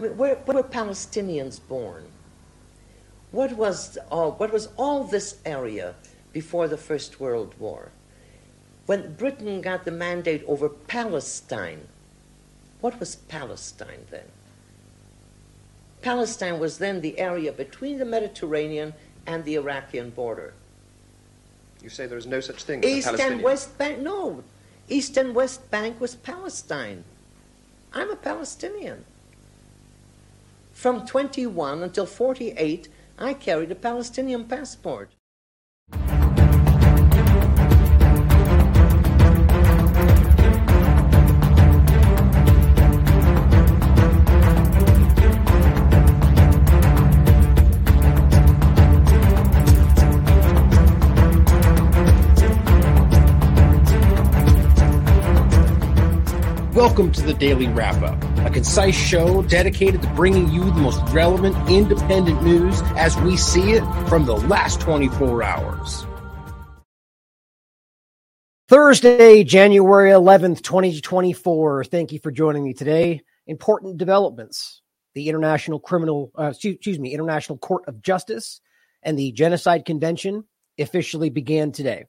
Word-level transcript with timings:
I 0.00 0.04
mean, 0.04 0.16
where, 0.16 0.36
where 0.36 0.56
were 0.56 0.62
Palestinians 0.62 1.60
born? 1.68 2.04
What 3.32 3.52
was, 3.52 3.98
all, 4.10 4.32
what 4.32 4.50
was 4.50 4.70
all 4.78 5.04
this 5.04 5.36
area 5.44 5.94
before 6.32 6.68
the 6.68 6.78
First 6.78 7.20
World 7.20 7.54
War? 7.58 7.92
When 8.86 9.12
Britain 9.12 9.60
got 9.60 9.84
the 9.84 9.90
mandate 9.90 10.42
over 10.46 10.70
Palestine, 10.70 11.86
what 12.80 12.98
was 12.98 13.16
Palestine 13.16 14.06
then? 14.10 14.24
Palestine 16.00 16.58
was 16.58 16.78
then 16.78 17.02
the 17.02 17.18
area 17.18 17.52
between 17.52 17.98
the 17.98 18.06
Mediterranean 18.06 18.94
and 19.26 19.44
the 19.44 19.56
Iraqian 19.56 20.14
border. 20.14 20.54
You 21.82 21.90
say 21.90 22.06
there 22.06 22.16
is 22.16 22.26
no 22.26 22.40
such 22.40 22.64
thing 22.64 22.82
East 22.84 23.06
and 23.06 23.42
West 23.42 23.76
Bank, 23.76 23.98
no. 23.98 24.44
East 24.88 25.18
and 25.18 25.34
West 25.34 25.70
Bank 25.70 26.00
was 26.00 26.14
Palestine. 26.14 27.04
I'm 27.92 28.10
a 28.10 28.16
Palestinian. 28.16 29.04
From 30.80 31.04
21 31.04 31.82
until 31.82 32.06
48, 32.06 32.88
I 33.18 33.34
carried 33.34 33.70
a 33.70 33.74
Palestinian 33.74 34.46
passport. 34.46 35.10
Welcome 56.80 57.12
to 57.12 57.20
the 57.20 57.34
Daily 57.34 57.68
Wrap 57.68 58.00
Up, 58.00 58.24
a 58.46 58.48
concise 58.48 58.96
show 58.96 59.42
dedicated 59.42 60.00
to 60.00 60.08
bringing 60.14 60.48
you 60.48 60.64
the 60.64 60.80
most 60.80 61.02
relevant 61.12 61.54
independent 61.68 62.42
news 62.42 62.80
as 62.96 63.14
we 63.18 63.36
see 63.36 63.72
it 63.72 63.82
from 64.08 64.24
the 64.24 64.34
last 64.34 64.80
24 64.80 65.42
hours. 65.42 66.06
Thursday, 68.70 69.44
January 69.44 70.10
11th, 70.10 70.62
2024. 70.62 71.84
Thank 71.84 72.12
you 72.12 72.18
for 72.18 72.30
joining 72.30 72.64
me 72.64 72.72
today. 72.72 73.20
Important 73.46 73.98
developments. 73.98 74.80
The 75.14 75.28
International 75.28 75.80
Criminal, 75.80 76.32
uh, 76.34 76.54
excuse 76.56 76.98
me, 76.98 77.12
International 77.12 77.58
Court 77.58 77.84
of 77.88 78.00
Justice 78.00 78.62
and 79.02 79.18
the 79.18 79.32
Genocide 79.32 79.84
Convention 79.84 80.44
officially 80.78 81.28
began 81.28 81.72
today. 81.72 82.06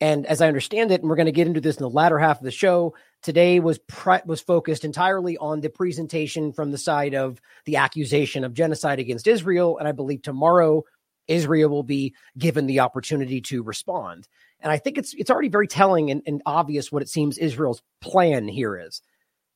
And 0.00 0.24
as 0.26 0.40
I 0.40 0.48
understand 0.48 0.90
it, 0.90 1.02
and 1.02 1.10
we're 1.10 1.16
going 1.16 1.26
to 1.26 1.32
get 1.32 1.46
into 1.46 1.60
this 1.60 1.76
in 1.76 1.82
the 1.82 1.90
latter 1.90 2.18
half 2.18 2.38
of 2.38 2.44
the 2.44 2.50
show, 2.50 2.94
today 3.22 3.60
was 3.60 3.78
was 4.24 4.40
focused 4.40 4.84
entirely 4.84 5.36
on 5.36 5.60
the 5.60 5.68
presentation 5.68 6.52
from 6.52 6.70
the 6.70 6.78
side 6.78 7.14
of 7.14 7.40
the 7.66 7.76
accusation 7.76 8.42
of 8.44 8.54
genocide 8.54 8.98
against 8.98 9.26
Israel, 9.26 9.76
and 9.76 9.86
I 9.86 9.92
believe 9.92 10.22
tomorrow 10.22 10.84
Israel 11.28 11.68
will 11.68 11.82
be 11.82 12.14
given 12.38 12.66
the 12.66 12.80
opportunity 12.80 13.42
to 13.42 13.62
respond. 13.62 14.26
And 14.60 14.72
I 14.72 14.78
think 14.78 14.96
it's 14.96 15.12
it's 15.14 15.30
already 15.30 15.48
very 15.48 15.68
telling 15.68 16.10
and, 16.10 16.22
and 16.26 16.42
obvious 16.46 16.90
what 16.90 17.02
it 17.02 17.08
seems 17.10 17.36
Israel's 17.36 17.82
plan 18.00 18.48
here 18.48 18.78
is 18.78 19.02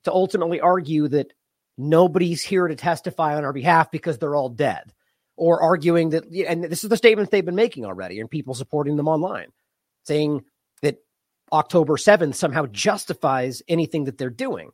to 0.04 0.12
ultimately 0.12 0.60
argue 0.60 1.08
that 1.08 1.32
nobody's 1.78 2.42
here 2.42 2.68
to 2.68 2.76
testify 2.76 3.34
on 3.34 3.44
our 3.44 3.54
behalf 3.54 3.90
because 3.90 4.18
they're 4.18 4.36
all 4.36 4.50
dead, 4.50 4.92
or 5.38 5.62
arguing 5.62 6.10
that, 6.10 6.26
and 6.46 6.64
this 6.64 6.84
is 6.84 6.90
the 6.90 6.98
statements 6.98 7.30
they've 7.30 7.46
been 7.46 7.54
making 7.54 7.86
already, 7.86 8.20
and 8.20 8.30
people 8.30 8.52
supporting 8.52 8.96
them 8.96 9.08
online 9.08 9.48
saying 10.04 10.42
that 10.82 10.98
October 11.52 11.94
7th 11.94 12.34
somehow 12.34 12.66
justifies 12.66 13.62
anything 13.68 14.04
that 14.04 14.18
they're 14.18 14.30
doing. 14.30 14.70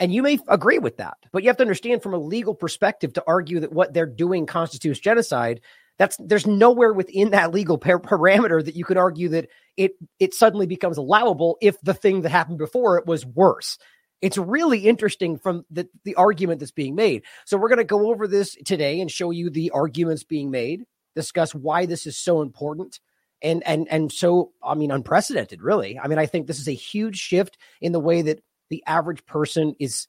And 0.00 0.14
you 0.14 0.22
may 0.22 0.38
agree 0.48 0.78
with 0.78 0.98
that, 0.98 1.16
but 1.32 1.42
you 1.42 1.48
have 1.48 1.56
to 1.56 1.64
understand 1.64 2.02
from 2.02 2.14
a 2.14 2.18
legal 2.18 2.54
perspective 2.54 3.12
to 3.14 3.24
argue 3.26 3.60
that 3.60 3.72
what 3.72 3.92
they're 3.92 4.06
doing 4.06 4.46
constitutes 4.46 5.00
genocide. 5.00 5.60
That's 5.98 6.16
there's 6.20 6.46
nowhere 6.46 6.92
within 6.92 7.30
that 7.30 7.52
legal 7.52 7.78
par- 7.78 7.98
parameter 7.98 8.64
that 8.64 8.76
you 8.76 8.84
could 8.84 8.96
argue 8.96 9.30
that 9.30 9.48
it 9.76 9.92
it 10.20 10.34
suddenly 10.34 10.66
becomes 10.66 10.98
allowable 10.98 11.58
if 11.60 11.80
the 11.80 11.94
thing 11.94 12.22
that 12.22 12.30
happened 12.30 12.58
before 12.58 12.98
it 12.98 13.06
was 13.06 13.26
worse. 13.26 13.76
It's 14.20 14.38
really 14.38 14.80
interesting 14.80 15.38
from 15.38 15.64
the, 15.70 15.88
the 16.04 16.16
argument 16.16 16.60
that's 16.60 16.72
being 16.72 16.94
made. 16.94 17.22
So 17.46 17.56
we're 17.56 17.68
going 17.68 17.78
to 17.78 17.84
go 17.84 18.10
over 18.10 18.26
this 18.26 18.56
today 18.64 19.00
and 19.00 19.10
show 19.10 19.30
you 19.30 19.48
the 19.48 19.70
arguments 19.70 20.24
being 20.24 20.50
made, 20.50 20.84
discuss 21.14 21.54
why 21.54 21.86
this 21.86 22.04
is 22.06 22.16
so 22.18 22.42
important, 22.42 22.98
and 23.42 23.62
and 23.66 23.88
and 23.88 24.12
so 24.12 24.52
I 24.62 24.74
mean 24.74 24.90
unprecedented, 24.90 25.62
really. 25.62 25.98
I 25.98 26.08
mean, 26.08 26.18
I 26.18 26.26
think 26.26 26.46
this 26.46 26.58
is 26.58 26.68
a 26.68 26.72
huge 26.72 27.16
shift 27.16 27.58
in 27.80 27.92
the 27.92 28.00
way 28.00 28.22
that 28.22 28.40
the 28.70 28.82
average 28.86 29.24
person 29.26 29.74
is 29.78 30.06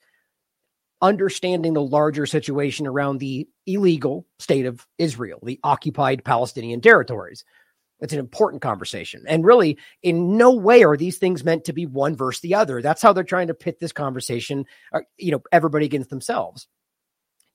understanding 1.01 1.73
the 1.73 1.81
larger 1.81 2.25
situation 2.25 2.85
around 2.85 3.19
the 3.19 3.47
illegal 3.65 4.25
state 4.37 4.65
of 4.65 4.85
Israel, 4.97 5.39
the 5.43 5.59
occupied 5.63 6.25
Palestinian 6.25 6.81
territories. 6.81 7.45
It's 8.01 8.13
an 8.13 8.19
important 8.19 8.61
conversation. 8.61 9.23
And 9.27 9.45
really, 9.45 9.77
in 10.03 10.37
no 10.37 10.53
way 10.53 10.83
are 10.83 10.97
these 10.97 11.17
things 11.17 11.43
meant 11.43 11.65
to 11.65 11.73
be 11.73 11.85
one 11.85 12.15
versus 12.15 12.41
the 12.41 12.55
other. 12.55 12.81
That's 12.81 13.01
how 13.01 13.13
they're 13.13 13.23
trying 13.23 13.47
to 13.47 13.53
pit 13.53 13.79
this 13.79 13.91
conversation, 13.91 14.65
uh, 14.93 15.01
you 15.17 15.31
know, 15.31 15.41
everybody 15.51 15.85
against 15.85 16.09
themselves 16.09 16.67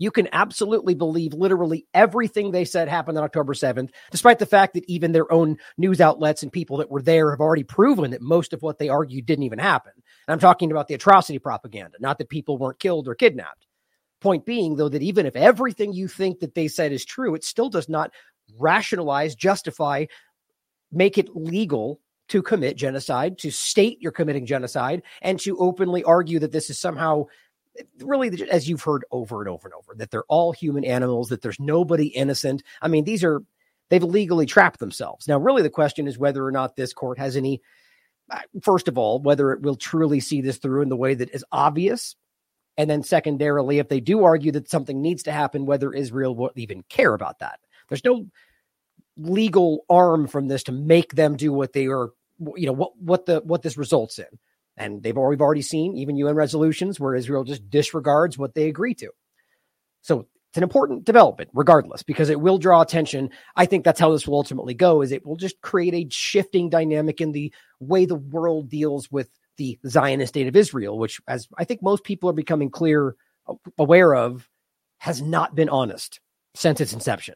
you 0.04 0.10
can 0.10 0.28
absolutely 0.32 0.94
believe 0.94 1.32
literally 1.32 1.86
everything 1.94 2.50
they 2.50 2.66
said 2.66 2.88
happened 2.88 3.16
on 3.16 3.24
October 3.24 3.54
7th, 3.54 3.88
despite 4.10 4.38
the 4.38 4.44
fact 4.44 4.74
that 4.74 4.84
even 4.86 5.12
their 5.12 5.32
own 5.32 5.56
news 5.78 5.98
outlets 5.98 6.42
and 6.42 6.52
people 6.52 6.76
that 6.76 6.90
were 6.90 7.00
there 7.00 7.30
have 7.30 7.40
already 7.40 7.64
proven 7.64 8.10
that 8.10 8.20
most 8.20 8.52
of 8.52 8.60
what 8.60 8.78
they 8.78 8.90
argued 8.90 9.24
didn't 9.24 9.44
even 9.44 9.58
happen. 9.58 9.92
And 9.96 10.32
I'm 10.32 10.38
talking 10.38 10.70
about 10.70 10.88
the 10.88 10.94
atrocity 10.94 11.38
propaganda, 11.38 11.96
not 12.00 12.18
that 12.18 12.28
people 12.28 12.58
weren't 12.58 12.78
killed 12.78 13.08
or 13.08 13.14
kidnapped. 13.14 13.66
Point 14.20 14.44
being, 14.44 14.76
though, 14.76 14.90
that 14.90 15.02
even 15.02 15.24
if 15.24 15.36
everything 15.36 15.94
you 15.94 16.06
think 16.06 16.40
that 16.40 16.54
they 16.54 16.68
said 16.68 16.92
is 16.92 17.06
true, 17.06 17.34
it 17.34 17.42
still 17.42 17.70
does 17.70 17.88
not 17.88 18.12
rationalize, 18.58 19.34
justify, 19.34 20.04
make 20.92 21.16
it 21.16 21.34
legal 21.34 21.98
to 22.28 22.42
commit 22.42 22.76
genocide, 22.76 23.38
to 23.38 23.50
state 23.50 23.98
you're 24.02 24.12
committing 24.12 24.44
genocide, 24.44 25.02
and 25.22 25.40
to 25.40 25.56
openly 25.58 26.04
argue 26.04 26.38
that 26.38 26.52
this 26.52 26.68
is 26.68 26.78
somehow 26.78 27.24
really 28.00 28.46
as 28.50 28.68
you've 28.68 28.82
heard 28.82 29.04
over 29.10 29.40
and 29.40 29.48
over 29.48 29.66
and 29.66 29.74
over 29.74 29.94
that 29.96 30.10
they're 30.10 30.24
all 30.24 30.52
human 30.52 30.84
animals 30.84 31.28
that 31.28 31.42
there's 31.42 31.60
nobody 31.60 32.06
innocent. 32.08 32.62
I 32.82 32.88
mean 32.88 33.04
these 33.04 33.24
are 33.24 33.42
they've 33.90 34.02
legally 34.02 34.46
trapped 34.46 34.80
themselves. 34.80 35.28
Now 35.28 35.38
really 35.38 35.62
the 35.62 35.70
question 35.70 36.06
is 36.06 36.18
whether 36.18 36.44
or 36.44 36.52
not 36.52 36.76
this 36.76 36.92
court 36.92 37.18
has 37.18 37.36
any 37.36 37.60
uh, 38.30 38.40
first 38.62 38.88
of 38.88 38.98
all 38.98 39.20
whether 39.20 39.52
it 39.52 39.62
will 39.62 39.76
truly 39.76 40.20
see 40.20 40.40
this 40.40 40.58
through 40.58 40.82
in 40.82 40.88
the 40.88 40.96
way 40.96 41.14
that 41.14 41.30
is 41.30 41.44
obvious. 41.52 42.16
And 42.76 42.90
then 42.90 43.02
secondarily 43.02 43.78
if 43.78 43.88
they 43.88 44.00
do 44.00 44.24
argue 44.24 44.52
that 44.52 44.70
something 44.70 45.00
needs 45.00 45.22
to 45.24 45.32
happen 45.32 45.66
whether 45.66 45.92
israel 45.92 46.34
will 46.34 46.50
even 46.56 46.82
care 46.88 47.14
about 47.14 47.38
that. 47.40 47.60
There's 47.88 48.04
no 48.04 48.26
legal 49.16 49.84
arm 49.88 50.26
from 50.26 50.48
this 50.48 50.64
to 50.64 50.72
make 50.72 51.14
them 51.14 51.36
do 51.36 51.52
what 51.52 51.72
they 51.72 51.86
are 51.86 52.10
you 52.56 52.66
know 52.66 52.72
what 52.72 52.96
what 52.98 53.26
the 53.26 53.40
what 53.44 53.62
this 53.62 53.76
results 53.76 54.18
in 54.18 54.26
and 54.76 55.02
they've 55.02 55.16
already, 55.16 55.40
already 55.40 55.62
seen 55.62 55.96
even 55.96 56.16
UN 56.16 56.34
resolutions 56.34 56.98
where 56.98 57.14
Israel 57.14 57.44
just 57.44 57.68
disregards 57.70 58.36
what 58.36 58.54
they 58.54 58.68
agree 58.68 58.94
to. 58.94 59.10
So 60.02 60.26
it's 60.54 60.58
an 60.58 60.62
important 60.62 61.04
development, 61.04 61.50
regardless, 61.52 62.04
because 62.04 62.30
it 62.30 62.40
will 62.40 62.58
draw 62.58 62.80
attention. 62.80 63.30
I 63.56 63.66
think 63.66 63.84
that's 63.84 63.98
how 63.98 64.12
this 64.12 64.28
will 64.28 64.36
ultimately 64.36 64.74
go. 64.74 65.02
Is 65.02 65.10
it 65.10 65.26
will 65.26 65.34
just 65.34 65.60
create 65.60 65.94
a 65.94 66.08
shifting 66.14 66.70
dynamic 66.70 67.20
in 67.20 67.32
the 67.32 67.52
way 67.80 68.04
the 68.04 68.14
world 68.14 68.68
deals 68.68 69.10
with 69.10 69.28
the 69.56 69.80
Zionist 69.84 70.30
state 70.30 70.46
of 70.46 70.54
Israel, 70.54 70.96
which, 70.96 71.20
as 71.26 71.48
I 71.58 71.64
think 71.64 71.82
most 71.82 72.04
people 72.04 72.30
are 72.30 72.34
becoming 72.34 72.70
clear, 72.70 73.16
aware 73.78 74.14
of, 74.14 74.48
has 74.98 75.20
not 75.20 75.56
been 75.56 75.68
honest 75.68 76.20
since 76.54 76.80
its 76.80 76.92
inception. 76.92 77.34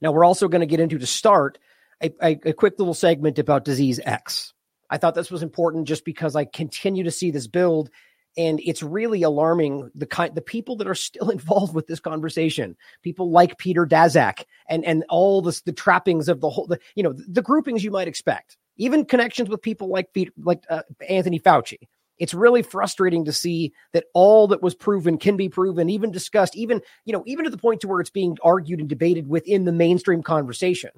Now, 0.00 0.12
we're 0.12 0.24
also 0.24 0.48
going 0.48 0.60
to 0.60 0.66
get 0.66 0.80
into 0.80 0.98
to 0.98 1.06
start 1.06 1.58
a, 2.02 2.10
a, 2.22 2.40
a 2.46 2.52
quick 2.54 2.78
little 2.78 2.94
segment 2.94 3.38
about 3.38 3.66
disease 3.66 4.00
X. 4.02 4.53
I 4.94 4.96
thought 4.96 5.16
this 5.16 5.30
was 5.30 5.42
important 5.42 5.88
just 5.88 6.04
because 6.04 6.36
I 6.36 6.44
continue 6.44 7.02
to 7.02 7.10
see 7.10 7.32
this 7.32 7.48
build 7.48 7.90
and 8.36 8.60
it's 8.64 8.80
really 8.80 9.24
alarming 9.24 9.90
the 9.92 10.06
kind 10.06 10.32
the 10.32 10.40
people 10.40 10.76
that 10.76 10.86
are 10.86 10.94
still 10.94 11.30
involved 11.38 11.74
with 11.74 11.88
this 11.88 11.98
conversation. 11.98 12.76
People 13.02 13.32
like 13.32 13.58
peter 13.58 13.86
daszak 13.86 14.44
and 14.68 14.84
and 14.84 15.04
all 15.08 15.42
this 15.42 15.62
the 15.62 15.72
trappings 15.72 16.28
of 16.28 16.40
the 16.40 16.48
whole 16.48 16.68
the, 16.68 16.78
you 16.94 17.02
know 17.02 17.12
the, 17.12 17.24
the 17.28 17.42
groupings 17.42 17.82
you 17.82 17.90
might 17.90 18.06
expect 18.06 18.56
even 18.76 19.04
connections 19.04 19.48
with 19.48 19.62
people 19.62 19.88
like 19.88 20.12
peter, 20.12 20.30
like 20.38 20.62
uh, 20.70 20.82
anthony 21.08 21.40
fauci. 21.40 21.78
It's 22.18 22.32
really 22.32 22.62
frustrating 22.62 23.24
to 23.24 23.32
see 23.32 23.72
that 23.92 24.04
all 24.14 24.46
that 24.46 24.62
was 24.62 24.76
proven 24.76 25.18
can 25.18 25.36
be 25.36 25.48
proven 25.48 25.90
even 25.90 26.12
discussed 26.12 26.54
even 26.54 26.82
you 27.04 27.12
know 27.12 27.24
even 27.26 27.44
to 27.46 27.50
the 27.50 27.58
point 27.58 27.80
to 27.80 27.88
where 27.88 28.00
it's 28.00 28.10
being 28.10 28.38
argued 28.44 28.78
and 28.78 28.88
debated 28.88 29.26
within 29.26 29.64
the 29.64 29.72
mainstream 29.72 30.22
conversation 30.22 30.90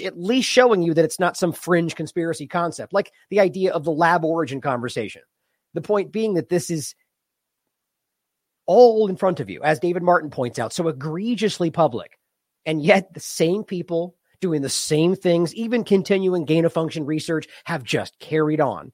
at 0.00 0.18
least 0.18 0.48
showing 0.48 0.82
you 0.82 0.94
that 0.94 1.04
it's 1.04 1.20
not 1.20 1.36
some 1.36 1.52
fringe 1.52 1.94
conspiracy 1.94 2.46
concept, 2.46 2.92
like 2.92 3.12
the 3.30 3.40
idea 3.40 3.72
of 3.72 3.84
the 3.84 3.92
lab 3.92 4.24
origin 4.24 4.60
conversation. 4.60 5.22
The 5.74 5.80
point 5.80 6.12
being 6.12 6.34
that 6.34 6.48
this 6.48 6.70
is 6.70 6.94
all 8.66 9.08
in 9.08 9.16
front 9.16 9.40
of 9.40 9.50
you, 9.50 9.62
as 9.62 9.80
David 9.80 10.02
Martin 10.02 10.30
points 10.30 10.58
out, 10.58 10.72
so 10.72 10.88
egregiously 10.88 11.70
public. 11.70 12.18
And 12.64 12.82
yet 12.82 13.12
the 13.12 13.20
same 13.20 13.64
people 13.64 14.16
doing 14.40 14.62
the 14.62 14.68
same 14.68 15.14
things, 15.14 15.54
even 15.54 15.84
continuing 15.84 16.44
gain 16.44 16.64
of 16.64 16.72
function 16.72 17.06
research, 17.06 17.46
have 17.64 17.82
just 17.82 18.18
carried 18.18 18.60
on. 18.60 18.92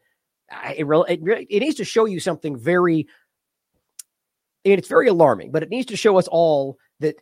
It, 0.77 0.87
it, 0.87 1.47
it 1.51 1.61
needs 1.61 1.77
to 1.77 1.85
show 1.85 2.07
you 2.07 2.21
something 2.21 2.57
very 2.57 3.07
it's 4.65 4.89
very 4.89 5.09
alarming, 5.09 5.51
but 5.51 5.63
it 5.63 5.71
needs 5.71 5.87
to 5.87 5.97
show 5.97 6.19
us 6.19 6.29
all 6.29 6.79
that 7.01 7.17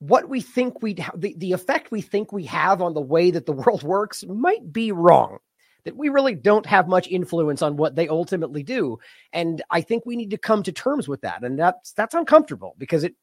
what 0.00 0.28
we 0.28 0.40
think 0.40 0.82
we 0.82 0.94
the, 1.14 1.34
the 1.36 1.52
effect 1.52 1.90
we 1.90 2.00
think 2.00 2.32
we 2.32 2.44
have 2.44 2.82
on 2.82 2.94
the 2.94 3.00
way 3.00 3.30
that 3.30 3.46
the 3.46 3.52
world 3.64 3.82
works 3.82 4.24
might 4.26 4.72
be 4.72 4.90
wrong 4.90 5.38
that 5.84 5.96
we 5.96 6.10
really 6.10 6.34
don't 6.34 6.66
have 6.66 6.88
much 6.88 7.08
influence 7.08 7.62
on 7.62 7.76
what 7.76 7.96
they 7.96 8.08
ultimately 8.08 8.62
do. 8.62 8.98
And 9.32 9.62
i 9.70 9.80
think 9.80 10.04
we 10.04 10.16
need 10.16 10.30
to 10.30 10.38
come 10.38 10.62
to 10.64 10.72
terms 10.72 11.06
with 11.06 11.20
that 11.20 11.42
and 11.44 11.58
that's 11.58 11.92
that's 11.92 12.14
uncomfortable 12.14 12.74
because 12.78 13.04
it 13.04 13.14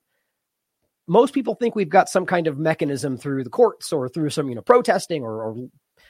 most 1.10 1.34
people 1.34 1.56
think 1.56 1.76
we've 1.76 1.90
got 1.90 2.10
some 2.10 2.26
kind 2.26 2.48
of 2.48 2.58
mechanism 2.58 3.18
through 3.18 3.44
the 3.44 3.50
courts 3.50 3.92
or 3.92 4.08
through 4.08 4.30
some 4.30 4.50
you 4.50 4.56
know 4.56 4.62
protesting 4.62 5.24
or, 5.24 5.44
or 5.44 5.68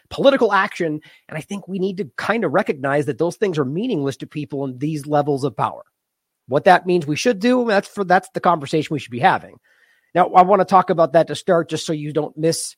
political 0.09 0.51
action 0.53 0.99
and 1.29 1.37
i 1.37 1.41
think 1.41 1.67
we 1.67 1.79
need 1.79 1.97
to 1.97 2.09
kind 2.17 2.43
of 2.43 2.53
recognize 2.53 3.05
that 3.05 3.17
those 3.17 3.37
things 3.37 3.57
are 3.57 3.65
meaningless 3.65 4.17
to 4.17 4.27
people 4.27 4.65
in 4.65 4.77
these 4.79 5.07
levels 5.07 5.43
of 5.43 5.55
power. 5.55 5.83
What 6.47 6.63
that 6.63 6.85
means 6.85 7.05
we 7.05 7.17
should 7.17 7.39
do 7.39 7.65
that's 7.67 7.87
for 7.87 8.03
that's 8.03 8.29
the 8.33 8.39
conversation 8.39 8.93
we 8.93 8.99
should 8.99 9.11
be 9.11 9.19
having 9.19 9.59
now 10.15 10.29
i 10.29 10.41
want 10.41 10.59
to 10.59 10.65
talk 10.65 10.89
about 10.89 11.13
that 11.13 11.27
to 11.27 11.35
start 11.35 11.69
just 11.69 11.85
so 11.85 11.93
you 11.93 12.13
don't 12.13 12.37
miss 12.37 12.75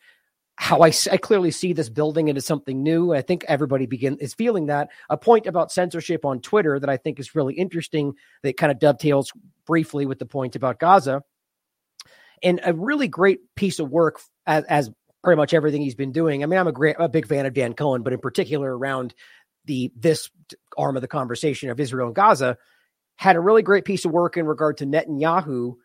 how 0.60 0.82
I, 0.82 0.92
I, 1.10 1.16
clearly 1.16 1.52
see 1.52 1.72
this 1.72 1.88
building 1.88 2.28
into 2.28 2.42
something 2.42 2.84
new. 2.84 3.14
I 3.14 3.22
think 3.22 3.46
everybody 3.48 3.86
begin 3.86 4.18
is 4.18 4.34
feeling 4.34 4.66
that. 4.66 4.90
A 5.10 5.16
point 5.16 5.48
about 5.48 5.72
censorship 5.72 6.26
on 6.26 6.42
Twitter 6.42 6.78
that 6.78 6.90
I 6.90 6.98
think 6.98 7.18
is 7.18 7.34
really 7.34 7.54
interesting 7.54 8.16
that 8.44 8.58
kind 8.58 8.70
of 8.70 8.78
dovetails 8.78 9.32
briefly 9.66 10.06
with 10.06 10.20
the 10.20 10.26
point 10.26 10.58
about 10.58 10.78
Gaza. 10.78 11.24
And 12.44 12.60
a 12.62 12.74
really 12.74 13.08
great 13.08 13.40
piece 13.56 13.80
of 13.80 13.90
work 13.90 14.20
as, 14.46 14.66
as 14.66 14.92
pretty 15.24 15.38
much 15.38 15.54
everything 15.54 15.82
he's 15.82 15.96
been 15.96 16.12
doing. 16.12 16.44
I 16.44 16.46
mean, 16.46 16.60
I'm 16.60 16.68
a 16.68 16.74
great, 16.74 16.98
a 17.00 17.08
big 17.08 17.28
fan 17.28 17.46
of 17.46 17.54
Dan 17.54 17.74
Cohen, 17.74 18.04
but 18.04 18.12
in 18.12 18.20
particular 18.20 18.78
around 18.78 19.14
the 19.64 19.94
this 19.96 20.30
arm 20.78 20.98
of 20.98 21.02
the 21.02 21.08
conversation 21.08 21.70
of 21.70 21.80
Israel 21.80 22.08
and 22.08 22.16
Gaza, 22.16 22.58
had 23.16 23.38
a 23.38 23.42
really 23.42 23.62
great 23.62 23.86
piece 23.86 24.04
of 24.04 24.12
work 24.12 24.36
in 24.36 24.46
regard 24.46 24.78
to 24.78 24.86
Netanyahu 24.86 25.76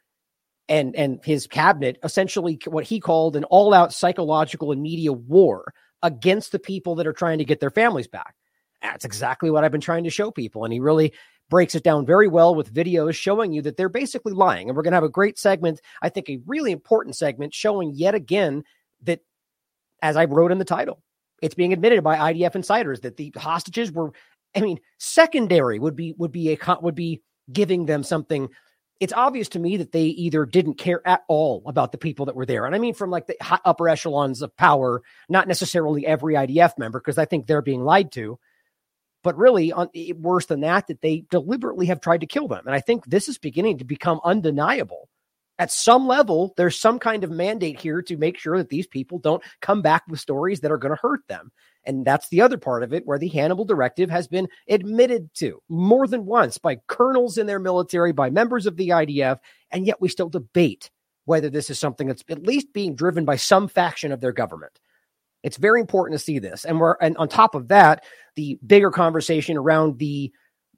and 0.68 0.96
and 0.96 1.20
his 1.24 1.46
cabinet 1.46 1.98
essentially 2.02 2.58
what 2.66 2.84
he 2.84 3.00
called 3.00 3.36
an 3.36 3.44
all-out 3.44 3.92
psychological 3.92 4.72
and 4.72 4.80
media 4.82 5.12
war 5.12 5.74
against 6.02 6.52
the 6.52 6.58
people 6.58 6.94
that 6.94 7.06
are 7.06 7.12
trying 7.12 7.38
to 7.38 7.44
get 7.44 7.60
their 7.60 7.70
families 7.70 8.08
back. 8.08 8.34
That's 8.82 9.04
exactly 9.04 9.50
what 9.50 9.64
I've 9.64 9.72
been 9.72 9.80
trying 9.80 10.04
to 10.04 10.10
show 10.10 10.30
people 10.30 10.64
and 10.64 10.72
he 10.72 10.80
really 10.80 11.12
breaks 11.50 11.74
it 11.74 11.82
down 11.82 12.06
very 12.06 12.28
well 12.28 12.54
with 12.54 12.72
videos 12.72 13.14
showing 13.14 13.52
you 13.52 13.62
that 13.62 13.76
they're 13.76 13.88
basically 13.90 14.32
lying. 14.32 14.68
And 14.68 14.76
we're 14.76 14.82
going 14.82 14.92
to 14.92 14.96
have 14.96 15.04
a 15.04 15.10
great 15.10 15.38
segment, 15.38 15.80
I 16.00 16.08
think 16.08 16.28
a 16.28 16.40
really 16.46 16.72
important 16.72 17.16
segment 17.16 17.52
showing 17.52 17.92
yet 17.94 18.14
again 18.14 18.64
that 19.02 19.20
as 20.00 20.16
I 20.16 20.24
wrote 20.24 20.52
in 20.52 20.58
the 20.58 20.64
title, 20.64 21.02
it's 21.42 21.54
being 21.54 21.74
admitted 21.74 22.02
by 22.02 22.32
IDF 22.32 22.54
insiders 22.54 23.00
that 23.00 23.18
the 23.18 23.32
hostages 23.36 23.92
were 23.92 24.12
I 24.54 24.60
mean, 24.60 24.78
secondary 24.98 25.78
would 25.78 25.96
be 25.96 26.14
would 26.16 26.32
be 26.32 26.52
a 26.52 26.78
would 26.80 26.94
be 26.94 27.22
giving 27.52 27.86
them 27.86 28.02
something 28.02 28.48
it's 29.04 29.12
obvious 29.12 29.50
to 29.50 29.58
me 29.58 29.76
that 29.76 29.92
they 29.92 30.04
either 30.04 30.46
didn't 30.46 30.78
care 30.78 31.06
at 31.06 31.24
all 31.28 31.62
about 31.66 31.92
the 31.92 31.98
people 31.98 32.24
that 32.24 32.34
were 32.34 32.46
there. 32.46 32.64
And 32.64 32.74
I 32.74 32.78
mean, 32.78 32.94
from 32.94 33.10
like 33.10 33.26
the 33.26 33.36
upper 33.66 33.86
echelons 33.86 34.40
of 34.40 34.56
power, 34.56 35.02
not 35.28 35.46
necessarily 35.46 36.06
every 36.06 36.36
IDF 36.36 36.78
member, 36.78 37.00
because 37.00 37.18
I 37.18 37.26
think 37.26 37.46
they're 37.46 37.60
being 37.60 37.84
lied 37.84 38.12
to, 38.12 38.38
but 39.22 39.36
really 39.36 39.72
on, 39.72 39.90
worse 40.16 40.46
than 40.46 40.60
that, 40.60 40.86
that 40.86 41.02
they 41.02 41.26
deliberately 41.30 41.84
have 41.86 42.00
tried 42.00 42.22
to 42.22 42.26
kill 42.26 42.48
them. 42.48 42.62
And 42.64 42.74
I 42.74 42.80
think 42.80 43.04
this 43.04 43.28
is 43.28 43.36
beginning 43.36 43.76
to 43.78 43.84
become 43.84 44.22
undeniable. 44.24 45.10
At 45.58 45.70
some 45.70 46.06
level, 46.06 46.54
there's 46.56 46.80
some 46.80 46.98
kind 46.98 47.24
of 47.24 47.30
mandate 47.30 47.78
here 47.78 48.00
to 48.00 48.16
make 48.16 48.38
sure 48.38 48.56
that 48.56 48.70
these 48.70 48.86
people 48.86 49.18
don't 49.18 49.42
come 49.60 49.82
back 49.82 50.04
with 50.08 50.18
stories 50.18 50.60
that 50.60 50.72
are 50.72 50.78
going 50.78 50.96
to 50.96 51.00
hurt 51.02 51.28
them. 51.28 51.52
And 51.86 52.04
that's 52.04 52.28
the 52.28 52.40
other 52.40 52.58
part 52.58 52.82
of 52.82 52.92
it 52.92 53.06
where 53.06 53.18
the 53.18 53.28
Hannibal 53.28 53.64
Directive 53.64 54.10
has 54.10 54.26
been 54.26 54.48
admitted 54.68 55.32
to 55.34 55.62
more 55.68 56.06
than 56.06 56.26
once 56.26 56.58
by 56.58 56.80
colonels 56.86 57.38
in 57.38 57.46
their 57.46 57.58
military, 57.58 58.12
by 58.12 58.30
members 58.30 58.66
of 58.66 58.76
the 58.76 58.88
IDF, 58.90 59.38
and 59.70 59.86
yet 59.86 60.00
we 60.00 60.08
still 60.08 60.28
debate 60.28 60.90
whether 61.26 61.50
this 61.50 61.70
is 61.70 61.78
something 61.78 62.06
that's 62.06 62.24
at 62.28 62.46
least 62.46 62.72
being 62.72 62.94
driven 62.94 63.24
by 63.24 63.36
some 63.36 63.68
faction 63.68 64.12
of 64.12 64.20
their 64.20 64.32
government. 64.32 64.78
It's 65.42 65.56
very 65.58 65.80
important 65.80 66.18
to 66.18 66.24
see 66.24 66.38
this. 66.38 66.64
And 66.64 66.80
we're 66.80 66.96
and 67.00 67.16
on 67.18 67.28
top 67.28 67.54
of 67.54 67.68
that, 67.68 68.04
the 68.34 68.58
bigger 68.66 68.90
conversation 68.90 69.56
around 69.56 69.98
the 69.98 70.32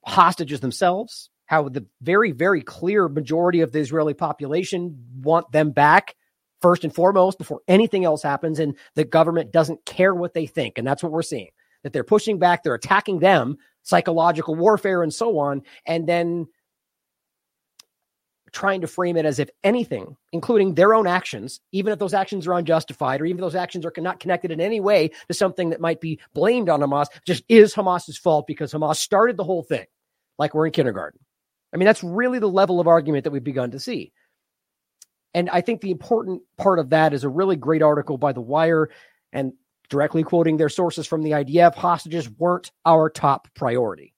hostages 0.05 0.61
themselves, 0.61 1.31
how 1.47 1.69
the 1.69 1.87
very, 2.03 2.33
very 2.33 2.63
clear 2.63 3.09
majority 3.09 3.61
of 3.61 3.73
the 3.73 3.79
Israeli 3.79 4.15
population 4.15 5.05
want 5.21 5.51
them 5.53 5.71
back 5.71 6.17
first 6.63 6.85
and 6.85 6.95
foremost 6.95 7.39
before 7.39 7.61
anything 7.69 8.05
else 8.05 8.23
happens. 8.23 8.59
And 8.59 8.77
the 8.95 9.05
government 9.05 9.53
doesn't 9.53 9.85
care 9.85 10.15
what 10.15 10.35
they 10.35 10.47
think. 10.47 10.79
And 10.79 10.87
that's 10.87 11.03
what 11.03 11.13
we're 11.13 11.23
seeing 11.23 11.51
that 11.83 11.93
they're 11.93 12.03
pushing 12.03 12.39
back, 12.39 12.65
they're 12.65 12.75
attacking 12.75 13.21
them, 13.21 13.57
psychological 13.85 14.57
warfare, 14.57 15.05
and 15.05 15.15
so 15.15 15.39
on. 15.39 15.63
And 15.87 16.09
then 16.09 16.49
trying 18.53 18.81
to 18.81 18.87
frame 18.87 19.17
it 19.17 19.27
as 19.27 19.39
if 19.39 19.51
anything, 19.63 20.17
including 20.33 20.75
their 20.75 20.95
own 20.95 21.07
actions, 21.07 21.61
even 21.73 21.93
if 21.93 21.99
those 21.99 22.15
actions 22.15 22.47
are 22.47 22.55
unjustified 22.55 23.21
or 23.21 23.27
even 23.27 23.41
those 23.41 23.55
actions 23.55 23.85
are 23.85 23.93
not 23.99 24.19
connected 24.19 24.51
in 24.51 24.61
any 24.61 24.81
way 24.81 25.11
to 25.29 25.35
something 25.35 25.71
that 25.71 25.81
might 25.81 26.01
be 26.01 26.19
blamed 26.33 26.69
on 26.69 26.81
Hamas, 26.81 27.07
just 27.27 27.45
is 27.49 27.75
Hamas's 27.75 28.17
fault 28.17 28.47
because 28.47 28.73
Hamas 28.73 28.97
started 28.97 29.37
the 29.37 29.45
whole 29.45 29.63
thing, 29.63 29.87
like 30.39 30.55
we're 30.55 30.67
in 30.67 30.73
kindergarten. 30.73 31.21
I 31.73 31.77
mean, 31.77 31.87
that's 31.87 32.03
really 32.03 32.39
the 32.39 32.49
level 32.49 32.81
of 32.81 32.87
argument 32.87 33.25
that 33.25 33.31
we've 33.31 33.45
begun 33.45 33.73
to 33.73 33.81
see. 33.81 34.13
And 35.37 35.51
I 35.51 35.61
think 35.61 35.83
the 35.83 35.91
important 35.91 36.41
part 36.57 36.79
of 36.79 36.91
that 36.91 37.13
is 37.13 37.23
a 37.23 37.29
really 37.29 37.57
great 37.57 37.83
article 37.83 38.17
by 38.17 38.33
The 38.33 38.41
Wire 38.41 38.89
and 39.35 39.53
directly 39.91 40.23
quoting 40.23 40.57
their 40.57 40.71
sources 40.71 41.07
from 41.07 41.23
the 41.23 41.33
IDF 41.33 41.75
hostages 41.75 42.31
weren't 42.31 42.73
our 42.87 43.11
top 43.11 43.47
priority. 43.55 44.15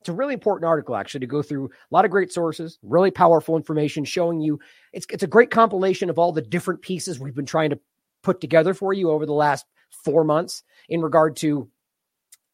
It's 0.00 0.10
a 0.10 0.12
really 0.12 0.34
important 0.34 0.68
article, 0.68 0.94
actually, 0.94 1.20
to 1.20 1.26
go 1.26 1.40
through 1.40 1.66
a 1.66 1.70
lot 1.90 2.04
of 2.04 2.10
great 2.10 2.30
sources, 2.30 2.78
really 2.82 3.10
powerful 3.10 3.56
information 3.56 4.04
showing 4.04 4.42
you. 4.42 4.60
It's, 4.92 5.06
it's 5.08 5.22
a 5.22 5.26
great 5.26 5.50
compilation 5.50 6.10
of 6.10 6.18
all 6.18 6.32
the 6.32 6.42
different 6.42 6.82
pieces 6.82 7.18
we've 7.18 7.34
been 7.34 7.46
trying 7.46 7.70
to 7.70 7.80
put 8.22 8.42
together 8.42 8.74
for 8.74 8.92
you 8.92 9.10
over 9.10 9.24
the 9.24 9.32
last 9.32 9.64
four 10.04 10.22
months 10.22 10.64
in 10.90 11.00
regard 11.00 11.36
to 11.36 11.70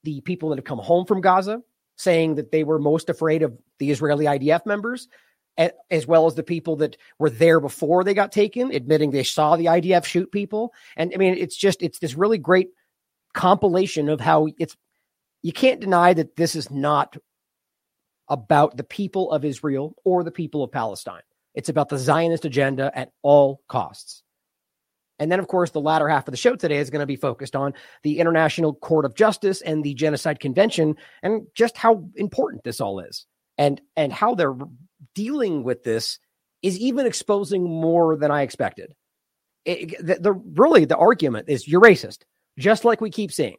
the 0.04 0.20
people 0.20 0.50
that 0.50 0.58
have 0.58 0.64
come 0.64 0.78
home 0.78 1.04
from 1.04 1.20
Gaza, 1.20 1.62
saying 1.96 2.36
that 2.36 2.52
they 2.52 2.62
were 2.62 2.78
most 2.78 3.10
afraid 3.10 3.42
of 3.42 3.58
the 3.80 3.90
Israeli 3.90 4.26
IDF 4.26 4.66
members, 4.66 5.08
as 5.56 6.06
well 6.06 6.26
as 6.26 6.34
the 6.34 6.42
people 6.42 6.76
that 6.76 6.96
were 7.18 7.30
there 7.30 7.60
before 7.60 8.02
they 8.02 8.14
got 8.14 8.32
taken, 8.32 8.72
admitting 8.72 9.10
they 9.10 9.22
saw 9.22 9.56
the 9.56 9.66
IDF 9.66 10.04
shoot 10.04 10.30
people. 10.32 10.72
And 10.96 11.12
I 11.14 11.16
mean, 11.16 11.36
it's 11.38 11.56
just, 11.56 11.82
it's 11.82 11.98
this 11.98 12.14
really 12.14 12.38
great 12.38 12.70
compilation 13.34 14.08
of 14.08 14.20
how 14.20 14.48
it's, 14.58 14.76
you 15.42 15.52
can't 15.52 15.80
deny 15.80 16.14
that 16.14 16.36
this 16.36 16.56
is 16.56 16.70
not 16.70 17.16
about 18.28 18.76
the 18.76 18.84
people 18.84 19.30
of 19.30 19.44
Israel 19.44 19.94
or 20.04 20.24
the 20.24 20.32
people 20.32 20.62
of 20.62 20.72
Palestine. 20.72 21.22
It's 21.54 21.68
about 21.68 21.88
the 21.88 21.98
Zionist 21.98 22.44
agenda 22.44 22.90
at 22.94 23.12
all 23.22 23.60
costs. 23.68 24.22
And 25.20 25.30
then, 25.30 25.38
of 25.38 25.46
course, 25.46 25.70
the 25.70 25.80
latter 25.80 26.08
half 26.08 26.26
of 26.26 26.32
the 26.32 26.36
show 26.38 26.56
today 26.56 26.78
is 26.78 26.90
going 26.90 27.00
to 27.00 27.06
be 27.06 27.16
focused 27.16 27.54
on 27.54 27.74
the 28.02 28.18
International 28.18 28.74
Court 28.74 29.04
of 29.04 29.14
Justice 29.14 29.60
and 29.60 29.84
the 29.84 29.94
Genocide 29.94 30.40
Convention 30.40 30.96
and 31.22 31.46
just 31.54 31.76
how 31.76 32.04
important 32.16 32.64
this 32.64 32.80
all 32.80 32.98
is 32.98 33.26
and 33.56 33.80
and 33.96 34.12
how 34.12 34.34
they're 34.34 34.56
dealing 35.14 35.64
with 35.64 35.82
this 35.82 36.18
is 36.62 36.78
even 36.78 37.06
exposing 37.06 37.64
more 37.64 38.16
than 38.16 38.30
I 38.30 38.42
expected. 38.42 38.94
It, 39.64 39.94
the, 40.04 40.16
the, 40.16 40.32
really 40.32 40.84
the 40.84 40.96
argument 40.96 41.48
is 41.48 41.68
you're 41.68 41.80
racist, 41.80 42.18
just 42.58 42.84
like 42.84 43.00
we 43.00 43.10
keep 43.10 43.32
saying. 43.32 43.56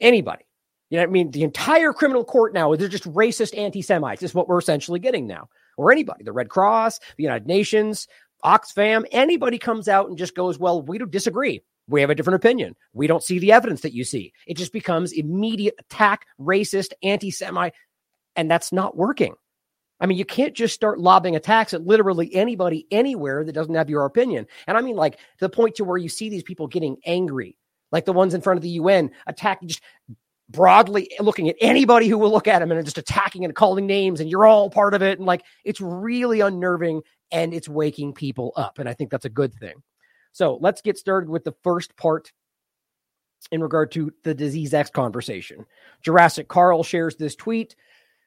Anybody, 0.00 0.44
you 0.90 0.98
know, 0.98 1.04
I 1.04 1.06
mean, 1.06 1.30
the 1.30 1.42
entire 1.42 1.92
criminal 1.92 2.24
court 2.24 2.52
now 2.52 2.74
they're 2.74 2.88
just 2.88 3.10
racist 3.12 3.56
anti-Semites. 3.56 4.22
Is 4.22 4.34
what 4.34 4.48
we're 4.48 4.58
essentially 4.58 4.98
getting 4.98 5.26
now, 5.26 5.48
or 5.76 5.92
anybody, 5.92 6.24
the 6.24 6.32
Red 6.32 6.48
Cross, 6.48 6.98
the 7.16 7.22
United 7.22 7.46
Nations, 7.46 8.08
Oxfam, 8.44 9.04
anybody 9.12 9.58
comes 9.58 9.88
out 9.88 10.08
and 10.08 10.18
just 10.18 10.34
goes, 10.34 10.58
"Well, 10.58 10.82
we 10.82 10.98
don't 10.98 11.10
disagree. 11.10 11.62
We 11.88 12.00
have 12.00 12.10
a 12.10 12.14
different 12.14 12.36
opinion. 12.36 12.74
We 12.92 13.06
don't 13.06 13.22
see 13.22 13.38
the 13.38 13.52
evidence 13.52 13.82
that 13.82 13.94
you 13.94 14.04
see." 14.04 14.32
It 14.46 14.56
just 14.56 14.72
becomes 14.72 15.12
immediate 15.12 15.76
attack, 15.78 16.26
racist, 16.40 16.92
anti-Semite, 17.02 17.74
and 18.36 18.50
that's 18.50 18.72
not 18.72 18.96
working. 18.96 19.34
I 20.04 20.06
mean, 20.06 20.18
you 20.18 20.26
can't 20.26 20.52
just 20.52 20.74
start 20.74 21.00
lobbing 21.00 21.34
attacks 21.34 21.72
at 21.72 21.86
literally 21.86 22.28
anybody 22.34 22.86
anywhere 22.90 23.42
that 23.42 23.54
doesn't 23.54 23.74
have 23.74 23.88
your 23.88 24.04
opinion. 24.04 24.46
And 24.66 24.76
I 24.76 24.82
mean, 24.82 24.96
like 24.96 25.14
to 25.14 25.20
the 25.40 25.48
point 25.48 25.76
to 25.76 25.84
where 25.84 25.96
you 25.96 26.10
see 26.10 26.28
these 26.28 26.42
people 26.42 26.66
getting 26.66 26.98
angry, 27.06 27.56
like 27.90 28.04
the 28.04 28.12
ones 28.12 28.34
in 28.34 28.42
front 28.42 28.58
of 28.58 28.62
the 28.62 28.68
UN 28.68 29.10
attacking, 29.26 29.68
just 29.68 29.80
broadly 30.50 31.10
looking 31.20 31.48
at 31.48 31.56
anybody 31.58 32.06
who 32.06 32.18
will 32.18 32.30
look 32.30 32.46
at 32.46 32.58
them 32.58 32.70
and 32.70 32.84
just 32.84 32.98
attacking 32.98 33.46
and 33.46 33.54
calling 33.54 33.86
names, 33.86 34.20
and 34.20 34.28
you're 34.28 34.44
all 34.44 34.68
part 34.68 34.92
of 34.92 35.00
it. 35.00 35.18
And 35.18 35.26
like, 35.26 35.42
it's 35.64 35.80
really 35.80 36.40
unnerving 36.40 37.00
and 37.32 37.54
it's 37.54 37.66
waking 37.66 38.12
people 38.12 38.52
up. 38.56 38.78
And 38.78 38.86
I 38.86 38.92
think 38.92 39.10
that's 39.10 39.24
a 39.24 39.30
good 39.30 39.54
thing. 39.54 39.76
So 40.32 40.58
let's 40.60 40.82
get 40.82 40.98
started 40.98 41.30
with 41.30 41.44
the 41.44 41.54
first 41.62 41.96
part 41.96 42.30
in 43.50 43.62
regard 43.62 43.90
to 43.92 44.12
the 44.22 44.34
disease 44.34 44.74
X 44.74 44.90
conversation. 44.90 45.64
Jurassic 46.02 46.48
Carl 46.48 46.82
shares 46.82 47.16
this 47.16 47.34
tweet 47.34 47.74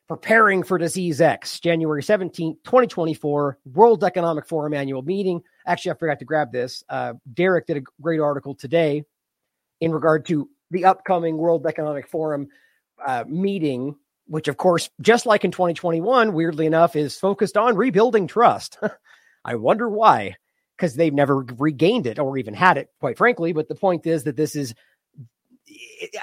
preparing 0.07 0.63
for 0.63 0.77
Disease 0.77 1.21
X, 1.21 1.59
January 1.59 2.01
17th, 2.01 2.63
2024, 2.63 3.57
World 3.73 4.03
Economic 4.03 4.47
Forum 4.47 4.73
annual 4.73 5.01
meeting. 5.01 5.41
Actually, 5.65 5.91
I 5.91 5.95
forgot 5.95 6.19
to 6.19 6.25
grab 6.25 6.51
this. 6.51 6.83
Uh, 6.89 7.13
Derek 7.33 7.67
did 7.67 7.77
a 7.77 7.81
great 8.01 8.19
article 8.19 8.55
today 8.55 9.03
in 9.81 9.91
regard 9.91 10.25
to 10.27 10.49
the 10.71 10.85
upcoming 10.85 11.37
World 11.37 11.65
Economic 11.65 12.07
Forum 12.07 12.47
uh, 13.05 13.23
meeting 13.27 13.95
which, 14.27 14.47
of 14.47 14.57
course, 14.57 14.89
just 15.01 15.25
like 15.25 15.43
in 15.45 15.51
2021, 15.51 16.33
weirdly 16.33 16.65
enough, 16.65 16.95
is 16.95 17.17
focused 17.17 17.57
on 17.57 17.75
rebuilding 17.75 18.27
trust. 18.27 18.77
I 19.45 19.55
wonder 19.55 19.89
why, 19.89 20.35
because 20.75 20.95
they've 20.95 21.13
never 21.13 21.45
regained 21.57 22.05
it 22.07 22.19
or 22.19 22.37
even 22.37 22.53
had 22.53 22.77
it, 22.77 22.89
quite 22.99 23.17
frankly. 23.17 23.53
But 23.53 23.67
the 23.67 23.75
point 23.75 24.05
is 24.05 24.23
that 24.25 24.35
this 24.35 24.55
is, 24.55 24.73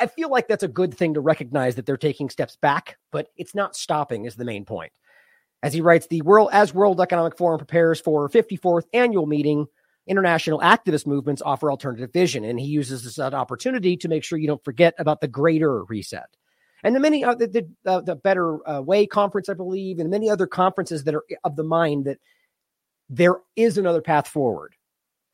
I 0.00 0.06
feel 0.06 0.30
like 0.30 0.48
that's 0.48 0.62
a 0.62 0.68
good 0.68 0.94
thing 0.94 1.14
to 1.14 1.20
recognize 1.20 1.74
that 1.74 1.86
they're 1.86 1.96
taking 1.96 2.30
steps 2.30 2.56
back, 2.56 2.98
but 3.10 3.28
it's 3.36 3.54
not 3.54 3.76
stopping, 3.76 4.24
is 4.24 4.36
the 4.36 4.44
main 4.44 4.64
point. 4.64 4.92
As 5.62 5.72
he 5.72 5.80
writes, 5.80 6.06
the 6.06 6.22
world, 6.22 6.50
as 6.52 6.74
World 6.74 7.00
Economic 7.00 7.36
Forum 7.36 7.58
prepares 7.58 8.00
for 8.00 8.28
54th 8.28 8.84
annual 8.92 9.26
meeting, 9.26 9.66
international 10.06 10.60
activist 10.60 11.06
movements 11.06 11.42
offer 11.42 11.70
alternative 11.70 12.12
vision. 12.12 12.44
And 12.44 12.60
he 12.60 12.66
uses 12.66 13.02
this 13.02 13.18
opportunity 13.18 13.96
to 13.96 14.08
make 14.08 14.24
sure 14.24 14.38
you 14.38 14.46
don't 14.46 14.64
forget 14.64 14.94
about 14.98 15.20
the 15.20 15.28
greater 15.28 15.84
reset 15.84 16.28
and 16.84 16.94
the 16.94 17.00
many 17.00 17.24
uh, 17.24 17.34
the 17.34 17.48
the, 17.48 17.90
uh, 17.90 18.00
the 18.02 18.14
Better 18.14 18.68
uh, 18.68 18.82
Way 18.82 19.06
conference, 19.06 19.48
I 19.48 19.54
believe, 19.54 19.98
and 19.98 20.10
many 20.10 20.30
other 20.30 20.46
conferences 20.46 21.02
that 21.04 21.14
are 21.14 21.24
of 21.42 21.56
the 21.56 21.64
mind 21.64 22.04
that 22.04 22.18
there 23.08 23.36
is 23.56 23.76
another 23.78 24.02
path 24.02 24.28
forward. 24.28 24.74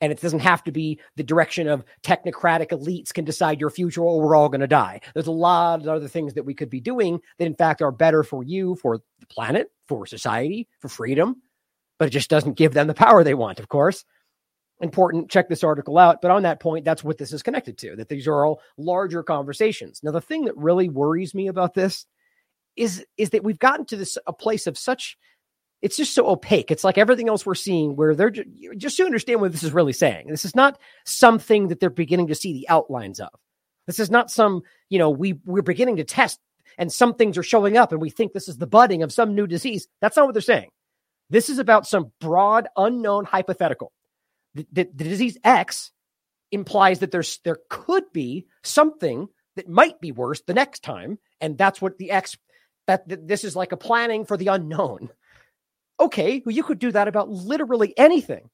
And 0.01 0.11
it 0.11 0.21
doesn't 0.21 0.41
have 0.41 0.65
to 0.65 0.73
be 0.73 0.99
the 1.17 1.23
direction 1.23 1.69
of 1.69 1.85
technocratic 2.03 2.69
elites 2.69 3.13
can 3.13 3.25
decide 3.25 3.61
your 3.61 3.71
future 3.71 4.03
or 4.03 4.23
we're 4.23 4.35
all 4.35 4.49
going 4.49 4.63
to 4.63 4.67
die. 4.67 5.01
There's 5.13 5.27
a 5.27 5.33
lot 5.33 5.81
of 5.81 5.89
other 5.89 6.09
things 6.09 6.35
that 6.35 6.45
we 6.45 6.55
could 6.55 6.71
be 6.71 6.81
doing 6.81 7.21
that, 7.39 7.47
in 7.47 7.55
fact, 7.55 7.83
are 7.83 7.93
better 7.93 8.23
for 8.23 8.43
you, 8.43 8.77
for 8.77 8.99
the 9.19 9.27
planet, 9.27 9.71
for 9.89 10.07
society, 10.07 10.69
for 10.79 10.89
freedom. 10.89 11.43
But 11.99 12.09
it 12.09 12.13
just 12.13 12.31
doesn't 12.31 12.57
give 12.57 12.73
them 12.73 12.87
the 12.87 12.95
power 12.95 13.23
they 13.23 13.35
want, 13.35 13.61
of 13.61 13.69
course 13.69 14.05
important. 14.81 15.31
Check 15.31 15.49
this 15.49 15.65
article 15.65 15.99
out. 15.99 16.21
But 16.23 16.31
on 16.31 16.43
that 16.43 16.61
point, 16.61 16.85
that's 16.85 17.05
what 17.05 17.19
this 17.19 17.33
is 17.33 17.43
connected 17.43 17.79
to, 17.79 17.97
that 17.97 18.09
these 18.09 18.27
are 18.27 18.45
all 18.45 18.61
larger 18.77 19.23
conversations. 19.23 20.01
Now, 20.03 20.11
the 20.11 20.21
thing 20.21 20.47
that 20.47 20.57
really 20.57 20.89
worries 20.89 21.35
me 21.35 21.49
about 21.49 21.75
this 21.75 22.07
is, 22.77 23.05
is 23.17 23.31
that 23.31 23.45
we've 23.45 23.59
gotten 23.59 23.85
to 23.87 23.97
this 23.97 24.17
a 24.27 24.33
place 24.33 24.67
of 24.67 24.79
such 24.79 25.19
it's 25.83 25.97
just 25.97 26.15
so 26.15 26.29
opaque. 26.29 26.71
It's 26.71 26.85
like 26.85 26.99
everything 26.99 27.29
else 27.29 27.47
we're 27.47 27.55
seeing 27.55 27.97
where 27.97 28.15
they're 28.15 28.31
just, 28.31 28.49
just 28.77 28.97
to 28.99 29.05
understand 29.05 29.41
what 29.41 29.53
this 29.53 29.63
is 29.63 29.73
really 29.73 29.93
saying. 29.93 30.29
This 30.29 30.45
is 30.45 30.55
not 30.55 30.79
something 31.05 31.69
that 31.69 31.81
they're 31.81 31.91
beginning 31.91 32.29
to 32.29 32.35
see 32.35 32.53
the 32.53 32.69
outlines 32.69 33.21
of. 33.21 33.31
This 33.87 33.99
is 33.99 34.11
not 34.11 34.31
some, 34.31 34.63
you 34.89 34.99
know, 34.99 35.11
we 35.11 35.41
we're 35.45 35.63
beginning 35.63 35.97
to 35.97 36.05
test 36.05 36.39
and 36.79 36.93
some 36.93 37.15
things 37.15 37.39
are 37.39 37.43
showing 37.43 37.77
up 37.77 37.93
and 37.93 38.01
we 38.01 38.11
think 38.11 38.33
this 38.33 38.49
is 38.49 38.59
the 38.59 38.67
budding 38.67 39.03
of 39.03 39.13
some 39.13 39.35
new 39.35 39.47
disease. 39.47 39.89
That's 40.01 40.17
not 40.17 40.27
what 40.27 40.35
they're 40.35 40.43
saying. 40.43 40.71
This 41.31 41.49
is 41.49 41.59
about 41.59 41.87
some 41.87 42.13
broad, 42.21 42.69
unknown 42.77 43.25
hypothetical 43.25 43.93
the, 44.55 44.67
the, 44.73 44.91
the 44.95 45.05
disease 45.05 45.39
X 45.45 45.91
implies 46.51 47.01
that 47.01 47.11
there's 47.11 47.39
there 47.45 47.59
could 47.69 48.13
be 48.13 48.47
something 48.63 49.29
that 49.57 49.69
might 49.69 50.01
be 50.01 50.13
worse 50.13 50.43
the 50.43 50.55
next 50.55 50.83
time, 50.83 51.19
and 51.41 51.57
that's 51.57 51.81
what 51.81 51.99
the 51.99 52.11
X 52.11 52.37
that, 52.87 53.09
that 53.09 53.29
this 53.29 53.45
is 53.45 53.55
like 53.55 53.73
a 53.73 53.77
planning 53.77 54.25
for 54.25 54.37
the 54.37 54.49
unknown. 54.49 55.11
Okay, 56.01 56.43
well, 56.45 56.55
you 56.55 56.63
could 56.63 56.79
do 56.79 56.91
that 56.93 57.09
about 57.09 57.29
literally 57.29 57.95
anything. 57.97 58.49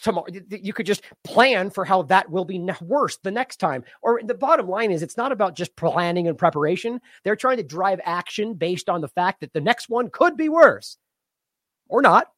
Tomorrow, 0.00 0.26
you 0.48 0.72
could 0.72 0.86
just 0.86 1.02
plan 1.22 1.68
for 1.68 1.84
how 1.84 2.02
that 2.02 2.30
will 2.30 2.46
be 2.46 2.58
worse 2.80 3.18
the 3.18 3.30
next 3.30 3.58
time. 3.58 3.84
Or 4.02 4.20
the 4.24 4.34
bottom 4.34 4.68
line 4.68 4.90
is, 4.90 5.02
it's 5.02 5.18
not 5.18 5.32
about 5.32 5.54
just 5.54 5.76
planning 5.76 6.28
and 6.28 6.38
preparation. 6.38 7.00
They're 7.24 7.36
trying 7.36 7.58
to 7.58 7.62
drive 7.62 8.00
action 8.04 8.54
based 8.54 8.88
on 8.88 9.02
the 9.02 9.08
fact 9.08 9.40
that 9.40 9.52
the 9.52 9.60
next 9.60 9.90
one 9.90 10.08
could 10.08 10.36
be 10.36 10.48
worse 10.48 10.96
or 11.88 12.00
not 12.00 12.28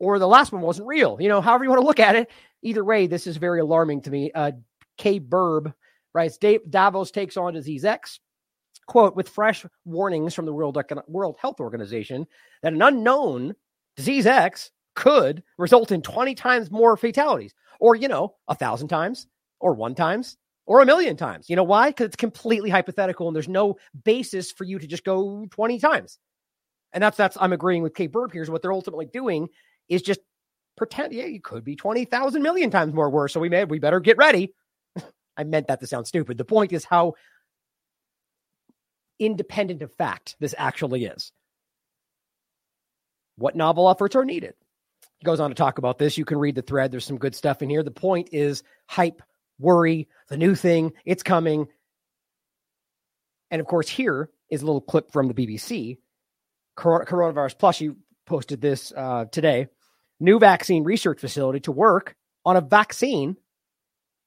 or 0.00 0.18
the 0.18 0.28
last 0.28 0.52
one 0.52 0.62
wasn't 0.62 0.88
real. 0.88 1.18
You 1.20 1.28
know, 1.28 1.40
however 1.40 1.64
you 1.64 1.70
want 1.70 1.82
to 1.82 1.86
look 1.86 2.00
at 2.00 2.16
it. 2.16 2.30
Either 2.62 2.84
way, 2.84 3.06
this 3.06 3.26
is 3.26 3.36
very 3.36 3.60
alarming 3.60 4.02
to 4.02 4.10
me. 4.10 4.32
Uh, 4.32 4.52
K. 4.96 5.20
Burb 5.20 5.72
writes 6.12 6.38
Davos 6.38 7.10
takes 7.10 7.36
on 7.36 7.54
disease 7.54 7.84
X. 7.84 8.20
Quote, 8.86 9.14
with 9.14 9.28
fresh 9.28 9.66
warnings 9.84 10.34
from 10.34 10.46
the 10.46 10.52
World, 10.52 10.82
World 11.08 11.36
Health 11.38 11.60
Organization 11.60 12.26
that 12.62 12.72
an 12.72 12.80
unknown 12.80 13.54
disease 13.98 14.26
X 14.26 14.70
could 14.94 15.42
result 15.58 15.92
in 15.92 16.00
20 16.00 16.34
times 16.34 16.70
more 16.70 16.96
fatalities, 16.96 17.54
or, 17.80 17.94
you 17.94 18.08
know, 18.08 18.34
a 18.48 18.54
thousand 18.54 18.88
times, 18.88 19.26
or 19.60 19.74
one 19.74 19.94
times, 19.94 20.38
or 20.66 20.80
a 20.80 20.86
million 20.86 21.16
times. 21.16 21.50
You 21.50 21.56
know 21.56 21.64
why? 21.64 21.90
Because 21.90 22.06
it's 22.06 22.16
completely 22.16 22.70
hypothetical 22.70 23.26
and 23.26 23.34
there's 23.34 23.48
no 23.48 23.76
basis 24.04 24.52
for 24.52 24.64
you 24.64 24.78
to 24.78 24.86
just 24.86 25.04
go 25.04 25.46
20 25.50 25.78
times. 25.80 26.18
And 26.92 27.02
that's 27.02 27.16
that's 27.16 27.36
I'm 27.38 27.52
agreeing 27.52 27.82
with 27.82 27.94
Kate 27.94 28.10
Burb 28.10 28.32
here. 28.32 28.42
Is 28.42 28.48
what 28.48 28.62
they're 28.62 28.72
ultimately 28.72 29.06
doing 29.06 29.48
is 29.88 30.00
just 30.00 30.20
pretend, 30.76 31.12
yeah, 31.12 31.26
you 31.26 31.40
could 31.40 31.64
be 31.64 31.76
20,000 31.76 32.42
million 32.42 32.70
times 32.70 32.94
more 32.94 33.10
worse. 33.10 33.32
So 33.32 33.40
we 33.40 33.48
may, 33.48 33.64
we 33.64 33.78
better 33.78 34.00
get 34.00 34.16
ready. 34.16 34.54
I 35.36 35.44
meant 35.44 35.66
that 35.66 35.80
to 35.80 35.86
sound 35.86 36.06
stupid. 36.06 36.38
The 36.38 36.44
point 36.44 36.72
is 36.72 36.84
how 36.84 37.14
independent 39.18 39.82
of 39.82 39.92
fact 39.94 40.36
this 40.40 40.54
actually 40.56 41.04
is. 41.04 41.32
What 43.38 43.56
novel 43.56 43.88
efforts 43.88 44.16
are 44.16 44.24
needed? 44.24 44.54
He 45.18 45.24
goes 45.24 45.40
on 45.40 45.50
to 45.50 45.54
talk 45.54 45.78
about 45.78 45.98
this. 45.98 46.18
You 46.18 46.24
can 46.24 46.38
read 46.38 46.54
the 46.54 46.62
thread. 46.62 46.90
There's 46.90 47.04
some 47.04 47.18
good 47.18 47.34
stuff 47.34 47.62
in 47.62 47.70
here. 47.70 47.82
The 47.82 47.90
point 47.90 48.30
is 48.32 48.62
hype, 48.86 49.22
worry, 49.58 50.08
the 50.28 50.36
new 50.36 50.54
thing, 50.54 50.92
it's 51.04 51.22
coming. 51.22 51.68
And 53.50 53.60
of 53.60 53.66
course, 53.66 53.88
here 53.88 54.30
is 54.50 54.62
a 54.62 54.66
little 54.66 54.80
clip 54.80 55.12
from 55.12 55.28
the 55.28 55.34
BBC. 55.34 55.98
Coronavirus 56.76 57.58
Plus, 57.58 57.80
you 57.80 57.96
posted 58.26 58.60
this 58.60 58.92
uh, 58.96 59.24
today 59.26 59.68
new 60.20 60.38
vaccine 60.38 60.84
research 60.84 61.20
facility 61.20 61.60
to 61.60 61.72
work 61.72 62.16
on 62.44 62.56
a 62.56 62.60
vaccine 62.60 63.36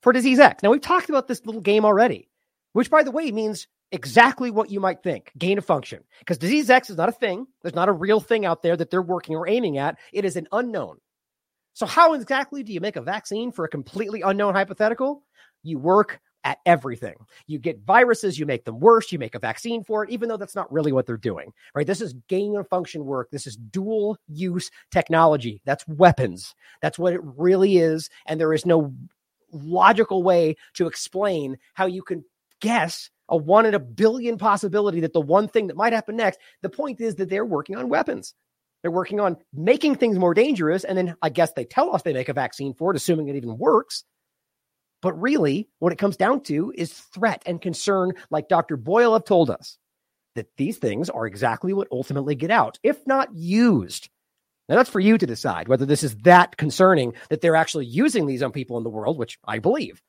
for 0.01 0.13
disease 0.13 0.39
X. 0.39 0.63
Now, 0.63 0.71
we've 0.71 0.81
talked 0.81 1.09
about 1.09 1.27
this 1.27 1.45
little 1.45 1.61
game 1.61 1.85
already, 1.85 2.29
which, 2.73 2.89
by 2.89 3.03
the 3.03 3.11
way, 3.11 3.29
means 3.31 3.67
exactly 3.91 4.51
what 4.51 4.71
you 4.71 4.79
might 4.79 5.03
think 5.03 5.31
gain 5.37 5.57
of 5.57 5.65
function. 5.65 6.03
Because 6.19 6.37
disease 6.37 6.69
X 6.69 6.89
is 6.89 6.97
not 6.97 7.09
a 7.09 7.13
thing, 7.13 7.47
there's 7.61 7.75
not 7.75 7.89
a 7.89 7.93
real 7.93 8.19
thing 8.19 8.45
out 8.45 8.61
there 8.61 8.77
that 8.77 8.89
they're 8.89 9.01
working 9.01 9.35
or 9.35 9.47
aiming 9.47 9.77
at. 9.77 9.97
It 10.13 10.25
is 10.25 10.35
an 10.35 10.47
unknown. 10.51 10.97
So, 11.73 11.85
how 11.85 12.13
exactly 12.13 12.63
do 12.63 12.73
you 12.73 12.81
make 12.81 12.95
a 12.95 13.01
vaccine 13.01 13.51
for 13.51 13.65
a 13.65 13.69
completely 13.69 14.21
unknown 14.21 14.55
hypothetical? 14.55 15.23
You 15.63 15.79
work 15.79 16.19
at 16.43 16.57
everything. 16.65 17.15
You 17.47 17.59
get 17.59 17.81
viruses, 17.81 18.39
you 18.39 18.45
make 18.45 18.65
them 18.65 18.79
worse, 18.79 19.11
you 19.11 19.19
make 19.19 19.35
a 19.35 19.39
vaccine 19.39 19.83
for 19.83 20.03
it, 20.03 20.09
even 20.09 20.27
though 20.27 20.37
that's 20.37 20.55
not 20.55 20.71
really 20.71 20.91
what 20.91 21.05
they're 21.05 21.17
doing, 21.17 21.53
right? 21.75 21.85
This 21.85 22.01
is 22.01 22.15
gain 22.27 22.55
of 22.55 22.67
function 22.67 23.05
work. 23.05 23.29
This 23.31 23.45
is 23.45 23.55
dual 23.57 24.17
use 24.27 24.71
technology. 24.91 25.61
That's 25.65 25.87
weapons. 25.87 26.55
That's 26.81 26.97
what 26.97 27.13
it 27.13 27.21
really 27.23 27.77
is. 27.77 28.09
And 28.25 28.39
there 28.39 28.53
is 28.53 28.65
no 28.65 28.93
logical 29.51 30.23
way 30.23 30.55
to 30.73 30.87
explain 30.87 31.57
how 31.73 31.85
you 31.85 32.01
can 32.01 32.23
guess 32.59 33.09
a 33.31 33.37
one 33.37 33.65
in 33.65 33.73
a 33.73 33.79
billion 33.79 34.37
possibility 34.37 34.99
that 34.99 35.13
the 35.13 35.21
one 35.21 35.47
thing 35.47 35.67
that 35.67 35.77
might 35.77 35.93
happen 35.93 36.15
next. 36.15 36.39
The 36.61 36.69
point 36.69 37.01
is 37.01 37.15
that 37.15 37.29
they're 37.29 37.45
working 37.45 37.75
on 37.75 37.89
weapons. 37.89 38.35
They're 38.81 38.91
working 38.91 39.19
on 39.19 39.37
making 39.53 39.95
things 39.95 40.19
more 40.19 40.33
dangerous. 40.33 40.83
And 40.83 40.97
then 40.97 41.15
I 41.21 41.29
guess 41.29 41.53
they 41.53 41.65
tell 41.65 41.95
us 41.95 42.01
they 42.01 42.13
make 42.13 42.29
a 42.29 42.33
vaccine 42.33 42.73
for 42.73 42.91
it, 42.91 42.97
assuming 42.97 43.27
it 43.27 43.35
even 43.35 43.57
works. 43.57 44.03
But 45.01 45.19
really, 45.19 45.69
what 45.79 45.91
it 45.91 45.97
comes 45.97 46.17
down 46.17 46.41
to 46.41 46.71
is 46.75 46.91
threat 46.91 47.41
and 47.45 47.61
concern, 47.61 48.13
like 48.29 48.49
Dr. 48.49 48.77
Boyle 48.77 49.13
have 49.13 49.25
told 49.25 49.49
us, 49.49 49.77
that 50.35 50.47
these 50.57 50.77
things 50.77 51.09
are 51.09 51.25
exactly 51.25 51.73
what 51.73 51.87
ultimately 51.91 52.35
get 52.35 52.51
out, 52.51 52.79
if 52.83 53.05
not 53.05 53.33
used. 53.33 54.09
Now, 54.69 54.75
that's 54.75 54.89
for 54.89 54.99
you 54.99 55.17
to 55.17 55.25
decide 55.25 55.67
whether 55.67 55.85
this 55.85 56.03
is 56.03 56.15
that 56.17 56.55
concerning 56.55 57.13
that 57.29 57.41
they're 57.41 57.55
actually 57.55 57.87
using 57.87 58.25
these 58.25 58.41
on 58.41 58.51
people 58.51 58.77
in 58.77 58.83
the 58.83 58.89
world, 58.89 59.17
which 59.17 59.37
I 59.45 59.59
believe. 59.59 60.01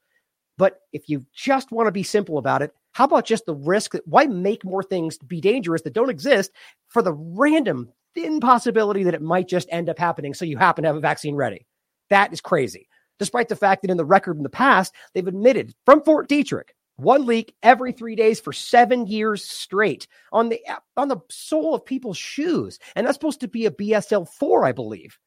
But 0.59 0.79
if 0.93 1.09
you 1.09 1.27
just 1.35 1.73
want 1.73 1.89
to 1.89 1.93
be 1.93 2.05
simple 2.05 2.39
about 2.39 2.63
it, 2.63 2.73
how 2.93 3.05
about 3.05 3.27
just 3.27 3.47
the 3.47 3.55
risk 3.55 3.93
that 3.93 4.07
why 4.07 4.27
make 4.27 4.65
more 4.65 4.83
things 4.83 5.19
be 5.19 5.41
dangerous 5.41 5.83
that 5.83 5.95
don't 5.95 6.11
exist 6.11 6.53
for 6.89 7.03
the 7.03 7.13
random 7.13 7.91
thin 8.15 8.41
possibility 8.41 9.05
that 9.05 9.15
it 9.15 9.23
might 9.23 9.49
just 9.49 9.69
end 9.71 9.89
up 9.89 9.99
happening 9.99 10.35
so 10.35 10.45
you 10.45 10.59
happen 10.59 10.83
to 10.83 10.89
have 10.89 10.97
a 10.97 11.01
vaccine 11.01 11.35
ready? 11.35 11.67
That 12.11 12.33
is 12.33 12.41
crazy 12.41 12.89
despite 13.23 13.49
the 13.49 13.55
fact 13.55 13.83
that 13.83 13.91
in 13.91 13.97
the 13.97 14.05
record 14.05 14.37
in 14.37 14.43
the 14.43 14.49
past, 14.49 14.93
they've 15.15 15.29
admitted 15.29 15.73
from 15.85 16.03
Fort 16.03 16.29
Detrick, 16.29 16.71
one 16.97 17.25
leak 17.25 17.55
every 17.63 17.93
three 17.93 18.17
days 18.17 18.41
for 18.41 18.53
seven 18.53 19.07
years 19.07 19.45
straight 19.45 20.09
on 20.33 20.49
the 20.49 20.61
on 20.97 21.07
the 21.07 21.19
sole 21.31 21.73
of 21.73 21.87
people's 21.87 22.19
shoes. 22.19 22.81
And 22.97 23.07
that's 23.07 23.15
supposed 23.15 23.41
to 23.41 23.49
be 23.49 23.67
a 23.67 23.71
BSL 23.71 24.29
4, 24.29 24.65
I 24.65 24.73
believe. 24.73 25.19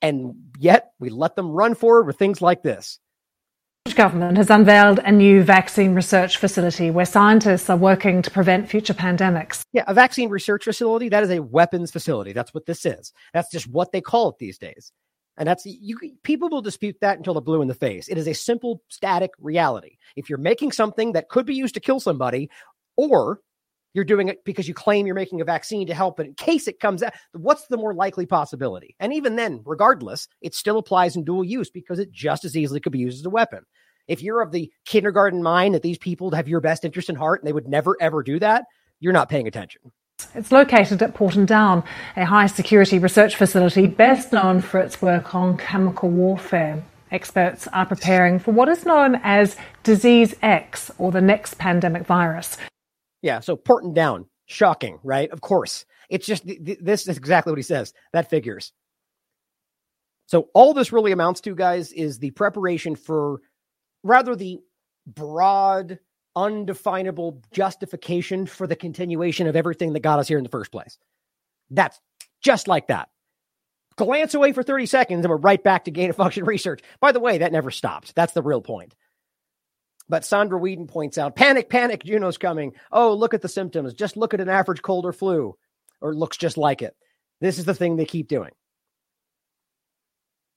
And 0.00 0.34
yet 0.58 0.92
we 1.00 1.10
let 1.10 1.34
them 1.34 1.50
run 1.50 1.74
forward 1.74 2.06
with 2.06 2.16
things 2.16 2.40
like 2.40 2.62
this. 2.62 3.00
The 3.90 3.96
government 3.96 4.36
has 4.36 4.50
unveiled 4.50 5.00
a 5.00 5.10
new 5.10 5.42
vaccine 5.42 5.94
research 5.94 6.36
facility 6.36 6.92
where 6.92 7.04
scientists 7.04 7.68
are 7.68 7.76
working 7.76 8.22
to 8.22 8.30
prevent 8.30 8.68
future 8.68 8.94
pandemics. 8.94 9.62
Yeah, 9.72 9.82
a 9.88 9.94
vaccine 9.94 10.30
research 10.30 10.62
facility, 10.62 11.08
that 11.08 11.24
is 11.24 11.30
a 11.30 11.40
weapons 11.40 11.90
facility. 11.90 12.32
That's 12.32 12.54
what 12.54 12.66
this 12.66 12.86
is. 12.86 13.12
That's 13.34 13.50
just 13.50 13.66
what 13.66 13.90
they 13.90 14.00
call 14.00 14.28
it 14.28 14.38
these 14.38 14.58
days. 14.58 14.92
And 15.36 15.48
that's 15.48 15.66
you 15.66 15.98
people 16.22 16.48
will 16.48 16.62
dispute 16.62 16.98
that 17.00 17.16
until 17.16 17.34
they're 17.34 17.40
blue 17.40 17.62
in 17.62 17.68
the 17.68 17.74
face. 17.74 18.06
It 18.06 18.16
is 18.16 18.28
a 18.28 18.32
simple 18.32 18.80
static 18.88 19.32
reality. 19.40 19.96
If 20.14 20.28
you're 20.28 20.38
making 20.38 20.70
something 20.70 21.12
that 21.12 21.28
could 21.28 21.44
be 21.44 21.56
used 21.56 21.74
to 21.74 21.80
kill 21.80 21.98
somebody, 21.98 22.48
or 22.96 23.40
you're 23.92 24.04
doing 24.04 24.28
it 24.28 24.44
because 24.44 24.68
you 24.68 24.74
claim 24.74 25.04
you're 25.04 25.16
making 25.16 25.40
a 25.40 25.44
vaccine 25.44 25.88
to 25.88 25.94
help, 25.94 26.16
but 26.16 26.26
in 26.26 26.34
case 26.34 26.68
it 26.68 26.78
comes 26.78 27.02
out, 27.02 27.12
what's 27.32 27.66
the 27.66 27.76
more 27.76 27.92
likely 27.92 28.24
possibility? 28.24 28.94
And 29.00 29.12
even 29.12 29.34
then, 29.34 29.62
regardless, 29.64 30.28
it 30.42 30.54
still 30.54 30.78
applies 30.78 31.16
in 31.16 31.24
dual 31.24 31.44
use 31.44 31.70
because 31.70 31.98
it 31.98 32.12
just 32.12 32.44
as 32.44 32.56
easily 32.56 32.78
could 32.78 32.92
be 32.92 33.00
used 33.00 33.18
as 33.18 33.26
a 33.26 33.30
weapon. 33.30 33.64
If 34.10 34.24
you're 34.24 34.42
of 34.42 34.50
the 34.50 34.72
kindergarten 34.86 35.40
mind 35.40 35.76
that 35.76 35.82
these 35.82 35.96
people 35.96 36.32
have 36.32 36.48
your 36.48 36.60
best 36.60 36.84
interest 36.84 37.08
in 37.08 37.14
heart 37.14 37.40
and 37.40 37.46
they 37.46 37.52
would 37.52 37.68
never 37.68 37.96
ever 38.00 38.24
do 38.24 38.40
that, 38.40 38.64
you're 38.98 39.12
not 39.12 39.28
paying 39.28 39.46
attention. 39.46 39.92
It's 40.34 40.50
located 40.50 41.00
at 41.00 41.14
Porton 41.14 41.46
Down, 41.46 41.84
a 42.16 42.24
high 42.24 42.48
security 42.48 42.98
research 42.98 43.36
facility 43.36 43.86
best 43.86 44.32
known 44.32 44.62
for 44.62 44.80
its 44.80 45.00
work 45.00 45.32
on 45.32 45.56
chemical 45.56 46.10
warfare. 46.10 46.82
Experts 47.12 47.68
are 47.68 47.86
preparing 47.86 48.40
for 48.40 48.50
what 48.50 48.68
is 48.68 48.84
known 48.84 49.14
as 49.22 49.56
Disease 49.84 50.34
X, 50.42 50.90
or 50.98 51.12
the 51.12 51.20
next 51.20 51.58
pandemic 51.58 52.04
virus. 52.04 52.56
Yeah, 53.22 53.38
so 53.38 53.54
Porton 53.54 53.94
Down, 53.94 54.26
shocking, 54.46 54.98
right? 55.04 55.30
Of 55.30 55.40
course. 55.40 55.86
It's 56.08 56.26
just 56.26 56.44
this 56.44 57.02
is 57.02 57.16
exactly 57.16 57.52
what 57.52 57.58
he 57.58 57.62
says. 57.62 57.94
That 58.12 58.28
figures. 58.28 58.72
So 60.26 60.48
all 60.54 60.74
this 60.74 60.92
really 60.92 61.12
amounts 61.12 61.40
to, 61.42 61.54
guys, 61.54 61.92
is 61.92 62.18
the 62.18 62.32
preparation 62.32 62.96
for 62.96 63.40
rather 64.02 64.34
the 64.36 64.60
broad, 65.06 65.98
undefinable 66.36 67.42
justification 67.52 68.46
for 68.46 68.66
the 68.66 68.76
continuation 68.76 69.46
of 69.46 69.56
everything 69.56 69.92
that 69.92 70.00
got 70.00 70.18
us 70.18 70.28
here 70.28 70.38
in 70.38 70.44
the 70.44 70.50
first 70.50 70.72
place. 70.72 70.98
That's 71.70 72.00
just 72.40 72.68
like 72.68 72.88
that. 72.88 73.08
Glance 73.96 74.34
away 74.34 74.52
for 74.52 74.62
30 74.62 74.86
seconds 74.86 75.24
and 75.24 75.30
we're 75.30 75.36
right 75.36 75.62
back 75.62 75.84
to 75.84 75.90
gain 75.90 76.10
of 76.10 76.16
function 76.16 76.44
research. 76.44 76.80
By 77.00 77.12
the 77.12 77.20
way, 77.20 77.38
that 77.38 77.52
never 77.52 77.70
stops. 77.70 78.12
That's 78.12 78.32
the 78.32 78.42
real 78.42 78.62
point. 78.62 78.94
But 80.08 80.24
Sandra 80.24 80.58
Whedon 80.58 80.88
points 80.88 81.18
out 81.18 81.36
panic, 81.36 81.68
panic, 81.68 82.02
Juno's 82.02 82.38
coming. 82.38 82.72
Oh, 82.90 83.14
look 83.14 83.32
at 83.32 83.42
the 83.42 83.48
symptoms. 83.48 83.94
Just 83.94 84.16
look 84.16 84.34
at 84.34 84.40
an 84.40 84.48
average 84.48 84.82
cold 84.82 85.06
or 85.06 85.12
flu, 85.12 85.56
or 86.00 86.14
looks 86.14 86.36
just 86.36 86.58
like 86.58 86.82
it. 86.82 86.96
This 87.40 87.58
is 87.58 87.64
the 87.64 87.74
thing 87.74 87.94
they 87.94 88.04
keep 88.04 88.26
doing. 88.26 88.50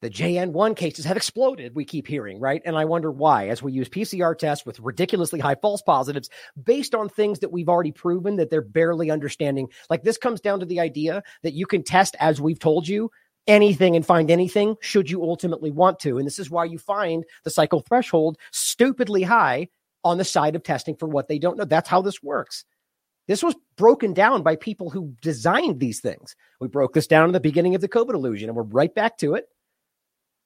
The 0.03 0.10
JN1 0.10 0.75
cases 0.75 1.05
have 1.05 1.15
exploded, 1.15 1.75
we 1.75 1.86
keep 1.86 2.07
hearing, 2.07 2.38
right? 2.38 2.62
And 2.65 2.75
I 2.75 2.83
wonder 2.83 3.10
why, 3.10 3.48
as 3.48 3.63
we 3.63 3.72
use 3.72 3.88
PCR 3.88 4.38
tests 4.38 4.65
with 4.65 4.81
ridiculously 4.81 5.39
high 5.39 5.55
false 5.55 5.81
positives 5.81 6.29
based 6.62 6.93
on 6.93 7.07
things 7.07 7.39
that 7.39 7.53
we've 7.53 7.69
already 7.69 7.93
proven 7.93 8.36
that 8.36 8.50
they're 8.50 8.62
barely 8.62 9.10
understanding. 9.10 9.69
Like 9.89 10.03
this 10.03 10.17
comes 10.17 10.41
down 10.41 10.60
to 10.60 10.65
the 10.65 10.81
idea 10.81 11.24
that 11.43 11.53
you 11.53 11.65
can 11.65 11.83
test, 11.83 12.17
as 12.19 12.41
we've 12.41 12.60
told 12.60 12.86
you, 12.86 13.12
anything 13.48 13.95
and 13.95 14.05
find 14.05 14.29
anything 14.29 14.75
should 14.81 15.10
you 15.10 15.24
ultimately 15.24 15.72
want 15.72 16.00
to. 16.00 16.17
And 16.17 16.27
this 16.27 16.38
is 16.38 16.50
why 16.50 16.65
you 16.65 16.79
find 16.79 17.24
the 17.45 17.50
cycle 17.50 17.79
threshold 17.79 18.38
stupidly 18.51 19.24
high 19.24 19.69
on 20.03 20.17
the 20.17 20.25
side 20.25 20.57
of 20.57 20.63
testing 20.63 20.98
for 20.98 21.07
what 21.07 21.29
they 21.29 21.39
don't 21.39 21.57
know. 21.57 21.63
That's 21.63 21.88
how 21.88 22.01
this 22.01 22.22
works. 22.22 22.65
This 23.29 23.41
was 23.41 23.55
broken 23.77 24.13
down 24.13 24.43
by 24.43 24.57
people 24.57 24.89
who 24.89 25.15
designed 25.22 25.79
these 25.79 26.01
things. 26.01 26.36
We 26.60 26.67
broke 26.67 26.93
this 26.93 27.07
down 27.07 27.29
in 27.29 27.31
the 27.31 27.39
beginning 27.39 27.74
of 27.74 27.79
the 27.79 27.88
COVID 27.88 28.15
illusion, 28.15 28.50
and 28.50 28.57
we're 28.57 28.63
right 28.63 28.93
back 28.93 29.17
to 29.19 29.36
it. 29.36 29.48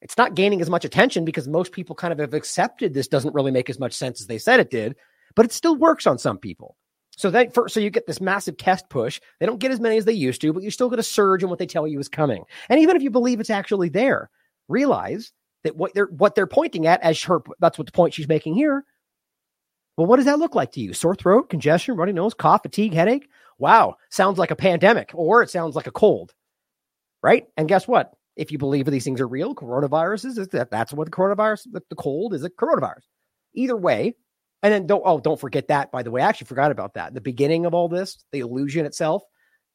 It's 0.01 0.17
not 0.17 0.35
gaining 0.35 0.61
as 0.61 0.69
much 0.69 0.85
attention 0.85 1.25
because 1.25 1.47
most 1.47 1.71
people 1.71 1.95
kind 1.95 2.13
of 2.13 2.19
have 2.19 2.33
accepted 2.33 2.93
this 2.93 3.07
doesn't 3.07 3.33
really 3.33 3.51
make 3.51 3.69
as 3.69 3.79
much 3.79 3.93
sense 3.93 4.21
as 4.21 4.27
they 4.27 4.37
said 4.37 4.59
it 4.59 4.69
did, 4.69 4.95
but 5.35 5.45
it 5.45 5.51
still 5.51 5.75
works 5.75 6.05
on 6.05 6.17
some 6.17 6.37
people. 6.37 6.77
So 7.17 7.31
that 7.31 7.53
for, 7.53 7.67
so 7.67 7.79
you 7.79 7.89
get 7.89 8.05
this 8.05 8.21
massive 8.21 8.57
test 8.57 8.89
push. 8.89 9.19
They 9.39 9.47
don't 9.47 9.59
get 9.59 9.71
as 9.71 9.79
many 9.79 9.97
as 9.97 10.05
they 10.05 10.13
used 10.13 10.39
to, 10.41 10.53
but 10.53 10.61
you 10.61 10.69
still 10.69 10.89
get 10.89 10.99
a 10.99 11.03
surge 11.03 11.41
in 11.41 11.49
what 11.49 11.57
they 11.57 11.65
tell 11.65 11.87
you 11.87 11.99
is 11.99 12.07
coming. 12.07 12.43
And 12.69 12.79
even 12.79 12.95
if 12.95 13.01
you 13.01 13.09
believe 13.09 13.39
it's 13.39 13.49
actually 13.49 13.89
there, 13.89 14.29
realize 14.67 15.33
that 15.63 15.75
what 15.75 15.95
they're 15.95 16.05
what 16.05 16.35
they're 16.35 16.45
pointing 16.45 16.85
at 16.85 17.01
as 17.01 17.21
her 17.23 17.41
that's 17.59 17.77
what 17.77 17.87
the 17.87 17.91
point 17.91 18.13
she's 18.13 18.27
making 18.27 18.53
here. 18.53 18.85
Well, 19.97 20.05
what 20.05 20.17
does 20.17 20.25
that 20.25 20.37
look 20.37 20.53
like 20.53 20.73
to 20.73 20.79
you? 20.79 20.93
Sore 20.93 21.15
throat, 21.15 21.49
congestion, 21.49 21.95
runny 21.95 22.13
nose, 22.13 22.35
cough, 22.35 22.61
fatigue, 22.61 22.93
headache? 22.93 23.27
Wow, 23.57 23.95
sounds 24.11 24.37
like 24.37 24.51
a 24.51 24.55
pandemic, 24.55 25.09
or 25.15 25.41
it 25.41 25.49
sounds 25.49 25.75
like 25.75 25.87
a 25.87 25.91
cold, 25.91 26.35
right? 27.23 27.47
And 27.57 27.67
guess 27.67 27.87
what? 27.87 28.13
If 28.37 28.51
you 28.51 28.57
believe 28.57 28.85
these 28.85 29.03
things 29.03 29.19
are 29.19 29.27
real, 29.27 29.55
coronaviruses, 29.55 30.51
that 30.51 30.71
that's 30.71 30.93
what 30.93 31.05
the 31.05 31.11
coronavirus, 31.11 31.71
the, 31.71 31.81
the 31.89 31.95
cold 31.95 32.33
is 32.33 32.43
a 32.43 32.49
coronavirus. 32.49 33.03
Either 33.53 33.75
way, 33.75 34.15
and 34.63 34.73
then 34.73 34.87
don't 34.87 35.03
oh 35.05 35.19
don't 35.19 35.39
forget 35.39 35.67
that 35.67 35.91
by 35.91 36.03
the 36.03 36.11
way, 36.11 36.21
I 36.21 36.29
actually 36.29 36.47
forgot 36.47 36.71
about 36.71 36.93
that. 36.93 37.13
The 37.13 37.21
beginning 37.21 37.65
of 37.65 37.73
all 37.73 37.89
this, 37.89 38.23
the 38.31 38.39
illusion 38.39 38.85
itself, 38.85 39.23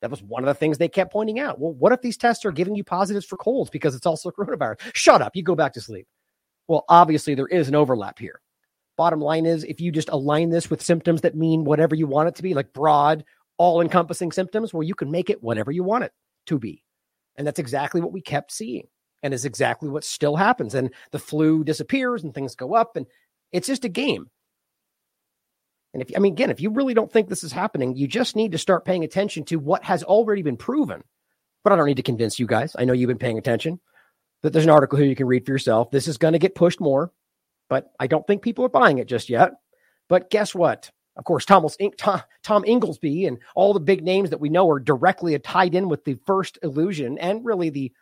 that 0.01 0.11
was 0.11 0.23
one 0.23 0.43
of 0.43 0.47
the 0.47 0.55
things 0.55 0.79
they 0.79 0.89
kept 0.89 1.13
pointing 1.13 1.39
out. 1.39 1.59
Well, 1.59 1.73
what 1.73 1.93
if 1.93 2.01
these 2.01 2.17
tests 2.17 2.45
are 2.45 2.53
giving 2.53 2.75
you 2.75 2.85
positives 2.85 3.27
for 3.27 3.37
colds 3.37 3.71
because 3.71 3.95
it's 3.95 4.07
also 4.07 4.31
coronavirus? 4.39 4.81
Shut 4.95 5.23
up, 5.23 5.37
you 5.37 5.43
go 5.43 5.55
back 5.55 5.75
to 5.75 5.81
sleep. 5.81 6.07
Well, 6.69 6.85
obviously 6.89 7.35
there 7.35 7.49
is 7.49 7.69
an 7.69 7.75
overlap 7.75 8.19
here. 8.19 8.41
Bottom 8.97 9.21
line 9.21 9.47
is 9.47 9.65
if 9.65 9.81
you 9.81 9.91
just 9.91 10.11
align 10.11 10.51
this 10.51 10.71
with 10.71 10.83
symptoms 10.83 11.23
that 11.23 11.35
mean 11.35 11.65
whatever 11.65 11.95
you 11.95 12.07
want 12.07 12.29
it 12.29 12.35
to 12.37 12.43
be, 12.43 12.55
like 12.55 12.73
broad, 12.73 13.25
all 13.57 13.81
encompassing 13.81 14.31
symptoms, 14.33 14.73
well, 14.73 14.83
you 14.83 14.95
can 14.95 15.11
make 15.11 15.31
it 15.31 15.43
whatever 15.43 15.73
you 15.73 15.83
want 15.83 16.05
it 16.05 16.13
to 16.47 16.59
be. 16.59 16.85
And 17.37 17.47
that's 17.47 17.59
exactly 17.59 18.01
what 18.01 18.13
we 18.13 18.21
kept 18.21 18.53
seeing. 18.53 18.87
And 19.23 19.33
is 19.33 19.45
exactly 19.45 19.89
what 19.89 20.05
still 20.05 20.37
happens. 20.37 20.75
And 20.75 20.93
the 21.13 21.19
flu 21.19 21.63
disappears 21.63 22.25
and 22.25 22.35
things 22.35 22.57
go 22.57 22.75
up. 22.75 22.97
And 22.97 23.07
it's 23.53 23.69
just 23.69 23.85
a 23.85 23.89
game. 23.89 24.31
And 25.95 26.03
if 26.03 26.11
I 26.17 26.21
mean, 26.21 26.33
again, 26.33 26.51
if 26.51 26.61
you 26.61 26.71
really 26.71 26.95
don't 26.95 27.13
think 27.13 27.29
this 27.29 27.45
is 27.45 27.53
happening, 27.53 27.95
you 27.95 28.09
just 28.09 28.35
need 28.35 28.53
to 28.53 28.59
start 28.59 28.85
paying 28.85 29.05
attention 29.05 29.45
to 29.45 29.57
what 29.57 29.85
has 29.85 30.03
already 30.03 30.43
been 30.43 30.57
proven. 30.57 31.03
But 31.63 31.73
I 31.73 31.77
don't 31.77 31.87
need 31.87 31.99
to 31.99 32.03
convince 32.03 32.39
you 32.39 32.47
guys. 32.47 32.75
I 32.77 32.85
know 32.85 32.93
you've 32.93 33.09
been 33.09 33.19
paying 33.19 33.39
attention. 33.39 33.79
That 34.43 34.53
there's 34.53 34.65
an 34.65 34.71
article 34.71 34.99
here 34.99 35.07
you 35.07 35.15
can 35.15 35.29
read 35.29 35.47
for 35.47 35.53
yourself. 35.53 35.91
This 35.93 36.09
is 36.09 36.19
going 36.19 36.33
to 36.33 36.39
get 36.39 36.57
pushed 36.57 36.81
more, 36.81 37.13
but 37.71 37.93
I 38.01 38.09
don't 38.09 38.27
think 38.27 38.43
people 38.43 38.65
are 38.65 38.71
buying 38.71 38.99
it 38.99 39.07
just 39.07 39.29
yet. 39.29 39.53
But 40.09 40.31
guess 40.31 40.53
what? 40.53 40.91
Of 41.17 41.25
course, 41.25 41.45
Thomas, 41.45 41.77
Tom, 41.99 42.23
Tom 42.43 42.65
Inglesby 42.67 43.27
and 43.27 43.39
all 43.55 43.75
the 43.75 43.81
big 43.81 44.03
names 44.03 44.31
that 44.31 44.41
we 44.41 44.49
know 44.49 44.69
are 44.71 44.81
directly 44.81 45.39
tied 45.39 45.75
in 45.75 45.89
with 45.89 46.05
the 46.05 46.19
first 46.27 46.59
illusion 46.63 47.19
and 47.19 47.45
really 47.45 47.71
the 47.71 47.93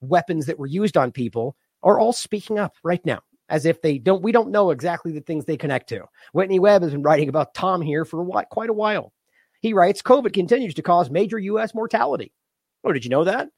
weapons 0.00 0.46
that 0.46 0.58
were 0.58 0.66
used 0.66 0.96
on 0.96 1.12
people 1.12 1.56
are 1.82 1.98
all 1.98 2.12
speaking 2.12 2.58
up 2.58 2.74
right 2.82 3.04
now 3.06 3.20
as 3.48 3.66
if 3.66 3.80
they 3.82 3.98
don't 3.98 4.22
we 4.22 4.32
don't 4.32 4.50
know 4.50 4.70
exactly 4.70 5.12
the 5.12 5.20
things 5.20 5.44
they 5.44 5.56
connect 5.56 5.88
to. 5.90 6.04
Whitney 6.32 6.58
Webb 6.58 6.82
has 6.82 6.92
been 6.92 7.02
writing 7.02 7.28
about 7.28 7.54
Tom 7.54 7.80
here 7.80 8.04
for 8.04 8.22
what, 8.22 8.48
quite 8.50 8.70
a 8.70 8.74
while. 8.74 9.12
He 9.60 9.72
writes 9.72 10.02
COVID 10.02 10.32
continues 10.32 10.74
to 10.74 10.82
cause 10.82 11.10
major 11.10 11.38
US 11.38 11.74
mortality. 11.74 12.32
Oh, 12.84 12.92
did 12.92 13.04
you 13.04 13.10
know 13.10 13.24
that? 13.24 13.48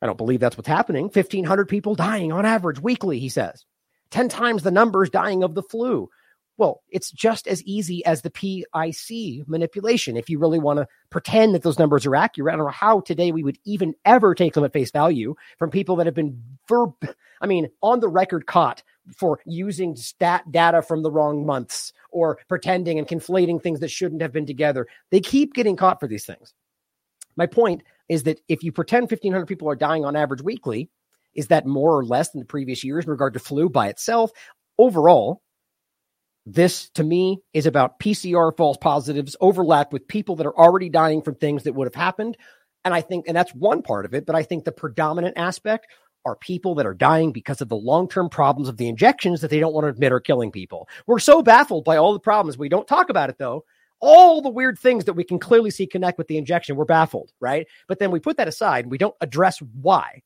I 0.00 0.06
don't 0.06 0.18
believe 0.18 0.40
that's 0.40 0.56
what's 0.56 0.68
happening. 0.68 1.04
1500 1.04 1.68
people 1.68 1.94
dying 1.94 2.32
on 2.32 2.44
average 2.44 2.80
weekly, 2.80 3.18
he 3.18 3.28
says. 3.28 3.64
10 4.10 4.28
times 4.28 4.62
the 4.62 4.70
numbers 4.70 5.10
dying 5.10 5.42
of 5.42 5.54
the 5.54 5.62
flu. 5.62 6.08
Well, 6.56 6.82
it's 6.88 7.10
just 7.10 7.48
as 7.48 7.62
easy 7.64 8.04
as 8.06 8.22
the 8.22 8.30
PIC 8.30 9.48
manipulation. 9.48 10.16
If 10.16 10.30
you 10.30 10.38
really 10.38 10.60
want 10.60 10.78
to 10.78 10.86
pretend 11.10 11.54
that 11.54 11.62
those 11.62 11.80
numbers 11.80 12.06
are 12.06 12.14
accurate, 12.14 12.54
I 12.54 12.56
don't 12.56 12.66
know 12.66 12.70
how 12.70 13.00
today 13.00 13.32
we 13.32 13.42
would 13.42 13.58
even 13.64 13.94
ever 14.04 14.34
take 14.34 14.54
them 14.54 14.62
at 14.64 14.72
face 14.72 14.92
value 14.92 15.34
from 15.58 15.70
people 15.70 15.96
that 15.96 16.06
have 16.06 16.14
been 16.14 16.40
verb, 16.68 16.92
I 17.40 17.46
mean, 17.46 17.68
on 17.82 17.98
the 17.98 18.08
record 18.08 18.46
caught 18.46 18.84
for 19.16 19.40
using 19.44 19.96
stat 19.96 20.50
data 20.50 20.80
from 20.80 21.02
the 21.02 21.10
wrong 21.10 21.44
months 21.44 21.92
or 22.10 22.38
pretending 22.48 22.98
and 22.98 23.08
conflating 23.08 23.60
things 23.60 23.80
that 23.80 23.90
shouldn't 23.90 24.22
have 24.22 24.32
been 24.32 24.46
together. 24.46 24.86
They 25.10 25.20
keep 25.20 25.54
getting 25.54 25.76
caught 25.76 25.98
for 25.98 26.06
these 26.06 26.24
things. 26.24 26.54
My 27.36 27.46
point 27.46 27.82
is 28.08 28.22
that 28.22 28.40
if 28.48 28.62
you 28.62 28.70
pretend 28.70 29.10
1,500 29.10 29.46
people 29.46 29.68
are 29.68 29.74
dying 29.74 30.04
on 30.04 30.14
average 30.14 30.42
weekly, 30.42 30.88
is 31.34 31.48
that 31.48 31.66
more 31.66 31.98
or 31.98 32.04
less 32.04 32.30
than 32.30 32.38
the 32.38 32.46
previous 32.46 32.84
years 32.84 33.04
in 33.04 33.10
regard 33.10 33.34
to 33.34 33.40
flu 33.40 33.68
by 33.68 33.88
itself? 33.88 34.30
Overall, 34.78 35.42
this 36.46 36.90
to 36.90 37.02
me 37.02 37.38
is 37.52 37.66
about 37.66 37.98
PCR 37.98 38.54
false 38.56 38.76
positives 38.76 39.36
overlapped 39.40 39.92
with 39.92 40.08
people 40.08 40.36
that 40.36 40.46
are 40.46 40.56
already 40.56 40.88
dying 40.88 41.22
from 41.22 41.34
things 41.34 41.62
that 41.62 41.74
would 41.74 41.86
have 41.86 41.94
happened. 41.94 42.36
And 42.84 42.92
I 42.92 43.00
think, 43.00 43.26
and 43.26 43.36
that's 43.36 43.54
one 43.54 43.82
part 43.82 44.04
of 44.04 44.14
it, 44.14 44.26
but 44.26 44.36
I 44.36 44.42
think 44.42 44.64
the 44.64 44.72
predominant 44.72 45.38
aspect 45.38 45.86
are 46.26 46.36
people 46.36 46.74
that 46.74 46.86
are 46.86 46.94
dying 46.94 47.32
because 47.32 47.60
of 47.60 47.68
the 47.68 47.76
long 47.76 48.08
term 48.08 48.28
problems 48.28 48.68
of 48.68 48.76
the 48.76 48.88
injections 48.88 49.40
that 49.40 49.50
they 49.50 49.60
don't 49.60 49.74
want 49.74 49.84
to 49.84 49.88
admit 49.90 50.12
are 50.12 50.20
killing 50.20 50.50
people. 50.50 50.88
We're 51.06 51.18
so 51.18 51.42
baffled 51.42 51.84
by 51.84 51.96
all 51.96 52.12
the 52.12 52.20
problems. 52.20 52.58
We 52.58 52.68
don't 52.68 52.86
talk 52.88 53.10
about 53.10 53.30
it 53.30 53.38
though. 53.38 53.64
All 54.00 54.42
the 54.42 54.50
weird 54.50 54.78
things 54.78 55.04
that 55.04 55.14
we 55.14 55.24
can 55.24 55.38
clearly 55.38 55.70
see 55.70 55.86
connect 55.86 56.18
with 56.18 56.28
the 56.28 56.36
injection, 56.36 56.76
we're 56.76 56.84
baffled, 56.84 57.32
right? 57.40 57.66
But 57.88 57.98
then 57.98 58.10
we 58.10 58.20
put 58.20 58.36
that 58.36 58.48
aside 58.48 58.84
and 58.84 58.90
we 58.90 58.98
don't 58.98 59.14
address 59.20 59.60
why. 59.80 60.22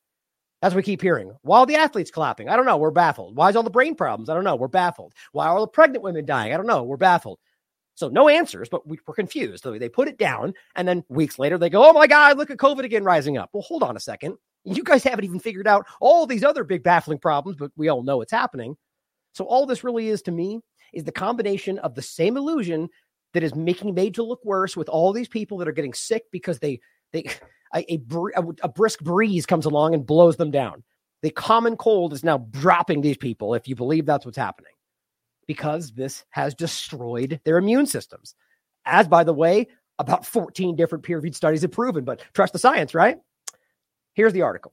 As 0.61 0.75
we 0.75 0.83
keep 0.83 1.01
hearing. 1.01 1.33
Why 1.43 1.61
are 1.61 1.67
the 1.67 1.77
athletes 1.77 2.11
clapping? 2.11 2.49
I 2.49 2.57
don't 2.57 2.67
know. 2.67 2.77
We're 2.77 2.91
baffled. 2.91 3.37
Why 3.37 3.49
is 3.49 3.55
all 3.55 3.63
the 3.63 3.71
brain 3.71 3.95
problems? 3.95 4.29
I 4.29 4.35
don't 4.35 4.43
know. 4.43 4.57
We're 4.57 4.67
baffled. 4.67 5.15
Why 5.33 5.47
are 5.47 5.55
all 5.55 5.61
the 5.61 5.69
pregnant 5.69 6.03
women 6.03 6.25
dying? 6.25 6.53
I 6.53 6.57
don't 6.57 6.67
know. 6.67 6.83
We're 6.83 6.97
baffled. 6.97 7.39
So 7.95 8.09
no 8.09 8.29
answers, 8.29 8.69
but 8.69 8.87
we, 8.87 8.99
are 9.09 9.15
confused. 9.15 9.65
So 9.65 9.77
they 9.77 9.89
put 9.89 10.07
it 10.07 10.19
down, 10.19 10.55
and 10.77 10.87
then 10.87 11.05
weeks 11.09 11.37
later 11.37 11.59
they 11.59 11.69
go, 11.69 11.89
"Oh 11.89 11.93
my 11.93 12.07
God, 12.07 12.39
look 12.39 12.51
at 12.51 12.57
COVID 12.57 12.85
again 12.85 13.03
rising 13.03 13.37
up." 13.37 13.51
Well, 13.53 13.65
hold 13.65 13.83
on 13.83 13.97
a 13.97 14.01
second. 14.01 14.37
You 14.65 14.85
guys 14.85 15.03
haven't 15.03 15.25
even 15.25 15.41
figured 15.41 15.67
out 15.67 15.85
all 16.01 16.25
these 16.25 16.45
other 16.45 16.63
big 16.63 16.85
baffling 16.85 17.19
problems, 17.19 17.57
but 17.59 17.73
we 17.77 17.89
all 17.89 18.05
know 18.05 18.21
it's 18.21 18.31
happening. 18.31 18.77
So 19.33 19.47
all 19.47 19.67
this 19.67 19.83
really 19.83 20.09
is 20.09 20.23
to 20.23 20.31
me 20.31 20.61
is 20.93 21.03
the 21.05 21.13
combination 21.13 21.81
of 21.81 21.97
the 21.97 22.03
same 22.03 22.37
illusion 22.37 22.89
that 23.35 23.43
is 23.43 23.57
making 23.57 23.95
made 23.95 24.15
to 24.15 24.23
look 24.23 24.45
worse 24.45 24.77
with 24.77 24.89
all 24.89 25.13
these 25.13 25.29
people 25.29 25.59
that 25.59 25.69
are 25.69 25.73
getting 25.73 25.95
sick 25.95 26.23
because 26.31 26.61
they 26.61 26.81
they 27.13 27.25
a, 27.75 28.01
a, 28.37 28.43
a 28.63 28.69
brisk 28.69 29.01
breeze 29.01 29.47
comes 29.47 29.67
along 29.67 29.95
and 29.95 30.07
blows 30.07 30.37
them 30.37 30.51
down. 30.51 30.83
The 31.23 31.31
common 31.31 31.77
cold 31.77 32.13
is 32.13 32.25
now 32.25 32.39
dropping 32.51 33.01
these 33.01 33.17
people, 33.17 33.55
if 33.55 33.67
you 33.67 33.75
believe 33.75 34.07
that's 34.07 34.25
what's 34.25 34.39
happening, 34.39 34.73
because 35.47 35.93
this 35.93 36.25
has 36.31 36.55
destroyed 36.55 37.41
their 37.45 37.59
immune 37.59 37.87
systems. 37.87 38.35
As, 38.85 39.09
by 39.09 39.25
the 39.25 39.35
way, 39.35 39.67
about 39.99 40.25
14 40.25 40.77
different 40.77 41.05
peer 41.05 41.17
reviewed 41.17 41.35
studies 41.35 41.63
have 41.63 41.73
proven, 41.73 42.05
but 42.05 42.23
trust 42.35 42.53
the 42.53 42.59
science, 42.59 42.95
right? 42.95 43.19
Here's 44.15 44.33
the 44.33 44.43
article 44.43 44.73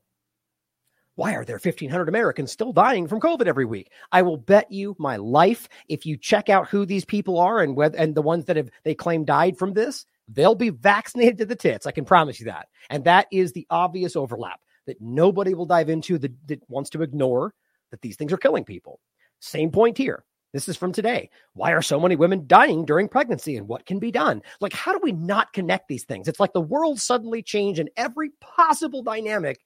Why 1.15 1.35
are 1.35 1.45
there 1.45 1.59
1,500 1.61 2.07
Americans 2.07 2.51
still 2.51 2.71
dying 2.71 3.07
from 3.07 3.19
COVID 3.19 3.47
every 3.47 3.65
week? 3.65 3.91
I 4.11 4.21
will 4.21 4.37
bet 4.37 4.71
you 4.71 4.95
my 4.99 5.15
life 5.17 5.67
if 5.89 6.05
you 6.05 6.15
check 6.15 6.49
out 6.49 6.69
who 6.69 6.85
these 6.85 7.05
people 7.05 7.39
are 7.39 7.59
and 7.59 7.75
whether 7.75 7.97
and 7.97 8.13
the 8.13 8.21
ones 8.21 8.45
that 8.45 8.57
have 8.57 8.69
they 8.83 8.93
claim 8.93 9.25
died 9.25 9.57
from 9.57 9.73
this, 9.73 10.05
they'll 10.27 10.55
be 10.55 10.69
vaccinated 10.69 11.37
to 11.39 11.45
the 11.45 11.55
tits. 11.55 11.85
I 11.85 11.91
can 11.91 12.05
promise 12.05 12.39
you 12.39 12.47
that. 12.47 12.67
And 12.89 13.03
that 13.05 13.27
is 13.31 13.51
the 13.51 13.67
obvious 13.69 14.15
overlap 14.15 14.59
that 14.87 15.01
nobody 15.01 15.53
will 15.53 15.65
dive 15.65 15.89
into 15.89 16.17
that, 16.19 16.47
that 16.47 16.61
wants 16.69 16.89
to 16.91 17.01
ignore 17.01 17.53
that 17.91 18.01
these 18.01 18.15
things 18.15 18.33
are 18.33 18.37
killing 18.37 18.63
people. 18.63 18.99
Same 19.39 19.71
point 19.71 19.97
here. 19.97 20.23
This 20.53 20.69
is 20.69 20.77
from 20.77 20.93
today. 20.93 21.29
Why 21.53 21.71
are 21.71 21.81
so 21.81 21.99
many 21.99 22.15
women 22.15 22.47
dying 22.47 22.85
during 22.85 23.09
pregnancy 23.09 23.57
and 23.57 23.67
what 23.67 23.85
can 23.85 23.99
be 23.99 24.09
done? 24.09 24.41
Like, 24.61 24.71
how 24.71 24.93
do 24.93 24.99
we 25.03 25.11
not 25.11 25.51
connect 25.51 25.89
these 25.89 26.05
things? 26.05 26.29
It's 26.29 26.39
like 26.39 26.53
the 26.53 26.61
world 26.61 26.99
suddenly 26.99 27.43
changed 27.43 27.79
in 27.79 27.89
every 27.97 28.31
possible 28.39 29.03
dynamic 29.03 29.59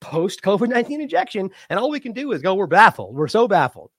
post 0.00 0.40
COVID 0.42 0.68
19 0.68 1.02
injection. 1.02 1.50
And 1.68 1.78
all 1.78 1.90
we 1.90 2.00
can 2.00 2.12
do 2.12 2.32
is 2.32 2.40
go, 2.40 2.54
we're 2.54 2.66
baffled. 2.66 3.14
We're 3.14 3.28
so 3.28 3.46
baffled. 3.46 3.90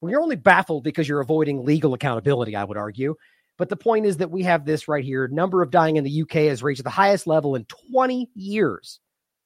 Well, 0.00 0.10
you're 0.10 0.20
only 0.20 0.36
baffled 0.36 0.84
because 0.84 1.08
you're 1.08 1.20
avoiding 1.20 1.64
legal 1.64 1.94
accountability, 1.94 2.54
I 2.54 2.64
would 2.64 2.76
argue. 2.76 3.14
But 3.58 3.68
the 3.68 3.76
point 3.76 4.06
is 4.06 4.18
that 4.18 4.30
we 4.30 4.44
have 4.44 4.64
this 4.64 4.88
right 4.88 5.04
here. 5.04 5.26
Number 5.28 5.62
of 5.62 5.70
dying 5.70 5.96
in 5.96 6.04
the 6.04 6.22
UK 6.22 6.32
has 6.48 6.62
reached 6.62 6.84
the 6.84 6.90
highest 6.90 7.26
level 7.26 7.56
in 7.56 7.64
20 7.64 8.30
years. 8.34 9.00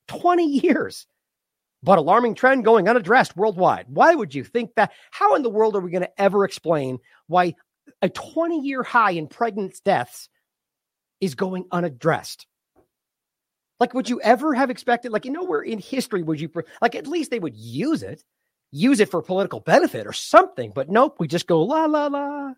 20 0.09 0.45
years. 0.45 1.07
But 1.83 1.99
alarming 1.99 2.35
trend 2.35 2.65
going 2.65 2.89
unaddressed 2.89 3.37
worldwide. 3.37 3.87
Why 3.89 4.15
would 4.15 4.35
you 4.35 4.45
think 4.45 4.75
that? 4.77 4.93
How 5.11 5.35
in 5.35 5.43
the 5.43 5.51
world 5.51 5.75
are 5.75 5.81
we 5.81 5.91
going 5.91 6.03
to 6.03 6.21
ever 6.21 6.45
explain 6.45 6.99
why 7.27 7.55
a 8.03 8.09
20 8.09 8.61
year 8.61 8.83
high 8.83 9.13
in 9.13 9.27
pregnant 9.27 9.81
deaths 9.85 10.29
is 11.21 11.35
going 11.35 11.65
unaddressed? 11.73 12.47
Like, 13.81 13.95
would 13.95 14.09
you 14.09 14.21
ever 14.21 14.55
have 14.55 14.71
expected, 14.71 15.11
like, 15.11 15.25
you 15.25 15.33
know, 15.33 15.43
where 15.43 15.63
in 15.63 15.81
history 15.81 16.23
would 16.23 16.41
you, 16.41 16.49
like, 16.81 16.95
at 16.95 17.09
least 17.09 17.33
they 17.33 17.41
would 17.41 17.57
use 17.57 18.05
it, 18.05 18.23
use 18.71 19.01
it 19.01 19.11
for 19.11 19.23
political 19.23 19.59
benefit 19.59 20.07
or 20.07 20.13
something. 20.13 20.71
But 20.73 20.89
nope, 20.89 21.17
we 21.19 21.27
just 21.27 21.49
go, 21.49 21.63
la, 21.63 21.87
la, 21.87 22.07
la. 22.07 22.53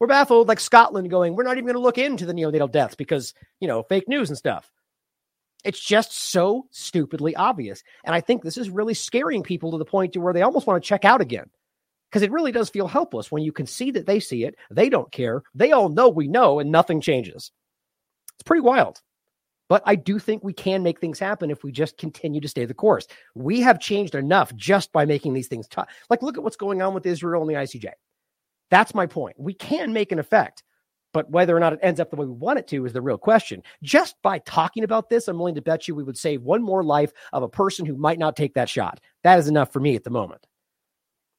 We're 0.00 0.06
baffled, 0.06 0.48
like 0.48 0.60
Scotland 0.60 1.10
going, 1.10 1.34
we're 1.34 1.42
not 1.42 1.56
even 1.56 1.64
going 1.64 1.74
to 1.74 1.80
look 1.80 1.98
into 1.98 2.24
the 2.24 2.32
neonatal 2.32 2.70
deaths 2.70 2.94
because, 2.94 3.34
you 3.60 3.66
know, 3.66 3.82
fake 3.82 4.08
news 4.08 4.28
and 4.28 4.38
stuff. 4.38 4.70
It's 5.64 5.80
just 5.80 6.12
so 6.12 6.66
stupidly 6.70 7.34
obvious. 7.34 7.82
And 8.04 8.14
I 8.14 8.20
think 8.20 8.42
this 8.42 8.56
is 8.56 8.70
really 8.70 8.94
scaring 8.94 9.42
people 9.42 9.72
to 9.72 9.78
the 9.78 9.84
point 9.84 10.12
to 10.12 10.20
where 10.20 10.32
they 10.32 10.42
almost 10.42 10.66
want 10.66 10.82
to 10.82 10.88
check 10.88 11.04
out 11.04 11.20
again. 11.20 11.50
Because 12.08 12.22
it 12.22 12.30
really 12.30 12.52
does 12.52 12.70
feel 12.70 12.86
helpless 12.86 13.30
when 13.30 13.42
you 13.42 13.52
can 13.52 13.66
see 13.66 13.90
that 13.90 14.06
they 14.06 14.18
see 14.18 14.44
it, 14.44 14.54
they 14.70 14.88
don't 14.88 15.12
care, 15.12 15.42
they 15.54 15.72
all 15.72 15.90
know 15.90 16.08
we 16.08 16.26
know, 16.26 16.58
and 16.58 16.70
nothing 16.72 17.02
changes. 17.02 17.52
It's 18.34 18.44
pretty 18.44 18.62
wild. 18.62 19.02
But 19.68 19.82
I 19.84 19.96
do 19.96 20.18
think 20.18 20.42
we 20.42 20.54
can 20.54 20.82
make 20.82 21.00
things 21.00 21.18
happen 21.18 21.50
if 21.50 21.62
we 21.62 21.70
just 21.70 21.98
continue 21.98 22.40
to 22.40 22.48
stay 22.48 22.64
the 22.64 22.72
course. 22.72 23.06
We 23.34 23.60
have 23.60 23.78
changed 23.78 24.14
enough 24.14 24.54
just 24.56 24.92
by 24.92 25.04
making 25.04 25.34
these 25.34 25.48
things 25.48 25.68
tough. 25.68 25.88
Like, 26.08 26.22
look 26.22 26.38
at 26.38 26.44
what's 26.44 26.56
going 26.56 26.80
on 26.80 26.94
with 26.94 27.04
Israel 27.04 27.42
and 27.42 27.50
the 27.50 27.60
ICJ. 27.60 27.90
That's 28.70 28.94
my 28.94 29.06
point. 29.06 29.36
We 29.38 29.54
can 29.54 29.92
make 29.92 30.12
an 30.12 30.18
effect, 30.18 30.62
but 31.12 31.30
whether 31.30 31.56
or 31.56 31.60
not 31.60 31.72
it 31.72 31.80
ends 31.82 32.00
up 32.00 32.10
the 32.10 32.16
way 32.16 32.26
we 32.26 32.32
want 32.32 32.58
it 32.58 32.68
to 32.68 32.84
is 32.84 32.92
the 32.92 33.02
real 33.02 33.18
question. 33.18 33.62
Just 33.82 34.16
by 34.22 34.38
talking 34.40 34.84
about 34.84 35.08
this, 35.08 35.28
I'm 35.28 35.38
willing 35.38 35.54
to 35.54 35.62
bet 35.62 35.88
you 35.88 35.94
we 35.94 36.04
would 36.04 36.18
save 36.18 36.42
one 36.42 36.62
more 36.62 36.84
life 36.84 37.12
of 37.32 37.42
a 37.42 37.48
person 37.48 37.86
who 37.86 37.96
might 37.96 38.18
not 38.18 38.36
take 38.36 38.54
that 38.54 38.68
shot. 38.68 39.00
That 39.24 39.38
is 39.38 39.48
enough 39.48 39.72
for 39.72 39.80
me 39.80 39.96
at 39.96 40.04
the 40.04 40.10
moment. 40.10 40.46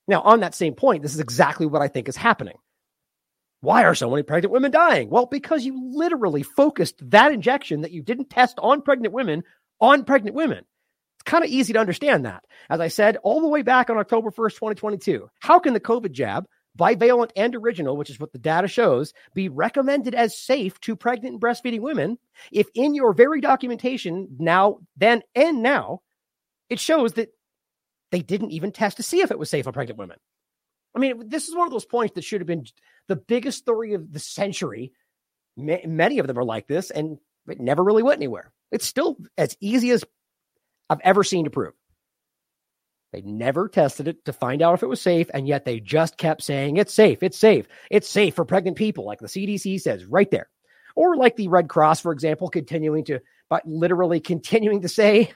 Now, 0.08 0.22
on 0.22 0.40
that 0.40 0.56
same 0.56 0.74
point, 0.74 1.04
this 1.04 1.14
is 1.14 1.20
exactly 1.20 1.68
what 1.68 1.84
I 1.84 1.88
think 1.88 2.10
is 2.10 2.18
happening. 2.18 2.58
Why 3.62 3.84
are 3.84 3.94
so 3.94 4.10
many 4.10 4.24
pregnant 4.24 4.54
women 4.54 4.72
dying? 4.72 5.10
Well, 5.10 5.26
because 5.26 5.66
you 5.66 5.80
literally 5.94 6.44
focused 6.44 6.96
that 7.12 7.32
injection 7.32 7.82
that 7.82 7.92
you 7.92 8.02
didn't 8.02 8.30
test 8.30 8.58
on 8.60 8.82
pregnant 8.82 9.14
women 9.14 9.44
on 9.82 10.06
pregnant 10.06 10.36
women. 10.36 10.60
It's 10.60 11.30
kind 11.30 11.44
of 11.44 11.50
easy 11.50 11.74
to 11.74 11.80
understand 11.80 12.26
that. 12.26 12.44
As 12.70 12.80
I 12.80 12.88
said, 12.88 13.18
all 13.18 13.42
the 13.42 13.48
way 13.48 13.62
back 13.62 13.90
on 13.90 13.98
October 13.98 14.32
1st, 14.32 14.54
2022, 14.54 15.30
how 15.42 15.60
can 15.60 15.74
the 15.74 15.80
COVID 15.80 16.12
jab, 16.12 16.46
bivalent 16.78 17.32
and 17.36 17.56
original, 17.56 17.98
which 17.98 18.10
is 18.10 18.20
what 18.20 18.32
the 18.32 18.40
data 18.40 18.68
shows, 18.68 19.14
be 19.34 19.50
recommended 19.50 20.16
as 20.16 20.38
safe 20.38 20.80
to 20.82 20.96
pregnant 20.96 21.34
and 21.34 21.42
breastfeeding 21.42 21.82
women 21.82 22.18
if 22.52 22.68
in 22.74 22.96
your 22.96 23.14
very 23.14 23.42
documentation 23.42 24.28
now, 24.40 24.80
then, 24.98 25.22
and 25.36 25.62
now, 25.62 26.02
it 26.70 26.80
shows 26.80 27.14
that 27.14 27.30
they 28.12 28.22
didn't 28.22 28.52
even 28.52 28.72
test 28.72 28.98
to 28.98 29.04
see 29.04 29.22
if 29.22 29.32
it 29.32 29.40
was 29.40 29.50
safe 29.50 29.68
on 29.68 29.74
pregnant 29.74 30.00
women? 30.00 30.18
I 30.96 31.00
mean, 31.00 31.30
this 31.30 31.48
is 31.48 31.56
one 31.56 31.68
of 31.68 31.72
those 31.72 31.86
points 31.86 32.16
that 32.16 32.24
should 32.24 32.42
have 32.42 32.48
been 32.48 32.66
the 33.08 33.16
biggest 33.16 33.60
story 33.60 33.94
of 33.94 34.12
the 34.12 34.20
century. 34.20 34.92
many 35.58 36.20
of 36.20 36.28
them 36.28 36.38
are 36.38 36.44
like 36.44 36.68
this, 36.68 36.90
and 36.90 37.18
it 37.48 37.60
never 37.60 37.84
really 37.84 38.04
went 38.04 38.20
anywhere. 38.20 38.52
It's 38.72 38.86
still 38.86 39.18
as 39.38 39.56
easy 39.60 39.92
as 39.92 40.04
I've 40.90 41.02
ever 41.04 41.24
seen 41.24 41.46
to 41.46 41.52
prove. 41.52 41.74
They 43.12 43.22
never 43.22 43.68
tested 43.68 44.08
it 44.08 44.24
to 44.26 44.34
find 44.34 44.62
out 44.62 44.76
if 44.76 44.84
it 44.84 44.90
was 44.90 45.02
safe, 45.02 45.30
and 45.34 45.48
yet 45.48 45.66
they 45.66 45.80
just 45.80 46.18
kept 46.18 46.44
saying 46.44 46.78
it's 46.78 46.94
safe, 46.94 47.24
it's 47.24 47.38
safe, 47.38 47.68
it's 47.90 48.08
safe 48.08 48.36
for 48.36 48.46
pregnant 48.46 48.78
people, 48.78 49.06
like 49.06 49.20
the 49.20 49.28
CDC 49.28 49.82
says 49.82 50.06
right 50.06 50.30
there. 50.30 50.50
Or 50.96 51.16
like 51.16 51.36
the 51.36 51.48
Red 51.48 51.70
Cross, 51.70 52.02
for 52.02 52.12
example, 52.12 52.50
continuing 52.50 53.06
to, 53.06 53.20
but 53.50 53.68
literally 53.68 54.20
continuing 54.20 54.82
to 54.82 54.90
say, 54.90 55.32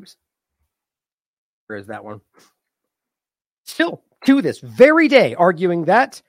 oops, 0.00 0.16
where 1.66 1.78
is 1.78 1.88
that 1.88 2.04
one? 2.04 2.20
Still 3.64 4.02
to 4.26 4.40
this 4.40 4.60
very 4.60 5.08
day, 5.08 5.34
arguing 5.34 5.86
that 5.86 6.22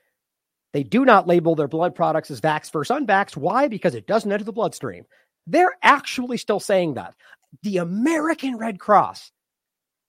they 0.72 0.82
do 0.82 1.04
not 1.04 1.28
label 1.28 1.54
their 1.54 1.68
blood 1.68 1.94
products 1.94 2.30
as 2.32 2.40
vax 2.40 2.72
versus 2.72 2.96
unvax. 2.96 3.36
Why? 3.36 3.68
Because 3.68 3.94
it 3.94 4.08
doesn't 4.08 4.32
enter 4.32 4.44
the 4.44 4.52
bloodstream. 4.52 5.04
They're 5.46 5.76
actually 5.82 6.38
still 6.38 6.58
saying 6.58 6.94
that. 6.94 7.14
The 7.62 7.78
American 7.78 8.56
Red 8.56 8.78
Cross 8.78 9.30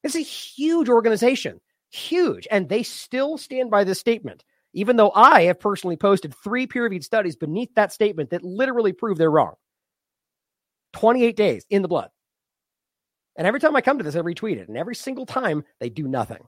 is 0.04 0.16
a 0.16 0.20
huge 0.20 0.90
organization, 0.90 1.60
huge, 1.90 2.48
and 2.50 2.70
they 2.70 2.84
still 2.84 3.38
stand 3.38 3.72
by 3.72 3.84
this 3.84 4.00
statement. 4.00 4.44
Even 4.74 4.98
though 4.98 5.12
I 5.16 5.44
have 5.44 5.60
personally 5.60 5.96
posted 5.96 6.36
three 6.36 6.68
peer 6.68 6.84
reviewed 6.84 7.06
studies 7.06 7.38
beneath 7.38 7.74
that 7.76 7.94
statement 7.94 8.32
that 8.32 8.44
literally 8.44 8.92
prove 8.92 9.18
they're 9.18 9.32
wrong. 9.32 9.54
28 10.94 11.36
days 11.36 11.66
in 11.70 11.82
the 11.82 11.88
blood. 11.88 12.10
And 13.38 13.48
every 13.48 13.60
time 13.60 13.76
I 13.76 13.82
come 13.82 13.98
to 13.98 14.04
this, 14.04 14.16
I 14.16 14.20
retweet 14.20 14.58
it. 14.58 14.68
And 14.68 14.78
every 14.78 14.96
single 14.96 15.26
time, 15.26 15.64
they 15.80 15.90
do 15.90 16.08
nothing. 16.08 16.46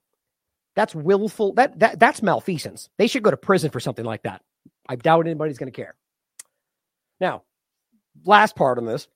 That's 0.76 0.94
willful. 0.94 1.54
That, 1.54 1.80
that 1.80 2.00
that's 2.00 2.22
malfeasance. 2.22 2.90
They 2.98 3.08
should 3.08 3.24
go 3.24 3.32
to 3.32 3.38
prison 3.38 3.72
for 3.72 3.80
something 3.80 4.06
like 4.06 4.24
that. 4.24 4.42
I 4.88 4.96
doubt 4.96 5.26
anybody's 5.26 5.58
going 5.58 5.72
to 5.72 5.76
care. 5.76 5.96
Now, 7.20 7.44
last 8.26 8.56
part 8.56 8.78
on 8.78 8.86
this 8.86 9.08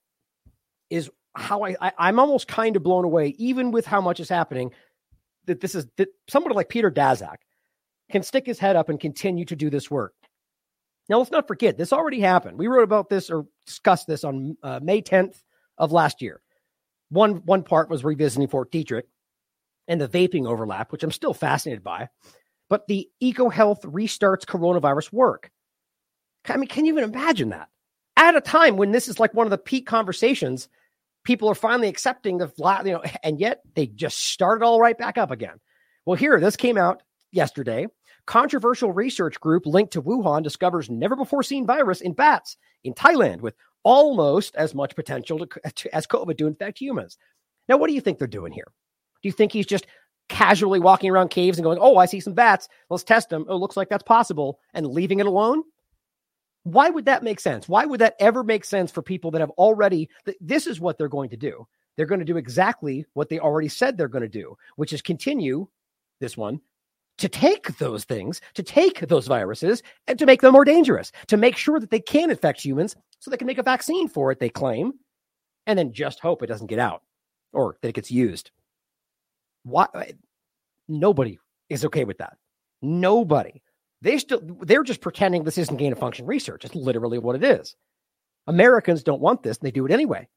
is 0.90 1.10
how 1.36 1.64
I, 1.64 1.76
I 1.82 1.92
I'm 1.98 2.20
almost 2.20 2.48
kind 2.48 2.76
of 2.76 2.84
blown 2.84 3.06
away, 3.06 3.36
even 3.38 3.72
with 3.72 3.86
how 3.86 4.02
much 4.02 4.20
is 4.20 4.30
happening. 4.30 4.72
That 5.46 5.60
this 5.60 5.76
is 5.76 5.88
that 5.98 6.10
somebody 6.28 6.56
like 6.56 6.70
Peter 6.70 6.92
Daszak 6.92 7.38
can 8.12 8.24
stick 8.24 8.46
his 8.46 8.60
head 8.60 8.76
up 8.76 8.90
and 8.90 9.00
continue 9.00 9.46
to 9.46 9.56
do 9.56 9.70
this 9.70 9.90
work. 9.90 10.14
Now, 11.10 11.18
let's 11.18 11.32
not 11.32 11.48
forget 11.48 11.78
this 11.78 11.94
already 11.94 12.20
happened. 12.20 12.58
We 12.58 12.68
wrote 12.68 12.84
about 12.84 13.10
this 13.10 13.30
or 13.30 13.46
discussed 13.66 14.08
this 14.08 14.24
on 14.24 14.56
uh, 14.64 14.80
May 14.82 15.02
10th 15.02 15.42
of 15.78 15.92
last 15.92 16.22
year. 16.22 16.42
One 17.10 17.38
one 17.46 17.64
part 17.64 17.90
was 17.90 18.04
revisiting 18.04 18.48
Fort 18.48 18.72
Detrick, 18.72 19.04
and 19.88 20.00
the 20.00 20.08
vaping 20.08 20.48
overlap, 20.48 20.92
which 20.92 21.04
I'm 21.04 21.12
still 21.12 21.34
fascinated 21.34 21.84
by. 21.84 22.08
But 22.70 22.88
the 22.88 23.10
EcoHealth 23.22 23.82
restarts 23.82 24.46
coronavirus 24.46 25.12
work. 25.12 25.52
I 26.48 26.56
mean, 26.56 26.70
can 26.70 26.86
you 26.86 26.94
even 26.94 27.10
imagine 27.10 27.50
that? 27.50 27.68
At 28.16 28.38
a 28.38 28.42
time 28.42 28.78
when 28.78 28.92
this 28.92 29.10
is 29.10 29.20
like 29.20 29.34
one 29.34 29.46
of 29.46 29.52
the 29.52 29.58
peak 29.58 29.86
conversations, 29.86 30.70
people 31.24 31.50
are 31.50 31.56
finally 31.56 31.88
accepting 31.88 32.38
the 32.38 32.48
flat, 32.48 32.86
you 32.86 32.94
know, 32.94 33.04
and 33.24 33.40
yet 33.40 33.62
they 33.76 33.88
just 33.88 34.18
started 34.18 34.66
all 34.66 34.80
right 34.80 34.98
back 34.98 35.18
up 35.18 35.32
again. 35.32 35.60
Well, 36.06 36.16
here, 36.16 36.40
this 36.40 36.56
came 36.56 36.78
out 36.78 37.04
yesterday. 37.32 37.88
Controversial 38.26 38.92
research 38.92 39.40
group 39.40 39.66
linked 39.66 39.94
to 39.94 40.02
Wuhan 40.02 40.44
discovers 40.44 40.90
never 40.90 41.16
before 41.16 41.44
seen 41.44 41.66
virus 41.66 42.02
in 42.02 42.14
bats 42.14 42.58
in 42.84 42.94
Thailand 42.94 43.42
with 43.42 43.56
almost 43.84 44.56
as 44.56 44.76
much 44.76 44.96
potential 44.96 45.40
to, 45.40 45.72
to, 45.76 45.96
as 45.96 46.06
COVID 46.06 46.38
to 46.38 46.48
infect 46.48 46.80
humans. 46.80 47.18
Now, 47.68 47.78
what 47.78 47.88
do 47.88 47.94
you 47.94 48.02
think 48.02 48.20
they're 48.20 48.28
doing 48.28 48.54
here? 48.54 48.68
Do 49.22 49.30
you 49.30 49.34
think 49.34 49.52
he's 49.52 49.66
just 49.66 49.88
casually 50.30 50.80
walking 50.80 51.12
around 51.12 51.30
caves 51.30 51.58
and 51.58 51.64
going, 51.64 51.78
"Oh, 51.82 51.98
I 51.98 52.06
see 52.06 52.20
some 52.20 52.34
bats. 52.34 52.68
Let's 52.90 53.04
test 53.04 53.30
them. 53.30 53.46
Oh, 53.48 53.58
looks 53.58 53.78
like 53.78 53.90
that's 53.90 54.04
possible," 54.04 54.60
and 54.74 54.88
leaving 54.88 55.20
it 55.20 55.26
alone? 55.26 55.64
Why 56.64 56.90
would 56.90 57.06
that 57.06 57.24
make 57.24 57.40
sense? 57.40 57.68
Why 57.68 57.86
would 57.86 58.02
that 58.02 58.16
ever 58.20 58.44
make 58.44 58.66
sense 58.66 58.92
for 58.92 59.02
people 59.02 59.32
that 59.32 59.42
have 59.42 59.50
already? 59.52 60.10
This 60.40 60.68
is 60.68 60.80
what 60.80 60.98
they're 60.98 61.08
going 61.08 61.30
to 61.30 61.38
do. 61.38 61.68
They're 61.98 62.06
going 62.06 62.20
to 62.20 62.26
do 62.26 62.38
exactly 62.38 63.06
what 63.14 63.30
they 63.30 63.40
already 63.40 63.68
said 63.68 63.98
they're 63.98 64.08
going 64.08 64.22
to 64.22 64.30
do, 64.30 64.56
which 64.76 64.94
is 64.94 65.02
continue 65.02 65.68
this 66.20 66.38
one 66.38 66.62
to 67.18 67.30
take 67.30 67.78
those 67.78 68.04
things, 68.04 68.42
to 68.56 68.64
take 68.64 69.02
those 69.02 69.28
viruses, 69.28 69.84
and 70.08 70.18
to 70.18 70.26
make 70.26 70.42
them 70.42 70.54
more 70.54 70.66
dangerous, 70.66 71.12
to 71.28 71.38
make 71.38 71.56
sure 71.56 71.80
that 71.80 71.92
they 71.92 72.00
can 72.00 72.32
infect 72.32 72.64
humans 72.64 72.96
so 73.20 73.30
they 73.30 73.38
can 73.38 73.48
make 73.48 73.60
a 73.60 73.64
vaccine 73.64 74.08
for 74.08 74.32
it, 74.32 74.40
they 74.40 74.50
claim, 74.50 74.94
and 75.68 75.78
then 75.78 75.94
just 75.94 76.20
hope 76.20 76.42
it 76.42 76.48
doesn't 76.48 76.68
get 76.68 76.80
out 76.80 77.04
or 77.54 77.78
that 77.82 77.90
it 77.90 77.96
gets 77.96 78.10
used. 78.10 78.50
Why? 79.64 79.88
Uh, 79.94 80.06
nobody 80.88 81.38
is 81.70 81.86
okay 81.86 82.06
with 82.06 82.18
that. 82.18 82.38
Nobody. 82.82 83.62
They 84.02 84.18
still 84.18 84.42
they're 84.62 84.84
just 84.84 85.02
pretending 85.02 85.44
this 85.44 85.58
isn't 85.58 85.78
gain 85.78 85.92
of 85.92 86.00
function 86.00 86.26
research. 86.26 86.66
It's 86.66 86.76
literally 86.76 87.20
what 87.20 87.36
it 87.36 87.44
is. 87.44 87.76
Americans 88.48 89.04
don't 89.04 89.22
want 89.22 89.44
this, 89.44 89.58
and 89.58 89.68
they 89.68 89.72
do 89.72 89.86
it 89.86 89.92
anyway. 89.92 90.28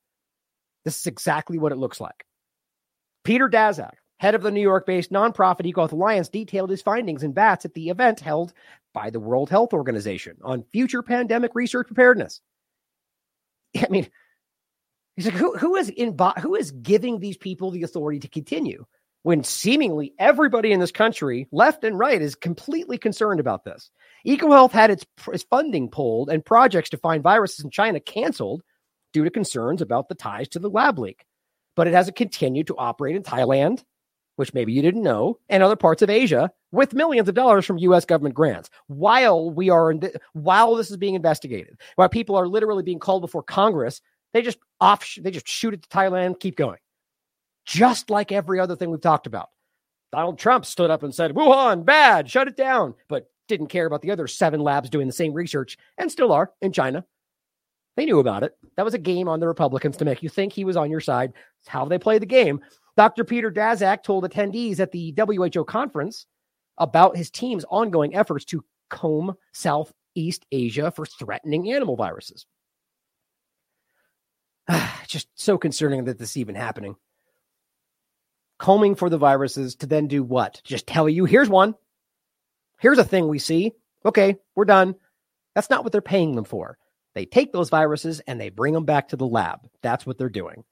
This 0.85 1.01
is 1.01 1.07
exactly 1.07 1.59
what 1.59 1.73
it 1.73 1.79
looks 1.79 2.01
like. 2.01 2.27
Peter 3.25 3.49
Daszak, 3.49 3.95
head 4.19 4.35
of 4.35 4.43
the 4.43 4.51
New 4.51 4.61
York 4.61 4.85
based 4.85 5.11
nonprofit 5.11 5.73
EcoHealth 5.73 5.93
Alliance, 5.93 6.29
detailed 6.29 6.69
his 6.69 6.83
findings 6.83 7.23
in 7.23 7.33
bats 7.33 7.65
at 7.65 7.73
the 7.73 7.89
event 7.89 8.21
held 8.21 8.53
by 8.93 9.09
the 9.09 9.21
World 9.21 9.49
Health 9.49 9.73
Organization 9.73 10.37
on 10.43 10.65
future 10.73 11.03
pandemic 11.03 11.55
research 11.55 11.87
preparedness. 11.87 12.43
I 13.77 13.87
mean, 13.89 14.09
he's 15.17 15.25
like, 15.25 15.35
who, 15.35 15.57
who 15.57 15.77
is 15.77 15.89
in 15.89 16.17
who 16.43 16.55
is 16.55 16.71
giving 16.71 17.19
these 17.19 17.39
people 17.39 17.71
the 17.71 17.83
authority 17.83 18.21
to 18.21 18.29
continue 18.29 18.85
when 19.25 19.43
seemingly 19.43 20.15
everybody 20.19 20.71
in 20.71 20.81
this 20.81 20.93
country, 20.93 21.49
left 21.51 21.83
and 21.83 21.99
right, 21.99 22.21
is 22.23 22.35
completely 22.35 22.99
concerned 22.99 23.41
about 23.41 23.65
this? 23.65 23.91
EcoHealth 24.27 24.71
had 24.71 24.91
its, 24.91 25.05
its 25.33 25.45
funding 25.45 25.89
pulled 25.89 26.29
and 26.29 26.45
projects 26.45 26.91
to 26.91 26.99
find 26.99 27.23
viruses 27.23 27.65
in 27.65 27.71
China 27.71 27.99
canceled 28.01 28.63
due 29.15 29.25
to 29.25 29.31
concerns 29.31 29.81
about 29.81 30.09
the 30.09 30.15
ties 30.15 30.49
to 30.49 30.59
the 30.59 30.69
lab 30.69 30.99
leak. 30.99 31.25
But 31.75 31.89
it 31.89 31.95
has 31.95 32.11
continued 32.15 32.67
to 32.67 32.77
operate 32.77 33.17
in 33.17 33.23
Thailand, 33.23 33.83
which 34.37 34.53
maybe 34.53 34.75
you 34.75 34.83
didn't 34.83 35.03
know, 35.03 35.39
and 35.49 35.63
other 35.63 35.75
parts 35.75 36.03
of 36.03 36.11
Asia 36.11 36.51
with 36.71 36.93
millions 36.93 37.29
of 37.29 37.35
dollars 37.35 37.65
from 37.65 37.79
U.S. 37.79 38.05
government 38.05 38.35
grants. 38.35 38.69
While 38.89 39.51
we 39.51 39.71
are 39.71 39.91
in 39.91 40.01
th- 40.01 40.17
while 40.35 40.75
this 40.75 40.91
is 40.91 40.99
being 40.99 41.15
investigated, 41.15 41.81
while 41.95 42.11
people 42.11 42.37
are 42.37 42.47
literally 42.47 42.83
being 42.83 42.99
called 42.99 43.23
before 43.23 43.43
Congress, 43.43 44.03
they 44.35 44.43
just 44.43 44.59
off 44.81 45.17
they 45.19 45.31
just 45.31 45.49
shoot 45.49 45.73
it 45.73 45.83
to 45.83 45.89
Thailand, 45.89 46.41
keep 46.41 46.57
going, 46.57 46.79
just 47.65 48.11
like 48.11 48.33
every 48.33 48.61
other 48.61 48.77
thing 48.77 48.91
we've 48.91 49.01
talked 49.01 49.27
about. 49.27 49.51
Donald 50.13 50.39
Trump 50.39 50.65
stood 50.65 50.91
up 50.91 51.03
and 51.03 51.15
said, 51.15 51.35
"Wuhan 51.35 51.85
bad, 51.85 52.31
shut 52.31 52.49
it 52.49 52.57
down," 52.57 52.95
but 53.09 53.31
didn't 53.49 53.67
care 53.67 53.87
about 53.87 54.03
the 54.03 54.11
other 54.11 54.27
seven 54.27 54.61
labs 54.61 54.91
doing 54.91 55.07
the 55.07 55.13
same 55.13 55.33
research 55.33 55.77
and 55.99 56.11
still 56.11 56.33
are 56.33 56.53
in 56.63 56.73
China. 56.73 57.05
They 57.97 58.07
knew 58.07 58.19
about 58.19 58.43
it. 58.43 58.57
That 58.77 58.85
was 58.85 58.95
a 58.95 58.99
game 58.99 59.29
on 59.29 59.41
the 59.41 59.47
Republicans 59.47 59.97
to 59.99 60.05
make 60.05 60.23
you 60.23 60.29
think 60.29 60.53
he 60.53 60.65
was 60.65 60.77
on 60.77 60.91
your 60.91 61.01
side. 61.01 61.33
It's 61.61 61.69
how 61.69 61.85
they 61.85 61.99
play 61.99 62.19
the 62.19 62.27
game. 62.27 62.61
Dr. 62.97 63.25
Peter 63.25 63.51
Daszak 63.51 64.03
told 64.03 64.25
attendees 64.25 64.81
at 64.81 64.93
the 64.93 65.15
WHO 65.17 65.65
conference 65.65 66.27
about 66.79 67.17
his 67.17 67.31
team's 67.31 67.65
ongoing 67.71 68.15
efforts 68.15 68.45
to 68.47 68.65
comb 68.91 69.35
Southeast 69.53 70.45
Asia 70.51 70.91
for 70.91 71.07
threatening 71.07 71.73
animal 71.73 71.97
viruses. 71.97 72.47
Just 75.07 75.29
so 75.35 75.59
concerning 75.59 76.05
that 76.05 76.19
this 76.19 76.31
is 76.31 76.37
even 76.37 76.55
happening. 76.55 76.97
Combing 78.59 78.95
for 78.95 79.11
the 79.11 79.19
viruses 79.19 79.77
to 79.77 79.87
then 79.87 80.07
do 80.07 80.23
what? 80.23 80.61
Just 80.65 80.87
tell 80.87 81.09
you, 81.09 81.25
here's 81.25 81.49
one. 81.49 81.75
Here's 82.79 82.99
a 82.99 83.05
thing 83.05 83.29
we 83.29 83.39
see. 83.39 83.73
Okay, 84.05 84.37
we're 84.55 84.65
done. 84.65 84.95
That's 85.55 85.71
not 85.71 85.83
what 85.83 85.93
they're 85.93 86.01
paying 86.01 86.35
them 86.35 86.45
for. 86.45 86.79
They 87.15 87.27
take 87.27 87.53
those 87.53 87.71
viruses 87.71 88.21
and 88.27 88.41
they 88.41 88.51
bring 88.51 88.75
them 88.75 88.85
back 88.85 89.09
to 89.09 89.17
the 89.17 89.27
lab. 89.27 89.61
That's 89.83 90.05
what 90.05 90.19
they're 90.19 90.29
doing. 90.29 90.65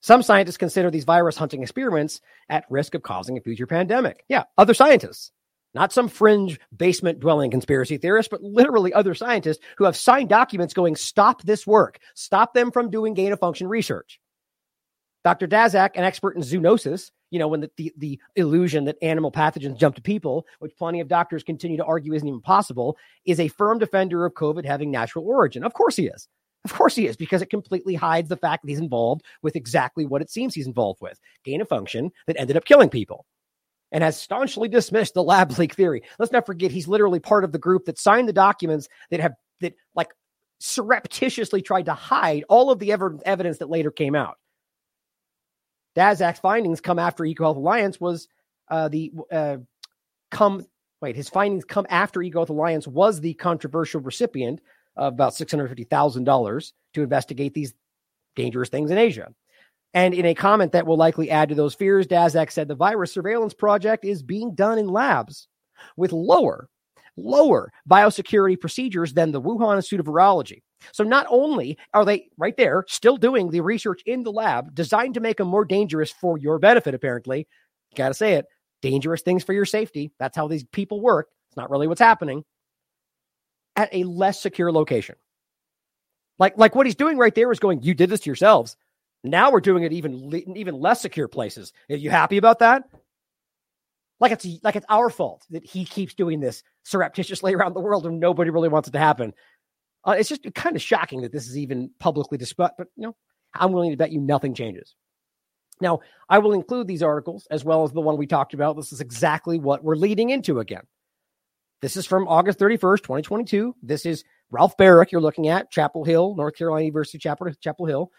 Some 0.00 0.22
scientists 0.22 0.58
consider 0.58 0.90
these 0.90 1.04
virus 1.04 1.36
hunting 1.36 1.62
experiments 1.62 2.20
at 2.48 2.66
risk 2.70 2.94
of 2.94 3.02
causing 3.02 3.36
a 3.36 3.40
future 3.40 3.66
pandemic. 3.66 4.24
Yeah, 4.28 4.44
other 4.56 4.74
scientists, 4.74 5.32
not 5.74 5.92
some 5.92 6.08
fringe 6.08 6.60
basement 6.74 7.20
dwelling 7.20 7.50
conspiracy 7.50 7.96
theorists, 7.96 8.28
but 8.30 8.42
literally 8.42 8.92
other 8.92 9.14
scientists 9.14 9.58
who 9.76 9.84
have 9.84 9.96
signed 9.96 10.28
documents 10.28 10.74
going, 10.74 10.94
stop 10.94 11.42
this 11.42 11.66
work, 11.66 11.98
stop 12.14 12.54
them 12.54 12.70
from 12.70 12.90
doing 12.90 13.14
gain 13.14 13.32
of 13.32 13.40
function 13.40 13.66
research. 13.66 14.20
Dr. 15.24 15.48
Daszak, 15.48 15.90
an 15.96 16.04
expert 16.04 16.36
in 16.36 16.42
zoonosis, 16.42 17.10
you 17.30 17.38
know, 17.38 17.48
when 17.48 17.60
the, 17.60 17.70
the, 17.76 17.92
the, 17.98 18.20
illusion 18.36 18.84
that 18.84 18.96
animal 19.02 19.30
pathogens 19.30 19.78
jump 19.78 19.94
to 19.96 20.02
people, 20.02 20.46
which 20.60 20.76
plenty 20.76 21.00
of 21.00 21.08
doctors 21.08 21.42
continue 21.42 21.76
to 21.76 21.84
argue 21.84 22.14
isn't 22.14 22.28
even 22.28 22.40
possible, 22.40 22.96
is 23.24 23.40
a 23.40 23.48
firm 23.48 23.78
defender 23.78 24.24
of 24.24 24.34
COVID 24.34 24.64
having 24.64 24.90
natural 24.90 25.26
origin. 25.26 25.64
Of 25.64 25.74
course 25.74 25.96
he 25.96 26.06
is. 26.06 26.28
Of 26.64 26.72
course 26.74 26.96
he 26.96 27.06
is, 27.06 27.16
because 27.16 27.40
it 27.40 27.50
completely 27.50 27.94
hides 27.94 28.28
the 28.28 28.36
fact 28.36 28.62
that 28.62 28.68
he's 28.68 28.80
involved 28.80 29.22
with 29.42 29.56
exactly 29.56 30.04
what 30.06 30.22
it 30.22 30.30
seems 30.30 30.54
he's 30.54 30.66
involved 30.66 31.00
with 31.00 31.18
gain 31.44 31.60
of 31.60 31.68
function 31.68 32.10
that 32.26 32.36
ended 32.38 32.56
up 32.56 32.64
killing 32.64 32.88
people 32.88 33.24
and 33.92 34.04
has 34.04 34.20
staunchly 34.20 34.68
dismissed 34.68 35.14
the 35.14 35.22
lab 35.22 35.56
leak 35.58 35.74
theory. 35.74 36.02
Let's 36.18 36.32
not 36.32 36.46
forget 36.46 36.70
he's 36.70 36.88
literally 36.88 37.20
part 37.20 37.44
of 37.44 37.52
the 37.52 37.58
group 37.58 37.84
that 37.86 37.98
signed 37.98 38.28
the 38.28 38.32
documents 38.32 38.88
that 39.10 39.20
have 39.20 39.32
that 39.60 39.74
like 39.94 40.12
surreptitiously 40.60 41.62
tried 41.62 41.86
to 41.86 41.94
hide 41.94 42.44
all 42.48 42.70
of 42.70 42.78
the 42.78 42.92
evidence 42.92 43.58
that 43.58 43.70
later 43.70 43.90
came 43.90 44.14
out. 44.14 44.36
Daszak's 45.98 46.38
findings 46.38 46.80
come 46.80 46.98
after 46.98 47.24
EcoHealth 47.24 47.56
Alliance 47.56 48.00
was 48.00 48.28
uh, 48.68 48.88
the 48.88 49.10
uh, 49.32 49.56
come 50.30 50.64
wait 51.00 51.16
his 51.16 51.28
findings 51.28 51.64
come 51.64 51.86
after 51.90 52.20
EcoHealth 52.20 52.50
Alliance 52.50 52.86
was 52.86 53.20
the 53.20 53.34
controversial 53.34 54.00
recipient 54.00 54.60
of 54.96 55.12
about 55.14 55.34
six 55.34 55.50
hundred 55.50 55.68
fifty 55.68 55.84
thousand 55.84 56.24
dollars 56.24 56.72
to 56.94 57.02
investigate 57.02 57.52
these 57.52 57.74
dangerous 58.36 58.68
things 58.68 58.92
in 58.92 58.98
Asia. 58.98 59.28
And 59.94 60.14
in 60.14 60.26
a 60.26 60.34
comment 60.34 60.72
that 60.72 60.86
will 60.86 60.98
likely 60.98 61.30
add 61.30 61.48
to 61.48 61.54
those 61.54 61.74
fears, 61.74 62.06
Daszak 62.06 62.52
said 62.52 62.68
the 62.68 62.74
virus 62.74 63.12
surveillance 63.12 63.54
project 63.54 64.04
is 64.04 64.22
being 64.22 64.54
done 64.54 64.78
in 64.78 64.86
labs 64.86 65.48
with 65.96 66.12
lower, 66.12 66.68
lower 67.18 67.72
biosecurity 67.88 68.60
procedures 68.60 69.12
than 69.12 69.32
the 69.32 69.40
Wuhan 69.40 69.76
Institute 69.76 70.00
of 70.00 70.06
Virology. 70.06 70.62
So 70.92 71.04
not 71.04 71.26
only 71.28 71.76
are 71.94 72.04
they 72.04 72.28
right 72.36 72.56
there 72.56 72.84
still 72.88 73.16
doing 73.16 73.50
the 73.50 73.60
research 73.60 74.00
in 74.06 74.22
the 74.22 74.32
lab 74.32 74.74
designed 74.74 75.14
to 75.14 75.20
make 75.20 75.38
them 75.38 75.48
more 75.48 75.64
dangerous 75.64 76.10
for 76.10 76.38
your 76.38 76.58
benefit, 76.58 76.94
apparently, 76.94 77.48
got 77.94 78.08
to 78.08 78.14
say 78.14 78.34
it, 78.34 78.46
dangerous 78.80 79.22
things 79.22 79.42
for 79.42 79.52
your 79.52 79.64
safety. 79.64 80.12
That's 80.18 80.36
how 80.36 80.48
these 80.48 80.64
people 80.64 81.00
work. 81.00 81.28
It's 81.50 81.56
not 81.56 81.70
really 81.70 81.88
what's 81.88 82.00
happening 82.00 82.44
at 83.76 83.88
a 83.92 84.04
less 84.04 84.40
secure 84.40 84.70
location. 84.70 85.16
Like, 86.38 86.56
like 86.56 86.74
what 86.74 86.86
he's 86.86 86.94
doing 86.94 87.18
right 87.18 87.34
there 87.34 87.50
is 87.50 87.58
going, 87.58 87.82
you 87.82 87.94
did 87.94 88.10
this 88.10 88.20
to 88.20 88.30
yourselves. 88.30 88.76
Now 89.24 89.50
we're 89.50 89.60
doing 89.60 89.82
it 89.82 89.92
even, 89.92 90.32
even 90.56 90.78
less 90.78 91.00
secure 91.00 91.26
places. 91.26 91.72
Are 91.90 91.96
you 91.96 92.10
happy 92.10 92.36
about 92.36 92.60
that? 92.60 92.84
Like 94.20 94.32
it's 94.32 94.46
like 94.62 94.76
it's 94.76 94.86
our 94.88 95.10
fault 95.10 95.46
that 95.50 95.64
he 95.64 95.84
keeps 95.84 96.14
doing 96.14 96.40
this 96.40 96.62
surreptitiously 96.84 97.54
around 97.56 97.74
the 97.74 97.80
world 97.80 98.06
and 98.06 98.20
nobody 98.20 98.50
really 98.50 98.68
wants 98.68 98.88
it 98.88 98.92
to 98.92 98.98
happen. 98.98 99.32
Uh, 100.04 100.16
it's 100.18 100.28
just 100.28 100.42
kind 100.54 100.76
of 100.76 100.82
shocking 100.82 101.22
that 101.22 101.32
this 101.32 101.48
is 101.48 101.58
even 101.58 101.90
publicly 101.98 102.38
discussed, 102.38 102.74
but 102.78 102.88
you 102.96 103.06
know, 103.06 103.16
I'm 103.54 103.72
willing 103.72 103.90
to 103.90 103.96
bet 103.96 104.12
you 104.12 104.20
nothing 104.20 104.54
changes. 104.54 104.94
Now, 105.80 106.00
I 106.28 106.38
will 106.38 106.52
include 106.52 106.88
these 106.88 107.02
articles 107.02 107.46
as 107.50 107.64
well 107.64 107.84
as 107.84 107.92
the 107.92 108.00
one 108.00 108.16
we 108.16 108.26
talked 108.26 108.54
about. 108.54 108.76
This 108.76 108.92
is 108.92 109.00
exactly 109.00 109.58
what 109.58 109.84
we're 109.84 109.96
leading 109.96 110.30
into 110.30 110.58
again. 110.60 110.82
This 111.80 111.96
is 111.96 112.06
from 112.06 112.26
August 112.26 112.58
31st, 112.58 113.02
2022. 113.02 113.76
This 113.82 114.04
is 114.04 114.24
Ralph 114.50 114.76
Baric, 114.76 115.12
you're 115.12 115.20
looking 115.20 115.48
at 115.48 115.70
Chapel 115.70 116.04
Hill, 116.04 116.34
North 116.34 116.56
Carolina 116.56 116.86
University, 116.86 117.18
Chapel, 117.18 117.52
Chapel 117.60 117.86
Hill, 117.86 118.10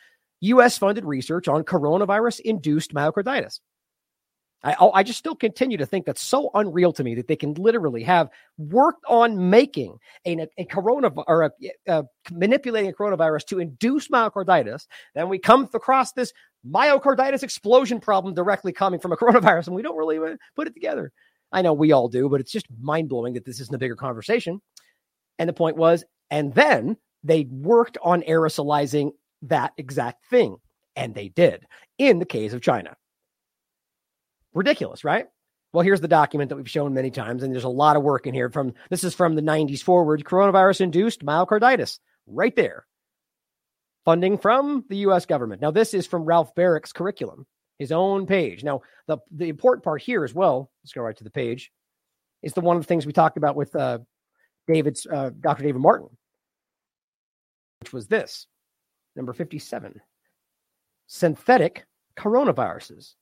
U.S. 0.42 0.78
funded 0.78 1.04
research 1.04 1.48
on 1.48 1.64
coronavirus 1.64 2.40
induced 2.42 2.94
myocarditis. 2.94 3.60
I, 4.64 4.76
oh, 4.80 4.92
I 4.92 5.04
just 5.04 5.20
still 5.20 5.36
continue 5.36 5.78
to 5.78 5.86
think 5.86 6.06
that's 6.06 6.22
so 6.22 6.50
unreal 6.54 6.92
to 6.94 7.04
me 7.04 7.16
that 7.16 7.28
they 7.28 7.36
can 7.38 7.54
literally 7.54 8.04
have 8.04 8.30
worked 8.58 9.06
on 9.08 9.50
making 9.50 9.98
a, 10.26 10.48
a 10.58 10.66
corona 10.66 11.12
or 11.28 11.44
a, 11.44 11.52
a, 11.88 12.04
manipulating 12.32 12.90
a 12.90 12.94
coronavirus 12.94 13.46
to 13.48 13.60
induce 13.60 14.10
myocarditis. 14.10 14.86
Then 15.16 15.30
we 15.30 15.40
come 15.40 15.70
across 15.74 16.12
this 16.12 16.34
myocarditis 16.68 17.42
explosion 17.42 18.02
problem 18.02 18.34
directly 18.34 18.74
coming 18.74 19.00
from 19.00 19.14
a 19.14 19.18
coronavirus, 19.18 19.68
and 19.68 19.76
we 19.76 19.82
don't 19.82 19.98
really 19.98 20.18
uh, 20.18 20.36
put 20.56 20.68
it 20.68 20.74
together. 20.74 21.12
I 21.52 21.62
know 21.62 21.74
we 21.74 21.94
all 21.94 22.10
do, 22.10 22.28
but 22.30 22.42
it's 22.42 22.52
just 22.52 22.68
mind 22.82 23.10
blowing 23.10 23.34
that 23.34 23.46
this 23.46 23.60
isn't 23.62 23.76
a 23.76 23.80
bigger 23.80 23.96
conversation. 23.96 24.62
And 25.40 25.48
the 25.48 25.54
point 25.54 25.78
was, 25.78 26.04
and 26.30 26.54
then 26.54 26.98
they 27.24 27.46
worked 27.50 27.98
on 28.04 28.22
aerosolizing 28.24 29.12
that 29.44 29.72
exact 29.78 30.26
thing, 30.30 30.58
and 30.98 31.16
they 31.16 31.30
did 31.30 31.66
in 31.98 32.20
the 32.20 32.26
case 32.26 32.52
of 32.52 32.62
China. 32.62 32.96
Ridiculous, 34.54 35.04
right? 35.04 35.28
Well, 35.72 35.84
here's 35.84 36.02
the 36.02 36.08
document 36.08 36.50
that 36.50 36.56
we've 36.56 36.70
shown 36.70 36.94
many 36.94 37.12
times, 37.12 37.44
and 37.44 37.54
there's 37.54 37.64
a 37.64 37.70
lot 37.70 37.96
of 37.96 38.02
work 38.02 38.26
in 38.26 38.34
here. 38.34 38.50
From 38.50 38.74
this 38.90 39.04
is 39.04 39.14
from 39.14 39.36
the 39.36 39.42
90s 39.42 39.84
forward, 39.84 40.24
coronavirus 40.24 40.82
induced 40.82 41.24
myocarditis, 41.24 42.00
right 42.26 42.56
there. 42.56 42.86
Funding 44.06 44.40
from 44.40 44.86
the 44.90 44.98
U.S. 44.98 45.28
government. 45.28 45.62
Now, 45.62 45.70
this 45.70 45.94
is 45.94 46.08
from 46.08 46.26
Ralph 46.26 46.56
Baric's 46.56 46.92
curriculum, 46.92 47.46
his 47.78 47.92
own 47.92 48.26
page. 48.26 48.64
Now, 48.64 48.82
the 49.08 49.18
the 49.30 49.50
important 49.50 49.84
part 49.84 50.02
here 50.02 50.24
as 50.24 50.34
well. 50.34 50.72
Let's 50.84 50.94
go 50.94 51.02
right 51.02 51.18
to 51.18 51.24
the 51.24 51.30
page. 51.30 51.72
Is 52.42 52.54
the 52.54 52.62
one 52.62 52.78
of 52.78 52.82
the 52.82 52.88
things 52.88 53.06
we 53.06 53.14
talked 53.14 53.38
about 53.38 53.56
with 53.56 53.76
uh, 53.76 54.00
David's 54.68 55.06
uh, 55.06 55.30
Dr. 55.40 55.64
David 55.64 55.82
Martin, 55.82 56.10
which 57.82 57.94
was 57.94 58.08
this 58.08 58.48
number 59.16 59.34
57 59.34 60.02
synthetic 61.08 61.86
coronaviruses 62.18 63.16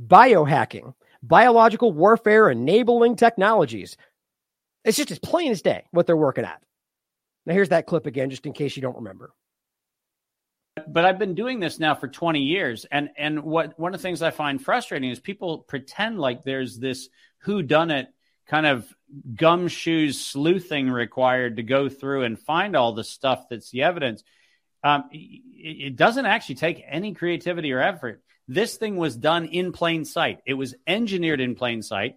biohacking, 0.00 0.94
biological 1.22 1.92
warfare 1.92 2.50
enabling 2.50 3.16
technologies. 3.16 3.96
It's 4.84 4.96
just 4.96 5.10
as 5.10 5.18
plain 5.18 5.52
as 5.52 5.62
day 5.62 5.84
what 5.90 6.06
they're 6.06 6.16
working 6.16 6.44
at. 6.44 6.62
Now, 7.46 7.54
here's 7.54 7.70
that 7.70 7.86
clip 7.86 8.06
again, 8.06 8.30
just 8.30 8.46
in 8.46 8.52
case 8.52 8.76
you 8.76 8.82
don't 8.82 8.96
remember. 8.96 9.32
But 10.88 11.04
I've 11.04 11.18
been 11.18 11.34
doing 11.34 11.60
this 11.60 11.78
now 11.78 11.94
for 11.94 12.08
20 12.08 12.40
years. 12.40 12.86
And, 12.90 13.10
and 13.18 13.42
what 13.42 13.78
one 13.78 13.94
of 13.94 14.00
the 14.00 14.02
things 14.02 14.22
I 14.22 14.30
find 14.30 14.62
frustrating 14.62 15.10
is 15.10 15.20
people 15.20 15.58
pretend 15.58 16.18
like 16.18 16.42
there's 16.42 16.78
this 16.78 17.08
who 17.40 17.62
done 17.62 17.90
it 17.90 18.08
kind 18.46 18.66
of 18.66 18.92
gumshoes 19.34 20.14
sleuthing 20.14 20.90
required 20.90 21.56
to 21.56 21.62
go 21.62 21.88
through 21.88 22.24
and 22.24 22.38
find 22.38 22.76
all 22.76 22.92
the 22.92 23.04
stuff 23.04 23.46
that's 23.50 23.70
the 23.70 23.82
evidence 23.82 24.22
Um, 24.82 25.04
it 25.12 25.96
doesn't 25.96 26.26
actually 26.26 26.54
take 26.54 26.82
any 26.88 27.12
creativity 27.12 27.72
or 27.72 27.80
effort. 27.80 28.22
This 28.50 28.76
thing 28.76 28.96
was 28.96 29.16
done 29.16 29.46
in 29.46 29.70
plain 29.70 30.04
sight. 30.04 30.40
It 30.44 30.54
was 30.54 30.74
engineered 30.84 31.40
in 31.40 31.54
plain 31.54 31.82
sight. 31.82 32.16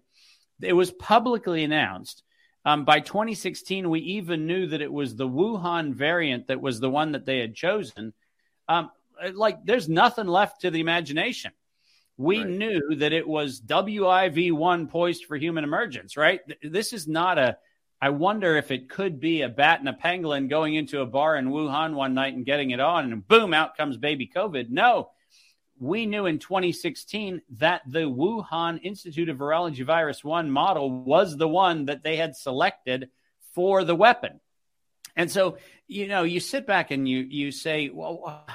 It 0.59 0.73
was 0.73 0.89
publicly 0.89 1.63
announced. 1.63 2.23
Um, 2.65 2.85
by 2.85 3.01
2016, 3.01 3.87
we 3.87 3.99
even 3.99 4.47
knew 4.47 4.65
that 4.65 4.81
it 4.81 4.91
was 4.91 5.15
the 5.15 5.27
Wuhan 5.27 5.93
variant 5.93 6.47
that 6.47 6.59
was 6.59 6.79
the 6.79 6.89
one 6.89 7.11
that 7.11 7.27
they 7.27 7.37
had 7.37 7.53
chosen. 7.53 8.13
Um, 8.67 8.89
like, 9.33 9.63
there's 9.63 9.87
nothing 9.87 10.25
left 10.25 10.61
to 10.61 10.71
the 10.71 10.79
imagination. 10.79 11.51
We 12.17 12.39
right. 12.39 12.49
knew 12.49 12.95
that 12.95 13.13
it 13.13 13.27
was 13.27 13.61
WIV1 13.61 14.89
poised 14.89 15.25
for 15.25 15.37
human 15.37 15.63
emergence, 15.63 16.17
right? 16.17 16.41
This 16.63 16.93
is 16.93 17.07
not 17.07 17.37
a 17.37 17.57
I 18.01 18.09
wonder 18.09 18.57
if 18.57 18.71
it 18.71 18.89
could 18.89 19.19
be 19.21 19.43
a 19.43 19.49
bat 19.49 19.79
and 19.79 19.87
a 19.87 19.93
pangolin 19.93 20.49
going 20.49 20.73
into 20.73 20.99
a 20.99 21.05
bar 21.05 21.37
in 21.37 21.49
Wuhan 21.49 21.93
one 21.93 22.13
night 22.15 22.33
and 22.33 22.45
getting 22.45 22.71
it 22.71 22.81
on, 22.81 23.13
and 23.13 23.25
boom, 23.25 23.53
out 23.53 23.77
comes 23.77 23.95
baby 23.95 24.29
COVID. 24.35 24.69
No, 24.69 25.11
we 25.83 26.05
knew 26.05 26.25
in 26.25 26.39
2016 26.39 27.41
that 27.57 27.81
the 27.85 27.99
Wuhan 27.99 28.79
Institute 28.83 29.27
of 29.27 29.37
Virology 29.37 29.85
Virus 29.85 30.23
1 30.23 30.49
model 30.49 30.89
was 30.89 31.35
the 31.35 31.47
one 31.47 31.85
that 31.85 32.03
they 32.03 32.15
had 32.15 32.35
selected 32.37 33.09
for 33.53 33.83
the 33.83 33.95
weapon. 33.95 34.39
And 35.15 35.29
so, 35.29 35.57
you 35.87 36.07
know, 36.07 36.23
you 36.23 36.39
sit 36.39 36.65
back 36.65 36.91
and 36.91 37.07
you 37.07 37.19
you 37.19 37.51
say, 37.51 37.89
well, 37.89 38.45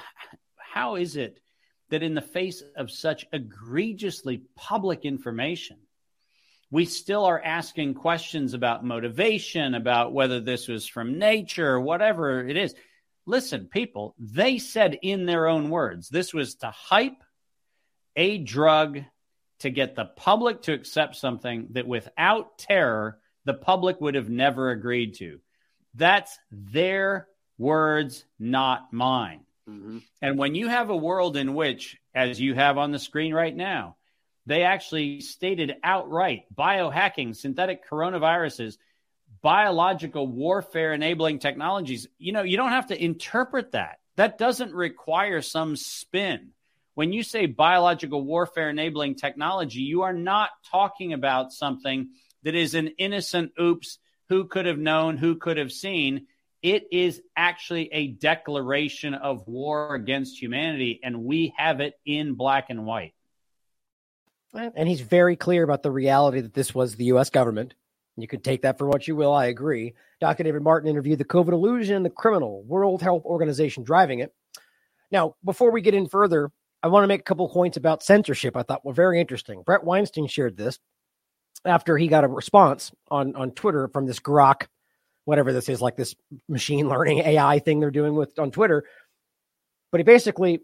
how 0.57 0.97
is 0.97 1.17
it 1.17 1.39
that 1.91 2.03
in 2.03 2.15
the 2.15 2.23
face 2.23 2.63
of 2.77 2.91
such 2.91 3.27
egregiously 3.33 4.43
public 4.57 5.05
information, 5.05 5.77
we 6.71 6.85
still 6.85 7.25
are 7.25 7.43
asking 7.43 7.95
questions 7.95 8.55
about 8.55 8.85
motivation, 8.85 9.75
about 9.75 10.13
whether 10.13 10.41
this 10.41 10.67
was 10.67 10.87
from 10.87 11.19
nature 11.19 11.79
whatever 11.79 12.47
it 12.47 12.57
is. 12.57 12.75
Listen, 13.29 13.67
people, 13.67 14.15
they 14.19 14.57
said 14.57 14.99
in 15.03 15.27
their 15.27 15.47
own 15.47 15.69
words, 15.69 16.09
this 16.09 16.33
was 16.33 16.55
to 16.57 16.71
hype 16.71 17.23
a 18.17 18.39
drug 18.39 19.05
to 19.59 19.69
get 19.69 19.95
the 19.95 20.07
public 20.07 20.63
to 20.63 20.73
accept 20.73 21.15
something 21.15 21.69
that 21.73 21.87
without 21.87 22.57
terror, 22.57 23.19
the 23.45 23.53
public 23.53 24.01
would 24.01 24.15
have 24.15 24.31
never 24.31 24.71
agreed 24.71 25.17
to. 25.17 25.41
That's 25.95 26.39
their 26.51 27.29
words, 27.59 28.25
not 28.39 28.95
mine. 28.95 29.41
Mm-hmm. 29.69 29.99
And 30.23 30.39
when 30.39 30.55
you 30.55 30.69
have 30.69 30.89
a 30.89 30.97
world 30.97 31.37
in 31.37 31.53
which, 31.53 31.99
as 32.15 32.41
you 32.41 32.55
have 32.55 32.79
on 32.79 32.93
the 32.93 32.99
screen 32.99 33.35
right 33.35 33.55
now, 33.55 33.97
they 34.47 34.63
actually 34.63 35.21
stated 35.21 35.77
outright 35.85 36.45
biohacking, 36.55 37.37
synthetic 37.37 37.87
coronaviruses, 37.87 38.79
biological 39.43 40.27
warfare 40.27 40.93
enabling 40.93 41.39
technologies. 41.39 42.07
You 42.19 42.33
know, 42.33 42.43
you 42.43 42.57
don't 42.57 42.71
have 42.71 42.89
to 42.89 43.03
interpret 43.03 43.73
that. 43.73 43.99
That 44.17 44.39
doesn't 44.39 44.75
require 44.75 45.43
some 45.43 45.77
spin. 45.77 46.51
When 46.95 47.13
you 47.13 47.23
say 47.23 47.47
biological 47.47 48.25
warfare 48.25 48.71
enabling 48.71 49.15
technology, 49.15 49.81
you 49.81 50.03
are 50.03 50.13
not 50.13 50.51
talking 50.71 51.13
about 51.13 51.53
something 51.53 52.09
that 52.43 52.55
is 52.55 52.75
an 52.75 52.89
innocent 52.99 53.53
oops, 53.61 53.99
who 54.29 54.45
could 54.45 54.67
have 54.67 54.79
known, 54.79 55.17
who 55.17 55.37
could 55.37 55.57
have 55.57 55.73
seen. 55.73 56.27
It 56.63 56.89
is 56.93 57.23
actually 57.37 57.93
a 57.93 58.09
declaration 58.09 59.15
of 59.15 59.47
war 59.47 59.95
against 59.95 60.41
humanity, 60.41 61.01
and 61.03 61.25
we 61.25 61.55
have 61.57 61.81
it 61.81 61.95
in 62.05 62.35
black 62.35 62.67
and 62.69 62.85
white. 62.85 63.15
And 64.53 64.89
he's 64.89 65.01
very 65.01 65.37
clear 65.37 65.63
about 65.63 65.83
the 65.83 65.91
reality 65.91 66.41
that 66.41 66.55
this 66.55 66.75
was 66.75 66.97
the 66.97 67.05
U.S. 67.07 67.31
government. 67.31 67.75
You 68.21 68.29
could 68.29 68.45
take 68.45 68.63
that 68.63 68.79
for 68.79 68.87
what 68.87 69.07
you 69.07 69.17
will. 69.17 69.33
I 69.33 69.47
agree. 69.47 69.95
Dr. 70.21 70.43
David 70.43 70.63
Martin 70.63 70.89
interviewed 70.89 71.19
the 71.19 71.25
COVID 71.25 71.53
illusion 71.53 72.03
the 72.03 72.11
criminal 72.11 72.63
World 72.65 73.03
Health 73.03 73.25
Organization 73.25 73.85
driving 73.85 74.21
it. 74.21 74.33
Now, 75.11 75.37
before 75.45 75.71
we 75.71 75.81
get 75.81 75.95
in 75.95 76.09
further, 76.09 76.51
I 76.83 76.89
want 76.89 77.05
to 77.05 77.09
make 77.09 77.21
a 77.21 77.25
couple 77.25 77.49
points 77.49 77.77
about 77.77 78.03
censorship. 78.03 78.57
I 78.57 78.63
thought 78.63 78.85
were 78.85 78.93
very 78.93 79.21
interesting. 79.21 79.63
Bret 79.63 79.85
Weinstein 79.85 80.27
shared 80.27 80.57
this 80.57 80.79
after 81.65 81.97
he 81.97 82.09
got 82.09 82.25
a 82.25 82.29
response 82.29 82.93
on 83.11 83.35
on 83.35 83.53
Twitter 83.53 83.89
from 83.89 84.07
this 84.07 84.21
Grok, 84.21 84.67
whatever 85.25 85.53
this 85.53 85.69
is, 85.69 85.81
like 85.81 85.97
this 85.97 86.15
machine 86.49 86.89
learning 86.91 87.19
AI 87.19 87.59
thing 87.59 87.81
they're 87.81 87.91
doing 87.91 88.15
with 88.15 88.39
on 88.39 88.51
Twitter. 88.51 88.85
But 89.91 90.01
he 90.01 90.05
basically 90.05 90.61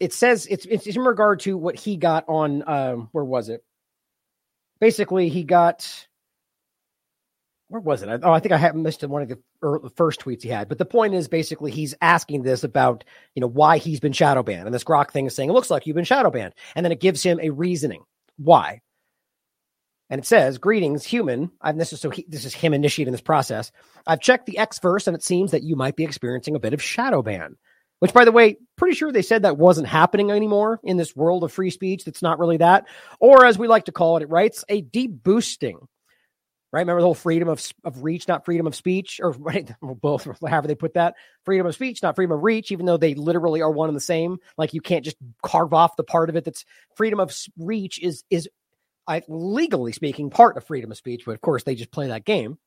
it 0.00 0.12
says 0.12 0.46
it's 0.46 0.66
it's 0.66 0.86
in 0.86 1.02
regard 1.02 1.40
to 1.40 1.56
what 1.56 1.76
he 1.76 1.96
got 1.96 2.24
on 2.28 2.62
um 2.66 3.08
where 3.12 3.24
was 3.24 3.48
it? 3.48 3.64
Basically, 4.80 5.28
he 5.28 5.42
got 5.42 6.07
where 7.68 7.80
was 7.80 8.02
it? 8.02 8.08
Oh, 8.22 8.32
I 8.32 8.40
think 8.40 8.52
I 8.52 8.56
had 8.56 8.74
missed 8.74 9.04
one 9.04 9.22
of 9.22 9.28
the, 9.28 9.90
first 9.96 10.20
tweets 10.20 10.42
he 10.42 10.48
had. 10.48 10.68
But 10.68 10.78
the 10.78 10.84
point 10.84 11.14
is 11.14 11.28
basically 11.28 11.70
he's 11.70 11.94
asking 12.00 12.42
this 12.42 12.64
about 12.64 13.04
you 13.34 13.40
know 13.40 13.46
why 13.46 13.78
he's 13.78 14.00
been 14.00 14.12
shadow 14.12 14.42
banned, 14.42 14.66
and 14.66 14.74
this 14.74 14.84
Grok 14.84 15.10
thing 15.10 15.26
is 15.26 15.34
saying 15.34 15.50
it 15.50 15.52
looks 15.52 15.70
like 15.70 15.86
you've 15.86 15.96
been 15.96 16.04
shadow 16.04 16.30
banned, 16.30 16.54
and 16.74 16.84
then 16.84 16.92
it 16.92 17.00
gives 17.00 17.22
him 17.22 17.38
a 17.40 17.50
reasoning 17.50 18.02
why. 18.36 18.80
And 20.10 20.18
it 20.18 20.26
says, 20.26 20.58
"Greetings, 20.58 21.04
human." 21.04 21.50
And 21.62 21.78
this 21.78 21.92
is 21.92 22.00
so 22.00 22.10
he, 22.10 22.24
this 22.28 22.44
is 22.44 22.54
him 22.54 22.72
initiating 22.72 23.12
this 23.12 23.20
process. 23.20 23.70
I've 24.06 24.20
checked 24.20 24.46
the 24.46 24.58
X 24.58 24.78
verse, 24.78 25.06
and 25.06 25.14
it 25.14 25.22
seems 25.22 25.50
that 25.50 25.62
you 25.62 25.76
might 25.76 25.96
be 25.96 26.04
experiencing 26.04 26.54
a 26.54 26.60
bit 26.60 26.72
of 26.72 26.82
shadow 26.82 27.22
ban. 27.22 27.56
Which, 28.00 28.12
by 28.12 28.24
the 28.24 28.32
way, 28.32 28.58
pretty 28.76 28.94
sure 28.94 29.10
they 29.10 29.22
said 29.22 29.42
that 29.42 29.58
wasn't 29.58 29.88
happening 29.88 30.30
anymore 30.30 30.78
in 30.84 30.96
this 30.96 31.16
world 31.16 31.42
of 31.42 31.52
free 31.52 31.70
speech. 31.70 32.04
That's 32.04 32.22
not 32.22 32.38
really 32.38 32.58
that. 32.58 32.86
Or 33.18 33.44
as 33.44 33.58
we 33.58 33.66
like 33.66 33.86
to 33.86 33.92
call 33.92 34.16
it, 34.16 34.22
it 34.22 34.30
writes 34.30 34.64
a 34.68 34.82
deboosting. 34.82 35.80
Right? 36.70 36.80
Remember 36.80 37.00
the 37.00 37.06
whole 37.06 37.14
freedom 37.14 37.48
of, 37.48 37.66
of 37.84 38.02
reach, 38.02 38.28
not 38.28 38.44
freedom 38.44 38.66
of 38.66 38.74
speech, 38.74 39.20
or 39.22 39.30
right, 39.38 39.70
both, 39.80 40.28
however 40.46 40.68
they 40.68 40.74
put 40.74 40.94
that. 40.94 41.14
Freedom 41.44 41.66
of 41.66 41.74
speech, 41.74 42.02
not 42.02 42.14
freedom 42.14 42.32
of 42.32 42.42
reach, 42.42 42.70
even 42.70 42.84
though 42.84 42.98
they 42.98 43.14
literally 43.14 43.62
are 43.62 43.70
one 43.70 43.88
and 43.88 43.96
the 43.96 44.00
same. 44.00 44.38
Like 44.58 44.74
you 44.74 44.80
can't 44.80 45.04
just 45.04 45.16
carve 45.42 45.72
off 45.72 45.96
the 45.96 46.04
part 46.04 46.28
of 46.28 46.36
it 46.36 46.44
that's 46.44 46.64
freedom 46.94 47.20
of 47.20 47.34
reach 47.58 47.98
is 48.00 48.24
is 48.30 48.48
I, 49.06 49.22
legally 49.26 49.92
speaking 49.92 50.28
part 50.28 50.58
of 50.58 50.66
freedom 50.66 50.90
of 50.90 50.98
speech, 50.98 51.22
but 51.24 51.32
of 51.32 51.40
course 51.40 51.62
they 51.62 51.74
just 51.74 51.90
play 51.90 52.08
that 52.08 52.26
game. 52.26 52.58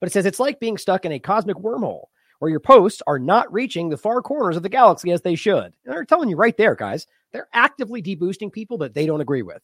But 0.00 0.08
it 0.08 0.12
says 0.12 0.26
it's 0.26 0.38
like 0.38 0.60
being 0.60 0.78
stuck 0.78 1.04
in 1.04 1.12
a 1.12 1.18
cosmic 1.18 1.56
wormhole 1.56 2.04
where 2.38 2.50
your 2.50 2.60
posts 2.60 3.02
are 3.08 3.18
not 3.18 3.52
reaching 3.52 3.88
the 3.88 3.96
far 3.96 4.22
corners 4.22 4.56
of 4.56 4.62
the 4.62 4.68
galaxy 4.68 5.10
as 5.10 5.22
they 5.22 5.34
should. 5.34 5.64
And 5.64 5.74
they're 5.84 6.04
telling 6.04 6.28
you 6.28 6.36
right 6.36 6.56
there, 6.56 6.76
guys, 6.76 7.08
they're 7.32 7.48
actively 7.52 8.00
deboosting 8.00 8.52
people 8.52 8.78
that 8.78 8.94
they 8.94 9.06
don't 9.06 9.20
agree 9.20 9.42
with. 9.42 9.60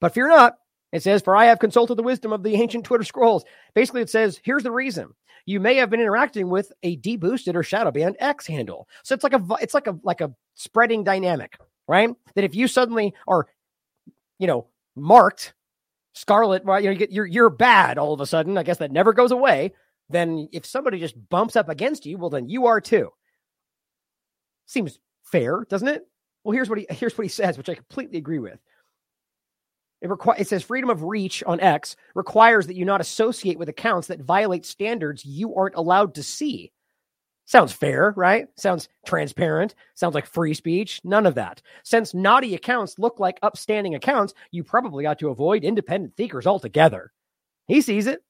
But 0.00 0.14
fear 0.14 0.28
not, 0.28 0.56
it 0.94 1.02
says, 1.02 1.22
For 1.22 1.36
I 1.36 1.46
have 1.46 1.58
consulted 1.58 1.96
the 1.96 2.02
wisdom 2.02 2.32
of 2.32 2.42
the 2.42 2.54
ancient 2.54 2.84
Twitter 2.84 3.04
scrolls. 3.04 3.44
Basically, 3.74 4.00
it 4.00 4.10
says, 4.10 4.40
Here's 4.42 4.62
the 4.62 4.70
reason. 4.70 5.14
You 5.46 5.60
may 5.60 5.76
have 5.76 5.90
been 5.90 6.00
interacting 6.00 6.48
with 6.48 6.72
a 6.82 6.96
deboosted 6.96 7.54
or 7.54 7.62
shadow 7.62 7.90
banned 7.90 8.16
X 8.18 8.46
handle. 8.46 8.88
So 9.02 9.14
it's 9.14 9.24
like 9.24 9.34
a 9.34 9.44
it's 9.60 9.74
like 9.74 9.86
a 9.86 9.98
like 10.02 10.22
a 10.22 10.32
spreading 10.54 11.04
dynamic, 11.04 11.58
right? 11.86 12.10
That 12.34 12.44
if 12.44 12.54
you 12.54 12.66
suddenly 12.66 13.12
are, 13.28 13.46
you 14.38 14.46
know, 14.46 14.68
marked 14.96 15.52
scarlet, 16.14 16.64
well, 16.64 16.80
you 16.80 16.94
know, 16.94 17.06
you're 17.10 17.26
you're 17.26 17.50
bad 17.50 17.98
all 17.98 18.14
of 18.14 18.22
a 18.22 18.26
sudden. 18.26 18.56
I 18.56 18.62
guess 18.62 18.78
that 18.78 18.90
never 18.90 19.12
goes 19.12 19.32
away 19.32 19.74
then 20.08 20.48
if 20.52 20.66
somebody 20.66 20.98
just 20.98 21.28
bumps 21.28 21.56
up 21.56 21.68
against 21.68 22.06
you, 22.06 22.18
well, 22.18 22.30
then 22.30 22.48
you 22.48 22.66
are 22.66 22.80
too. 22.80 23.10
Seems 24.66 24.98
fair, 25.22 25.64
doesn't 25.68 25.88
it? 25.88 26.06
Well, 26.42 26.52
here's 26.52 26.68
what 26.68 26.78
he 26.78 26.86
here's 26.90 27.16
what 27.16 27.24
he 27.24 27.28
says, 27.28 27.56
which 27.56 27.68
I 27.68 27.74
completely 27.74 28.18
agree 28.18 28.38
with. 28.38 28.58
It, 30.04 30.10
requ- 30.10 30.38
it 30.38 30.46
says 30.46 30.62
freedom 30.62 30.90
of 30.90 31.02
reach 31.02 31.42
on 31.44 31.60
X 31.60 31.96
requires 32.14 32.66
that 32.66 32.76
you 32.76 32.84
not 32.84 33.00
associate 33.00 33.58
with 33.58 33.70
accounts 33.70 34.06
that 34.08 34.20
violate 34.20 34.66
standards 34.66 35.24
you 35.24 35.54
aren't 35.54 35.76
allowed 35.76 36.14
to 36.16 36.22
see. 36.22 36.72
Sounds 37.46 37.72
fair, 37.72 38.12
right? 38.14 38.46
Sounds 38.54 38.90
transparent. 39.06 39.74
Sounds 39.94 40.14
like 40.14 40.26
free 40.26 40.52
speech. 40.52 41.00
None 41.04 41.24
of 41.24 41.34
that. 41.36 41.62
Since 41.84 42.12
naughty 42.12 42.54
accounts 42.54 42.98
look 42.98 43.18
like 43.18 43.38
upstanding 43.40 43.94
accounts, 43.94 44.34
you 44.50 44.62
probably 44.62 45.06
ought 45.06 45.18
to 45.20 45.30
avoid 45.30 45.64
independent 45.64 46.14
thinkers 46.18 46.46
altogether. 46.46 47.10
He 47.66 47.80
sees 47.80 48.06
it 48.06 48.22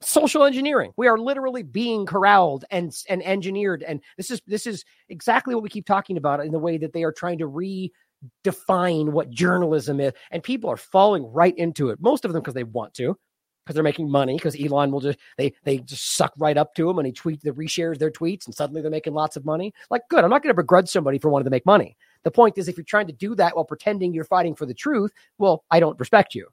social 0.00 0.42
engineering. 0.42 0.92
We 0.96 1.06
are 1.06 1.18
literally 1.18 1.62
being 1.62 2.06
corralled 2.06 2.64
and 2.72 2.92
and 3.08 3.22
engineered, 3.22 3.84
and 3.84 4.02
this 4.16 4.32
is 4.32 4.42
this 4.48 4.66
is 4.66 4.84
exactly 5.08 5.54
what 5.54 5.62
we 5.62 5.68
keep 5.68 5.86
talking 5.86 6.16
about 6.16 6.44
in 6.44 6.50
the 6.50 6.58
way 6.58 6.76
that 6.78 6.92
they 6.92 7.04
are 7.04 7.12
trying 7.12 7.38
to 7.38 7.46
redefine 8.44 9.10
what 9.10 9.30
journalism 9.30 10.00
is, 10.00 10.12
and 10.30 10.42
people 10.42 10.70
are 10.70 10.76
falling 10.76 11.24
right 11.32 11.56
into 11.56 11.90
it. 11.90 12.00
Most 12.00 12.24
of 12.24 12.32
them 12.32 12.42
because 12.42 12.54
they 12.54 12.64
want 12.64 12.94
to, 12.94 13.16
because 13.64 13.74
they're 13.74 13.84
making 13.84 14.10
money. 14.10 14.36
Because 14.36 14.60
Elon 14.60 14.90
will 14.90 15.00
just 15.00 15.18
they 15.36 15.52
they 15.64 15.78
just 15.78 16.16
suck 16.16 16.32
right 16.38 16.56
up 16.56 16.74
to 16.74 16.88
him 16.88 16.98
and 16.98 17.06
he 17.06 17.12
tweet 17.12 17.42
the 17.42 17.52
reshares 17.52 17.98
their 17.98 18.10
tweets, 18.10 18.46
and 18.46 18.54
suddenly 18.54 18.82
they're 18.82 18.90
making 18.90 19.14
lots 19.14 19.36
of 19.36 19.44
money. 19.44 19.72
Like, 19.90 20.02
good. 20.08 20.24
I'm 20.24 20.30
not 20.30 20.42
going 20.42 20.54
to 20.54 20.62
begrudge 20.62 20.88
somebody 20.88 21.18
for 21.18 21.30
wanting 21.30 21.44
to 21.44 21.50
make 21.50 21.66
money. 21.66 21.96
The 22.24 22.30
point 22.30 22.58
is, 22.58 22.68
if 22.68 22.76
you're 22.76 22.84
trying 22.84 23.06
to 23.06 23.12
do 23.12 23.34
that 23.36 23.54
while 23.54 23.64
pretending 23.64 24.12
you're 24.12 24.24
fighting 24.24 24.54
for 24.54 24.66
the 24.66 24.74
truth, 24.74 25.12
well, 25.38 25.64
I 25.70 25.80
don't 25.80 25.98
respect 25.98 26.34
you. 26.34 26.48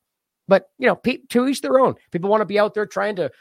But 0.47 0.69
you 0.77 0.87
know, 0.87 0.95
pe- 0.95 1.25
to 1.29 1.47
each 1.47 1.61
their 1.61 1.79
own. 1.79 1.95
People 2.11 2.29
want 2.29 2.41
to 2.41 2.45
be 2.45 2.59
out 2.59 2.73
there 2.73 2.85
trying 2.85 3.17
to 3.17 3.31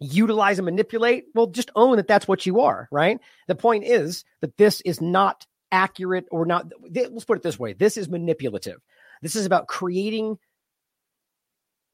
utilize 0.00 0.58
and 0.58 0.64
manipulate. 0.64 1.26
Well, 1.34 1.46
just 1.46 1.70
own 1.76 1.96
that 1.96 2.08
that's 2.08 2.26
what 2.26 2.46
you 2.46 2.60
are, 2.60 2.88
right? 2.90 3.18
The 3.48 3.54
point 3.54 3.84
is 3.84 4.24
that 4.40 4.56
this 4.56 4.80
is 4.82 5.00
not 5.00 5.46
accurate 5.72 6.26
or 6.30 6.46
not. 6.46 6.70
Let's 6.94 7.24
put 7.24 7.38
it 7.38 7.42
this 7.42 7.58
way: 7.58 7.72
this 7.72 7.96
is 7.96 8.08
manipulative. 8.08 8.80
This 9.22 9.34
is 9.34 9.46
about 9.46 9.66
creating 9.66 10.38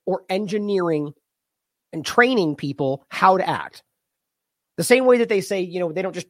or 0.04 0.24
engineering 0.28 1.12
and 1.92 2.04
training 2.04 2.56
people 2.56 3.04
how 3.08 3.38
to 3.38 3.48
act. 3.48 3.82
The 4.76 4.84
same 4.84 5.06
way 5.06 5.18
that 5.18 5.28
they 5.28 5.40
say, 5.40 5.60
you 5.60 5.80
know, 5.80 5.92
they 5.92 6.02
don't 6.02 6.14
just 6.14 6.28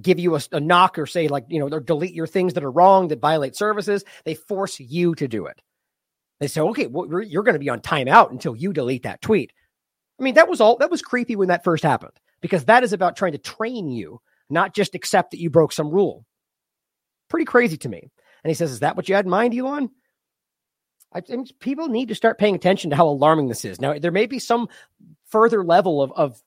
give 0.00 0.18
you 0.18 0.36
a, 0.36 0.40
a 0.52 0.60
knock 0.60 0.98
or 0.98 1.06
say 1.06 1.28
like 1.28 1.44
you 1.48 1.58
know 1.58 1.68
or 1.74 1.80
delete 1.80 2.14
your 2.14 2.26
things 2.26 2.54
that 2.54 2.64
are 2.64 2.70
wrong 2.70 3.08
that 3.08 3.20
violate 3.20 3.56
services. 3.56 4.04
They 4.24 4.34
force 4.34 4.78
you 4.78 5.14
to 5.16 5.28
do 5.28 5.46
it. 5.46 5.60
They 6.40 6.46
say, 6.46 6.60
okay, 6.60 6.86
well, 6.86 7.06
you're 7.24 7.42
going 7.42 7.54
to 7.54 7.58
be 7.58 7.68
on 7.68 7.80
timeout 7.80 8.30
until 8.30 8.54
you 8.54 8.72
delete 8.72 9.02
that 9.02 9.20
tweet. 9.20 9.52
I 10.20 10.22
mean, 10.22 10.34
that 10.34 10.48
was 10.48 10.60
all 10.60 10.76
that 10.78 10.90
was 10.90 11.02
creepy 11.02 11.36
when 11.36 11.48
that 11.48 11.64
first 11.64 11.82
happened 11.82 12.12
because 12.40 12.66
that 12.66 12.84
is 12.84 12.92
about 12.92 13.16
trying 13.16 13.32
to 13.32 13.38
train 13.38 13.90
you, 13.90 14.20
not 14.50 14.74
just 14.74 14.94
accept 14.94 15.32
that 15.32 15.40
you 15.40 15.50
broke 15.50 15.72
some 15.72 15.90
rule. 15.90 16.24
Pretty 17.28 17.44
crazy 17.44 17.76
to 17.78 17.88
me. 17.88 18.10
And 18.44 18.50
he 18.50 18.54
says, 18.54 18.70
Is 18.70 18.80
that 18.80 18.96
what 18.96 19.08
you 19.08 19.14
had 19.14 19.24
in 19.24 19.30
mind, 19.30 19.54
Elon? 19.54 19.90
I 21.12 21.20
think 21.20 21.58
people 21.58 21.88
need 21.88 22.08
to 22.08 22.14
start 22.14 22.38
paying 22.38 22.54
attention 22.54 22.90
to 22.90 22.96
how 22.96 23.08
alarming 23.08 23.48
this 23.48 23.64
is. 23.64 23.80
Now, 23.80 23.98
there 23.98 24.12
may 24.12 24.26
be 24.26 24.38
some 24.38 24.68
further 25.26 25.64
level 25.64 26.02
of, 26.02 26.12
of 26.12 26.42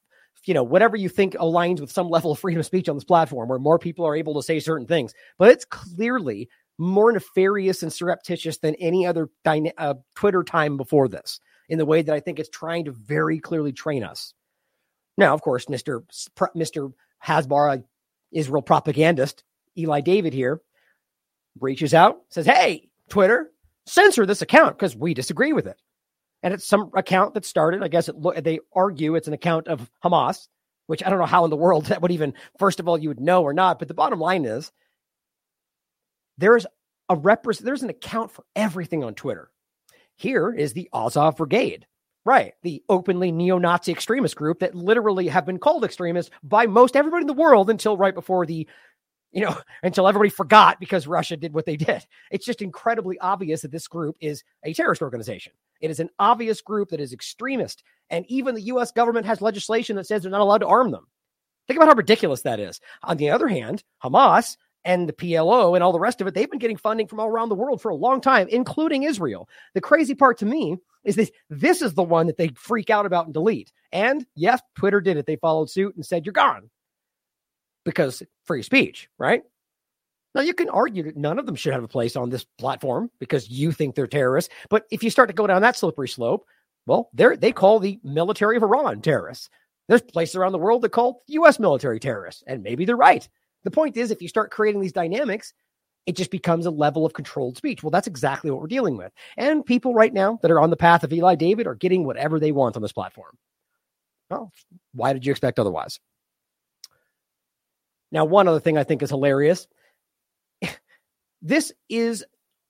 you 0.45 0.53
know, 0.53 0.63
whatever 0.63 0.95
you 0.95 1.09
think 1.09 1.34
aligns 1.34 1.79
with 1.79 1.91
some 1.91 2.09
level 2.11 2.32
of 2.32 2.39
freedom 2.39 2.59
of 2.59 2.65
speech 2.65 2.88
on 2.88 2.95
this 2.95 3.03
platform 3.03 3.49
where 3.49 3.59
more 3.59 3.79
people 3.79 4.05
are 4.05 4.15
able 4.15 4.36
to 4.36 4.43
say 4.43 4.59
certain 4.59 4.88
things, 4.88 5.13
but 5.38 5.49
it's 5.49 5.65
clearly 5.65 6.49
more 6.77 7.11
nefarious 7.11 7.84
and 7.84 7.93
surreptitious 7.93 8.57
than 8.59 8.75
any 8.75 9.05
other 9.05 9.29
dyna- 9.43 9.73
uh, 9.77 9.95
Twitter 10.15 10.43
time 10.43 10.77
before 10.77 11.07
this 11.07 11.39
in 11.69 11.77
the 11.77 11.86
way 11.86 12.01
that 12.01 12.13
I 12.13 12.19
think 12.19 12.39
it's 12.39 12.49
trying 12.49 12.86
to 12.86 12.91
very 12.91 13.39
clearly 13.39 13.71
train 13.71 14.03
us. 14.03 14.34
Now, 15.17 15.34
of 15.34 15.41
course, 15.41 15.65
Mr. 15.65 16.01
Mr. 16.55 16.91
Hasbar, 17.23 17.84
Israel 18.32 18.61
propagandist, 18.61 19.43
Eli 19.77 20.01
David 20.01 20.34
here, 20.34 20.61
reaches 21.60 21.93
out, 21.93 22.22
says, 22.30 22.45
Hey, 22.45 22.89
Twitter, 23.10 23.52
censor 23.86 24.26
this 24.26 24.41
account 24.41 24.78
because 24.78 24.95
we 24.95 25.14
disagree 25.14 25.54
with 25.54 25.68
it. 25.68 25.78
And 26.43 26.54
it's 26.54 26.68
some 26.68 26.89
account 26.95 27.34
that 27.36 27.45
started, 27.45 27.84
I 27.84 27.88
guess 27.88 28.10
it, 28.10 28.43
they 28.43 28.60
argue 28.74 29.16
it's 29.16 29.28
an 29.28 29.34
account 29.34 29.68
of 29.68 29.91
Hamas, 30.04 30.47
which 30.88 31.04
I 31.04 31.10
don't 31.10 31.20
know 31.20 31.26
how 31.26 31.43
in 31.43 31.49
the 31.49 31.56
world 31.56 31.86
that 31.88 32.02
would 32.02 32.12
even, 32.12 32.34
first 32.58 32.80
of 32.80 32.88
all, 32.88 32.97
you 32.97 33.10
would 33.10 33.20
know 33.20 33.43
or 33.43 33.54
not. 33.54 33.80
But 33.80 33.88
the 33.88 33.93
bottom 33.93 34.20
line 34.20 34.45
is 34.45 34.72
there's 36.38 36.66
a 37.10 37.16
represent, 37.16 37.66
there's 37.66 37.84
an 37.84 37.89
account 37.89 38.32
for 38.32 38.43
everything 38.56 39.04
on 39.04 39.14
Twitter. 39.14 39.52
Here 40.16 40.52
is 40.52 40.74
the 40.74 40.89
Azov 40.93 41.38
Brigade. 41.38 41.86
Right. 42.24 42.54
The 42.62 42.84
openly 42.88 43.32
neo 43.32 43.58
Nazi 43.58 43.91
extremist 43.91 44.36
group 44.36 44.60
that 44.60 44.76
literally 44.76 45.28
have 45.28 45.43
been 45.43 45.58
called 45.58 45.84
extremists 45.84 46.32
by 46.43 46.68
most 46.68 46.95
everybody 46.95 47.22
in 47.22 47.28
the 47.28 47.34
world 47.34 47.72
until 47.72 47.97
right 47.97 48.14
before 48.14 48.45
the 48.45 48.68
you 49.32 49.41
know, 49.41 49.57
until 49.84 50.07
everybody 50.07 50.29
forgot 50.29 50.79
because 50.79 51.07
Russia 51.07 51.38
did 51.38 51.53
what 51.53 51.65
they 51.65 51.77
did. 51.77 52.05
It's 52.29 52.45
just 52.45 52.61
incredibly 52.61 53.19
obvious 53.19 53.61
that 53.61 53.71
this 53.71 53.88
group 53.88 54.15
is 54.19 54.43
a 54.63 54.73
terrorist 54.73 55.01
organization. 55.01 55.53
It 55.79 55.91
is 55.91 55.99
an 55.99 56.09
obvious 56.19 56.61
group 56.61 56.89
that 56.89 56.99
is 56.99 57.13
extremist. 57.13 57.84
And 58.09 58.25
even 58.27 58.55
the 58.55 58.61
US 58.63 58.91
government 58.91 59.25
has 59.25 59.41
legislation 59.41 59.95
that 59.95 60.05
says 60.05 60.21
they're 60.21 60.32
not 60.32 60.41
allowed 60.41 60.59
to 60.59 60.67
arm 60.67 60.91
them. 60.91 61.07
Think 61.67 61.77
about 61.77 61.89
how 61.89 61.95
ridiculous 61.95 62.41
that 62.41 62.59
is. 62.59 62.79
On 63.03 63.17
the 63.17 63.29
other 63.29 63.47
hand, 63.47 63.84
Hamas 64.03 64.57
and 64.84 65.07
the 65.07 65.13
PLO 65.13 65.75
and 65.75 65.84
all 65.84 65.91
the 65.91 65.99
rest 65.99 66.21
of 66.21 66.27
it, 66.27 66.34
they've 66.34 66.49
been 66.49 66.59
getting 66.59 66.77
funding 66.77 67.07
from 67.07 67.19
all 67.19 67.27
around 67.27 67.49
the 67.49 67.55
world 67.55 67.82
for 67.82 67.89
a 67.89 67.95
long 67.95 68.19
time, 68.19 68.47
including 68.49 69.03
Israel. 69.03 69.47
The 69.73 69.82
crazy 69.82 70.15
part 70.15 70.39
to 70.39 70.45
me 70.45 70.77
is 71.03 71.15
that 71.15 71.32
this 71.49 71.82
is 71.82 71.93
the 71.93 72.03
one 72.03 72.27
that 72.27 72.38
they 72.38 72.49
freak 72.49 72.89
out 72.89 73.05
about 73.05 73.25
and 73.25 73.34
delete. 73.34 73.71
And 73.91 74.25
yes, 74.36 74.61
Twitter 74.75 75.01
did 75.01 75.17
it. 75.17 75.25
They 75.25 75.36
followed 75.36 75.69
suit 75.69 75.95
and 75.95 76.05
said, 76.05 76.25
You're 76.25 76.34
gone 76.34 76.69
because 77.84 78.23
free 78.45 78.63
speech, 78.63 79.09
right? 79.17 79.43
Now, 80.34 80.41
you 80.41 80.53
can 80.53 80.69
argue 80.69 81.03
that 81.03 81.17
none 81.17 81.39
of 81.39 81.45
them 81.45 81.55
should 81.55 81.73
have 81.73 81.84
a 81.84 81.89
place 81.89 82.15
on 82.15 82.29
this 82.29 82.45
platform 82.57 83.11
because 83.19 83.49
you 83.49 83.71
think 83.71 83.95
they're 83.95 84.07
terrorists. 84.07 84.53
But 84.69 84.86
if 84.89 85.03
you 85.03 85.09
start 85.09 85.27
to 85.29 85.36
go 85.36 85.45
down 85.45 85.61
that 85.61 85.75
slippery 85.75 86.07
slope, 86.07 86.45
well, 86.86 87.09
they 87.13 87.51
call 87.51 87.79
the 87.79 87.99
military 88.03 88.55
of 88.57 88.63
Iran 88.63 89.01
terrorists. 89.01 89.49
There's 89.88 90.01
places 90.01 90.38
around 90.38 90.53
the 90.53 90.57
world 90.57 90.84
that 90.84 90.89
call 90.89 91.21
U.S. 91.27 91.59
military 91.59 91.99
terrorists, 91.99 92.43
and 92.47 92.63
maybe 92.63 92.86
they're 92.86 92.95
right. 92.95 93.27
The 93.63 93.71
point 93.71 93.97
is, 93.97 94.09
if 94.09 94.21
you 94.21 94.29
start 94.29 94.51
creating 94.51 94.79
these 94.79 94.93
dynamics, 94.93 95.53
it 96.05 96.15
just 96.15 96.32
becomes 96.32 96.65
a 96.65 96.71
level 96.71 97.05
of 97.05 97.13
controlled 97.13 97.57
speech. 97.57 97.84
Well, 97.84 97.91
that's 97.91 98.07
exactly 98.07 98.49
what 98.49 98.61
we're 98.61 98.67
dealing 98.67 98.97
with. 98.97 99.11
And 99.38 99.65
people 99.65 99.93
right 99.93 100.13
now 100.13 100.39
that 100.41 100.49
are 100.49 100.61
on 100.61 100.69
the 100.69 100.77
path 100.77 101.03
of 101.03 101.11
Eli 101.11 101.36
David 101.36 101.67
are 101.67 101.75
getting 101.75 102.05
whatever 102.05 102.39
they 102.39 102.51
want 102.51 102.75
on 102.75 102.82
this 102.82 102.93
platform. 102.93 103.38
Well, 104.29 104.51
why 104.93 105.13
did 105.13 105.25
you 105.25 105.32
expect 105.32 105.59
otherwise? 105.59 105.99
Now, 108.12 108.26
one 108.26 108.47
other 108.47 108.59
thing 108.59 108.78
I 108.78 108.84
think 108.84 109.01
is 109.01 109.09
hilarious. 109.09 109.68
this 111.41 111.72
is 111.89 112.26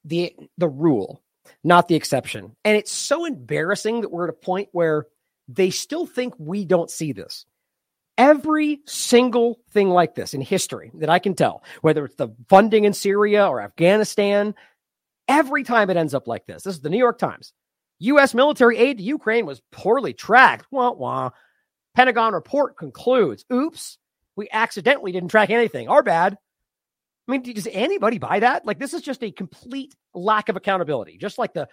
the 0.05 0.35
the 0.57 0.67
rule, 0.67 1.21
not 1.63 1.87
the 1.87 1.95
exception. 1.95 2.55
And 2.63 2.77
it's 2.77 2.91
so 2.91 3.25
embarrassing 3.25 4.01
that 4.01 4.11
we're 4.11 4.27
at 4.27 4.33
a 4.33 4.33
point 4.33 4.69
where 4.71 5.07
they 5.47 5.69
still 5.69 6.05
think 6.05 6.33
we 6.37 6.65
don't 6.65 6.89
see 6.89 7.11
this. 7.11 7.45
Every 8.17 8.81
single 8.85 9.59
thing 9.71 9.89
like 9.89 10.15
this 10.15 10.33
in 10.33 10.41
history 10.41 10.91
that 10.95 11.09
I 11.09 11.19
can 11.19 11.33
tell, 11.33 11.63
whether 11.81 12.05
it's 12.05 12.15
the 12.15 12.29
funding 12.49 12.83
in 12.83 12.93
Syria 12.93 13.47
or 13.47 13.61
Afghanistan, 13.61 14.53
every 15.27 15.63
time 15.63 15.89
it 15.89 15.97
ends 15.97 16.13
up 16.13 16.27
like 16.27 16.45
this. 16.45 16.63
This 16.63 16.75
is 16.75 16.81
the 16.81 16.89
New 16.89 16.97
York 16.97 17.17
Times. 17.17 17.53
U.S. 17.99 18.33
military 18.33 18.77
aid 18.77 18.97
to 18.97 19.03
Ukraine 19.03 19.45
was 19.45 19.61
poorly 19.71 20.13
tracked. 20.13 20.65
Wah, 20.71 20.91
wah. 20.91 21.31
Pentagon 21.95 22.33
report 22.33 22.77
concludes, 22.77 23.45
oops, 23.51 23.97
we 24.35 24.47
accidentally 24.51 25.11
didn't 25.11 25.29
track 25.29 25.49
anything. 25.49 25.87
Our 25.87 26.03
bad. 26.03 26.37
I 27.27 27.31
mean, 27.31 27.41
does 27.41 27.67
anybody 27.71 28.17
buy 28.17 28.39
that? 28.39 28.65
Like, 28.65 28.79
this 28.79 28.93
is 28.93 29.01
just 29.01 29.23
a 29.23 29.31
complete 29.31 29.95
lack 30.13 30.49
of 30.49 30.55
accountability. 30.55 31.17
Just 31.17 31.37
like 31.37 31.53
the 31.53 31.67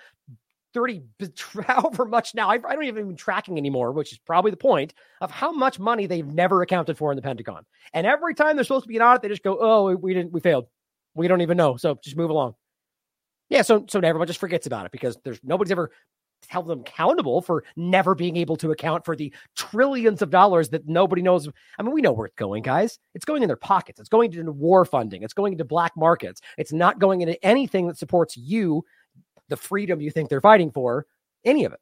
30, 0.75 1.03
however 1.67 2.05
much 2.05 2.35
now, 2.35 2.49
I, 2.49 2.55
I 2.55 2.75
don't 2.75 2.85
even 2.85 3.05
even 3.05 3.17
tracking 3.17 3.59
anymore, 3.59 3.93
which 3.93 4.13
is 4.13 4.19
probably 4.19 4.51
the 4.51 4.57
point 4.57 4.95
of 5.21 5.31
how 5.31 5.51
much 5.51 5.79
money 5.79 6.07
they've 6.07 6.27
never 6.27 6.63
accounted 6.63 6.99
for 6.99 7.11
in 7.11 7.17
the 7.17 7.23
Pentagon. 7.23 7.65
And 7.93 8.07
every 8.07 8.35
time 8.35 8.57
there's 8.57 8.69
supposed 8.69 8.85
to 8.85 8.89
be 8.89 8.97
an 8.97 9.03
audit, 9.03 9.23
they 9.23 9.29
just 9.29 9.43
go, 9.43 9.59
oh, 9.61 9.95
we 9.97 10.15
didn't, 10.15 10.33
we 10.33 10.41
failed. 10.41 10.67
We 11.15 11.29
don't 11.29 11.41
even 11.41 11.57
know. 11.57 11.77
So 11.77 11.99
just 12.03 12.17
move 12.17 12.31
along. 12.31 12.55
Yeah. 13.49 13.63
So, 13.63 13.87
so 13.89 13.99
everyone 13.99 14.27
just 14.27 14.41
forgets 14.41 14.67
about 14.67 14.87
it 14.87 14.93
because 14.93 15.17
there's 15.25 15.41
nobody's 15.43 15.73
ever 15.73 15.91
held 16.47 16.66
them 16.66 16.80
accountable 16.80 17.43
for 17.43 17.64
never 17.76 18.14
being 18.14 18.36
able 18.36 18.57
to 18.57 18.70
account 18.70 19.05
for 19.05 19.16
the 19.16 19.32
trillions 19.57 20.22
of 20.22 20.30
dollars 20.30 20.70
that 20.70 20.89
nobody 20.89 21.22
knows. 21.22 21.49
I 21.78 21.82
mean, 21.82 21.93
we 21.93 22.03
know 22.03 22.12
where 22.12 22.26
it's 22.26 22.36
going, 22.36 22.62
guys. 22.62 22.99
It's 23.14 23.24
going 23.24 23.43
in 23.43 23.49
their 23.49 23.57
pockets. 23.57 24.01
It's 24.01 24.09
going 24.09 24.32
into 24.32 24.53
war 24.53 24.84
funding. 24.84 25.22
It's 25.22 25.34
going 25.34 25.53
into 25.53 25.64
black 25.64 25.93
markets. 25.97 26.41
It's 26.57 26.72
not 26.72 26.99
going 26.99 27.20
into 27.20 27.43
anything 27.45 27.86
that 27.89 27.99
supports 27.99 28.36
you, 28.36 28.84
the 29.49 29.57
freedom 29.57 30.01
you 30.01 30.11
think 30.11 30.28
they're 30.28 30.41
fighting 30.41 30.70
for, 30.70 31.07
any 31.45 31.64
of 31.64 31.72
it. 31.72 31.80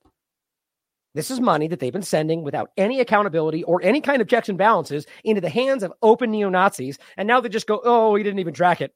This 1.14 1.30
is 1.30 1.40
money 1.40 1.66
that 1.68 1.80
they've 1.80 1.92
been 1.92 2.02
sending 2.02 2.42
without 2.42 2.70
any 2.76 3.00
accountability 3.00 3.62
or 3.64 3.80
any 3.82 4.02
kind 4.02 4.20
of 4.20 4.28
checks 4.28 4.50
and 4.50 4.59
balances 4.59 5.07
into 5.24 5.40
the 5.40 5.48
hands 5.48 5.82
of 5.82 5.92
open 6.02 6.30
neo 6.30 6.50
Nazis. 6.50 6.98
And 7.16 7.26
now 7.26 7.40
they 7.40 7.48
just 7.48 7.66
go, 7.66 7.80
oh, 7.84 8.12
we 8.12 8.22
didn't 8.22 8.40
even 8.40 8.52
track 8.52 8.82
it. 8.82 8.92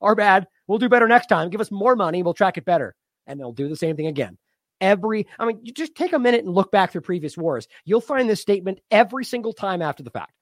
Our 0.00 0.14
bad. 0.14 0.46
We'll 0.68 0.78
do 0.78 0.88
better 0.88 1.08
next 1.08 1.26
time. 1.26 1.50
Give 1.50 1.60
us 1.60 1.72
more 1.72 1.96
money. 1.96 2.22
We'll 2.22 2.34
track 2.34 2.58
it 2.58 2.64
better. 2.64 2.94
And 3.26 3.40
they'll 3.40 3.52
do 3.52 3.68
the 3.68 3.76
same 3.76 3.96
thing 3.96 4.06
again 4.06 4.38
every 4.80 5.26
i 5.38 5.46
mean 5.46 5.60
you 5.62 5.72
just 5.72 5.94
take 5.94 6.12
a 6.12 6.18
minute 6.18 6.44
and 6.44 6.54
look 6.54 6.70
back 6.70 6.92
through 6.92 7.00
previous 7.00 7.36
wars. 7.36 7.68
You'll 7.84 8.00
find 8.00 8.28
this 8.28 8.40
statement 8.40 8.80
every 8.90 9.24
single 9.24 9.52
time 9.52 9.82
after 9.82 10.02
the 10.02 10.10
fact. 10.10 10.32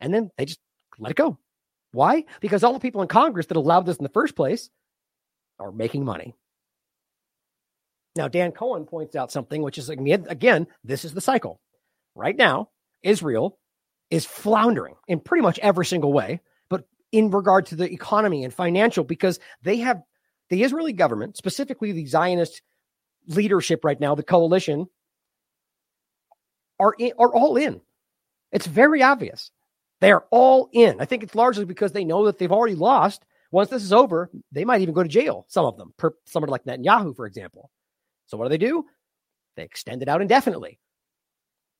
And 0.00 0.14
then 0.14 0.30
they 0.36 0.46
just 0.46 0.60
let 0.98 1.10
it 1.10 1.16
go. 1.16 1.38
Why? 1.92 2.24
Because 2.40 2.62
all 2.64 2.72
the 2.72 2.80
people 2.80 3.02
in 3.02 3.08
congress 3.08 3.46
that 3.46 3.56
allowed 3.56 3.86
this 3.86 3.96
in 3.96 4.04
the 4.04 4.10
first 4.10 4.36
place 4.36 4.70
are 5.58 5.72
making 5.72 6.04
money. 6.04 6.34
Now 8.16 8.28
dan 8.28 8.52
cohen 8.52 8.86
points 8.86 9.14
out 9.16 9.32
something 9.32 9.62
which 9.62 9.78
is 9.78 9.88
again 9.88 10.66
this 10.84 11.04
is 11.04 11.14
the 11.14 11.20
cycle. 11.20 11.60
Right 12.14 12.36
now 12.36 12.70
israel 13.02 13.58
is 14.10 14.26
floundering 14.26 14.94
in 15.08 15.20
pretty 15.20 15.42
much 15.42 15.58
every 15.60 15.86
single 15.86 16.12
way 16.12 16.40
but 16.68 16.84
in 17.12 17.30
regard 17.30 17.66
to 17.66 17.76
the 17.76 17.90
economy 17.90 18.44
and 18.44 18.52
financial 18.52 19.04
because 19.04 19.38
they 19.62 19.78
have 19.78 20.02
the 20.50 20.62
israeli 20.62 20.92
government 20.92 21.36
specifically 21.36 21.92
the 21.92 22.06
zionist 22.06 22.60
leadership 23.26 23.84
right 23.84 24.00
now, 24.00 24.14
the 24.14 24.22
coalition, 24.22 24.88
are 26.78 26.94
in, 26.98 27.12
are 27.18 27.32
all 27.32 27.56
in. 27.56 27.80
It's 28.52 28.66
very 28.66 29.02
obvious. 29.02 29.50
They 30.00 30.12
are 30.12 30.24
all 30.30 30.68
in. 30.72 31.00
I 31.00 31.04
think 31.04 31.22
it's 31.22 31.34
largely 31.34 31.64
because 31.64 31.92
they 31.92 32.04
know 32.04 32.26
that 32.26 32.38
they've 32.38 32.50
already 32.50 32.74
lost. 32.74 33.24
Once 33.52 33.68
this 33.68 33.82
is 33.82 33.92
over, 33.92 34.30
they 34.52 34.64
might 34.64 34.80
even 34.80 34.94
go 34.94 35.02
to 35.02 35.08
jail. 35.08 35.44
Some 35.48 35.66
of 35.66 35.76
them, 35.76 35.92
per, 35.96 36.12
somebody 36.24 36.50
like 36.50 36.64
Netanyahu, 36.64 37.14
for 37.14 37.26
example. 37.26 37.70
So 38.26 38.36
what 38.36 38.44
do 38.44 38.50
they 38.50 38.58
do? 38.58 38.84
They 39.56 39.64
extend 39.64 40.02
it 40.02 40.08
out 40.08 40.22
indefinitely. 40.22 40.78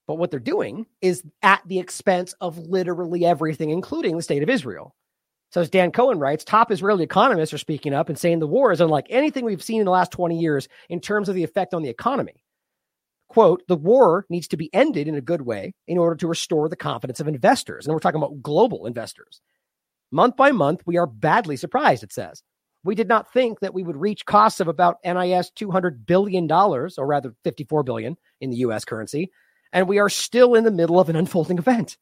But 0.07 0.17
what 0.17 0.31
they're 0.31 0.41
doing 0.41 0.87
is 1.01 1.23
at 1.43 1.63
the 1.67 1.79
expense 1.79 2.35
of 2.41 2.59
literally 2.59 3.25
everything, 3.25 3.71
including 3.71 4.17
the 4.17 4.23
state 4.23 4.43
of 4.43 4.51
Israel. 4.51 4.95
So, 5.51 5.61
as 5.61 5.69
Dan 5.69 5.91
Cohen 5.91 6.19
writes, 6.19 6.45
top 6.45 6.71
Israeli 6.71 7.05
economists 7.05 7.53
are 7.53 7.59
speaking 7.59 7.93
up 7.93 8.09
and 8.09 8.19
saying 8.19 8.39
the 8.39 8.47
war 8.47 8.71
is 8.71 8.81
unlike 8.81 9.07
anything 9.11 9.45
we've 9.45 9.63
seen 9.63 9.81
in 9.81 9.85
the 9.85 9.91
last 9.91 10.13
20 10.13 10.39
years 10.39 10.69
in 10.89 11.01
terms 11.01 11.29
of 11.29 11.35
the 11.35 11.45
effect 11.45 11.75
on 11.75 11.83
the 11.83 11.89
economy. 11.89 12.45
Quote, 13.29 13.63
the 13.69 13.77
war 13.77 14.27
needs 14.29 14.49
to 14.49 14.57
be 14.57 14.73
ended 14.73 15.09
in 15.09 15.15
a 15.15 15.21
good 15.21 15.43
way 15.43 15.75
in 15.87 15.99
order 15.99 16.17
to 16.17 16.27
restore 16.27 16.69
the 16.69 16.77
confidence 16.77 17.21
of 17.21 17.29
investors. 17.29 17.87
And 17.87 17.95
we're 17.95 18.01
talking 18.01 18.21
about 18.21 18.43
global 18.43 18.87
investors. 18.87 19.41
Month 20.13 20.37
by 20.37 20.51
month, 20.53 20.83
we 20.87 20.97
are 20.97 21.07
badly 21.07 21.57
surprised, 21.57 22.03
it 22.03 22.13
says. 22.13 22.43
We 22.83 22.95
did 22.95 23.09
not 23.09 23.33
think 23.33 23.61
that 23.61 23.75
we 23.75 23.83
would 23.83 23.97
reach 23.97 24.27
costs 24.27 24.59
of 24.59 24.69
about 24.69 24.99
NIS 25.05 25.53
$200 25.57 26.07
billion, 26.07 26.51
or 26.51 26.89
rather 26.99 27.35
54 27.45 27.83
billion 27.83 28.17
in 28.41 28.51
the 28.51 28.59
US 28.59 28.85
currency, 28.85 29.31
and 29.73 29.89
we 29.89 29.99
are 29.99 30.09
still 30.09 30.55
in 30.55 30.65
the 30.65 30.71
middle 30.71 30.99
of 30.99 31.09
an 31.09 31.17
unfolding 31.17 31.59
event. 31.59 31.97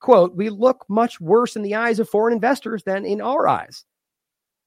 Quote, 0.00 0.34
we 0.34 0.50
look 0.50 0.84
much 0.88 1.20
worse 1.20 1.56
in 1.56 1.62
the 1.62 1.76
eyes 1.76 1.98
of 1.98 2.08
foreign 2.08 2.34
investors 2.34 2.82
than 2.84 3.04
in 3.04 3.20
our 3.20 3.46
eyes. 3.46 3.84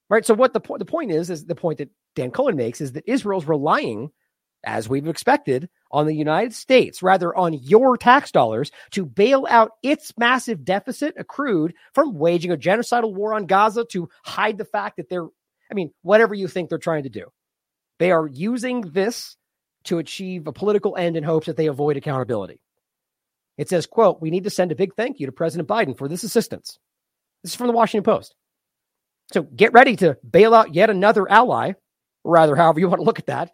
Right. 0.09 0.25
So 0.25 0.33
what 0.33 0.53
the 0.53 0.59
point 0.59 0.79
the 0.79 0.85
point 0.85 1.11
is, 1.11 1.29
is 1.29 1.45
the 1.45 1.55
point 1.55 1.79
that 1.79 1.89
Dan 2.15 2.31
Cohen 2.31 2.55
makes 2.55 2.81
is 2.81 2.91
that 2.91 3.03
Israel's 3.07 3.45
relying, 3.45 4.11
as 4.63 4.87
we've 4.87 5.07
expected, 5.07 5.69
on 5.91 6.05
the 6.05 6.15
United 6.15 6.53
States, 6.53 7.01
rather 7.01 7.35
on 7.35 7.53
your 7.53 7.97
tax 7.97 8.31
dollars, 8.31 8.71
to 8.91 9.05
bail 9.05 9.47
out 9.49 9.71
its 9.81 10.13
massive 10.17 10.63
deficit 10.63 11.15
accrued 11.17 11.73
from 11.93 12.17
waging 12.17 12.51
a 12.51 12.57
genocidal 12.57 13.13
war 13.13 13.33
on 13.33 13.45
Gaza 13.45 13.85
to 13.85 14.09
hide 14.23 14.57
the 14.57 14.65
fact 14.65 14.97
that 14.97 15.09
they're, 15.09 15.27
I 15.71 15.73
mean, 15.73 15.91
whatever 16.01 16.35
you 16.35 16.47
think 16.47 16.69
they're 16.69 16.77
trying 16.77 17.03
to 17.03 17.09
do. 17.09 17.25
They 17.99 18.11
are 18.11 18.27
using 18.27 18.81
this 18.81 19.37
to 19.85 19.99
achieve 19.99 20.47
a 20.47 20.53
political 20.53 20.95
end 20.95 21.17
in 21.17 21.23
hopes 21.23 21.47
that 21.47 21.57
they 21.57 21.67
avoid 21.67 21.97
accountability. 21.97 22.59
It 23.57 23.69
says, 23.69 23.85
quote, 23.85 24.21
we 24.21 24.31
need 24.31 24.43
to 24.45 24.49
send 24.49 24.71
a 24.71 24.75
big 24.75 24.95
thank 24.95 25.19
you 25.19 25.25
to 25.25 25.31
President 25.31 25.69
Biden 25.69 25.97
for 25.97 26.07
this 26.07 26.23
assistance. 26.23 26.79
This 27.43 27.51
is 27.51 27.55
from 27.55 27.67
the 27.67 27.73
Washington 27.73 28.03
Post. 28.03 28.35
So 29.31 29.43
get 29.43 29.73
ready 29.73 29.95
to 29.97 30.17
bail 30.29 30.53
out 30.53 30.73
yet 30.73 30.89
another 30.89 31.29
ally, 31.29 31.73
or 32.23 32.33
rather, 32.33 32.55
however 32.55 32.79
you 32.79 32.89
want 32.89 32.99
to 32.99 33.05
look 33.05 33.19
at 33.19 33.27
that. 33.27 33.51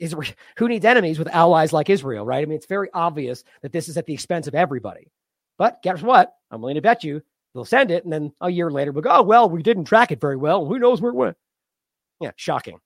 Is, 0.00 0.16
who 0.56 0.68
needs 0.68 0.84
enemies 0.84 1.18
with 1.18 1.28
allies 1.28 1.72
like 1.74 1.90
Israel, 1.90 2.24
right? 2.24 2.42
I 2.42 2.46
mean, 2.46 2.56
it's 2.56 2.66
very 2.66 2.88
obvious 2.94 3.44
that 3.60 3.70
this 3.70 3.88
is 3.88 3.98
at 3.98 4.06
the 4.06 4.14
expense 4.14 4.46
of 4.46 4.54
everybody. 4.54 5.12
But 5.58 5.82
guess 5.82 6.00
what? 6.00 6.32
I'm 6.50 6.62
willing 6.62 6.76
to 6.76 6.80
bet 6.80 7.04
you 7.04 7.22
they'll 7.54 7.64
send 7.66 7.90
it, 7.90 8.04
and 8.04 8.12
then 8.12 8.32
a 8.40 8.48
year 8.48 8.70
later 8.70 8.92
we'll 8.92 9.02
go, 9.02 9.10
oh, 9.10 9.22
well, 9.22 9.48
we 9.50 9.62
didn't 9.62 9.84
track 9.84 10.10
it 10.10 10.20
very 10.20 10.36
well. 10.36 10.64
Who 10.64 10.78
knows 10.78 11.02
where 11.02 11.12
it 11.12 11.16
went? 11.16 11.36
Yeah, 12.20 12.30
shocking. 12.36 12.78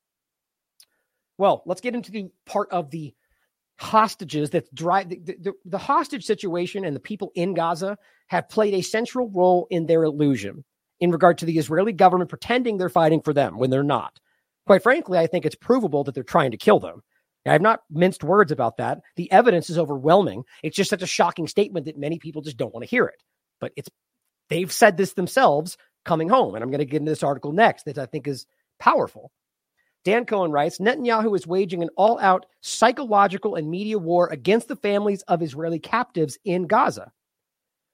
Well, 1.38 1.62
let's 1.66 1.80
get 1.80 1.94
into 1.94 2.10
the 2.10 2.30
part 2.46 2.68
of 2.72 2.90
the 2.90 3.14
hostages 3.78 4.50
that 4.50 4.72
drive 4.74 5.08
the, 5.08 5.18
the, 5.18 5.52
the, 5.64 5.78
hostage 5.78 6.24
situation 6.24 6.84
and 6.84 6.96
the 6.96 7.00
people 7.00 7.30
in 7.34 7.52
Gaza 7.54 7.98
have 8.28 8.48
played 8.48 8.74
a 8.74 8.80
central 8.80 9.30
role 9.30 9.66
in 9.70 9.86
their 9.86 10.02
illusion 10.02 10.64
in 10.98 11.10
regard 11.10 11.38
to 11.38 11.46
the 11.46 11.58
Israeli 11.58 11.92
government 11.92 12.30
pretending 12.30 12.78
they're 12.78 12.88
fighting 12.88 13.20
for 13.20 13.34
them 13.34 13.58
when 13.58 13.68
they're 13.68 13.82
not. 13.82 14.18
Quite 14.66 14.82
frankly, 14.82 15.18
I 15.18 15.26
think 15.26 15.44
it's 15.44 15.54
provable 15.54 16.04
that 16.04 16.14
they're 16.14 16.24
trying 16.24 16.52
to 16.52 16.56
kill 16.56 16.80
them. 16.80 17.02
I 17.46 17.52
have 17.52 17.62
not 17.62 17.80
minced 17.90 18.24
words 18.24 18.50
about 18.50 18.78
that. 18.78 19.00
The 19.14 19.30
evidence 19.30 19.70
is 19.70 19.78
overwhelming. 19.78 20.42
It's 20.64 20.76
just 20.76 20.90
such 20.90 21.02
a 21.02 21.06
shocking 21.06 21.46
statement 21.46 21.86
that 21.86 21.98
many 21.98 22.18
people 22.18 22.42
just 22.42 22.56
don't 22.56 22.74
want 22.74 22.82
to 22.82 22.90
hear 22.90 23.06
it. 23.06 23.22
But 23.60 23.72
it's 23.76 23.88
they've 24.48 24.72
said 24.72 24.96
this 24.96 25.12
themselves 25.12 25.76
coming 26.04 26.28
home. 26.28 26.54
And 26.54 26.64
I'm 26.64 26.70
going 26.70 26.80
to 26.80 26.84
get 26.84 27.00
into 27.00 27.12
this 27.12 27.22
article 27.22 27.52
next 27.52 27.84
that 27.84 27.98
I 27.98 28.06
think 28.06 28.26
is 28.26 28.46
powerful. 28.80 29.30
Dan 30.06 30.24
Cohen 30.24 30.52
writes 30.52 30.78
Netanyahu 30.78 31.34
is 31.34 31.48
waging 31.48 31.82
an 31.82 31.88
all 31.96 32.16
out 32.20 32.46
psychological 32.60 33.56
and 33.56 33.68
media 33.68 33.98
war 33.98 34.28
against 34.28 34.68
the 34.68 34.76
families 34.76 35.22
of 35.22 35.42
Israeli 35.42 35.80
captives 35.80 36.38
in 36.44 36.68
Gaza. 36.68 37.10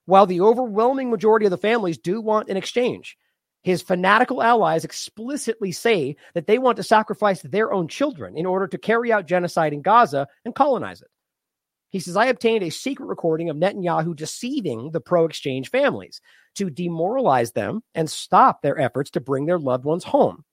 While 0.05 0.27
the 0.27 0.43
overwhelming 0.43 1.11
majority 1.11 1.47
of 1.47 1.51
the 1.51 1.57
families 1.57 1.97
do 1.97 2.21
want 2.21 2.51
an 2.51 2.59
exchange, 2.59 3.17
his 3.63 3.81
fanatical 3.81 4.43
allies 4.43 4.85
explicitly 4.85 5.73
say 5.73 6.17
that 6.35 6.47
they 6.47 6.59
want 6.59 6.77
to 6.77 6.83
sacrifice 6.83 7.41
their 7.41 7.73
own 7.73 7.89
children 7.89 8.37
in 8.37 8.45
order 8.45 8.67
to 8.67 8.77
carry 8.77 9.11
out 9.11 9.27
genocide 9.27 9.73
in 9.73 9.81
Gaza 9.81 10.29
and 10.45 10.55
colonize 10.55 11.01
it. 11.01 11.09
He 11.89 11.99
says, 11.99 12.15
I 12.15 12.27
obtained 12.27 12.63
a 12.63 12.69
secret 12.69 13.07
recording 13.07 13.49
of 13.49 13.57
Netanyahu 13.57 14.15
deceiving 14.15 14.91
the 14.91 15.01
pro 15.01 15.25
exchange 15.25 15.71
families 15.71 16.21
to 16.57 16.69
demoralize 16.69 17.53
them 17.53 17.83
and 17.95 18.11
stop 18.11 18.61
their 18.61 18.79
efforts 18.79 19.11
to 19.13 19.21
bring 19.21 19.47
their 19.47 19.59
loved 19.59 19.87
ones 19.87 20.05
home. 20.05 20.45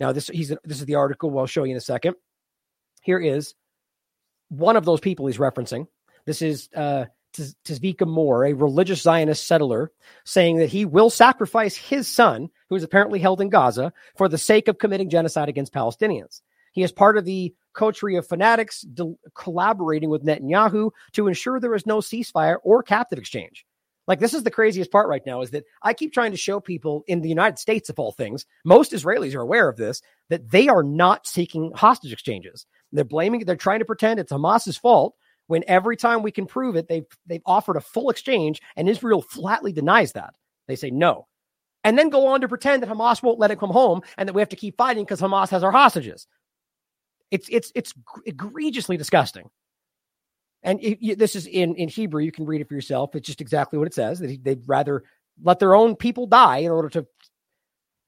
Now, 0.00 0.12
this 0.12 0.28
he's 0.28 0.52
this 0.64 0.80
is 0.80 0.86
the 0.86 0.96
article 0.96 1.38
I'll 1.38 1.46
show 1.46 1.64
you 1.64 1.72
in 1.72 1.76
a 1.76 1.80
second. 1.80 2.16
Here 3.02 3.18
is 3.18 3.54
one 4.48 4.76
of 4.76 4.84
those 4.84 5.00
people 5.00 5.26
he's 5.26 5.38
referencing. 5.38 5.86
This 6.26 6.42
is 6.42 6.68
uh, 6.74 7.06
Tzvika 7.34 8.06
Mor, 8.06 8.44
a 8.44 8.52
religious 8.54 9.02
Zionist 9.02 9.46
settler, 9.46 9.92
saying 10.24 10.58
that 10.58 10.68
he 10.70 10.84
will 10.84 11.10
sacrifice 11.10 11.76
his 11.76 12.08
son, 12.08 12.48
who 12.68 12.76
is 12.76 12.82
apparently 12.82 13.18
held 13.18 13.40
in 13.40 13.50
Gaza, 13.50 13.92
for 14.16 14.28
the 14.28 14.38
sake 14.38 14.68
of 14.68 14.78
committing 14.78 15.10
genocide 15.10 15.48
against 15.48 15.74
Palestinians. 15.74 16.40
He 16.72 16.82
is 16.82 16.92
part 16.92 17.16
of 17.16 17.24
the 17.24 17.54
coterie 17.72 18.16
of 18.16 18.26
fanatics 18.26 18.82
de- 18.82 19.14
collaborating 19.34 20.10
with 20.10 20.24
Netanyahu 20.24 20.90
to 21.12 21.28
ensure 21.28 21.60
there 21.60 21.74
is 21.74 21.86
no 21.86 21.98
ceasefire 21.98 22.56
or 22.62 22.82
captive 22.82 23.18
exchange. 23.18 23.64
Like 24.06 24.20
this 24.20 24.34
is 24.34 24.42
the 24.42 24.50
craziest 24.50 24.90
part 24.90 25.08
right 25.08 25.22
now 25.24 25.40
is 25.40 25.50
that 25.50 25.64
I 25.82 25.94
keep 25.94 26.12
trying 26.12 26.32
to 26.32 26.36
show 26.36 26.60
people 26.60 27.04
in 27.06 27.22
the 27.22 27.28
United 27.28 27.58
States 27.58 27.88
of 27.88 27.98
all 27.98 28.12
things, 28.12 28.44
most 28.64 28.92
Israelis 28.92 29.34
are 29.34 29.40
aware 29.40 29.68
of 29.68 29.76
this, 29.76 30.02
that 30.28 30.50
they 30.50 30.68
are 30.68 30.82
not 30.82 31.26
seeking 31.26 31.72
hostage 31.74 32.12
exchanges. 32.12 32.66
They're 32.92 33.04
blaming 33.04 33.40
it, 33.40 33.46
they're 33.46 33.56
trying 33.56 33.78
to 33.78 33.84
pretend 33.84 34.20
it's 34.20 34.32
Hamas's 34.32 34.76
fault 34.76 35.14
when 35.46 35.64
every 35.66 35.96
time 35.96 36.22
we 36.22 36.30
can 36.30 36.46
prove 36.46 36.76
it, 36.76 36.88
they've 36.88 37.06
they've 37.26 37.42
offered 37.46 37.76
a 37.76 37.80
full 37.80 38.10
exchange 38.10 38.60
and 38.76 38.88
Israel 38.88 39.22
flatly 39.22 39.72
denies 39.72 40.12
that. 40.12 40.34
They 40.68 40.76
say 40.76 40.90
no. 40.90 41.26
And 41.82 41.98
then 41.98 42.08
go 42.08 42.26
on 42.28 42.40
to 42.40 42.48
pretend 42.48 42.82
that 42.82 42.88
Hamas 42.88 43.22
won't 43.22 43.38
let 43.38 43.50
it 43.50 43.58
come 43.58 43.70
home 43.70 44.00
and 44.16 44.28
that 44.28 44.32
we 44.32 44.40
have 44.40 44.48
to 44.50 44.56
keep 44.56 44.76
fighting 44.78 45.04
because 45.04 45.20
Hamas 45.20 45.50
has 45.50 45.62
our 45.62 45.72
hostages. 45.72 46.26
It's 47.30 47.48
it's 47.50 47.72
it's 47.74 47.92
egregiously 48.26 48.96
disgusting. 48.96 49.50
And 50.64 50.82
it, 50.82 51.18
this 51.18 51.36
is 51.36 51.46
in, 51.46 51.76
in 51.76 51.88
Hebrew. 51.88 52.22
You 52.22 52.32
can 52.32 52.46
read 52.46 52.62
it 52.62 52.68
for 52.68 52.74
yourself. 52.74 53.14
It's 53.14 53.26
just 53.26 53.42
exactly 53.42 53.78
what 53.78 53.86
it 53.86 53.94
says 53.94 54.18
that 54.18 54.42
they'd 54.42 54.66
rather 54.66 55.04
let 55.42 55.58
their 55.58 55.74
own 55.74 55.94
people 55.94 56.26
die 56.26 56.58
in 56.58 56.70
order 56.70 56.88
to 56.90 57.06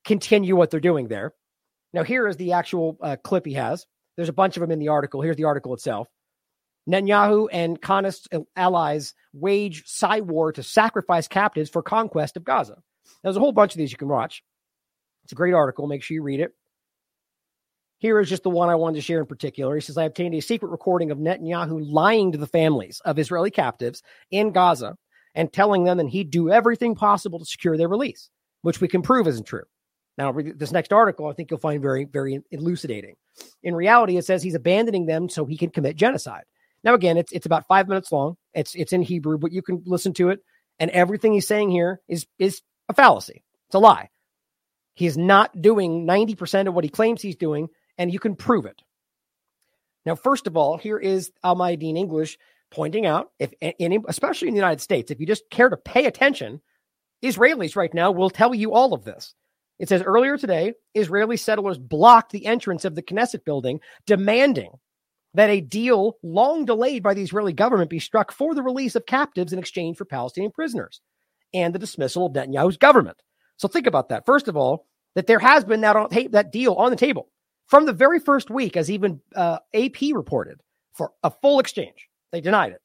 continue 0.05 0.57
what 0.57 0.71
they're 0.71 0.81
doing 0.81 1.07
there. 1.09 1.35
Now, 1.93 2.03
here 2.03 2.27
is 2.27 2.37
the 2.37 2.53
actual 2.53 2.97
uh, 3.01 3.17
clip 3.23 3.47
he 3.47 3.55
has. 3.55 3.87
There's 4.17 4.31
a 4.31 4.35
bunch 4.35 4.57
of 4.57 4.63
them 4.63 4.71
in 4.71 4.79
the 4.79 4.89
article. 4.89 5.21
Here's 5.21 5.37
the 5.37 5.45
article 5.45 5.75
itself. 5.75 6.09
Netanyahu 6.89 7.49
and 7.53 7.81
Kahanist 7.81 8.47
allies 8.55 9.15
wage 9.33 9.87
side 9.87 10.23
war 10.23 10.53
to 10.53 10.63
sacrifice 10.63 11.29
captives 11.29 11.69
for 11.69 11.83
conquest 11.83 12.37
of 12.37 12.45
Gaza. 12.45 12.79
There's 13.23 13.37
a 13.37 13.41
whole 13.41 13.53
bunch 13.53 13.75
of 13.75 13.79
these 13.79 13.93
you 13.93 13.99
can 13.99 14.09
watch. 14.09 14.43
It's 15.25 15.33
a 15.33 15.37
great 15.37 15.55
article. 15.55 15.87
Make 15.87 16.03
sure 16.03 16.15
you 16.15 16.23
read 16.23 16.41
it. 16.41 16.55
Here 17.99 18.21
is 18.21 18.29
just 18.29 18.43
the 18.43 18.51
one 18.51 18.69
I 18.69 18.75
wanted 18.75 18.97
to 18.97 19.03
share 19.03 19.21
in 19.21 19.27
particular. 19.27 19.75
He 19.75 19.81
says, 19.81 19.97
I 19.97 20.05
obtained 20.05 20.35
a 20.35 20.41
secret 20.41 20.69
recording 20.69 21.11
of 21.11 21.19
Netanyahu 21.19 21.81
lying 21.83 22.33
to 22.33 22.39
the 22.39 22.47
families 22.47 23.01
of 23.05 23.19
Israeli 23.19 23.51
captives 23.51 24.03
in 24.31 24.53
Gaza 24.53 24.97
and 25.35 25.53
telling 25.53 25.85
them 25.85 25.99
that 25.99 26.09
he'd 26.09 26.31
do 26.31 26.51
everything 26.51 26.95
possible 26.95 27.39
to 27.39 27.45
secure 27.45 27.77
their 27.77 27.89
release, 27.89 28.31
which 28.63 28.81
we 28.81 28.89
can 28.89 29.03
prove 29.03 29.27
isn't 29.27 29.47
true. 29.47 29.65
Now, 30.19 30.33
this 30.33 30.73
next 30.73 30.93
article, 30.93 31.27
I 31.27 31.35
think 31.35 31.51
you'll 31.51 31.61
find 31.61 31.83
very, 31.83 32.05
very 32.05 32.41
elucidating. 32.51 33.17
In 33.63 33.75
reality, 33.75 34.17
it 34.17 34.25
says 34.25 34.43
he's 34.43 34.55
abandoning 34.55 35.07
them 35.07 35.29
so 35.29 35.45
he 35.45 35.59
can 35.59 35.71
commit 35.71 35.97
genocide. 35.97 36.45
Now, 36.83 36.95
again, 36.95 37.17
it's 37.17 37.33
it's 37.33 37.47
about 37.47 37.67
five 37.67 37.89
minutes 37.89 38.13
long. 38.13 38.37
It's 38.55 38.75
it's 38.75 38.93
in 38.93 39.03
Hebrew, 39.03 39.39
but 39.39 39.53
you 39.53 39.61
can 39.61 39.83
listen 39.85 40.15
to 40.15 40.31
it, 40.31 40.41
and 40.79 40.91
everything 40.91 41.33
he's 41.33 41.47
saying 41.47 41.71
here 41.71 42.01
is 42.09 42.27
is 42.39 42.63
a 42.89 42.95
fallacy. 42.95 43.43
It's 43.67 43.75
a 43.75 43.79
lie. 43.79 44.09
He's 44.95 45.19
not 45.19 45.61
doing 45.61 46.07
90% 46.07 46.69
of 46.69 46.75
what 46.75 46.85
he 46.85 46.89
claims 46.89 47.21
he's 47.21 47.37
doing, 47.37 47.69
and 47.99 48.13
you 48.13 48.19
can 48.19 48.37
prove 48.37 48.67
it. 48.67 48.83
Now, 50.05 50.15
first 50.15 50.47
of 50.47 50.57
all, 50.57 50.77
here 50.77 50.99
is 50.99 51.33
Al 51.43 51.57
Mayadeen 51.57 51.97
English 51.97 52.39
pointing 52.71 53.07
out, 53.07 53.31
if 53.39 53.53
any, 53.61 53.99
especially 54.09 54.49
in 54.49 54.55
the 54.55 54.61
United 54.61 54.81
States, 54.81 55.11
if 55.11 55.21
you 55.21 55.27
just 55.27 55.51
care 55.51 55.69
to 55.69 55.77
pay 55.77 56.07
attention, 56.07 56.61
Israelis 57.25 57.77
right 57.77 57.93
now 57.93 58.13
will 58.13 58.31
tell 58.31 58.55
you 58.55 58.73
all 58.73 58.93
of 58.93 59.05
this. 59.05 59.35
It 59.79 59.89
says 59.89 60.03
earlier 60.03 60.39
today, 60.39 60.75
Israeli 60.95 61.37
settlers 61.37 61.79
blocked 61.79 62.33
the 62.33 62.47
entrance 62.47 62.85
of 62.85 62.95
the 62.95 63.03
Knesset 63.03 63.45
building, 63.45 63.81
demanding 64.07 64.73
that 65.35 65.51
a 65.51 65.61
deal 65.61 66.17
long 66.23 66.65
delayed 66.65 67.03
by 67.03 67.13
the 67.13 67.23
Israeli 67.23 67.53
government 67.53 67.91
be 67.91 67.99
struck 67.99 68.33
for 68.33 68.55
the 68.55 68.63
release 68.63 68.95
of 68.95 69.05
captives 69.07 69.53
in 69.53 69.59
exchange 69.59 69.97
for 69.97 70.07
Palestinian 70.07 70.51
prisoners 70.51 71.01
and 71.53 71.75
the 71.75 71.79
dismissal 71.79 72.27
of 72.27 72.33
Netanyahu's 72.33 72.79
government. 72.79 73.19
So 73.59 73.69
think 73.69 73.87
about 73.87 74.09
that. 74.09 74.25
First 74.25 74.49
of 74.49 74.57
all, 74.57 74.87
that 75.15 75.27
there 75.27 75.39
has 75.39 75.65
been 75.65 75.83
that, 75.83 75.97
on, 75.97 76.09
that 76.31 76.53
deal 76.53 76.75
on 76.75 76.91
the 76.91 76.97
table 76.97 77.29
from 77.67 77.87
the 77.87 77.93
very 77.93 78.19
first 78.19 78.51
week, 78.51 78.77
as 78.77 78.91
even 78.91 79.21
uh, 79.35 79.59
AP 79.75 80.03
reported, 80.13 80.61
for 80.95 81.13
a 81.23 81.31
full 81.31 81.61
exchange. 81.61 82.09
They 82.33 82.41
denied 82.41 82.73
it. 82.73 82.83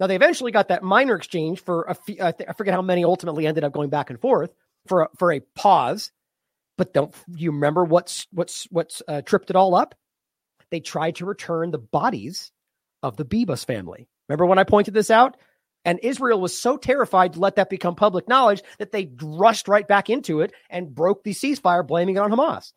Now 0.00 0.06
they 0.06 0.16
eventually 0.16 0.52
got 0.52 0.68
that 0.68 0.82
minor 0.82 1.14
exchange 1.14 1.60
for 1.60 1.82
a 1.82 1.94
few, 1.94 2.16
I, 2.20 2.32
th- 2.32 2.48
I 2.48 2.52
forget 2.54 2.74
how 2.74 2.82
many 2.82 3.04
ultimately 3.04 3.46
ended 3.46 3.64
up 3.64 3.72
going 3.72 3.90
back 3.90 4.10
and 4.10 4.20
forth 4.20 4.50
for 4.86 5.02
a, 5.02 5.08
for 5.16 5.32
a 5.32 5.40
pause. 5.54 6.10
But 6.76 6.92
don't 6.92 7.14
you 7.28 7.52
remember 7.52 7.84
what's 7.84 8.26
what's 8.32 8.64
what's 8.70 9.02
uh, 9.06 9.22
tripped 9.22 9.50
it 9.50 9.56
all 9.56 9.74
up? 9.74 9.94
They 10.70 10.80
tried 10.80 11.16
to 11.16 11.26
return 11.26 11.70
the 11.70 11.78
bodies 11.78 12.50
of 13.02 13.16
the 13.16 13.24
Bibas 13.24 13.64
family. 13.64 14.08
Remember 14.28 14.46
when 14.46 14.58
I 14.58 14.64
pointed 14.64 14.94
this 14.94 15.10
out? 15.10 15.36
And 15.84 15.98
Israel 16.02 16.40
was 16.40 16.58
so 16.58 16.76
terrified 16.76 17.34
to 17.34 17.40
let 17.40 17.56
that 17.56 17.68
become 17.68 17.94
public 17.94 18.28
knowledge 18.28 18.62
that 18.78 18.92
they 18.92 19.12
rushed 19.20 19.68
right 19.68 19.86
back 19.86 20.10
into 20.10 20.40
it 20.40 20.52
and 20.70 20.94
broke 20.94 21.24
the 21.24 21.32
ceasefire, 21.32 21.86
blaming 21.86 22.16
it 22.16 22.20
on 22.20 22.30
Hamas. 22.30 22.72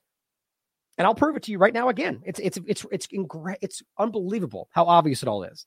And 0.98 1.06
I'll 1.06 1.16
prove 1.16 1.36
it 1.36 1.44
to 1.44 1.52
you 1.52 1.58
right 1.58 1.74
now 1.74 1.90
again. 1.90 2.22
It's 2.26 2.40
it's 2.40 2.58
it's 2.66 2.86
it's 2.92 3.08
ingra- 3.08 3.58
it's 3.62 3.82
unbelievable 3.98 4.70
how 4.72 4.86
obvious 4.86 5.24
it 5.24 5.30
all 5.30 5.44
is. 5.44 5.66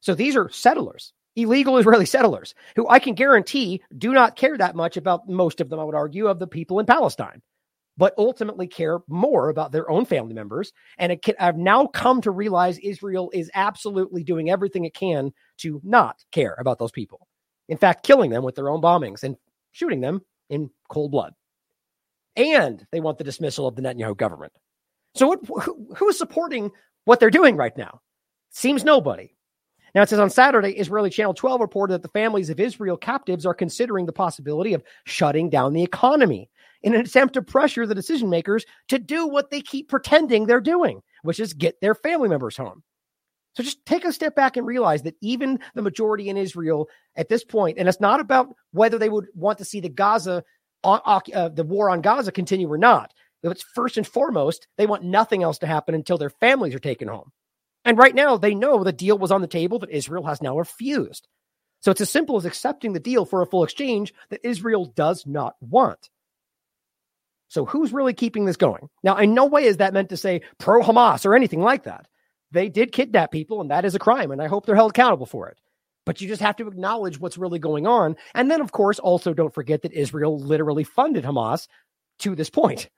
So 0.00 0.14
these 0.14 0.36
are 0.36 0.50
settlers, 0.50 1.12
illegal 1.36 1.78
Israeli 1.78 2.06
settlers, 2.06 2.54
who 2.76 2.88
I 2.88 2.98
can 2.98 3.14
guarantee 3.14 3.82
do 3.96 4.12
not 4.12 4.36
care 4.36 4.56
that 4.56 4.76
much 4.76 4.96
about 4.96 5.28
most 5.28 5.60
of 5.60 5.68
them, 5.68 5.80
I 5.80 5.84
would 5.84 5.94
argue, 5.94 6.26
of 6.26 6.38
the 6.38 6.46
people 6.46 6.78
in 6.78 6.86
Palestine, 6.86 7.42
but 7.96 8.14
ultimately 8.18 8.66
care 8.66 9.00
more 9.08 9.48
about 9.48 9.72
their 9.72 9.90
own 9.90 10.04
family 10.04 10.34
members. 10.34 10.72
And 10.98 11.20
can, 11.22 11.34
I've 11.38 11.58
now 11.58 11.86
come 11.86 12.20
to 12.22 12.30
realize 12.30 12.78
Israel 12.78 13.30
is 13.32 13.50
absolutely 13.54 14.24
doing 14.24 14.50
everything 14.50 14.84
it 14.84 14.94
can 14.94 15.32
to 15.58 15.80
not 15.84 16.16
care 16.32 16.56
about 16.58 16.78
those 16.78 16.92
people. 16.92 17.26
In 17.68 17.78
fact, 17.78 18.04
killing 18.06 18.30
them 18.30 18.42
with 18.42 18.56
their 18.56 18.68
own 18.68 18.80
bombings 18.80 19.22
and 19.22 19.36
shooting 19.72 20.00
them 20.00 20.20
in 20.48 20.70
cold 20.88 21.12
blood. 21.12 21.34
And 22.36 22.86
they 22.92 23.00
want 23.00 23.18
the 23.18 23.24
dismissal 23.24 23.66
of 23.66 23.76
the 23.76 23.82
Netanyahu 23.82 24.16
government. 24.16 24.52
So, 25.14 25.26
what, 25.26 25.40
who, 25.64 25.94
who 25.96 26.08
is 26.08 26.18
supporting 26.18 26.70
what 27.04 27.20
they're 27.20 27.30
doing 27.30 27.56
right 27.56 27.76
now? 27.76 28.00
Seems 28.50 28.84
nobody. 28.84 29.34
Now, 29.94 30.02
it 30.02 30.08
says 30.08 30.20
on 30.20 30.30
Saturday, 30.30 30.72
Israeli 30.72 31.10
Channel 31.10 31.34
12 31.34 31.60
reported 31.60 31.94
that 31.94 32.02
the 32.02 32.08
families 32.08 32.50
of 32.50 32.60
Israel 32.60 32.96
captives 32.96 33.44
are 33.44 33.54
considering 33.54 34.06
the 34.06 34.12
possibility 34.12 34.72
of 34.72 34.84
shutting 35.04 35.50
down 35.50 35.72
the 35.72 35.82
economy 35.82 36.48
in 36.82 36.94
an 36.94 37.00
attempt 37.00 37.34
to 37.34 37.42
pressure 37.42 37.86
the 37.86 37.94
decision 37.94 38.30
makers 38.30 38.64
to 38.88 38.98
do 38.98 39.26
what 39.26 39.50
they 39.50 39.60
keep 39.60 39.88
pretending 39.88 40.46
they're 40.46 40.60
doing, 40.60 41.02
which 41.22 41.40
is 41.40 41.52
get 41.52 41.80
their 41.80 41.94
family 41.94 42.28
members 42.28 42.56
home. 42.56 42.82
So 43.54 43.64
just 43.64 43.84
take 43.84 44.04
a 44.04 44.12
step 44.12 44.36
back 44.36 44.56
and 44.56 44.66
realize 44.66 45.02
that 45.02 45.16
even 45.20 45.58
the 45.74 45.82
majority 45.82 46.28
in 46.28 46.36
Israel 46.36 46.88
at 47.16 47.28
this 47.28 47.44
point, 47.44 47.78
and 47.78 47.88
it's 47.88 48.00
not 48.00 48.20
about 48.20 48.54
whether 48.70 48.96
they 48.96 49.08
would 49.08 49.26
want 49.34 49.58
to 49.58 49.64
see 49.64 49.80
the 49.80 49.88
Gaza, 49.88 50.44
uh, 50.84 51.48
the 51.48 51.64
war 51.64 51.90
on 51.90 52.00
Gaza 52.00 52.32
continue 52.32 52.70
or 52.70 52.78
not. 52.78 53.12
It's 53.42 53.64
first 53.74 53.96
and 53.96 54.06
foremost, 54.06 54.66
they 54.76 54.86
want 54.86 55.04
nothing 55.04 55.42
else 55.42 55.58
to 55.58 55.66
happen 55.66 55.94
until 55.94 56.18
their 56.18 56.30
families 56.30 56.74
are 56.74 56.80
taken 56.80 57.08
home. 57.08 57.32
And 57.84 57.96
right 57.96 58.14
now, 58.14 58.36
they 58.36 58.54
know 58.54 58.84
the 58.84 58.92
deal 58.92 59.16
was 59.16 59.30
on 59.30 59.40
the 59.40 59.46
table 59.46 59.78
that 59.78 59.90
Israel 59.90 60.26
has 60.26 60.42
now 60.42 60.58
refused. 60.58 61.26
So 61.80 61.90
it's 61.90 62.02
as 62.02 62.10
simple 62.10 62.36
as 62.36 62.44
accepting 62.44 62.92
the 62.92 63.00
deal 63.00 63.24
for 63.24 63.40
a 63.40 63.46
full 63.46 63.64
exchange 63.64 64.12
that 64.28 64.44
Israel 64.44 64.84
does 64.84 65.26
not 65.26 65.54
want. 65.60 66.10
So 67.48 67.64
who's 67.64 67.92
really 67.92 68.12
keeping 68.12 68.44
this 68.44 68.58
going? 68.58 68.90
Now, 69.02 69.16
in 69.16 69.34
no 69.34 69.46
way 69.46 69.64
is 69.64 69.78
that 69.78 69.94
meant 69.94 70.10
to 70.10 70.16
say 70.16 70.42
pro 70.58 70.82
Hamas 70.82 71.24
or 71.24 71.34
anything 71.34 71.62
like 71.62 71.84
that. 71.84 72.06
They 72.52 72.68
did 72.68 72.92
kidnap 72.92 73.32
people, 73.32 73.60
and 73.60 73.70
that 73.70 73.84
is 73.84 73.94
a 73.94 74.00
crime, 74.00 74.30
and 74.30 74.42
I 74.42 74.48
hope 74.48 74.66
they're 74.66 74.76
held 74.76 74.90
accountable 74.90 75.26
for 75.26 75.48
it. 75.48 75.58
But 76.10 76.20
you 76.20 76.26
just 76.26 76.42
have 76.42 76.56
to 76.56 76.66
acknowledge 76.66 77.20
what's 77.20 77.38
really 77.38 77.60
going 77.60 77.86
on. 77.86 78.16
And 78.34 78.50
then, 78.50 78.60
of 78.60 78.72
course, 78.72 78.98
also 78.98 79.32
don't 79.32 79.54
forget 79.54 79.82
that 79.82 79.92
Israel 79.92 80.40
literally 80.40 80.82
funded 80.82 81.22
Hamas 81.22 81.68
to 82.18 82.34
this 82.34 82.50
point. 82.50 82.90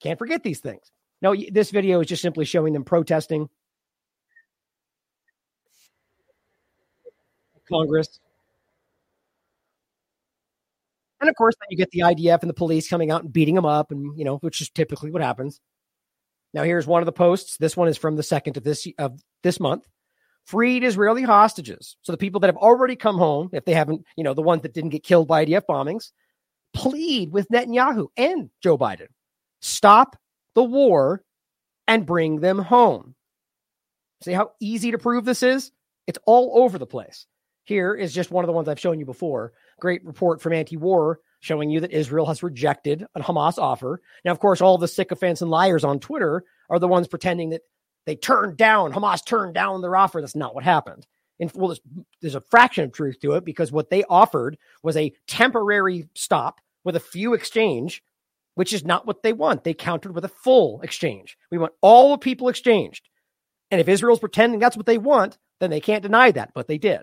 Can't 0.00 0.18
forget 0.18 0.42
these 0.42 0.60
things. 0.60 0.90
No, 1.20 1.36
this 1.52 1.70
video 1.70 2.00
is 2.00 2.06
just 2.06 2.22
simply 2.22 2.46
showing 2.46 2.72
them 2.72 2.82
protesting 2.82 3.50
Congress. 7.68 8.18
And 11.20 11.28
of 11.28 11.36
course, 11.36 11.54
then 11.60 11.66
you 11.68 11.76
get 11.76 11.90
the 11.90 12.00
IDF 12.00 12.40
and 12.40 12.48
the 12.48 12.54
police 12.54 12.88
coming 12.88 13.10
out 13.10 13.24
and 13.24 13.30
beating 13.30 13.56
them 13.56 13.66
up, 13.66 13.90
and 13.90 14.18
you 14.18 14.24
know, 14.24 14.38
which 14.38 14.62
is 14.62 14.70
typically 14.70 15.10
what 15.10 15.20
happens. 15.20 15.60
Now, 16.54 16.62
here's 16.62 16.86
one 16.86 17.02
of 17.02 17.06
the 17.06 17.12
posts. 17.12 17.58
This 17.58 17.76
one 17.76 17.88
is 17.88 17.98
from 17.98 18.16
the 18.16 18.22
second 18.22 18.56
of 18.56 18.64
this 18.64 18.88
of 18.98 19.20
this 19.42 19.60
month. 19.60 19.86
Freed 20.44 20.84
Israeli 20.84 21.22
hostages. 21.22 21.96
So 22.02 22.12
the 22.12 22.18
people 22.18 22.40
that 22.40 22.48
have 22.48 22.56
already 22.56 22.96
come 22.96 23.16
home, 23.16 23.50
if 23.52 23.64
they 23.64 23.72
haven't, 23.72 24.04
you 24.16 24.24
know, 24.24 24.34
the 24.34 24.42
ones 24.42 24.62
that 24.62 24.74
didn't 24.74 24.90
get 24.90 25.02
killed 25.02 25.26
by 25.26 25.44
IDF 25.44 25.62
bombings, 25.68 26.10
plead 26.74 27.32
with 27.32 27.48
Netanyahu 27.48 28.08
and 28.16 28.50
Joe 28.62 28.76
Biden. 28.76 29.08
Stop 29.60 30.16
the 30.54 30.62
war 30.62 31.22
and 31.88 32.04
bring 32.04 32.40
them 32.40 32.58
home. 32.58 33.14
See 34.22 34.32
how 34.32 34.52
easy 34.60 34.90
to 34.90 34.98
prove 34.98 35.24
this 35.24 35.42
is? 35.42 35.72
It's 36.06 36.18
all 36.26 36.62
over 36.62 36.78
the 36.78 36.86
place. 36.86 37.26
Here 37.64 37.94
is 37.94 38.12
just 38.12 38.30
one 38.30 38.44
of 38.44 38.46
the 38.46 38.52
ones 38.52 38.68
I've 38.68 38.80
shown 38.80 38.98
you 38.98 39.06
before. 39.06 39.52
Great 39.80 40.04
report 40.04 40.42
from 40.42 40.52
anti 40.52 40.76
war 40.76 41.20
showing 41.40 41.70
you 41.70 41.80
that 41.80 41.92
Israel 41.92 42.26
has 42.26 42.42
rejected 42.42 43.06
a 43.14 43.20
Hamas 43.20 43.58
offer. 43.58 44.00
Now, 44.24 44.32
of 44.32 44.38
course, 44.38 44.60
all 44.60 44.78
the 44.78 44.88
sycophants 44.88 45.42
and 45.42 45.50
liars 45.50 45.84
on 45.84 46.00
Twitter 46.00 46.44
are 46.70 46.78
the 46.78 46.88
ones 46.88 47.08
pretending 47.08 47.50
that 47.50 47.62
they 48.06 48.16
turned 48.16 48.56
down, 48.56 48.92
Hamas 48.92 49.24
turned 49.24 49.54
down 49.54 49.80
their 49.80 49.96
offer. 49.96 50.20
That's 50.20 50.36
not 50.36 50.54
what 50.54 50.64
happened. 50.64 51.06
And 51.40 51.50
well, 51.54 51.68
there's, 51.68 51.80
there's 52.20 52.34
a 52.34 52.40
fraction 52.40 52.84
of 52.84 52.92
truth 52.92 53.18
to 53.20 53.32
it 53.32 53.44
because 53.44 53.72
what 53.72 53.90
they 53.90 54.04
offered 54.04 54.56
was 54.82 54.96
a 54.96 55.12
temporary 55.26 56.08
stop 56.14 56.60
with 56.84 56.96
a 56.96 57.00
few 57.00 57.34
exchange, 57.34 58.02
which 58.54 58.72
is 58.72 58.84
not 58.84 59.06
what 59.06 59.22
they 59.22 59.32
want. 59.32 59.64
They 59.64 59.74
countered 59.74 60.14
with 60.14 60.24
a 60.24 60.28
full 60.28 60.80
exchange. 60.82 61.36
We 61.50 61.58
want 61.58 61.72
all 61.80 62.10
the 62.10 62.18
people 62.18 62.48
exchanged. 62.48 63.08
And 63.70 63.80
if 63.80 63.88
Israel's 63.88 64.20
pretending 64.20 64.60
that's 64.60 64.76
what 64.76 64.86
they 64.86 64.98
want, 64.98 65.38
then 65.60 65.70
they 65.70 65.80
can't 65.80 66.02
deny 66.02 66.30
that, 66.32 66.52
but 66.54 66.68
they 66.68 66.78
did. 66.78 67.02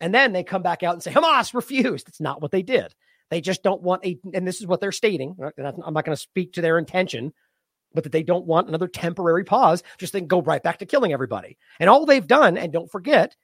And 0.00 0.12
then 0.12 0.32
they 0.32 0.42
come 0.42 0.62
back 0.62 0.82
out 0.82 0.94
and 0.94 1.02
say, 1.02 1.12
Hamas 1.12 1.54
refused. 1.54 2.08
It's 2.08 2.20
not 2.20 2.42
what 2.42 2.50
they 2.50 2.62
did. 2.62 2.94
They 3.30 3.40
just 3.40 3.62
don't 3.62 3.82
want 3.82 4.04
a, 4.04 4.18
and 4.34 4.46
this 4.46 4.60
is 4.60 4.66
what 4.66 4.80
they're 4.80 4.92
stating. 4.92 5.36
I'm 5.40 5.94
not 5.94 6.04
going 6.04 6.16
to 6.16 6.20
speak 6.20 6.54
to 6.54 6.60
their 6.60 6.78
intention, 6.78 7.32
but 7.94 8.04
that 8.04 8.12
they 8.12 8.22
don't 8.22 8.46
want 8.46 8.68
another 8.68 8.88
temporary 8.88 9.44
pause, 9.44 9.82
just 9.98 10.12
then 10.12 10.26
go 10.26 10.42
right 10.42 10.62
back 10.62 10.78
to 10.78 10.86
killing 10.86 11.12
everybody. 11.12 11.58
And 11.80 11.88
all 11.88 12.06
they've 12.06 12.26
done, 12.26 12.56
and 12.56 12.72
don't 12.72 12.90
forget, 12.90 13.36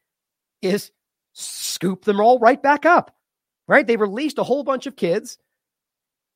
is 0.63 0.91
scoop 1.33 2.05
them 2.05 2.21
all 2.21 2.39
right 2.39 2.63
back 2.63 2.87
up. 2.87 3.15
Right? 3.67 3.87
They 3.87 3.97
released 3.97 4.39
a 4.39 4.45
whole 4.45 4.65
bunch 4.65 4.87
of 4.87 4.97
kids. 4.97 5.39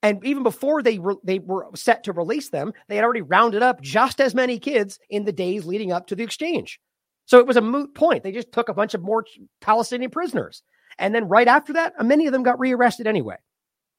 And 0.03 0.25
even 0.25 0.43
before 0.43 0.83
they 0.83 0.99
they 1.25 1.39
were 1.39 1.69
set 1.75 2.05
to 2.05 2.13
release 2.13 2.51
them, 2.51 2.73
they 2.89 2.97
had 2.97 3.05
already 3.05 3.23
rounded 3.23 3.63
up 3.63 3.81
just 3.81 4.21
as 4.21 4.35
many 4.35 4.59
kids 4.59 4.99
in 5.09 5.25
the 5.25 5.33
days 5.33 5.65
leading 5.65 5.93
up 5.93 6.09
to 6.09 6.17
the 6.17 6.25
exchange. 6.25 6.81
So 7.25 7.39
it 7.39 7.47
was 7.47 7.57
a 7.57 7.63
moot 7.63 7.95
point. 7.95 8.23
They 8.23 8.33
just 8.33 8.53
took 8.53 8.69
a 8.69 8.75
bunch 8.75 8.95
of 8.95 9.03
more 9.03 9.25
Palestinian 9.61 10.11
prisoners. 10.11 10.63
And 10.99 11.15
then 11.15 11.29
right 11.29 11.49
after 11.49 11.73
that, 11.75 11.95
uh, 11.99 12.05
many 12.05 12.27
of 12.27 12.33
them 12.33 12.43
got 12.43 12.61
rearrested 12.61 13.07
anyway 13.07 13.37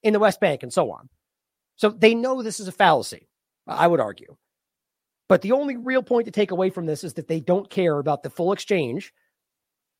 in 0.03 0.13
the 0.13 0.19
West 0.19 0.39
Bank 0.39 0.63
and 0.63 0.71
so 0.71 0.91
on. 0.91 1.09
So 1.75 1.89
they 1.89 2.13
know 2.13 2.41
this 2.41 2.59
is 2.59 2.67
a 2.67 2.71
fallacy, 2.71 3.27
I 3.67 3.87
would 3.87 3.99
argue. 3.99 4.35
But 5.29 5.41
the 5.41 5.53
only 5.53 5.77
real 5.77 6.03
point 6.03 6.25
to 6.25 6.31
take 6.31 6.51
away 6.51 6.69
from 6.69 6.85
this 6.85 7.03
is 7.03 7.13
that 7.13 7.27
they 7.27 7.39
don't 7.39 7.69
care 7.69 7.97
about 7.97 8.23
the 8.23 8.29
full 8.29 8.51
exchange. 8.51 9.13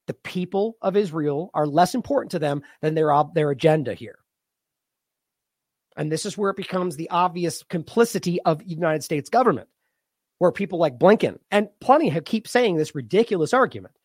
The 0.08 0.14
people 0.14 0.78
of 0.82 0.98
Israel 0.98 1.50
are 1.54 1.66
less 1.66 1.96
important 1.96 2.32
to 2.32 2.40
them 2.40 2.62
than 2.82 2.94
their, 2.94 3.12
their 3.34 3.52
agenda 3.52 3.94
here. 3.94 4.20
And 5.96 6.12
this 6.12 6.26
is 6.26 6.38
where 6.38 6.50
it 6.50 6.58
becomes 6.58 6.96
the 6.96 7.10
obvious 7.10 7.64
complicity 7.64 8.42
of 8.42 8.60
the 8.60 8.66
United 8.66 9.04
States 9.04 9.30
government 9.30 9.70
where 10.40 10.52
people 10.52 10.78
like 10.78 11.00
Blinken 11.00 11.38
and 11.52 11.70
plenty 11.80 12.10
have 12.10 12.26
keep 12.26 12.50
saying 12.50 12.76
this 12.76 12.96
ridiculous 12.96 13.54
argument. 13.54 13.96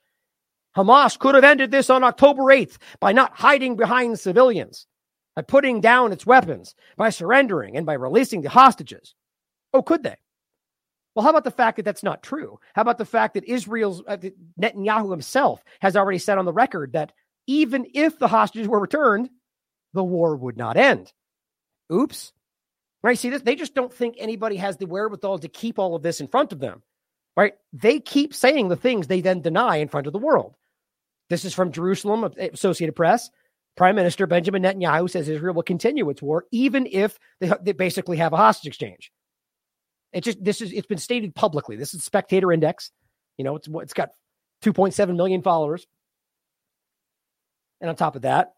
Hamas 0.77 1.19
could 1.19 1.35
have 1.35 1.43
ended 1.43 1.73
this 1.73 1.91
on 1.91 2.05
October 2.05 2.43
8th 2.45 2.77
by 3.01 3.11
not 3.11 3.33
hiding 3.37 3.75
behind 3.75 4.21
civilians, 4.21 4.87
by 5.35 5.43
putting 5.43 5.81
down 5.81 6.13
its 6.13 6.25
weapons, 6.25 6.77
by 6.97 7.11
surrendering, 7.11 7.77
and 7.77 7.85
by 7.85 7.95
releasing 7.95 8.43
the 8.43 8.51
hostages. 8.51 9.17
Oh, 9.73 9.83
could 9.83 10.03
they? 10.03 10.17
Well, 11.15 11.25
how 11.25 11.31
about 11.31 11.45
the 11.45 11.51
fact 11.51 11.77
that 11.77 11.83
that's 11.85 12.03
not 12.03 12.23
true? 12.23 12.61
How 12.75 12.83
about 12.83 12.99
the 12.99 13.05
fact 13.05 13.35
that 13.35 13.45
Israel's 13.45 14.03
uh, 14.07 14.19
Netanyahu 14.61 15.11
himself 15.11 15.65
has 15.81 15.97
already 15.97 16.19
said 16.19 16.39
on 16.39 16.45
the 16.45 16.53
record 16.53 16.93
that 16.93 17.13
even 17.47 17.87
if 17.93 18.19
the 18.19 18.29
hostages 18.29 18.69
were 18.69 18.79
returned, 18.79 19.29
the 19.95 20.05
war 20.05 20.37
would 20.37 20.57
not 20.57 20.77
end? 20.77 21.13
Oops. 21.93 22.33
Right? 23.03 23.19
See, 23.19 23.31
this, 23.31 23.43
they 23.43 23.57
just 23.57 23.75
don't 23.75 23.93
think 23.93 24.17
anybody 24.19 24.57
has 24.57 24.77
the 24.77 24.87
wherewithal 24.87 25.41
to 25.41 25.49
keep 25.49 25.79
all 25.79 25.95
of 25.95 26.03
this 26.03 26.21
in 26.21 26.29
front 26.29 26.53
of 26.53 26.61
them. 26.61 26.83
Right? 27.37 27.55
They 27.73 28.01
keep 28.01 28.35
saying 28.35 28.69
the 28.69 28.77
things 28.77 29.07
they 29.07 29.21
then 29.21 29.41
deny 29.41 29.77
in 29.77 29.89
front 29.89 30.07
of 30.07 30.13
the 30.13 30.19
world. 30.19 30.55
This 31.31 31.45
is 31.45 31.55
from 31.55 31.73
Jerusalem, 31.73 32.33
Associated 32.39 32.95
Press. 32.95 33.31
Prime 33.77 33.95
Minister 33.95 34.27
Benjamin 34.27 34.63
Netanyahu 34.63 35.09
says 35.09 35.29
Israel 35.29 35.55
will 35.55 35.63
continue 35.63 36.09
its 36.11 36.21
war 36.21 36.47
even 36.51 36.87
if 36.87 37.19
they, 37.41 37.51
they 37.63 37.73
basically 37.73 38.17
have 38.17 38.33
a 38.33 38.37
hostage 38.37 38.69
exchange. 38.69 39.13
It 40.13 40.25
just 40.25 40.43
this 40.43 40.61
is 40.61 40.73
it's 40.73 40.87
been 40.87 40.99
stated 40.99 41.35
publicly. 41.35 41.77
This 41.77 41.95
is 41.95 42.05
Spectator 42.05 42.53
Index. 42.53 42.91
You 43.37 43.45
know, 43.45 43.57
it's 43.57 43.69
it's 43.69 43.93
got 43.93 44.11
2.7 44.65 45.17
million 45.17 45.43
followers. 45.43 45.87
And 47.81 47.89
on 47.89 47.97
top 47.97 48.17
of 48.17 48.23
that, 48.23 48.55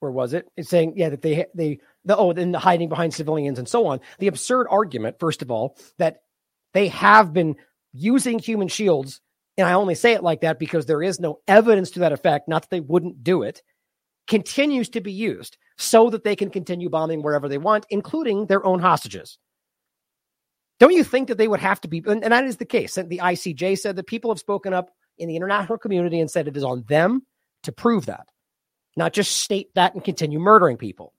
where 0.00 0.10
was 0.10 0.32
it? 0.32 0.46
It's 0.56 0.68
saying, 0.68 0.94
yeah, 0.96 1.10
that 1.10 1.22
they 1.22 1.46
they 1.54 1.80
the 2.04 2.16
oh, 2.16 2.32
then 2.32 2.52
the 2.52 2.58
hiding 2.58 2.88
behind 2.88 3.14
civilians 3.14 3.58
and 3.58 3.68
so 3.68 3.86
on. 3.86 4.00
The 4.18 4.26
absurd 4.26 4.66
argument, 4.70 5.20
first 5.20 5.42
of 5.42 5.50
all, 5.50 5.76
that 5.98 6.22
they 6.74 6.88
have 6.88 7.32
been 7.32 7.56
using 7.92 8.38
human 8.38 8.68
shields, 8.68 9.20
and 9.56 9.66
I 9.66 9.74
only 9.74 9.94
say 9.94 10.12
it 10.12 10.22
like 10.22 10.40
that 10.40 10.58
because 10.58 10.86
there 10.86 11.02
is 11.02 11.20
no 11.20 11.40
evidence 11.46 11.90
to 11.92 12.00
that 12.00 12.12
effect, 12.12 12.48
not 12.48 12.62
that 12.62 12.70
they 12.70 12.80
wouldn't 12.80 13.22
do 13.22 13.42
it, 13.42 13.62
continues 14.26 14.88
to 14.90 15.00
be 15.00 15.12
used 15.12 15.56
so 15.78 16.10
that 16.10 16.24
they 16.24 16.36
can 16.36 16.50
continue 16.50 16.88
bombing 16.88 17.22
wherever 17.22 17.48
they 17.48 17.58
want, 17.58 17.86
including 17.90 18.46
their 18.46 18.64
own 18.64 18.80
hostages. 18.80 19.38
Don't 20.78 20.92
you 20.92 21.04
think 21.04 21.28
that 21.28 21.38
they 21.38 21.48
would 21.48 21.60
have 21.60 21.80
to 21.82 21.88
be? 21.88 22.02
And, 22.06 22.22
and 22.22 22.32
that 22.32 22.44
is 22.44 22.56
the 22.56 22.64
case. 22.64 22.94
The 22.94 23.20
ICJ 23.22 23.78
said 23.78 23.96
that 23.96 24.06
people 24.06 24.30
have 24.30 24.38
spoken 24.38 24.74
up 24.74 24.90
in 25.18 25.28
the 25.28 25.36
international 25.36 25.78
community 25.78 26.20
and 26.20 26.30
said 26.30 26.48
it 26.48 26.56
is 26.56 26.64
on 26.64 26.84
them 26.88 27.22
to 27.62 27.72
prove 27.72 28.06
that 28.06 28.26
not 28.96 29.12
just 29.12 29.36
state 29.36 29.72
that 29.74 29.94
and 29.94 30.02
continue 30.02 30.38
murdering 30.38 30.76
people. 30.76 31.12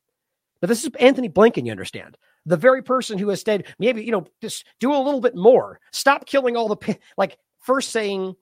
But 0.59 0.67
this 0.67 0.83
is 0.83 0.89
Antony 0.99 1.29
Blinken, 1.29 1.65
you 1.65 1.71
understand. 1.71 2.17
The 2.45 2.57
very 2.57 2.81
person 2.81 3.17
who 3.17 3.29
has 3.29 3.41
said, 3.41 3.65
maybe, 3.77 4.03
you 4.03 4.11
know, 4.11 4.25
just 4.41 4.65
do 4.79 4.93
a 4.93 4.97
little 4.97 5.21
bit 5.21 5.35
more. 5.35 5.79
Stop 5.91 6.25
killing 6.25 6.57
all 6.57 6.67
the, 6.67 6.97
like, 7.17 7.37
first 7.59 7.91
saying 7.91 8.35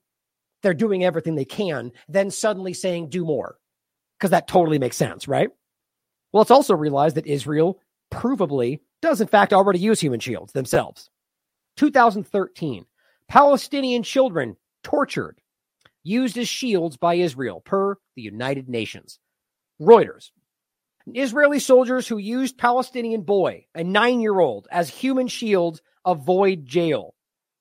they're 0.61 0.73
doing 0.73 1.03
everything 1.03 1.35
they 1.35 1.45
can, 1.45 1.91
then 2.07 2.31
suddenly 2.31 2.73
saying 2.73 3.09
do 3.09 3.25
more. 3.25 3.57
Because 4.17 4.31
that 4.31 4.47
totally 4.47 4.79
makes 4.79 4.95
sense, 4.95 5.27
right? 5.27 5.49
Well, 6.35 6.41
it's 6.41 6.51
also 6.51 6.75
realized 6.75 7.15
that 7.15 7.27
Israel 7.27 7.79
provably 8.11 8.81
does, 9.01 9.21
in 9.21 9.27
fact, 9.27 9.53
already 9.53 9.79
use 9.79 10.01
human 10.01 10.19
shields 10.19 10.51
themselves. 10.51 11.09
2013, 11.77 12.85
Palestinian 13.29 14.03
children 14.03 14.57
tortured 14.83 15.39
used 16.03 16.37
as 16.37 16.49
shields 16.49 16.97
by 16.97 17.13
Israel, 17.15 17.61
per 17.61 17.95
the 18.17 18.21
United 18.21 18.67
Nations. 18.67 19.17
Reuters. 19.81 20.31
Israeli 21.07 21.59
soldiers 21.59 22.05
who 22.05 22.17
used 22.17 22.57
Palestinian 22.57 23.21
boy, 23.21 23.67
a 23.73 23.85
nine 23.85 24.19
year 24.19 24.37
old, 24.37 24.67
as 24.69 24.89
human 24.89 25.29
shields 25.29 25.81
avoid 26.03 26.65
jail. 26.65 27.15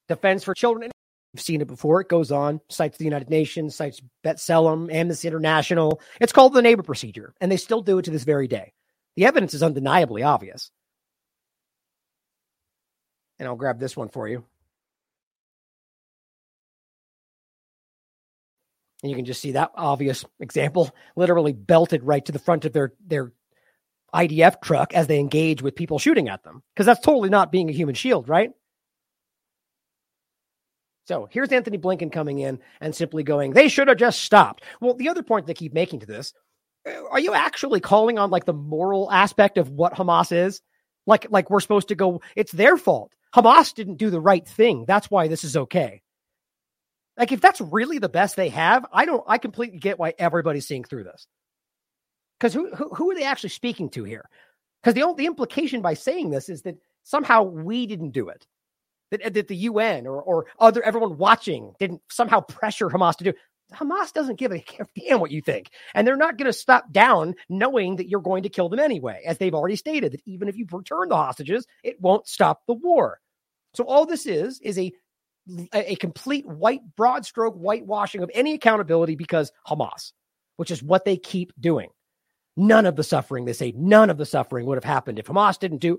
Defense 0.09 0.43
for 0.43 0.53
Children. 0.53 0.91
We've 1.35 1.43
seen 1.43 1.61
it 1.61 1.67
before. 1.67 2.01
It 2.01 2.09
goes 2.09 2.31
on, 2.31 2.61
cites 2.69 2.97
the 2.97 3.05
United 3.05 3.29
Nations, 3.29 3.75
cites 3.75 4.01
B'Tselem, 4.25 4.93
Amnesty 4.93 5.27
International. 5.27 6.01
It's 6.21 6.33
called 6.33 6.55
the 6.55 6.63
neighbor 6.63 6.85
procedure, 6.85 7.35
and 7.41 7.51
they 7.51 7.57
still 7.57 7.83
do 7.83 7.99
it 7.99 8.05
to 8.05 8.13
this 8.13 8.23
very 8.23 8.47
day. 8.47 8.73
The 9.17 9.27
evidence 9.27 9.53
is 9.53 9.63
undeniably 9.63 10.23
obvious. 10.23 10.71
And 13.41 13.49
I'll 13.49 13.57
grab 13.57 13.81
this 13.81 13.97
one 13.97 14.11
for 14.11 14.29
you. 14.29 14.45
And 19.03 19.11
you 19.11 19.17
can 19.17 19.25
just 19.25 19.41
see 19.41 19.53
that 19.53 19.73
obvious 19.75 20.25
example 20.39 20.95
literally 21.17 21.53
belted 21.53 22.05
right 22.05 22.25
to 22.25 22.33
the 22.33 22.39
front 22.39 22.65
of 22.65 22.73
their, 22.73 22.93
their 23.05 23.33
IDF 24.15 24.63
truck 24.63 24.95
as 24.95 25.09
they 25.09 25.19
engage 25.19 25.63
with 25.63 25.75
people 25.75 25.99
shooting 25.99 26.29
at 26.29 26.45
them. 26.45 26.63
Because 26.75 26.87
that's 26.87 27.05
totally 27.05 27.29
not 27.29 27.51
being 27.51 27.69
a 27.69 27.73
human 27.73 27.97
shield, 27.97 28.29
right? 28.29 28.53
So 31.07 31.29
here's 31.31 31.53
Antony 31.53 31.79
Blinken 31.79 32.11
coming 32.11 32.39
in 32.39 32.59
and 32.81 32.95
simply 32.95 33.23
going, 33.23 33.53
they 33.53 33.69
should 33.69 33.89
have 33.89 33.99
just 33.99 34.23
stopped. 34.23 34.65
Well, 34.81 34.95
the 34.95 35.11
other 35.11 35.23
point 35.23 35.47
they 35.47 35.55
keep 35.55 35.75
making 35.75 36.01
to 36.01 36.07
this, 36.07 36.33
uh, 36.89 37.05
are 37.11 37.21
you 37.21 37.35
actually 37.35 37.81
calling 37.81 38.19
on 38.19 38.31
like 38.31 38.47
the 38.47 38.55
moral 38.55 39.11
aspect 39.13 39.59
of 39.59 39.71
what 39.71 39.95
Hamas 39.95 40.33
is? 40.33 40.63
Like, 41.07 41.27
like 41.31 41.51
we're 41.51 41.61
supposed 41.61 41.89
to 41.89 41.95
go, 41.95 42.23
it's 42.35 42.53
their 42.53 42.79
fault. 42.79 43.13
Hamas 43.35 43.75
didn't 43.75 43.97
do 43.97 44.11
the 44.11 44.21
right 44.21 44.47
thing. 44.47 44.87
That's 44.87 45.11
why 45.11 45.29
this 45.29 45.45
is 45.45 45.57
okay. 45.57 46.03
Like, 47.19 47.33
if 47.33 47.41
that's 47.41 47.61
really 47.61 47.99
the 47.99 48.09
best 48.09 48.35
they 48.35 48.49
have, 48.49 48.87
I 48.93 49.05
don't, 49.05 49.23
I 49.27 49.39
completely 49.39 49.79
get 49.79 49.99
why 49.99 50.15
everybody's 50.19 50.67
seeing 50.67 50.85
through 50.85 51.05
this. 51.05 51.27
Because 52.39 52.55
who, 52.55 52.75
who, 52.75 52.89
who 52.89 53.11
are 53.11 53.15
they 53.15 53.25
actually 53.25 53.51
speaking 53.51 53.91
to 53.91 54.05
here? 54.05 54.29
Because 54.83 54.95
the, 54.95 55.15
the 55.17 55.27
implication 55.27 55.83
by 55.83 55.95
saying 55.95 56.31
this 56.31 56.49
is 56.49 56.63
that 56.63 56.77
somehow 57.03 57.43
we 57.43 57.87
didn't 57.87 58.11
do 58.11 58.29
it 58.31 58.47
that, 59.11 59.23
uh, 59.23 59.31
that 59.31 59.49
the 59.49 59.57
UN 59.57 60.07
or, 60.07 60.23
or 60.23 60.47
other 60.59 60.83
everyone 60.83 61.19
watching 61.19 61.73
didn't 61.79 62.03
somehow 62.11 62.41
pressure 62.41 62.89
Hamas 62.89 63.17
to 63.17 63.25
do. 63.25 63.33
Hamas 63.73 64.13
doesn't 64.13 64.39
give 64.39 64.53
a 64.53 64.65
damn 64.99 65.21
what 65.21 65.31
you 65.31 65.41
think. 65.41 65.71
And 65.95 66.07
they're 66.07 66.17
not 66.17 66.37
going 66.37 66.47
to 66.47 66.53
stop 66.53 66.93
down 66.93 67.35
knowing 67.49 67.97
that 67.97 68.09
you're 68.09 68.21
going 68.21 68.45
to 68.45 68.49
kill 68.49 68.69
them 68.69 68.81
anyway, 68.81 69.23
as 69.27 69.39
they've 69.39 69.55
already 69.55 69.77
stated 69.77 70.13
that 70.13 70.23
even 70.27 70.49
if 70.49 70.57
you 70.57 70.67
return 70.71 71.09
the 71.09 71.17
hostages, 71.17 71.67
it 71.83 72.01
won't 72.01 72.29
stop 72.29 72.63
the 72.67 72.75
war. 72.75 73.21
So 73.75 73.85
all 73.85 74.07
this 74.07 74.27
is 74.27 74.61
is 74.61 74.79
a 74.79 74.93
a 75.75 75.97
complete 75.97 76.47
white 76.47 76.81
broad 76.97 77.27
stroke 77.27 77.55
whitewashing 77.55 78.23
of 78.23 78.31
any 78.33 78.55
accountability 78.55 79.15
because 79.15 79.53
Hamas, 79.67 80.13
which 80.57 80.71
is 80.71 80.83
what 80.83 81.05
they 81.05 81.19
keep 81.19 81.53
doing. 81.61 81.91
None 82.57 82.87
of 82.87 82.97
the 82.97 83.05
suffering, 83.05 83.45
they 83.45 83.53
say, 83.53 83.75
none 83.77 84.09
of 84.09 84.17
the 84.17 84.25
suffering 84.25 84.65
would 84.67 84.77
have 84.77 84.85
happened 84.85 85.19
if 85.19 85.27
Hamas 85.27 85.59
didn't 85.59 85.79
do 85.79 85.99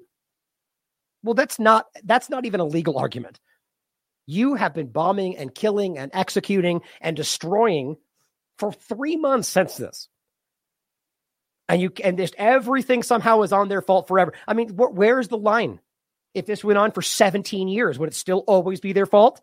well, 1.26 1.34
that's 1.34 1.60
not 1.60 1.88
that's 2.04 2.30
not 2.30 2.46
even 2.46 2.60
a 2.60 2.66
legal 2.66 3.00
argument. 3.00 3.40
You 4.28 4.54
have 4.54 4.76
been 4.76 4.88
bombing 4.88 5.38
and 5.38 5.54
killing 5.54 5.98
and 5.98 6.12
executing 6.14 6.82
and 7.02 7.16
destroying 7.16 7.98
for 8.60 8.72
three 8.72 9.16
months 9.18 9.50
since 9.50 9.76
this. 9.76 10.08
And 11.68 11.82
you 11.82 11.92
and 12.04 12.18
just 12.18 12.36
everything 12.38 13.02
somehow 13.02 13.42
is 13.42 13.52
on 13.52 13.70
their 13.70 13.82
fault 13.82 14.08
forever. 14.08 14.34
I 14.48 14.54
mean, 14.54 14.70
wh- 14.70 14.94
where's 14.94 15.28
the 15.28 15.38
line? 15.38 15.80
If 16.36 16.46
this 16.46 16.64
went 16.64 16.78
on 16.78 16.92
for 16.92 17.02
17 17.02 17.70
years, 17.70 17.98
would 17.98 18.10
it 18.10 18.16
still 18.16 18.44
always 18.46 18.80
be 18.80 18.94
their 18.94 19.08
fault? 19.08 19.42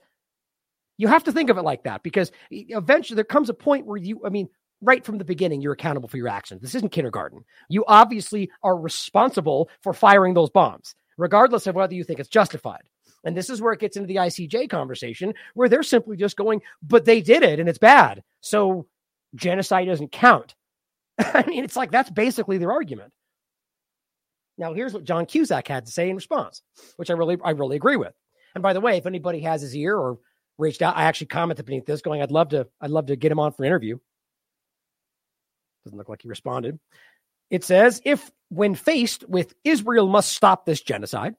You 0.98 1.08
have 1.08 1.24
to 1.24 1.32
think 1.32 1.50
of 1.50 1.58
it 1.58 1.62
like 1.62 1.84
that 1.84 2.04
because 2.04 2.30
eventually 2.50 3.16
there 3.16 3.24
comes 3.24 3.48
a 3.48 3.54
point 3.54 3.86
where 3.86 3.96
you, 3.96 4.20
I 4.24 4.28
mean, 4.28 4.50
right 4.82 5.04
from 5.04 5.18
the 5.18 5.24
beginning, 5.24 5.62
you're 5.62 5.72
accountable 5.72 6.08
for 6.08 6.18
your 6.18 6.28
actions. 6.28 6.60
This 6.60 6.74
isn't 6.76 6.92
kindergarten. 6.92 7.44
You 7.68 7.84
obviously 7.88 8.50
are 8.62 8.76
responsible 8.76 9.70
for 9.82 9.94
firing 9.94 10.34
those 10.34 10.50
bombs 10.50 10.94
regardless 11.18 11.66
of 11.66 11.74
whether 11.74 11.94
you 11.94 12.04
think 12.04 12.20
it's 12.20 12.28
justified. 12.28 12.82
And 13.24 13.36
this 13.36 13.50
is 13.50 13.60
where 13.60 13.72
it 13.72 13.80
gets 13.80 13.96
into 13.96 14.08
the 14.08 14.16
ICJ 14.16 14.68
conversation, 14.68 15.34
where 15.54 15.68
they're 15.68 15.82
simply 15.82 16.16
just 16.16 16.36
going, 16.36 16.60
but 16.82 17.04
they 17.04 17.20
did 17.20 17.42
it 17.42 17.60
and 17.60 17.68
it's 17.68 17.78
bad. 17.78 18.22
So 18.40 18.86
genocide 19.34 19.86
doesn't 19.86 20.12
count. 20.12 20.54
I 21.18 21.44
mean, 21.46 21.64
it's 21.64 21.76
like 21.76 21.90
that's 21.90 22.10
basically 22.10 22.58
their 22.58 22.72
argument. 22.72 23.12
Now, 24.58 24.74
here's 24.74 24.92
what 24.92 25.04
John 25.04 25.26
Cusack 25.26 25.66
had 25.66 25.86
to 25.86 25.92
say 25.92 26.10
in 26.10 26.16
response, 26.16 26.62
which 26.96 27.10
I 27.10 27.14
really, 27.14 27.38
I 27.42 27.50
really 27.50 27.76
agree 27.76 27.96
with. 27.96 28.12
And 28.54 28.62
by 28.62 28.72
the 28.72 28.80
way, 28.80 28.96
if 28.96 29.06
anybody 29.06 29.40
has 29.40 29.62
his 29.62 29.74
ear 29.74 29.96
or 29.96 30.18
reached 30.58 30.82
out, 30.82 30.96
I 30.96 31.04
actually 31.04 31.28
commented 31.28 31.64
beneath 31.64 31.86
this, 31.86 32.02
going, 32.02 32.20
"I'd 32.20 32.30
love 32.30 32.50
to, 32.50 32.68
I'd 32.80 32.90
love 32.90 33.06
to 33.06 33.16
get 33.16 33.32
him 33.32 33.38
on 33.38 33.52
for 33.52 33.62
an 33.62 33.68
interview." 33.68 33.98
Doesn't 35.84 35.96
look 35.96 36.08
like 36.08 36.22
he 36.22 36.28
responded. 36.28 36.78
It 37.52 37.64
says, 37.64 38.00
if 38.06 38.32
when 38.48 38.74
faced 38.74 39.28
with 39.28 39.54
Israel 39.62 40.08
must 40.08 40.32
stop 40.32 40.64
this 40.64 40.80
genocide, 40.80 41.34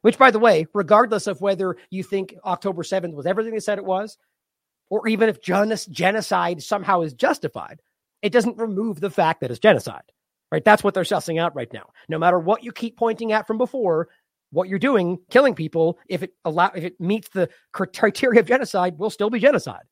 which, 0.00 0.16
by 0.16 0.30
the 0.30 0.38
way, 0.38 0.66
regardless 0.72 1.26
of 1.26 1.42
whether 1.42 1.76
you 1.90 2.02
think 2.02 2.34
October 2.46 2.82
7th 2.82 3.12
was 3.12 3.26
everything 3.26 3.52
they 3.52 3.60
said 3.60 3.76
it 3.76 3.84
was, 3.84 4.16
or 4.88 5.06
even 5.06 5.28
if 5.28 5.42
genocide 5.42 6.62
somehow 6.62 7.02
is 7.02 7.12
justified, 7.12 7.80
it 8.22 8.32
doesn't 8.32 8.56
remove 8.56 9.00
the 9.00 9.10
fact 9.10 9.42
that 9.42 9.50
it's 9.50 9.60
genocide, 9.60 10.02
right? 10.50 10.64
That's 10.64 10.82
what 10.82 10.94
they're 10.94 11.04
sussing 11.04 11.38
out 11.38 11.54
right 11.54 11.70
now. 11.74 11.90
No 12.08 12.18
matter 12.18 12.38
what 12.38 12.64
you 12.64 12.72
keep 12.72 12.96
pointing 12.96 13.32
at 13.32 13.46
from 13.46 13.58
before, 13.58 14.08
what 14.52 14.66
you're 14.66 14.78
doing, 14.78 15.18
killing 15.30 15.54
people, 15.54 15.98
if 16.08 16.22
it 16.22 16.32
allow, 16.42 16.70
if 16.74 16.84
it 16.84 16.98
meets 16.98 17.28
the 17.28 17.50
criteria 17.72 18.40
of 18.40 18.46
genocide, 18.46 18.98
will 18.98 19.10
still 19.10 19.28
be 19.28 19.38
genocide, 19.38 19.84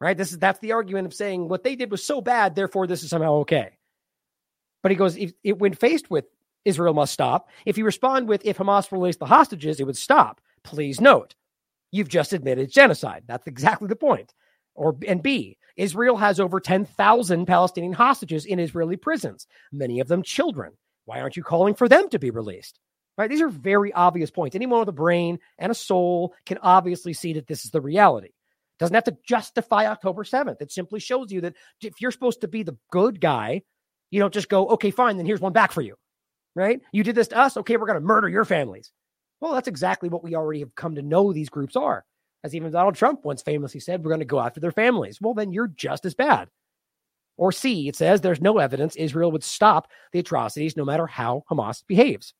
right? 0.00 0.16
This 0.16 0.32
is 0.32 0.38
that's 0.38 0.58
the 0.58 0.72
argument 0.72 1.06
of 1.06 1.14
saying 1.14 1.48
what 1.48 1.62
they 1.62 1.76
did 1.76 1.92
was 1.92 2.02
so 2.02 2.20
bad, 2.20 2.56
therefore 2.56 2.88
this 2.88 3.04
is 3.04 3.10
somehow 3.10 3.34
okay. 3.36 3.75
But 4.86 4.92
he 4.92 4.96
goes, 4.98 5.16
if, 5.16 5.32
it, 5.42 5.58
when 5.58 5.74
faced 5.74 6.12
with 6.12 6.26
Israel 6.64 6.94
must 6.94 7.12
stop, 7.12 7.48
if 7.64 7.76
you 7.76 7.84
respond 7.84 8.28
with, 8.28 8.46
if 8.46 8.58
Hamas 8.58 8.92
released 8.92 9.18
the 9.18 9.26
hostages, 9.26 9.80
it 9.80 9.84
would 9.84 9.96
stop. 9.96 10.40
Please 10.62 11.00
note, 11.00 11.34
you've 11.90 12.08
just 12.08 12.32
admitted 12.32 12.70
genocide. 12.70 13.24
That's 13.26 13.48
exactly 13.48 13.88
the 13.88 13.96
point. 13.96 14.32
Or, 14.76 14.94
and 15.08 15.24
B, 15.24 15.58
Israel 15.76 16.16
has 16.18 16.38
over 16.38 16.60
10,000 16.60 17.46
Palestinian 17.46 17.94
hostages 17.94 18.46
in 18.46 18.60
Israeli 18.60 18.96
prisons, 18.96 19.48
many 19.72 19.98
of 19.98 20.06
them 20.06 20.22
children. 20.22 20.74
Why 21.04 21.20
aren't 21.20 21.36
you 21.36 21.42
calling 21.42 21.74
for 21.74 21.88
them 21.88 22.08
to 22.10 22.20
be 22.20 22.30
released? 22.30 22.78
Right? 23.18 23.28
These 23.28 23.42
are 23.42 23.48
very 23.48 23.92
obvious 23.92 24.30
points. 24.30 24.54
Anyone 24.54 24.78
with 24.78 24.88
a 24.88 24.92
brain 24.92 25.40
and 25.58 25.72
a 25.72 25.74
soul 25.74 26.32
can 26.44 26.58
obviously 26.62 27.12
see 27.12 27.32
that 27.32 27.48
this 27.48 27.64
is 27.64 27.72
the 27.72 27.80
reality. 27.80 28.34
Doesn't 28.78 28.94
have 28.94 29.02
to 29.02 29.18
justify 29.26 29.86
October 29.86 30.22
7th. 30.22 30.62
It 30.62 30.70
simply 30.70 31.00
shows 31.00 31.32
you 31.32 31.40
that 31.40 31.56
if 31.82 32.00
you're 32.00 32.12
supposed 32.12 32.42
to 32.42 32.48
be 32.48 32.62
the 32.62 32.78
good 32.92 33.20
guy 33.20 33.62
you 34.16 34.22
don't 34.22 34.32
just 34.32 34.48
go, 34.48 34.66
okay, 34.68 34.90
fine, 34.90 35.18
then 35.18 35.26
here's 35.26 35.42
one 35.42 35.52
back 35.52 35.72
for 35.72 35.82
you, 35.82 35.94
right? 36.54 36.80
You 36.90 37.04
did 37.04 37.14
this 37.14 37.28
to 37.28 37.38
us. 37.38 37.58
Okay, 37.58 37.76
we're 37.76 37.86
going 37.86 38.00
to 38.00 38.00
murder 38.00 38.30
your 38.30 38.46
families. 38.46 38.90
Well, 39.40 39.52
that's 39.52 39.68
exactly 39.68 40.08
what 40.08 40.24
we 40.24 40.34
already 40.34 40.60
have 40.60 40.74
come 40.74 40.94
to 40.94 41.02
know 41.02 41.34
these 41.34 41.50
groups 41.50 41.76
are. 41.76 42.02
As 42.42 42.54
even 42.54 42.72
Donald 42.72 42.94
Trump 42.94 43.26
once 43.26 43.42
famously 43.42 43.78
said, 43.78 44.02
we're 44.02 44.10
going 44.10 44.20
to 44.20 44.24
go 44.24 44.40
after 44.40 44.58
their 44.58 44.72
families. 44.72 45.20
Well, 45.20 45.34
then 45.34 45.52
you're 45.52 45.68
just 45.68 46.06
as 46.06 46.14
bad. 46.14 46.48
Or 47.36 47.52
C, 47.52 47.88
it 47.88 47.96
says 47.96 48.22
there's 48.22 48.40
no 48.40 48.56
evidence 48.56 48.96
Israel 48.96 49.30
would 49.32 49.44
stop 49.44 49.88
the 50.12 50.20
atrocities 50.20 50.78
no 50.78 50.86
matter 50.86 51.06
how 51.06 51.44
Hamas 51.50 51.84
behaves. 51.86 52.32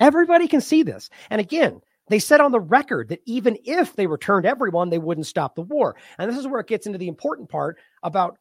Everybody 0.00 0.48
can 0.48 0.60
see 0.60 0.82
this. 0.82 1.08
And 1.30 1.40
again, 1.40 1.80
they 2.08 2.18
said 2.18 2.40
on 2.40 2.50
the 2.50 2.58
record 2.60 3.10
that 3.10 3.22
even 3.24 3.56
if 3.64 3.94
they 3.94 4.08
returned 4.08 4.46
everyone, 4.46 4.90
they 4.90 4.98
wouldn't 4.98 5.26
stop 5.26 5.54
the 5.54 5.62
war. 5.62 5.94
And 6.18 6.28
this 6.28 6.38
is 6.38 6.48
where 6.48 6.60
it 6.60 6.66
gets 6.66 6.86
into 6.86 6.98
the 6.98 7.08
important 7.08 7.48
part 7.48 7.78
about 8.02 8.36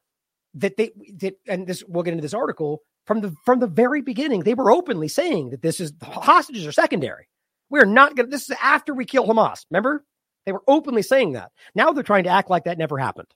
that 0.56 0.78
they 0.78 0.92
that 1.20 1.38
and 1.48 1.68
this 1.68 1.84
we'll 1.88 2.04
get 2.04 2.14
into 2.14 2.22
this 2.22 2.34
article 2.34 2.82
from 3.06 3.22
the 3.22 3.36
from 3.46 3.60
the 3.60 3.68
very 3.68 4.02
beginning 4.02 4.42
they 4.42 4.54
were 4.54 4.72
openly 4.72 5.08
saying 5.08 5.50
that 5.50 5.62
this 5.62 5.80
is 5.80 5.94
hostages 6.02 6.66
are 6.66 6.72
secondary. 6.72 7.28
We're 7.70 7.86
not 7.86 8.16
going 8.16 8.28
to 8.28 8.32
this 8.32 8.50
is 8.50 8.58
after 8.62 8.94
we 8.94 9.06
kill 9.06 9.28
hamas 9.28 9.66
remember? 9.70 10.06
They 10.46 10.52
were 10.52 10.64
openly 10.68 11.02
saying 11.02 11.34
that. 11.34 11.52
Now 11.74 11.92
they're 11.92 12.04
trying 12.04 12.24
to 12.26 12.30
act 12.30 12.50
like 12.50 12.66
that 12.66 12.78
never 12.78 12.98
happened. 12.98 13.28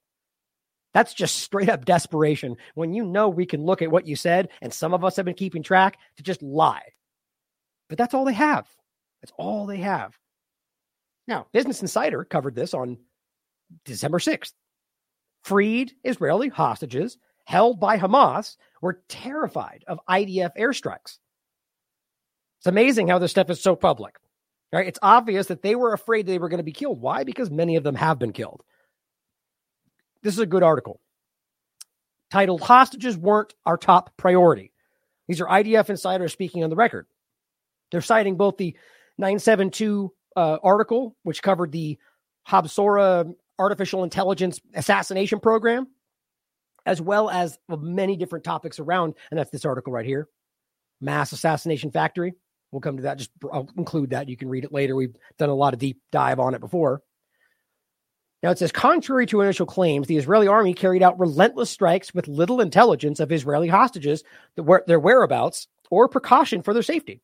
That's 0.94 1.14
just 1.14 1.38
straight 1.38 1.70
up 1.70 1.86
desperation 1.86 2.56
when 2.74 2.94
you 2.94 3.04
know 3.04 3.30
we 3.30 3.46
can 3.46 3.66
look 3.66 3.82
at 3.82 3.92
what 3.92 4.08
you 4.08 4.16
said 4.16 4.50
and 4.62 4.74
some 4.74 4.94
of 4.94 5.04
us 5.04 5.16
have 5.18 5.26
been 5.26 5.36
keeping 5.36 5.62
track 5.62 5.98
to 6.18 6.24
just 6.24 6.42
lie. 6.42 6.84
But 7.90 7.98
that's 7.98 8.14
all 8.14 8.26
they 8.26 8.34
have. 8.34 8.68
That's 9.22 9.34
all 9.38 9.66
they 9.66 9.78
have. 9.78 10.18
Now 11.28 11.48
business 11.52 11.82
insider 11.82 12.24
covered 12.24 12.56
this 12.56 12.74
on 12.74 12.98
december 13.86 14.18
6th 14.18 14.54
freed 15.44 15.94
Israeli 16.04 16.50
hostages 16.50 17.18
held 17.46 17.80
by 17.80 17.98
Hamas 17.98 18.58
were 18.82 19.02
terrified 19.08 19.84
of 19.88 20.00
IDF 20.08 20.52
airstrikes. 20.58 21.20
It's 22.60 22.68
amazing 22.68 23.08
how 23.08 23.20
this 23.20 23.32
stuff 23.32 23.50
is 23.50 23.62
so 23.62 23.76
public. 23.76 24.16
Right? 24.72 24.88
It's 24.88 25.00
obvious 25.02 25.48
that 25.48 25.64
they 25.64 25.76
were 25.76 25.94
afraid 25.94 26.28
they 26.28 26.38
were 26.38 26.50
going 26.50 26.60
to 26.60 26.64
be 26.64 26.72
killed. 26.72 27.02
Why? 27.02 27.24
Because 27.24 27.50
many 27.50 27.76
of 27.76 27.84
them 27.84 27.96
have 27.96 28.20
been 28.20 28.34
killed. 28.34 28.62
This 30.22 30.34
is 30.34 30.40
a 30.40 30.46
good 30.46 30.64
article 30.64 31.02
titled 32.30 32.62
Hostages 32.62 33.18
Weren't 33.18 33.56
Our 33.66 33.78
Top 33.78 34.16
Priority. 34.18 34.72
These 35.28 35.42
are 35.42 35.48
IDF 35.48 35.90
insiders 35.90 36.34
speaking 36.34 36.64
on 36.64 36.70
the 36.70 36.76
record. 36.76 37.08
They're 37.92 38.02
citing 38.02 38.36
both 38.38 38.58
the 38.58 38.76
972 39.18 40.14
uh, 40.36 40.58
article, 40.64 41.16
which 41.24 41.42
covered 41.42 41.72
the 41.72 41.98
Habsora 42.48 43.34
artificial 43.60 44.04
intelligence 44.04 44.60
assassination 44.74 45.40
program, 45.40 45.88
as 46.86 47.02
well 47.02 47.30
as 47.30 47.60
many 47.70 48.16
different 48.16 48.46
topics 48.46 48.80
around, 48.80 49.14
and 49.30 49.38
that's 49.38 49.52
this 49.52 49.66
article 49.66 49.94
right 49.94 50.06
here 50.06 50.28
Mass 51.02 51.32
Assassination 51.32 51.92
Factory. 51.92 52.34
We'll 52.72 52.82
come 52.82 52.98
to 52.98 53.04
that. 53.04 53.18
Just 53.18 53.32
I'll 53.52 53.70
include 53.78 54.12
that. 54.12 54.30
You 54.30 54.38
can 54.38 54.50
read 54.50 54.64
it 54.64 54.72
later. 54.72 54.96
We've 54.96 55.16
done 55.38 55.50
a 55.50 55.56
lot 55.56 55.74
of 55.74 55.80
deep 55.80 56.00
dive 56.12 56.40
on 56.40 56.54
it 56.54 56.62
before. 56.62 57.02
Now 58.42 58.52
it 58.52 58.58
says, 58.58 58.72
contrary 58.72 59.26
to 59.26 59.42
initial 59.42 59.66
claims, 59.66 60.08
the 60.08 60.18
Israeli 60.18 60.48
army 60.48 60.74
carried 60.74 61.04
out 61.04 61.20
relentless 61.20 61.70
strikes 61.70 62.14
with 62.14 62.28
little 62.28 62.62
intelligence 62.62 63.20
of 63.20 63.32
Israeli 63.32 63.68
hostages, 63.68 64.24
their 64.56 65.00
whereabouts, 65.00 65.68
or 65.90 66.08
precaution 66.08 66.62
for 66.62 66.74
their 66.74 66.84
safety. 66.84 67.22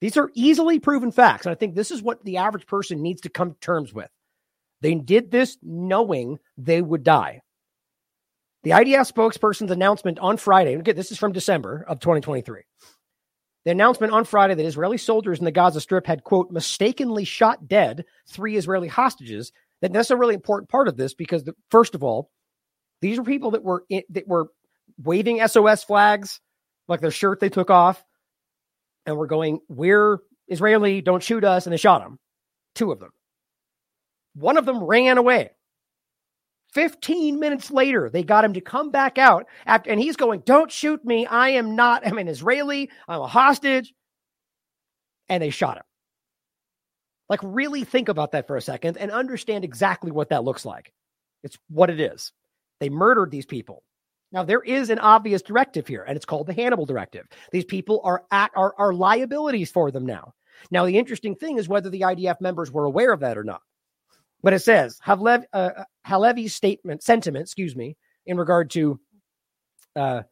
These 0.00 0.16
are 0.16 0.30
easily 0.34 0.78
proven 0.78 1.10
facts. 1.10 1.46
And 1.46 1.52
I 1.52 1.56
think 1.56 1.74
this 1.74 1.90
is 1.90 2.02
what 2.02 2.24
the 2.24 2.38
average 2.38 2.66
person 2.66 3.02
needs 3.02 3.22
to 3.22 3.28
come 3.28 3.52
to 3.52 3.60
terms 3.60 3.92
with. 3.92 4.08
They 4.84 4.94
did 4.94 5.30
this 5.30 5.56
knowing 5.62 6.38
they 6.58 6.82
would 6.82 7.04
die. 7.04 7.40
The 8.64 8.72
IDF 8.72 9.10
spokesperson's 9.10 9.70
announcement 9.70 10.18
on 10.18 10.36
Friday, 10.36 10.74
again, 10.74 10.94
this 10.94 11.10
is 11.10 11.16
from 11.16 11.32
December 11.32 11.86
of 11.88 12.00
2023. 12.00 12.64
The 13.64 13.70
announcement 13.70 14.12
on 14.12 14.26
Friday 14.26 14.52
that 14.52 14.66
Israeli 14.66 14.98
soldiers 14.98 15.38
in 15.38 15.46
the 15.46 15.52
Gaza 15.52 15.80
Strip 15.80 16.06
had, 16.06 16.22
quote, 16.22 16.50
mistakenly 16.50 17.24
shot 17.24 17.66
dead 17.66 18.04
three 18.28 18.58
Israeli 18.58 18.88
hostages 18.88 19.52
that 19.80 19.90
that's 19.90 20.10
a 20.10 20.18
really 20.18 20.34
important 20.34 20.68
part 20.68 20.86
of 20.86 20.98
this 20.98 21.14
because 21.14 21.44
the, 21.44 21.54
first 21.70 21.94
of 21.94 22.04
all, 22.04 22.30
these 23.00 23.16
were 23.16 23.24
people 23.24 23.52
that 23.52 23.64
were 23.64 23.84
in, 23.88 24.02
that 24.10 24.28
were 24.28 24.48
waving 25.02 25.40
SOS 25.48 25.82
flags, 25.82 26.40
like 26.88 27.00
their 27.00 27.10
shirt 27.10 27.40
they 27.40 27.48
took 27.48 27.70
off, 27.70 28.04
and 29.06 29.16
were 29.16 29.28
going, 29.28 29.60
"We're 29.66 30.18
Israeli, 30.46 31.00
don't 31.00 31.22
shoot 31.22 31.42
us," 31.42 31.64
and 31.64 31.72
they 31.72 31.78
shot 31.78 32.02
them. 32.02 32.18
Two 32.74 32.92
of 32.92 33.00
them. 33.00 33.12
One 34.34 34.56
of 34.56 34.66
them 34.66 34.82
ran 34.82 35.18
away. 35.18 35.50
15 36.72 37.38
minutes 37.38 37.70
later, 37.70 38.10
they 38.10 38.24
got 38.24 38.44
him 38.44 38.54
to 38.54 38.60
come 38.60 38.90
back 38.90 39.16
out 39.16 39.46
after, 39.64 39.90
and 39.90 40.00
he's 40.00 40.16
going, 40.16 40.40
Don't 40.40 40.72
shoot 40.72 41.04
me. 41.04 41.24
I 41.24 41.50
am 41.50 41.76
not, 41.76 42.06
I'm 42.06 42.18
an 42.18 42.28
Israeli. 42.28 42.90
I'm 43.06 43.20
a 43.20 43.28
hostage. 43.28 43.94
And 45.28 45.42
they 45.42 45.50
shot 45.50 45.76
him. 45.76 45.84
Like, 47.28 47.40
really 47.42 47.84
think 47.84 48.08
about 48.08 48.32
that 48.32 48.46
for 48.46 48.56
a 48.56 48.60
second 48.60 48.98
and 48.98 49.10
understand 49.10 49.64
exactly 49.64 50.10
what 50.10 50.28
that 50.28 50.44
looks 50.44 50.64
like. 50.64 50.92
It's 51.42 51.56
what 51.68 51.90
it 51.90 52.00
is. 52.00 52.32
They 52.80 52.90
murdered 52.90 53.30
these 53.30 53.46
people. 53.46 53.82
Now, 54.32 54.42
there 54.42 54.60
is 54.60 54.90
an 54.90 54.98
obvious 54.98 55.42
directive 55.42 55.86
here, 55.86 56.02
and 56.02 56.16
it's 56.16 56.26
called 56.26 56.48
the 56.48 56.52
Hannibal 56.52 56.86
Directive. 56.86 57.26
These 57.52 57.66
people 57.66 58.00
are 58.02 58.24
at 58.32 58.50
are, 58.56 58.74
are 58.76 58.92
liabilities 58.92 59.70
for 59.70 59.92
them 59.92 60.04
now. 60.04 60.34
Now, 60.72 60.84
the 60.86 60.98
interesting 60.98 61.36
thing 61.36 61.56
is 61.56 61.68
whether 61.68 61.88
the 61.88 62.00
IDF 62.00 62.40
members 62.40 62.72
were 62.72 62.84
aware 62.84 63.12
of 63.12 63.20
that 63.20 63.38
or 63.38 63.44
not. 63.44 63.62
But 64.44 64.52
it 64.52 64.60
says 64.60 65.00
Havlev, 65.04 65.44
uh, 65.54 65.70
Halevi's 66.06 66.54
statement, 66.54 67.02
sentiment, 67.02 67.44
excuse 67.44 67.74
me, 67.74 67.96
in 68.26 68.36
regard 68.36 68.68
to 68.72 69.00
uh, 69.96 70.22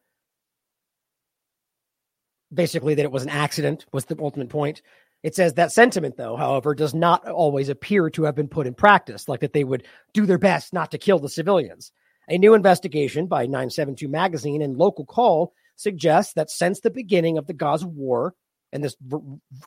basically 2.53 2.93
that 2.93 3.03
it 3.03 3.11
was 3.11 3.23
an 3.23 3.29
accident 3.29 3.87
was 3.91 4.05
the 4.05 4.15
ultimate 4.19 4.49
point. 4.49 4.83
It 5.23 5.33
says 5.33 5.55
that 5.55 5.71
sentiment, 5.71 6.15
though, 6.15 6.35
however, 6.35 6.75
does 6.75 6.93
not 6.93 7.27
always 7.27 7.69
appear 7.69 8.11
to 8.11 8.23
have 8.25 8.35
been 8.35 8.47
put 8.47 8.67
in 8.67 8.75
practice, 8.75 9.27
like 9.27 9.39
that 9.39 9.53
they 9.53 9.63
would 9.63 9.87
do 10.13 10.27
their 10.27 10.37
best 10.37 10.73
not 10.73 10.91
to 10.91 10.99
kill 10.99 11.17
the 11.17 11.27
civilians. 11.27 11.91
A 12.29 12.37
new 12.37 12.53
investigation 12.53 13.25
by 13.25 13.47
972 13.47 14.07
Magazine 14.07 14.61
and 14.61 14.77
Local 14.77 15.05
Call 15.05 15.53
suggests 15.75 16.33
that 16.33 16.51
since 16.51 16.81
the 16.81 16.91
beginning 16.91 17.39
of 17.39 17.47
the 17.47 17.53
Gaza 17.53 17.87
war 17.87 18.35
and 18.71 18.83
this 18.83 18.95
v- 19.01 19.17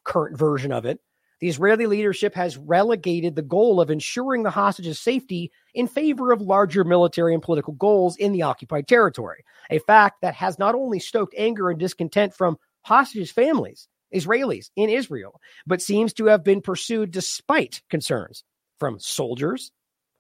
current 0.05 0.39
version 0.39 0.71
of 0.71 0.87
it, 0.87 1.01
the 1.41 1.49
Israeli 1.49 1.87
leadership 1.87 2.35
has 2.35 2.57
relegated 2.57 3.37
the 3.37 3.43
goal 3.43 3.81
of 3.81 3.91
ensuring 3.91 4.43
the 4.43 4.51
hostages' 4.51 5.01
safety 5.01 5.53
in 5.75 5.87
favor 5.87 6.33
of 6.33 6.41
larger 6.41 6.85
military 6.85 7.35
and 7.35 7.43
political 7.43 7.75
goals 7.75 8.17
in 8.17 8.33
the 8.33 8.43
occupied 8.43 8.89
territory, 8.89 9.45
a 9.71 9.79
fact 9.81 10.23
that 10.23 10.35
has 10.35 10.59
not 10.59 10.75
only 10.75 10.99
stoked 10.99 11.35
anger 11.37 11.71
and 11.71 11.79
discontent 11.79 12.35
from 12.35 12.57
hostages' 12.83 13.31
families, 13.31 13.89
Israelis 14.15 14.71
in 14.77 14.89
Israel, 14.89 15.41
but 15.67 15.83
seems 15.83 16.13
to 16.15 16.27
have 16.27 16.45
been 16.45 16.63
pursued 16.63 17.11
despite 17.11 17.83
concerns 17.91 18.45
from 18.79 18.99
soldiers, 18.99 19.73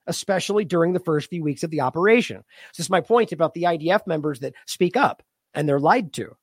especially 0.06 0.64
during 0.64 0.92
the 0.92 1.00
first 1.00 1.30
few 1.30 1.42
weeks 1.42 1.62
of 1.62 1.70
the 1.70 1.80
operation. 1.80 2.42
This 2.72 2.86
is 2.86 2.90
my 2.90 3.00
point 3.00 3.32
about 3.32 3.54
the 3.54 3.64
IDF 3.64 4.06
members 4.06 4.40
that 4.40 4.54
speak 4.66 4.96
up 4.96 5.22
and 5.54 5.68
they're 5.68 5.80
lied 5.80 6.12
to. 6.14 6.36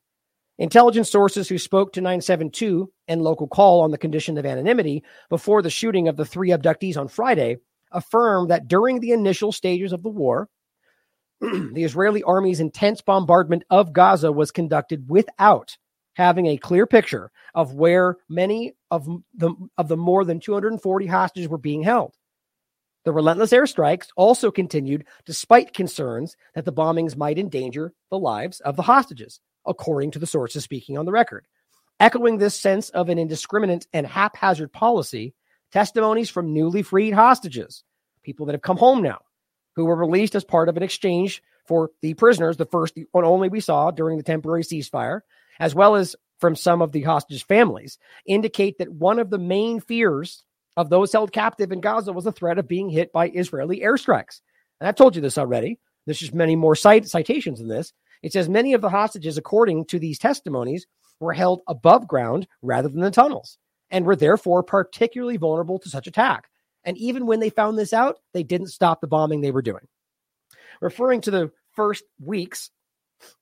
Intelligence 0.60 1.10
sources 1.10 1.50
who 1.50 1.58
spoke 1.58 1.94
to 1.94 2.02
972 2.02 2.92
and 3.08 3.22
local 3.22 3.48
call 3.48 3.82
on 3.82 3.92
the 3.92 3.98
condition 3.98 4.38
of 4.38 4.46
anonymity 4.46 5.04
before 5.30 5.62
the 5.62 5.70
shooting 5.70 6.08
of 6.08 6.16
the 6.16 6.26
three 6.26 6.50
abductees 6.50 6.98
on 6.98 7.08
Friday 7.08 7.58
affirmed 7.92 8.50
that 8.50 8.68
during 8.68 9.00
the 9.00 9.12
initial 9.12 9.52
stages 9.52 9.94
of 9.94 10.04
the 10.04 10.10
war, 10.10 10.50
the 11.42 11.84
Israeli 11.84 12.22
army's 12.24 12.60
intense 12.60 13.02
bombardment 13.02 13.64
of 13.70 13.94
Gaza 13.94 14.32
was 14.32 14.52
conducted 14.52 15.10
without 15.10 15.78
having 16.16 16.46
a 16.46 16.58
clear 16.58 16.86
picture 16.86 17.32
of 17.56 17.74
where 17.74 18.18
many 18.30 18.74
of 18.92 19.08
the 19.34 19.52
of 19.78 19.88
the 19.88 19.98
more 19.98 20.24
than 20.24 20.40
240 20.40 21.08
hostages 21.08 21.50
were 21.50 21.58
being 21.58 21.82
held. 21.82 22.16
The 23.06 23.12
relentless 23.12 23.52
airstrikes 23.52 24.08
also 24.16 24.52
continued 24.52 25.06
despite 25.26 25.74
concerns 25.74 26.38
that 26.54 26.66
the 26.66 26.72
bombings 26.72 27.18
might 27.18 27.40
endanger 27.40 27.94
the 28.10 28.20
lives 28.20 28.60
of 28.62 28.76
the 28.76 28.84
hostages, 28.84 29.42
according 29.66 30.12
to 30.12 30.20
the 30.20 30.28
sources 30.28 30.64
speaking 30.64 30.98
on 30.98 31.06
the 31.06 31.12
record. 31.12 31.46
Echoing 32.00 32.38
this 32.38 32.60
sense 32.60 32.90
of 32.90 33.10
an 33.10 33.20
indiscriminate 33.20 33.88
and 33.94 34.06
haphazard 34.06 34.72
policy, 34.74 35.34
testimonies 35.72 36.30
from 36.30 36.54
newly 36.54 36.82
freed 36.82 37.14
hostages, 37.14 37.84
people 38.24 38.46
that 38.46 38.54
have 38.54 38.62
come 38.62 38.78
home 38.78 39.02
now, 39.02 39.20
who 39.76 39.86
were 39.86 39.96
released 39.96 40.36
as 40.36 40.44
part 40.44 40.70
of 40.70 40.78
an 40.78 40.84
exchange 40.84 41.42
for 41.66 41.92
the 42.02 42.14
prisoners, 42.14 42.58
the 42.58 42.66
first 42.66 42.96
and 42.98 43.08
only 43.14 43.50
we 43.50 43.60
saw 43.60 43.92
during 43.92 44.18
the 44.18 44.24
temporary 44.24 44.64
ceasefire, 44.64 45.22
as 45.60 45.74
well 45.74 45.96
as 45.96 46.16
from 46.40 46.56
some 46.56 46.82
of 46.82 46.92
the 46.92 47.04
hostage 47.04 47.46
families, 47.46 47.98
indicate 48.26 48.78
that 48.80 48.92
one 48.92 49.20
of 49.20 49.30
the 49.30 49.38
main 49.38 49.80
fears 49.80 50.44
of 50.76 50.90
those 50.90 51.14
held 51.14 51.32
captive 51.32 51.72
in 51.72 51.80
Gaza 51.80 52.12
was 52.12 52.26
the 52.26 52.32
threat 52.32 52.58
of 52.58 52.68
being 52.68 52.90
hit 52.90 53.14
by 53.14 53.30
Israeli 53.30 53.80
airstrikes. 53.80 54.42
And 54.80 54.88
I've 54.88 54.96
told 54.96 55.16
you 55.16 55.22
this 55.22 55.38
already. 55.38 55.80
There's 56.06 56.20
just 56.20 56.34
many 56.34 56.56
more 56.56 56.76
citations 56.76 57.62
in 57.62 57.68
this. 57.68 57.94
It 58.24 58.34
says 58.34 58.50
many 58.50 58.74
of 58.74 58.82
the 58.82 58.90
hostages, 58.90 59.38
according 59.38 59.86
to 59.86 60.00
these 60.00 60.18
testimonies, 60.18 60.88
were 61.20 61.34
held 61.34 61.62
above 61.68 62.08
ground 62.08 62.48
rather 62.62 62.90
than 62.90 63.02
the 63.02 63.12
tunnels 63.12 63.58
and 63.92 64.06
were 64.06 64.16
therefore 64.16 64.64
particularly 64.64 65.38
vulnerable 65.38 65.78
to 65.80 65.90
such 65.90 66.08
attack. 66.08 66.50
And 66.84 66.98
even 66.98 67.28
when 67.28 67.40
they 67.40 67.50
found 67.50 67.78
this 67.78 67.94
out, 67.94 68.18
they 68.34 68.44
didn't 68.44 68.68
stop 68.68 69.02
the 69.02 69.08
bombing 69.08 69.42
they 69.42 69.52
were 69.52 69.62
doing. 69.62 69.88
Referring 70.82 71.22
to 71.22 71.32
the 71.32 71.52
first 71.74 72.04
weeks 72.20 72.72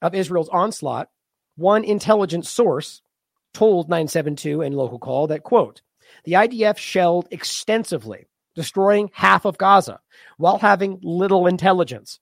of 0.00 0.14
Israel's 0.14 0.48
onslaught, 0.48 1.08
one 1.56 1.84
intelligence 1.84 2.50
source 2.50 3.02
told 3.54 3.88
972 3.88 4.62
and 4.62 4.74
local 4.74 4.98
call 4.98 5.28
that, 5.28 5.42
quote, 5.42 5.82
the 6.24 6.32
IDF 6.32 6.76
shelled 6.76 7.28
extensively, 7.30 8.26
destroying 8.54 9.10
half 9.14 9.44
of 9.44 9.58
Gaza 9.58 10.00
while 10.36 10.58
having 10.58 11.00
little 11.02 11.46
intelligence. 11.46 12.20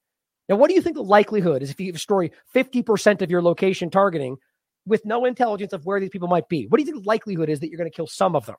Now, 0.51 0.57
what 0.57 0.69
do 0.69 0.75
you 0.75 0.83
think 0.83 0.97
the 0.97 1.03
likelihood 1.05 1.63
is 1.63 1.71
if 1.71 1.81
you 1.81 1.93
destroy 1.93 2.29
50% 2.53 3.23
of 3.23 3.31
your 3.31 3.41
location 3.41 3.89
targeting 3.89 4.37
with 4.85 5.07
no 5.07 5.25
intelligence 5.25 5.73
of 5.73 5.87
where 5.87 6.01
these 6.01 6.11
people 6.11 6.27
might 6.27 6.49
be? 6.49 6.67
What 6.67 6.79
do 6.79 6.83
you 6.83 6.91
think 6.91 7.05
the 7.05 7.09
likelihood 7.09 7.49
is 7.49 7.61
that 7.61 7.69
you're 7.69 7.79
going 7.79 7.89
to 7.89 7.95
kill 7.95 8.09
some 8.09 8.35
of 8.35 8.47
them? 8.47 8.57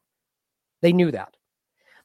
They 0.81 0.93
knew 0.93 1.11
that. 1.11 1.35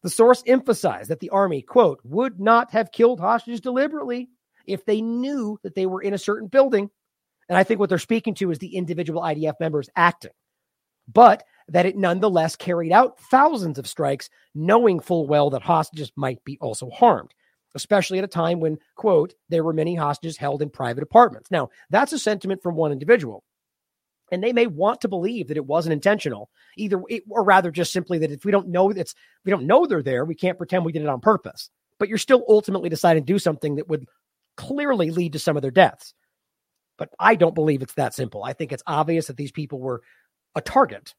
The 0.02 0.10
source 0.10 0.42
emphasized 0.44 1.08
that 1.10 1.20
the 1.20 1.30
army, 1.30 1.62
quote, 1.62 2.00
would 2.02 2.40
not 2.40 2.72
have 2.72 2.90
killed 2.90 3.20
hostages 3.20 3.60
deliberately 3.60 4.28
if 4.66 4.84
they 4.84 5.00
knew 5.00 5.56
that 5.62 5.76
they 5.76 5.86
were 5.86 6.02
in 6.02 6.14
a 6.14 6.18
certain 6.18 6.48
building. 6.48 6.90
And 7.48 7.56
I 7.56 7.62
think 7.62 7.78
what 7.78 7.88
they're 7.88 7.98
speaking 7.98 8.34
to 8.34 8.50
is 8.50 8.58
the 8.58 8.74
individual 8.74 9.22
IDF 9.22 9.54
members 9.60 9.88
acting. 9.94 10.32
But 11.06 11.44
that 11.68 11.86
it 11.86 11.96
nonetheless 11.96 12.56
carried 12.56 12.90
out 12.90 13.20
thousands 13.30 13.78
of 13.78 13.86
strikes, 13.86 14.30
knowing 14.52 14.98
full 14.98 15.28
well 15.28 15.48
that 15.50 15.62
hostages 15.62 16.10
might 16.16 16.42
be 16.44 16.58
also 16.60 16.90
harmed, 16.90 17.32
especially 17.76 18.18
at 18.18 18.24
a 18.24 18.28
time 18.28 18.58
when, 18.58 18.78
quote, 18.96 19.34
there 19.48 19.62
were 19.62 19.72
many 19.72 19.94
hostages 19.94 20.36
held 20.36 20.62
in 20.62 20.70
private 20.70 21.04
apartments. 21.04 21.50
Now, 21.50 21.68
that's 21.90 22.12
a 22.12 22.18
sentiment 22.18 22.62
from 22.62 22.74
one 22.74 22.90
individual. 22.90 23.44
And 24.32 24.42
they 24.42 24.52
may 24.52 24.66
want 24.66 25.02
to 25.02 25.08
believe 25.08 25.48
that 25.48 25.56
it 25.56 25.66
wasn't 25.66 25.92
intentional, 25.92 26.50
either, 26.76 27.00
or 27.28 27.44
rather, 27.44 27.70
just 27.70 27.92
simply 27.92 28.18
that 28.18 28.32
if 28.32 28.44
we 28.44 28.50
don't 28.50 28.68
know 28.68 28.92
that's 28.92 29.14
we 29.44 29.50
don't 29.50 29.68
know 29.68 29.86
they're 29.86 30.02
there, 30.02 30.24
we 30.24 30.34
can't 30.34 30.58
pretend 30.58 30.84
we 30.84 30.90
did 30.90 31.02
it 31.02 31.08
on 31.08 31.20
purpose. 31.20 31.70
But 32.00 32.08
you're 32.08 32.18
still 32.18 32.44
ultimately 32.48 32.88
deciding 32.88 33.24
to 33.24 33.32
do 33.32 33.38
something 33.38 33.76
that 33.76 33.88
would 33.88 34.08
clearly 34.56 35.12
lead 35.12 35.34
to 35.34 35.38
some 35.38 35.56
of 35.56 35.62
their 35.62 35.70
deaths. 35.70 36.12
But 36.98 37.10
I 37.20 37.36
don't 37.36 37.54
believe 37.54 37.82
it's 37.82 37.94
that 37.94 38.14
simple. 38.14 38.42
I 38.42 38.52
think 38.52 38.72
it's 38.72 38.82
obvious 38.84 39.28
that 39.28 39.36
these 39.36 39.52
people 39.52 39.78
were 39.78 40.02
a 40.56 40.60
target 40.60 41.14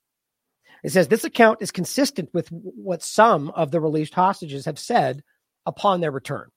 it 0.83 0.91
says 0.91 1.07
this 1.07 1.23
account 1.23 1.61
is 1.61 1.71
consistent 1.71 2.29
with 2.33 2.49
what 2.49 3.03
some 3.03 3.49
of 3.51 3.71
the 3.71 3.81
released 3.81 4.13
hostages 4.13 4.65
have 4.65 4.79
said 4.79 5.23
upon 5.67 6.01
their 6.01 6.11
return. 6.11 6.49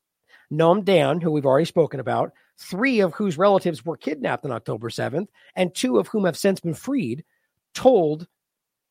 Noam 0.50 0.84
Dan, 0.84 1.20
who 1.20 1.30
we've 1.30 1.44
already 1.44 1.66
spoken 1.66 2.00
about, 2.00 2.32
three 2.58 3.00
of 3.00 3.12
whose 3.14 3.36
relatives 3.36 3.84
were 3.84 3.96
kidnapped 3.96 4.44
on 4.44 4.52
October 4.52 4.88
7th, 4.88 5.28
and 5.54 5.74
two 5.74 5.98
of 5.98 6.08
whom 6.08 6.24
have 6.24 6.38
since 6.38 6.60
been 6.60 6.74
freed, 6.74 7.24
told 7.74 8.26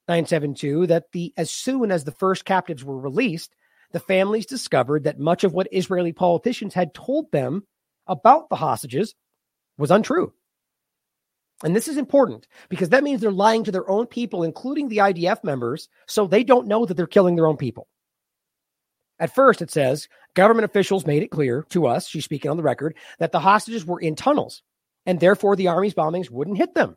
972 0.07 0.87
that 0.87 1.11
the 1.11 1.33
as 1.37 1.51
soon 1.51 1.91
as 1.91 2.03
the 2.03 2.11
first 2.11 2.45
captives 2.45 2.83
were 2.83 2.99
released, 2.99 3.55
the 3.91 3.99
families 3.99 4.45
discovered 4.45 5.03
that 5.03 5.19
much 5.19 5.43
of 5.43 5.53
what 5.53 5.67
Israeli 5.71 6.13
politicians 6.13 6.73
had 6.73 6.93
told 6.93 7.31
them 7.31 7.65
about 8.07 8.49
the 8.49 8.55
hostages 8.55 9.15
was 9.77 9.91
untrue. 9.91 10.33
And 11.63 11.75
this 11.75 11.87
is 11.87 11.97
important 11.97 12.47
because 12.69 12.89
that 12.89 13.03
means 13.03 13.19
they're 13.19 13.31
lying 13.31 13.65
to 13.65 13.71
their 13.71 13.89
own 13.89 14.07
people, 14.07 14.43
including 14.43 14.87
the 14.87 14.97
IDF 14.97 15.43
members, 15.43 15.89
so 16.07 16.25
they 16.25 16.43
don't 16.43 16.67
know 16.67 16.85
that 16.85 16.95
they're 16.95 17.05
killing 17.05 17.35
their 17.35 17.47
own 17.47 17.57
people. 17.57 17.87
At 19.19 19.35
first, 19.35 19.61
it 19.61 19.71
says 19.71 20.07
government 20.33 20.65
officials 20.65 21.05
made 21.05 21.23
it 21.23 21.31
clear 21.31 21.63
to 21.69 21.87
us, 21.87 22.07
she's 22.07 22.25
speaking 22.25 22.49
on 22.49 22.57
the 22.57 22.63
record, 22.63 22.95
that 23.19 23.31
the 23.31 23.39
hostages 23.39 23.85
were 23.85 23.99
in 23.99 24.15
tunnels 24.15 24.61
and 25.05 25.19
therefore 25.19 25.55
the 25.55 25.67
army's 25.67 25.93
bombings 25.93 26.29
wouldn't 26.29 26.57
hit 26.57 26.73
them. 26.73 26.95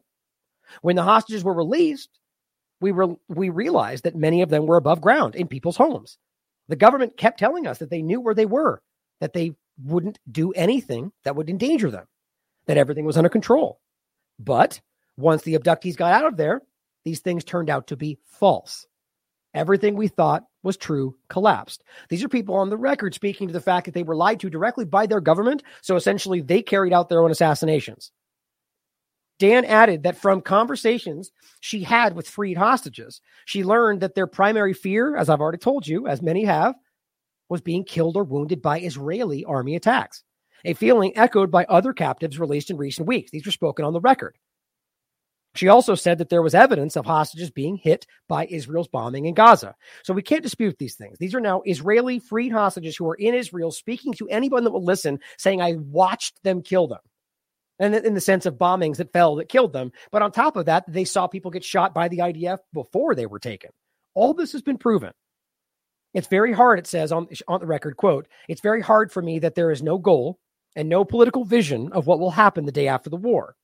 When 0.82 0.96
the 0.96 1.02
hostages 1.02 1.44
were 1.44 1.54
released, 1.54 2.10
we, 2.80 2.90
re- 2.90 3.16
we 3.28 3.48
realized 3.48 4.04
that 4.04 4.14
many 4.14 4.42
of 4.42 4.50
them 4.50 4.66
were 4.66 4.76
above 4.76 5.00
ground 5.00 5.34
in 5.34 5.48
people's 5.48 5.76
homes. 5.76 6.18
The 6.68 6.76
government 6.76 7.16
kept 7.16 7.38
telling 7.38 7.66
us 7.66 7.78
that 7.78 7.90
they 7.90 8.02
knew 8.02 8.20
where 8.20 8.34
they 8.34 8.46
were, 8.46 8.82
that 9.20 9.32
they 9.32 9.52
wouldn't 9.82 10.18
do 10.30 10.52
anything 10.52 11.12
that 11.24 11.36
would 11.36 11.50
endanger 11.50 11.90
them, 11.90 12.06
that 12.66 12.76
everything 12.76 13.04
was 13.04 13.16
under 13.16 13.28
control. 13.28 13.80
But 14.38 14.80
once 15.16 15.42
the 15.42 15.54
abductees 15.58 15.96
got 15.96 16.12
out 16.12 16.26
of 16.26 16.36
there, 16.36 16.62
these 17.04 17.20
things 17.20 17.44
turned 17.44 17.70
out 17.70 17.88
to 17.88 17.96
be 17.96 18.18
false. 18.24 18.86
Everything 19.54 19.96
we 19.96 20.08
thought 20.08 20.44
was 20.62 20.76
true 20.76 21.16
collapsed. 21.28 21.82
These 22.08 22.24
are 22.24 22.28
people 22.28 22.54
on 22.54 22.70
the 22.70 22.76
record 22.76 23.14
speaking 23.14 23.48
to 23.48 23.52
the 23.52 23.60
fact 23.60 23.86
that 23.86 23.94
they 23.94 24.02
were 24.02 24.16
lied 24.16 24.40
to 24.40 24.50
directly 24.50 24.84
by 24.84 25.06
their 25.06 25.20
government. 25.20 25.62
So 25.82 25.96
essentially, 25.96 26.40
they 26.40 26.62
carried 26.62 26.92
out 26.92 27.08
their 27.08 27.22
own 27.22 27.30
assassinations. 27.30 28.12
Dan 29.38 29.64
added 29.64 30.04
that 30.04 30.16
from 30.16 30.40
conversations 30.40 31.32
she 31.60 31.82
had 31.82 32.14
with 32.14 32.28
freed 32.28 32.56
hostages, 32.56 33.20
she 33.44 33.64
learned 33.64 34.00
that 34.00 34.14
their 34.14 34.26
primary 34.26 34.72
fear, 34.72 35.16
as 35.16 35.28
I've 35.28 35.40
already 35.40 35.58
told 35.58 35.86
you, 35.86 36.06
as 36.06 36.22
many 36.22 36.44
have, 36.44 36.74
was 37.48 37.60
being 37.60 37.84
killed 37.84 38.16
or 38.16 38.24
wounded 38.24 38.62
by 38.62 38.80
Israeli 38.80 39.44
army 39.44 39.74
attacks, 39.74 40.22
a 40.64 40.74
feeling 40.74 41.16
echoed 41.16 41.50
by 41.50 41.64
other 41.64 41.92
captives 41.92 42.38
released 42.38 42.70
in 42.70 42.76
recent 42.76 43.08
weeks. 43.08 43.30
These 43.30 43.44
were 43.44 43.52
spoken 43.52 43.84
on 43.84 43.92
the 43.92 44.00
record. 44.00 44.38
She 45.54 45.68
also 45.68 45.94
said 45.94 46.18
that 46.18 46.30
there 46.30 46.42
was 46.42 46.54
evidence 46.54 46.96
of 46.96 47.04
hostages 47.04 47.50
being 47.50 47.76
hit 47.76 48.06
by 48.28 48.46
Israel's 48.46 48.88
bombing 48.88 49.26
in 49.26 49.34
Gaza. 49.34 49.74
So 50.02 50.14
we 50.14 50.22
can't 50.22 50.42
dispute 50.42 50.78
these 50.78 50.94
things. 50.94 51.18
These 51.18 51.34
are 51.34 51.40
now 51.40 51.62
Israeli 51.66 52.18
freed 52.18 52.52
hostages 52.52 52.96
who 52.96 53.08
are 53.08 53.16
in 53.16 53.34
Israel 53.34 53.70
speaking 53.70 54.14
to 54.14 54.28
anyone 54.28 54.64
that 54.64 54.70
will 54.70 54.84
listen, 54.84 55.20
saying, 55.36 55.60
I 55.60 55.74
watched 55.74 56.42
them 56.42 56.62
kill 56.62 56.88
them. 56.88 57.00
And 57.78 57.94
in 57.94 58.14
the 58.14 58.20
sense 58.20 58.46
of 58.46 58.54
bombings 58.54 58.96
that 58.96 59.12
fell 59.12 59.36
that 59.36 59.48
killed 59.48 59.72
them. 59.72 59.92
But 60.10 60.22
on 60.22 60.32
top 60.32 60.56
of 60.56 60.66
that, 60.66 60.84
they 60.88 61.04
saw 61.04 61.26
people 61.26 61.50
get 61.50 61.64
shot 61.64 61.92
by 61.92 62.08
the 62.08 62.18
IDF 62.18 62.58
before 62.72 63.14
they 63.14 63.26
were 63.26 63.40
taken. 63.40 63.70
All 64.14 64.34
this 64.34 64.52
has 64.52 64.62
been 64.62 64.78
proven. 64.78 65.12
It's 66.14 66.28
very 66.28 66.52
hard, 66.52 66.78
it 66.78 66.86
says 66.86 67.10
on, 67.10 67.26
on 67.48 67.60
the 67.60 67.66
record, 67.66 67.96
quote, 67.96 68.28
it's 68.48 68.60
very 68.60 68.82
hard 68.82 69.10
for 69.10 69.22
me 69.22 69.38
that 69.40 69.54
there 69.54 69.70
is 69.70 69.82
no 69.82 69.98
goal 69.98 70.38
and 70.76 70.88
no 70.88 71.04
political 71.04 71.44
vision 71.44 71.90
of 71.92 72.06
what 72.06 72.20
will 72.20 72.30
happen 72.30 72.66
the 72.66 72.72
day 72.72 72.88
after 72.88 73.10
the 73.10 73.16
war. 73.16 73.56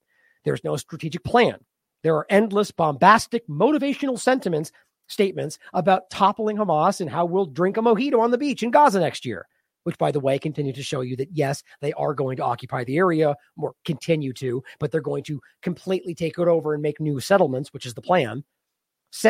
There's 0.45 0.65
no 0.65 0.77
strategic 0.77 1.25
plan. 1.25 1.59
There 2.03 2.17
are 2.17 2.27
endless 2.31 2.71
bombastic 2.71 3.47
motivational 3.49 4.19
sentiments 4.19 4.73
statements 5.09 5.59
about 5.73 6.11
toppling 6.11 6.57
Hamas 6.57 7.01
and 7.01 7.11
how 7.11 7.25
we'll 7.25 7.47
drink 7.47 7.77
a 7.77 7.81
mojito 7.81 8.21
on 8.21 8.31
the 8.31 8.39
beach 8.39 8.63
in 8.63 8.71
Gaza 8.71 9.01
next 9.01 9.25
year, 9.25 9.47
which 9.85 9.99
by 9.99 10.13
the 10.13 10.21
way 10.21 10.39
continue 10.39 10.73
to 10.73 10.83
show 10.83 11.01
you 11.01 11.17
that 11.17 11.31
yes, 11.33 11.63
they 11.81 11.93
are 11.95 12.15
going 12.15 12.37
to 12.37 12.45
occupy 12.45 12.85
the 12.85 12.99
area 12.99 13.35
or 13.57 13.75
continue 13.85 14.33
to, 14.35 14.63
but 14.79 14.93
they're 14.93 15.01
going 15.01 15.25
to 15.25 15.41
completely 15.63 16.15
take 16.15 16.39
it 16.39 16.49
over 16.49 16.75
and 16.75 16.83
make 16.83 17.01
new 17.01 17.19
settlements, 17.21 17.73
which 17.73 17.87
is 17.87 17.95
the 17.95 18.03
plan. 18.03 18.45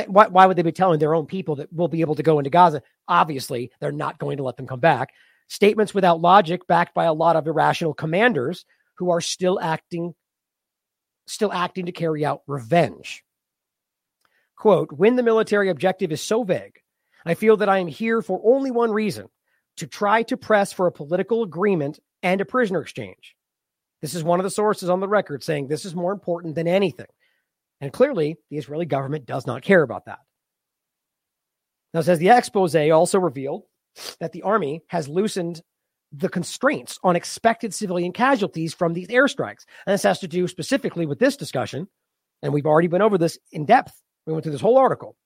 Why, 0.08 0.26
why 0.26 0.46
would 0.46 0.56
they 0.56 0.62
be 0.62 0.72
telling 0.72 0.98
their 0.98 1.14
own 1.14 1.26
people 1.26 1.54
that 1.56 1.72
we'll 1.72 1.86
be 1.86 2.00
able 2.00 2.16
to 2.16 2.22
go 2.22 2.40
into 2.40 2.50
Gaza? 2.50 2.82
Obviously, 3.06 3.70
they're 3.80 3.92
not 3.92 4.18
going 4.18 4.36
to 4.36 4.42
let 4.42 4.56
them 4.56 4.66
come 4.66 4.80
back. 4.80 5.10
Statements 5.46 5.94
without 5.94 6.20
logic, 6.20 6.66
backed 6.66 6.94
by 6.94 7.04
a 7.04 7.12
lot 7.12 7.36
of 7.36 7.46
irrational 7.46 7.94
commanders 7.94 8.64
who 8.96 9.10
are 9.10 9.20
still 9.20 9.60
acting 9.60 10.14
still 11.28 11.52
acting 11.52 11.86
to 11.86 11.92
carry 11.92 12.24
out 12.24 12.42
revenge. 12.46 13.22
Quote, 14.56 14.90
when 14.92 15.16
the 15.16 15.22
military 15.22 15.68
objective 15.68 16.10
is 16.10 16.20
so 16.20 16.42
vague, 16.42 16.80
I 17.24 17.34
feel 17.34 17.56
that 17.58 17.68
I 17.68 17.78
am 17.78 17.86
here 17.86 18.22
for 18.22 18.40
only 18.44 18.70
one 18.70 18.90
reason 18.90 19.28
to 19.76 19.86
try 19.86 20.22
to 20.24 20.36
press 20.36 20.72
for 20.72 20.86
a 20.86 20.92
political 20.92 21.42
agreement 21.42 22.00
and 22.22 22.40
a 22.40 22.44
prisoner 22.44 22.80
exchange. 22.80 23.36
This 24.00 24.14
is 24.14 24.24
one 24.24 24.40
of 24.40 24.44
the 24.44 24.50
sources 24.50 24.88
on 24.88 25.00
the 25.00 25.08
record 25.08 25.44
saying 25.44 25.68
this 25.68 25.84
is 25.84 25.94
more 25.94 26.12
important 26.12 26.54
than 26.54 26.66
anything. 26.66 27.06
And 27.80 27.92
clearly, 27.92 28.36
the 28.50 28.56
Israeli 28.56 28.86
government 28.86 29.26
does 29.26 29.46
not 29.46 29.62
care 29.62 29.82
about 29.82 30.06
that. 30.06 30.18
Now, 31.94 32.00
says 32.00 32.18
the 32.18 32.30
expose 32.30 32.74
also 32.74 33.18
revealed 33.18 33.64
that 34.20 34.32
the 34.32 34.42
army 34.42 34.82
has 34.88 35.08
loosened 35.08 35.62
the 36.12 36.28
constraints 36.28 36.98
on 37.02 37.16
expected 37.16 37.74
civilian 37.74 38.12
casualties 38.12 38.72
from 38.72 38.94
these 38.94 39.08
airstrikes. 39.08 39.64
And 39.86 39.94
this 39.94 40.02
has 40.02 40.20
to 40.20 40.28
do 40.28 40.48
specifically 40.48 41.06
with 41.06 41.18
this 41.18 41.36
discussion. 41.36 41.88
And 42.42 42.52
we've 42.52 42.66
already 42.66 42.88
been 42.88 43.02
over 43.02 43.18
this 43.18 43.38
in 43.52 43.66
depth. 43.66 43.92
We 44.26 44.32
went 44.32 44.44
through 44.44 44.52
this 44.52 44.60
whole 44.60 44.78
article. 44.78 45.16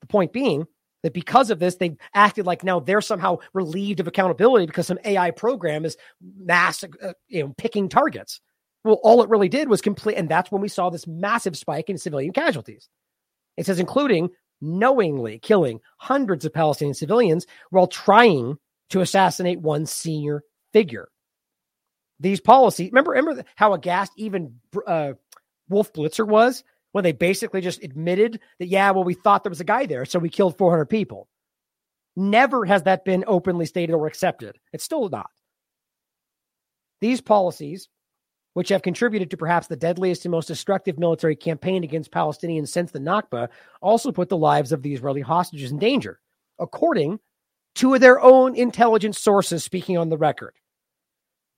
The 0.00 0.06
point 0.06 0.32
being 0.32 0.66
that 1.02 1.14
because 1.14 1.50
of 1.50 1.58
this, 1.58 1.76
they've 1.76 1.96
acted 2.14 2.46
like 2.46 2.64
now 2.64 2.80
they're 2.80 3.00
somehow 3.00 3.38
relieved 3.52 4.00
of 4.00 4.06
accountability 4.06 4.66
because 4.66 4.86
some 4.86 4.98
AI 5.04 5.30
program 5.30 5.84
is 5.84 5.96
mass, 6.20 6.82
uh, 6.82 7.12
you 7.28 7.42
know, 7.42 7.54
picking 7.56 7.88
targets. 7.88 8.40
Well, 8.84 9.00
all 9.02 9.22
it 9.22 9.30
really 9.30 9.48
did 9.48 9.68
was 9.68 9.80
complete, 9.80 10.16
and 10.16 10.28
that's 10.28 10.50
when 10.50 10.60
we 10.60 10.68
saw 10.68 10.90
this 10.90 11.06
massive 11.06 11.56
spike 11.56 11.88
in 11.88 11.96
civilian 11.96 12.32
casualties. 12.32 12.88
It 13.56 13.64
says, 13.64 13.78
including 13.78 14.30
knowingly 14.60 15.38
killing 15.38 15.80
hundreds 15.98 16.44
of 16.44 16.52
Palestinian 16.52 16.94
civilians 16.94 17.46
while 17.70 17.86
trying 17.86 18.58
to 18.90 19.00
assassinate 19.00 19.60
one 19.60 19.86
senior 19.86 20.42
figure. 20.72 21.08
These 22.20 22.40
policies, 22.40 22.90
remember, 22.90 23.12
remember 23.12 23.44
how 23.56 23.72
aghast 23.72 24.12
even 24.16 24.60
uh, 24.86 25.14
Wolf 25.68 25.92
Blitzer 25.92 26.26
was 26.26 26.62
when 26.92 27.04
they 27.04 27.12
basically 27.12 27.60
just 27.60 27.82
admitted 27.82 28.40
that, 28.58 28.68
yeah, 28.68 28.90
well, 28.92 29.04
we 29.04 29.14
thought 29.14 29.42
there 29.42 29.50
was 29.50 29.60
a 29.60 29.64
guy 29.64 29.86
there, 29.86 30.04
so 30.04 30.18
we 30.18 30.28
killed 30.28 30.56
400 30.56 30.86
people. 30.86 31.28
Never 32.16 32.64
has 32.64 32.84
that 32.84 33.04
been 33.04 33.24
openly 33.26 33.66
stated 33.66 33.94
or 33.94 34.06
accepted. 34.06 34.56
It's 34.72 34.84
still 34.84 35.08
not. 35.08 35.30
These 37.00 37.20
policies, 37.20 37.88
which 38.52 38.68
have 38.68 38.82
contributed 38.82 39.30
to 39.30 39.36
perhaps 39.36 39.66
the 39.66 39.76
deadliest 39.76 40.24
and 40.24 40.30
most 40.30 40.46
destructive 40.46 40.98
military 40.98 41.34
campaign 41.34 41.82
against 41.82 42.12
Palestinians 42.12 42.68
since 42.68 42.92
the 42.92 43.00
Nakba, 43.00 43.48
also 43.82 44.12
put 44.12 44.28
the 44.28 44.36
lives 44.36 44.70
of 44.70 44.82
the 44.82 44.94
Israeli 44.94 45.20
hostages 45.20 45.72
in 45.72 45.78
danger, 45.78 46.20
according 46.60 47.18
two 47.74 47.94
of 47.94 48.00
their 48.00 48.20
own 48.20 48.54
intelligence 48.54 49.20
sources 49.20 49.64
speaking 49.64 49.98
on 49.98 50.08
the 50.08 50.18
record. 50.18 50.54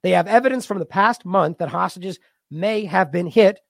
They 0.03 0.12
have 0.12 0.29
evidence 0.29 0.67
from 0.67 0.79
the 0.79 0.87
past 0.87 1.25
month 1.25 1.59
that 1.59 1.69
hostages 1.69 2.19
may 2.51 2.85
have 2.85 3.11
been 3.11 3.27
hit 3.27 3.61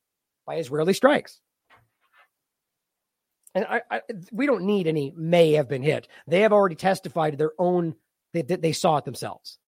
by 0.47 0.57
Israeli 0.57 0.92
strikes. 0.92 1.40
And 3.55 3.64
I, 3.64 3.80
I, 3.90 4.01
we 4.32 4.47
don't 4.47 4.64
need 4.64 4.86
any 4.86 5.14
may 5.16 5.53
have 5.53 5.66
been 5.66 5.82
hit. 5.82 6.09
They 6.26 6.42
have 6.42 6.53
already 6.53 6.74
testified 6.74 7.32
to 7.32 7.36
their 7.38 7.53
own, 7.59 7.94
they, 8.34 8.42
they 8.42 8.72
saw 8.72 8.99
it 8.99 9.07
themselves. 9.07 9.59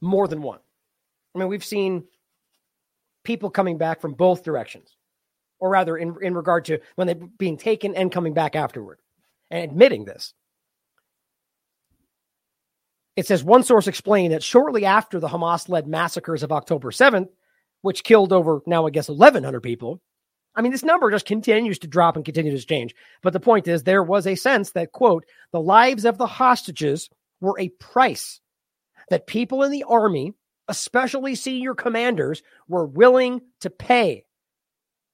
More 0.00 0.28
than 0.28 0.42
one. 0.42 0.60
I 1.34 1.40
mean, 1.40 1.48
we've 1.48 1.64
seen 1.64 2.04
people 3.28 3.50
coming 3.50 3.76
back 3.76 4.00
from 4.00 4.14
both 4.14 4.42
directions, 4.42 4.96
or 5.60 5.68
rather, 5.68 5.98
in, 5.98 6.16
in 6.22 6.34
regard 6.34 6.64
to 6.64 6.80
when 6.96 7.06
they're 7.06 7.14
being 7.14 7.58
taken 7.58 7.94
and 7.94 8.10
coming 8.10 8.32
back 8.32 8.56
afterward 8.56 8.98
and 9.50 9.62
admitting 9.62 10.06
this. 10.06 10.32
It 13.16 13.26
says 13.26 13.44
one 13.44 13.64
source 13.64 13.86
explained 13.86 14.32
that 14.32 14.42
shortly 14.42 14.86
after 14.86 15.20
the 15.20 15.28
Hamas 15.28 15.68
led 15.68 15.86
massacres 15.86 16.42
of 16.42 16.52
October 16.52 16.90
7th, 16.90 17.28
which 17.82 18.02
killed 18.02 18.32
over 18.32 18.62
now, 18.66 18.86
I 18.86 18.90
guess, 18.90 19.08
1,100 19.08 19.60
people. 19.60 20.00
I 20.56 20.62
mean, 20.62 20.72
this 20.72 20.82
number 20.82 21.10
just 21.10 21.26
continues 21.26 21.78
to 21.80 21.86
drop 21.86 22.16
and 22.16 22.24
continues 22.24 22.62
to 22.62 22.66
change. 22.66 22.94
But 23.22 23.34
the 23.34 23.40
point 23.40 23.68
is, 23.68 23.82
there 23.82 24.02
was 24.02 24.26
a 24.26 24.36
sense 24.36 24.70
that, 24.72 24.92
quote, 24.92 25.26
the 25.52 25.60
lives 25.60 26.06
of 26.06 26.16
the 26.16 26.26
hostages 26.26 27.10
were 27.42 27.58
a 27.58 27.68
price 27.68 28.40
that 29.10 29.26
people 29.26 29.62
in 29.64 29.70
the 29.70 29.84
army 29.84 30.32
especially 30.68 31.34
senior 31.34 31.74
commanders, 31.74 32.42
were 32.68 32.86
willing 32.86 33.40
to 33.60 33.70
pay. 33.70 34.24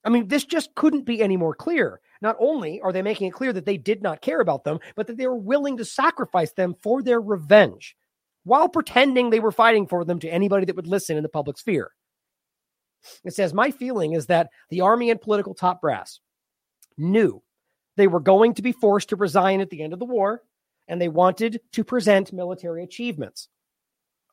I 0.05 0.11
mean, 0.11 0.29
this 0.29 0.45
just 0.45 0.75
couldn't 0.75 1.07
be 1.07 1.23
any 1.23 1.37
more 1.37 1.55
clear. 1.55 2.01
Not 2.21 2.37
only 2.39 2.81
are 2.81 2.93
they 2.93 3.03
making 3.03 3.29
it 3.29 3.35
clear 3.35 3.53
that 3.53 3.65
they 3.65 3.77
did 3.77 4.03
not 4.03 4.21
care 4.21 4.41
about 4.41 4.65
them, 4.65 4.79
but 4.97 5.07
that 5.07 5.17
they 5.17 5.27
were 5.27 5.37
willing 5.37 5.77
to 5.79 5.85
sacrifice 5.85 6.53
them 6.53 6.75
for 6.83 7.03
their 7.03 7.21
revenge 7.21 7.97
while 8.45 8.69
pretending 8.69 9.31
they 9.31 9.41
were 9.41 9.53
fighting 9.53 9.87
for 9.87 10.05
them 10.05 10.19
to 10.21 10.29
anybody 10.29 10.67
that 10.67 10.77
would 10.77 10.87
listen 10.87 11.17
in 11.17 11.23
the 11.23 11.29
public 11.29 11.59
sphere. 11.59 11.91
It 13.25 13.35
says, 13.35 13.53
My 13.53 13.71
feeling 13.71 14.13
is 14.15 14.27
that 14.27 14.51
the 14.71 14.83
army 14.83 15.11
and 15.11 15.21
political 15.21 15.55
top 15.55 15.81
brass 15.81 16.21
knew 16.97 17.43
they 17.97 18.07
were 18.07 18.21
going 18.21 18.55
to 18.55 18.63
be 18.63 18.73
forced 18.73 19.11
to 19.11 19.17
resign 19.17 19.61
at 19.61 19.71
the 19.71 19.83
end 19.83 19.93
of 19.93 19.99
the 19.99 20.05
war, 20.05 20.43
and 20.89 21.01
they 21.01 21.09
wanted 21.09 21.61
to 21.73 21.85
present 21.85 22.33
military 22.33 22.83
achievements 22.85 23.49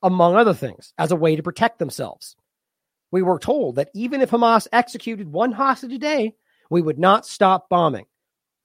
among 0.02 0.36
other 0.36 0.54
things, 0.54 0.92
as 0.98 1.12
a 1.12 1.16
way 1.16 1.36
to 1.36 1.42
protect 1.42 1.78
themselves. 1.78 2.36
we 3.12 3.22
were 3.22 3.38
told 3.38 3.76
that 3.76 3.90
even 3.94 4.22
if 4.22 4.30
Hamas 4.30 4.66
executed 4.72 5.30
one 5.30 5.52
hostage 5.52 5.92
a 5.92 5.98
day, 5.98 6.34
we 6.70 6.80
would 6.80 6.98
not 6.98 7.26
stop 7.26 7.68
bombing. 7.68 8.06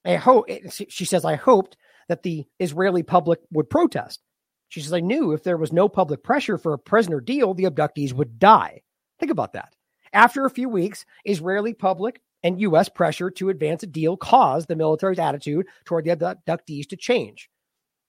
I 0.05 0.15
hope, 0.15 0.45
eh, 0.47 0.69
she 0.87 1.03
says, 1.05 1.25
I 1.25 1.35
hoped 1.35 1.75
that 2.07 2.23
the 2.23 2.45
Israeli 2.59 3.03
public 3.03 3.39
would 3.51 3.69
protest. 3.69 4.21
She 4.69 4.79
says, 4.81 4.93
I 4.93 5.01
knew 5.01 5.33
if 5.33 5.43
there 5.43 5.57
was 5.57 5.73
no 5.73 5.89
public 5.89 6.23
pressure 6.23 6.57
for 6.57 6.73
a 6.73 6.79
prisoner 6.79 7.19
deal, 7.19 7.53
the 7.53 7.65
abductees 7.65 8.13
would 8.13 8.39
die. 8.39 8.81
Think 9.19 9.31
about 9.31 9.53
that. 9.53 9.75
After 10.13 10.45
a 10.45 10.49
few 10.49 10.69
weeks, 10.69 11.05
Israeli 11.25 11.73
public 11.73 12.21
and 12.43 12.61
U.S. 12.61 12.87
pressure 12.87 13.29
to 13.31 13.49
advance 13.49 13.83
a 13.83 13.87
deal 13.87 14.15
caused 14.15 14.69
the 14.69 14.75
military's 14.75 15.19
attitude 15.19 15.67
toward 15.83 16.05
the 16.05 16.15
abductees 16.15 16.87
to 16.89 16.95
change. 16.95 17.49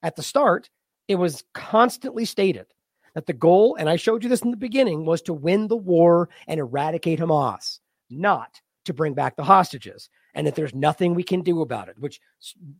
At 0.03 0.15
the 0.15 0.23
start, 0.23 0.71
it 1.09 1.17
was 1.17 1.43
constantly 1.55 2.25
stated 2.25 2.67
that 3.15 3.27
the 3.27 3.33
goal, 3.33 3.77
and 3.77 3.89
I 3.89 3.97
showed 3.97 4.23
you 4.23 4.29
this 4.29 4.43
in 4.43 4.51
the 4.51 4.57
beginning, 4.57 5.05
was 5.05 5.23
to 5.23 5.33
win 5.33 5.69
the 5.69 5.77
war 5.77 6.29
and 6.47 6.61
eradicate 6.61 7.21
Hamas, 7.21 7.81
not 8.11 8.61
to 8.85 8.95
bring 8.95 9.15
back 9.15 9.37
the 9.37 9.45
hostages, 9.45 10.09
and 10.35 10.47
that 10.47 10.55
there's 10.55 10.75
nothing 10.75 11.15
we 11.15 11.23
can 11.23 11.43
do 11.43 11.63
about 11.63 11.89
it, 11.89 11.99
which 11.99 12.21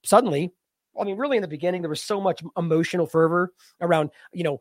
suddenly, 0.05 0.53
I 0.99 1.05
mean, 1.05 1.17
really 1.17 1.37
in 1.37 1.43
the 1.43 1.49
beginning, 1.49 1.83
there 1.83 1.91
was 1.91 2.03
so 2.03 2.21
much 2.21 2.43
emotional 2.57 3.07
fervor 3.07 3.53
around, 3.81 4.11
you 4.33 4.45
know, 4.45 4.61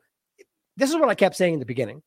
this 0.77 0.89
is 0.89 0.95
what 0.95 1.09
I 1.09 1.15
kept 1.15 1.35
saying 1.35 1.53
in 1.53 1.59
the 1.59 1.65
beginning. 1.65 2.03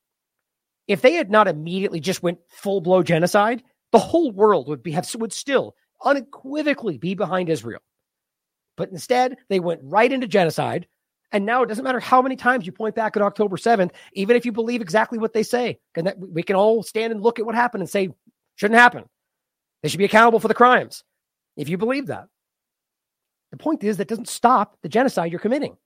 If 0.87 1.01
they 1.01 1.13
had 1.13 1.29
not 1.29 1.47
immediately 1.47 1.99
just 1.99 2.23
went 2.23 2.39
full 2.49 2.81
blow 2.81 3.03
genocide, 3.03 3.63
the 3.91 3.99
whole 3.99 4.31
world 4.31 4.67
would 4.67 4.81
be 4.83 4.91
have 4.91 5.13
would 5.15 5.33
still 5.33 5.75
unequivocally 6.03 6.97
be 6.97 7.13
behind 7.15 7.49
Israel. 7.49 7.81
But 8.77 8.89
instead, 8.89 9.37
they 9.49 9.59
went 9.59 9.81
right 9.83 10.11
into 10.11 10.27
genocide. 10.27 10.87
And 11.31 11.45
now 11.45 11.63
it 11.63 11.67
doesn't 11.67 11.83
matter 11.83 11.99
how 11.99 12.21
many 12.21 12.35
times 12.35 12.65
you 12.65 12.71
point 12.71 12.95
back 12.95 13.15
at 13.15 13.21
October 13.21 13.55
7th, 13.55 13.91
even 14.13 14.35
if 14.35 14.45
you 14.45 14.51
believe 14.51 14.81
exactly 14.81 15.17
what 15.17 15.33
they 15.33 15.43
say, 15.43 15.79
and 15.95 16.05
that 16.05 16.19
we 16.19 16.43
can 16.43 16.55
all 16.55 16.83
stand 16.83 17.13
and 17.13 17.21
look 17.21 17.39
at 17.39 17.45
what 17.45 17.55
happened 17.55 17.81
and 17.81 17.89
say, 17.89 18.09
shouldn't 18.55 18.79
happen. 18.79 19.05
They 19.81 19.89
should 19.89 19.97
be 19.97 20.05
accountable 20.05 20.39
for 20.39 20.49
the 20.49 20.53
crimes. 20.53 21.03
If 21.55 21.69
you 21.69 21.77
believe 21.77 22.07
that. 22.07 22.27
The 23.51 23.57
point 23.57 23.83
is 23.83 23.97
that 23.97 24.07
doesn't 24.07 24.29
stop 24.29 24.77
the 24.81 24.89
genocide 24.89 25.31
you're 25.31 25.39
committing. 25.39 25.77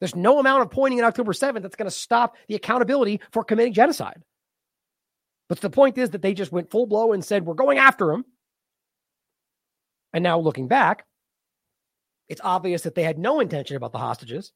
There's 0.00 0.16
no 0.16 0.38
amount 0.40 0.62
of 0.62 0.70
pointing 0.70 0.98
at 0.98 1.04
October 1.04 1.32
7th 1.32 1.62
that's 1.62 1.76
going 1.76 1.88
to 1.88 1.94
stop 1.94 2.36
the 2.48 2.54
accountability 2.54 3.20
for 3.30 3.44
committing 3.44 3.72
genocide. 3.72 4.22
But 5.48 5.60
the 5.60 5.70
point 5.70 5.98
is 5.98 6.10
that 6.10 6.22
they 6.22 6.34
just 6.34 6.52
went 6.52 6.70
full 6.70 6.86
blow 6.86 7.12
and 7.12 7.24
said, 7.24 7.44
we're 7.44 7.54
going 7.54 7.78
after 7.78 8.10
him. 8.10 8.24
And 10.14 10.22
now 10.22 10.38
looking 10.38 10.68
back, 10.68 11.04
it's 12.28 12.40
obvious 12.42 12.82
that 12.82 12.94
they 12.94 13.02
had 13.02 13.18
no 13.18 13.40
intention 13.40 13.76
about 13.76 13.92
the 13.92 13.98
hostages, 13.98 14.52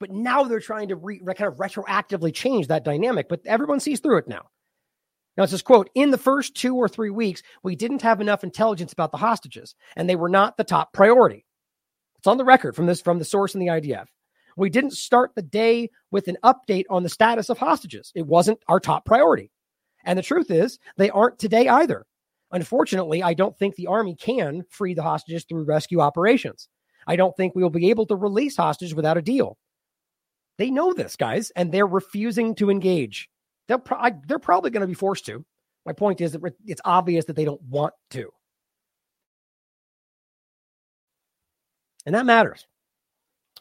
but 0.00 0.10
now 0.10 0.44
they're 0.44 0.60
trying 0.60 0.88
to 0.88 0.96
re, 0.96 1.18
kind 1.18 1.52
of 1.52 1.58
retroactively 1.58 2.32
change 2.34 2.68
that 2.68 2.84
dynamic. 2.84 3.28
But 3.28 3.46
everyone 3.46 3.80
sees 3.80 4.00
through 4.00 4.18
it 4.18 4.28
now. 4.28 4.48
Now 5.36 5.44
it 5.44 5.50
says, 5.50 5.62
quote, 5.62 5.88
in 5.94 6.10
the 6.10 6.18
first 6.18 6.56
two 6.56 6.74
or 6.74 6.88
three 6.88 7.10
weeks, 7.10 7.42
we 7.62 7.76
didn't 7.76 8.02
have 8.02 8.20
enough 8.20 8.42
intelligence 8.42 8.92
about 8.92 9.12
the 9.12 9.18
hostages, 9.18 9.74
and 9.96 10.08
they 10.08 10.16
were 10.16 10.28
not 10.28 10.56
the 10.56 10.64
top 10.64 10.92
priority. 10.92 11.46
It's 12.18 12.26
on 12.26 12.38
the 12.38 12.44
record 12.44 12.74
from 12.74 12.86
this 12.86 13.00
from 13.00 13.18
the 13.18 13.24
source 13.24 13.54
in 13.54 13.60
the 13.60 13.68
IDF. 13.68 14.06
We 14.56 14.70
didn't 14.70 14.92
start 14.92 15.32
the 15.36 15.42
day 15.42 15.90
with 16.10 16.26
an 16.26 16.38
update 16.42 16.86
on 16.90 17.04
the 17.04 17.08
status 17.08 17.48
of 17.48 17.58
hostages. 17.58 18.10
It 18.16 18.26
wasn't 18.26 18.58
our 18.66 18.80
top 18.80 19.04
priority. 19.04 19.52
And 20.04 20.18
the 20.18 20.22
truth 20.22 20.50
is, 20.50 20.80
they 20.96 21.10
aren't 21.10 21.38
today 21.38 21.68
either. 21.68 22.04
Unfortunately, 22.50 23.22
I 23.22 23.34
don't 23.34 23.56
think 23.56 23.76
the 23.76 23.86
Army 23.86 24.16
can 24.16 24.64
free 24.70 24.94
the 24.94 25.02
hostages 25.02 25.44
through 25.44 25.64
rescue 25.64 26.00
operations. 26.00 26.68
I 27.06 27.14
don't 27.14 27.36
think 27.36 27.54
we 27.54 27.62
will 27.62 27.70
be 27.70 27.90
able 27.90 28.06
to 28.06 28.16
release 28.16 28.56
hostages 28.56 28.94
without 28.94 29.16
a 29.16 29.22
deal. 29.22 29.58
They 30.58 30.70
know 30.70 30.92
this, 30.92 31.16
guys, 31.16 31.50
and 31.56 31.72
they're 31.72 31.86
refusing 31.86 32.54
to 32.56 32.70
engage. 32.70 33.30
They'll 33.68 33.78
pro- 33.78 33.98
I, 33.98 34.12
they're 34.26 34.38
probably 34.38 34.70
going 34.70 34.80
to 34.82 34.86
be 34.86 34.94
forced 34.94 35.26
to. 35.26 35.44
My 35.86 35.92
point 35.92 36.20
is 36.20 36.32
that 36.32 36.42
it's 36.66 36.82
obvious 36.84 37.26
that 37.26 37.36
they 37.36 37.44
don't 37.44 37.62
want 37.62 37.94
to. 38.10 38.30
And 42.04 42.14
that 42.14 42.26
matters. 42.26 42.66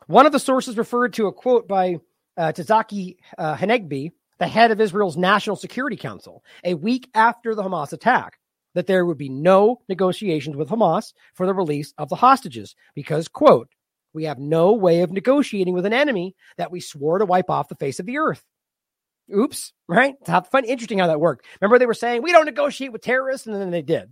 One 0.07 0.25
of 0.25 0.31
the 0.31 0.39
sources 0.39 0.77
referred 0.77 1.13
to 1.13 1.27
a 1.27 1.33
quote 1.33 1.67
by 1.67 1.97
uh, 2.37 2.51
Tzachi 2.53 3.17
uh, 3.37 3.55
Hanegbi, 3.55 4.11
the 4.39 4.47
head 4.47 4.71
of 4.71 4.79
Israel's 4.79 5.17
National 5.17 5.55
Security 5.55 5.97
Council, 5.97 6.43
a 6.63 6.73
week 6.75 7.09
after 7.13 7.55
the 7.55 7.63
Hamas 7.63 7.93
attack, 7.93 8.39
that 8.73 8.87
there 8.87 9.05
would 9.05 9.17
be 9.17 9.29
no 9.29 9.81
negotiations 9.89 10.55
with 10.55 10.69
Hamas 10.69 11.13
for 11.33 11.45
the 11.45 11.53
release 11.53 11.93
of 11.97 12.09
the 12.09 12.15
hostages 12.15 12.75
because, 12.93 13.27
quote, 13.27 13.69
we 14.17 14.23
have 14.23 14.39
no 14.39 14.73
way 14.73 15.01
of 15.01 15.11
negotiating 15.11 15.75
with 15.75 15.85
an 15.85 15.93
enemy 15.93 16.35
that 16.57 16.71
we 16.71 16.79
swore 16.79 17.19
to 17.19 17.25
wipe 17.25 17.51
off 17.51 17.69
the 17.69 17.75
face 17.75 17.99
of 17.99 18.07
the 18.07 18.17
earth. 18.17 18.43
Oops, 19.31 19.73
right? 19.87 20.15
It's 20.19 20.49
fun, 20.49 20.65
interesting 20.65 20.97
how 20.97 21.05
that 21.05 21.19
worked. 21.19 21.45
Remember, 21.61 21.77
they 21.77 21.85
were 21.85 21.93
saying 21.93 22.23
we 22.23 22.31
don't 22.31 22.45
negotiate 22.45 22.91
with 22.91 23.03
terrorists, 23.03 23.45
and 23.45 23.55
then 23.55 23.69
they 23.69 23.83
did. 23.83 24.11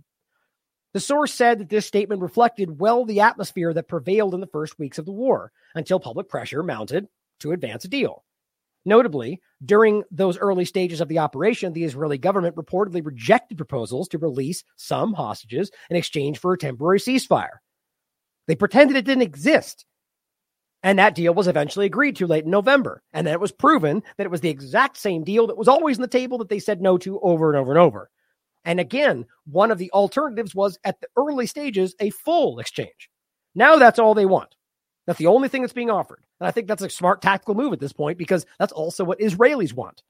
The 0.94 1.00
source 1.00 1.34
said 1.34 1.58
that 1.58 1.70
this 1.70 1.86
statement 1.86 2.22
reflected 2.22 2.78
well 2.78 3.04
the 3.04 3.18
atmosphere 3.18 3.74
that 3.74 3.88
prevailed 3.88 4.32
in 4.32 4.40
the 4.40 4.46
first 4.46 4.78
weeks 4.78 4.98
of 4.98 5.06
the 5.06 5.12
war 5.12 5.50
until 5.74 5.98
public 5.98 6.28
pressure 6.28 6.62
mounted 6.62 7.08
to 7.40 7.50
advance 7.50 7.84
a 7.84 7.88
deal. 7.88 8.24
Notably, 8.84 9.40
during 9.64 10.04
those 10.12 10.38
early 10.38 10.64
stages 10.64 11.00
of 11.00 11.08
the 11.08 11.18
operation, 11.18 11.72
the 11.72 11.82
Israeli 11.82 12.18
government 12.18 12.54
reportedly 12.54 13.04
rejected 13.04 13.58
proposals 13.58 14.06
to 14.08 14.18
release 14.18 14.62
some 14.76 15.14
hostages 15.14 15.72
in 15.90 15.96
exchange 15.96 16.38
for 16.38 16.52
a 16.52 16.58
temporary 16.58 17.00
ceasefire. 17.00 17.58
They 18.46 18.54
pretended 18.54 18.96
it 18.96 19.04
didn't 19.04 19.22
exist. 19.22 19.84
And 20.86 21.00
that 21.00 21.16
deal 21.16 21.34
was 21.34 21.48
eventually 21.48 21.86
agreed 21.86 22.14
to 22.14 22.28
late 22.28 22.44
in 22.44 22.50
November. 22.52 23.02
And 23.12 23.26
then 23.26 23.34
it 23.34 23.40
was 23.40 23.50
proven 23.50 24.04
that 24.16 24.24
it 24.24 24.30
was 24.30 24.40
the 24.40 24.50
exact 24.50 24.96
same 24.96 25.24
deal 25.24 25.48
that 25.48 25.58
was 25.58 25.66
always 25.66 25.98
on 25.98 26.02
the 26.02 26.06
table 26.06 26.38
that 26.38 26.48
they 26.48 26.60
said 26.60 26.80
no 26.80 26.96
to 26.98 27.18
over 27.22 27.50
and 27.50 27.58
over 27.58 27.72
and 27.72 27.80
over. 27.80 28.08
And 28.64 28.78
again, 28.78 29.26
one 29.46 29.72
of 29.72 29.78
the 29.78 29.90
alternatives 29.90 30.54
was 30.54 30.78
at 30.84 31.00
the 31.00 31.08
early 31.16 31.48
stages 31.48 31.96
a 31.98 32.10
full 32.10 32.60
exchange. 32.60 33.10
Now 33.52 33.74
that's 33.78 33.98
all 33.98 34.14
they 34.14 34.26
want. 34.26 34.54
That's 35.08 35.18
the 35.18 35.26
only 35.26 35.48
thing 35.48 35.62
that's 35.62 35.72
being 35.72 35.90
offered. 35.90 36.22
And 36.38 36.46
I 36.46 36.52
think 36.52 36.68
that's 36.68 36.82
a 36.82 36.88
smart 36.88 37.20
tactical 37.20 37.56
move 37.56 37.72
at 37.72 37.80
this 37.80 37.92
point 37.92 38.16
because 38.16 38.46
that's 38.60 38.72
also 38.72 39.02
what 39.02 39.18
Israelis 39.18 39.72
want. 39.72 40.04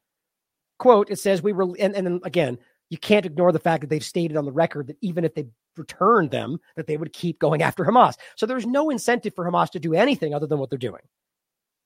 Quote, 0.78 1.10
it 1.10 1.18
says 1.18 1.42
we 1.42 1.54
were, 1.54 1.74
and, 1.78 1.96
and 1.96 2.06
then 2.06 2.20
again, 2.22 2.58
you 2.90 2.98
can't 2.98 3.24
ignore 3.24 3.50
the 3.50 3.58
fact 3.58 3.80
that 3.80 3.88
they've 3.88 4.04
stated 4.04 4.36
on 4.36 4.44
the 4.44 4.52
record 4.52 4.88
that 4.88 4.98
even 5.00 5.24
if 5.24 5.34
they 5.34 5.46
returned 5.78 6.30
them, 6.30 6.58
that 6.76 6.86
they 6.86 6.96
would 6.96 7.12
keep 7.12 7.38
going 7.38 7.62
after 7.62 7.84
Hamas. 7.84 8.14
So 8.36 8.46
there's 8.46 8.66
no 8.66 8.90
incentive 8.90 9.34
for 9.34 9.44
Hamas 9.44 9.70
to 9.70 9.80
do 9.80 9.94
anything 9.94 10.34
other 10.34 10.46
than 10.46 10.58
what 10.58 10.70
they're 10.70 10.78
doing. 10.78 11.02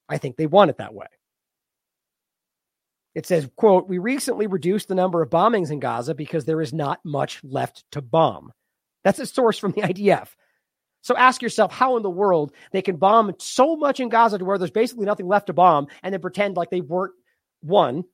I 0.08 0.18
think 0.18 0.36
they 0.36 0.46
want 0.46 0.70
it 0.70 0.78
that 0.78 0.94
way. 0.94 1.06
It 3.14 3.26
says, 3.26 3.48
quote, 3.56 3.88
we 3.88 3.98
recently 3.98 4.46
reduced 4.46 4.88
the 4.88 4.94
number 4.94 5.20
of 5.20 5.30
bombings 5.30 5.70
in 5.70 5.80
Gaza 5.80 6.14
because 6.14 6.44
there 6.44 6.60
is 6.60 6.72
not 6.72 7.00
much 7.04 7.42
left 7.42 7.84
to 7.92 8.00
bomb. 8.00 8.52
That's 9.02 9.18
a 9.18 9.26
source 9.26 9.58
from 9.58 9.72
the 9.72 9.82
IDF. 9.82 10.28
So 11.02 11.16
ask 11.16 11.42
yourself 11.42 11.72
how 11.72 11.96
in 11.96 12.02
the 12.02 12.10
world 12.10 12.52
they 12.72 12.82
can 12.82 12.96
bomb 12.96 13.34
so 13.38 13.74
much 13.74 14.00
in 14.00 14.10
Gaza 14.10 14.38
to 14.38 14.44
where 14.44 14.58
there's 14.58 14.70
basically 14.70 15.06
nothing 15.06 15.26
left 15.26 15.46
to 15.46 15.52
bomb 15.52 15.88
and 16.02 16.12
then 16.12 16.20
pretend 16.20 16.56
like 16.56 16.70
they 16.70 16.82
weren't 16.82 17.14
one 17.62 18.04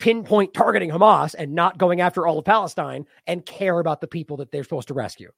pinpoint 0.00 0.52
targeting 0.52 0.90
Hamas 0.90 1.34
and 1.38 1.54
not 1.54 1.78
going 1.78 2.00
after 2.00 2.26
all 2.26 2.38
of 2.38 2.44
Palestine 2.44 3.06
and 3.26 3.46
care 3.46 3.78
about 3.78 4.00
the 4.00 4.08
people 4.08 4.38
that 4.38 4.50
they're 4.50 4.64
supposed 4.64 4.88
to 4.88 4.94
rescue. 4.94 5.30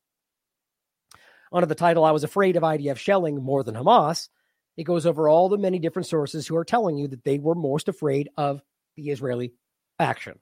Under 1.53 1.67
the 1.67 1.75
title, 1.75 2.05
I 2.05 2.13
was 2.13 2.25
afraid 2.25 2.57
of 2.57 2.63
IDF 2.63 2.97
shelling 2.97 3.43
more 3.43 3.63
than 3.63 3.75
Hamas. 3.75 4.31
It 4.77 4.85
goes 4.85 5.05
over 5.05 5.29
all 5.29 5.51
the 5.51 5.59
many 5.59 5.79
different 5.79 6.07
sources 6.07 6.47
who 6.47 6.57
are 6.57 6.65
telling 6.65 6.97
you 6.97 7.09
that 7.09 7.25
they 7.25 7.39
were 7.39 7.55
most 7.55 7.89
afraid 7.89 8.31
of 8.39 8.63
the 8.97 9.11
Israeli 9.11 9.53
action. 9.99 10.39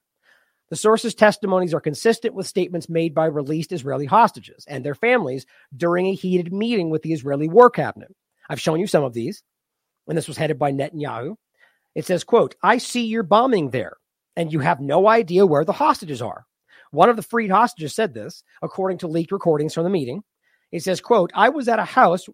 The 0.68 0.76
sources' 0.76 1.16
testimonies 1.16 1.74
are 1.74 1.80
consistent 1.80 2.34
with 2.34 2.46
statements 2.46 2.88
made 2.88 3.12
by 3.12 3.26
released 3.26 3.72
Israeli 3.72 4.06
hostages 4.06 4.64
and 4.68 4.84
their 4.84 4.94
families 4.94 5.46
during 5.76 6.06
a 6.06 6.14
heated 6.14 6.52
meeting 6.52 6.90
with 6.90 7.02
the 7.02 7.12
Israeli 7.12 7.48
war 7.48 7.70
cabinet. 7.70 8.14
I've 8.48 8.60
shown 8.60 8.78
you 8.78 8.86
some 8.86 9.02
of 9.02 9.12
these, 9.12 9.42
and 10.06 10.16
this 10.16 10.28
was 10.28 10.36
headed 10.36 10.60
by 10.60 10.70
Netanyahu. 10.70 11.34
It 11.96 12.06
says, 12.06 12.22
quote, 12.22 12.54
I 12.62 12.78
see 12.78 13.06
you're 13.06 13.24
bombing 13.24 13.70
there, 13.70 13.96
and 14.36 14.52
you 14.52 14.60
have 14.60 14.80
no 14.80 15.08
idea 15.08 15.46
where 15.46 15.64
the 15.64 15.72
hostages 15.72 16.22
are. 16.22 16.44
One 16.90 17.08
of 17.08 17.16
the 17.16 17.22
freed 17.22 17.50
hostages 17.50 17.94
said 17.94 18.14
this, 18.14 18.42
according 18.62 18.98
to 18.98 19.06
leaked 19.08 19.32
recordings 19.32 19.74
from 19.74 19.84
the 19.84 19.90
meeting. 19.90 20.22
He 20.70 20.78
says, 20.78 21.00
quote, 21.00 21.30
I 21.34 21.48
was 21.48 21.68
at 21.68 21.78
a 21.78 21.84
house 21.84 22.26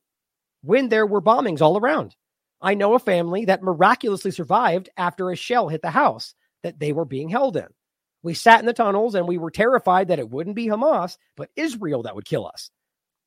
when 0.63 0.89
there 0.89 1.07
were 1.07 1.23
bombings 1.23 1.61
all 1.61 1.79
around. 1.79 2.15
I 2.61 2.75
know 2.75 2.95
a 2.95 2.99
family 2.99 3.45
that 3.47 3.63
miraculously 3.63 4.31
survived 4.31 4.89
after 4.97 5.31
a 5.31 5.37
shell 5.37 5.69
hit 5.69 5.83
the 5.83 5.91
house 5.91 6.35
that 6.63 6.79
they 6.79 6.93
were 6.93 7.05
being 7.05 7.29
held 7.29 7.57
in. 7.57 7.67
We 8.23 8.35
sat 8.35 8.61
in 8.61 8.67
the 8.67 8.73
tunnels 8.73 9.15
and 9.15 9.29
we 9.29 9.39
were 9.39 9.51
terrified 9.51 10.09
that 10.09 10.19
it 10.19 10.31
wouldn't 10.31 10.57
be 10.57 10.67
Hamas, 10.67 11.17
but 11.37 11.51
Israel 11.55 12.03
that 12.03 12.15
would 12.15 12.25
kill 12.25 12.47
us. 12.47 12.71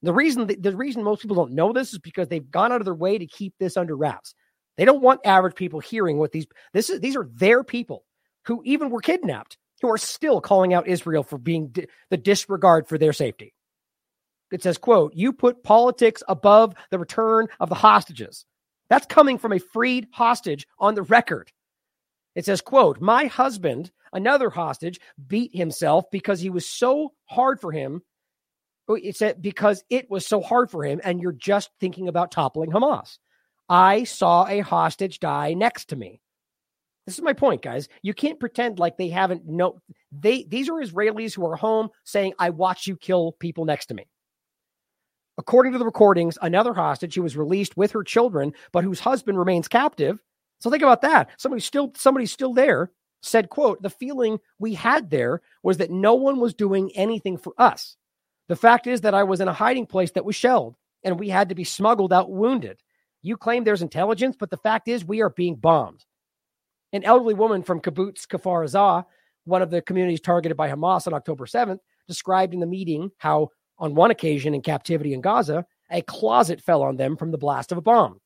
The 0.02 0.14
reason 0.14 0.48
the 0.60 0.76
reason 0.76 1.04
most 1.04 1.22
people 1.22 1.36
don't 1.36 1.52
know 1.52 1.74
this 1.74 1.94
is 1.94 2.00
because 2.00 2.28
they've 2.28 2.50
gone 2.50 2.72
out 2.72 2.82
of 2.82 2.86
their 2.86 2.96
way 2.96 3.18
to 3.18 3.28
keep 3.28 3.54
this 3.60 3.78
under 3.78 3.96
wraps. 3.96 4.34
They 4.78 4.86
don't 4.86 5.02
want 5.02 5.22
average 5.26 5.56
people 5.56 5.80
hearing 5.80 6.18
what 6.18 6.32
these 6.32 6.48
this 6.74 6.90
is 6.90 7.02
these 7.02 7.16
are 7.16 7.30
their 7.34 7.64
people 7.64 8.06
who 8.46 8.62
even 8.66 8.90
were 8.90 9.02
kidnapped 9.02 9.58
who 9.82 9.90
are 9.90 9.98
still 9.98 10.42
calling 10.42 10.74
out 10.74 10.88
Israel 10.88 11.24
for 11.24 11.38
being 11.38 11.70
di- 11.70 11.88
the 12.10 12.18
disregard 12.18 12.88
for 12.88 12.98
their 12.98 13.14
safety. 13.14 13.54
It 14.52 14.64
says, 14.64 14.78
quote, 14.78 15.14
you 15.14 15.32
put 15.32 15.64
politics 15.64 16.24
above 16.28 16.74
the 16.90 17.00
return 17.00 17.48
of 17.60 17.70
the 17.70 17.76
hostages. 17.76 18.46
That's 18.90 19.06
coming 19.06 19.38
from 19.38 19.54
a 19.54 19.60
freed 19.60 20.08
hostage 20.12 20.66
on 20.80 20.96
the 20.96 21.04
record. 21.04 21.52
It 22.36 22.46
says, 22.46 22.62
quote, 22.62 23.00
my 23.00 23.26
husband, 23.26 23.92
another 24.12 24.50
hostage, 24.50 25.00
beat 25.28 25.56
himself 25.56 26.06
because 26.12 26.40
he 26.40 26.50
was 26.50 26.66
so 26.66 27.14
hard 27.26 27.62
for 27.62 27.72
him. 27.72 28.02
Oh, 28.88 28.96
it 28.96 29.16
said 29.16 29.40
because 29.42 29.84
it 29.90 30.10
was 30.10 30.26
so 30.26 30.42
hard 30.42 30.72
for 30.72 30.84
him, 30.84 31.00
and 31.04 31.22
you're 31.22 31.32
just 31.32 31.70
thinking 31.80 32.08
about 32.08 32.32
toppling 32.32 32.72
Hamas. 32.72 33.20
I 33.68 34.04
saw 34.04 34.48
a 34.48 34.62
hostage 34.62 35.20
die 35.20 35.54
next 35.54 35.90
to 35.90 35.96
me. 35.96 36.22
This 37.06 37.18
is 37.18 37.24
my 37.24 37.34
point, 37.34 37.62
guys. 37.62 37.90
You 38.02 38.14
can't 38.14 38.40
pretend 38.40 38.80
like 38.80 38.98
they 38.98 39.10
haven't 39.10 39.48
no 39.48 39.80
they 40.12 40.44
these 40.44 40.70
are 40.70 40.74
Israelis 40.74 41.36
who 41.36 41.46
are 41.46 41.56
home 41.56 41.90
saying, 42.04 42.34
I 42.38 42.52
watched 42.52 42.88
you 42.88 42.96
kill 42.96 43.34
people 43.34 43.66
next 43.66 43.88
to 43.88 43.94
me. 43.94 44.08
According 45.38 45.72
to 45.72 45.80
the 45.80 45.86
recordings, 45.86 46.38
another 46.42 46.74
hostage 46.74 47.16
who 47.16 47.24
was 47.24 47.38
released 47.38 47.78
with 47.78 47.92
her 47.94 48.04
children, 48.04 48.54
but 48.74 48.84
whose 48.84 49.00
husband 49.00 49.40
remains 49.40 49.68
captive. 49.68 50.22
So 50.60 50.70
think 50.70 50.84
about 50.84 51.02
that. 51.02 51.30
Somebody 51.38 51.62
still 51.62 51.94
somebody's 51.96 52.32
still 52.32 52.54
there 52.54 52.92
said, 53.22 53.50
quote, 53.50 53.82
the 53.82 53.90
feeling 53.90 54.40
we 54.60 54.74
had 54.74 55.10
there 55.10 55.42
was 55.64 55.78
that 55.78 55.92
no 55.92 56.16
one 56.16 56.40
was 56.40 56.54
doing 56.54 56.92
anything 56.96 57.38
for 57.38 57.54
us. 57.58 57.96
The 58.48 58.56
fact 58.56 58.88
is 58.88 59.02
that 59.02 59.14
I 59.14 59.24
was 59.24 59.42
in 59.42 59.48
a 59.48 59.54
hiding 59.54 59.86
place 59.86 60.12
that 60.12 60.26
was 60.26 60.36
shelled 60.36 60.76
and 61.04 61.20
we 61.20 61.30
had 61.30 61.50
to 61.50 61.56
be 61.56 61.64
smuggled 61.64 62.14
out 62.14 62.32
wounded. 62.32 62.82
You 63.22 63.38
claim 63.38 63.64
there's 63.64 63.82
intelligence, 63.82 64.36
but 64.40 64.50
the 64.50 64.58
fact 64.58 64.88
is 64.88 65.04
we 65.04 65.22
are 65.22 65.30
being 65.30 65.56
bombed. 65.56 66.06
An 66.92 67.04
elderly 67.04 67.34
woman 67.34 67.64
from 67.64 67.82
Kibbutz 67.82 68.26
Kfar 68.28 68.66
Aza, 68.66 69.06
one 69.46 69.62
of 69.62 69.70
the 69.70 69.82
communities 69.82 70.22
targeted 70.22 70.58
by 70.58 70.70
Hamas 70.70 71.08
on 71.08 71.14
October 71.14 71.46
7th, 71.46 71.80
described 72.08 72.54
in 72.54 72.60
the 72.60 72.66
meeting 72.66 73.12
how, 73.18 73.50
on 73.78 73.96
one 73.96 74.12
occasion 74.12 74.54
in 74.54 74.62
captivity 74.62 75.14
in 75.14 75.22
Gaza, 75.22 75.66
a 75.92 76.02
closet 76.02 76.62
fell 76.62 76.82
on 76.82 76.98
them 76.98 77.16
from 77.16 77.32
the 77.32 77.38
blast 77.38 77.72
of 77.72 77.78
a 77.78 77.82
bomb. 77.82 78.20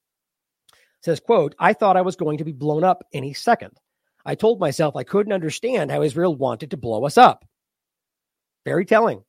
Says, 1.02 1.20
quote, 1.20 1.54
I 1.60 1.74
thought 1.74 1.98
I 1.98 2.02
was 2.02 2.16
going 2.16 2.38
to 2.38 2.46
be 2.46 2.54
blown 2.54 2.84
up 2.84 3.04
any 3.14 3.34
second. 3.34 3.72
I 4.26 4.36
told 4.36 4.60
myself 4.60 4.96
I 4.96 5.04
couldn't 5.04 5.34
understand 5.34 5.92
how 5.92 6.02
Israel 6.02 6.34
wanted 6.34 6.72
to 6.72 6.78
blow 6.78 7.06
us 7.06 7.18
up. 7.18 7.46
Very 8.66 8.86
telling. 8.86 9.24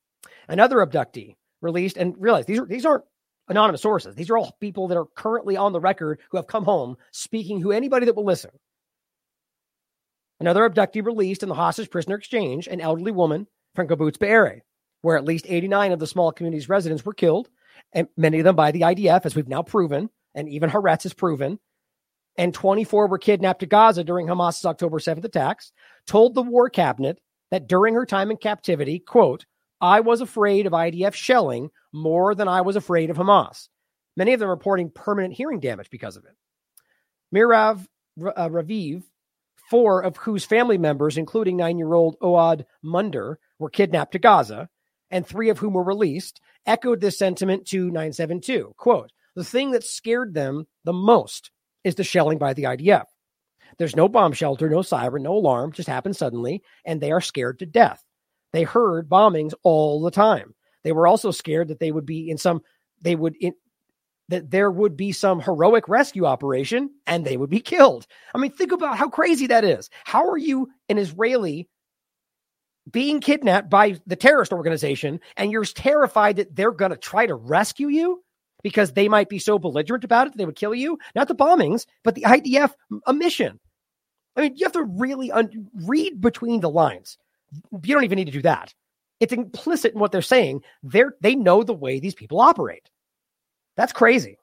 Another 0.48 0.76
abductee 0.76 1.34
released 1.60 1.96
and 1.96 2.14
realized 2.18 2.46
these 2.46 2.60
are 2.60 2.66
these 2.66 2.86
aren't 2.86 3.04
anonymous 3.48 3.82
sources. 3.82 4.14
These 4.14 4.30
are 4.30 4.38
all 4.38 4.56
people 4.60 4.88
that 4.88 4.96
are 4.96 5.06
currently 5.16 5.56
on 5.56 5.72
the 5.72 5.80
record 5.80 6.20
who 6.30 6.36
have 6.36 6.46
come 6.46 6.64
home 6.64 6.96
speaking 7.10 7.60
who 7.60 7.72
anybody 7.72 8.06
that 8.06 8.14
will 8.14 8.24
listen. 8.24 8.50
Another 10.40 10.68
abductee 10.68 11.04
released 11.04 11.42
in 11.42 11.48
the 11.48 11.54
hostage 11.54 11.90
prisoner 11.90 12.16
exchange, 12.16 12.66
an 12.66 12.80
elderly 12.80 13.12
woman 13.12 13.46
from 13.74 13.88
Kibbutz 13.88 14.18
Be'eri, 14.18 14.62
where 15.02 15.16
at 15.16 15.24
least 15.24 15.46
89 15.48 15.92
of 15.92 15.98
the 15.98 16.06
small 16.06 16.32
community's 16.32 16.68
residents 16.68 17.04
were 17.04 17.14
killed, 17.14 17.48
and 17.92 18.08
many 18.16 18.38
of 18.38 18.44
them 18.44 18.56
by 18.56 18.72
the 18.72 18.82
IDF, 18.82 19.24
as 19.24 19.34
we've 19.34 19.48
now 19.48 19.62
proven, 19.62 20.10
and 20.34 20.48
even 20.48 20.70
Haaretz 20.70 21.04
has 21.04 21.14
proven. 21.14 21.58
And 22.36 22.52
24 22.52 23.06
were 23.06 23.18
kidnapped 23.18 23.60
to 23.60 23.66
Gaza 23.66 24.02
during 24.02 24.26
Hamas's 24.26 24.64
October 24.64 24.98
7th 24.98 25.24
attacks, 25.24 25.72
told 26.06 26.34
the 26.34 26.42
war 26.42 26.68
cabinet 26.68 27.20
that 27.50 27.68
during 27.68 27.94
her 27.94 28.04
time 28.04 28.30
in 28.30 28.36
captivity, 28.36 28.98
quote, 28.98 29.46
I 29.80 30.00
was 30.00 30.20
afraid 30.20 30.66
of 30.66 30.72
IDF 30.72 31.14
shelling 31.14 31.70
more 31.92 32.34
than 32.34 32.48
I 32.48 32.62
was 32.62 32.74
afraid 32.74 33.10
of 33.10 33.16
Hamas. 33.16 33.68
Many 34.16 34.32
of 34.32 34.40
them 34.40 34.48
reporting 34.48 34.90
permanent 34.90 35.34
hearing 35.34 35.60
damage 35.60 35.90
because 35.90 36.16
of 36.16 36.24
it. 36.24 36.32
Mirav 37.34 37.86
uh, 38.20 38.48
Raviv, 38.48 39.02
four 39.70 40.02
of 40.02 40.16
whose 40.16 40.44
family 40.44 40.78
members, 40.78 41.16
including 41.16 41.56
nine 41.56 41.78
year 41.78 41.94
old 41.94 42.16
Ohad 42.20 42.64
Munder, 42.82 43.38
were 43.58 43.70
kidnapped 43.70 44.12
to 44.12 44.18
Gaza, 44.18 44.68
and 45.10 45.26
three 45.26 45.48
of 45.48 45.58
whom 45.58 45.74
were 45.74 45.84
released, 45.84 46.40
echoed 46.66 47.00
this 47.00 47.18
sentiment 47.18 47.66
to 47.66 47.86
972. 47.86 48.74
Quote, 48.76 49.12
the 49.34 49.44
thing 49.44 49.72
that 49.72 49.84
scared 49.84 50.34
them 50.34 50.66
the 50.84 50.92
most 50.92 51.50
is 51.82 51.94
the 51.94 52.04
shelling 52.04 52.38
by 52.38 52.54
the 52.54 52.64
IDF. 52.64 53.04
There's 53.78 53.96
no 53.96 54.08
bomb 54.08 54.32
shelter, 54.32 54.68
no 54.68 54.82
siren, 54.82 55.24
no 55.24 55.34
alarm, 55.34 55.72
just 55.72 55.88
happened 55.88 56.16
suddenly, 56.16 56.62
and 56.84 57.00
they 57.00 57.10
are 57.10 57.20
scared 57.20 57.58
to 57.58 57.66
death. 57.66 58.02
They 58.52 58.62
heard 58.62 59.08
bombings 59.08 59.52
all 59.62 60.02
the 60.02 60.12
time. 60.12 60.54
They 60.84 60.92
were 60.92 61.06
also 61.06 61.30
scared 61.30 61.68
that 61.68 61.80
they 61.80 61.90
would 61.90 62.06
be 62.06 62.30
in 62.30 62.38
some, 62.38 62.62
they 63.00 63.16
would, 63.16 63.34
in, 63.40 63.54
that 64.28 64.50
there 64.50 64.70
would 64.70 64.96
be 64.96 65.12
some 65.12 65.40
heroic 65.40 65.88
rescue 65.88 66.24
operation 66.24 66.90
and 67.06 67.24
they 67.24 67.36
would 67.36 67.50
be 67.50 67.60
killed. 67.60 68.06
I 68.34 68.38
mean, 68.38 68.52
think 68.52 68.72
about 68.72 68.96
how 68.96 69.08
crazy 69.08 69.46
that 69.48 69.64
is. 69.64 69.90
How 70.04 70.28
are 70.28 70.38
you 70.38 70.70
an 70.88 70.98
Israeli 70.98 71.68
being 72.90 73.20
kidnapped 73.20 73.70
by 73.70 73.96
the 74.06 74.16
terrorist 74.16 74.52
organization 74.52 75.20
and 75.36 75.50
you're 75.50 75.64
terrified 75.64 76.36
that 76.36 76.54
they're 76.54 76.72
going 76.72 76.90
to 76.90 76.96
try 76.96 77.26
to 77.26 77.34
rescue 77.34 77.88
you 77.88 78.22
because 78.62 78.92
they 78.92 79.08
might 79.08 79.28
be 79.28 79.38
so 79.38 79.58
belligerent 79.58 80.04
about 80.04 80.26
it 80.26 80.32
that 80.32 80.38
they 80.38 80.46
would 80.46 80.56
kill 80.56 80.74
you? 80.74 80.98
Not 81.14 81.28
the 81.28 81.34
bombings, 81.34 81.86
but 82.02 82.14
the 82.14 82.22
IDF 82.22 82.72
a 83.06 83.12
mission. 83.12 83.60
I 84.36 84.40
mean, 84.40 84.56
you 84.56 84.64
have 84.64 84.72
to 84.72 84.84
really 84.84 85.30
un- 85.30 85.68
read 85.84 86.20
between 86.20 86.60
the 86.60 86.70
lines. 86.70 87.18
You 87.70 87.94
don't 87.94 88.04
even 88.04 88.16
need 88.16 88.24
to 88.24 88.32
do 88.32 88.42
that. 88.42 88.74
It's 89.20 89.32
implicit 89.32 89.92
in 89.94 90.00
what 90.00 90.12
they're 90.12 90.22
saying. 90.22 90.62
They're, 90.82 91.14
they 91.20 91.36
know 91.36 91.62
the 91.62 91.72
way 91.72 92.00
these 92.00 92.14
people 92.14 92.40
operate. 92.40 92.90
That's 93.76 93.92
crazy. 93.92 94.38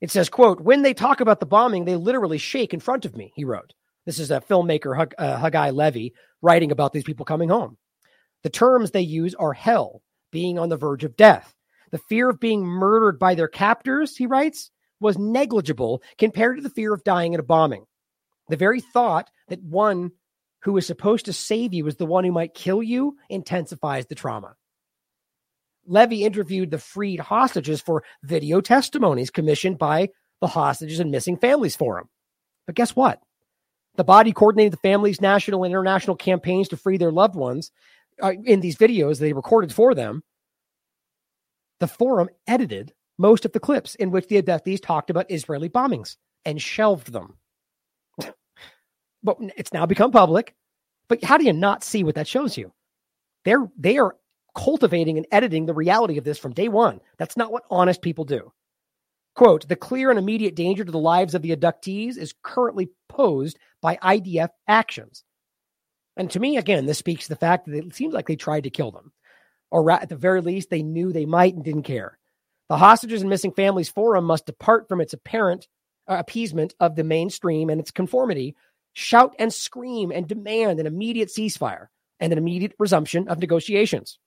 It 0.00 0.10
says, 0.10 0.28
quote, 0.28 0.60
when 0.60 0.82
they 0.82 0.94
talk 0.94 1.20
about 1.20 1.40
the 1.40 1.46
bombing, 1.46 1.84
they 1.84 1.96
literally 1.96 2.38
shake 2.38 2.74
in 2.74 2.80
front 2.80 3.04
of 3.04 3.16
me, 3.16 3.32
he 3.34 3.44
wrote. 3.44 3.72
This 4.04 4.18
is 4.18 4.30
a 4.30 4.40
filmmaker, 4.40 4.96
Hug, 4.96 5.14
uh, 5.18 5.38
Haggai 5.38 5.70
Levy, 5.70 6.12
writing 6.42 6.70
about 6.70 6.92
these 6.92 7.04
people 7.04 7.24
coming 7.24 7.48
home. 7.48 7.76
The 8.42 8.50
terms 8.50 8.90
they 8.90 9.00
use 9.00 9.34
are 9.34 9.52
hell, 9.52 10.02
being 10.30 10.58
on 10.58 10.68
the 10.68 10.76
verge 10.76 11.02
of 11.02 11.16
death. 11.16 11.54
The 11.90 11.98
fear 12.08 12.28
of 12.30 12.38
being 12.38 12.64
murdered 12.64 13.18
by 13.18 13.34
their 13.34 13.48
captors, 13.48 14.16
he 14.16 14.26
writes, 14.26 14.70
was 15.00 15.18
negligible 15.18 16.02
compared 16.18 16.56
to 16.56 16.62
the 16.62 16.70
fear 16.70 16.92
of 16.92 17.04
dying 17.04 17.32
in 17.32 17.40
a 17.40 17.44
bombing. 17.44 17.84
The 18.48 18.56
very 18.56 18.80
thought 18.80 19.30
that 19.48 19.62
one 19.62 20.12
who 20.62 20.76
is 20.76 20.86
supposed 20.86 21.26
to 21.26 21.32
save 21.32 21.74
you 21.74 21.86
is 21.86 21.96
the 21.96 22.06
one 22.06 22.24
who 22.24 22.32
might 22.32 22.54
kill 22.54 22.82
you 22.82 23.16
intensifies 23.28 24.06
the 24.06 24.14
trauma. 24.14 24.54
Levy 25.86 26.24
interviewed 26.24 26.70
the 26.70 26.78
freed 26.78 27.20
hostages 27.20 27.80
for 27.80 28.04
video 28.22 28.60
testimonies 28.60 29.30
commissioned 29.30 29.78
by 29.78 30.08
the 30.40 30.46
Hostages 30.46 31.00
and 31.00 31.10
Missing 31.10 31.38
Families 31.38 31.76
Forum. 31.76 32.08
But 32.66 32.74
guess 32.74 32.94
what? 32.94 33.20
The 33.96 34.04
body 34.04 34.32
coordinated 34.32 34.74
the 34.74 34.88
families' 34.88 35.20
national 35.20 35.64
and 35.64 35.72
international 35.72 36.16
campaigns 36.16 36.68
to 36.68 36.76
free 36.76 36.98
their 36.98 37.12
loved 37.12 37.34
ones 37.34 37.70
uh, 38.22 38.32
in 38.44 38.60
these 38.60 38.76
videos 38.76 39.18
they 39.18 39.32
recorded 39.32 39.72
for 39.72 39.94
them. 39.94 40.22
The 41.80 41.88
forum 41.88 42.28
edited 42.46 42.92
most 43.18 43.44
of 43.44 43.52
the 43.52 43.60
clips 43.60 43.94
in 43.94 44.10
which 44.10 44.28
the 44.28 44.40
abductees 44.40 44.82
talked 44.82 45.10
about 45.10 45.30
Israeli 45.30 45.68
bombings 45.68 46.16
and 46.44 46.60
shelved 46.60 47.12
them. 47.12 47.38
but 49.22 49.38
it's 49.56 49.72
now 49.72 49.86
become 49.86 50.10
public. 50.10 50.54
But 51.08 51.24
how 51.24 51.38
do 51.38 51.44
you 51.44 51.52
not 51.52 51.84
see 51.84 52.04
what 52.04 52.16
that 52.16 52.28
shows 52.28 52.56
you? 52.56 52.72
They're 53.44 53.68
they 53.78 53.98
are 53.98 54.16
cultivating 54.56 55.18
and 55.18 55.26
editing 55.30 55.66
the 55.66 55.74
reality 55.74 56.18
of 56.18 56.24
this 56.24 56.38
from 56.38 56.52
day 56.52 56.68
one. 56.68 57.00
That's 57.18 57.36
not 57.36 57.52
what 57.52 57.64
honest 57.70 58.02
people 58.02 58.24
do. 58.24 58.52
Quote, 59.34 59.68
the 59.68 59.76
clear 59.76 60.08
and 60.08 60.18
immediate 60.18 60.56
danger 60.56 60.82
to 60.82 60.90
the 60.90 60.98
lives 60.98 61.34
of 61.34 61.42
the 61.42 61.54
abductees 61.54 62.16
is 62.16 62.34
currently 62.42 62.88
posed 63.08 63.58
by 63.82 63.96
IDF 63.96 64.48
actions. 64.66 65.24
And 66.16 66.30
to 66.30 66.40
me, 66.40 66.56
again, 66.56 66.86
this 66.86 66.96
speaks 66.96 67.24
to 67.24 67.28
the 67.28 67.36
fact 67.36 67.66
that 67.66 67.76
it 67.76 67.94
seems 67.94 68.14
like 68.14 68.26
they 68.26 68.36
tried 68.36 68.64
to 68.64 68.70
kill 68.70 68.90
them, 68.90 69.12
or 69.70 69.90
at 69.90 70.08
the 70.08 70.16
very 70.16 70.40
least, 70.40 70.70
they 70.70 70.82
knew 70.82 71.12
they 71.12 71.26
might 71.26 71.54
and 71.54 71.62
didn't 71.62 71.82
care. 71.82 72.18
The 72.70 72.78
Hostages 72.78 73.20
and 73.20 73.28
Missing 73.28 73.52
Families 73.52 73.90
Forum 73.90 74.24
must 74.24 74.46
depart 74.46 74.88
from 74.88 75.02
its 75.02 75.12
apparent 75.12 75.68
uh, 76.08 76.14
appeasement 76.14 76.74
of 76.80 76.96
the 76.96 77.04
mainstream 77.04 77.68
and 77.68 77.78
its 77.78 77.90
conformity, 77.90 78.56
shout 78.94 79.36
and 79.38 79.52
scream 79.52 80.10
and 80.10 80.26
demand 80.26 80.80
an 80.80 80.86
immediate 80.86 81.28
ceasefire 81.28 81.88
and 82.18 82.32
an 82.32 82.38
immediate 82.38 82.72
resumption 82.78 83.28
of 83.28 83.38
negotiations. 83.38 84.18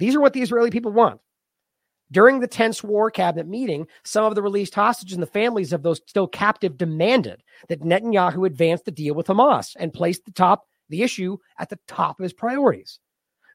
These 0.00 0.16
are 0.16 0.20
what 0.20 0.32
the 0.32 0.42
Israeli 0.42 0.70
people 0.70 0.92
want. 0.92 1.20
During 2.10 2.40
the 2.40 2.48
tense 2.48 2.82
war 2.82 3.10
cabinet 3.10 3.46
meeting, 3.46 3.86
some 4.02 4.24
of 4.24 4.34
the 4.34 4.42
released 4.42 4.74
hostages 4.74 5.14
and 5.14 5.22
the 5.22 5.28
families 5.28 5.72
of 5.72 5.82
those 5.82 6.00
still 6.08 6.26
captive 6.26 6.76
demanded 6.76 7.42
that 7.68 7.82
Netanyahu 7.82 8.46
advance 8.46 8.80
the 8.82 8.90
deal 8.90 9.14
with 9.14 9.28
Hamas 9.28 9.76
and 9.78 9.92
place 9.92 10.18
the 10.18 10.32
top 10.32 10.64
the 10.88 11.02
issue 11.02 11.36
at 11.58 11.68
the 11.68 11.78
top 11.86 12.18
of 12.18 12.24
his 12.24 12.32
priorities. 12.32 12.98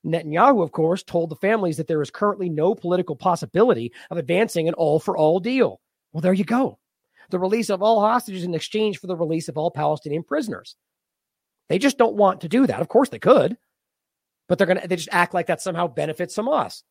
Netanyahu, 0.05 0.63
of 0.63 0.71
course, 0.71 1.03
told 1.03 1.31
the 1.31 1.35
families 1.35 1.77
that 1.77 1.87
there 1.87 2.01
is 2.01 2.11
currently 2.11 2.47
no 2.47 2.75
political 2.75 3.15
possibility 3.15 3.91
of 4.11 4.17
advancing 4.17 4.67
an 4.67 4.73
all 4.75 4.99
for 4.99 5.17
all 5.17 5.39
deal. 5.39 5.81
Well, 6.13 6.21
there 6.21 6.31
you 6.31 6.45
go. 6.45 6.77
The 7.31 7.39
release 7.39 7.71
of 7.71 7.81
all 7.81 7.99
hostages 7.99 8.43
in 8.43 8.53
exchange 8.53 8.99
for 8.99 9.07
the 9.07 9.17
release 9.17 9.49
of 9.49 9.57
all 9.57 9.71
Palestinian 9.71 10.23
prisoners. 10.23 10.75
They 11.67 11.79
just 11.79 11.97
don't 11.97 12.15
want 12.15 12.41
to 12.41 12.47
do 12.47 12.67
that. 12.67 12.79
Of 12.79 12.87
course, 12.87 13.09
they 13.09 13.19
could 13.19 13.57
but 14.47 14.57
they're 14.57 14.67
going 14.67 14.79
to, 14.79 14.87
they 14.87 14.95
just 14.95 15.09
act 15.11 15.33
like 15.33 15.47
that 15.47 15.61
somehow 15.61 15.87
benefits 15.87 16.35
Hamas. 16.35 16.83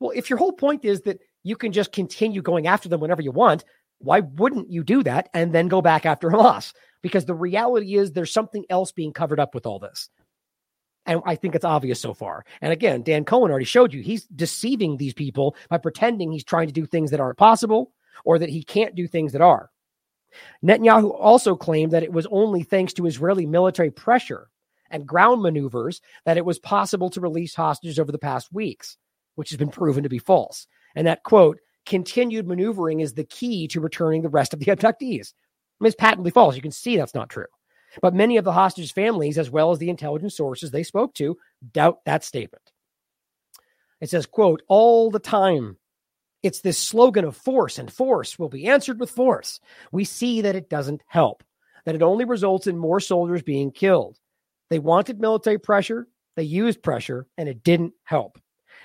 Well, 0.00 0.12
if 0.14 0.30
your 0.30 0.38
whole 0.38 0.52
point 0.52 0.84
is 0.84 1.02
that 1.02 1.20
you 1.42 1.56
can 1.56 1.72
just 1.72 1.92
continue 1.92 2.42
going 2.42 2.66
after 2.66 2.88
them 2.88 3.00
whenever 3.00 3.22
you 3.22 3.32
want, 3.32 3.64
why 3.98 4.20
wouldn't 4.20 4.70
you 4.70 4.82
do 4.82 5.02
that 5.04 5.28
and 5.32 5.52
then 5.52 5.68
go 5.68 5.80
back 5.80 6.06
after 6.06 6.28
Hamas? 6.30 6.72
Because 7.02 7.24
the 7.24 7.34
reality 7.34 7.94
is 7.94 8.12
there's 8.12 8.32
something 8.32 8.64
else 8.70 8.92
being 8.92 9.12
covered 9.12 9.40
up 9.40 9.54
with 9.54 9.66
all 9.66 9.78
this. 9.78 10.08
And 11.04 11.20
I 11.26 11.34
think 11.34 11.54
it's 11.54 11.64
obvious 11.64 12.00
so 12.00 12.14
far. 12.14 12.44
And 12.60 12.72
again, 12.72 13.02
Dan 13.02 13.24
Cohen 13.24 13.50
already 13.50 13.64
showed 13.64 13.92
you 13.92 14.02
he's 14.02 14.24
deceiving 14.26 14.96
these 14.96 15.14
people 15.14 15.56
by 15.68 15.78
pretending 15.78 16.30
he's 16.30 16.44
trying 16.44 16.68
to 16.68 16.72
do 16.72 16.86
things 16.86 17.10
that 17.10 17.18
aren't 17.20 17.38
possible 17.38 17.92
or 18.24 18.38
that 18.38 18.48
he 18.48 18.62
can't 18.62 18.94
do 18.94 19.08
things 19.08 19.32
that 19.32 19.40
are. 19.40 19.70
Netanyahu 20.64 21.14
also 21.18 21.56
claimed 21.56 21.92
that 21.92 22.04
it 22.04 22.12
was 22.12 22.26
only 22.30 22.62
thanks 22.62 22.92
to 22.94 23.06
Israeli 23.06 23.46
military 23.46 23.90
pressure 23.90 24.48
and 24.92 25.06
ground 25.06 25.42
maneuvers 25.42 26.00
that 26.24 26.36
it 26.36 26.44
was 26.44 26.60
possible 26.60 27.10
to 27.10 27.20
release 27.20 27.54
hostages 27.54 27.98
over 27.98 28.12
the 28.12 28.18
past 28.18 28.52
weeks, 28.52 28.96
which 29.34 29.50
has 29.50 29.56
been 29.56 29.70
proven 29.70 30.04
to 30.04 30.08
be 30.08 30.18
false. 30.18 30.68
And 30.94 31.06
that, 31.06 31.24
quote, 31.24 31.58
continued 31.86 32.46
maneuvering 32.46 33.00
is 33.00 33.14
the 33.14 33.24
key 33.24 33.66
to 33.68 33.80
returning 33.80 34.22
the 34.22 34.28
rest 34.28 34.52
of 34.52 34.60
the 34.60 34.66
abductees. 34.66 35.32
I 35.32 35.84
mean, 35.84 35.88
it's 35.88 35.96
patently 35.96 36.30
false. 36.30 36.54
You 36.54 36.62
can 36.62 36.70
see 36.70 36.96
that's 36.96 37.14
not 37.14 37.30
true. 37.30 37.46
But 38.00 38.14
many 38.14 38.36
of 38.36 38.44
the 38.44 38.52
hostage 38.52 38.92
families, 38.92 39.36
as 39.36 39.50
well 39.50 39.70
as 39.72 39.78
the 39.78 39.90
intelligence 39.90 40.36
sources 40.36 40.70
they 40.70 40.82
spoke 40.82 41.14
to, 41.14 41.36
doubt 41.72 42.04
that 42.06 42.24
statement. 42.24 42.62
It 44.00 44.10
says, 44.10 44.26
quote, 44.26 44.62
all 44.68 45.10
the 45.10 45.18
time. 45.18 45.76
It's 46.42 46.60
this 46.60 46.78
slogan 46.78 47.24
of 47.24 47.36
force 47.36 47.78
and 47.78 47.92
force 47.92 48.38
will 48.38 48.48
be 48.48 48.66
answered 48.66 48.98
with 48.98 49.10
force. 49.10 49.60
We 49.92 50.04
see 50.04 50.40
that 50.40 50.56
it 50.56 50.68
doesn't 50.68 51.02
help, 51.06 51.44
that 51.84 51.94
it 51.94 52.02
only 52.02 52.24
results 52.24 52.66
in 52.66 52.76
more 52.76 52.98
soldiers 52.98 53.42
being 53.42 53.70
killed. 53.70 54.18
They 54.72 54.78
wanted 54.78 55.20
military 55.20 55.58
pressure, 55.58 56.08
they 56.34 56.44
used 56.44 56.82
pressure, 56.82 57.26
and 57.36 57.46
it 57.46 57.62
didn't 57.62 57.92
help. 58.04 58.38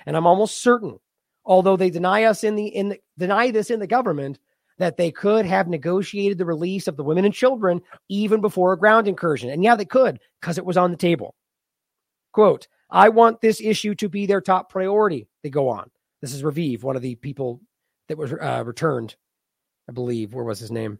And 0.04 0.18
I'm 0.18 0.26
almost 0.26 0.60
certain, 0.60 0.98
although 1.46 1.78
they 1.78 1.88
deny 1.88 2.24
us 2.24 2.44
in 2.44 2.56
the 2.56 2.66
in 2.66 2.90
the, 2.90 3.00
deny 3.16 3.50
this 3.50 3.70
in 3.70 3.80
the 3.80 3.86
government, 3.86 4.38
that 4.76 4.98
they 4.98 5.10
could 5.10 5.46
have 5.46 5.66
negotiated 5.66 6.36
the 6.36 6.44
release 6.44 6.88
of 6.88 6.98
the 6.98 7.04
women 7.04 7.24
and 7.24 7.32
children 7.32 7.80
even 8.10 8.42
before 8.42 8.74
a 8.74 8.78
ground 8.78 9.08
incursion. 9.08 9.48
And 9.48 9.64
yeah, 9.64 9.76
they 9.76 9.86
could 9.86 10.20
because 10.42 10.58
it 10.58 10.66
was 10.66 10.76
on 10.76 10.90
the 10.90 10.96
table. 10.98 11.34
Quote, 12.34 12.68
I 12.90 13.08
want 13.08 13.40
this 13.40 13.58
issue 13.58 13.94
to 13.94 14.10
be 14.10 14.26
their 14.26 14.42
top 14.42 14.68
priority. 14.68 15.26
They 15.42 15.48
go 15.48 15.70
on. 15.70 15.90
This 16.20 16.34
is 16.34 16.42
Raviv, 16.42 16.82
one 16.82 16.96
of 16.96 17.02
the 17.02 17.14
people 17.14 17.62
that 18.08 18.18
was 18.18 18.34
uh, 18.34 18.62
returned, 18.66 19.16
I 19.88 19.92
believe. 19.92 20.34
Where 20.34 20.44
was 20.44 20.58
his 20.58 20.70
name? 20.70 20.98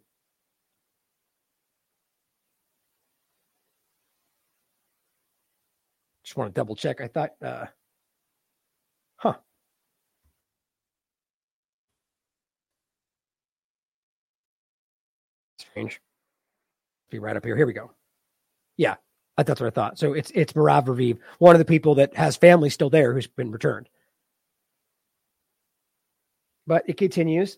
Just 6.29 6.37
want 6.37 6.53
to 6.53 6.59
double 6.59 6.75
check. 6.75 7.01
I 7.01 7.07
thought, 7.07 7.31
uh, 7.43 7.65
huh. 9.15 9.33
Strange. 15.57 15.99
Be 17.09 17.17
right 17.17 17.35
up 17.35 17.43
here. 17.43 17.57
Here 17.57 17.65
we 17.65 17.73
go. 17.73 17.89
Yeah, 18.77 18.97
that's 19.37 19.59
what 19.59 19.65
I 19.65 19.71
thought. 19.71 19.97
So 19.97 20.13
it's 20.13 20.31
it's 20.35 20.53
Merav 20.53 20.85
Raviv, 20.85 21.17
one 21.39 21.55
of 21.55 21.59
the 21.59 21.65
people 21.65 21.95
that 21.95 22.15
has 22.15 22.35
family 22.35 22.69
still 22.69 22.91
there 22.91 23.11
who's 23.11 23.25
been 23.25 23.49
returned. 23.49 23.89
But 26.67 26.87
it 26.87 26.97
continues. 26.97 27.57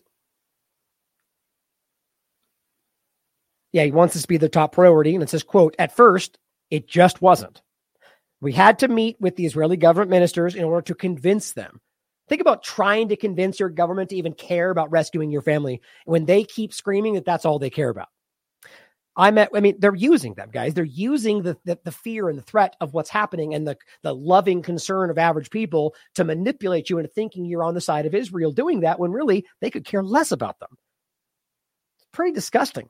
Yeah, 3.72 3.84
he 3.84 3.90
wants 3.90 4.14
this 4.14 4.22
to 4.22 4.28
be 4.28 4.38
the 4.38 4.48
top 4.48 4.72
priority. 4.72 5.12
And 5.12 5.22
it 5.22 5.28
says, 5.28 5.42
quote, 5.42 5.76
at 5.78 5.94
first, 5.94 6.38
it 6.70 6.88
just 6.88 7.20
wasn't. 7.20 7.60
We 8.42 8.52
had 8.52 8.80
to 8.80 8.88
meet 8.88 9.16
with 9.20 9.36
the 9.36 9.46
Israeli 9.46 9.76
government 9.76 10.10
ministers 10.10 10.56
in 10.56 10.64
order 10.64 10.82
to 10.86 10.96
convince 10.96 11.52
them. 11.52 11.80
Think 12.28 12.40
about 12.40 12.64
trying 12.64 13.08
to 13.08 13.16
convince 13.16 13.60
your 13.60 13.68
government 13.68 14.10
to 14.10 14.16
even 14.16 14.32
care 14.32 14.70
about 14.70 14.90
rescuing 14.90 15.30
your 15.30 15.42
family 15.42 15.80
when 16.06 16.24
they 16.24 16.42
keep 16.42 16.74
screaming 16.74 17.14
that 17.14 17.24
that's 17.24 17.44
all 17.44 17.60
they 17.60 17.70
care 17.70 17.88
about. 17.88 18.08
I 19.14 19.30
met, 19.30 19.50
I 19.54 19.60
mean, 19.60 19.76
they're 19.78 19.94
using 19.94 20.34
them, 20.34 20.50
guys. 20.50 20.74
They're 20.74 20.84
using 20.84 21.42
the, 21.42 21.56
the, 21.64 21.78
the 21.84 21.92
fear 21.92 22.28
and 22.28 22.36
the 22.36 22.42
threat 22.42 22.74
of 22.80 22.94
what's 22.94 23.10
happening 23.10 23.54
and 23.54 23.64
the, 23.64 23.76
the 24.02 24.14
loving 24.14 24.62
concern 24.62 25.10
of 25.10 25.18
average 25.18 25.50
people 25.50 25.94
to 26.14 26.24
manipulate 26.24 26.90
you 26.90 26.98
into 26.98 27.10
thinking 27.10 27.44
you're 27.44 27.62
on 27.62 27.74
the 27.74 27.80
side 27.80 28.06
of 28.06 28.14
Israel 28.14 28.50
doing 28.50 28.80
that 28.80 28.98
when 28.98 29.12
really 29.12 29.46
they 29.60 29.70
could 29.70 29.84
care 29.84 30.02
less 30.02 30.32
about 30.32 30.58
them. 30.58 30.70
It's 31.98 32.08
pretty 32.12 32.32
disgusting. 32.32 32.88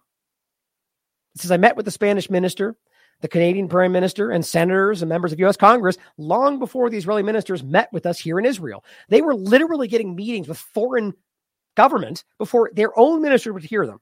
It 1.34 1.42
says, 1.42 1.50
I 1.50 1.58
met 1.58 1.76
with 1.76 1.84
the 1.84 1.90
Spanish 1.90 2.30
minister, 2.30 2.76
the 3.22 3.28
Canadian 3.28 3.68
prime 3.68 3.92
minister, 3.92 4.30
and 4.30 4.44
senators 4.44 5.00
and 5.00 5.08
members 5.08 5.32
of 5.32 5.38
U.S. 5.40 5.56
Congress 5.56 5.96
long 6.18 6.58
before 6.58 6.90
the 6.90 6.98
Israeli 6.98 7.22
ministers 7.22 7.62
met 7.62 7.90
with 7.92 8.04
us 8.04 8.18
here 8.18 8.38
in 8.38 8.44
Israel. 8.44 8.84
They 9.08 9.22
were 9.22 9.34
literally 9.34 9.88
getting 9.88 10.14
meetings 10.14 10.48
with 10.48 10.58
foreign 10.58 11.14
governments 11.76 12.24
before 12.38 12.70
their 12.74 12.96
own 12.98 13.22
minister 13.22 13.52
would 13.52 13.64
hear 13.64 13.86
them. 13.86 14.00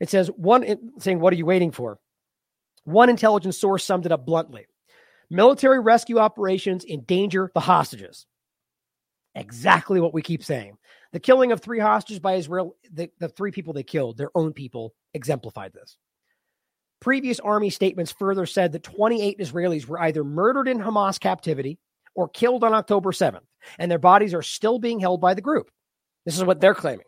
It 0.00 0.08
says 0.08 0.28
one 0.28 0.64
saying, 0.98 1.20
What 1.20 1.32
are 1.32 1.36
you 1.36 1.46
waiting 1.46 1.72
for? 1.72 1.98
One 2.84 3.10
intelligence 3.10 3.58
source 3.58 3.84
summed 3.84 4.06
it 4.06 4.12
up 4.12 4.24
bluntly 4.24 4.66
military 5.30 5.80
rescue 5.80 6.18
operations 6.18 6.84
endanger 6.84 7.50
the 7.54 7.60
hostages. 7.60 8.26
Exactly 9.34 10.00
what 10.00 10.14
we 10.14 10.22
keep 10.22 10.44
saying. 10.44 10.76
The 11.12 11.20
killing 11.20 11.52
of 11.52 11.60
three 11.60 11.80
hostages 11.80 12.20
by 12.20 12.34
Israel, 12.34 12.76
the, 12.92 13.10
the 13.18 13.28
three 13.28 13.50
people 13.50 13.72
they 13.72 13.82
killed, 13.82 14.16
their 14.16 14.30
own 14.34 14.52
people, 14.52 14.94
exemplified 15.12 15.72
this. 15.72 15.96
Previous 17.04 17.38
army 17.38 17.68
statements 17.68 18.12
further 18.12 18.46
said 18.46 18.72
that 18.72 18.82
28 18.82 19.38
Israelis 19.38 19.86
were 19.86 20.00
either 20.00 20.24
murdered 20.24 20.66
in 20.66 20.78
Hamas 20.78 21.20
captivity 21.20 21.78
or 22.14 22.30
killed 22.30 22.64
on 22.64 22.72
October 22.72 23.12
7th, 23.12 23.44
and 23.78 23.90
their 23.90 23.98
bodies 23.98 24.32
are 24.32 24.40
still 24.40 24.78
being 24.78 25.00
held 25.00 25.20
by 25.20 25.34
the 25.34 25.42
group. 25.42 25.70
This 26.24 26.38
is 26.38 26.44
what 26.44 26.62
they're 26.62 26.74
claiming. 26.74 27.04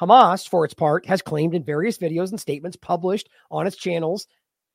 Hamas, 0.00 0.48
for 0.48 0.64
its 0.64 0.74
part, 0.74 1.06
has 1.06 1.22
claimed 1.22 1.56
in 1.56 1.64
various 1.64 1.98
videos 1.98 2.30
and 2.30 2.38
statements 2.38 2.76
published 2.76 3.28
on 3.50 3.66
its 3.66 3.74
channels 3.74 4.28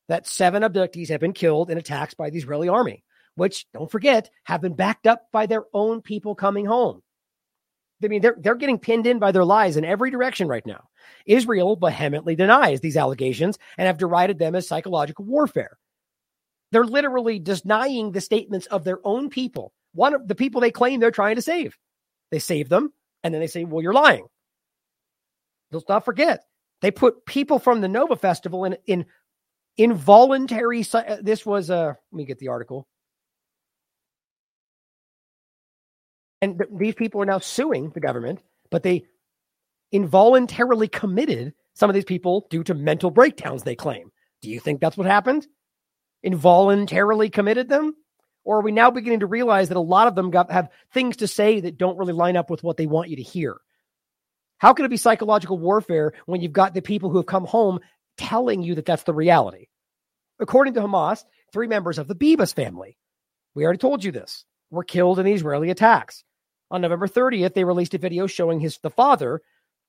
that 0.09 0.27
seven 0.27 0.63
abductees 0.63 1.07
have 1.07 1.21
been 1.21 1.31
killed 1.31 1.69
in 1.69 1.77
attacks 1.77 2.13
by 2.13 2.29
the 2.29 2.37
Israeli 2.37 2.67
army, 2.67 3.05
which, 3.35 3.65
don't 3.71 3.89
forget, 3.89 4.29
have 4.43 4.59
been 4.59 4.75
backed 4.75 5.07
up 5.07 5.27
by 5.31 5.45
their 5.45 5.63
own 5.73 6.01
people 6.01 6.35
coming 6.35 6.65
home. 6.65 7.01
I 8.03 8.09
mean, 8.09 8.21
they're, 8.21 8.35
they're 8.37 8.55
getting 8.55 8.79
pinned 8.79 9.07
in 9.07 9.17
by 9.17 9.31
their 9.31 9.45
lies 9.45 9.77
in 9.77 9.85
every 9.85 10.11
direction 10.11 10.49
right 10.49 10.65
now. 10.65 10.89
Israel 11.25 11.75
vehemently 11.75 12.35
denies 12.35 12.81
these 12.81 12.97
allegations 12.97 13.57
and 13.77 13.87
have 13.87 13.97
derided 13.97 14.39
them 14.39 14.55
as 14.55 14.67
psychological 14.67 15.25
warfare. 15.25 15.77
They're 16.71 16.85
literally 16.85 17.39
denying 17.39 18.11
the 18.11 18.21
statements 18.21 18.67
of 18.67 18.83
their 18.83 18.99
own 19.05 19.29
people, 19.29 19.73
one 19.93 20.13
of 20.13 20.27
the 20.27 20.35
people 20.35 20.61
they 20.61 20.71
claim 20.71 20.99
they're 20.99 21.11
trying 21.11 21.35
to 21.35 21.41
save. 21.41 21.77
They 22.31 22.39
save 22.39 22.69
them, 22.69 22.93
and 23.23 23.33
then 23.33 23.41
they 23.41 23.47
say, 23.47 23.65
Well, 23.65 23.83
you're 23.83 23.93
lying. 23.93 24.25
Let's 25.71 25.87
not 25.89 26.05
forget 26.05 26.45
they 26.81 26.91
put 26.91 27.25
people 27.25 27.59
from 27.59 27.81
the 27.81 27.87
Nova 27.87 28.15
Festival 28.15 28.65
in 28.65 28.77
in 28.87 29.05
involuntary. 29.77 30.85
Uh, 30.93 31.17
this 31.21 31.45
was. 31.45 31.69
Uh, 31.69 31.93
let 32.11 32.17
me 32.17 32.25
get 32.25 32.39
the 32.39 32.49
article. 32.49 32.87
And 36.41 36.57
th- 36.57 36.69
these 36.75 36.95
people 36.95 37.21
are 37.21 37.25
now 37.25 37.37
suing 37.37 37.91
the 37.91 37.99
government, 37.99 38.41
but 38.71 38.81
they 38.81 39.05
involuntarily 39.91 40.87
committed 40.87 41.53
some 41.73 41.89
of 41.89 41.93
these 41.93 42.05
people 42.05 42.47
due 42.49 42.63
to 42.63 42.73
mental 42.73 43.11
breakdowns. 43.11 43.63
They 43.63 43.75
claim. 43.75 44.11
Do 44.41 44.49
you 44.49 44.59
think 44.59 44.81
that's 44.81 44.97
what 44.97 45.07
happened? 45.07 45.47
Involuntarily 46.23 47.29
committed 47.29 47.69
them, 47.69 47.95
or 48.43 48.59
are 48.59 48.63
we 48.63 48.71
now 48.71 48.91
beginning 48.91 49.21
to 49.21 49.27
realize 49.27 49.69
that 49.69 49.77
a 49.77 49.81
lot 49.81 50.07
of 50.07 50.15
them 50.15 50.31
got 50.31 50.51
have 50.51 50.69
things 50.93 51.17
to 51.17 51.27
say 51.27 51.61
that 51.61 51.77
don't 51.77 51.97
really 51.97 52.13
line 52.13 52.37
up 52.37 52.49
with 52.49 52.63
what 52.63 52.77
they 52.77 52.87
want 52.87 53.09
you 53.09 53.17
to 53.17 53.21
hear? 53.21 53.57
How 54.57 54.73
can 54.73 54.85
it 54.85 54.89
be 54.89 54.97
psychological 54.97 55.57
warfare 55.57 56.13
when 56.25 56.41
you've 56.41 56.53
got 56.53 56.73
the 56.73 56.81
people 56.81 57.09
who 57.09 57.17
have 57.17 57.25
come 57.25 57.45
home 57.45 57.79
telling 58.17 58.61
you 58.61 58.75
that 58.75 58.85
that's 58.85 59.03
the 59.03 59.13
reality? 59.13 59.67
According 60.39 60.75
to 60.75 60.81
Hamas, 60.81 61.23
three 61.51 61.67
members 61.67 61.97
of 61.97 62.07
the 62.07 62.15
Bibas 62.15 62.53
family, 62.53 62.97
we 63.55 63.63
already 63.63 63.79
told 63.79 64.03
you 64.03 64.11
this, 64.11 64.45
were 64.69 64.83
killed 64.83 65.19
in 65.19 65.25
the 65.25 65.33
Israeli 65.33 65.69
attacks. 65.69 66.23
On 66.69 66.81
November 66.81 67.07
30th, 67.07 67.53
they 67.53 67.63
released 67.63 67.93
a 67.95 67.97
video 67.97 68.27
showing 68.27 68.59
his 68.59 68.77
the 68.79 68.89
father 68.89 69.41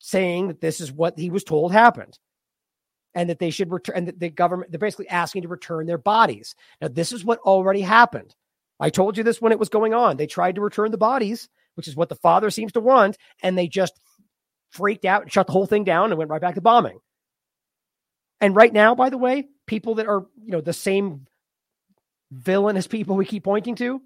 saying 0.05 0.49
that 0.49 0.61
this 0.61 0.81
is 0.81 0.93
what 0.93 1.17
he 1.17 1.31
was 1.31 1.45
told 1.45 1.73
happened 1.73 2.19
and 3.15 3.31
that 3.31 3.39
they 3.39 3.51
should 3.51 3.71
return 3.71 3.97
and 3.97 4.13
the 4.19 4.31
government 4.31 4.73
they're 4.73 4.79
basically 4.81 5.09
asking 5.09 5.43
to 5.43 5.49
return 5.49 5.87
their 5.87 5.97
bodies. 5.97 6.57
Now 6.81 6.89
this 6.89 7.13
is 7.13 7.25
what 7.25 7.39
already 7.39 7.83
happened. 7.83 8.35
I 8.81 8.91
told 8.91 9.17
you 9.17 9.23
this 9.23 9.41
when 9.41 9.53
it 9.53 9.61
was 9.61 9.69
going 9.69 9.95
on. 9.95 10.17
They 10.17 10.27
tried 10.27 10.57
to 10.57 10.61
return 10.61 10.91
the 10.91 10.99
bodies, 10.99 11.49
which 11.77 11.87
is 11.87 11.95
what 11.95 12.09
the 12.09 12.17
father 12.17 12.51
seems 12.51 12.73
to 12.73 12.81
want, 12.81 13.17
and 13.45 13.57
they 13.57 13.69
just 13.69 13.93
freaked 14.71 15.05
out 15.05 15.23
and 15.23 15.33
shut 15.33 15.47
the 15.47 15.53
whole 15.53 15.67
thing 15.67 15.85
down 15.85 16.11
and 16.11 16.19
went 16.19 16.31
right 16.31 16.41
back 16.41 16.57
to 16.57 16.61
bombing. 16.61 16.99
And 18.41 18.57
right 18.57 18.73
now, 18.73 18.97
by 18.97 19.09
the 19.09 19.19
way, 19.19 19.47
people 19.69 19.95
that 19.97 20.09
are, 20.09 20.27
you 20.43 20.51
know, 20.51 20.61
the 20.61 20.73
same 20.73 21.27
villainous 22.33 22.89
people 22.89 23.15
we 23.15 23.25
keep 23.25 23.45
pointing 23.45 23.77
to, 23.77 24.03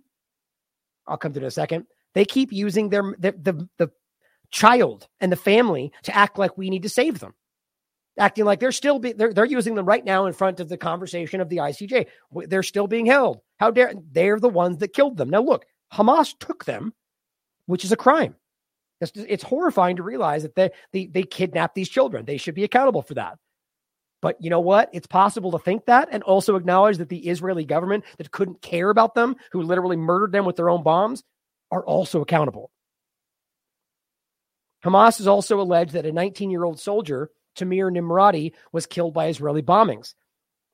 I'll 1.06 1.16
come 1.16 1.32
to 1.32 1.40
it 1.40 1.42
in 1.42 1.48
a 1.48 1.50
second. 1.50 1.86
They 2.12 2.26
keep 2.26 2.52
using 2.52 2.90
their 2.90 3.14
the, 3.18 3.32
the 3.32 3.68
the 3.78 3.90
child 4.50 5.08
and 5.20 5.30
the 5.30 5.36
family 5.36 5.92
to 6.04 6.16
act 6.16 6.38
like 6.38 6.56
we 6.56 6.70
need 6.70 6.82
to 6.82 6.88
save 6.88 7.18
them, 7.18 7.34
acting 8.18 8.44
like 8.44 8.60
they're 8.60 8.72
still 8.72 8.98
be, 8.98 9.12
they're 9.12 9.32
they're 9.32 9.44
using 9.44 9.74
them 9.74 9.86
right 9.86 10.04
now 10.04 10.26
in 10.26 10.32
front 10.32 10.60
of 10.60 10.68
the 10.68 10.76
conversation 10.76 11.40
of 11.40 11.48
the 11.48 11.58
ICJ. 11.58 12.06
They're 12.46 12.62
still 12.62 12.86
being 12.86 13.06
held. 13.06 13.40
How 13.58 13.70
dare 13.70 13.94
they're 14.12 14.40
the 14.40 14.48
ones 14.48 14.78
that 14.78 14.92
killed 14.92 15.16
them? 15.16 15.30
Now 15.30 15.42
look, 15.42 15.66
Hamas 15.92 16.34
took 16.38 16.64
them, 16.64 16.92
which 17.66 17.84
is 17.84 17.92
a 17.92 17.96
crime. 17.96 18.36
It's, 19.00 19.12
it's 19.14 19.42
horrifying 19.42 19.96
to 19.96 20.02
realize 20.02 20.42
that 20.42 20.54
they, 20.54 20.70
they, 20.92 21.06
they 21.06 21.22
kidnapped 21.22 21.74
these 21.74 21.88
children. 21.88 22.24
They 22.24 22.38
should 22.38 22.54
be 22.54 22.64
accountable 22.64 23.02
for 23.02 23.14
that. 23.14 23.38
But 24.22 24.36
you 24.40 24.48
know 24.48 24.60
what? 24.60 24.88
It's 24.92 25.06
possible 25.06 25.52
to 25.52 25.58
think 25.58 25.84
that 25.86 26.08
and 26.10 26.22
also 26.22 26.56
acknowledge 26.56 26.96
that 26.98 27.10
the 27.10 27.28
Israeli 27.28 27.64
government 27.64 28.04
that 28.16 28.30
couldn't 28.30 28.62
care 28.62 28.88
about 28.90 29.14
them, 29.14 29.36
who 29.52 29.62
literally 29.62 29.96
murdered 29.96 30.32
them 30.32 30.46
with 30.46 30.56
their 30.56 30.70
own 30.70 30.82
bombs, 30.82 31.22
are 31.70 31.84
also 31.84 32.22
accountable. 32.22 32.70
Hamas 34.84 35.18
has 35.18 35.26
also 35.26 35.60
alleged 35.60 35.92
that 35.92 36.06
a 36.06 36.12
19 36.12 36.50
year 36.50 36.64
old 36.64 36.78
soldier, 36.78 37.30
Tamir 37.56 37.90
Nimrodi, 37.90 38.52
was 38.72 38.86
killed 38.86 39.14
by 39.14 39.28
Israeli 39.28 39.62
bombings. 39.62 40.14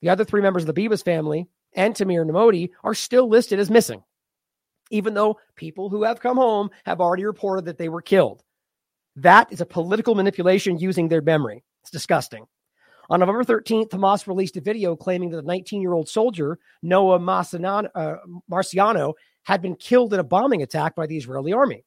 The 0.00 0.08
other 0.08 0.24
three 0.24 0.42
members 0.42 0.64
of 0.64 0.74
the 0.74 0.88
Bibas 0.88 1.04
family 1.04 1.48
and 1.74 1.94
Tamir 1.94 2.24
Nimrodi 2.24 2.70
are 2.82 2.94
still 2.94 3.28
listed 3.28 3.58
as 3.58 3.70
missing, 3.70 4.02
even 4.90 5.14
though 5.14 5.38
people 5.56 5.88
who 5.88 6.02
have 6.02 6.20
come 6.20 6.36
home 6.36 6.70
have 6.84 7.00
already 7.00 7.24
reported 7.24 7.64
that 7.66 7.78
they 7.78 7.88
were 7.88 8.02
killed. 8.02 8.42
That 9.16 9.52
is 9.52 9.60
a 9.60 9.66
political 9.66 10.14
manipulation 10.14 10.78
using 10.78 11.08
their 11.08 11.22
memory. 11.22 11.62
It's 11.82 11.90
disgusting. 11.90 12.46
On 13.10 13.20
November 13.20 13.44
13th, 13.44 13.90
Hamas 13.90 14.26
released 14.26 14.56
a 14.56 14.60
video 14.60 14.96
claiming 14.96 15.30
that 15.30 15.44
a 15.44 15.46
19 15.46 15.82
year 15.82 15.92
old 15.92 16.08
soldier, 16.08 16.58
Noa 16.82 17.16
uh, 17.16 18.16
Marciano, 18.50 19.14
had 19.42 19.60
been 19.60 19.74
killed 19.74 20.14
in 20.14 20.20
a 20.20 20.24
bombing 20.24 20.62
attack 20.62 20.94
by 20.94 21.06
the 21.06 21.16
Israeli 21.16 21.52
army. 21.52 21.84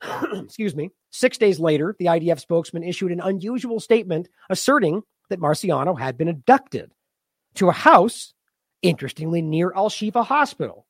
Excuse 0.32 0.74
me. 0.74 0.90
Six 1.10 1.38
days 1.38 1.58
later, 1.58 1.94
the 1.98 2.06
IDF 2.06 2.40
spokesman 2.40 2.82
issued 2.82 3.12
an 3.12 3.20
unusual 3.20 3.80
statement 3.80 4.28
asserting 4.50 5.02
that 5.30 5.40
Marciano 5.40 5.98
had 5.98 6.16
been 6.16 6.28
abducted 6.28 6.92
to 7.54 7.68
a 7.68 7.72
house, 7.72 8.34
interestingly, 8.82 9.42
near 9.42 9.72
Al 9.74 9.88
Shifa 9.88 10.24
Hospital. 10.24 10.86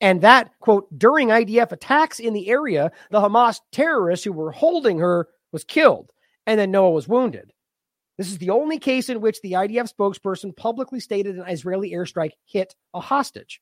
And 0.00 0.22
that, 0.22 0.58
quote, 0.60 0.86
during 0.98 1.28
IDF 1.28 1.72
attacks 1.72 2.20
in 2.20 2.32
the 2.32 2.48
area, 2.48 2.90
the 3.10 3.20
Hamas 3.20 3.60
terrorists 3.70 4.24
who 4.24 4.32
were 4.32 4.50
holding 4.50 4.98
her 4.98 5.28
was 5.52 5.64
killed, 5.64 6.10
and 6.46 6.58
then 6.58 6.70
Noa 6.70 6.90
was 6.90 7.06
wounded. 7.06 7.52
This 8.16 8.28
is 8.28 8.38
the 8.38 8.50
only 8.50 8.78
case 8.78 9.08
in 9.08 9.20
which 9.20 9.40
the 9.40 9.52
IDF 9.52 9.92
spokesperson 9.94 10.56
publicly 10.56 11.00
stated 11.00 11.38
an 11.38 11.48
Israeli 11.48 11.92
airstrike 11.92 12.32
hit 12.46 12.74
a 12.94 13.00
hostage. 13.00 13.60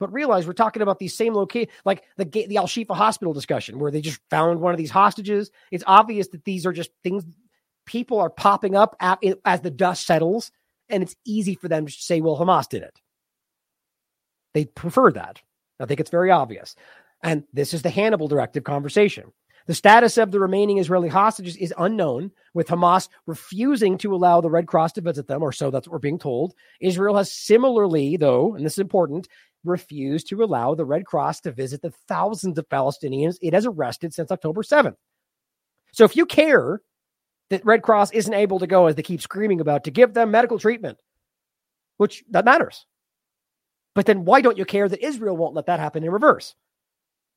But 0.00 0.12
realize 0.12 0.46
we're 0.46 0.54
talking 0.54 0.82
about 0.82 0.98
these 0.98 1.16
same 1.16 1.34
location, 1.34 1.72
like 1.84 2.04
the 2.16 2.24
the 2.24 2.56
Al 2.56 2.66
Shifa 2.66 2.94
hospital 2.94 3.32
discussion, 3.32 3.78
where 3.78 3.90
they 3.90 4.00
just 4.00 4.20
found 4.28 4.60
one 4.60 4.72
of 4.72 4.78
these 4.78 4.90
hostages. 4.90 5.50
It's 5.70 5.84
obvious 5.86 6.28
that 6.28 6.44
these 6.44 6.66
are 6.66 6.72
just 6.72 6.90
things 7.02 7.24
people 7.86 8.18
are 8.18 8.30
popping 8.30 8.74
up 8.74 8.96
at, 9.00 9.22
as 9.44 9.60
the 9.60 9.70
dust 9.70 10.06
settles, 10.06 10.50
and 10.88 11.02
it's 11.02 11.16
easy 11.24 11.54
for 11.54 11.68
them 11.68 11.86
to 11.86 11.92
say, 11.92 12.20
"Well, 12.20 12.36
Hamas 12.36 12.68
did 12.68 12.82
it." 12.82 13.00
They 14.52 14.64
prefer 14.64 15.12
that. 15.12 15.40
I 15.80 15.86
think 15.86 16.00
it's 16.00 16.10
very 16.10 16.30
obvious. 16.30 16.76
And 17.22 17.44
this 17.52 17.72
is 17.72 17.82
the 17.82 17.90
Hannibal 17.90 18.28
directive 18.28 18.64
conversation. 18.64 19.32
The 19.66 19.74
status 19.74 20.18
of 20.18 20.30
the 20.30 20.40
remaining 20.40 20.78
Israeli 20.78 21.08
hostages 21.08 21.56
is 21.56 21.72
unknown, 21.78 22.32
with 22.52 22.68
Hamas 22.68 23.08
refusing 23.26 23.96
to 23.98 24.14
allow 24.14 24.40
the 24.40 24.50
Red 24.50 24.66
Cross 24.66 24.92
to 24.92 25.00
visit 25.00 25.26
them, 25.26 25.42
or 25.42 25.52
so 25.52 25.70
that's 25.70 25.88
what 25.88 25.92
we're 25.92 25.98
being 26.00 26.18
told. 26.18 26.54
Israel 26.80 27.16
has 27.16 27.32
similarly, 27.32 28.18
though, 28.18 28.54
and 28.54 28.64
this 28.64 28.74
is 28.74 28.80
important, 28.80 29.26
refused 29.64 30.28
to 30.28 30.42
allow 30.42 30.74
the 30.74 30.84
Red 30.84 31.06
Cross 31.06 31.40
to 31.42 31.52
visit 31.52 31.82
the 31.82 31.92
thousands 32.08 32.58
of 32.58 32.68
Palestinians 32.68 33.36
it 33.40 33.54
has 33.54 33.66
arrested 33.66 34.14
since 34.14 34.30
October 34.30 34.62
7th. 34.62 34.96
So 35.92 36.04
if 36.04 36.16
you 36.16 36.26
care 36.26 36.80
that 37.50 37.64
Red 37.64 37.82
Cross 37.82 38.12
isn't 38.12 38.34
able 38.34 38.58
to 38.58 38.66
go, 38.66 38.86
as 38.86 38.94
they 38.94 39.02
keep 39.02 39.20
screaming 39.20 39.60
about, 39.60 39.84
to 39.84 39.90
give 39.90 40.14
them 40.14 40.30
medical 40.30 40.58
treatment, 40.58 40.98
which 41.98 42.24
that 42.30 42.44
matters. 42.44 42.86
But 43.94 44.06
then 44.06 44.24
why 44.24 44.40
don't 44.40 44.58
you 44.58 44.64
care 44.64 44.88
that 44.88 45.04
Israel 45.04 45.36
won't 45.36 45.54
let 45.54 45.66
that 45.66 45.78
happen 45.78 46.02
in 46.02 46.10
reverse? 46.10 46.54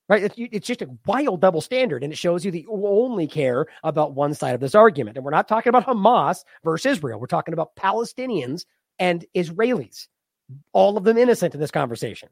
Right? 0.09 0.31
It's 0.37 0.65
just 0.65 0.81
a 0.81 0.89
wild 1.05 1.41
double 1.41 1.59
standard, 1.59 2.01
and 2.01 2.13
it 2.13 2.17
shows 2.17 2.45
you 2.45 2.51
that 2.51 2.61
you 2.61 2.69
only 2.71 3.27
care 3.27 3.67
about 3.83 4.15
one 4.15 4.33
side 4.33 4.55
of 4.55 4.61
this 4.61 4.73
argument. 4.73 5.17
And 5.17 5.25
we're 5.25 5.31
not 5.31 5.49
talking 5.49 5.69
about 5.69 5.85
Hamas 5.85 6.45
versus 6.63 6.97
Israel. 6.97 7.19
We're 7.19 7.27
talking 7.27 7.53
about 7.53 7.75
Palestinians 7.75 8.65
and 8.97 9.25
Israelis, 9.35 10.07
all 10.74 10.98
of 10.98 11.03
them 11.03 11.18
innocent 11.18 11.53
in 11.53 11.60
this 11.60 11.72
conversation. 11.72 12.30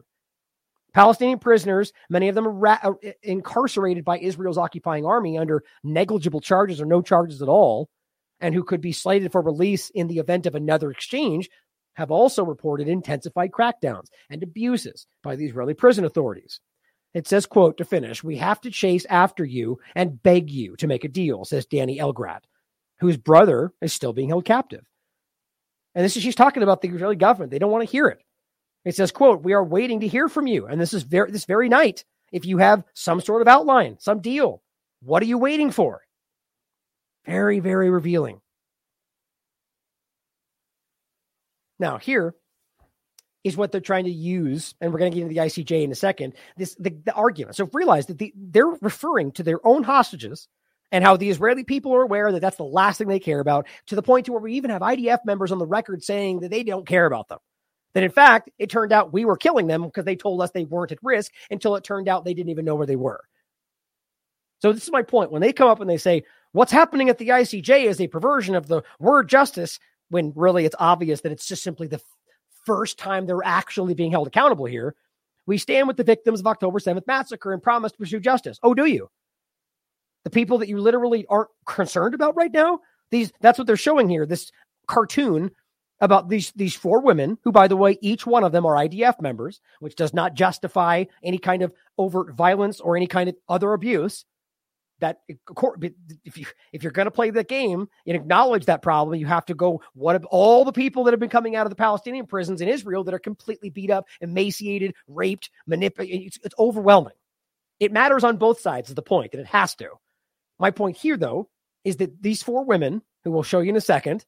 Palestinian 0.94 1.40
prisoners, 1.40 1.92
many 2.10 2.30
of 2.30 2.36
them 2.36 2.48
ra- 2.48 2.80
uh, 2.82 2.94
incarcerated 3.22 4.06
by 4.06 4.18
Israel's 4.18 4.58
occupying 4.58 5.06
army 5.06 5.38
under 5.38 5.64
negligible 5.84 6.40
charges 6.40 6.80
or 6.80 6.86
no 6.86 7.02
charges 7.02 7.42
at 7.42 7.50
all, 7.50 7.90
and 8.40 8.56
who 8.56 8.64
could 8.64 8.82
be 8.82 8.94
slated 8.94 9.32
for 9.32 9.42
release 9.42 9.90
in 9.90 10.08
the 10.08 10.20
event 10.20 10.46
of 10.46 10.56
another 10.56 10.92
exchange, 10.92 11.50
have 11.96 12.12
also 12.12 12.44
reported 12.44 12.88
intensified 12.88 13.52
crackdowns 13.52 14.08
and 14.30 14.44
abuses 14.44 15.08
by 15.24 15.36
the 15.36 15.46
Israeli 15.46 15.74
prison 15.74 16.06
authorities. 16.06 16.60
It 17.14 17.28
says, 17.28 17.46
quote, 17.46 17.78
to 17.78 17.86
finish, 17.86 18.24
we 18.24 18.38
have 18.38 18.60
to 18.62 18.72
chase 18.72 19.06
after 19.10 19.46
you 19.46 19.80
and 19.96 20.22
beg 20.22 20.50
you 20.50 20.76
to 20.78 20.88
make 20.88 21.06
a 21.06 21.10
deal, 21.10 21.46
says 21.46 21.66
Danny 21.66 21.98
Elgarat, 21.98 22.42
whose 23.00 23.18
brother 23.18 23.72
is 23.82 23.94
still 23.94 24.12
being 24.12 24.30
held 24.30 24.46
captive. 24.46 24.86
And 25.95 26.03
this 26.03 26.15
is 26.17 26.23
she's 26.23 26.35
talking 26.35 26.61
about 26.61 26.81
the 26.81 26.89
Israeli 26.89 27.15
government. 27.15 27.51
They 27.51 27.59
don't 27.59 27.72
want 27.72 27.88
to 27.88 27.91
hear 27.91 28.07
it. 28.07 28.22
It 28.84 28.95
says, 28.95 29.11
quote, 29.11 29.41
we 29.41 29.53
are 29.53 29.63
waiting 29.63 30.01
to 30.01 30.07
hear 30.07 30.30
from 30.30 30.45
you. 30.45 30.67
And 30.67 30.80
this 30.80 30.93
is 30.93 31.03
very 31.03 31.31
this 31.31 31.45
very 31.45 31.69
night. 31.69 32.03
If 32.31 32.45
you 32.45 32.57
have 32.57 32.84
some 32.93 33.22
sort 33.22 33.41
of 33.41 33.47
outline, 33.47 33.97
some 33.99 34.19
deal, 34.19 34.61
what 35.01 35.23
are 35.23 35.27
you 35.27 35.38
waiting 35.38 35.72
for? 35.72 36.01
Very, 37.26 37.59
very 37.59 37.89
revealing. 37.89 38.41
Now, 41.80 41.97
here 41.97 42.35
is 43.43 43.55
what 43.55 43.72
they're 43.72 43.81
trying 43.81 44.05
to 44.05 44.11
use, 44.11 44.76
and 44.81 44.91
we're 44.91 44.99
going 44.99 45.11
to 45.11 45.15
get 45.15 45.23
into 45.23 45.34
the 45.34 45.41
ICJ 45.41 45.84
in 45.84 45.91
a 45.91 45.95
second. 45.95 46.34
This 46.57 46.76
the, 46.76 46.89
the 46.89 47.13
argument. 47.13 47.55
So 47.55 47.69
realize 47.73 48.07
that 48.07 48.17
the, 48.17 48.34
they're 48.35 48.65
referring 48.81 49.31
to 49.34 49.43
their 49.43 49.65
own 49.65 49.84
hostages 49.84 50.47
and 50.91 51.03
how 51.03 51.18
the 51.18 51.30
Israeli 51.30 51.64
people 51.64 51.94
are 51.94 52.03
aware 52.03 52.32
that 52.32 52.41
that's 52.41 52.57
the 52.57 52.64
last 52.64 52.98
thing 52.98 53.07
they 53.07 53.20
care 53.20 53.40
about, 53.40 53.68
to 53.88 53.95
the 53.95 54.03
point 54.03 54.26
to 54.26 54.32
where 54.32 54.41
we 54.41 54.53
even 54.53 54.70
have 54.70 54.82
IDF 54.82 55.20
members 55.26 55.52
on 55.52 55.60
the 55.60 55.66
record 55.66 56.03
saying 56.03 56.40
that 56.40 56.52
they 56.52 56.64
don't 56.64 56.88
care 56.88 57.06
about 57.06 57.28
them. 57.28 57.40
That 57.94 58.03
in 58.03 58.12
fact, 58.12 58.49
it 58.60 58.70
turned 58.70 58.91
out 58.91 59.14
we 59.14 59.26
were 59.26 59.38
killing 59.38 59.68
them 59.68 59.84
because 59.84 60.06
they 60.06 60.16
told 60.16 60.41
us 60.41 60.52
they 60.52 60.66
weren't 60.66 60.91
at 60.91 60.99
risk 61.02 61.32
until 61.49 61.76
it 61.76 61.84
turned 61.84 62.10
out 62.10 62.26
they 62.26 62.34
didn't 62.34 62.49
even 62.49 62.66
know 62.66 62.76
where 62.76 62.88
they 62.88 62.98
were. 62.98 63.22
So 64.60 64.74
this 64.74 64.84
is 64.84 64.91
my 64.91 65.02
point. 65.02 65.32
When 65.32 65.41
they 65.41 65.53
come 65.53 65.70
up 65.70 65.80
and 65.80 65.90
they 65.90 65.98
say 65.98 66.24
what's 66.52 66.72
happening 66.72 67.10
at 67.10 67.18
the 67.18 67.30
ICJ 67.30 67.86
is 67.86 68.02
a 68.02 68.07
perversion 68.07 68.56
of 68.56 68.68
the 68.68 68.84
word 68.99 69.30
justice, 69.30 69.80
when 70.10 70.34
really 70.36 70.66
it's 70.66 70.76
obvious 70.80 71.22
that 71.22 71.32
it's 71.32 71.48
just 71.48 71.64
simply 71.64 71.88
the 71.88 72.02
first 72.66 72.98
time 72.98 73.26
they're 73.26 73.45
actually 73.45 73.94
being 73.94 74.12
held 74.12 74.28
accountable 74.28 74.66
here. 74.66 74.95
We 75.45 75.57
stand 75.57 75.88
with 75.88 75.98
the 75.98 76.03
victims 76.03 76.40
of 76.40 76.48
October 76.48 76.80
7th 76.80 77.06
massacre 77.07 77.53
and 77.53 77.62
promise 77.62 77.91
to 77.91 77.98
pursue 77.98 78.20
justice. 78.20 78.60
Oh, 78.64 78.74
do 78.74 78.86
you? 78.86 79.10
The 80.26 80.30
people 80.30 80.57
that 80.57 80.68
you 80.68 80.80
literally 80.80 81.26
aren't 81.30 81.49
concerned 81.65 82.14
about 82.14 82.35
right 82.35 82.52
now? 82.52 82.80
These 83.11 83.31
that's 83.39 83.57
what 83.57 83.68
they're 83.68 83.77
showing 83.77 84.10
here. 84.10 84.26
This 84.26 84.52
cartoon 84.88 85.52
about 86.02 86.27
these 86.27 86.52
these 86.56 86.76
four 86.76 87.02
women, 87.02 87.38
who 87.43 87.52
by 87.52 87.68
the 87.68 87.77
way, 87.77 87.97
each 88.02 88.27
one 88.27 88.43
of 88.43 88.52
them 88.52 88.65
are 88.65 88.76
IDF 88.76 89.22
members, 89.22 89.61
which 89.80 89.95
does 89.95 90.14
not 90.14 90.34
justify 90.34 91.06
any 91.23 91.38
kind 91.38 91.61
of 91.61 91.72
overt 91.97 92.34
violence 92.34 92.81
or 92.81 92.97
any 92.97 93.07
kind 93.07 93.30
of 93.30 93.35
other 93.47 93.72
abuse 93.72 94.26
that 94.99 95.19
if 96.23 96.38
you 96.38 96.45
if 96.72 96.84
you're 96.84 96.91
going 96.91 97.06
to 97.06 97.11
play 97.11 97.30
the 97.30 97.43
game 97.43 97.88
and 98.07 98.15
acknowledge 98.15 98.65
that 98.65 98.81
problem, 98.81 99.19
you 99.19 99.26
have 99.26 99.45
to 99.45 99.53
go. 99.53 99.81
What 99.93 100.15
of 100.15 100.26
all 100.26 100.65
the 100.65 100.72
people 100.72 101.03
that 101.03 101.11
have 101.11 101.19
been 101.19 101.30
coming 101.30 101.56
out 101.56 101.65
of 101.65 101.69
the 101.69 101.76
Palestinian 101.76 102.26
prisons 102.26 102.61
in 102.61 102.69
Israel 102.69 103.03
that 103.03 103.14
are 103.14 103.19
completely 103.19 103.69
beat 103.69 103.91
up, 103.91 104.06
emaciated, 104.22 104.95
raped, 105.07 105.49
manipulated? 105.68 106.27
It's, 106.27 106.39
it's 106.43 106.56
overwhelming. 106.57 107.14
It 107.80 107.91
matters 107.91 108.23
on 108.23 108.38
both 108.38 108.61
sides. 108.61 108.89
Is 108.89 108.95
the 108.95 109.02
point, 109.02 109.34
and 109.34 109.41
it 109.41 109.47
has 109.47 109.76
to. 109.76 109.89
My 110.60 110.72
point 110.72 110.98
here, 110.98 111.18
though, 111.18 111.49
is 111.84 111.98
that 111.98 112.22
these 112.22 112.44
four 112.44 112.65
women, 112.65 113.02
who 113.23 113.32
we'll 113.32 113.44
show 113.44 113.60
you 113.60 113.69
in 113.69 113.76
a 113.76 113.82
second, 113.82 114.26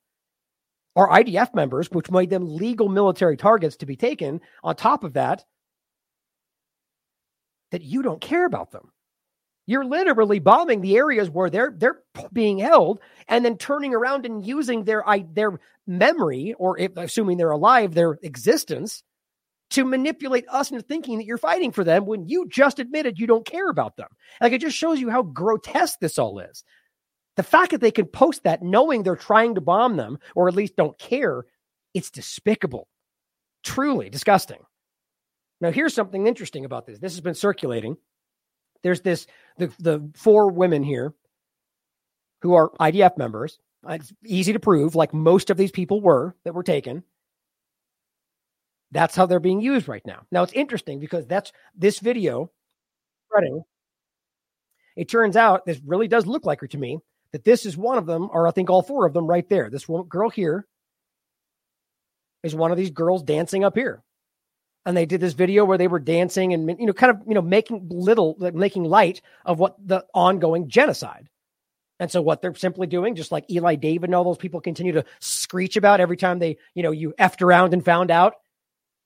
are 0.95 1.09
IDF 1.09 1.53
members, 1.53 1.89
which 1.91 2.11
made 2.11 2.29
them 2.29 2.55
legal 2.55 2.89
military 2.89 3.37
targets 3.37 3.77
to 3.77 3.85
be 3.85 3.95
taken. 3.95 4.41
On 4.63 4.75
top 4.75 5.03
of 5.03 5.13
that, 5.13 5.45
that 7.71 7.83
you 7.83 8.01
don't 8.01 8.21
care 8.21 8.45
about 8.45 8.71
them. 8.71 8.91
You're 9.67 9.85
literally 9.85 10.39
bombing 10.39 10.81
the 10.81 10.95
areas 10.95 11.29
where 11.29 11.49
they're 11.49 11.73
they're 11.75 12.01
being 12.31 12.57
held, 12.57 12.99
and 13.27 13.43
then 13.43 13.57
turning 13.57 13.93
around 13.93 14.25
and 14.25 14.45
using 14.45 14.85
their 14.85 15.03
their 15.33 15.59
memory, 15.85 16.55
or 16.57 16.79
if, 16.79 16.95
assuming 16.95 17.37
they're 17.37 17.51
alive, 17.51 17.93
their 17.93 18.17
existence, 18.23 19.03
to 19.71 19.83
manipulate 19.83 20.45
us 20.49 20.71
into 20.71 20.81
thinking 20.81 21.17
that 21.17 21.25
you're 21.25 21.37
fighting 21.37 21.71
for 21.71 21.83
them 21.83 22.05
when 22.05 22.27
you 22.27 22.47
just 22.47 22.79
admitted 22.79 23.19
you 23.19 23.27
don't 23.27 23.45
care 23.45 23.69
about 23.69 23.97
them. 23.97 24.07
Like 24.39 24.53
it 24.53 24.61
just 24.61 24.77
shows 24.77 24.99
you 24.99 25.09
how 25.09 25.23
grotesque 25.23 25.99
this 25.99 26.17
all 26.17 26.39
is. 26.39 26.63
The 27.35 27.43
fact 27.43 27.71
that 27.71 27.81
they 27.81 27.91
can 27.91 28.05
post 28.05 28.43
that 28.43 28.63
knowing 28.63 29.03
they're 29.03 29.15
trying 29.15 29.55
to 29.55 29.61
bomb 29.61 29.97
them, 29.97 30.17
or 30.35 30.47
at 30.47 30.55
least 30.55 30.75
don't 30.75 30.97
care, 30.97 31.45
it's 31.93 32.09
despicable. 32.09 32.87
Truly 33.63 34.09
disgusting. 34.09 34.59
Now, 35.59 35.71
here's 35.71 35.93
something 35.93 36.27
interesting 36.27 36.65
about 36.65 36.85
this. 36.85 36.99
This 36.99 37.13
has 37.13 37.21
been 37.21 37.35
circulating 37.35 37.97
there's 38.83 39.01
this 39.01 39.27
the 39.57 39.71
the 39.79 40.09
four 40.15 40.51
women 40.51 40.83
here 40.83 41.13
who 42.41 42.53
are 42.53 42.71
IDF 42.79 43.17
members. 43.17 43.59
It's 43.87 44.13
easy 44.25 44.53
to 44.53 44.59
prove, 44.59 44.95
like 44.95 45.13
most 45.13 45.49
of 45.49 45.57
these 45.57 45.71
people 45.71 46.01
were 46.01 46.35
that 46.43 46.53
were 46.53 46.63
taken. 46.63 47.03
That's 48.91 49.15
how 49.15 49.25
they're 49.25 49.39
being 49.39 49.61
used 49.61 49.87
right 49.87 50.05
now. 50.05 50.23
Now 50.31 50.43
it's 50.43 50.53
interesting 50.53 50.99
because 50.99 51.25
that's 51.27 51.51
this 51.75 51.99
video 51.99 52.51
spreading. 53.29 53.63
It 54.95 55.09
turns 55.09 55.35
out 55.35 55.65
this 55.65 55.79
really 55.85 56.07
does 56.07 56.25
look 56.25 56.45
like 56.45 56.59
her 56.61 56.67
to 56.67 56.77
me. 56.77 56.99
That 57.31 57.43
this 57.43 57.65
is 57.65 57.77
one 57.77 57.97
of 57.97 58.05
them, 58.05 58.29
or 58.31 58.47
I 58.47 58.51
think 58.51 58.69
all 58.69 58.81
four 58.81 59.05
of 59.05 59.13
them 59.13 59.27
right 59.27 59.47
there. 59.49 59.69
This 59.69 59.87
one 59.87 60.03
girl 60.05 60.29
here 60.29 60.65
is 62.43 62.55
one 62.55 62.71
of 62.71 62.77
these 62.77 62.91
girls 62.91 63.23
dancing 63.23 63.63
up 63.63 63.75
here. 63.75 64.03
and 64.85 64.95
they 64.95 65.05
did 65.05 65.21
this 65.21 65.33
video 65.33 65.65
where 65.65 65.77
they 65.77 65.87
were 65.87 65.99
dancing 65.99 66.53
and 66.53 66.69
you 66.79 66.85
know 66.85 66.93
kind 66.93 67.11
of 67.11 67.21
you 67.27 67.33
know 67.33 67.41
making 67.41 67.87
little 67.89 68.35
making 68.53 68.83
light 68.85 69.21
of 69.45 69.59
what 69.59 69.75
the 69.85 70.05
ongoing 70.13 70.69
genocide 70.69 71.29
and 71.99 72.11
so 72.11 72.21
what 72.21 72.41
they're 72.41 72.55
simply 72.55 72.87
doing 72.87 73.15
just 73.15 73.31
like 73.31 73.49
eli 73.51 73.75
david 73.75 74.09
and 74.09 74.15
all 74.15 74.23
those 74.23 74.37
people 74.37 74.61
continue 74.61 74.93
to 74.93 75.03
screech 75.19 75.75
about 75.77 75.99
every 75.99 76.17
time 76.17 76.39
they 76.39 76.57
you 76.73 76.83
know 76.83 76.91
you 76.91 77.13
effed 77.19 77.41
around 77.41 77.73
and 77.73 77.83
found 77.83 78.11
out 78.11 78.35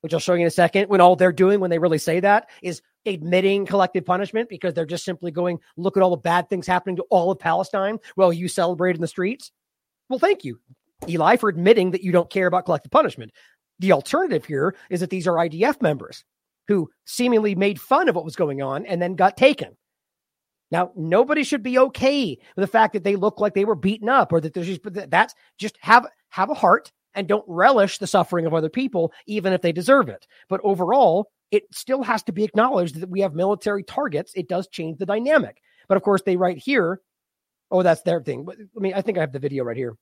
which 0.01 0.13
i'll 0.13 0.19
show 0.19 0.33
you 0.33 0.41
in 0.41 0.47
a 0.47 0.51
second 0.51 0.89
when 0.89 1.01
all 1.01 1.15
they're 1.15 1.31
doing 1.31 1.59
when 1.59 1.69
they 1.69 1.79
really 1.79 1.97
say 1.97 2.19
that 2.19 2.49
is 2.61 2.81
admitting 3.05 3.65
collective 3.65 4.05
punishment 4.05 4.49
because 4.49 4.73
they're 4.73 4.85
just 4.85 5.05
simply 5.05 5.31
going 5.31 5.59
look 5.77 5.97
at 5.97 6.03
all 6.03 6.11
the 6.11 6.17
bad 6.17 6.49
things 6.49 6.67
happening 6.67 6.95
to 6.95 7.05
all 7.09 7.31
of 7.31 7.39
palestine 7.39 7.97
while 8.15 8.31
you 8.31 8.47
celebrate 8.47 8.95
in 8.95 9.01
the 9.01 9.07
streets. 9.07 9.51
Well 10.09 10.19
thank 10.19 10.43
you 10.43 10.59
eli 11.07 11.35
for 11.35 11.49
admitting 11.49 11.91
that 11.91 12.03
you 12.03 12.11
don't 12.11 12.29
care 12.29 12.47
about 12.47 12.65
collective 12.65 12.91
punishment. 12.91 13.31
The 13.79 13.91
alternative 13.91 14.45
here 14.45 14.75
is 14.89 14.99
that 14.99 15.09
these 15.09 15.27
are 15.27 15.35
IDF 15.35 15.81
members 15.81 16.23
who 16.67 16.89
seemingly 17.05 17.55
made 17.55 17.81
fun 17.81 18.07
of 18.07 18.15
what 18.15 18.25
was 18.25 18.35
going 18.35 18.61
on 18.61 18.85
and 18.85 19.01
then 19.01 19.15
got 19.15 19.37
taken. 19.37 19.75
Now, 20.69 20.91
nobody 20.95 21.43
should 21.43 21.63
be 21.63 21.77
okay 21.77 22.37
with 22.55 22.63
the 22.63 22.67
fact 22.67 22.93
that 22.93 23.03
they 23.03 23.15
look 23.15 23.39
like 23.39 23.53
they 23.53 23.65
were 23.65 23.75
beaten 23.75 24.07
up 24.07 24.31
or 24.31 24.39
that 24.39 24.53
there's 24.53 24.67
just, 24.67 24.81
that's 25.09 25.35
just 25.57 25.77
have 25.81 26.07
have 26.29 26.49
a 26.49 26.53
heart 26.53 26.91
and 27.13 27.27
don't 27.27 27.45
relish 27.47 27.97
the 27.97 28.07
suffering 28.07 28.45
of 28.45 28.53
other 28.53 28.69
people, 28.69 29.13
even 29.27 29.53
if 29.53 29.61
they 29.61 29.71
deserve 29.71 30.09
it. 30.09 30.27
But 30.49 30.61
overall, 30.63 31.31
it 31.51 31.63
still 31.73 32.03
has 32.03 32.23
to 32.23 32.31
be 32.31 32.43
acknowledged 32.43 33.01
that 33.01 33.09
we 33.09 33.21
have 33.21 33.33
military 33.33 33.83
targets. 33.83 34.31
It 34.35 34.47
does 34.47 34.67
change 34.67 34.97
the 34.97 35.05
dynamic. 35.05 35.61
But 35.87 35.97
of 35.97 36.03
course, 36.03 36.21
they 36.21 36.37
write 36.37 36.57
here, 36.57 37.01
oh, 37.69 37.83
that's 37.83 38.01
their 38.03 38.21
thing. 38.21 38.45
But 38.45 38.57
I 38.59 38.79
mean, 38.79 38.93
I 38.93 39.01
think 39.01 39.17
I 39.17 39.21
have 39.21 39.33
the 39.33 39.39
video 39.39 39.63
right 39.63 39.77
here. 39.77 39.95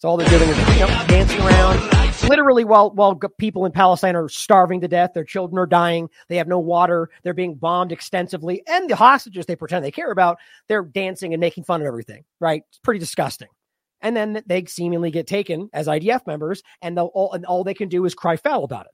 So 0.00 0.08
all 0.08 0.16
they're 0.16 0.28
doing 0.30 0.48
is 0.48 0.56
you 0.56 0.80
know, 0.80 1.04
dancing 1.08 1.40
around, 1.40 1.89
literally 2.30 2.64
while 2.64 2.92
while 2.92 3.16
people 3.38 3.66
in 3.66 3.72
Palestine 3.72 4.14
are 4.14 4.28
starving 4.28 4.80
to 4.80 4.88
death, 4.88 5.10
their 5.14 5.24
children 5.24 5.58
are 5.58 5.66
dying, 5.66 6.08
they 6.28 6.36
have 6.36 6.46
no 6.46 6.60
water, 6.60 7.10
they're 7.22 7.34
being 7.34 7.56
bombed 7.56 7.90
extensively, 7.90 8.62
and 8.68 8.88
the 8.88 8.94
hostages 8.94 9.46
they 9.46 9.56
pretend 9.56 9.84
they 9.84 9.90
care 9.90 10.12
about, 10.12 10.38
they're 10.68 10.84
dancing 10.84 11.34
and 11.34 11.40
making 11.40 11.64
fun 11.64 11.80
of 11.80 11.86
everything. 11.88 12.24
Right? 12.38 12.62
It's 12.68 12.78
pretty 12.78 13.00
disgusting. 13.00 13.48
And 14.00 14.16
then 14.16 14.42
they 14.46 14.64
seemingly 14.64 15.10
get 15.10 15.26
taken 15.26 15.68
as 15.72 15.88
IDF 15.88 16.26
members, 16.26 16.62
and 16.80 16.98
all 16.98 17.32
and 17.32 17.44
all 17.44 17.64
they 17.64 17.74
can 17.74 17.88
do 17.88 18.04
is 18.04 18.14
cry 18.14 18.36
foul 18.36 18.64
about 18.64 18.86
it. 18.86 18.92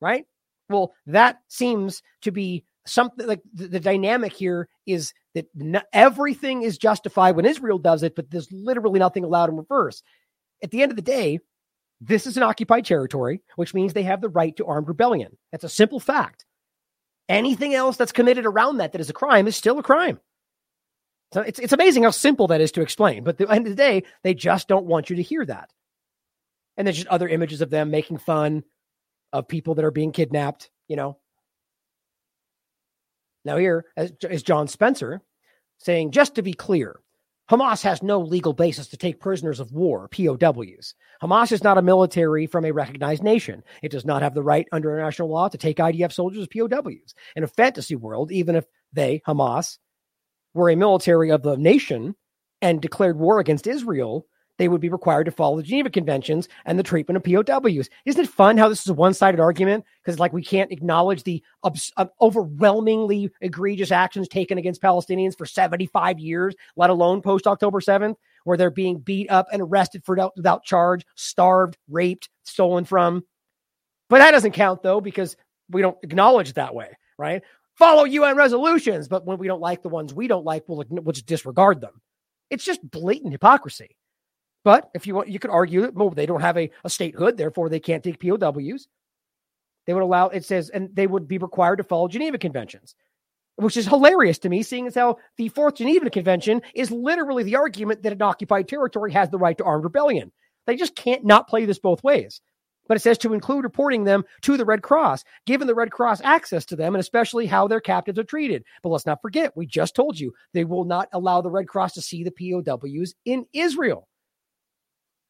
Right? 0.00 0.24
Well, 0.70 0.94
that 1.06 1.40
seems 1.48 2.02
to 2.22 2.30
be 2.30 2.64
something 2.86 3.26
like 3.26 3.42
the, 3.52 3.68
the 3.68 3.80
dynamic 3.80 4.32
here 4.32 4.66
is 4.86 5.12
that 5.34 5.46
everything 5.92 6.62
is 6.62 6.78
justified 6.78 7.36
when 7.36 7.44
Israel 7.44 7.78
does 7.78 8.02
it, 8.02 8.16
but 8.16 8.30
there's 8.30 8.50
literally 8.50 8.98
nothing 8.98 9.24
allowed 9.24 9.50
in 9.50 9.56
reverse 9.56 10.02
at 10.62 10.70
the 10.70 10.82
end 10.82 10.92
of 10.92 10.96
the 10.96 11.02
day, 11.02 11.40
this 12.00 12.26
is 12.26 12.36
an 12.36 12.42
occupied 12.42 12.84
territory, 12.84 13.42
which 13.56 13.74
means 13.74 13.92
they 13.92 14.04
have 14.04 14.20
the 14.20 14.28
right 14.28 14.56
to 14.56 14.66
armed 14.66 14.88
rebellion. 14.88 15.36
That's 15.50 15.64
a 15.64 15.68
simple 15.68 16.00
fact. 16.00 16.44
Anything 17.28 17.74
else 17.74 17.96
that's 17.96 18.12
committed 18.12 18.46
around 18.46 18.78
that 18.78 18.92
that 18.92 19.00
is 19.00 19.10
a 19.10 19.14
crime 19.14 19.46
is 19.46 19.56
still 19.56 19.78
a 19.78 19.82
crime. 19.82 20.20
So 21.32 21.42
it's, 21.42 21.58
it's 21.58 21.72
amazing 21.74 22.04
how 22.04 22.10
simple 22.10 22.46
that 22.46 22.60
is 22.60 22.72
to 22.72 22.80
explain. 22.80 23.24
But 23.24 23.38
at 23.40 23.48
the 23.48 23.52
end 23.54 23.66
of 23.66 23.72
the 23.72 23.76
day, 23.76 24.04
they 24.22 24.32
just 24.32 24.68
don't 24.68 24.86
want 24.86 25.10
you 25.10 25.16
to 25.16 25.22
hear 25.22 25.44
that. 25.44 25.70
And 26.76 26.86
there's 26.86 26.96
just 26.96 27.08
other 27.08 27.28
images 27.28 27.60
of 27.60 27.70
them 27.70 27.90
making 27.90 28.18
fun 28.18 28.62
of 29.32 29.48
people 29.48 29.74
that 29.74 29.84
are 29.84 29.90
being 29.90 30.12
kidnapped, 30.12 30.70
you 30.86 30.96
know. 30.96 31.18
Now, 33.44 33.56
here 33.56 33.84
is 33.96 34.42
John 34.42 34.68
Spencer 34.68 35.20
saying, 35.78 36.12
just 36.12 36.36
to 36.36 36.42
be 36.42 36.54
clear, 36.54 37.00
Hamas 37.50 37.82
has 37.82 38.02
no 38.02 38.20
legal 38.20 38.52
basis 38.52 38.88
to 38.88 38.96
take 38.98 39.20
prisoners 39.20 39.58
of 39.58 39.72
war, 39.72 40.08
POWs. 40.08 40.94
Hamas 41.22 41.50
is 41.50 41.64
not 41.64 41.78
a 41.78 41.82
military 41.82 42.46
from 42.46 42.66
a 42.66 42.72
recognized 42.72 43.22
nation. 43.22 43.62
It 43.82 43.90
does 43.90 44.04
not 44.04 44.20
have 44.20 44.34
the 44.34 44.42
right 44.42 44.68
under 44.70 44.92
international 44.92 45.30
law 45.30 45.48
to 45.48 45.56
take 45.56 45.78
IDF 45.78 46.12
soldiers 46.12 46.42
as 46.42 46.48
POWs. 46.48 47.14
In 47.36 47.44
a 47.44 47.48
fantasy 47.48 47.96
world, 47.96 48.30
even 48.30 48.54
if 48.54 48.66
they, 48.92 49.22
Hamas, 49.26 49.78
were 50.52 50.68
a 50.68 50.76
military 50.76 51.30
of 51.30 51.42
the 51.42 51.56
nation 51.56 52.14
and 52.60 52.82
declared 52.82 53.18
war 53.18 53.40
against 53.40 53.66
Israel, 53.66 54.26
they 54.58 54.68
would 54.68 54.80
be 54.80 54.88
required 54.88 55.24
to 55.24 55.30
follow 55.30 55.56
the 55.56 55.62
Geneva 55.62 55.88
Conventions 55.88 56.48
and 56.66 56.78
the 56.78 56.82
treatment 56.82 57.16
of 57.16 57.22
POWs. 57.22 57.88
Isn't 58.04 58.24
it 58.24 58.28
fun 58.28 58.58
how 58.58 58.68
this 58.68 58.82
is 58.82 58.88
a 58.88 58.94
one 58.94 59.14
sided 59.14 59.40
argument? 59.40 59.84
Because, 60.02 60.18
like, 60.18 60.32
we 60.32 60.42
can't 60.42 60.72
acknowledge 60.72 61.22
the 61.22 61.42
uh, 61.62 62.06
overwhelmingly 62.20 63.30
egregious 63.40 63.92
actions 63.92 64.28
taken 64.28 64.58
against 64.58 64.82
Palestinians 64.82 65.38
for 65.38 65.46
75 65.46 66.18
years, 66.18 66.54
let 66.76 66.90
alone 66.90 67.22
post 67.22 67.46
October 67.46 67.80
7th, 67.80 68.16
where 68.44 68.56
they're 68.56 68.70
being 68.70 68.98
beat 68.98 69.30
up 69.30 69.46
and 69.52 69.62
arrested 69.62 70.04
for 70.04 70.30
without 70.36 70.64
charge, 70.64 71.06
starved, 71.14 71.78
raped, 71.88 72.28
stolen 72.44 72.84
from. 72.84 73.24
But 74.08 74.18
that 74.18 74.32
doesn't 74.32 74.52
count, 74.52 74.82
though, 74.82 75.00
because 75.00 75.36
we 75.70 75.82
don't 75.82 75.98
acknowledge 76.02 76.54
that 76.54 76.74
way, 76.74 76.96
right? 77.16 77.42
Follow 77.74 78.04
UN 78.04 78.36
resolutions, 78.36 79.06
but 79.06 79.24
when 79.24 79.38
we 79.38 79.46
don't 79.46 79.60
like 79.60 79.82
the 79.82 79.88
ones 79.88 80.12
we 80.12 80.26
don't 80.26 80.44
like, 80.44 80.64
we'll, 80.66 80.82
we'll 80.88 81.12
just 81.12 81.26
disregard 81.26 81.80
them. 81.80 82.00
It's 82.50 82.64
just 82.64 82.90
blatant 82.90 83.32
hypocrisy. 83.32 83.96
But 84.68 84.90
if 84.92 85.06
you 85.06 85.14
want, 85.14 85.30
you 85.30 85.38
could 85.38 85.50
argue 85.50 85.80
that 85.80 85.94
well, 85.94 86.10
they 86.10 86.26
don't 86.26 86.42
have 86.42 86.58
a, 86.58 86.70
a 86.84 86.90
statehood, 86.90 87.38
therefore 87.38 87.70
they 87.70 87.80
can't 87.80 88.04
take 88.04 88.20
POWs. 88.20 88.86
They 89.86 89.94
would 89.94 90.02
allow, 90.02 90.28
it 90.28 90.44
says, 90.44 90.68
and 90.68 90.94
they 90.94 91.06
would 91.06 91.26
be 91.26 91.38
required 91.38 91.76
to 91.76 91.84
follow 91.84 92.06
Geneva 92.06 92.36
Conventions, 92.36 92.94
which 93.56 93.78
is 93.78 93.86
hilarious 93.86 94.38
to 94.40 94.50
me, 94.50 94.62
seeing 94.62 94.86
as 94.86 94.94
how 94.94 95.16
the 95.38 95.48
Fourth 95.48 95.76
Geneva 95.76 96.10
Convention 96.10 96.60
is 96.74 96.90
literally 96.90 97.44
the 97.44 97.56
argument 97.56 98.02
that 98.02 98.12
an 98.12 98.20
occupied 98.20 98.68
territory 98.68 99.10
has 99.10 99.30
the 99.30 99.38
right 99.38 99.56
to 99.56 99.64
armed 99.64 99.84
rebellion. 99.84 100.30
They 100.66 100.76
just 100.76 100.94
can't 100.94 101.24
not 101.24 101.48
play 101.48 101.64
this 101.64 101.78
both 101.78 102.04
ways. 102.04 102.42
But 102.88 102.98
it 102.98 103.00
says 103.00 103.16
to 103.20 103.32
include 103.32 103.64
reporting 103.64 104.04
them 104.04 104.22
to 104.42 104.58
the 104.58 104.66
Red 104.66 104.82
Cross, 104.82 105.24
given 105.46 105.66
the 105.66 105.74
Red 105.74 105.92
Cross 105.92 106.20
access 106.24 106.66
to 106.66 106.76
them, 106.76 106.94
and 106.94 107.00
especially 107.00 107.46
how 107.46 107.68
their 107.68 107.80
captives 107.80 108.18
are 108.18 108.24
treated. 108.24 108.64
But 108.82 108.90
let's 108.90 109.06
not 109.06 109.22
forget, 109.22 109.56
we 109.56 109.64
just 109.64 109.96
told 109.96 110.20
you 110.20 110.34
they 110.52 110.64
will 110.64 110.84
not 110.84 111.08
allow 111.14 111.40
the 111.40 111.50
Red 111.50 111.68
Cross 111.68 111.94
to 111.94 112.02
see 112.02 112.22
the 112.22 112.32
POWs 112.32 113.14
in 113.24 113.46
Israel. 113.54 114.06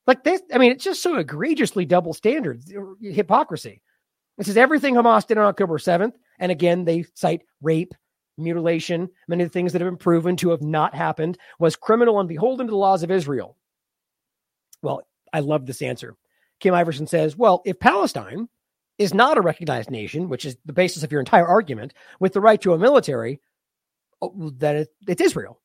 Like 0.09 0.25
this, 0.25 0.41
I 0.55 0.57
mean, 0.57 0.73
it's 0.73 0.83
just 0.83 1.03
so 1.03 1.19
egregiously 1.19 1.85
double 1.85 2.15
standards, 2.15 2.73
uh, 2.75 2.95
hypocrisy. 3.03 3.83
It 4.39 4.47
says 4.47 4.57
everything 4.57 4.95
Hamas 4.95 5.27
did 5.27 5.37
on 5.37 5.45
October 5.45 5.77
7th. 5.77 6.15
And 6.39 6.51
again, 6.51 6.87
they 6.87 7.05
cite 7.15 7.43
rape, 7.61 7.93
mutilation, 8.39 9.11
many 9.29 9.45
of 9.45 9.51
the 9.51 9.53
things 9.53 9.73
that 9.73 9.83
have 9.83 9.91
been 9.91 9.99
proven 9.99 10.35
to 10.37 10.49
have 10.49 10.63
not 10.63 10.95
happened, 10.95 11.37
was 11.59 11.77
criminal 11.77 12.21
and 12.21 12.29
beholden 12.29 12.67
to 12.67 12.71
the 12.71 12.77
laws 12.77 13.03
of 13.03 13.11
Israel. 13.11 13.59
Well, 14.81 15.03
I 15.31 15.41
love 15.41 15.67
this 15.67 15.83
answer. 15.83 16.17
Kim 16.59 16.73
Iversen 16.73 17.09
says, 17.09 17.37
well, 17.37 17.61
if 17.67 17.79
Palestine 17.79 18.49
is 18.97 19.13
not 19.13 19.37
a 19.37 19.43
recognized 19.43 19.91
nation, 19.91 20.31
which 20.31 20.47
is 20.47 20.57
the 20.65 20.73
basis 20.73 21.03
of 21.03 21.13
your 21.13 21.21
entire 21.21 21.47
argument, 21.47 21.93
with 22.19 22.33
the 22.33 22.41
right 22.41 22.63
to 22.63 22.73
a 22.73 22.79
military, 22.79 23.43
oh, 24.23 24.53
that 24.57 24.89
it's 25.07 25.21
Israel, 25.21 25.61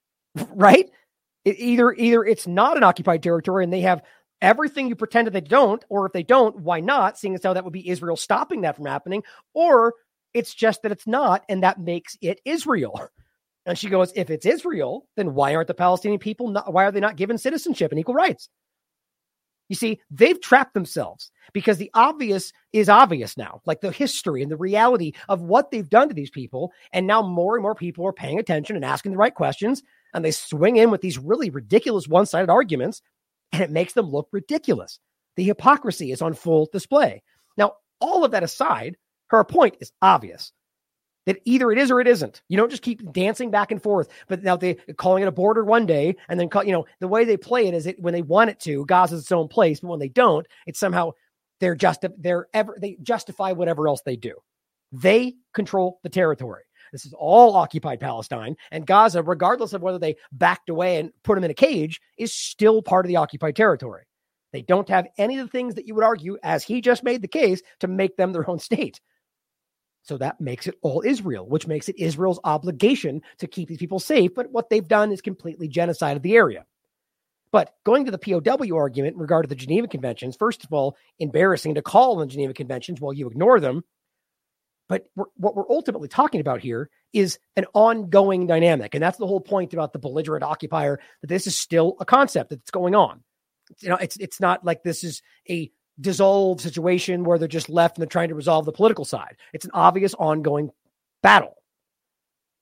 right? 0.54 0.88
It 1.48 1.58
either 1.58 1.92
either 1.94 2.24
it's 2.24 2.46
not 2.46 2.76
an 2.76 2.82
occupied 2.82 3.22
territory 3.22 3.64
and 3.64 3.72
they 3.72 3.80
have 3.80 4.02
everything 4.42 4.88
you 4.88 4.94
pretend 4.94 5.26
that 5.26 5.32
they 5.32 5.40
don't, 5.40 5.82
or 5.88 6.04
if 6.06 6.12
they 6.12 6.22
don't, 6.22 6.60
why 6.60 6.80
not? 6.80 7.18
Seeing 7.18 7.34
as 7.34 7.42
how 7.42 7.54
that 7.54 7.64
would 7.64 7.72
be 7.72 7.88
Israel 7.88 8.16
stopping 8.16 8.60
that 8.60 8.76
from 8.76 8.84
happening, 8.84 9.22
or 9.54 9.94
it's 10.34 10.54
just 10.54 10.82
that 10.82 10.92
it's 10.92 11.06
not, 11.06 11.44
and 11.48 11.62
that 11.62 11.80
makes 11.80 12.16
it 12.20 12.40
Israel. 12.44 13.08
And 13.66 13.76
she 13.76 13.90
goes, 13.90 14.14
if 14.16 14.30
it's 14.30 14.46
Israel, 14.46 15.06
then 15.14 15.34
why 15.34 15.54
aren't 15.54 15.68
the 15.68 15.74
Palestinian 15.74 16.18
people 16.18 16.48
not, 16.48 16.72
why 16.72 16.84
are 16.84 16.90
they 16.90 17.00
not 17.00 17.16
given 17.16 17.36
citizenship 17.36 17.90
and 17.90 18.00
equal 18.00 18.14
rights? 18.14 18.48
You 19.68 19.76
see, 19.76 20.00
they've 20.10 20.40
trapped 20.40 20.72
themselves 20.72 21.30
because 21.52 21.76
the 21.76 21.90
obvious 21.92 22.50
is 22.72 22.88
obvious 22.88 23.36
now, 23.36 23.60
like 23.66 23.82
the 23.82 23.92
history 23.92 24.40
and 24.40 24.50
the 24.50 24.56
reality 24.56 25.12
of 25.28 25.42
what 25.42 25.70
they've 25.70 25.88
done 25.88 26.08
to 26.08 26.14
these 26.14 26.30
people. 26.30 26.72
And 26.94 27.06
now 27.06 27.20
more 27.20 27.56
and 27.56 27.62
more 27.62 27.74
people 27.74 28.06
are 28.06 28.12
paying 28.12 28.38
attention 28.38 28.74
and 28.74 28.86
asking 28.86 29.12
the 29.12 29.18
right 29.18 29.34
questions 29.34 29.82
and 30.14 30.24
they 30.24 30.30
swing 30.30 30.76
in 30.76 30.90
with 30.90 31.00
these 31.00 31.18
really 31.18 31.50
ridiculous 31.50 32.08
one 32.08 32.26
sided 32.26 32.50
arguments, 32.50 33.02
and 33.52 33.62
it 33.62 33.70
makes 33.70 33.92
them 33.92 34.10
look 34.10 34.28
ridiculous. 34.32 34.98
The 35.36 35.44
hypocrisy 35.44 36.12
is 36.12 36.22
on 36.22 36.34
full 36.34 36.68
display. 36.72 37.22
Now, 37.56 37.74
all 38.00 38.24
of 38.24 38.32
that 38.32 38.42
aside, 38.42 38.96
her 39.28 39.44
point 39.44 39.76
is 39.80 39.92
obvious 40.02 40.52
that 41.26 41.40
either 41.44 41.70
it 41.70 41.78
is 41.78 41.90
or 41.90 42.00
it 42.00 42.06
isn't. 42.06 42.40
You 42.48 42.56
don't 42.56 42.70
just 42.70 42.82
keep 42.82 43.12
dancing 43.12 43.50
back 43.50 43.70
and 43.70 43.82
forth, 43.82 44.08
but 44.28 44.42
now 44.42 44.56
they 44.56 44.76
calling 44.96 45.22
it 45.22 45.28
a 45.28 45.32
border 45.32 45.62
one 45.62 45.84
day 45.84 46.16
and 46.28 46.40
then, 46.40 46.48
call, 46.48 46.64
you 46.64 46.72
know, 46.72 46.86
the 47.00 47.08
way 47.08 47.24
they 47.26 47.36
play 47.36 47.66
it 47.66 47.74
is 47.74 47.86
it 47.86 48.00
when 48.00 48.14
they 48.14 48.22
want 48.22 48.48
it 48.48 48.58
to, 48.60 48.86
Gaza's 48.86 49.20
its 49.20 49.32
own 49.32 49.46
place, 49.46 49.80
but 49.80 49.88
when 49.88 49.98
they 49.98 50.08
don't, 50.08 50.46
it's 50.66 50.80
somehow 50.80 51.12
they're 51.60 51.74
just 51.74 52.04
they're 52.18 52.46
ever 52.54 52.78
they 52.80 52.96
justify 53.02 53.52
whatever 53.52 53.88
else 53.88 54.00
they 54.06 54.16
do. 54.16 54.34
They 54.90 55.34
control 55.52 56.00
the 56.02 56.08
territory. 56.08 56.62
This 56.92 57.06
is 57.06 57.14
all 57.18 57.56
occupied 57.56 58.00
Palestine. 58.00 58.56
And 58.70 58.86
Gaza, 58.86 59.22
regardless 59.22 59.72
of 59.72 59.82
whether 59.82 59.98
they 59.98 60.16
backed 60.32 60.68
away 60.68 60.98
and 60.98 61.12
put 61.22 61.34
them 61.34 61.44
in 61.44 61.50
a 61.50 61.54
cage, 61.54 62.00
is 62.16 62.32
still 62.32 62.82
part 62.82 63.04
of 63.04 63.08
the 63.08 63.16
occupied 63.16 63.56
territory. 63.56 64.04
They 64.52 64.62
don't 64.62 64.88
have 64.88 65.08
any 65.18 65.38
of 65.38 65.46
the 65.46 65.50
things 65.50 65.74
that 65.74 65.86
you 65.86 65.94
would 65.94 66.04
argue, 66.04 66.38
as 66.42 66.64
he 66.64 66.80
just 66.80 67.04
made 67.04 67.22
the 67.22 67.28
case, 67.28 67.60
to 67.80 67.88
make 67.88 68.16
them 68.16 68.32
their 68.32 68.48
own 68.48 68.58
state. 68.58 69.00
So 70.02 70.16
that 70.18 70.40
makes 70.40 70.66
it 70.66 70.76
all 70.80 71.02
Israel, 71.04 71.46
which 71.46 71.66
makes 71.66 71.88
it 71.90 71.98
Israel's 71.98 72.40
obligation 72.42 73.20
to 73.38 73.46
keep 73.46 73.68
these 73.68 73.78
people 73.78 74.00
safe. 74.00 74.34
But 74.34 74.50
what 74.50 74.70
they've 74.70 74.86
done 74.86 75.12
is 75.12 75.20
completely 75.20 75.68
genocide 75.68 76.16
of 76.16 76.22
the 76.22 76.36
area. 76.36 76.64
But 77.50 77.74
going 77.84 78.06
to 78.06 78.10
the 78.10 78.18
POW 78.18 78.74
argument 78.74 79.14
in 79.14 79.20
regard 79.20 79.44
to 79.44 79.48
the 79.48 79.54
Geneva 79.54 79.88
Conventions, 79.88 80.36
first 80.36 80.64
of 80.64 80.72
all, 80.72 80.96
embarrassing 81.18 81.74
to 81.74 81.82
call 81.82 82.12
on 82.14 82.20
the 82.20 82.32
Geneva 82.32 82.54
Conventions 82.54 83.00
while 83.00 83.12
you 83.12 83.26
ignore 83.26 83.60
them. 83.60 83.84
But 84.88 85.06
we're, 85.14 85.26
what 85.36 85.54
we're 85.54 85.70
ultimately 85.70 86.08
talking 86.08 86.40
about 86.40 86.60
here 86.60 86.90
is 87.12 87.38
an 87.56 87.66
ongoing 87.74 88.46
dynamic. 88.46 88.94
And 88.94 89.02
that's 89.02 89.18
the 89.18 89.26
whole 89.26 89.40
point 89.40 89.74
about 89.74 89.92
the 89.92 89.98
belligerent 89.98 90.42
occupier 90.42 90.98
that 91.20 91.26
this 91.26 91.46
is 91.46 91.56
still 91.56 91.96
a 92.00 92.04
concept 92.04 92.50
that's 92.50 92.70
going 92.70 92.94
on. 92.94 93.22
You 93.80 93.90
know, 93.90 93.96
it's 93.96 94.16
it's 94.16 94.40
not 94.40 94.64
like 94.64 94.82
this 94.82 95.04
is 95.04 95.22
a 95.48 95.70
dissolved 96.00 96.60
situation 96.60 97.24
where 97.24 97.38
they're 97.38 97.48
just 97.48 97.68
left 97.68 97.96
and 97.96 98.02
they're 98.02 98.08
trying 98.08 98.28
to 98.30 98.34
resolve 98.34 98.64
the 98.64 98.72
political 98.72 99.04
side. 99.04 99.36
It's 99.52 99.64
an 99.64 99.72
obvious 99.74 100.14
ongoing 100.14 100.70
battle, 101.22 101.54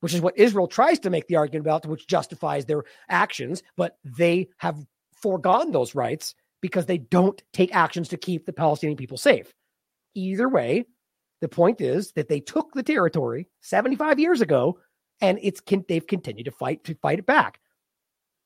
which 0.01 0.15
is 0.15 0.21
what 0.21 0.39
Israel 0.39 0.67
tries 0.67 0.99
to 1.01 1.11
make 1.11 1.29
the 1.29 1.37
argument 1.37 1.67
about, 1.67 1.87
which 1.87 2.09
justifies 2.09 2.65
their 2.65 2.85
actions, 3.09 3.63
but 3.77 3.99
they 4.05 4.49
have 4.59 4.85
foregone 5.13 5.71
those 5.71 5.95
rights 5.95 6.35
because 6.61 6.87
they 6.87 6.99
don't 6.99 7.41
take 7.53 7.75
actions 7.75 8.09
to 8.09 8.17
keep 8.17 8.47
the 8.47 8.53
Palestinian 8.53 8.97
people 8.97 9.19
safe. 9.19 9.53
Either 10.15 10.49
way, 10.49 10.87
the 11.41 11.49
point 11.49 11.81
is 11.81 12.13
that 12.13 12.29
they 12.29 12.41
took 12.41 12.73
the 12.73 12.83
territory 12.83 13.49
75 13.61 14.19
years 14.19 14.41
ago 14.41 14.79
and 15.21 15.39
it's 15.43 15.61
they've 15.89 16.07
continued 16.07 16.45
to 16.45 16.51
fight 16.51 16.85
to 16.85 16.95
fight 16.95 17.19
it 17.19 17.27
back. 17.27 17.61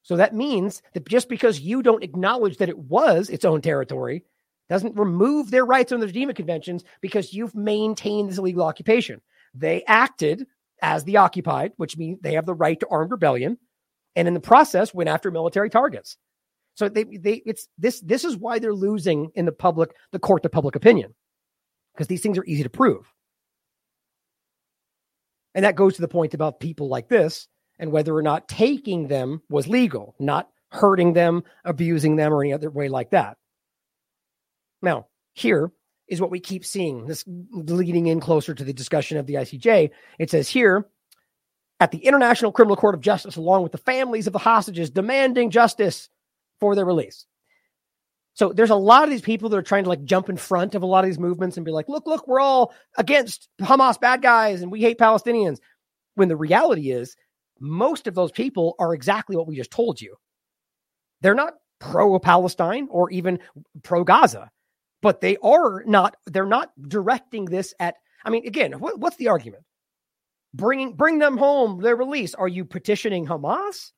So 0.03 0.17
that 0.17 0.35
means 0.35 0.83
that 0.95 1.09
just 1.09 1.29
because 1.29 1.61
you 1.61 1.83
don't 1.83 2.05
acknowledge 2.05 2.57
that 2.59 2.69
it 2.69 2.79
was 2.79 3.29
its 3.29 3.45
own 3.45 3.61
territory 3.61 4.25
doesn't 4.69 4.97
remove 4.97 5.51
their 5.51 5.67
rights 5.67 5.93
under 5.93 6.07
the 6.07 6.12
Geneva 6.12 6.33
Conventions 6.33 6.85
because 7.01 7.35
you've 7.35 7.55
maintained 7.55 8.31
this 8.31 8.39
illegal 8.39 8.62
occupation. 8.62 9.21
They 9.53 9.83
acted 9.87 10.47
as 10.81 11.05
the 11.05 11.19
occupied, 11.19 11.73
which 11.77 11.99
means 11.99 12.21
they 12.21 12.35
have 12.35 12.47
the 12.47 12.55
right 12.55 12.79
to 12.81 12.89
armed 12.89 13.11
rebellion, 13.11 13.59
and 14.17 14.29
in 14.29 14.35
the 14.35 14.41
process 14.41 14.95
went 14.95 15.11
after 15.11 15.31
military 15.31 15.71
targets. 15.71 16.17
So 16.75 16.89
they 16.89 17.05
they 17.05 17.43
it's 17.45 17.69
this 17.79 18.01
this 18.01 18.25
is 18.25 18.37
why 18.37 18.59
they're 18.59 18.73
losing 18.73 19.31
in 19.35 19.45
the 19.45 19.53
public 19.53 19.91
the 20.12 20.19
court 20.19 20.45
of 20.45 20.53
public 20.53 20.77
opinion 20.77 21.15
because 21.95 22.07
these 22.07 22.23
things 22.23 22.39
are 22.39 22.45
easy 22.45 22.62
to 22.62 22.71
prove. 22.71 23.12
And 25.55 25.65
that 25.65 25.77
goes 25.77 25.97
to 25.97 26.01
the 26.01 26.09
point 26.09 26.35
about 26.35 26.61
people 26.61 26.89
like 26.89 27.09
this 27.09 27.49
and 27.79 27.91
whether 27.93 28.15
or 28.15 28.23
not 28.23 28.49
taking 28.49 29.09
them 29.09 29.43
was 29.49 29.67
legal, 29.67 30.15
not 30.19 30.49
hurting 30.71 31.12
them, 31.12 31.43
abusing 31.65 32.17
them, 32.17 32.33
or 32.33 32.43
any 32.43 32.53
other 32.53 32.71
way 32.71 32.89
like 32.89 33.11
that. 33.11 33.37
Now, 34.83 35.07
here 35.35 35.73
is 36.07 36.21
what 36.21 36.31
we 36.31 36.41
keep 36.41 36.65
seeing, 36.65 37.07
this 37.07 37.25
leading 37.27 38.07
in 38.07 38.21
closer 38.21 38.55
to 38.55 38.65
the 38.65 38.73
discussion 38.73 39.19
of 39.19 39.27
the 39.27 39.35
ICJ. 39.35 39.91
It 40.19 40.31
says 40.31 40.49
here, 40.49 40.87
at 41.81 41.91
the 41.91 41.99
International 41.99 42.53
Criminal 42.53 42.77
Court 42.77 42.95
of 42.95 43.01
Justice, 43.01 43.37
along 43.37 43.62
with 43.62 43.73
the 43.73 43.79
families 43.79 44.27
of 44.27 44.33
the 44.33 44.39
hostages 44.39 44.91
demanding 44.91 45.51
justice 45.51 46.11
for 46.61 46.75
their 46.75 46.85
release. 46.85 47.27
So 48.35 48.52
there's 48.52 48.70
a 48.70 48.77
lot 48.77 49.05
of 49.05 49.11
these 49.11 49.20
people 49.20 49.48
that 49.48 49.57
are 49.57 49.62
trying 49.62 49.85
to 49.85 49.90
like 49.90 50.05
jump 50.05 50.28
in 50.28 50.36
front 50.36 50.74
of 50.74 50.82
a 50.82 50.86
lot 50.86 51.05
of 51.05 51.11
these 51.11 51.19
movements 51.19 51.57
and 51.57 51.66
be 51.66 51.73
like, 51.73 51.89
look, 51.89 52.07
look, 52.07 52.27
we're 52.27 52.40
all 52.40 52.73
against 52.97 53.48
Hamas 53.61 54.01
bad 54.01 54.23
guys 54.23 54.62
and 54.62 54.70
we 54.70 54.81
hate 54.81 54.98
Palestinians. 54.98 55.59
When 56.15 56.28
the 56.28 56.36
reality 56.36 56.90
is, 56.90 57.16
most 57.59 58.07
of 58.07 58.15
those 58.15 58.32
people 58.32 58.74
are 58.78 58.94
exactly 58.94 59.36
what 59.36 59.47
we 59.47 59.57
just 59.57 59.70
told 59.70 60.01
you. 60.01 60.16
They're 61.20 61.35
not 61.35 61.55
pro 61.78 62.19
Palestine 62.19 62.89
or 62.90 63.11
even 63.11 63.40
pro 63.82 64.05
Gaza 64.05 64.51
but 65.02 65.20
they 65.20 65.36
are 65.39 65.82
not 65.86 66.16
they're 66.27 66.47
not 66.47 66.70
directing 66.81 67.44
this 67.47 67.74
at 67.81 67.97
i 68.24 68.31
mean 68.31 68.47
again 68.47 68.73
what, 68.73 68.98
what's 68.98 69.16
the 69.16 69.28
argument? 69.28 69.65
Bringing 70.52 70.94
bring 70.94 71.19
them 71.19 71.36
home 71.36 71.81
their 71.81 71.97
release 71.97 72.35
are 72.35 72.48
you 72.48 72.65
petitioning 72.65 73.27
hamas? 73.27 73.93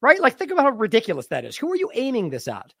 Right? 0.00 0.20
Like 0.20 0.36
think 0.36 0.50
about 0.50 0.64
how 0.64 0.70
ridiculous 0.70 1.28
that 1.28 1.44
is. 1.44 1.56
Who 1.56 1.72
are 1.72 1.76
you 1.76 1.90
aiming 1.94 2.30
this 2.30 2.48
at 2.48 2.72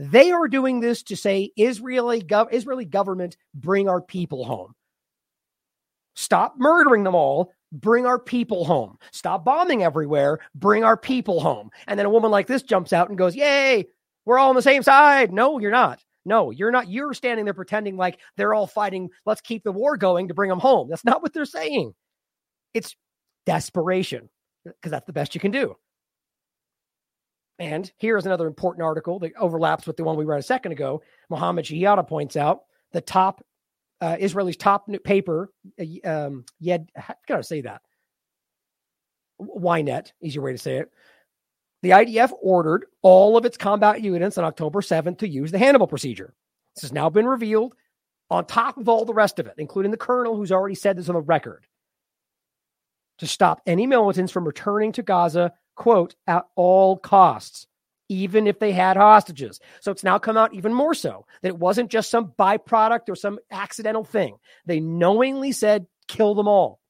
they 0.00 0.30
are 0.30 0.48
doing 0.48 0.80
this 0.80 1.02
to 1.02 1.16
say 1.16 1.50
israeli 1.56 2.22
gov- 2.22 2.52
israeli 2.52 2.84
government 2.84 3.36
bring 3.54 3.88
our 3.88 4.00
people 4.00 4.44
home 4.44 4.74
stop 6.14 6.54
murdering 6.58 7.04
them 7.04 7.14
all 7.14 7.52
bring 7.72 8.06
our 8.06 8.18
people 8.18 8.64
home 8.64 8.96
stop 9.12 9.44
bombing 9.44 9.82
everywhere 9.82 10.38
bring 10.54 10.84
our 10.84 10.96
people 10.96 11.40
home 11.40 11.70
and 11.86 11.98
then 11.98 12.06
a 12.06 12.10
woman 12.10 12.30
like 12.30 12.46
this 12.46 12.62
jumps 12.62 12.92
out 12.92 13.08
and 13.08 13.18
goes 13.18 13.36
yay 13.36 13.86
we're 14.24 14.38
all 14.38 14.50
on 14.50 14.56
the 14.56 14.62
same 14.62 14.82
side 14.82 15.32
no 15.32 15.58
you're 15.58 15.70
not 15.70 16.02
no, 16.24 16.50
you're 16.50 16.70
not. 16.70 16.88
You're 16.88 17.14
standing 17.14 17.44
there 17.44 17.54
pretending 17.54 17.96
like 17.96 18.18
they're 18.36 18.54
all 18.54 18.66
fighting. 18.66 19.10
Let's 19.24 19.40
keep 19.40 19.64
the 19.64 19.72
war 19.72 19.96
going 19.96 20.28
to 20.28 20.34
bring 20.34 20.50
them 20.50 20.60
home. 20.60 20.88
That's 20.88 21.04
not 21.04 21.22
what 21.22 21.32
they're 21.32 21.44
saying. 21.44 21.94
It's 22.74 22.94
desperation 23.46 24.28
because 24.64 24.90
that's 24.90 25.06
the 25.06 25.12
best 25.12 25.34
you 25.34 25.40
can 25.40 25.50
do. 25.50 25.76
And 27.60 27.92
here's 27.98 28.24
another 28.24 28.46
important 28.46 28.82
article 28.82 29.18
that 29.18 29.36
overlaps 29.36 29.86
with 29.86 29.98
the 29.98 30.02
one 30.02 30.16
we 30.16 30.24
read 30.24 30.40
a 30.40 30.42
second 30.42 30.72
ago. 30.72 31.02
Mohammed 31.28 31.66
Shehada 31.66 32.08
points 32.08 32.34
out 32.34 32.62
the 32.92 33.02
top 33.02 33.44
uh, 34.00 34.16
Israeli's 34.18 34.56
top 34.56 34.88
paper, 35.04 35.52
uh, 35.78 36.08
um, 36.08 36.46
Yed, 36.58 36.90
I 36.96 37.14
gotta 37.28 37.42
say 37.42 37.60
that. 37.60 37.82
Ynet, 39.38 40.12
easier 40.22 40.40
way 40.40 40.52
to 40.52 40.58
say 40.58 40.78
it, 40.78 40.90
the 41.82 41.90
IDF 41.90 42.32
ordered 42.40 42.86
all 43.02 43.36
of 43.36 43.44
its 43.44 43.58
combat 43.58 44.00
units 44.00 44.38
on 44.38 44.44
October 44.44 44.80
7th 44.80 45.18
to 45.18 45.28
use 45.28 45.50
the 45.50 45.58
Hannibal 45.58 45.86
procedure. 45.86 46.34
This 46.74 46.82
has 46.82 46.92
now 46.92 47.10
been 47.10 47.26
revealed 47.26 47.74
on 48.30 48.46
top 48.46 48.78
of 48.78 48.88
all 48.88 49.04
the 49.04 49.14
rest 49.14 49.38
of 49.38 49.46
it, 49.46 49.54
including 49.58 49.90
the 49.90 49.96
colonel 49.98 50.34
who's 50.34 50.52
already 50.52 50.74
said 50.74 50.96
this 50.96 51.10
on 51.10 51.14
the 51.14 51.20
record, 51.20 51.66
to 53.18 53.26
stop 53.26 53.60
any 53.66 53.86
militants 53.86 54.32
from 54.32 54.46
returning 54.46 54.92
to 54.92 55.02
Gaza, 55.02 55.52
quote, 55.80 56.14
at 56.26 56.44
all 56.56 56.98
costs, 56.98 57.66
even 58.10 58.46
if 58.46 58.58
they 58.58 58.70
had 58.70 58.98
hostages. 58.98 59.60
So 59.80 59.90
it's 59.90 60.04
now 60.04 60.18
come 60.18 60.36
out 60.36 60.52
even 60.52 60.74
more 60.74 60.92
so 60.92 61.24
that 61.40 61.48
it 61.48 61.58
wasn't 61.58 61.90
just 61.90 62.10
some 62.10 62.34
byproduct 62.38 63.08
or 63.08 63.16
some 63.16 63.38
accidental 63.50 64.04
thing. 64.04 64.36
They 64.66 64.78
knowingly 64.78 65.52
said, 65.52 65.86
kill 66.06 66.34
them 66.34 66.48
all. 66.48 66.80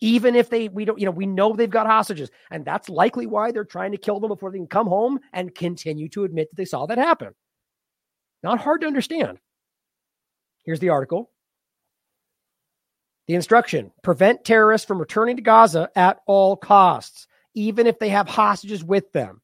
Even 0.00 0.34
if 0.34 0.50
they 0.50 0.68
we 0.68 0.84
don't 0.84 0.98
you 0.98 1.06
know 1.06 1.12
we 1.12 1.26
know 1.26 1.52
they've 1.54 1.70
got 1.70 1.86
hostages 1.86 2.28
and 2.50 2.64
that's 2.64 2.88
likely 2.88 3.24
why 3.24 3.52
they're 3.52 3.64
trying 3.64 3.92
to 3.92 3.98
kill 3.98 4.18
them 4.20 4.28
before 4.28 4.50
they 4.50 4.58
can 4.58 4.66
come 4.66 4.88
home 4.88 5.20
and 5.32 5.54
continue 5.54 6.08
to 6.08 6.24
admit 6.24 6.50
that 6.50 6.56
they 6.56 6.66
saw 6.66 6.86
that 6.86 6.98
happen. 6.98 7.34
Not 8.42 8.58
hard 8.58 8.80
to 8.80 8.88
understand. 8.88 9.38
Here's 10.64 10.80
the 10.80 10.88
article. 10.88 11.30
The 13.28 13.36
instruction 13.36 13.92
prevent 14.02 14.44
terrorists 14.44 14.86
from 14.86 14.98
returning 14.98 15.36
to 15.36 15.42
gaza 15.42 15.88
at 15.94 16.18
all 16.26 16.56
costs 16.56 17.28
even 17.56 17.88
if 17.88 17.98
they 17.98 18.10
have 18.10 18.28
hostages 18.28 18.84
with 18.84 19.10
them 19.12 19.40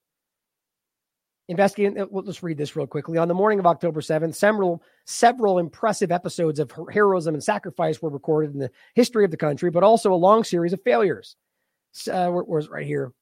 investigating. 1.49 2.07
Let's 2.11 2.43
read 2.43 2.59
this 2.59 2.77
real 2.77 2.87
quickly. 2.87 3.19
On 3.19 3.27
the 3.27 3.35
morning 3.35 3.59
of 3.59 3.67
October 3.67 4.01
7th, 4.01 4.35
several 4.35 4.83
several 5.07 5.59
impressive 5.59 6.13
episodes 6.13 6.61
of 6.61 6.73
heroism 6.93 7.35
and 7.35 7.43
sacrifice 7.43 8.01
were 8.01 8.11
recorded 8.11 8.53
in 8.53 8.61
the 8.61 8.71
history 8.95 9.25
of 9.25 9.31
the 9.31 9.37
country, 9.37 9.71
but 9.71 9.83
also 9.83 10.13
a 10.13 10.15
long 10.15 10.45
series 10.45 10.73
of 10.73 10.83
failures. 10.83 11.37
Uh, 12.11 12.29
where, 12.29 12.45
where's 12.45 12.69
right 12.69 12.87
here? 12.87 13.13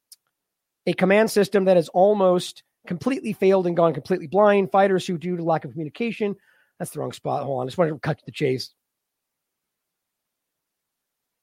A 0.87 0.93
command 0.93 1.31
system 1.31 1.65
that 1.65 1.77
has 1.77 1.89
almost 1.89 2.62
completely 2.87 3.33
failed 3.33 3.67
and 3.67 3.77
gone 3.77 3.95
completely 3.95 4.27
blind. 4.27 4.71
Fighters 4.71 5.07
who, 5.07 5.19
due 5.19 5.37
to 5.37 5.45
lack 5.45 5.65
of 5.65 5.73
communication, 5.73 6.37
that's 6.79 6.91
the 6.91 7.01
wrong 7.01 7.12
spot. 7.12 7.45
Hold 7.45 7.61
on, 7.61 7.67
I 7.67 7.69
just 7.69 7.79
wanted 7.79 7.93
to 7.93 7.99
cut 7.99 8.19
to 8.19 8.25
the 8.25 8.33
chase. 8.33 8.73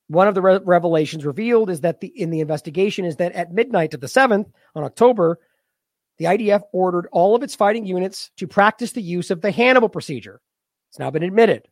One 0.07 0.27
of 0.27 0.35
the 0.35 0.41
re- 0.41 0.59
revelations 0.63 1.25
revealed 1.25 1.69
is 1.69 1.81
that 1.81 1.99
the 1.99 2.07
in 2.07 2.29
the 2.29 2.39
investigation 2.39 3.05
is 3.05 3.17
that 3.17 3.34
at 3.34 3.51
midnight 3.51 3.93
of 3.93 3.99
the 3.99 4.07
7th 4.07 4.49
on 4.73 4.84
October, 4.84 5.39
the 6.17 6.25
IDF 6.25 6.61
ordered 6.71 7.07
all 7.11 7.35
of 7.35 7.43
its 7.43 7.55
fighting 7.55 7.85
units 7.85 8.31
to 8.38 8.47
practice 8.47 8.93
the 8.93 9.01
use 9.01 9.31
of 9.31 9.41
the 9.41 9.51
Hannibal 9.51 9.89
procedure. 9.89 10.41
It's 10.89 10.99
now 10.99 11.11
been 11.11 11.23
admitted. 11.23 11.67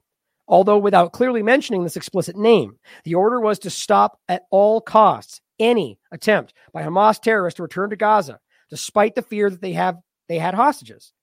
Although 0.48 0.78
without 0.78 1.14
clearly 1.14 1.41
mentioning 1.41 1.84
this 1.84 1.95
explicit 1.95 2.36
name, 2.36 2.78
the 3.03 3.16
order 3.16 3.40
was 3.40 3.60
to 3.60 3.70
stop 3.70 4.20
at 4.28 4.44
all 4.52 4.80
costs 4.80 5.41
any 5.57 5.98
attempt 6.12 6.53
by 6.74 6.84
Hamas 6.84 7.20
terrorists 7.20 7.57
to 7.57 7.64
return 7.64 7.90
to 7.90 7.95
Gaza, 7.95 8.40
despite 8.70 9.16
the 9.16 9.22
fear 9.22 9.49
that 9.49 9.62
they 9.62 9.74
have 9.74 9.98
they 10.28 10.40
had 10.40 10.53
hostages. 10.53 11.14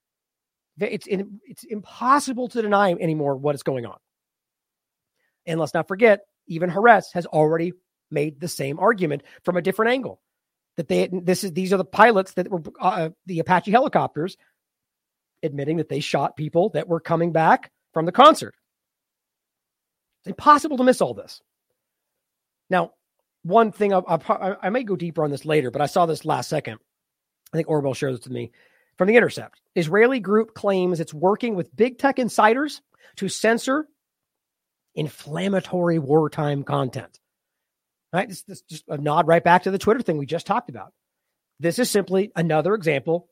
It's 0.78 1.06
it's 1.08 1.64
impossible 1.64 2.48
to 2.48 2.62
deny 2.62 2.92
anymore 2.92 3.36
what 3.36 3.54
is 3.54 3.62
going 3.62 3.86
on. 3.86 3.98
And 5.46 5.60
let's 5.60 5.74
not 5.74 5.88
forget, 5.88 6.20
even 6.46 6.70
Haaretz 6.70 7.12
has 7.14 7.26
already 7.26 7.72
made 8.10 8.40
the 8.40 8.48
same 8.48 8.78
argument 8.78 9.22
from 9.44 9.56
a 9.56 9.62
different 9.62 9.92
angle 9.92 10.20
that 10.76 10.88
they 10.88 11.08
this 11.12 11.44
is 11.44 11.52
these 11.52 11.72
are 11.72 11.78
the 11.78 11.84
pilots 11.84 12.34
that 12.34 12.48
were 12.48 12.62
uh, 12.80 13.10
the 13.26 13.40
Apache 13.40 13.70
helicopters 13.70 14.36
admitting 15.42 15.78
that 15.78 15.88
they 15.88 16.00
shot 16.00 16.36
people 16.36 16.70
that 16.70 16.88
were 16.88 17.00
coming 17.00 17.32
back 17.32 17.70
from 17.92 18.06
the 18.06 18.12
concert. 18.12 18.54
It's 20.20 20.28
impossible 20.28 20.76
to 20.76 20.84
miss 20.84 21.00
all 21.00 21.14
this. 21.14 21.42
Now, 22.70 22.92
one 23.42 23.72
thing 23.72 23.92
I, 23.92 24.00
I, 24.08 24.56
I 24.62 24.70
may 24.70 24.84
go 24.84 24.94
deeper 24.94 25.24
on 25.24 25.30
this 25.30 25.44
later, 25.44 25.70
but 25.70 25.82
I 25.82 25.86
saw 25.86 26.06
this 26.06 26.24
last 26.24 26.48
second. 26.48 26.78
I 27.52 27.56
think 27.56 27.68
Orwell 27.68 27.94
shared 27.94 28.14
this 28.14 28.24
with 28.24 28.32
me 28.32 28.52
from 28.96 29.08
the 29.08 29.16
Intercept. 29.16 29.60
Israeli 29.74 30.20
group 30.20 30.54
claims 30.54 31.00
it's 31.00 31.12
working 31.12 31.56
with 31.56 31.74
big 31.74 31.98
tech 31.98 32.18
insiders 32.18 32.80
to 33.16 33.28
censor 33.28 33.88
inflammatory 34.94 35.98
wartime 35.98 36.64
content. 36.64 37.18
Right? 38.12 38.28
This, 38.28 38.42
this 38.42 38.62
just 38.62 38.84
a 38.88 38.98
nod 38.98 39.26
right 39.26 39.42
back 39.42 39.62
to 39.62 39.70
the 39.70 39.78
Twitter 39.78 40.02
thing 40.02 40.18
we 40.18 40.26
just 40.26 40.46
talked 40.46 40.68
about. 40.68 40.92
This 41.60 41.78
is 41.78 41.90
simply 41.90 42.30
another 42.36 42.74
example 42.74 43.28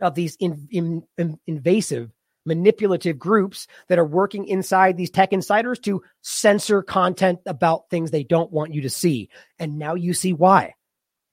of 0.00 0.14
these 0.14 0.36
in, 0.36 0.68
in, 0.70 1.02
in 1.16 1.38
invasive, 1.46 2.10
manipulative 2.46 3.18
groups 3.18 3.66
that 3.88 3.98
are 3.98 4.04
working 4.04 4.46
inside 4.46 4.96
these 4.96 5.10
tech 5.10 5.32
insiders 5.32 5.78
to 5.80 6.02
censor 6.22 6.82
content 6.82 7.40
about 7.46 7.90
things 7.90 8.10
they 8.10 8.22
don't 8.22 8.52
want 8.52 8.72
you 8.72 8.82
to 8.82 8.90
see. 8.90 9.30
And 9.58 9.78
now 9.78 9.94
you 9.94 10.14
see 10.14 10.32
why, 10.32 10.74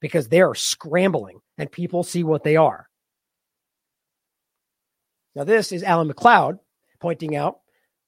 because 0.01 0.27
they 0.27 0.41
are 0.41 0.55
scrambling 0.55 1.39
and 1.57 1.71
people 1.71 2.03
see 2.03 2.23
what 2.23 2.43
they 2.43 2.55
are. 2.55 2.89
Now, 5.35 5.43
this 5.43 5.71
is 5.71 5.83
Alan 5.83 6.07
MacLeod 6.07 6.59
pointing 6.99 7.35
out. 7.35 7.59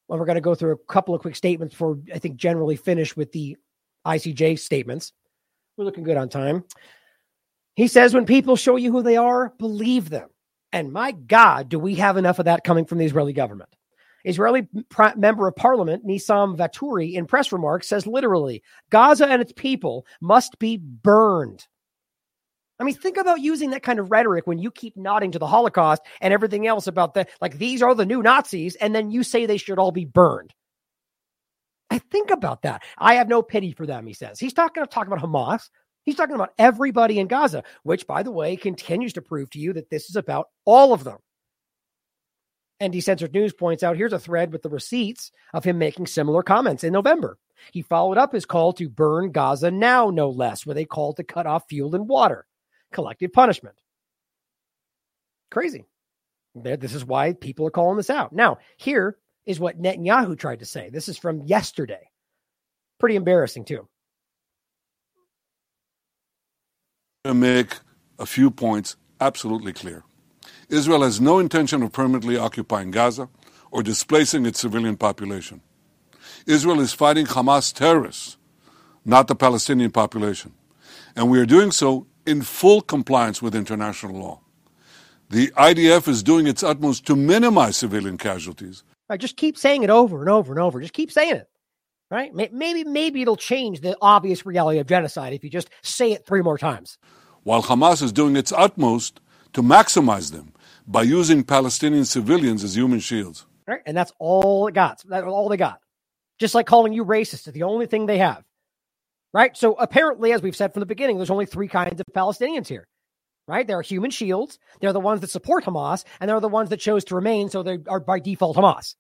Well, 0.08 0.20
we're 0.20 0.26
going 0.26 0.36
to 0.36 0.42
go 0.42 0.56
through 0.56 0.74
a 0.74 0.92
couple 0.92 1.14
of 1.14 1.22
quick 1.22 1.36
statements 1.36 1.74
before 1.74 2.00
I 2.14 2.20
think 2.20 2.38
generally 2.38 2.76
finish 2.76 3.16
with 3.16 3.32
the 3.32 3.58
ICJ 4.06 4.60
statements. 4.60 5.14
We're 5.76 5.86
looking 5.86 6.04
good 6.04 6.18
on 6.18 6.30
time. 6.30 6.64
He 7.76 7.88
says, 7.88 8.14
when 8.14 8.26
people 8.26 8.56
show 8.56 8.76
you 8.76 8.92
who 8.92 9.04
they 9.04 9.18
are, 9.18 9.54
believe 9.60 10.10
them. 10.10 10.30
And 10.72 10.92
my 10.92 11.12
God, 11.12 11.70
do 11.70 11.78
we 11.78 11.96
have 11.96 12.18
enough 12.18 12.40
of 12.40 12.46
that 12.46 12.64
coming 12.64 12.86
from 12.86 12.98
the 12.98 13.06
Israeli 13.06 13.34
government? 13.34 13.70
Israeli 14.24 14.68
member 15.16 15.48
of 15.48 15.56
parliament, 15.56 16.06
Nissim 16.06 16.58
Vaturi, 16.58 17.14
in 17.14 17.26
press 17.26 17.52
remarks 17.52 17.88
says 17.88 18.06
literally, 18.08 18.62
Gaza 18.90 19.28
and 19.28 19.42
its 19.42 19.54
people 19.54 20.06
must 20.22 20.60
be 20.60 20.78
burned. 20.78 21.66
I 22.80 22.84
mean, 22.84 22.96
think 22.96 23.18
about 23.18 23.42
using 23.42 23.72
that 23.72 23.82
kind 23.82 24.00
of 24.00 24.12
rhetoric 24.12 24.46
when 24.46 24.60
you 24.60 24.70
keep 24.70 24.96
nodding 24.96 25.32
to 25.32 25.40
the 25.40 25.48
Holocaust 25.48 26.04
and 26.22 26.34
everything 26.34 26.68
else 26.68 26.86
about 26.86 27.16
that. 27.16 27.30
like, 27.42 27.58
these 27.58 27.82
are 27.82 27.96
the 27.96 28.06
new 28.06 28.22
Nazis, 28.22 28.76
and 28.76 28.94
then 28.94 29.10
you 29.10 29.24
say 29.24 29.46
they 29.46 29.58
should 29.58 29.80
all 29.80 29.92
be 29.92 30.06
burned. 30.06 30.54
I 31.90 32.00
think 32.00 32.30
about 32.30 32.62
that. 32.64 32.84
I 32.98 33.16
have 33.16 33.30
no 33.30 33.42
pity 33.42 33.72
for 33.72 33.86
them, 33.86 34.06
he 34.06 34.14
says. 34.14 34.40
He's 34.40 34.54
talking, 34.54 34.86
talking 34.86 35.12
about 35.12 35.26
Hamas. 35.26 35.70
He's 36.04 36.16
talking 36.16 36.36
about 36.36 36.54
everybody 36.58 37.20
in 37.20 37.28
Gaza, 37.28 37.64
which, 37.84 38.06
by 38.06 38.24
the 38.24 38.32
way, 38.32 38.56
continues 38.56 39.14
to 39.14 39.22
prove 39.22 39.50
to 39.52 39.60
you 39.60 39.74
that 39.74 39.90
this 39.90 40.10
is 40.10 40.16
about 40.16 40.50
all 40.64 40.94
of 40.94 41.04
them. 41.04 41.18
And 42.80 42.94
Decensored 42.94 43.34
News 43.34 43.54
points 43.54 43.82
out 43.82 43.98
here's 43.98 44.14
a 44.14 44.20
thread 44.20 44.54
with 44.54 44.62
the 44.62 44.70
receipts 44.70 45.32
of 45.54 45.64
him 45.64 45.80
making 45.80 46.06
similar 46.08 46.44
comments 46.44 46.84
in 46.84 46.94
November. 46.94 47.40
He 47.72 47.82
followed 47.82 48.20
up 48.20 48.34
his 48.34 48.46
call 48.46 48.72
to 48.74 48.88
burn 48.88 49.32
Gaza 49.32 49.72
now, 49.72 50.12
no 50.12 50.30
less, 50.30 50.66
with 50.66 50.78
a 50.78 50.86
call 50.86 51.14
to 51.14 51.24
cut 51.24 51.48
off 51.48 51.64
fuel 51.68 51.96
and 51.96 52.08
water. 52.08 52.46
Collective 52.94 53.34
punishment. 53.34 53.76
Crazy. 55.52 55.86
This 56.56 56.96
is 56.96 57.06
why 57.06 57.34
people 57.34 57.68
are 57.68 57.72
calling 57.72 57.98
this 57.98 58.10
out. 58.10 58.34
Now, 58.34 58.58
here 58.78 59.18
is 59.46 59.60
what 59.60 59.82
Netanyahu 59.82 60.38
tried 60.38 60.60
to 60.60 60.66
say. 60.66 60.90
This 60.90 61.08
is 61.08 61.18
from 61.18 61.44
yesterday. 61.44 62.10
Pretty 63.00 63.16
embarrassing, 63.16 63.66
too. 63.66 63.88
to 67.28 67.34
make 67.34 67.80
a 68.20 68.26
few 68.26 68.50
points 68.50 68.96
absolutely 69.20 69.74
clear. 69.74 70.04
Israel 70.70 71.04
has 71.04 71.20
no 71.20 71.40
intention 71.40 71.84
of 71.84 71.92
permanently 71.92 72.38
occupying 72.38 72.90
Gaza 72.92 73.30
or 73.70 73.84
displacing 73.84 74.46
its 74.46 74.60
civilian 74.62 74.96
population. 74.96 75.62
Israel 76.46 76.80
is 76.80 76.94
fighting 76.94 77.26
Hamas 77.26 77.74
terrorists, 77.74 78.38
not 79.04 79.28
the 79.28 79.36
Palestinian 79.36 79.92
population. 79.92 80.54
And 81.18 81.30
we 81.30 81.40
are 81.40 81.46
doing 81.46 81.72
so 81.72 82.08
in 82.28 82.42
full 82.42 82.82
compliance 82.82 83.42
with 83.42 83.56
international 83.56 84.16
law. 84.16 84.42
The 85.30 85.48
IDF 85.58 86.08
is 86.08 86.24
doing 86.24 86.48
its 86.48 86.64
utmost 86.64 87.06
to 87.08 87.16
minimize 87.16 87.78
civilian 87.78 88.18
casualties. 88.18 88.84
I 89.10 89.18
just 89.18 89.38
keep 89.38 89.58
saying 89.58 89.84
it 89.84 89.90
over 89.90 90.22
and 90.22 90.30
over 90.30 90.54
and 90.54 90.60
over. 90.62 90.80
Just 90.80 90.94
keep 90.94 91.12
saying 91.12 91.36
it. 91.36 91.50
Right? 92.10 92.34
Maybe 92.34 92.86
maybe 92.86 93.22
it'll 93.22 93.36
change 93.36 93.82
the 93.82 93.98
obvious 94.02 94.46
reality 94.46 94.80
of 94.80 94.88
genocide 94.88 95.34
if 95.34 95.44
you 95.44 95.50
just 95.50 95.70
say 95.82 96.14
it 96.14 96.26
three 96.26 96.42
more 96.42 96.58
times 96.58 96.98
while 97.48 97.64
Hamas 97.64 98.04
is 98.04 98.12
doing 98.12 98.36
its 98.36 98.52
utmost 98.52 99.22
to 99.54 99.64
maximize 99.64 100.34
them 100.34 100.52
by 100.86 101.02
using 101.02 101.46
Palestinian 101.46 102.04
civilians 102.04 102.62
as 102.62 102.76
human 102.76 103.00
shields. 103.00 103.46
Right, 103.66 103.80
and 103.86 103.96
that's 103.96 104.12
all 104.20 104.68
it 104.68 104.74
got. 104.74 105.02
That's 105.08 105.26
all 105.26 105.48
they 105.48 105.56
got. 105.56 105.80
Just 106.40 106.54
like 106.56 106.66
calling 106.66 106.92
you 106.92 107.06
racist 107.06 107.48
is 107.48 107.54
the 107.54 107.64
only 107.64 107.86
thing 107.86 108.06
they 108.06 108.18
have. 108.18 108.44
Right? 109.34 109.56
So 109.56 109.74
apparently, 109.74 110.32
as 110.32 110.42
we've 110.42 110.56
said 110.56 110.74
from 110.74 110.80
the 110.80 110.86
beginning, 110.86 111.18
there's 111.18 111.30
only 111.30 111.46
three 111.46 111.68
kinds 111.68 112.00
of 112.00 112.06
Palestinians 112.14 112.68
here. 112.68 112.88
Right? 113.48 113.66
There 113.66 113.78
are 113.78 113.84
human 113.84 114.12
shields. 114.12 114.60
They're 114.82 114.94
the 114.94 115.00
ones 115.00 115.22
that 115.22 115.30
support 115.30 115.64
Hamas, 115.64 116.04
and 116.20 116.30
they're 116.30 116.40
the 116.40 116.48
ones 116.48 116.70
that 116.70 116.78
chose 116.78 117.06
to 117.06 117.16
remain, 117.16 117.50
so 117.50 117.64
they 117.64 117.78
are 117.88 118.00
by 118.00 118.20
default 118.20 118.58
Hamas. 118.58 118.96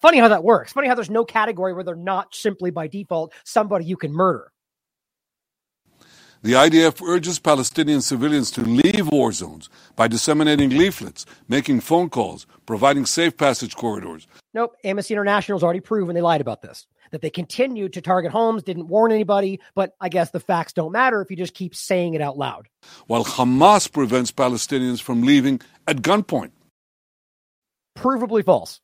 Funny 0.00 0.18
how 0.18 0.28
that 0.28 0.42
works. 0.42 0.72
Funny 0.72 0.88
how 0.88 0.94
there's 0.94 1.10
no 1.10 1.24
category 1.24 1.72
where 1.72 1.84
they're 1.84 1.94
not 1.94 2.34
simply 2.34 2.70
by 2.70 2.88
default 2.88 3.32
somebody 3.44 3.84
you 3.84 3.96
can 3.96 4.12
murder. 4.12 4.52
The 6.42 6.54
IDF 6.54 7.00
urges 7.06 7.38
Palestinian 7.38 8.00
civilians 8.02 8.50
to 8.52 8.62
leave 8.62 9.12
war 9.12 9.30
zones 9.30 9.70
by 9.94 10.08
disseminating 10.08 10.70
leaflets, 10.70 11.24
making 11.46 11.82
phone 11.82 12.10
calls, 12.10 12.48
providing 12.66 13.06
safe 13.06 13.36
passage 13.36 13.76
corridors. 13.76 14.26
Nope, 14.52 14.74
Amnesty 14.82 15.14
International 15.14 15.56
has 15.56 15.62
already 15.62 15.78
proven 15.78 16.16
they 16.16 16.20
lied 16.20 16.40
about 16.40 16.60
this. 16.60 16.88
That 17.12 17.20
they 17.20 17.30
continued 17.30 17.92
to 17.92 18.00
target 18.00 18.32
homes, 18.32 18.62
didn't 18.62 18.88
warn 18.88 19.12
anybody, 19.12 19.60
but 19.74 19.94
I 20.00 20.08
guess 20.08 20.30
the 20.30 20.40
facts 20.40 20.72
don't 20.72 20.92
matter 20.92 21.20
if 21.20 21.30
you 21.30 21.36
just 21.36 21.54
keep 21.54 21.74
saying 21.74 22.14
it 22.14 22.20
out 22.20 22.36
loud. 22.36 22.68
While 23.06 23.24
Hamas 23.24 23.90
prevents 23.90 24.32
Palestinians 24.32 25.00
from 25.00 25.22
leaving 25.22 25.60
at 25.86 25.98
gunpoint. 25.98 26.52
Provably 27.96 28.44
false. 28.44 28.80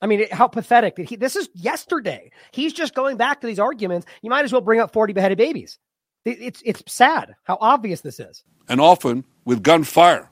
I 0.00 0.06
mean, 0.06 0.26
how 0.30 0.46
pathetic. 0.46 0.96
He, 1.08 1.16
this 1.16 1.36
is 1.36 1.48
yesterday. 1.54 2.30
He's 2.52 2.72
just 2.72 2.94
going 2.94 3.16
back 3.16 3.40
to 3.40 3.46
these 3.46 3.58
arguments. 3.58 4.06
You 4.22 4.30
might 4.30 4.44
as 4.44 4.52
well 4.52 4.60
bring 4.60 4.80
up 4.80 4.92
40 4.92 5.12
beheaded 5.12 5.38
babies. 5.38 5.78
It's 6.24 6.60
it's 6.64 6.82
sad 6.92 7.36
how 7.44 7.56
obvious 7.60 8.00
this 8.00 8.18
is. 8.18 8.42
And 8.68 8.80
often 8.80 9.24
with 9.44 9.62
gunfire. 9.62 10.28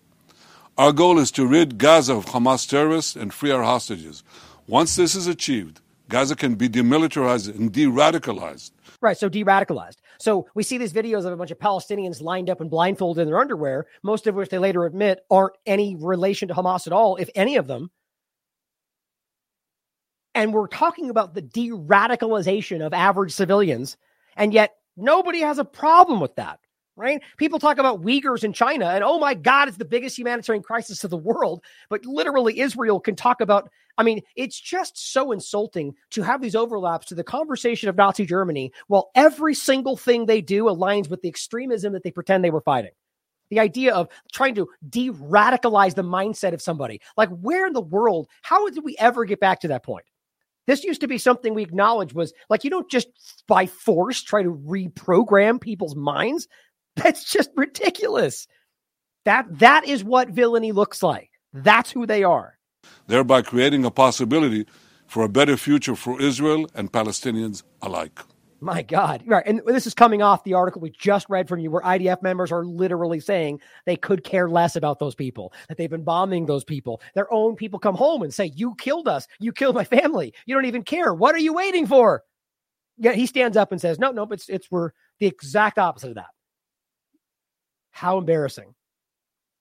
Our 0.76 0.92
goal 0.92 1.20
is 1.20 1.30
to 1.32 1.46
rid 1.46 1.78
Gaza 1.78 2.14
of 2.14 2.26
Hamas 2.26 2.68
terrorists 2.68 3.14
and 3.14 3.32
free 3.32 3.52
our 3.52 3.62
hostages. 3.62 4.24
Once 4.66 4.96
this 4.96 5.14
is 5.14 5.28
achieved, 5.28 5.80
Gaza 6.14 6.36
can 6.36 6.54
be 6.54 6.68
demilitarized 6.68 7.52
and 7.52 7.72
de 7.72 7.86
radicalized. 7.86 8.70
Right, 9.00 9.18
so 9.18 9.28
de 9.28 9.42
radicalized. 9.42 9.96
So 10.20 10.46
we 10.54 10.62
see 10.62 10.78
these 10.78 10.92
videos 10.92 11.24
of 11.24 11.32
a 11.32 11.36
bunch 11.36 11.50
of 11.50 11.58
Palestinians 11.58 12.22
lined 12.22 12.48
up 12.48 12.60
and 12.60 12.70
blindfolded 12.70 13.22
in 13.22 13.26
their 13.26 13.40
underwear, 13.40 13.86
most 14.04 14.28
of 14.28 14.36
which 14.36 14.48
they 14.48 14.58
later 14.58 14.84
admit 14.84 15.24
aren't 15.28 15.56
any 15.66 15.96
relation 15.96 16.46
to 16.46 16.54
Hamas 16.54 16.86
at 16.86 16.92
all, 16.92 17.16
if 17.16 17.28
any 17.34 17.56
of 17.56 17.66
them. 17.66 17.90
And 20.36 20.54
we're 20.54 20.68
talking 20.68 21.10
about 21.10 21.34
the 21.34 21.42
de 21.42 21.70
radicalization 21.70 22.86
of 22.86 22.92
average 22.92 23.32
civilians. 23.32 23.96
And 24.36 24.54
yet 24.54 24.70
Nobody 24.96 25.40
has 25.40 25.58
a 25.58 25.64
problem 25.64 26.20
with 26.20 26.36
that, 26.36 26.60
right? 26.96 27.20
People 27.36 27.58
talk 27.58 27.78
about 27.78 28.02
Uyghurs 28.02 28.44
in 28.44 28.52
China 28.52 28.86
and 28.86 29.02
oh 29.02 29.18
my 29.18 29.34
God, 29.34 29.68
it's 29.68 29.76
the 29.76 29.84
biggest 29.84 30.18
humanitarian 30.18 30.62
crisis 30.62 31.04
of 31.04 31.10
the 31.10 31.16
world. 31.16 31.62
But 31.88 32.04
literally, 32.04 32.60
Israel 32.60 33.00
can 33.00 33.16
talk 33.16 33.40
about, 33.40 33.70
I 33.98 34.02
mean, 34.02 34.22
it's 34.36 34.58
just 34.58 35.12
so 35.12 35.32
insulting 35.32 35.94
to 36.10 36.22
have 36.22 36.40
these 36.40 36.54
overlaps 36.54 37.06
to 37.06 37.14
the 37.14 37.24
conversation 37.24 37.88
of 37.88 37.96
Nazi 37.96 38.26
Germany 38.26 38.72
while 38.88 39.10
every 39.14 39.54
single 39.54 39.96
thing 39.96 40.26
they 40.26 40.40
do 40.40 40.64
aligns 40.64 41.08
with 41.08 41.22
the 41.22 41.28
extremism 41.28 41.92
that 41.92 42.02
they 42.02 42.10
pretend 42.10 42.44
they 42.44 42.50
were 42.50 42.60
fighting. 42.60 42.92
The 43.50 43.60
idea 43.60 43.94
of 43.94 44.08
trying 44.32 44.54
to 44.54 44.68
de 44.88 45.10
radicalize 45.10 45.94
the 45.94 46.02
mindset 46.02 46.54
of 46.54 46.62
somebody. 46.62 47.00
Like, 47.16 47.28
where 47.28 47.66
in 47.66 47.72
the 47.72 47.80
world, 47.80 48.28
how 48.42 48.68
did 48.68 48.84
we 48.84 48.96
ever 48.98 49.24
get 49.24 49.38
back 49.38 49.60
to 49.60 49.68
that 49.68 49.84
point? 49.84 50.06
This 50.66 50.82
used 50.82 51.02
to 51.02 51.06
be 51.06 51.18
something 51.18 51.54
we 51.54 51.62
acknowledge 51.62 52.14
was 52.14 52.32
like 52.48 52.64
you 52.64 52.70
don't 52.70 52.90
just 52.90 53.08
by 53.46 53.66
force 53.66 54.22
try 54.22 54.42
to 54.42 54.54
reprogram 54.54 55.60
people's 55.60 55.94
minds. 55.94 56.48
That's 57.02 57.24
just 57.24 57.50
ridiculous. 57.56 58.46
That 59.24 59.46
that 59.58 59.86
is 59.86 60.04
what 60.04 60.28
villainy 60.28 60.72
looks 60.72 61.02
like. 61.02 61.30
That's 61.52 61.90
who 61.90 62.06
they 62.06 62.24
are. 62.24 62.58
Thereby 63.06 63.42
creating 63.42 63.84
a 63.84 63.90
possibility 63.90 64.66
for 65.06 65.24
a 65.24 65.28
better 65.28 65.56
future 65.56 65.94
for 65.94 66.20
Israel 66.20 66.66
and 66.74 66.92
Palestinians 66.92 67.62
alike. 67.82 68.20
My 68.60 68.80
God. 68.80 69.22
Right. 69.26 69.44
And 69.46 69.60
this 69.66 69.86
is 69.86 69.92
coming 69.92 70.22
off 70.22 70.44
the 70.44 70.54
article 70.54 70.80
we 70.80 70.90
just 70.90 71.28
read 71.28 71.48
from 71.48 71.60
you, 71.60 71.70
where 71.70 71.82
IDF 71.82 72.22
members 72.22 72.50
are 72.50 72.64
literally 72.64 73.20
saying 73.20 73.60
they 73.84 73.96
could 73.96 74.24
care 74.24 74.48
less 74.48 74.74
about 74.74 74.98
those 74.98 75.14
people, 75.14 75.52
that 75.68 75.76
they've 75.76 75.90
been 75.90 76.02
bombing 76.02 76.46
those 76.46 76.64
people. 76.64 77.02
Their 77.14 77.30
own 77.32 77.56
people 77.56 77.78
come 77.78 77.94
home 77.94 78.22
and 78.22 78.32
say, 78.32 78.46
You 78.54 78.74
killed 78.76 79.06
us. 79.06 79.26
You 79.38 79.52
killed 79.52 79.74
my 79.74 79.84
family. 79.84 80.32
You 80.46 80.54
don't 80.54 80.64
even 80.64 80.82
care. 80.82 81.12
What 81.12 81.34
are 81.34 81.40
you 81.40 81.52
waiting 81.52 81.86
for? 81.86 82.22
Yeah, 82.96 83.12
he 83.12 83.26
stands 83.26 83.56
up 83.56 83.70
and 83.70 83.80
says, 83.80 83.98
No, 83.98 84.12
no, 84.12 84.26
it's 84.30 84.48
it's 84.48 84.70
we're 84.70 84.92
the 85.20 85.26
exact 85.26 85.78
opposite 85.78 86.10
of 86.10 86.14
that. 86.14 86.33
How 87.94 88.18
embarrassing. 88.18 88.74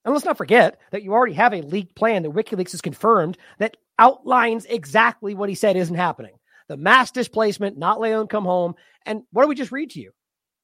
And 0.04 0.14
let's 0.14 0.26
not 0.26 0.40
forget 0.40 0.80
that 0.92 1.04
you 1.04 1.14
already 1.14 1.34
have 1.34 1.54
a 1.54 1.62
leaked 1.62 1.96
plan 1.96 2.24
that 2.24 2.32
WikiLeaks 2.32 2.72
has 2.72 2.82
confirmed 2.82 3.38
that 3.60 3.78
outlines 4.00 4.66
exactly 4.66 5.36
what 5.36 5.50
he 5.50 5.56
said 5.56 5.78
isn't 5.78 5.96
happening 5.96 6.34
the 6.68 6.78
mass 6.78 7.12
displacement, 7.12 7.78
not 7.78 8.02
them 8.02 8.26
come 8.26 8.46
home. 8.46 8.74
And 9.06 9.24
what 9.32 9.44
do 9.44 9.50
we 9.50 9.56
just 9.56 9.74
read 9.74 9.92
to 9.92 10.00
you? 10.00 10.12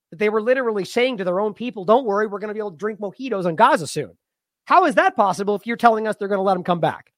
That 0.09 0.17
they 0.17 0.29
were 0.29 0.41
literally 0.41 0.85
saying 0.85 1.17
to 1.17 1.25
their 1.25 1.41
own 1.41 1.53
people, 1.53 1.85
don't 1.85 2.05
worry, 2.05 2.25
we're 2.25 2.39
going 2.39 2.47
to 2.47 2.53
be 2.53 2.59
able 2.59 2.71
to 2.71 2.77
drink 2.77 2.99
mojitos 2.99 3.45
on 3.45 3.55
Gaza 3.55 3.85
soon. 3.85 4.17
How 4.65 4.85
is 4.85 4.95
that 4.95 5.17
possible 5.17 5.55
if 5.55 5.67
you're 5.67 5.77
telling 5.77 6.07
us 6.07 6.15
they're 6.15 6.29
going 6.29 6.39
to 6.39 6.43
let 6.43 6.53
them 6.53 6.63
come 6.63 6.79
back? 6.79 7.11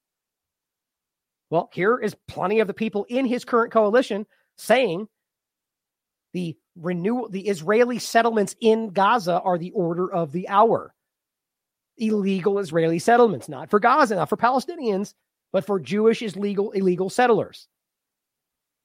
Well, 1.51 1.69
here 1.73 1.97
is 1.97 2.15
plenty 2.27 2.59
of 2.59 2.67
the 2.67 2.73
people 2.73 3.05
in 3.07 3.25
his 3.25 3.45
current 3.45 3.71
coalition 3.71 4.25
saying 4.57 5.07
the 6.33 6.57
renewal, 6.75 7.29
the 7.29 7.47
Israeli 7.47 7.99
settlements 7.99 8.55
in 8.59 8.91
Gaza 8.91 9.39
are 9.41 9.57
the 9.57 9.71
order 9.71 10.11
of 10.11 10.31
the 10.31 10.47
hour. 10.47 10.93
Illegal 11.97 12.59
Israeli 12.59 12.99
settlements, 12.99 13.49
not 13.49 13.69
for 13.69 13.79
Gaza, 13.79 14.15
not 14.15 14.29
for 14.29 14.37
Palestinians, 14.37 15.13
but 15.51 15.65
for 15.65 15.79
Jewish 15.79 16.21
illegal 16.21 16.71
illegal 16.71 17.09
settlers. 17.09 17.67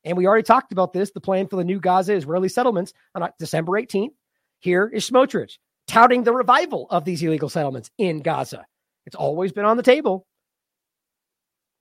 And 0.04 0.16
we 0.16 0.26
already 0.26 0.42
talked 0.42 0.72
about 0.72 0.92
this 0.92 1.10
the 1.10 1.20
plan 1.20 1.48
for 1.48 1.56
the 1.56 1.64
new 1.64 1.80
Gaza 1.80 2.14
Israeli 2.14 2.48
settlements 2.48 2.92
on 3.14 3.28
December 3.38 3.72
18th. 3.72 4.12
Here 4.60 4.88
is 4.88 5.08
Smotrich 5.08 5.58
touting 5.86 6.24
the 6.24 6.32
revival 6.32 6.86
of 6.90 7.04
these 7.04 7.22
illegal 7.22 7.48
settlements 7.48 7.90
in 7.98 8.20
Gaza. 8.20 8.66
It's 9.06 9.16
always 9.16 9.52
been 9.52 9.64
on 9.64 9.76
the 9.76 9.82
table. 9.82 10.26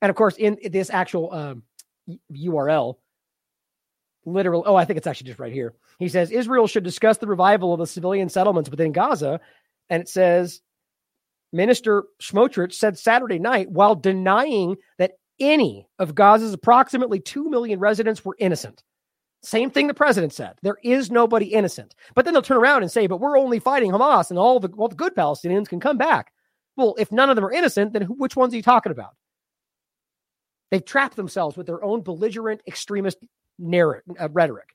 And 0.02 0.10
of 0.10 0.16
course, 0.16 0.36
in 0.38 0.58
this 0.64 0.90
actual 0.90 1.34
um, 1.34 1.64
URL, 2.32 2.96
literal, 4.26 4.64
oh, 4.66 4.76
I 4.76 4.86
think 4.86 4.98
it's 4.98 5.08
actually 5.08 5.28
just 5.28 5.40
right 5.40 5.54
here. 5.54 5.74
He 6.00 6.10
says 6.10 6.32
Israel 6.32 6.68
should 6.68 6.84
discuss 6.84 7.18
the 7.18 7.28
revival 7.28 7.74
of 7.74 7.80
the 7.80 7.88
civilian 7.88 8.30
settlements 8.30 8.70
within 8.70 8.92
Gaza. 8.92 9.40
And 9.90 10.02
it 10.02 10.10
says 10.10 10.62
Minister 11.54 12.04
Smotrich 12.22 12.74
said 12.74 12.98
Saturday 12.98 13.40
night 13.40 13.72
while 13.72 13.96
denying 13.96 14.76
that 14.98 15.14
any 15.40 15.88
of 16.00 16.16
Gaza's 16.16 16.54
approximately 16.54 17.20
2 17.20 17.50
million 17.50 17.80
residents 17.80 18.24
were 18.24 18.36
innocent. 18.40 18.84
Same 19.42 19.70
thing 19.70 19.88
the 19.88 19.94
president 19.94 20.34
said. 20.34 20.56
There 20.64 20.78
is 20.84 21.12
nobody 21.12 21.48
innocent. 21.48 21.94
But 22.16 22.26
then 22.26 22.34
they'll 22.34 22.42
turn 22.42 22.58
around 22.58 22.82
and 22.82 22.92
say, 22.92 23.06
but 23.06 23.20
we're 23.20 23.38
only 23.38 23.60
fighting 23.60 23.92
Hamas 23.92 24.32
and 24.32 24.40
all 24.40 24.60
the, 24.60 24.70
all 24.70 24.88
the 24.88 24.96
good 24.96 25.16
Palestinians 25.16 25.68
can 25.68 25.80
come 25.80 25.98
back. 25.98 26.32
Well, 26.78 26.96
if 26.98 27.12
none 27.12 27.30
of 27.30 27.36
them 27.36 27.46
are 27.46 27.52
innocent, 27.52 27.94
then 27.94 28.04
which 28.04 28.36
ones 28.36 28.54
are 28.54 28.58
you 28.58 28.64
talking 28.64 28.92
about? 28.92 29.16
They've 30.72 30.84
trapped 30.84 31.16
themselves 31.16 31.56
with 31.56 31.68
their 31.68 31.84
own 31.84 32.02
belligerent 32.02 32.62
extremist 32.68 33.20
Uh, 33.62 34.30
rhetoric. 34.32 34.70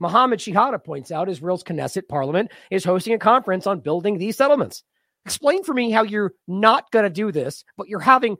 Mohammed 0.00 0.38
Shehada 0.38 0.82
points 0.82 1.10
out 1.10 1.28
Israel's 1.28 1.64
Knesset 1.64 2.08
parliament 2.08 2.50
is 2.70 2.84
hosting 2.84 3.14
a 3.14 3.18
conference 3.18 3.66
on 3.66 3.80
building 3.80 4.18
these 4.18 4.36
settlements. 4.36 4.82
Explain 5.24 5.64
for 5.64 5.74
me 5.74 5.90
how 5.90 6.02
you're 6.02 6.32
not 6.46 6.90
going 6.90 7.04
to 7.04 7.10
do 7.10 7.32
this, 7.32 7.64
but 7.76 7.88
you're 7.88 8.00
having 8.00 8.36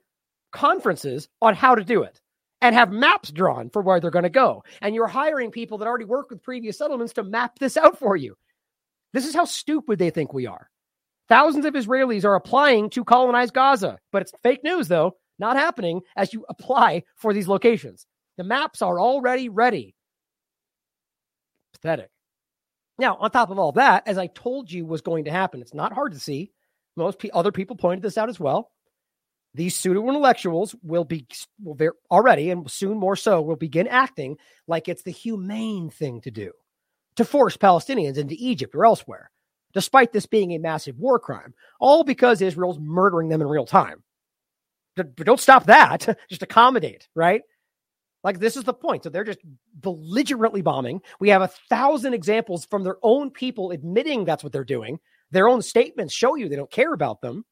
conferences 0.52 1.28
on 1.42 1.54
how 1.54 1.74
to 1.74 1.84
do 1.84 2.02
it 2.02 2.20
and 2.60 2.74
have 2.74 2.90
maps 2.90 3.30
drawn 3.30 3.70
for 3.70 3.82
where 3.82 4.00
they're 4.00 4.10
going 4.10 4.22
to 4.22 4.30
go. 4.30 4.62
And 4.80 4.94
you're 4.94 5.06
hiring 5.06 5.50
people 5.50 5.78
that 5.78 5.88
already 5.88 6.04
work 6.04 6.30
with 6.30 6.42
previous 6.42 6.78
settlements 6.78 7.12
to 7.14 7.22
map 7.22 7.58
this 7.58 7.76
out 7.76 7.98
for 7.98 8.16
you. 8.16 8.36
This 9.12 9.26
is 9.26 9.34
how 9.34 9.44
stupid 9.44 9.98
they 9.98 10.10
think 10.10 10.32
we 10.32 10.46
are. 10.46 10.68
Thousands 11.28 11.66
of 11.66 11.74
Israelis 11.74 12.24
are 12.24 12.34
applying 12.34 12.90
to 12.90 13.04
colonize 13.04 13.50
Gaza, 13.50 13.98
but 14.12 14.22
it's 14.22 14.32
fake 14.42 14.64
news, 14.64 14.88
though, 14.88 15.16
not 15.38 15.56
happening 15.56 16.00
as 16.16 16.32
you 16.32 16.44
apply 16.48 17.04
for 17.16 17.32
these 17.32 17.48
locations. 17.48 18.06
The 18.38 18.44
maps 18.44 18.80
are 18.80 18.98
already 18.98 19.50
ready. 19.50 19.94
Pathetic. 21.74 22.08
Now, 22.98 23.16
on 23.20 23.30
top 23.30 23.50
of 23.50 23.58
all 23.58 23.72
that, 23.72 24.08
as 24.08 24.16
I 24.16 24.28
told 24.28 24.72
you 24.72 24.86
was 24.86 25.02
going 25.02 25.26
to 25.26 25.30
happen, 25.30 25.60
it's 25.60 25.74
not 25.74 25.92
hard 25.92 26.12
to 26.12 26.18
see. 26.18 26.52
Most 26.96 27.18
pe- 27.18 27.30
other 27.30 27.52
people 27.52 27.76
pointed 27.76 28.02
this 28.02 28.16
out 28.16 28.30
as 28.30 28.40
well 28.40 28.70
these 29.54 29.74
pseudo 29.74 30.06
intellectuals 30.08 30.74
will 30.82 31.04
be 31.04 31.26
will 31.62 31.74
very, 31.74 31.90
already 32.10 32.50
and 32.50 32.70
soon 32.70 32.96
more 32.98 33.16
so 33.16 33.40
will 33.40 33.56
begin 33.56 33.88
acting 33.88 34.36
like 34.66 34.88
it's 34.88 35.02
the 35.02 35.10
humane 35.10 35.90
thing 35.90 36.20
to 36.20 36.30
do 36.30 36.52
to 37.16 37.24
force 37.24 37.56
Palestinians 37.56 38.18
into 38.18 38.36
Egypt 38.38 38.74
or 38.74 38.84
elsewhere, 38.84 39.30
despite 39.72 40.12
this 40.12 40.26
being 40.26 40.52
a 40.52 40.58
massive 40.58 40.96
war 40.98 41.18
crime, 41.18 41.52
all 41.80 42.04
because 42.04 42.40
Israel's 42.40 42.78
murdering 42.78 43.28
them 43.28 43.40
in 43.40 43.48
real 43.48 43.66
time. 43.66 44.04
Don't 45.16 45.40
stop 45.40 45.64
that, 45.64 46.18
just 46.28 46.42
accommodate, 46.42 47.08
right? 47.14 47.42
Like 48.24 48.40
this 48.40 48.56
is 48.56 48.64
the 48.64 48.74
point. 48.74 49.04
So 49.04 49.10
they're 49.10 49.24
just 49.24 49.40
belligerently 49.74 50.62
bombing. 50.62 51.00
We 51.20 51.28
have 51.30 51.42
a 51.42 51.50
thousand 51.68 52.14
examples 52.14 52.66
from 52.66 52.84
their 52.84 52.96
own 53.02 53.30
people 53.30 53.70
admitting 53.70 54.24
that's 54.24 54.42
what 54.42 54.52
they're 54.52 54.64
doing. 54.64 54.98
Their 55.30 55.48
own 55.48 55.62
statements 55.62 56.14
show 56.14 56.34
you 56.34 56.48
they 56.48 56.56
don't 56.56 56.70
care 56.70 56.92
about 56.92 57.20
them. 57.20 57.44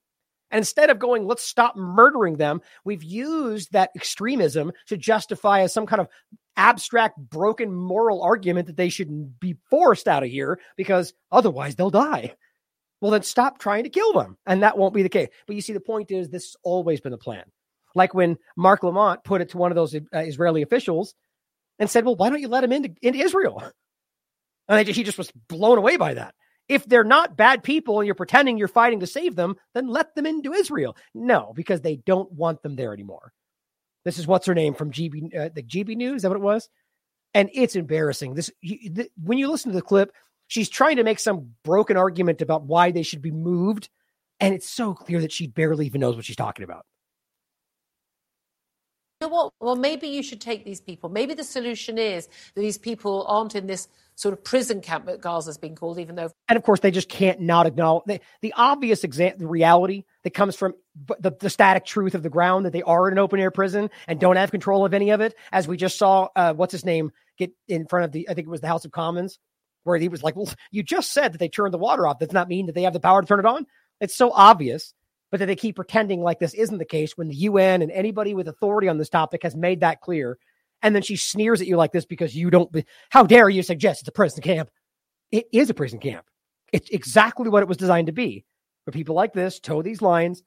And 0.51 0.59
instead 0.59 0.91
of 0.91 0.99
going, 0.99 1.27
let's 1.27 1.43
stop 1.43 1.77
murdering 1.77 2.37
them, 2.37 2.61
we've 2.85 3.03
used 3.03 3.73
that 3.73 3.91
extremism 3.97 4.73
to 4.87 4.97
justify 4.97 5.63
as 5.63 5.75
some 5.75 5.87
kind 5.87 6.01
of 6.01 6.09
abstract, 6.57 7.19
broken 7.19 7.75
moral 7.75 8.23
argument 8.23 8.67
that 8.69 8.77
they 8.77 8.89
should 8.89 9.41
be 9.41 9.57
forced 9.69 10.07
out 10.09 10.23
of 10.23 10.31
here 10.31 10.61
because 10.77 11.15
otherwise 11.33 11.75
they'll 11.75 11.91
die. 11.91 12.35
Well, 13.01 13.11
then 13.11 13.23
stop 13.23 13.59
trying 13.59 13.85
to 13.85 13.91
kill 13.91 14.13
them. 14.13 14.39
And 14.47 14.63
that 14.63 14.79
won't 14.79 14.95
be 14.95 15.03
the 15.03 15.09
case. 15.09 15.29
But 15.47 15.57
you 15.57 15.63
see, 15.63 15.73
the 15.73 15.81
point 15.81 16.11
is, 16.11 16.29
this 16.29 16.45
has 16.45 16.57
always 16.63 17.01
been 17.01 17.13
the 17.13 17.19
plan. 17.19 17.45
Like 17.97 18.15
when 18.15 18.37
Mark 18.57 18.85
Lamont 18.85 19.25
put 19.25 19.41
it 19.41 19.49
to 19.51 19.59
one 19.59 19.73
of 19.73 19.75
those 19.75 19.95
uh, 19.95 20.01
Israeli 20.13 20.63
officials 20.63 21.15
and 21.79 21.91
said, 21.91 22.05
well, 22.05 22.15
why 22.15 22.29
don't 22.29 22.41
you 22.41 22.49
let 22.49 22.63
him 22.63 22.73
into, 22.73 22.95
into 23.03 23.19
Israel? 23.19 23.63
And 24.69 24.89
he 24.89 25.05
just 25.05 25.17
was 25.17 25.31
blown 25.47 25.79
away 25.79 25.97
by 25.97 26.15
that. 26.15 26.35
If 26.69 26.85
they're 26.87 27.05
not 27.05 27.37
bad 27.37 27.63
people 27.63 28.01
and 28.01 28.07
you're 28.07 28.17
pretending 28.17 28.59
you're 28.59 28.67
fighting 28.67 28.99
to 28.99 29.07
save 29.07 29.37
them, 29.37 29.55
then 29.75 29.87
let 29.87 30.17
them 30.17 30.27
into 30.27 30.53
Israel. 30.53 30.97
No, 31.15 31.53
because 31.55 31.83
they 31.83 31.99
don't 31.99 32.33
want 32.33 32.65
them 32.65 32.75
there 32.75 32.93
anymore. 32.93 33.33
This 34.05 34.19
is 34.19 34.27
what's 34.27 34.47
her 34.47 34.57
name 34.57 34.75
from 34.75 34.91
GB, 34.91 35.37
uh, 35.37 35.51
the 35.55 35.63
GB 35.63 35.97
News. 35.97 36.17
Is 36.17 36.23
that 36.23 36.31
what 36.31 36.39
it 36.39 36.43
was? 36.43 36.69
And 37.33 37.49
it's 37.55 37.77
embarrassing. 37.77 38.35
This 38.35 38.51
the, 38.61 39.09
when 39.23 39.39
you 39.39 39.49
listen 39.49 39.71
to 39.71 39.77
the 39.77 39.83
clip, 39.83 40.11
she's 40.49 40.69
trying 40.69 40.97
to 40.97 41.05
make 41.05 41.21
some 41.21 41.53
broken 41.63 41.97
argument 41.97 42.43
about 42.43 42.65
why 42.65 42.91
they 42.91 43.05
should 43.05 43.23
be 43.23 43.31
moved, 43.31 43.89
and 44.41 44.53
it's 44.53 44.69
so 44.69 44.95
clear 44.95 45.21
that 45.21 45.31
she 45.31 45.47
barely 45.47 45.87
even 45.87 46.01
knows 46.01 46.17
what 46.17 46.25
she's 46.25 46.35
talking 46.35 46.65
about. 46.65 46.87
Know 49.27 49.33
what? 49.33 49.53
Well, 49.61 49.75
maybe 49.75 50.07
you 50.07 50.23
should 50.23 50.41
take 50.41 50.65
these 50.65 50.81
people. 50.81 51.11
Maybe 51.11 51.35
the 51.35 51.43
solution 51.43 51.99
is 51.99 52.29
that 52.55 52.61
these 52.61 52.79
people 52.79 53.27
aren't 53.29 53.57
in 53.57 53.67
this 53.67 53.89
sort 54.15 54.33
of 54.33 54.45
prison 54.45 54.81
camp 54.81 55.07
that 55.07 55.21
Gaza's 55.21 55.59
been 55.59 55.75
called, 55.75 55.99
even 55.99 56.15
though. 56.15 56.31
And 56.49 56.57
of 56.57 56.63
course, 56.63 56.79
they 56.79 56.93
just 56.93 57.09
can't 57.09 57.41
not 57.41 57.67
acknowledge 57.67 58.05
the, 58.07 58.21
the 58.41 58.55
obvious 58.57 59.03
example, 59.03 59.41
the 59.41 59.49
reality 59.49 60.05
that 60.23 60.31
comes 60.31 60.55
from 60.55 60.75
the, 61.19 61.33
the 61.41 61.51
static 61.51 61.85
truth 61.85 62.15
of 62.15 62.23
the 62.23 62.31
ground 62.31 62.67
that 62.67 62.73
they 62.73 62.83
are 62.83 63.09
in 63.09 63.15
an 63.15 63.19
open 63.19 63.41
air 63.41 63.51
prison 63.51 63.91
and 64.07 64.21
don't 64.21 64.37
have 64.37 64.53
control 64.53 64.85
of 64.87 64.95
any 64.95 65.11
of 65.11 65.21
it. 65.21 65.35
As 65.51 65.67
we 65.67 65.77
just 65.77 65.99
saw, 65.99 66.29
uh, 66.37 66.55
what's 66.55 66.73
his 66.73 66.85
name 66.85 67.11
get 67.37 67.51
in 67.67 67.87
front 67.89 68.05
of 68.05 68.13
the, 68.13 68.29
I 68.29 68.35
think 68.35 68.47
it 68.47 68.51
was 68.51 68.61
the 68.61 68.69
House 68.69 68.85
of 68.85 68.93
Commons, 68.93 69.41
where 69.83 69.99
he 69.99 70.09
was 70.09 70.23
like, 70.23 70.37
well, 70.37 70.49
you 70.71 70.85
just 70.85 71.13
said 71.13 71.33
that 71.33 71.39
they 71.39 71.49
turned 71.49 71.75
the 71.75 71.79
water 71.79 72.07
off. 72.07 72.21
Does 72.21 72.33
not 72.33 72.49
mean 72.49 72.67
that 72.67 72.77
they 72.77 72.85
have 72.85 72.93
the 72.93 73.01
power 73.01 73.23
to 73.23 73.27
turn 73.27 73.41
it 73.41 73.47
on. 73.47 73.67
It's 74.01 74.17
so 74.17 74.31
obvious, 74.31 74.95
but 75.31 75.41
that 75.41 75.47
they 75.47 75.57
keep 75.57 75.77
pretending 75.77 76.23
like 76.23 76.39
this 76.39 76.55
isn't 76.55 76.79
the 76.79 76.85
case 76.85 77.17
when 77.17 77.29
the 77.29 77.35
UN 77.35 77.83
and 77.83 77.91
anybody 77.91 78.35
with 78.35 78.49
authority 78.49 78.89
on 78.89 78.99
this 78.99 79.09
topic 79.09 79.43
has 79.43 79.57
made 79.57 79.81
that 79.81 80.01
clear 80.01 80.39
and 80.83 80.95
then 80.95 81.03
she 81.03 81.17
sneers 81.17 81.61
at 81.61 81.67
you 81.67 81.77
like 81.77 81.93
this 81.93 82.07
because 82.07 82.35
you 82.37 82.51
don't. 82.51 82.75
How 83.11 83.25
dare 83.25 83.49
you 83.49 83.63
suggest 83.63 84.03
it's 84.03 84.09
a 84.09 84.13
prison 84.13 84.43
camp? 84.43 84.71
It 85.31 85.47
is 85.53 85.71
a 85.71 85.75
prison 85.75 85.99
camp. 85.99 86.27
It's 86.73 86.89
exactly 86.91 87.49
what 87.49 87.63
it 87.63 87.69
was 87.69 87.77
designed 87.77 88.07
to 88.07 88.13
be. 88.13 88.45
For 88.85 88.93
people 88.93 89.17
like 89.17 89.33
this, 89.33 89.59
toe 89.59 89.83
these 89.83 90.01
lines, 90.01 90.45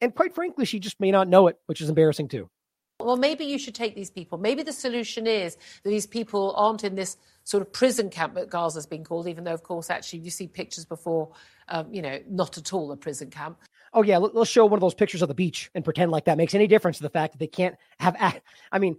and 0.00 0.12
quite 0.12 0.34
frankly, 0.34 0.64
she 0.64 0.80
just 0.80 0.98
may 0.98 1.12
not 1.12 1.28
know 1.28 1.46
it, 1.46 1.56
which 1.66 1.80
is 1.80 1.88
embarrassing 1.88 2.26
too. 2.26 2.50
Well, 2.98 3.16
maybe 3.16 3.44
you 3.44 3.58
should 3.58 3.74
take 3.76 3.94
these 3.94 4.10
people. 4.10 4.38
Maybe 4.38 4.64
the 4.64 4.72
solution 4.72 5.26
is 5.26 5.56
that 5.84 5.90
these 5.90 6.06
people 6.06 6.52
aren't 6.56 6.82
in 6.82 6.96
this 6.96 7.16
sort 7.44 7.60
of 7.60 7.72
prison 7.72 8.10
camp 8.10 8.34
that 8.34 8.50
Gaza's 8.50 8.86
been 8.86 9.04
called, 9.04 9.28
even 9.28 9.44
though, 9.44 9.54
of 9.54 9.62
course, 9.62 9.90
actually, 9.90 10.20
you 10.20 10.30
see 10.30 10.48
pictures 10.48 10.84
before, 10.84 11.30
um, 11.68 11.92
you 11.94 12.02
know, 12.02 12.18
not 12.28 12.58
at 12.58 12.72
all 12.72 12.90
a 12.90 12.96
prison 12.96 13.30
camp. 13.30 13.58
Oh, 13.96 14.02
yeah, 14.02 14.18
let's 14.18 14.50
show 14.50 14.66
one 14.66 14.76
of 14.76 14.82
those 14.82 14.94
pictures 14.94 15.22
of 15.22 15.28
the 15.28 15.34
beach 15.34 15.70
and 15.74 15.82
pretend 15.82 16.12
like 16.12 16.26
that 16.26 16.36
makes 16.36 16.54
any 16.54 16.66
difference 16.66 16.98
to 16.98 17.02
the 17.02 17.10
fact 17.10 17.32
that 17.32 17.38
they 17.38 17.46
can't 17.46 17.76
have. 17.98 18.14
I 18.72 18.78
mean, 18.78 18.98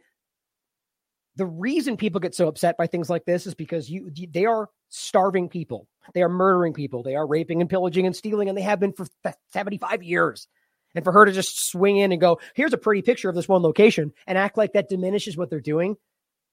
the 1.38 1.46
reason 1.46 1.98
people 1.98 2.20
get 2.20 2.36
so 2.36 2.48
upset 2.48 2.78
by 2.78 2.88
things 2.88 3.10
like 3.10 3.24
this 3.24 3.48
is 3.48 3.54
because 3.54 3.90
you 3.90 4.12
they 4.32 4.46
are 4.46 4.70
starving 4.90 5.48
people 5.48 5.88
they 6.14 6.24
are 6.24 6.30
murdering 6.30 6.74
people 6.74 7.04
they 7.04 7.16
are 7.16 7.28
raping 7.28 7.62
and 7.62 7.70
pillaging 7.70 8.06
and 8.06 8.16
stealing 8.16 8.50
and 8.50 8.58
they 8.58 8.64
have 8.64 8.80
been 8.80 8.92
for 8.92 9.06
75 9.54 10.04
years 10.04 10.48
and 10.96 11.04
for 11.04 11.14
her 11.14 11.26
to 11.26 11.32
just 11.32 11.70
swing 11.70 11.98
in 11.98 12.12
and 12.12 12.20
go 12.20 12.40
here's 12.56 12.74
a 12.74 12.78
pretty 12.78 13.02
picture 13.02 13.30
of 13.30 13.36
this 13.36 13.48
one 13.48 13.62
location 13.62 14.12
and 14.26 14.38
act 14.38 14.58
like 14.58 14.74
that 14.74 14.90
diminishes 14.90 15.38
what 15.38 15.50
they're 15.50 15.62
doing 15.62 15.96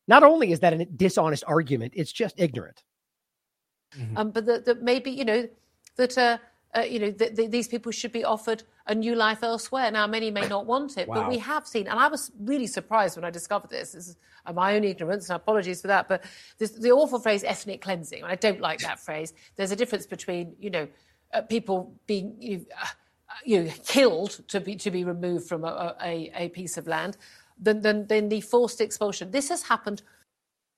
not 0.07 0.23
only 0.23 0.53
is 0.53 0.61
that 0.61 0.75
a 0.75 0.85
dishonest 0.85 1.45
argument 1.47 1.95
it's 1.97 2.13
just 2.13 2.35
ignorant 2.37 2.83
mm-hmm. 3.97 4.17
um, 4.17 4.31
but 4.31 4.45
that 4.47 4.83
maybe 4.83 5.11
you 5.11 5.25
know 5.25 5.49
that 5.97 6.19
uh, 6.19 6.39
uh, 6.77 6.81
you 6.81 6.99
know, 6.99 7.11
th- 7.11 7.37
th- 7.37 7.51
these 7.51 7.69
people 7.69 7.93
should 7.93 8.13
be 8.13 8.25
offered 8.25 8.65
a 8.87 8.95
new 8.95 9.15
life 9.15 9.43
elsewhere. 9.43 9.91
Now, 9.91 10.07
many 10.07 10.31
may 10.31 10.47
not 10.49 10.67
want 10.67 10.99
it, 10.99 11.09
wow. 11.09 11.15
but 11.15 11.29
we 11.29 11.39
have 11.39 11.67
seen, 11.67 11.87
and 11.87 11.99
I 11.99 12.09
was 12.09 12.33
really 12.41 12.67
surprised 12.67 13.17
when 13.17 13.25
I 13.25 13.31
discovered 13.31 13.71
this. 13.71 13.93
This 13.93 14.09
is 14.09 14.17
uh, 14.47 14.53
my 14.53 14.75
own 14.75 14.85
ignorance, 14.85 15.29
and 15.29 15.37
apologies 15.37 15.81
for 15.83 15.89
that. 15.89 16.09
But 16.09 16.25
this, 16.59 16.73
the 16.73 16.91
awful 16.91 17.21
phrase 17.21 17.45
"ethnic 17.45 17.81
cleansing," 17.81 18.25
I 18.25 18.35
don't 18.35 18.61
like 18.61 18.81
that 18.81 18.99
phrase. 19.07 19.35
There's 19.57 19.71
a 19.71 19.77
difference 19.77 20.07
between, 20.07 20.55
you 20.59 20.71
know, 20.71 20.89
uh, 21.33 21.43
people 21.43 21.95
being 22.07 22.35
you 22.41 22.59
know, 22.59 22.65
uh, 22.83 22.87
you 23.45 23.65
know, 23.65 23.73
killed 23.87 24.41
to 24.49 24.61
be 24.61 24.75
to 24.77 24.91
be 24.91 25.05
removed 25.05 25.49
from 25.49 25.65
a, 25.65 25.95
a, 26.03 26.33
a 26.35 26.49
piece 26.49 26.77
of 26.77 26.89
land 26.89 27.17
than, 27.61 27.83
than 27.83 28.07
than 28.09 28.29
the 28.29 28.41
forced 28.41 28.81
expulsion. 28.81 29.31
This 29.31 29.49
has 29.49 29.63
happened. 29.63 30.03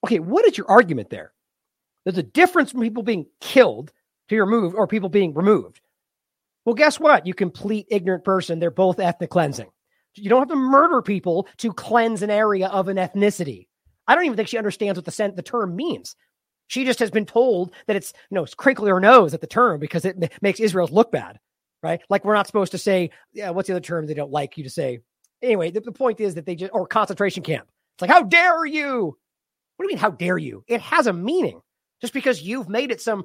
Okay, 0.05 0.19
what 0.19 0.47
is 0.47 0.59
your 0.59 0.71
argument 0.71 1.09
there? 1.09 1.33
There's 2.05 2.19
a 2.19 2.23
difference 2.23 2.71
from 2.71 2.83
people 2.83 3.03
being 3.03 3.27
killed 3.41 3.89
to 4.29 4.35
be 4.35 4.41
removed 4.41 4.77
or 4.77 4.87
people 4.87 5.09
being 5.09 5.35
removed. 5.35 5.81
Well, 6.67 6.75
guess 6.75 7.01
what? 7.01 7.27
You 7.27 7.33
complete 7.33 7.87
ignorant 7.91 8.25
person. 8.25 8.59
They're 8.59 8.71
both 8.73 8.99
ethnic 8.99 9.31
cleansing. 9.31 9.69
You 10.17 10.29
don't 10.29 10.41
have 10.41 10.49
to 10.49 10.57
murder 10.57 11.01
people 11.01 11.47
to 11.59 11.73
cleanse 11.73 12.23
an 12.23 12.31
area 12.31 12.69
of 12.69 12.89
an 12.89 12.97
ethnicity. 12.97 13.69
I 14.09 14.15
don't 14.15 14.25
even 14.25 14.37
think 14.37 14.49
she 14.49 14.59
understands 14.59 14.99
what 14.99 15.05
the 15.05 15.33
the 15.35 15.43
term 15.43 15.77
means. 15.77 16.17
She 16.69 16.85
just 16.85 16.99
has 16.99 17.11
been 17.11 17.27
told 17.27 17.73
that 17.87 17.97
it's 17.97 18.13
you 18.31 18.35
know 18.35 18.43
it's 18.43 18.55
crinkly 18.55 18.91
her 18.91 19.01
nose 19.01 19.33
at 19.35 19.41
the 19.41 19.47
term 19.47 19.79
because 19.79 20.05
it 20.05 20.17
m- 20.21 20.29
makes 20.43 20.59
Israel 20.59 20.89
look 20.91 21.13
bad, 21.13 21.39
right? 21.83 22.01
Like 22.11 22.25
we're 22.25 22.35
not 22.35 22.47
supposed 22.49 22.73
to 22.73 22.79
say, 22.79 23.11
yeah, 23.33 23.51
what's 23.51 23.69
the 23.69 23.75
other 23.75 23.81
term 23.81 24.07
they 24.07 24.15
don't 24.15 24.33
like 24.33 24.59
you 24.59 24.65
to 24.65 24.71
say? 24.71 25.01
Anyway, 25.43 25.71
the, 25.71 25.81
the 25.81 25.93
point 25.93 26.21
is 26.21 26.35
that 26.35 26.47
they 26.47 26.57
just 26.57 26.73
or 26.73 26.87
concentration 26.87 27.43
camp. 27.45 27.69
It's 27.95 28.03
like 28.03 28.11
how 28.11 28.23
dare 28.23 28.65
you? 28.65 29.17
What 29.77 29.85
do 29.85 29.85
you 29.85 29.89
mean 29.89 29.99
how 29.99 30.11
dare 30.11 30.39
you? 30.39 30.65
It 30.67 30.81
has 30.81 31.07
a 31.07 31.13
meaning. 31.13 31.61
Just 32.01 32.13
because 32.13 32.43
you've 32.43 32.69
made 32.69 32.91
it 32.91 33.01
some 33.01 33.25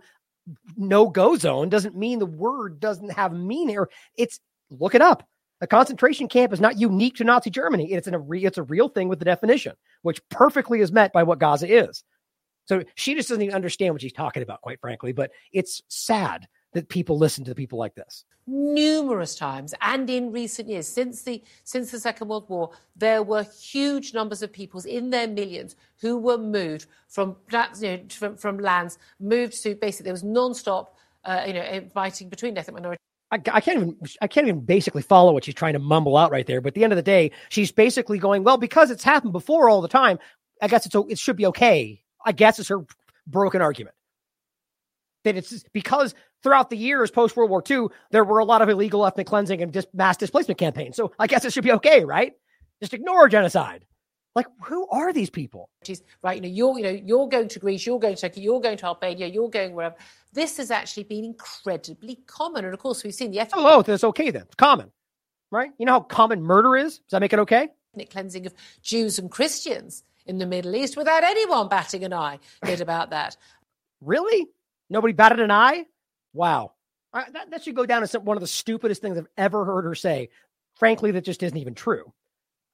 no 0.76 1.08
go 1.08 1.36
zone 1.36 1.70
doesn't 1.70 1.96
mean 1.96 2.20
the 2.20 2.26
word 2.26 2.80
doesn't 2.80 3.12
have 3.12 3.34
meaning. 3.34 3.78
It's 4.18 4.40
look 4.70 4.96
it 4.96 5.02
up. 5.02 5.28
A 5.62 5.68
concentration 5.68 6.28
camp 6.28 6.54
is 6.54 6.60
not 6.60 6.80
unique 6.80 7.16
to 7.18 7.24
Nazi 7.24 7.52
Germany. 7.52 7.92
It's, 7.92 8.08
an, 8.08 8.16
a 8.16 8.20
re, 8.20 8.44
it's 8.44 8.58
a 8.58 8.64
real 8.64 8.90
thing 8.90 9.08
with 9.08 9.20
the 9.20 9.26
definition, 9.26 9.74
which 10.02 10.28
perfectly 10.30 10.82
is 10.82 10.92
met 10.92 11.14
by 11.14 11.22
what 11.22 11.38
Gaza 11.38 11.68
is. 11.72 12.04
So 12.66 12.84
she 12.96 13.14
just 13.14 13.30
doesn't 13.30 13.44
even 13.44 13.56
understand 13.56 13.94
what 13.94 14.02
she's 14.02 14.14
talking 14.14 14.42
about, 14.42 14.62
quite 14.62 14.82
frankly. 14.82 15.12
But 15.12 15.32
it's 15.52 15.82
sad 15.88 16.48
that 16.74 16.90
people 16.90 17.18
listen 17.18 17.44
to 17.46 17.56
people 17.56 17.78
like 17.78 17.96
this 17.96 18.26
numerous 18.48 19.36
times 19.36 19.74
and 19.82 20.10
in 20.10 20.32
recent 20.32 20.68
years 20.68 20.88
since 20.88 21.22
the 21.24 21.44
since 21.64 21.92
the 21.92 22.00
second 22.00 22.28
world 22.28 22.50
war 22.50 22.72
there 22.96 23.22
were 23.22 23.44
huge 23.44 24.14
numbers 24.14 24.42
of 24.42 24.52
peoples 24.52 24.86
in 24.86 25.10
their 25.10 25.28
millions 25.28 25.76
who 26.00 26.18
were 26.18 26.38
moved 26.38 26.88
from 27.08 27.36
you 27.80 27.90
know, 27.90 28.00
from, 28.10 28.36
from 28.36 28.58
lands 28.58 28.98
moved 29.20 29.62
to 29.62 29.76
basically 29.76 30.06
there 30.06 30.14
was 30.14 30.24
non-stop 30.24 30.98
uh, 31.26 31.44
you 31.46 31.54
know 31.54 31.82
fighting 31.94 32.30
between 32.30 32.58
ethnic 32.58 32.74
minorities 32.74 33.00
I, 33.32 33.36
I, 33.54 33.62
can't 33.62 33.78
even 33.78 33.98
I 34.22 34.28
can't 34.28 34.48
even 34.48 34.62
basically 34.62 35.04
follow 35.04 35.32
what 35.32 35.46
she's 35.46 35.56
trying 35.56 35.72
to 35.72 35.80
mumble 35.80 36.18
out 36.18 36.32
right 36.32 36.46
there. 36.46 36.60
But 36.60 36.70
at 36.70 36.74
the 36.74 36.84
end 36.84 36.92
of 36.92 36.98
the 36.98 37.02
day, 37.02 37.32
she's 37.48 37.72
basically 37.72 38.20
going, 38.20 38.44
well, 38.44 38.58
because 38.58 38.92
it's 38.92 39.06
happened 39.06 39.32
before 39.32 39.70
all 39.70 39.80
the 39.80 39.88
time. 39.88 40.20
I 40.62 40.68
guess 40.68 40.86
it's 40.86 40.94
it 40.94 41.18
should 41.18 41.38
be 41.38 41.46
okay. 41.46 42.04
I 42.26 42.34
guess 42.34 42.60
it's 42.60 42.68
her 42.68 42.86
broken 43.26 43.62
argument 43.62 43.96
that 45.24 45.36
it's 45.36 45.64
because 45.74 46.14
throughout 46.44 46.70
the 46.70 46.78
years 46.78 47.12
post 47.12 47.36
World 47.36 47.50
War 47.50 47.64
II, 47.70 47.88
there 48.12 48.24
were 48.24 48.40
a 48.40 48.46
lot 48.46 48.62
of 48.62 48.70
illegal 48.70 49.06
ethnic 49.06 49.28
cleansing 49.28 49.62
and 49.62 49.74
just 49.74 49.94
mass 49.94 50.18
displacement 50.18 50.58
campaigns. 50.58 50.96
So 50.96 51.12
I 51.20 51.28
guess 51.28 51.46
it 51.46 51.54
should 51.54 51.64
be 51.64 51.72
okay, 51.74 52.04
right? 52.04 52.34
Just 52.82 52.94
ignore 52.94 53.28
genocide. 53.30 53.86
Like, 54.34 54.48
who 54.64 54.88
are 54.88 55.12
these 55.12 55.30
people? 55.30 55.70
Right, 56.24 56.36
you 56.36 56.42
know, 56.42 56.48
you're 56.48 56.78
you 56.78 56.84
know 56.84 57.02
you're 57.06 57.28
going 57.28 57.50
to 57.50 57.60
Greece, 57.60 57.86
you're 57.86 58.00
going 58.00 58.16
to 58.16 58.22
Turkey, 58.22 58.42
you're 58.42 58.62
going 58.62 58.78
to 58.78 58.86
Albania, 58.86 59.28
you're 59.28 59.50
going 59.50 59.76
wherever. 59.76 59.96
This 60.32 60.56
has 60.58 60.72
actually 60.72 61.04
been 61.04 61.26
incredibly 61.26 62.16
common, 62.28 62.64
and 62.64 62.74
of 62.74 62.80
course, 62.80 63.04
we've 63.04 63.14
seen 63.14 63.32
the 63.32 63.40
ethnic. 63.40 63.56
Oh, 63.58 63.80
oh 63.80 63.82
that's 63.82 64.06
okay 64.06 64.32
then. 64.32 64.44
It's 64.44 64.56
common, 64.56 64.92
right? 65.52 65.72
You 65.78 65.86
know 65.86 65.94
how 65.94 66.00
common 66.00 66.42
murder 66.42 66.78
is. 66.78 67.00
Does 67.00 67.12
that 67.12 67.20
make 67.20 67.34
it 67.34 67.40
okay? 67.40 67.70
Ethnic 67.94 68.10
cleansing 68.10 68.46
of 68.46 68.54
Jews 68.82 69.20
and 69.20 69.30
Christians 69.30 70.04
in 70.26 70.38
the 70.38 70.46
Middle 70.46 70.76
East 70.76 70.96
without 70.96 71.26
anyone 71.26 71.68
batting 71.68 72.06
an 72.06 72.14
eye 72.14 72.40
about 72.80 73.10
that. 73.10 73.36
Really? 74.00 74.48
Nobody 74.92 75.14
batted 75.14 75.40
an 75.40 75.52
eye? 75.52 75.86
Wow. 76.34 76.74
Uh, 77.14 77.24
that, 77.34 77.52
that 77.52 77.64
should 77.64 77.76
go 77.76 77.86
down 77.86 78.04
as 78.04 78.14
one 78.14 78.36
of 78.36 78.42
the 78.42 78.48
stupidest 78.48 79.02
things 79.02 79.18
I've 79.18 79.28
ever 79.38 79.64
heard 79.64 79.86
her 79.86 79.96
say. 79.96 80.30
Frankly, 80.76 81.12
that 81.12 81.24
just 81.24 81.42
isn't 81.44 81.58
even 81.58 81.76
true. 81.76 82.12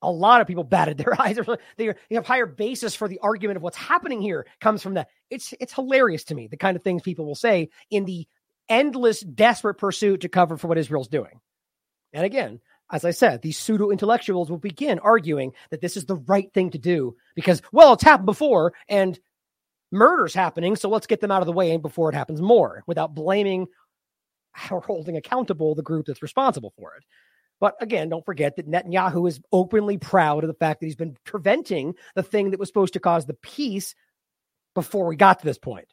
A 0.02 0.12
lot 0.12 0.42
of 0.42 0.48
people 0.48 0.64
batted 0.64 0.98
their 0.98 1.20
eyes. 1.22 1.40
They 1.78 1.94
have 2.12 2.26
higher 2.26 2.48
basis 2.48 2.96
for 2.96 3.08
the 3.08 3.20
argument 3.20 3.58
of 3.58 3.64
what's 3.64 3.78
happening 3.78 4.22
here 4.22 4.48
comes 4.60 4.82
from 4.82 4.96
that. 4.96 5.10
It's 5.30 5.54
it's 5.60 5.74
hilarious 5.74 6.24
to 6.26 6.36
me 6.36 6.48
the 6.48 6.58
kind 6.58 6.76
of 6.76 6.84
things 6.84 7.04
people 7.04 7.26
will 7.26 7.36
say 7.36 7.70
in 7.90 8.06
the 8.06 8.28
endless, 8.68 9.22
desperate 9.22 9.76
pursuit 9.76 10.22
to 10.22 10.30
cover 10.30 10.58
for 10.58 10.68
what 10.68 10.78
Israel's 10.78 11.08
doing. 11.08 11.40
And 12.14 12.26
again, 12.26 12.62
as 12.92 13.06
I 13.06 13.12
said, 13.12 13.42
these 13.42 13.58
pseudo 13.58 13.92
intellectuals 13.92 14.50
will 14.50 14.58
begin 14.58 15.00
arguing 15.00 15.54
that 15.70 15.82
this 15.82 15.98
is 15.98 16.06
the 16.06 16.16
right 16.16 16.52
thing 16.54 16.72
to 16.72 16.78
do 16.78 17.16
because, 17.36 17.62
well, 17.72 17.94
it's 17.94 18.04
happened 18.04 18.26
before 18.26 18.74
and 18.88 19.20
murders 19.92 20.34
happening. 20.34 20.76
So 20.76 20.90
let's 20.90 21.08
get 21.08 21.22
them 21.22 21.32
out 21.32 21.42
of 21.42 21.46
the 21.46 21.54
way 21.54 21.76
before 21.78 22.10
it 22.10 22.16
happens 22.16 22.42
more 22.42 22.84
without 22.88 23.16
blaming 23.16 23.68
or 24.72 24.82
holding 24.82 25.18
accountable 25.18 25.76
the 25.76 25.84
group 25.84 26.06
that's 26.08 26.22
responsible 26.22 26.74
for 26.78 26.96
it. 26.96 27.04
But 27.60 27.76
again, 27.82 28.10
don't 28.10 28.26
forget 28.26 28.56
that 28.56 28.70
Netanyahu 28.70 29.28
is 29.28 29.40
openly 29.52 29.98
proud 29.98 30.44
of 30.44 30.48
the 30.48 30.54
fact 30.54 30.80
that 30.80 30.86
he's 30.86 30.96
been 30.96 31.18
preventing 31.24 31.96
the 32.16 32.24
thing 32.24 32.52
that 32.52 32.60
was 32.60 32.70
supposed 32.70 32.94
to 32.94 33.00
cause 33.00 33.26
the 33.26 33.34
peace 33.34 33.96
before 34.76 35.08
we 35.08 35.16
got 35.16 35.40
to 35.40 35.46
this 35.46 35.58
point, 35.58 35.88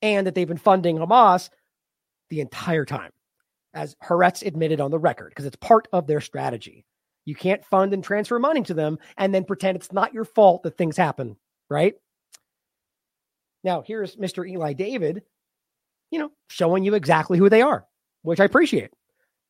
and 0.00 0.26
that 0.26 0.34
they've 0.34 0.48
been 0.48 0.56
funding 0.56 0.96
Hamas 0.96 1.50
the 2.30 2.40
entire 2.40 2.86
time, 2.86 3.10
as 3.74 3.94
Haaretz 4.02 4.46
admitted 4.46 4.80
on 4.80 4.90
the 4.90 4.98
record, 4.98 5.28
because 5.30 5.44
it's 5.44 5.56
part 5.56 5.86
of 5.92 6.06
their 6.06 6.22
strategy. 6.22 6.86
You 7.26 7.34
can't 7.34 7.64
fund 7.64 7.92
and 7.92 8.02
transfer 8.02 8.38
money 8.38 8.62
to 8.62 8.74
them 8.74 8.98
and 9.18 9.34
then 9.34 9.44
pretend 9.44 9.76
it's 9.76 9.92
not 9.92 10.14
your 10.14 10.24
fault 10.24 10.62
that 10.62 10.78
things 10.78 10.96
happen, 10.96 11.36
right? 11.68 11.94
Now, 13.64 13.82
here's 13.84 14.14
Mr. 14.16 14.48
Eli 14.48 14.74
David, 14.74 15.22
you 16.10 16.18
know, 16.18 16.30
showing 16.48 16.84
you 16.84 16.94
exactly 16.94 17.38
who 17.38 17.48
they 17.48 17.62
are, 17.62 17.86
which 18.22 18.38
I 18.38 18.44
appreciate. 18.44 18.90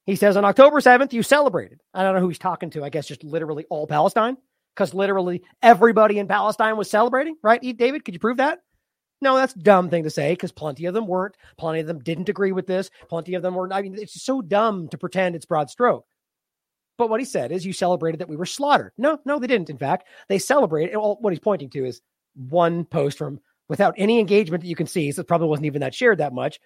He 0.06 0.16
says 0.16 0.36
on 0.36 0.44
October 0.44 0.80
7th, 0.80 1.12
you 1.12 1.22
celebrated. 1.22 1.80
I 1.92 2.02
don't 2.02 2.14
know 2.14 2.20
who 2.20 2.28
he's 2.28 2.38
talking 2.38 2.70
to. 2.70 2.84
I 2.84 2.90
guess 2.90 3.06
just 3.06 3.24
literally 3.24 3.66
all 3.70 3.86
Palestine, 3.86 4.36
because 4.74 4.94
literally 4.94 5.42
everybody 5.62 6.18
in 6.18 6.28
Palestine 6.28 6.76
was 6.76 6.88
celebrating, 6.88 7.36
right? 7.42 7.60
David, 7.60 8.04
could 8.04 8.14
you 8.14 8.20
prove 8.20 8.36
that? 8.36 8.60
No, 9.20 9.36
that's 9.36 9.54
dumb 9.54 9.88
thing 9.88 10.04
to 10.04 10.10
say 10.10 10.32
because 10.32 10.52
plenty 10.52 10.84
of 10.84 10.92
them 10.92 11.06
weren't. 11.06 11.36
Plenty 11.56 11.80
of 11.80 11.86
them 11.86 12.00
didn't 12.00 12.28
agree 12.28 12.52
with 12.52 12.66
this. 12.66 12.90
Plenty 13.08 13.34
of 13.34 13.42
them 13.42 13.54
were. 13.54 13.72
I 13.72 13.80
mean, 13.80 13.94
it's 13.96 14.22
so 14.22 14.42
dumb 14.42 14.88
to 14.88 14.98
pretend 14.98 15.34
it's 15.34 15.46
broad 15.46 15.70
stroke. 15.70 16.04
But 16.98 17.08
what 17.08 17.20
he 17.20 17.26
said 17.26 17.50
is 17.50 17.64
you 17.64 17.72
celebrated 17.72 18.20
that 18.20 18.28
we 18.28 18.36
were 18.36 18.46
slaughtered. 18.46 18.92
No, 18.98 19.18
no, 19.24 19.38
they 19.38 19.46
didn't. 19.46 19.70
In 19.70 19.78
fact, 19.78 20.06
they 20.28 20.38
celebrated. 20.38 20.94
Well, 20.96 21.16
what 21.20 21.32
he's 21.32 21.40
pointing 21.40 21.70
to 21.70 21.86
is 21.86 22.02
one 22.34 22.84
post 22.84 23.16
from 23.16 23.40
without 23.68 23.94
any 23.96 24.18
engagement 24.18 24.62
that 24.62 24.68
you 24.68 24.76
can 24.76 24.86
see. 24.86 25.10
So 25.12 25.20
it 25.20 25.28
probably 25.28 25.48
wasn't 25.48 25.66
even 25.66 25.80
that 25.80 25.94
shared 25.94 26.18
that 26.18 26.32
much, 26.32 26.60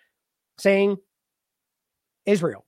saying 0.59 0.97
Israel. 2.27 2.65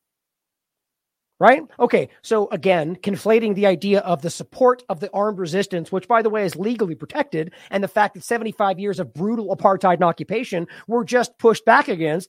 Right? 1.39 1.63
Okay. 1.79 2.11
So 2.23 2.49
again, 2.51 2.97
conflating 2.97 3.55
the 3.55 3.67
idea 3.67 4.01
of 4.01 4.21
the 4.21 4.29
support 4.29 4.83
of 4.91 5.01
the 5.01 5.11
armed 5.13 5.39
resistance, 5.39 5.91
which 5.91 6.07
by 6.07 6.21
the 6.21 6.29
way 6.29 6.45
is 6.45 6.55
legally 6.55 6.95
protected, 6.95 7.55
and 7.71 7.83
the 7.83 7.89
fact 7.89 8.15
that 8.15 8.25
75 8.25 8.79
years 8.79 9.01
of 9.01 9.15
brutal 9.15 9.57
apartheid 9.57 9.95
and 9.95 10.05
occupation 10.05 10.67
were 10.87 11.03
just 11.03 11.39
pushed 11.39 11.65
back 11.65 11.89
against, 11.89 12.29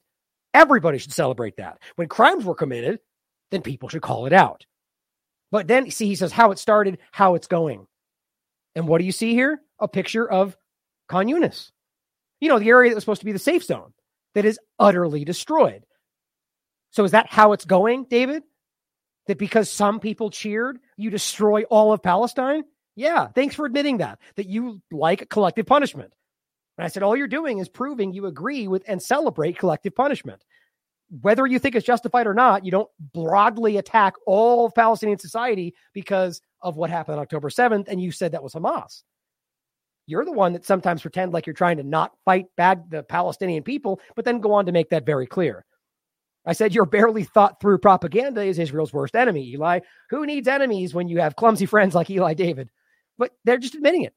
everybody 0.54 0.98
should 0.98 1.12
celebrate 1.12 1.58
that. 1.58 1.80
When 1.98 2.08
crimes 2.08 2.46
were 2.46 2.56
committed, 2.56 3.00
then 3.52 3.62
people 3.62 3.90
should 3.90 4.02
call 4.02 4.28
it 4.28 4.34
out. 4.34 4.66
But 5.52 5.68
then 5.68 5.92
see, 5.92 6.08
he 6.08 6.16
says 6.16 6.32
how 6.32 6.52
it 6.52 6.60
started, 6.60 7.00
how 7.12 7.36
it's 7.36 7.48
going. 7.48 7.86
And 8.76 8.88
what 8.88 9.00
do 9.00 9.04
you 9.04 9.12
see 9.12 9.34
here? 9.34 9.60
A 9.80 9.90
picture 9.90 10.30
of 10.30 10.56
Khan 11.10 11.28
Yunis 11.28 11.72
you 12.42 12.50
know, 12.50 12.60
the 12.60 12.70
area 12.70 12.90
that 12.90 12.96
was 12.96 13.04
supposed 13.04 13.22
to 13.22 13.26
be 13.26 13.32
the 13.32 13.40
safe 13.40 13.64
zone 13.64 13.94
that 14.34 14.44
is 14.44 14.60
utterly 14.80 15.24
destroyed. 15.24 15.86
So 16.90 17.06
is 17.06 17.12
that 17.12 17.28
how 17.28 17.54
it's 17.54 17.64
going, 17.64 18.06
David? 18.10 18.44
That 19.28 19.38
because 19.38 19.72
some 19.72 20.00
people 20.00 20.30
cheered, 20.32 20.80
you 20.98 21.10
destroy 21.10 21.64
all 21.64 21.94
of 21.94 22.04
Palestine? 22.04 22.64
Yeah, 22.96 23.28
thanks 23.28 23.56
for 23.56 23.66
admitting 23.66 24.00
that, 24.00 24.20
that 24.36 24.48
you 24.48 24.82
like 24.92 25.30
collective 25.30 25.66
punishment. 25.66 26.12
And 26.78 26.86
I 26.86 26.90
said, 26.90 27.04
all 27.04 27.16
you're 27.16 27.28
doing 27.28 27.60
is 27.60 27.70
proving 27.70 28.12
you 28.12 28.26
agree 28.26 28.68
with 28.68 28.84
and 28.88 29.02
celebrate 29.02 29.60
collective 29.60 29.96
punishment. 29.96 30.44
Whether 31.22 31.46
you 31.46 31.60
think 31.60 31.76
it's 31.76 31.86
justified 31.86 32.26
or 32.26 32.34
not, 32.34 32.66
you 32.66 32.72
don't 32.72 32.90
broadly 33.14 33.78
attack 33.78 34.14
all 34.26 34.66
of 34.66 34.74
Palestinian 34.74 35.20
society 35.20 35.76
because 35.94 36.42
of 36.62 36.78
what 36.78 36.90
happened 36.90 37.18
on 37.18 37.22
October 37.22 37.50
7th. 37.50 37.88
And 37.88 38.02
you 38.02 38.12
said 38.12 38.32
that 38.32 38.44
was 38.44 38.54
Hamas. 38.54 39.04
You're 40.12 40.26
the 40.26 40.32
one 40.34 40.52
that 40.54 40.66
sometimes 40.66 41.02
pretend 41.02 41.32
like 41.32 41.48
you're 41.48 41.54
trying 41.54 41.78
to 41.78 41.84
not 41.84 42.12
fight 42.26 42.48
bad 42.58 42.92
the 42.92 43.02
Palestinian 43.02 43.64
people, 43.64 44.02
but 44.14 44.26
then 44.26 44.42
go 44.42 44.52
on 44.52 44.66
to 44.66 44.74
make 44.74 44.90
that 44.90 45.06
very 45.06 45.26
clear. 45.26 45.66
I 46.46 46.52
said 46.52 46.76
your 46.76 46.86
barely 46.86 47.24
thought 47.24 47.62
through 47.62 47.78
propaganda 47.78 48.42
is 48.42 48.60
Israel's 48.60 48.92
worst 48.92 49.16
enemy, 49.16 49.48
Eli. 49.52 49.80
Who 50.10 50.26
needs 50.26 50.50
enemies 50.50 50.94
when 50.94 51.08
you 51.08 51.22
have 51.22 51.38
clumsy 51.38 51.66
friends 51.66 51.96
like 51.96 52.10
Eli 52.10 52.34
David? 52.34 52.70
But 53.18 53.32
they're 53.46 53.58
just 53.58 53.76
admitting 53.76 54.04
it 54.04 54.14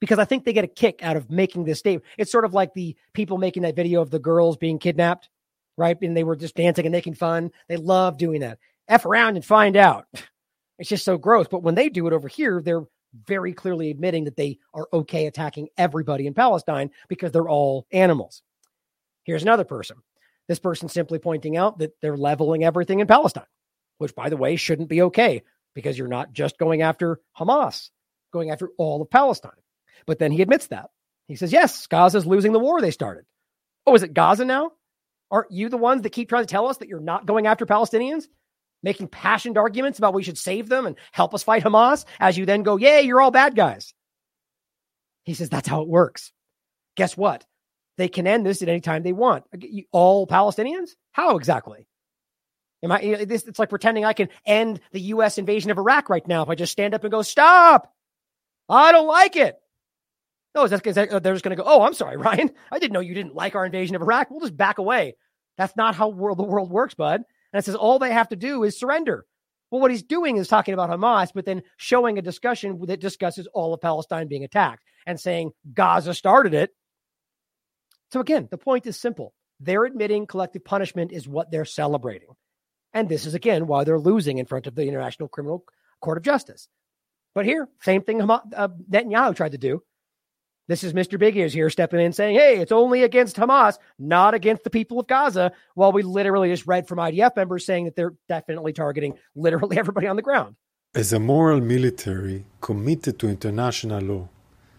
because 0.00 0.18
I 0.18 0.24
think 0.24 0.44
they 0.44 0.52
get 0.52 0.64
a 0.64 0.68
kick 0.68 1.04
out 1.04 1.16
of 1.16 1.30
making 1.30 1.66
this 1.66 1.78
statement. 1.78 2.04
It's 2.18 2.32
sort 2.32 2.44
of 2.44 2.52
like 2.52 2.74
the 2.74 2.96
people 3.12 3.38
making 3.38 3.62
that 3.62 3.76
video 3.76 4.02
of 4.02 4.10
the 4.10 4.18
girls 4.18 4.56
being 4.56 4.80
kidnapped, 4.80 5.28
right? 5.76 5.96
And 6.02 6.16
they 6.16 6.24
were 6.24 6.36
just 6.36 6.56
dancing 6.56 6.84
and 6.84 6.92
making 6.92 7.14
fun. 7.14 7.52
They 7.68 7.76
love 7.76 8.18
doing 8.18 8.40
that. 8.40 8.58
F 8.88 9.06
around 9.06 9.36
and 9.36 9.44
find 9.44 9.76
out. 9.76 10.06
It's 10.78 10.90
just 10.90 11.06
so 11.06 11.16
gross. 11.16 11.46
But 11.50 11.62
when 11.62 11.74
they 11.74 11.88
do 11.88 12.06
it 12.06 12.12
over 12.12 12.28
here, 12.28 12.60
they're 12.62 12.84
very 13.26 13.52
clearly 13.52 13.90
admitting 13.90 14.24
that 14.24 14.36
they 14.36 14.58
are 14.74 14.88
okay 14.92 15.26
attacking 15.26 15.68
everybody 15.76 16.26
in 16.26 16.34
Palestine 16.34 16.90
because 17.08 17.32
they're 17.32 17.48
all 17.48 17.86
animals. 17.92 18.42
Here's 19.24 19.42
another 19.42 19.64
person. 19.64 19.96
This 20.48 20.58
person 20.58 20.88
simply 20.88 21.18
pointing 21.18 21.56
out 21.56 21.78
that 21.78 22.00
they're 22.00 22.16
leveling 22.16 22.64
everything 22.64 23.00
in 23.00 23.06
Palestine, 23.06 23.46
which, 23.98 24.14
by 24.14 24.28
the 24.28 24.36
way, 24.36 24.56
shouldn't 24.56 24.88
be 24.88 25.02
okay 25.02 25.42
because 25.74 25.98
you're 25.98 26.08
not 26.08 26.32
just 26.32 26.58
going 26.58 26.82
after 26.82 27.20
Hamas, 27.36 27.90
going 28.32 28.50
after 28.50 28.70
all 28.78 29.02
of 29.02 29.10
Palestine. 29.10 29.50
But 30.06 30.18
then 30.18 30.30
he 30.30 30.42
admits 30.42 30.68
that. 30.68 30.90
He 31.26 31.34
says, 31.34 31.52
yes, 31.52 31.86
Gaza's 31.88 32.26
losing 32.26 32.52
the 32.52 32.60
war 32.60 32.80
they 32.80 32.92
started. 32.92 33.24
Oh, 33.86 33.94
is 33.94 34.02
it 34.02 34.14
Gaza 34.14 34.44
now? 34.44 34.72
Aren't 35.30 35.50
you 35.50 35.68
the 35.68 35.76
ones 35.76 36.02
that 36.02 36.10
keep 36.10 36.28
trying 36.28 36.44
to 36.44 36.50
tell 36.50 36.68
us 36.68 36.76
that 36.78 36.88
you're 36.88 37.00
not 37.00 37.26
going 37.26 37.48
after 37.48 37.66
Palestinians? 37.66 38.26
Making 38.86 39.08
passionate 39.08 39.58
arguments 39.58 39.98
about 39.98 40.14
we 40.14 40.22
should 40.22 40.38
save 40.38 40.68
them 40.68 40.86
and 40.86 40.94
help 41.10 41.34
us 41.34 41.42
fight 41.42 41.64
Hamas, 41.64 42.04
as 42.20 42.38
you 42.38 42.46
then 42.46 42.62
go, 42.62 42.76
Yay, 42.76 43.02
you're 43.02 43.20
all 43.20 43.32
bad 43.32 43.56
guys. 43.56 43.92
He 45.24 45.34
says 45.34 45.48
that's 45.48 45.66
how 45.66 45.82
it 45.82 45.88
works. 45.88 46.32
Guess 46.94 47.16
what? 47.16 47.44
They 47.98 48.06
can 48.06 48.28
end 48.28 48.46
this 48.46 48.62
at 48.62 48.68
any 48.68 48.80
time 48.80 49.02
they 49.02 49.12
want. 49.12 49.42
All 49.90 50.24
Palestinians? 50.28 50.90
How 51.10 51.36
exactly? 51.36 51.88
Am 52.84 52.92
I? 52.92 53.24
This 53.24 53.42
it's 53.42 53.58
like 53.58 53.70
pretending 53.70 54.04
I 54.04 54.12
can 54.12 54.28
end 54.46 54.80
the 54.92 55.00
U.S. 55.00 55.36
invasion 55.36 55.72
of 55.72 55.78
Iraq 55.78 56.08
right 56.08 56.26
now 56.26 56.42
if 56.42 56.48
I 56.48 56.54
just 56.54 56.70
stand 56.70 56.94
up 56.94 57.02
and 57.02 57.10
go, 57.10 57.22
"Stop! 57.22 57.92
I 58.68 58.92
don't 58.92 59.08
like 59.08 59.34
it." 59.34 59.56
No, 60.54 60.68
that's 60.68 60.80
because 60.80 60.96
uh, 60.96 61.18
they're 61.18 61.34
just 61.34 61.42
going 61.42 61.56
to 61.56 61.62
go, 61.62 61.68
"Oh, 61.68 61.82
I'm 61.82 61.94
sorry, 61.94 62.16
Ryan. 62.28 62.50
I 62.70 62.78
didn't 62.78 62.92
know 62.92 63.00
you 63.00 63.14
didn't 63.14 63.34
like 63.34 63.56
our 63.56 63.66
invasion 63.66 63.96
of 63.96 64.02
Iraq. 64.02 64.30
We'll 64.30 64.40
just 64.40 64.56
back 64.56 64.78
away." 64.78 65.16
That's 65.58 65.74
not 65.74 65.96
how 65.96 66.08
world 66.08 66.38
the 66.38 66.44
world 66.44 66.70
works, 66.70 66.94
bud. 66.94 67.22
And 67.56 67.62
it 67.62 67.64
says 67.64 67.74
all 67.74 67.98
they 67.98 68.12
have 68.12 68.28
to 68.28 68.36
do 68.36 68.64
is 68.64 68.78
surrender. 68.78 69.24
Well, 69.70 69.80
what 69.80 69.90
he's 69.90 70.02
doing 70.02 70.36
is 70.36 70.46
talking 70.46 70.74
about 70.74 70.90
Hamas, 70.90 71.30
but 71.34 71.46
then 71.46 71.62
showing 71.78 72.18
a 72.18 72.22
discussion 72.22 72.78
that 72.84 73.00
discusses 73.00 73.48
all 73.54 73.72
of 73.72 73.80
Palestine 73.80 74.28
being 74.28 74.44
attacked 74.44 74.82
and 75.06 75.18
saying 75.18 75.52
Gaza 75.72 76.12
started 76.12 76.52
it. 76.52 76.68
So 78.12 78.20
again, 78.20 78.46
the 78.50 78.58
point 78.58 78.86
is 78.86 79.00
simple. 79.00 79.32
They're 79.58 79.86
admitting 79.86 80.26
collective 80.26 80.66
punishment 80.66 81.12
is 81.12 81.26
what 81.26 81.50
they're 81.50 81.64
celebrating. 81.64 82.28
And 82.92 83.08
this 83.08 83.24
is 83.24 83.32
again 83.32 83.66
why 83.66 83.84
they're 83.84 83.98
losing 83.98 84.36
in 84.36 84.44
front 84.44 84.66
of 84.66 84.74
the 84.74 84.86
International 84.86 85.26
Criminal 85.26 85.64
Court 86.02 86.18
of 86.18 86.24
Justice. 86.24 86.68
But 87.34 87.46
here, 87.46 87.70
same 87.80 88.02
thing 88.02 88.20
uh, 88.20 88.68
Netanyahu 88.90 89.34
tried 89.34 89.52
to 89.52 89.58
do. 89.58 89.82
This 90.68 90.82
is 90.82 90.94
Mr. 90.94 91.16
Big 91.16 91.36
Ears 91.36 91.52
here 91.52 91.70
stepping 91.70 92.00
in 92.00 92.12
saying, 92.12 92.34
hey, 92.34 92.58
it's 92.58 92.72
only 92.72 93.04
against 93.04 93.36
Hamas, 93.36 93.78
not 94.00 94.34
against 94.34 94.64
the 94.64 94.70
people 94.70 94.98
of 94.98 95.06
Gaza. 95.06 95.52
While 95.74 95.92
we 95.92 96.02
literally 96.02 96.48
just 96.50 96.66
read 96.66 96.88
from 96.88 96.98
IDF 96.98 97.36
members 97.36 97.64
saying 97.64 97.84
that 97.84 97.94
they're 97.94 98.14
definitely 98.28 98.72
targeting 98.72 99.14
literally 99.36 99.78
everybody 99.82 100.08
on 100.08 100.16
the 100.16 100.22
ground. 100.22 100.56
As 100.92 101.12
a 101.12 101.20
moral 101.20 101.60
military 101.60 102.46
committed 102.60 103.20
to 103.20 103.28
international 103.28 104.00
law, 104.00 104.28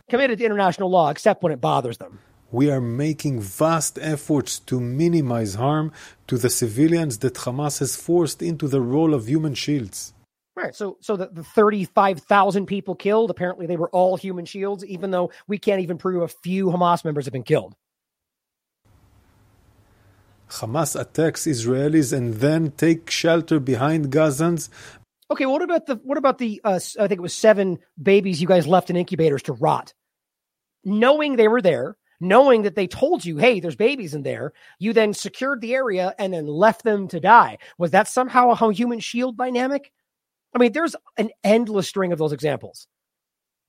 committed 0.10 0.40
to 0.40 0.46
international 0.46 0.90
law, 0.90 1.10
except 1.10 1.42
when 1.42 1.54
it 1.54 1.62
bothers 1.62 1.98
them. 2.00 2.20
We 2.52 2.70
are 2.70 2.82
making 2.82 3.40
vast 3.40 3.98
efforts 4.02 4.60
to 4.60 4.82
minimize 4.82 5.56
harm 5.56 5.94
to 6.28 6.38
the 6.38 6.50
civilians 6.50 7.20
that 7.20 7.36
Hamas 7.36 7.80
has 7.80 7.96
forced 7.96 8.42
into 8.42 8.68
the 8.68 8.82
role 8.82 9.14
of 9.14 9.28
human 9.28 9.54
shields. 9.54 10.14
Right. 10.58 10.76
So, 10.76 10.98
so 11.02 11.16
the, 11.16 11.28
the 11.28 11.44
35,000 11.44 12.66
people 12.66 12.96
killed, 12.96 13.30
apparently 13.30 13.68
they 13.68 13.78
were 13.78 13.92
all 13.92 14.18
human 14.18 14.46
shields, 14.46 14.84
even 14.84 15.12
though 15.12 15.30
we 15.48 15.60
can't 15.60 15.82
even 15.82 16.00
prove 16.00 16.24
a 16.24 16.28
few 16.28 16.66
Hamas 16.72 17.06
members 17.06 17.26
have 17.26 17.32
been 17.32 17.44
killed. 17.44 17.76
Hamas 20.50 21.00
attacks 21.00 21.44
Israelis 21.44 22.12
and 22.12 22.34
then 22.36 22.72
take 22.72 23.12
shelter 23.12 23.60
behind 23.60 24.10
Gazans. 24.12 24.70
Okay, 25.30 25.46
what 25.46 25.62
about 25.62 25.86
the 25.86 25.98
what 25.98 26.18
about 26.18 26.40
the 26.40 26.60
uh, 26.64 26.80
I 27.00 27.08
think 27.08 27.20
it 27.20 27.22
was 27.22 27.36
seven 27.36 27.78
babies 28.02 28.42
you 28.42 28.48
guys 28.48 28.66
left 28.66 28.90
in 28.90 28.96
incubators 28.96 29.44
to 29.44 29.54
rot, 29.54 29.94
knowing 30.84 31.36
they 31.36 31.50
were 31.50 31.62
there, 31.62 31.98
knowing 32.20 32.64
that 32.64 32.74
they 32.74 32.88
told 32.88 33.24
you, 33.24 33.38
hey, 33.38 33.60
there's 33.60 33.76
babies 33.76 34.16
in 34.16 34.24
there. 34.24 34.54
You 34.80 34.94
then 34.94 35.14
secured 35.14 35.62
the 35.62 35.76
area 35.76 36.16
and 36.18 36.34
then 36.34 36.48
left 36.48 36.84
them 36.84 37.08
to 37.10 37.20
die. 37.20 37.60
Was 37.78 37.92
that 37.92 38.08
somehow 38.08 38.50
a 38.50 38.74
human 38.74 39.02
shield 39.02 39.38
dynamic? 39.38 39.92
I 40.54 40.60
mean, 40.60 40.72
there's 40.72 40.96
an 41.18 41.30
endless 41.44 41.88
string 41.88 42.12
of 42.12 42.20
those 42.20 42.34
examples. 42.34 42.88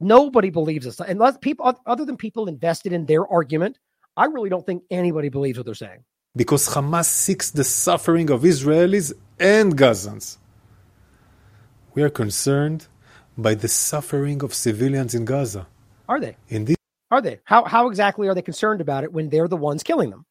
Nobody 0.01 0.51
believes 0.51 0.87
this. 0.87 1.01
Unless 1.01 1.39
people, 1.39 1.75
other 1.87 2.05
than 2.05 2.17
people 2.17 2.49
invested 2.49 2.93
in 2.93 3.07
their 3.07 3.27
argument, 3.27 3.79
I 4.17 4.27
really 4.27 4.49
don't 4.49 4.65
think 4.65 4.85
anybody 4.91 5.29
believes 5.29 5.59
what 5.59 5.67
they're 5.67 5.75
saying. 5.75 6.05
Because 6.37 6.69
Hamas 6.69 7.07
seeks 7.07 7.51
the 7.51 7.65
suffering 7.65 8.31
of 8.31 8.43
Israelis 8.43 9.13
and 9.41 9.77
Gazans. 9.77 10.39
We 11.95 12.03
are 12.03 12.11
concerned 12.11 12.87
by 13.37 13.55
the 13.55 13.69
suffering 13.69 14.43
of 14.43 14.55
civilians 14.55 15.15
in 15.15 15.25
Gaza. 15.25 15.67
Are 16.09 16.21
they? 16.21 16.37
In 16.49 16.65
this, 16.65 16.77
are 17.11 17.21
they? 17.21 17.41
How, 17.45 17.65
how 17.65 17.89
exactly 17.89 18.29
are 18.29 18.35
they 18.35 18.43
concerned 18.43 18.81
about 18.81 19.05
it 19.05 19.13
when 19.13 19.31
they're 19.31 19.49
the 19.49 19.57
ones 19.57 19.83
killing 19.83 20.11
them? 20.11 20.25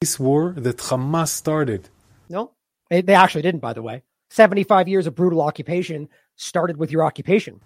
This 0.00 0.18
war 0.18 0.52
that 0.56 0.78
Hamas 0.78 1.28
started. 1.28 1.88
No, 2.28 2.52
they 2.90 3.14
actually 3.14 3.42
didn't, 3.42 3.60
by 3.60 3.72
the 3.72 3.82
way. 3.82 4.02
75 4.34 4.88
years 4.88 5.06
of 5.06 5.14
brutal 5.14 5.40
occupation 5.40 6.08
started 6.34 6.76
with 6.76 6.90
your 6.90 7.04
occupation. 7.04 7.60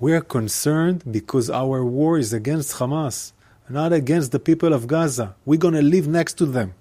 We're 0.00 0.22
concerned 0.22 1.04
because 1.12 1.50
our 1.50 1.84
war 1.84 2.18
is 2.18 2.32
against 2.32 2.76
Hamas, 2.76 3.32
not 3.68 3.92
against 3.92 4.32
the 4.32 4.38
people 4.40 4.72
of 4.72 4.86
Gaza. 4.86 5.36
We're 5.44 5.60
going 5.60 5.74
to 5.74 5.82
live 5.82 6.08
next 6.08 6.34
to 6.38 6.46
them. 6.46 6.72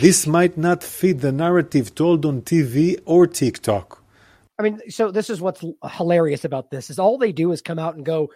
this 0.00 0.26
might 0.26 0.58
not 0.58 0.84
fit 0.84 1.20
the 1.20 1.32
narrative 1.32 1.94
told 1.94 2.26
on 2.26 2.42
TV 2.42 3.00
or 3.06 3.26
TikTok. 3.26 4.04
I 4.58 4.64
mean, 4.64 4.82
so 4.90 5.10
this 5.10 5.30
is 5.30 5.40
what's 5.40 5.64
hilarious 5.92 6.44
about 6.44 6.70
this 6.70 6.90
is 6.90 6.98
all 6.98 7.16
they 7.16 7.32
do 7.32 7.52
is 7.52 7.62
come 7.62 7.78
out 7.78 7.94
and 7.96 8.04
go, 8.04 8.28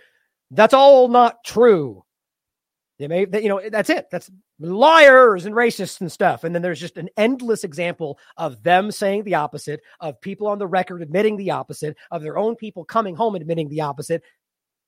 that's 0.51 0.73
all 0.73 1.09
not 1.09 1.45
true. 1.45 2.05
They 2.98 3.09
may, 3.09 3.27
you 3.32 3.48
know, 3.48 3.60
that's 3.70 3.90
it. 3.90 4.09
That's 4.10 4.31
liars 4.60 5.47
and 5.47 5.55
racists 5.55 6.01
and 6.01 6.12
stuff. 6.12 6.44
And 6.44 6.55
then 6.55 6.62
there's 6.62 6.81
just 6.81 6.98
an 6.98 7.09
endless 7.16 7.64
example 7.64 8.19
of 8.36 8.62
them 8.62 8.90
saying 8.93 9.24
the 9.24 9.35
opposite, 9.35 9.81
of 9.98 10.20
people 10.20 10.47
on 10.47 10.59
the 10.59 10.66
record 10.66 11.02
admitting 11.02 11.36
the 11.36 11.51
opposite, 11.51 11.97
of 12.10 12.23
their 12.23 12.39
own 12.39 12.55
people 12.55 12.85
coming 12.85 13.16
home 13.16 13.35
admitting 13.35 13.69
the 13.69 13.81
opposite. 13.81 14.23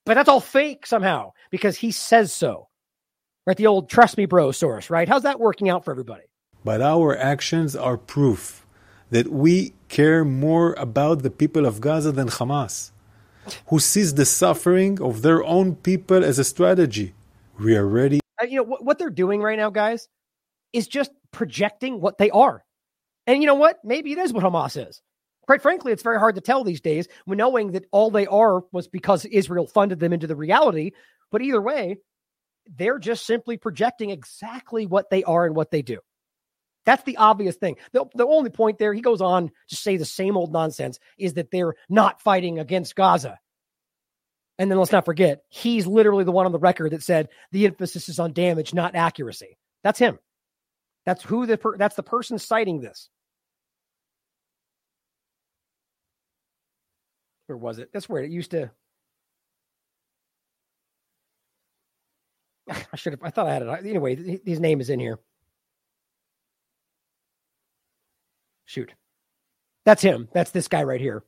But 0.06 0.14
that's 0.14 0.28
all 0.28 0.40
fake 0.40 0.86
somehow 0.86 1.32
because 1.50 1.76
he 1.76 1.90
says 1.90 2.32
so. 2.32 2.68
Right? 3.46 3.56
The 3.56 3.66
old 3.66 3.90
trust 3.90 4.16
me, 4.16 4.26
bro 4.26 4.52
source, 4.52 4.90
right? 4.90 5.08
How's 5.08 5.22
that 5.22 5.40
working 5.40 5.68
out 5.68 5.84
for 5.84 5.90
everybody? 5.90 6.24
But 6.64 6.80
our 6.80 7.16
actions 7.16 7.74
are 7.74 7.96
proof 7.96 8.64
that 9.10 9.28
we 9.28 9.74
care 9.88 10.24
more 10.24 10.74
about 10.74 11.22
the 11.22 11.30
people 11.30 11.66
of 11.66 11.80
Gaza 11.80 12.12
than 12.12 12.28
Hamas, 12.28 12.90
who 13.66 13.78
sees 13.78 14.14
the 14.14 14.24
suffering 14.24 15.00
of 15.00 15.22
their 15.22 15.44
own 15.44 15.76
people 15.76 16.24
as 16.24 16.38
a 16.38 16.44
strategy. 16.44 17.12
We 17.58 17.76
are 17.76 17.86
ready. 17.86 18.20
Uh, 18.40 18.46
you 18.46 18.56
know 18.56 18.62
what, 18.64 18.84
what 18.84 18.98
they're 18.98 19.10
doing 19.10 19.40
right 19.40 19.58
now, 19.58 19.70
guys, 19.70 20.08
is 20.72 20.88
just 20.88 21.10
projecting 21.32 22.00
what 22.00 22.18
they 22.18 22.30
are. 22.30 22.64
And 23.26 23.42
you 23.42 23.46
know 23.46 23.54
what? 23.54 23.78
Maybe 23.84 24.12
it 24.12 24.18
is 24.18 24.32
what 24.32 24.44
Hamas 24.44 24.88
is. 24.88 25.00
Quite 25.42 25.62
frankly, 25.62 25.92
it's 25.92 26.02
very 26.02 26.18
hard 26.18 26.34
to 26.36 26.40
tell 26.40 26.64
these 26.64 26.80
days, 26.80 27.06
knowing 27.26 27.72
that 27.72 27.84
all 27.92 28.10
they 28.10 28.26
are 28.26 28.62
was 28.72 28.88
because 28.88 29.24
Israel 29.24 29.66
funded 29.66 30.00
them 30.00 30.12
into 30.12 30.26
the 30.26 30.36
reality. 30.36 30.92
But 31.30 31.42
either 31.42 31.60
way, 31.60 31.98
they're 32.66 32.98
just 32.98 33.26
simply 33.26 33.56
projecting 33.56 34.10
exactly 34.10 34.86
what 34.86 35.10
they 35.10 35.22
are 35.22 35.44
and 35.44 35.54
what 35.54 35.70
they 35.70 35.82
do. 35.82 35.98
That's 36.86 37.04
the 37.04 37.18
obvious 37.18 37.56
thing. 37.56 37.76
The, 37.92 38.04
the 38.14 38.26
only 38.26 38.50
point 38.50 38.78
there, 38.78 38.92
he 38.92 39.00
goes 39.00 39.20
on 39.20 39.50
to 39.68 39.76
say 39.76 39.96
the 39.96 40.04
same 40.04 40.36
old 40.36 40.52
nonsense, 40.52 40.98
is 41.18 41.34
that 41.34 41.50
they're 41.50 41.74
not 41.88 42.20
fighting 42.20 42.58
against 42.58 42.96
Gaza. 42.96 43.38
And 44.58 44.70
then 44.70 44.78
let's 44.78 44.92
not 44.92 45.04
forget, 45.04 45.42
he's 45.48 45.86
literally 45.86 46.24
the 46.24 46.32
one 46.32 46.46
on 46.46 46.52
the 46.52 46.58
record 46.58 46.92
that 46.92 47.02
said 47.02 47.28
the 47.50 47.66
emphasis 47.66 48.08
is 48.08 48.20
on 48.20 48.32
damage, 48.32 48.72
not 48.72 48.94
accuracy. 48.94 49.58
That's 49.82 49.98
him. 49.98 50.18
That's 51.06 51.22
who 51.22 51.46
the 51.46 51.58
per- 51.58 51.76
that's 51.76 51.96
the 51.96 52.02
person 52.02 52.38
citing 52.38 52.80
this. 52.80 53.08
Where 57.46 57.58
was 57.58 57.78
it? 57.78 57.90
That's 57.92 58.08
where 58.08 58.22
it 58.22 58.30
used 58.30 58.52
to. 58.52 58.70
I 62.70 62.96
should 62.96 63.12
have. 63.12 63.22
I 63.22 63.30
thought 63.30 63.48
I 63.48 63.52
had 63.52 63.62
it. 63.62 63.86
Anyway, 63.86 64.40
his 64.44 64.60
name 64.60 64.80
is 64.80 64.88
in 64.88 65.00
here. 65.00 65.18
Shoot, 68.64 68.94
that's 69.84 70.00
him. 70.00 70.28
That's 70.32 70.52
this 70.52 70.68
guy 70.68 70.84
right 70.84 71.00
here 71.00 71.22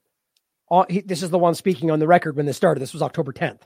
he, 0.89 1.01
this 1.01 1.23
is 1.23 1.31
the 1.31 1.39
one 1.39 1.55
speaking 1.55 1.91
on 1.91 1.99
the 1.99 2.07
record 2.07 2.37
when 2.37 2.47
this 2.47 2.57
started. 2.57 2.81
This 2.81 2.93
was 2.93 3.03
October 3.03 3.33
10th. 3.33 3.61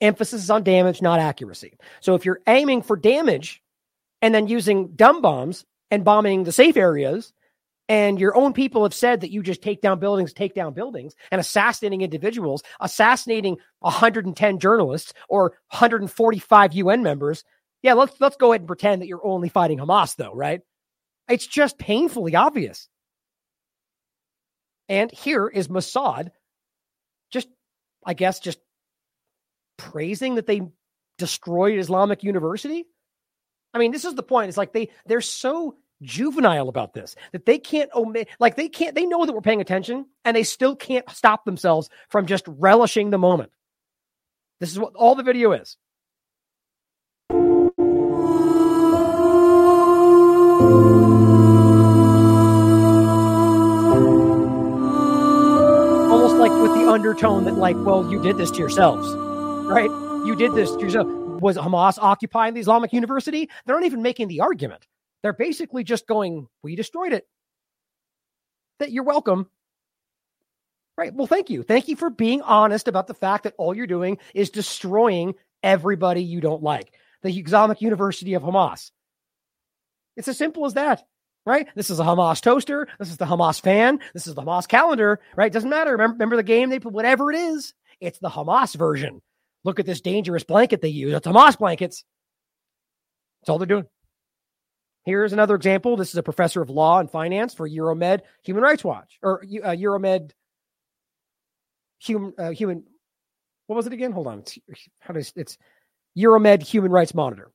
Emphasis 0.00 0.42
is 0.42 0.50
on 0.50 0.62
damage, 0.62 1.02
not 1.02 1.20
accuracy. 1.20 1.76
So 2.00 2.14
if 2.14 2.24
you're 2.24 2.40
aiming 2.46 2.82
for 2.82 2.96
damage 2.96 3.62
and 4.22 4.34
then 4.34 4.48
using 4.48 4.88
dumb 4.94 5.20
bombs 5.20 5.64
and 5.90 6.04
bombing 6.04 6.44
the 6.44 6.52
safe 6.52 6.76
areas, 6.76 7.32
and 7.90 8.20
your 8.20 8.36
own 8.36 8.52
people 8.52 8.84
have 8.84 8.94
said 8.94 9.20
that 9.20 9.32
you 9.32 9.42
just 9.42 9.62
take 9.62 9.80
down 9.80 9.98
buildings, 9.98 10.32
take 10.32 10.54
down 10.54 10.74
buildings, 10.74 11.16
and 11.32 11.40
assassinating 11.40 12.02
individuals, 12.02 12.62
assassinating 12.78 13.58
110 13.80 14.58
journalists 14.60 15.12
or 15.28 15.54
145 15.70 16.72
UN 16.74 17.02
members. 17.02 17.42
Yeah, 17.82 17.94
let's 17.94 18.14
let's 18.20 18.36
go 18.36 18.52
ahead 18.52 18.60
and 18.60 18.68
pretend 18.68 19.02
that 19.02 19.08
you're 19.08 19.26
only 19.26 19.48
fighting 19.48 19.78
Hamas, 19.78 20.14
though, 20.14 20.32
right? 20.32 20.60
It's 21.28 21.48
just 21.48 21.78
painfully 21.78 22.36
obvious. 22.36 22.88
And 24.90 25.10
here 25.12 25.46
is 25.46 25.68
Mossad 25.68 26.32
just, 27.30 27.48
I 28.04 28.12
guess, 28.12 28.40
just 28.40 28.58
praising 29.78 30.34
that 30.34 30.48
they 30.48 30.62
destroyed 31.16 31.78
Islamic 31.78 32.24
University. 32.24 32.84
I 33.72 33.78
mean, 33.78 33.92
this 33.92 34.04
is 34.04 34.16
the 34.16 34.24
point. 34.24 34.48
It's 34.48 34.58
like 34.58 34.72
they 34.72 34.90
they're 35.06 35.20
so 35.20 35.76
juvenile 36.02 36.68
about 36.68 36.92
this 36.92 37.14
that 37.30 37.46
they 37.46 37.58
can't 37.58 37.90
omit 37.94 38.26
like 38.40 38.56
they 38.56 38.70
can't 38.70 38.94
they 38.94 39.04
know 39.04 39.26
that 39.26 39.34
we're 39.34 39.42
paying 39.42 39.60
attention 39.60 40.06
and 40.24 40.34
they 40.34 40.42
still 40.42 40.74
can't 40.74 41.08
stop 41.10 41.44
themselves 41.44 41.90
from 42.08 42.26
just 42.26 42.44
relishing 42.48 43.10
the 43.10 43.18
moment. 43.18 43.52
This 44.58 44.72
is 44.72 44.78
what 44.78 44.96
all 44.96 45.14
the 45.14 45.22
video 45.22 45.52
is. 45.52 45.76
With 56.60 56.74
the 56.74 56.90
undertone 56.90 57.44
that, 57.44 57.54
like, 57.54 57.76
well, 57.78 58.10
you 58.10 58.22
did 58.22 58.36
this 58.36 58.50
to 58.50 58.58
yourselves, 58.58 59.08
right? 59.66 59.90
You 60.26 60.36
did 60.36 60.54
this 60.54 60.70
to 60.70 60.80
yourself. 60.80 61.06
Was 61.40 61.56
Hamas 61.56 61.98
occupying 61.98 62.54
the 62.54 62.60
Islamic 62.60 62.92
University? 62.92 63.48
They're 63.64 63.76
not 63.76 63.86
even 63.86 64.02
making 64.02 64.28
the 64.28 64.40
argument. 64.40 64.86
They're 65.22 65.32
basically 65.32 65.84
just 65.84 66.06
going, 66.06 66.48
we 66.62 66.76
destroyed 66.76 67.12
it. 67.12 67.26
That 68.78 68.92
you're 68.92 69.04
welcome. 69.04 69.48
Right. 70.96 71.14
Well, 71.14 71.26
thank 71.26 71.48
you. 71.48 71.62
Thank 71.62 71.88
you 71.88 71.96
for 71.96 72.10
being 72.10 72.42
honest 72.42 72.86
about 72.86 73.06
the 73.06 73.14
fact 73.14 73.44
that 73.44 73.54
all 73.56 73.74
you're 73.74 73.86
doing 73.86 74.18
is 74.34 74.50
destroying 74.50 75.34
everybody 75.62 76.22
you 76.22 76.42
don't 76.42 76.62
like. 76.62 76.92
The 77.22 77.30
Islamic 77.30 77.80
University 77.80 78.34
of 78.34 78.42
Hamas. 78.42 78.90
It's 80.16 80.28
as 80.28 80.36
simple 80.36 80.66
as 80.66 80.74
that 80.74 81.02
right? 81.50 81.68
This 81.74 81.90
is 81.90 82.00
a 82.00 82.04
Hamas 82.04 82.40
toaster. 82.40 82.88
This 82.98 83.10
is 83.10 83.16
the 83.16 83.26
Hamas 83.26 83.60
fan. 83.60 83.98
This 84.14 84.26
is 84.26 84.34
the 84.34 84.42
Hamas 84.42 84.68
calendar, 84.68 85.20
right? 85.36 85.52
Doesn't 85.52 85.68
matter. 85.68 85.92
Remember, 85.92 86.14
remember 86.14 86.36
the 86.36 86.42
game 86.42 86.70
they 86.70 86.78
put, 86.78 86.92
whatever 86.92 87.30
it 87.30 87.36
is, 87.36 87.74
it's 88.00 88.18
the 88.18 88.30
Hamas 88.30 88.74
version. 88.74 89.20
Look 89.64 89.80
at 89.80 89.86
this 89.86 90.00
dangerous 90.00 90.44
blanket 90.44 90.80
they 90.80 90.88
use. 90.88 91.12
It's 91.12 91.26
Hamas 91.26 91.58
blankets. 91.58 92.04
That's 93.40 93.50
all 93.50 93.58
they're 93.58 93.66
doing. 93.66 93.86
Here's 95.04 95.32
another 95.32 95.54
example. 95.54 95.96
This 95.96 96.10
is 96.10 96.16
a 96.16 96.22
professor 96.22 96.62
of 96.62 96.70
law 96.70 97.00
and 97.00 97.10
finance 97.10 97.54
for 97.54 97.68
Euromed 97.68 98.20
Human 98.44 98.62
Rights 98.62 98.84
Watch 98.84 99.18
or 99.22 99.42
uh, 99.42 99.70
Euromed 99.70 100.30
Human 102.00 102.34
uh, 102.38 102.50
Human. 102.50 102.84
What 103.66 103.76
was 103.76 103.86
it 103.86 103.92
again? 103.92 104.12
Hold 104.12 104.26
on. 104.26 104.40
It's, 104.40 104.58
how 105.00 105.14
does 105.14 105.32
it's 105.36 105.56
Euromed 106.16 106.62
Human 106.62 106.90
Rights 106.90 107.14
Monitor. 107.14 107.50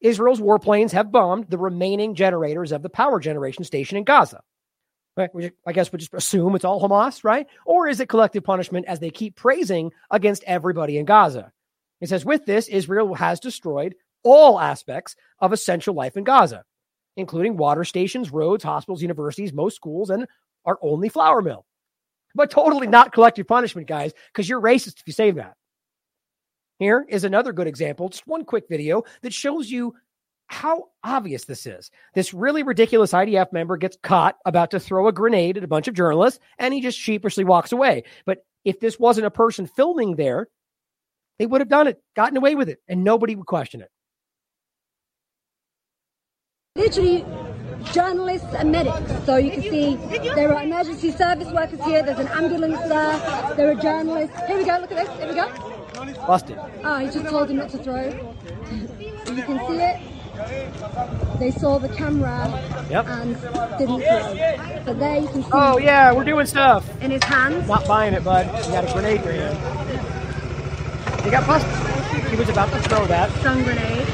Israel's 0.00 0.40
warplanes 0.40 0.92
have 0.92 1.12
bombed 1.12 1.48
the 1.48 1.58
remaining 1.58 2.14
generators 2.14 2.72
of 2.72 2.82
the 2.82 2.90
power 2.90 3.20
generation 3.20 3.64
station 3.64 3.96
in 3.96 4.04
Gaza. 4.04 4.42
Right? 5.16 5.30
I 5.66 5.72
guess 5.72 5.90
we 5.90 5.98
just 5.98 6.12
assume 6.12 6.54
it's 6.54 6.64
all 6.64 6.86
Hamas, 6.86 7.24
right? 7.24 7.46
Or 7.64 7.88
is 7.88 8.00
it 8.00 8.08
collective 8.08 8.44
punishment 8.44 8.84
as 8.86 9.00
they 9.00 9.10
keep 9.10 9.34
praising 9.34 9.92
against 10.10 10.44
everybody 10.44 10.98
in 10.98 11.06
Gaza? 11.06 11.52
It 12.02 12.10
says, 12.10 12.24
with 12.24 12.44
this, 12.44 12.68
Israel 12.68 13.14
has 13.14 13.40
destroyed 13.40 13.94
all 14.22 14.60
aspects 14.60 15.16
of 15.38 15.54
essential 15.54 15.94
life 15.94 16.18
in 16.18 16.24
Gaza, 16.24 16.64
including 17.16 17.56
water 17.56 17.84
stations, 17.84 18.30
roads, 18.30 18.62
hospitals, 18.64 19.00
universities, 19.00 19.54
most 19.54 19.76
schools, 19.76 20.10
and 20.10 20.26
our 20.66 20.78
only 20.82 21.08
flour 21.08 21.40
mill. 21.40 21.64
But 22.34 22.50
totally 22.50 22.86
not 22.86 23.12
collective 23.12 23.46
punishment, 23.46 23.88
guys, 23.88 24.12
because 24.32 24.46
you're 24.46 24.60
racist 24.60 25.00
if 25.00 25.06
you 25.06 25.14
say 25.14 25.30
that. 25.30 25.54
Here 26.78 27.06
is 27.08 27.24
another 27.24 27.52
good 27.52 27.66
example, 27.66 28.08
just 28.08 28.26
one 28.26 28.44
quick 28.44 28.64
video 28.68 29.04
that 29.22 29.32
shows 29.32 29.70
you 29.70 29.94
how 30.48 30.88
obvious 31.02 31.44
this 31.44 31.66
is. 31.66 31.90
This 32.14 32.34
really 32.34 32.62
ridiculous 32.62 33.12
IDF 33.12 33.52
member 33.52 33.76
gets 33.76 33.96
caught 34.02 34.36
about 34.44 34.70
to 34.72 34.80
throw 34.80 35.08
a 35.08 35.12
grenade 35.12 35.56
at 35.56 35.64
a 35.64 35.68
bunch 35.68 35.88
of 35.88 35.94
journalists 35.94 36.38
and 36.58 36.72
he 36.72 36.80
just 36.80 36.98
sheepishly 36.98 37.44
walks 37.44 37.72
away. 37.72 38.04
But 38.26 38.44
if 38.64 38.78
this 38.78 38.98
wasn't 38.98 39.26
a 39.26 39.30
person 39.30 39.66
filming 39.66 40.16
there, 40.16 40.48
they 41.38 41.46
would 41.46 41.60
have 41.60 41.68
done 41.68 41.86
it, 41.86 42.00
gotten 42.14 42.36
away 42.36 42.54
with 42.54 42.68
it, 42.68 42.78
and 42.88 43.04
nobody 43.04 43.34
would 43.34 43.46
question 43.46 43.80
it. 43.80 43.90
Literally, 46.76 47.24
journalists 47.92 48.48
and 48.54 48.70
medics. 48.70 49.24
So 49.24 49.36
you 49.36 49.50
can 49.50 49.62
see 49.62 49.96
there 50.34 50.54
are 50.54 50.62
emergency 50.62 51.10
service 51.10 51.48
workers 51.48 51.82
here, 51.84 52.02
there's 52.02 52.18
an 52.18 52.28
ambulance 52.28 52.78
there, 52.80 53.54
there 53.56 53.70
are 53.70 53.74
journalists. 53.74 54.36
Here 54.46 54.58
we 54.58 54.64
go, 54.64 54.78
look 54.78 54.92
at 54.92 55.06
this, 55.06 55.18
here 55.18 55.28
we 55.28 55.34
go. 55.34 55.75
Busted. 56.26 56.58
Oh, 56.84 56.98
he 56.98 57.06
just 57.06 57.26
told 57.26 57.50
him 57.50 57.56
not 57.56 57.70
to 57.70 57.78
throw. 57.78 58.04
you 58.06 59.42
can 59.42 59.66
see 59.66 59.80
it. 59.80 61.38
They 61.38 61.50
saw 61.50 61.78
the 61.78 61.88
camera 61.88 62.48
yep. 62.90 63.06
and 63.08 63.34
didn't 63.78 64.02
throw. 64.02 64.82
But 64.84 64.98
there 64.98 65.18
you 65.18 65.28
can 65.28 65.42
see. 65.42 65.50
Oh 65.52 65.78
yeah, 65.78 66.12
we're 66.12 66.24
doing 66.24 66.46
stuff. 66.46 66.84
In 67.02 67.10
his 67.10 67.24
hands. 67.24 67.66
Not 67.66 67.86
buying 67.86 68.12
it, 68.12 68.22
bud. 68.22 68.46
You 68.66 68.72
got 68.72 68.88
a 68.88 68.92
grenade 68.92 69.22
for 69.22 69.32
him. 69.32 69.54
He 71.24 71.30
got 71.30 71.46
busted. 71.46 72.30
He 72.30 72.36
was 72.36 72.48
about 72.48 72.70
to 72.72 72.88
throw 72.88 73.06
that. 73.06 73.30
Stun 73.40 73.62
grenade. 73.64 74.06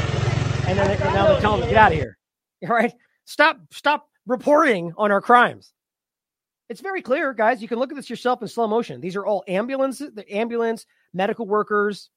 And 0.67 0.79
then 0.79 0.91
and 0.91 1.15
now 1.15 1.27
they're 1.27 1.41
telling 1.41 1.63
him, 1.63 1.69
get 1.69 1.77
out 1.77 1.93
of 1.93 1.99
here. 1.99 2.17
All 2.63 2.69
right? 2.69 2.93
Stop, 3.25 3.59
stop 3.73 4.09
reporting 4.27 4.93
on 4.97 5.11
our 5.11 5.21
crimes. 5.21 5.73
It's 6.69 6.81
very 6.81 7.03
clear, 7.03 7.35
guys. 7.35 7.61
You 7.61 7.69
can 7.69 7.79
look 7.79 7.91
at 7.91 7.97
this 7.97 8.09
yourself 8.09 8.41
in 8.41 8.49
slow 8.49 8.67
motion. 8.67 9.01
These 9.01 9.17
are 9.17 9.27
all 9.27 9.45
ambulances, 9.47 10.13
the 10.15 10.31
ambulance, 10.35 10.87
medical 11.13 11.47
workers, 11.47 12.11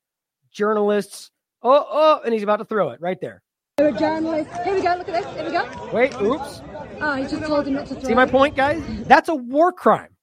journalists. 0.51 1.31
Oh, 1.61 1.85
oh, 1.89 2.21
and 2.23 2.33
he's 2.33 2.43
about 2.43 2.57
to 2.57 2.65
throw 2.65 2.89
it 2.89 3.01
right 3.01 3.19
there. 3.19 3.41
There 3.77 3.91
journalists. 3.91 4.53
Here 4.63 4.73
we 4.73 4.81
go. 4.81 4.95
Look 4.95 5.09
at 5.09 5.23
this. 5.23 5.35
Here 5.35 5.45
we 5.45 5.51
go. 5.51 5.89
Wait, 5.91 6.13
oops. 6.21 6.61
Oh, 7.01 7.13
he 7.15 7.23
just 7.23 7.43
told 7.43 7.67
him 7.67 7.73
not 7.73 7.87
to 7.87 7.95
throw 7.95 8.03
See 8.03 8.13
my 8.13 8.25
point, 8.25 8.55
guys? 8.55 8.81
That's 9.05 9.27
a 9.27 9.35
war 9.35 9.73
crime. 9.73 10.15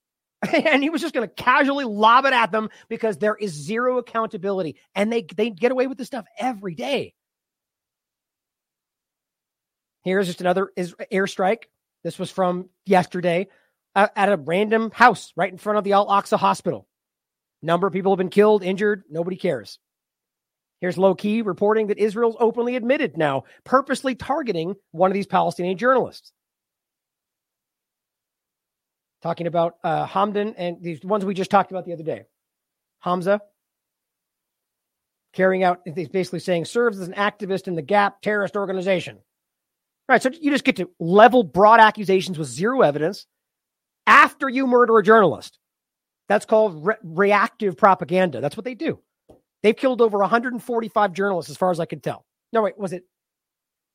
and 0.53 0.83
he 0.83 0.91
was 0.91 1.01
just 1.01 1.15
going 1.15 1.29
to 1.29 1.35
casually 1.35 1.85
lob 1.85 2.25
it 2.25 2.33
at 2.33 2.51
them 2.51 2.69
because 2.89 3.19
there 3.19 3.37
is 3.37 3.53
zero 3.53 3.99
accountability 3.99 4.77
and 4.95 5.13
they 5.13 5.23
they 5.37 5.51
get 5.51 5.71
away 5.71 5.87
with 5.87 5.99
this 5.99 6.09
stuff 6.09 6.25
every 6.39 6.75
day. 6.75 7.15
Here's 10.03 10.27
just 10.27 10.41
another 10.41 10.71
is 10.77 10.95
airstrike. 11.13 11.65
This 12.03 12.19
was 12.19 12.31
from 12.31 12.71
yesterday 12.85 13.49
uh, 13.95 14.09
at 14.17 14.33
a 14.33 14.37
random 14.37 14.91
house 14.91 15.33
right 15.37 15.53
in 15.53 15.59
front 15.59 15.79
of 15.79 15.85
the 15.85 15.93
Al 15.93 16.09
Aqsa 16.09 16.39
Hospital. 16.39 16.89
Number 17.63 17.87
of 17.87 17.93
people 17.93 18.13
have 18.13 18.19
been 18.19 18.29
killed, 18.29 18.63
injured. 18.63 19.05
Nobody 19.09 19.37
cares. 19.37 19.79
Here's 20.81 20.99
low 20.99 21.15
key 21.15 21.43
reporting 21.43 21.87
that 21.89 21.99
Israel's 21.99 22.37
openly 22.41 22.75
admitted 22.75 23.17
now 23.17 23.45
purposely 23.65 24.17
targeting 24.17 24.75
one 24.91 25.11
of 25.11 25.15
these 25.15 25.29
Palestinian 25.29 25.79
journalists. 25.79 26.33
Talking 29.23 29.47
about 29.47 29.77
uh, 29.85 30.07
Hamdan 30.07 30.55
and 30.59 30.83
these 30.83 31.05
ones 31.05 31.25
we 31.25 31.35
just 31.35 31.53
talked 31.53 31.71
about 31.71 31.85
the 31.85 31.93
other 31.93 32.03
day. 32.03 32.25
Hamza 32.99 33.41
carrying 35.33 35.63
out, 35.63 35.81
he's 35.95 36.09
basically 36.09 36.41
saying, 36.41 36.65
serves 36.65 37.01
as 37.01 37.07
an 37.07 37.15
activist 37.15 37.69
in 37.69 37.77
the 37.77 37.83
GAP 37.83 38.21
terrorist 38.21 38.57
organization. 38.57 39.19
Right, 40.09 40.21
so 40.21 40.31
you 40.31 40.51
just 40.51 40.65
get 40.65 40.77
to 40.77 40.91
level 40.99 41.45
broad 41.45 41.79
accusations 41.79 42.37
with 42.37 42.49
zero 42.49 42.83
evidence 42.83 43.27
after 44.07 44.49
you 44.49 44.67
murder 44.67 44.99
a 44.99 45.03
journalist. 45.03 45.59
That's 46.29 46.47
called 46.47 46.87
re- 46.87 46.97
reactive 47.03 47.77
propaganda. 47.77 48.41
That's 48.41 48.57
what 48.57 48.65
they 48.65 48.75
do. 48.75 49.01
They've 49.63 49.77
killed 49.77 50.01
over 50.01 50.19
145 50.19 51.13
journalists, 51.13 51.51
as 51.51 51.57
far 51.57 51.71
as 51.71 51.81
I 51.81 51.87
can 51.87 52.01
tell. 52.01 52.25
No, 52.53 52.63
wait, 52.63 52.79
was 52.79 52.93
it? 52.93 53.05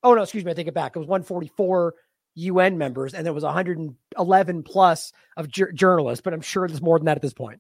Oh, 0.04 0.14
no, 0.14 0.24
excuse 0.24 0.46
me. 0.46 0.52
I 0.52 0.54
take 0.54 0.68
it 0.68 0.74
back. 0.74 0.96
It 0.96 1.00
was 1.00 1.08
144 1.08 1.94
UN 2.36 2.78
members, 2.78 3.14
and 3.14 3.26
there 3.26 3.34
was 3.34 3.44
111 3.44 4.64
plus 4.64 5.12
of 5.36 5.50
journalists, 5.50 6.22
but 6.22 6.34
I'm 6.34 6.42
sure 6.42 6.68
there's 6.68 6.82
more 6.82 7.00
than 7.00 7.06
that 7.06 7.18
at 7.18 7.22
this 7.22 7.34
point. 7.34 7.60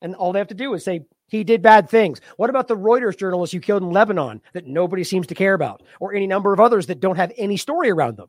And 0.00 0.16
all 0.16 0.32
they 0.32 0.40
have 0.40 0.48
to 0.48 0.54
do 0.54 0.74
is 0.74 0.84
say, 0.84 1.06
he 1.28 1.44
did 1.44 1.62
bad 1.62 1.88
things. 1.88 2.20
What 2.36 2.50
about 2.50 2.68
the 2.68 2.76
Reuters 2.76 3.16
journalists 3.16 3.54
you 3.54 3.60
killed 3.60 3.82
in 3.82 3.90
Lebanon 3.90 4.42
that 4.52 4.66
nobody 4.66 5.04
seems 5.04 5.28
to 5.28 5.34
care 5.34 5.54
about, 5.54 5.82
or 6.00 6.12
any 6.12 6.26
number 6.26 6.52
of 6.52 6.60
others 6.60 6.88
that 6.88 7.00
don't 7.00 7.16
have 7.16 7.32
any 7.38 7.56
story 7.56 7.90
around 7.90 8.16
them? 8.16 8.28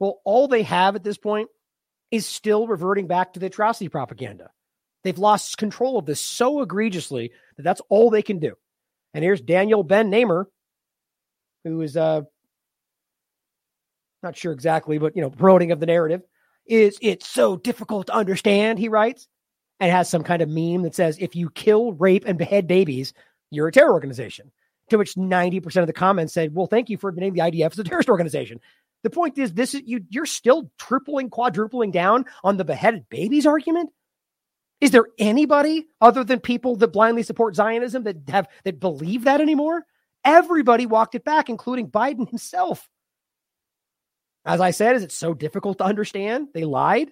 Well, 0.00 0.20
all 0.24 0.48
they 0.48 0.62
have 0.62 0.96
at 0.96 1.04
this 1.04 1.18
point 1.18 1.50
is 2.14 2.26
still 2.26 2.68
reverting 2.68 3.08
back 3.08 3.32
to 3.32 3.40
the 3.40 3.46
atrocity 3.46 3.88
propaganda. 3.88 4.50
They've 5.02 5.18
lost 5.18 5.58
control 5.58 5.98
of 5.98 6.06
this 6.06 6.20
so 6.20 6.60
egregiously 6.62 7.32
that 7.56 7.64
that's 7.64 7.82
all 7.88 8.08
they 8.08 8.22
can 8.22 8.38
do. 8.38 8.54
And 9.12 9.24
here's 9.24 9.40
Daniel 9.40 9.82
Ben 9.82 10.10
Namer, 10.10 10.48
who 11.64 11.80
is 11.80 11.96
uh 11.96 12.22
not 14.22 14.36
sure 14.36 14.52
exactly, 14.52 14.98
but 14.98 15.14
you 15.16 15.22
know, 15.22 15.30
promoting 15.30 15.72
of 15.72 15.80
the 15.80 15.86
narrative. 15.86 16.22
Is 16.66 16.98
it's 17.02 17.28
so 17.28 17.56
difficult 17.56 18.06
to 18.06 18.14
understand, 18.14 18.78
he 18.78 18.88
writes, 18.88 19.28
and 19.80 19.90
has 19.90 20.08
some 20.08 20.22
kind 20.22 20.40
of 20.40 20.48
meme 20.48 20.82
that 20.82 20.94
says, 20.94 21.18
if 21.20 21.36
you 21.36 21.50
kill, 21.50 21.92
rape, 21.92 22.24
and 22.26 22.38
behead 22.38 22.66
babies, 22.66 23.12
you're 23.50 23.68
a 23.68 23.72
terror 23.72 23.92
organization. 23.92 24.50
To 24.90 24.98
which 24.98 25.14
90% 25.14 25.76
of 25.80 25.86
the 25.86 25.92
comments 25.92 26.32
said, 26.32 26.54
Well, 26.54 26.66
thank 26.66 26.88
you 26.88 26.96
for 26.96 27.08
admitting 27.08 27.34
the 27.34 27.40
IDF 27.40 27.72
is 27.72 27.78
a 27.78 27.84
terrorist 27.84 28.08
organization. 28.08 28.60
The 29.04 29.10
point 29.10 29.38
is, 29.38 29.52
this 29.52 29.74
is 29.74 29.82
you. 29.84 30.00
You're 30.08 30.26
still 30.26 30.72
tripling, 30.78 31.28
quadrupling 31.28 31.92
down 31.92 32.24
on 32.42 32.56
the 32.56 32.64
beheaded 32.64 33.08
babies 33.10 33.46
argument. 33.46 33.90
Is 34.80 34.90
there 34.92 35.06
anybody 35.18 35.86
other 36.00 36.24
than 36.24 36.40
people 36.40 36.76
that 36.76 36.92
blindly 36.92 37.22
support 37.22 37.54
Zionism 37.54 38.04
that 38.04 38.28
have 38.28 38.48
that 38.64 38.80
believe 38.80 39.24
that 39.24 39.42
anymore? 39.42 39.84
Everybody 40.24 40.86
walked 40.86 41.14
it 41.14 41.22
back, 41.22 41.50
including 41.50 41.90
Biden 41.90 42.28
himself. 42.28 42.88
As 44.46 44.60
I 44.60 44.70
said, 44.70 44.96
is 44.96 45.02
it 45.02 45.12
so 45.12 45.34
difficult 45.34 45.78
to 45.78 45.84
understand? 45.84 46.48
They 46.54 46.64
lied. 46.64 47.10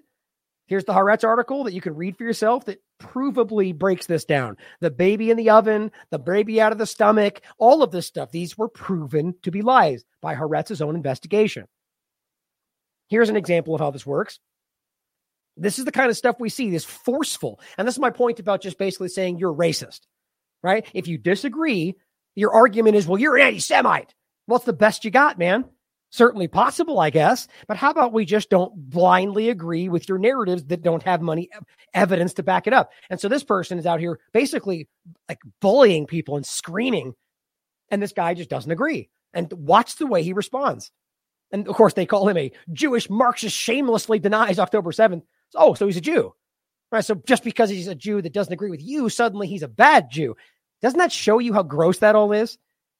Here's 0.66 0.84
the 0.84 0.94
Haaretz 0.94 1.24
article 1.24 1.64
that 1.64 1.74
you 1.74 1.82
can 1.82 1.94
read 1.94 2.16
for 2.16 2.24
yourself 2.24 2.64
that 2.64 2.82
provably 3.02 3.76
breaks 3.76 4.06
this 4.06 4.24
down. 4.24 4.56
The 4.80 4.90
baby 4.90 5.30
in 5.30 5.36
the 5.36 5.50
oven, 5.50 5.92
the 6.10 6.18
baby 6.18 6.58
out 6.58 6.72
of 6.72 6.78
the 6.78 6.86
stomach, 6.86 7.42
all 7.58 7.82
of 7.82 7.90
this 7.90 8.06
stuff, 8.06 8.30
these 8.30 8.56
were 8.56 8.68
proven 8.68 9.34
to 9.42 9.50
be 9.50 9.60
lies 9.60 10.06
by 10.22 10.34
Haaretz's 10.34 10.80
own 10.80 10.94
investigation. 10.94 11.66
Here's 13.12 13.28
an 13.28 13.36
example 13.36 13.74
of 13.74 13.80
how 13.82 13.90
this 13.90 14.06
works. 14.06 14.40
This 15.58 15.78
is 15.78 15.84
the 15.84 15.92
kind 15.92 16.08
of 16.08 16.16
stuff 16.16 16.36
we 16.40 16.48
see, 16.48 16.70
this 16.70 16.86
forceful. 16.86 17.60
And 17.76 17.86
this 17.86 17.96
is 17.96 18.00
my 18.00 18.08
point 18.08 18.40
about 18.40 18.62
just 18.62 18.78
basically 18.78 19.08
saying 19.08 19.36
you're 19.36 19.52
racist, 19.52 20.00
right? 20.62 20.86
If 20.94 21.06
you 21.06 21.18
disagree, 21.18 21.94
your 22.34 22.54
argument 22.54 22.96
is, 22.96 23.06
well, 23.06 23.20
you're 23.20 23.36
an 23.36 23.46
anti 23.46 23.58
Semite. 23.58 24.14
What's 24.46 24.64
the 24.64 24.72
best 24.72 25.04
you 25.04 25.10
got, 25.10 25.38
man? 25.38 25.66
certainly 26.08 26.48
possible, 26.48 27.00
I 27.00 27.10
guess. 27.10 27.48
But 27.66 27.76
how 27.76 27.90
about 27.90 28.14
we 28.14 28.24
just 28.24 28.48
don't 28.48 28.72
blindly 28.74 29.50
agree 29.50 29.90
with 29.90 30.08
your 30.08 30.18
narratives 30.18 30.64
that 30.64 30.82
don't 30.82 31.02
have 31.02 31.20
money 31.20 31.50
evidence 31.92 32.34
to 32.34 32.42
back 32.42 32.66
it 32.66 32.72
up? 32.72 32.92
And 33.10 33.18
so 33.20 33.28
this 33.28 33.44
person 33.44 33.78
is 33.78 33.86
out 33.86 34.00
here 34.00 34.20
basically 34.32 34.88
like 35.28 35.40
bullying 35.60 36.06
people 36.06 36.36
and 36.36 36.46
screaming, 36.46 37.14
and 37.90 38.02
this 38.02 38.12
guy 38.12 38.34
just 38.34 38.50
doesn't 38.50 38.70
agree. 38.70 39.10
And 39.34 39.52
watch 39.52 39.96
the 39.96 40.06
way 40.06 40.22
he 40.22 40.34
responds. 40.34 40.90
And 41.52 41.68
of 41.68 41.76
course, 41.76 41.94
they 41.94 42.06
call 42.06 42.28
him 42.28 42.36
a 42.36 42.50
Jewish 42.72 43.10
Marxist, 43.10 43.54
shamelessly 43.54 44.18
denies 44.18 44.58
October 44.58 44.90
7th. 44.90 45.22
Oh, 45.54 45.74
so 45.74 45.86
he's 45.86 45.98
a 45.98 46.00
Jew. 46.00 46.34
Right. 46.90 47.04
So 47.04 47.14
just 47.26 47.44
because 47.44 47.70
he's 47.70 47.88
a 47.88 47.94
Jew 47.94 48.20
that 48.20 48.34
doesn't 48.34 48.52
agree 48.52 48.70
with 48.70 48.82
you, 48.82 49.08
suddenly 49.08 49.46
he's 49.46 49.62
a 49.62 49.68
bad 49.68 50.10
Jew. 50.10 50.36
Doesn't 50.82 50.98
that 50.98 51.12
show 51.12 51.38
you 51.38 51.54
how 51.54 51.62
gross 51.62 51.98
that 51.98 52.14
all 52.16 52.32
is? 52.32 52.58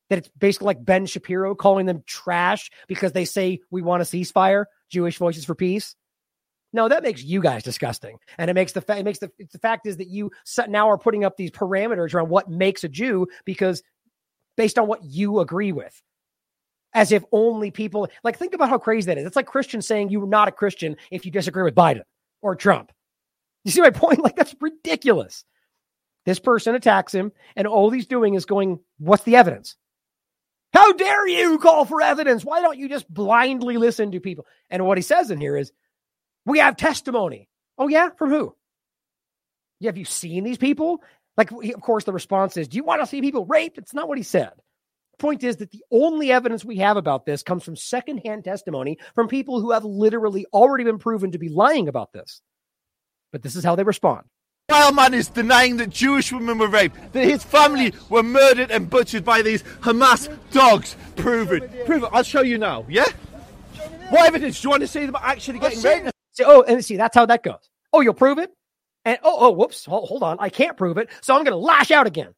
That 0.08 0.18
it's 0.18 0.28
basically 0.38 0.66
like 0.66 0.84
Ben 0.84 1.06
Shapiro 1.06 1.54
calling 1.54 1.86
them 1.86 2.02
trash 2.06 2.70
because 2.86 3.12
they 3.12 3.24
say 3.24 3.60
we 3.70 3.82
want 3.82 4.02
a 4.02 4.04
ceasefire, 4.04 4.66
Jewish 4.88 5.18
Voices 5.18 5.44
for 5.44 5.54
Peace. 5.54 5.94
No, 6.72 6.88
that 6.88 7.02
makes 7.02 7.22
you 7.22 7.42
guys 7.42 7.62
disgusting, 7.62 8.16
and 8.38 8.48
it 8.50 8.54
makes 8.54 8.72
the 8.72 8.80
fa- 8.80 8.96
it 8.96 9.04
makes 9.04 9.18
the 9.18 9.30
the 9.52 9.58
fact 9.58 9.86
is 9.86 9.98
that 9.98 10.08
you 10.08 10.30
now 10.68 10.88
are 10.88 10.96
putting 10.96 11.22
up 11.22 11.36
these 11.36 11.50
parameters 11.50 12.14
around 12.14 12.30
what 12.30 12.48
makes 12.48 12.82
a 12.82 12.88
Jew 12.88 13.26
because 13.44 13.82
based 14.56 14.78
on 14.78 14.86
what 14.88 15.04
you 15.04 15.40
agree 15.40 15.72
with, 15.72 16.02
as 16.94 17.12
if 17.12 17.24
only 17.32 17.70
people 17.70 18.09
like 18.23 18.39
think 18.39 18.55
about 18.55 18.69
how 18.69 18.78
crazy 18.78 19.06
that 19.06 19.19
is. 19.19 19.27
It's 19.27 19.36
like 19.36 19.47
Christians 19.47 19.86
saying 19.86 20.10
you're 20.10 20.27
not 20.27 20.48
a 20.48 20.52
Christian 20.52 20.97
if 21.10 21.24
you 21.24 21.32
disagree 21.32 21.62
with 21.62 21.74
Biden 21.74 22.02
or 22.43 22.55
Trump. 22.55 22.93
You 23.64 23.70
see 23.70 23.81
my 23.81 23.90
point? 23.90 24.23
Like 24.23 24.36
that's 24.36 24.55
ridiculous. 24.60 25.44
This 26.24 26.39
person 26.39 26.74
attacks 26.74 27.12
him, 27.12 27.32
and 27.56 27.66
all 27.66 27.90
he's 27.90 28.06
doing 28.06 28.35
is 28.35 28.44
going, 28.44 28.78
What's 28.98 29.24
the 29.24 29.36
evidence? 29.36 29.77
How 30.73 30.93
dare 30.93 31.28
you 31.28 31.59
call 31.59 31.85
for 31.85 32.01
evidence? 32.01 32.44
Why 32.44 32.60
don't 32.60 32.78
you 32.78 32.89
just 32.89 33.12
blindly 33.12 33.77
listen 33.77 34.12
to 34.12 34.20
people? 34.20 34.47
And 34.70 34.86
what 34.86 34.98
he 34.98 35.02
says 35.02 35.31
in 35.31 35.40
here 35.40 35.56
is, 35.56 35.73
We 36.47 36.60
have 36.60 36.77
testimony. 36.77 37.48
Oh, 37.77 37.89
yeah? 37.89 38.10
From 38.16 38.31
who? 38.31 38.55
Yeah, 39.81 39.89
have 39.89 39.98
you 39.98 40.05
seen 40.05 40.44
these 40.44 40.59
people? 40.59 41.02
Like, 41.36 41.51
of 41.51 41.81
course, 41.81 42.05
the 42.05 42.12
response 42.12 42.56
is, 42.56 42.69
Do 42.69 42.77
you 42.77 42.85
want 42.85 43.02
to 43.02 43.06
see 43.06 43.20
people 43.20 43.47
raped? 43.47 43.78
It's 43.78 43.94
not 43.94 44.09
what 44.09 44.19
he 44.19 44.24
said. 44.24 44.52
Point 45.23 45.44
is 45.44 45.59
that 45.59 45.70
the 45.70 45.85
only 45.93 46.32
evidence 46.32 46.65
we 46.65 46.78
have 46.78 46.97
about 46.97 47.27
this 47.27 47.44
comes 47.44 47.62
from 47.62 47.77
secondhand 47.77 48.43
testimony 48.43 48.99
from 49.15 49.28
people 49.28 49.61
who 49.61 49.70
have 49.70 49.85
literally 49.85 50.47
already 50.53 50.82
been 50.82 50.99
proven 50.99 51.31
to 51.31 51.39
be 51.39 51.49
lying 51.49 51.86
about 51.86 52.12
this. 52.12 52.43
But 53.31 53.40
this 53.43 53.55
is 53.55 53.62
how 53.62 53.77
they 53.77 53.85
respond. 53.85 54.24
man 54.69 55.15
is 55.15 55.28
denying 55.28 55.77
that 55.77 55.90
Jewish 55.90 56.32
women 56.32 56.59
were 56.59 56.66
raped, 56.66 57.12
that 57.12 57.23
his 57.23 57.44
family 57.44 57.94
were 58.09 58.24
murdered 58.24 58.73
and 58.73 58.90
butchered 58.90 59.24
by 59.24 59.43
these 59.43 59.62
Hamas 59.81 60.28
dogs. 60.51 60.97
Prove 61.15 61.53
it. 61.53 61.86
Prove 61.86 62.03
it. 62.03 62.11
I'll 62.12 62.24
show 62.24 62.43
you 62.43 62.59
now, 62.59 62.85
yeah? 62.89 63.07
What 64.11 64.27
evidence? 64.27 64.61
Do 64.61 64.66
you 64.66 64.70
want 64.70 64.81
to 64.81 64.89
see 64.89 65.07
them 65.07 65.16
actually 65.23 65.61
getting 65.61 65.82
raped? 65.82 66.11
See, 66.32 66.43
oh, 66.44 66.62
and 66.62 66.85
see, 66.85 66.97
that's 66.97 67.15
how 67.15 67.27
that 67.27 67.44
goes. 67.44 67.70
Oh, 67.93 68.01
you'll 68.01 68.15
prove 68.15 68.39
it? 68.39 68.51
And 69.05 69.20
oh, 69.23 69.36
oh, 69.39 69.51
whoops, 69.53 69.85
hold, 69.85 70.09
hold 70.09 70.24
on. 70.24 70.39
I 70.40 70.49
can't 70.49 70.77
prove 70.77 70.99
it. 70.99 71.11
So 71.20 71.36
I'm 71.36 71.44
going 71.44 71.53
to 71.53 71.65
lash 71.65 71.93
out 71.93 72.09
again. 72.09 72.35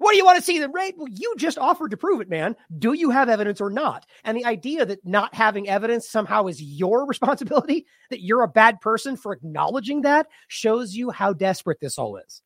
What 0.00 0.12
do 0.12 0.16
you 0.16 0.24
want 0.24 0.38
to 0.38 0.42
see 0.42 0.58
them 0.58 0.72
rape? 0.72 0.94
Well, 0.96 1.08
you 1.10 1.34
just 1.36 1.58
offered 1.58 1.90
to 1.90 1.96
prove 1.98 2.22
it, 2.22 2.30
man. 2.30 2.56
Do 2.76 2.94
you 2.94 3.10
have 3.10 3.28
evidence 3.28 3.60
or 3.60 3.68
not? 3.68 4.06
And 4.24 4.34
the 4.34 4.46
idea 4.46 4.86
that 4.86 5.04
not 5.04 5.34
having 5.34 5.68
evidence 5.68 6.08
somehow 6.08 6.46
is 6.46 6.60
your 6.60 7.06
responsibility, 7.06 7.84
that 8.08 8.22
you're 8.22 8.40
a 8.40 8.48
bad 8.48 8.80
person 8.80 9.18
for 9.18 9.34
acknowledging 9.34 10.00
that, 10.02 10.26
shows 10.48 10.94
you 10.94 11.10
how 11.10 11.34
desperate 11.34 11.80
this 11.80 11.98
all 11.98 12.16
is. 12.16 12.40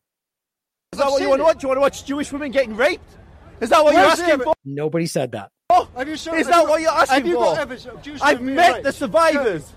Is 0.94 0.98
that 0.98 1.08
what 1.08 1.22
you 1.22 1.28
want 1.28 1.38
to 1.38 1.44
watch? 1.44 1.62
You 1.62 1.68
want 1.68 1.76
to 1.76 1.82
watch 1.82 2.04
Jewish 2.04 2.32
women 2.32 2.50
getting 2.50 2.74
raped? 2.74 3.08
Is 3.60 3.70
that 3.70 3.84
what 3.84 3.94
Where's 3.94 4.18
you're 4.18 4.26
asking 4.26 4.44
for? 4.44 4.54
Nobody 4.64 5.06
said 5.06 5.30
that. 5.32 5.52
Oh, 5.70 5.88
have 5.96 6.08
you 6.08 6.16
shown, 6.16 6.36
is 6.36 6.48
that 6.48 6.66
what 6.66 6.80
you're 6.80 6.90
asking 6.90 7.32
for? 7.32 7.56
I've 8.20 8.42
met 8.42 8.82
the 8.82 8.92
survivors. 8.92 9.72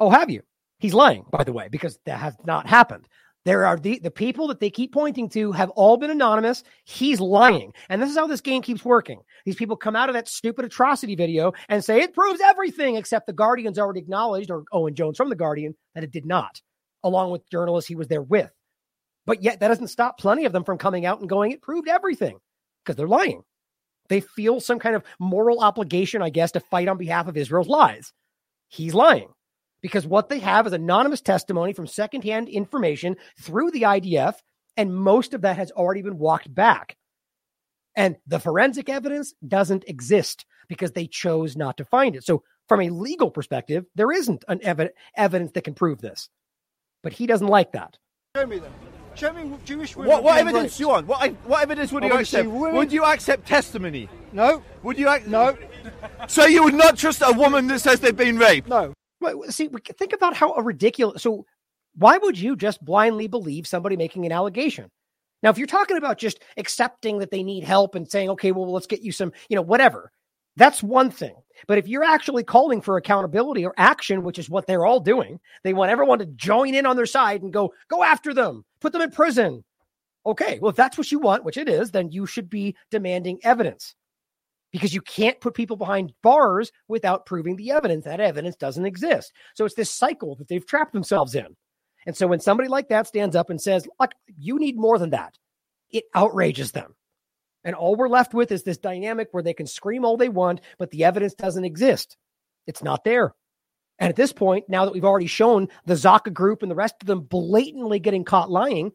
Oh, 0.00 0.10
have 0.10 0.30
you? 0.30 0.42
He's 0.80 0.94
lying, 0.94 1.26
by 1.30 1.44
the 1.44 1.52
way, 1.52 1.68
because 1.68 1.96
that 2.06 2.18
has 2.18 2.34
not 2.44 2.66
happened. 2.66 3.06
There 3.46 3.64
are 3.64 3.78
the, 3.78 3.98
the 3.98 4.10
people 4.10 4.48
that 4.48 4.60
they 4.60 4.68
keep 4.68 4.92
pointing 4.92 5.28
to 5.30 5.52
have 5.52 5.70
all 5.70 5.96
been 5.96 6.10
anonymous. 6.10 6.62
He's 6.84 7.20
lying. 7.20 7.72
And 7.88 8.00
this 8.00 8.10
is 8.10 8.16
how 8.16 8.26
this 8.26 8.42
game 8.42 8.60
keeps 8.60 8.84
working. 8.84 9.20
These 9.46 9.56
people 9.56 9.76
come 9.76 9.96
out 9.96 10.10
of 10.10 10.14
that 10.14 10.28
stupid 10.28 10.66
atrocity 10.66 11.14
video 11.14 11.52
and 11.70 11.82
say 11.82 12.00
it 12.00 12.12
proves 12.12 12.40
everything, 12.42 12.96
except 12.96 13.26
the 13.26 13.32
Guardian's 13.32 13.78
already 13.78 14.00
acknowledged, 14.00 14.50
or 14.50 14.64
Owen 14.72 14.94
Jones 14.94 15.16
from 15.16 15.30
the 15.30 15.36
Guardian, 15.36 15.74
that 15.94 16.04
it 16.04 16.12
did 16.12 16.26
not, 16.26 16.60
along 17.02 17.30
with 17.30 17.48
journalists 17.50 17.88
he 17.88 17.96
was 17.96 18.08
there 18.08 18.22
with. 18.22 18.50
But 19.24 19.42
yet 19.42 19.60
that 19.60 19.68
doesn't 19.68 19.88
stop 19.88 20.18
plenty 20.18 20.44
of 20.44 20.52
them 20.52 20.64
from 20.64 20.76
coming 20.76 21.06
out 21.06 21.20
and 21.20 21.28
going, 21.28 21.52
it 21.52 21.62
proved 21.62 21.88
everything, 21.88 22.38
because 22.84 22.96
they're 22.96 23.08
lying. 23.08 23.42
They 24.10 24.20
feel 24.20 24.60
some 24.60 24.80
kind 24.80 24.96
of 24.96 25.04
moral 25.18 25.60
obligation, 25.60 26.20
I 26.20 26.28
guess, 26.28 26.52
to 26.52 26.60
fight 26.60 26.88
on 26.88 26.98
behalf 26.98 27.26
of 27.26 27.38
Israel's 27.38 27.68
lies. 27.68 28.12
He's 28.68 28.92
lying 28.92 29.28
because 29.82 30.06
what 30.06 30.28
they 30.28 30.38
have 30.40 30.66
is 30.66 30.72
anonymous 30.72 31.20
testimony 31.20 31.72
from 31.72 31.86
secondhand 31.86 32.48
information 32.48 33.16
through 33.40 33.70
the 33.70 33.82
IDF, 33.82 34.34
and 34.76 34.94
most 34.94 35.34
of 35.34 35.42
that 35.42 35.56
has 35.56 35.70
already 35.70 36.02
been 36.02 36.18
walked 36.18 36.52
back. 36.54 36.96
And 37.96 38.16
the 38.26 38.38
forensic 38.38 38.88
evidence 38.88 39.34
doesn't 39.46 39.84
exist 39.86 40.44
because 40.68 40.92
they 40.92 41.06
chose 41.06 41.56
not 41.56 41.76
to 41.78 41.84
find 41.84 42.14
it. 42.14 42.24
So, 42.24 42.44
from 42.68 42.80
a 42.80 42.90
legal 42.90 43.30
perspective, 43.30 43.84
there 43.96 44.12
isn't 44.12 44.44
an 44.46 44.60
ev- 44.62 44.90
evidence 45.16 45.50
that 45.52 45.64
can 45.64 45.74
prove 45.74 46.00
this. 46.00 46.28
But 47.02 47.12
he 47.12 47.26
doesn't 47.26 47.48
like 47.48 47.72
that. 47.72 47.98
Show 48.36 48.46
me 48.46 48.58
them. 48.60 48.72
Show 49.16 49.32
me 49.32 49.52
Jewish 49.64 49.96
women. 49.96 50.12
What, 50.12 50.22
what 50.22 50.38
evidence 50.38 50.62
raped. 50.62 50.76
do 50.76 50.82
you 50.84 50.88
want? 50.88 51.06
What, 51.08 51.32
what 51.44 51.62
evidence 51.62 51.90
would 51.90 52.04
you 52.04 52.12
accept? 52.12 52.48
Would 52.48 52.92
you 52.92 53.04
accept 53.04 53.46
testimony? 53.46 54.08
No. 54.32 54.62
Would 54.84 54.98
you? 54.98 55.10
Ac- 55.10 55.24
no. 55.26 55.58
So 56.28 56.46
you 56.46 56.62
would 56.62 56.74
not 56.74 56.96
trust 56.96 57.22
a 57.24 57.32
woman 57.32 57.66
that 57.66 57.80
says 57.80 57.98
they've 57.98 58.16
been 58.16 58.38
raped? 58.38 58.68
No. 58.68 58.94
See, 59.48 59.68
think 59.68 60.12
about 60.12 60.34
how 60.34 60.54
ridiculous. 60.54 61.22
So, 61.22 61.46
why 61.96 62.18
would 62.18 62.38
you 62.38 62.56
just 62.56 62.84
blindly 62.84 63.26
believe 63.26 63.66
somebody 63.66 63.96
making 63.96 64.24
an 64.24 64.32
allegation? 64.32 64.90
Now, 65.42 65.50
if 65.50 65.58
you're 65.58 65.66
talking 65.66 65.96
about 65.96 66.18
just 66.18 66.42
accepting 66.56 67.18
that 67.18 67.30
they 67.30 67.42
need 67.42 67.64
help 67.64 67.94
and 67.94 68.10
saying, 68.10 68.30
okay, 68.30 68.52
well, 68.52 68.70
let's 68.70 68.86
get 68.86 69.02
you 69.02 69.12
some, 69.12 69.32
you 69.48 69.56
know, 69.56 69.62
whatever, 69.62 70.12
that's 70.56 70.82
one 70.82 71.10
thing. 71.10 71.34
But 71.66 71.78
if 71.78 71.88
you're 71.88 72.04
actually 72.04 72.44
calling 72.44 72.80
for 72.80 72.96
accountability 72.96 73.64
or 73.64 73.74
action, 73.76 74.22
which 74.22 74.38
is 74.38 74.50
what 74.50 74.66
they're 74.66 74.86
all 74.86 75.00
doing, 75.00 75.40
they 75.64 75.72
want 75.72 75.90
everyone 75.90 76.18
to 76.20 76.26
join 76.26 76.74
in 76.74 76.86
on 76.86 76.96
their 76.96 77.06
side 77.06 77.42
and 77.42 77.52
go, 77.52 77.72
go 77.88 78.02
after 78.02 78.34
them, 78.34 78.64
put 78.80 78.92
them 78.92 79.02
in 79.02 79.10
prison. 79.10 79.64
Okay, 80.26 80.58
well, 80.60 80.70
if 80.70 80.76
that's 80.76 80.98
what 80.98 81.10
you 81.10 81.18
want, 81.18 81.44
which 81.44 81.56
it 81.56 81.68
is, 81.68 81.90
then 81.90 82.10
you 82.10 82.26
should 82.26 82.50
be 82.50 82.76
demanding 82.90 83.38
evidence 83.42 83.94
because 84.72 84.94
you 84.94 85.00
can't 85.00 85.40
put 85.40 85.54
people 85.54 85.76
behind 85.76 86.12
bars 86.22 86.70
without 86.88 87.26
proving 87.26 87.56
the 87.56 87.72
evidence. 87.72 88.04
That 88.04 88.20
evidence 88.20 88.56
doesn't 88.56 88.86
exist. 88.86 89.32
So 89.54 89.64
it's 89.64 89.74
this 89.74 89.90
cycle 89.90 90.36
that 90.36 90.48
they've 90.48 90.66
trapped 90.66 90.92
themselves 90.92 91.34
in. 91.34 91.56
And 92.06 92.16
so 92.16 92.26
when 92.26 92.40
somebody 92.40 92.68
like 92.68 92.88
that 92.88 93.06
stands 93.06 93.36
up 93.36 93.50
and 93.50 93.60
says, 93.60 93.86
Look, 93.98 94.12
you 94.38 94.58
need 94.58 94.76
more 94.76 94.98
than 94.98 95.10
that, 95.10 95.36
it 95.90 96.04
outrages 96.14 96.72
them. 96.72 96.94
And 97.62 97.74
all 97.74 97.94
we're 97.94 98.08
left 98.08 98.32
with 98.32 98.52
is 98.52 98.62
this 98.62 98.78
dynamic 98.78 99.28
where 99.32 99.42
they 99.42 99.52
can 99.52 99.66
scream 99.66 100.04
all 100.04 100.16
they 100.16 100.30
want, 100.30 100.62
but 100.78 100.90
the 100.90 101.04
evidence 101.04 101.34
doesn't 101.34 101.64
exist. 101.64 102.16
It's 102.66 102.82
not 102.82 103.04
there. 103.04 103.34
And 103.98 104.08
at 104.08 104.16
this 104.16 104.32
point, 104.32 104.64
now 104.68 104.86
that 104.86 104.94
we've 104.94 105.04
already 105.04 105.26
shown 105.26 105.68
the 105.84 105.94
Zaka 105.94 106.32
group 106.32 106.62
and 106.62 106.70
the 106.70 106.76
rest 106.76 106.94
of 107.02 107.06
them 107.06 107.20
blatantly 107.20 107.98
getting 107.98 108.24
caught 108.24 108.50
lying, 108.50 108.92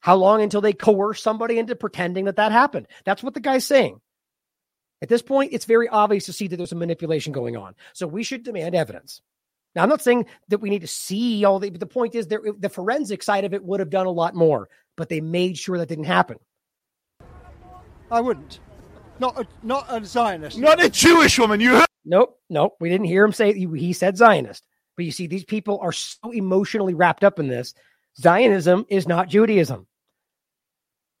how 0.00 0.16
long 0.16 0.40
until 0.40 0.62
they 0.62 0.72
coerce 0.72 1.22
somebody 1.22 1.58
into 1.58 1.76
pretending 1.76 2.24
that 2.24 2.36
that 2.36 2.52
happened? 2.52 2.86
That's 3.04 3.22
what 3.22 3.34
the 3.34 3.40
guy's 3.40 3.66
saying. 3.66 4.00
At 5.04 5.10
this 5.10 5.20
point, 5.20 5.52
it's 5.52 5.66
very 5.66 5.86
obvious 5.86 6.24
to 6.24 6.32
see 6.32 6.48
that 6.48 6.56
there's 6.56 6.72
a 6.72 6.76
manipulation 6.76 7.30
going 7.30 7.58
on. 7.58 7.74
So 7.92 8.06
we 8.06 8.22
should 8.22 8.42
demand 8.42 8.74
evidence. 8.74 9.20
Now, 9.74 9.82
I'm 9.82 9.90
not 9.90 10.00
saying 10.00 10.24
that 10.48 10.62
we 10.62 10.70
need 10.70 10.80
to 10.80 10.86
see 10.86 11.44
all 11.44 11.58
the, 11.58 11.68
but 11.68 11.78
the 11.78 11.84
point 11.84 12.14
is 12.14 12.26
there, 12.26 12.40
the 12.58 12.70
forensic 12.70 13.22
side 13.22 13.44
of 13.44 13.52
it 13.52 13.62
would 13.62 13.80
have 13.80 13.90
done 13.90 14.06
a 14.06 14.10
lot 14.10 14.34
more, 14.34 14.70
but 14.96 15.10
they 15.10 15.20
made 15.20 15.58
sure 15.58 15.76
that 15.76 15.90
didn't 15.90 16.04
happen. 16.04 16.38
I 18.10 18.22
wouldn't. 18.22 18.60
Not 19.18 19.38
a, 19.38 19.46
not 19.62 19.84
a 19.90 20.02
Zionist. 20.06 20.56
Not 20.56 20.82
a 20.82 20.88
Jewish 20.88 21.38
woman. 21.38 21.60
You 21.60 21.76
heard? 21.76 21.86
Nope, 22.06 22.40
nope. 22.48 22.76
We 22.80 22.88
didn't 22.88 23.06
hear 23.06 23.26
him 23.26 23.32
say 23.32 23.52
he, 23.52 23.66
he 23.76 23.92
said 23.92 24.16
Zionist. 24.16 24.64
But 24.96 25.04
you 25.04 25.12
see, 25.12 25.26
these 25.26 25.44
people 25.44 25.80
are 25.82 25.92
so 25.92 26.30
emotionally 26.30 26.94
wrapped 26.94 27.24
up 27.24 27.38
in 27.38 27.48
this. 27.48 27.74
Zionism 28.18 28.86
is 28.88 29.06
not 29.06 29.28
Judaism. 29.28 29.86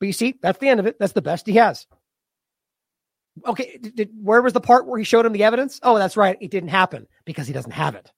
But 0.00 0.06
you 0.06 0.14
see, 0.14 0.38
that's 0.40 0.58
the 0.58 0.70
end 0.70 0.80
of 0.80 0.86
it. 0.86 0.98
That's 0.98 1.12
the 1.12 1.20
best 1.20 1.46
he 1.46 1.56
has. 1.56 1.86
Okay, 3.46 3.78
did, 3.80 3.96
did, 3.96 4.10
where 4.22 4.42
was 4.42 4.52
the 4.52 4.60
part 4.60 4.86
where 4.86 4.98
he 4.98 5.04
showed 5.04 5.26
him 5.26 5.32
the 5.32 5.44
evidence? 5.44 5.80
Oh, 5.82 5.98
that's 5.98 6.16
right. 6.16 6.36
It 6.40 6.50
didn't 6.50 6.68
happen 6.68 7.06
because 7.24 7.46
he 7.46 7.52
doesn't 7.52 7.72
have 7.72 7.94
it. 7.94 8.10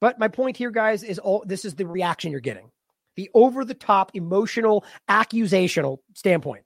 But 0.00 0.18
my 0.18 0.28
point 0.28 0.56
here, 0.56 0.70
guys, 0.70 1.02
is 1.02 1.18
all 1.18 1.44
this 1.46 1.64
is 1.64 1.74
the 1.74 1.86
reaction 1.86 2.30
you're 2.30 2.40
getting 2.40 2.70
the 3.16 3.30
over 3.34 3.64
the 3.64 3.74
top, 3.74 4.12
emotional, 4.14 4.84
accusational 5.08 5.98
standpoint. 6.14 6.64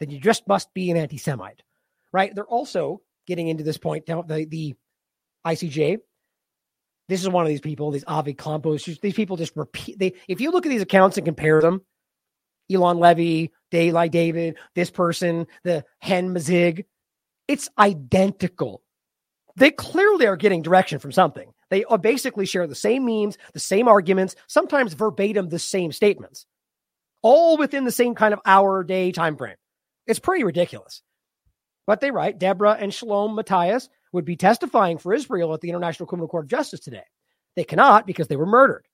Then 0.00 0.10
you 0.10 0.20
just 0.20 0.46
must 0.46 0.72
be 0.74 0.90
an 0.90 0.96
anti 0.96 1.18
Semite, 1.18 1.62
right? 2.12 2.34
They're 2.34 2.44
also 2.44 3.00
getting 3.26 3.48
into 3.48 3.64
this 3.64 3.78
point 3.78 4.04
now, 4.08 4.22
the, 4.22 4.44
the 4.44 4.74
ICJ. 5.46 5.98
This 7.08 7.22
is 7.22 7.28
one 7.28 7.44
of 7.44 7.48
these 7.48 7.60
people, 7.60 7.90
these 7.90 8.04
Avi 8.06 8.34
Klampos. 8.34 9.00
These 9.00 9.14
people 9.14 9.36
just 9.36 9.56
repeat. 9.56 9.98
They, 9.98 10.14
if 10.28 10.40
you 10.40 10.50
look 10.50 10.66
at 10.66 10.68
these 10.68 10.82
accounts 10.82 11.16
and 11.16 11.24
compare 11.24 11.60
them, 11.60 11.80
Eylon 12.70 12.98
Levy, 12.98 13.50
Daylight 13.70 14.12
David, 14.12 14.56
this 14.74 14.90
person, 14.90 15.46
the 15.64 15.84
Hen 15.98 16.34
Mazzig. 16.34 16.84
It's 17.46 17.68
identical. 17.78 18.82
They 19.56 19.70
clearly 19.70 20.26
are 20.26 20.36
getting 20.36 20.62
direction 20.62 20.98
from 20.98 21.12
something. 21.12 21.52
They 21.70 21.84
basically 22.00 22.46
share 22.46 22.66
the 22.66 22.74
same 22.74 23.04
memes, 23.04 23.36
the 23.52 23.60
same 23.60 23.88
arguments, 23.88 24.36
sometimes 24.46 24.94
verbatim 24.94 25.48
the 25.48 25.58
same 25.58 25.92
statements, 25.92 26.46
all 27.22 27.58
within 27.58 27.84
the 27.84 27.92
same 27.92 28.14
kind 28.14 28.32
of 28.32 28.40
hour 28.46 28.84
day 28.84 29.12
time 29.12 29.36
frame. 29.36 29.56
It's 30.06 30.18
pretty 30.18 30.44
ridiculous. 30.44 31.02
But 31.86 32.00
they 32.00 32.10
write 32.10 32.38
Deborah 32.38 32.76
and 32.78 32.92
Shalom 32.92 33.34
Matthias 33.34 33.88
would 34.12 34.24
be 34.24 34.36
testifying 34.36 34.98
for 34.98 35.12
Israel 35.12 35.52
at 35.52 35.60
the 35.60 35.68
International 35.68 36.06
Criminal 36.06 36.28
Court 36.28 36.44
of 36.44 36.50
Justice 36.50 36.80
today. 36.80 37.04
They 37.56 37.64
cannot 37.64 38.06
because 38.06 38.28
they 38.28 38.36
were 38.36 38.46
murdered 38.46 38.86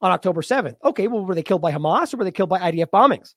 on 0.00 0.12
October 0.12 0.42
7th. 0.42 0.76
Okay, 0.84 1.08
well, 1.08 1.24
were 1.24 1.34
they 1.34 1.42
killed 1.42 1.62
by 1.62 1.72
Hamas 1.72 2.14
or 2.14 2.18
were 2.18 2.24
they 2.24 2.30
killed 2.30 2.50
by 2.50 2.60
IDF 2.60 2.90
bombings? 2.90 3.34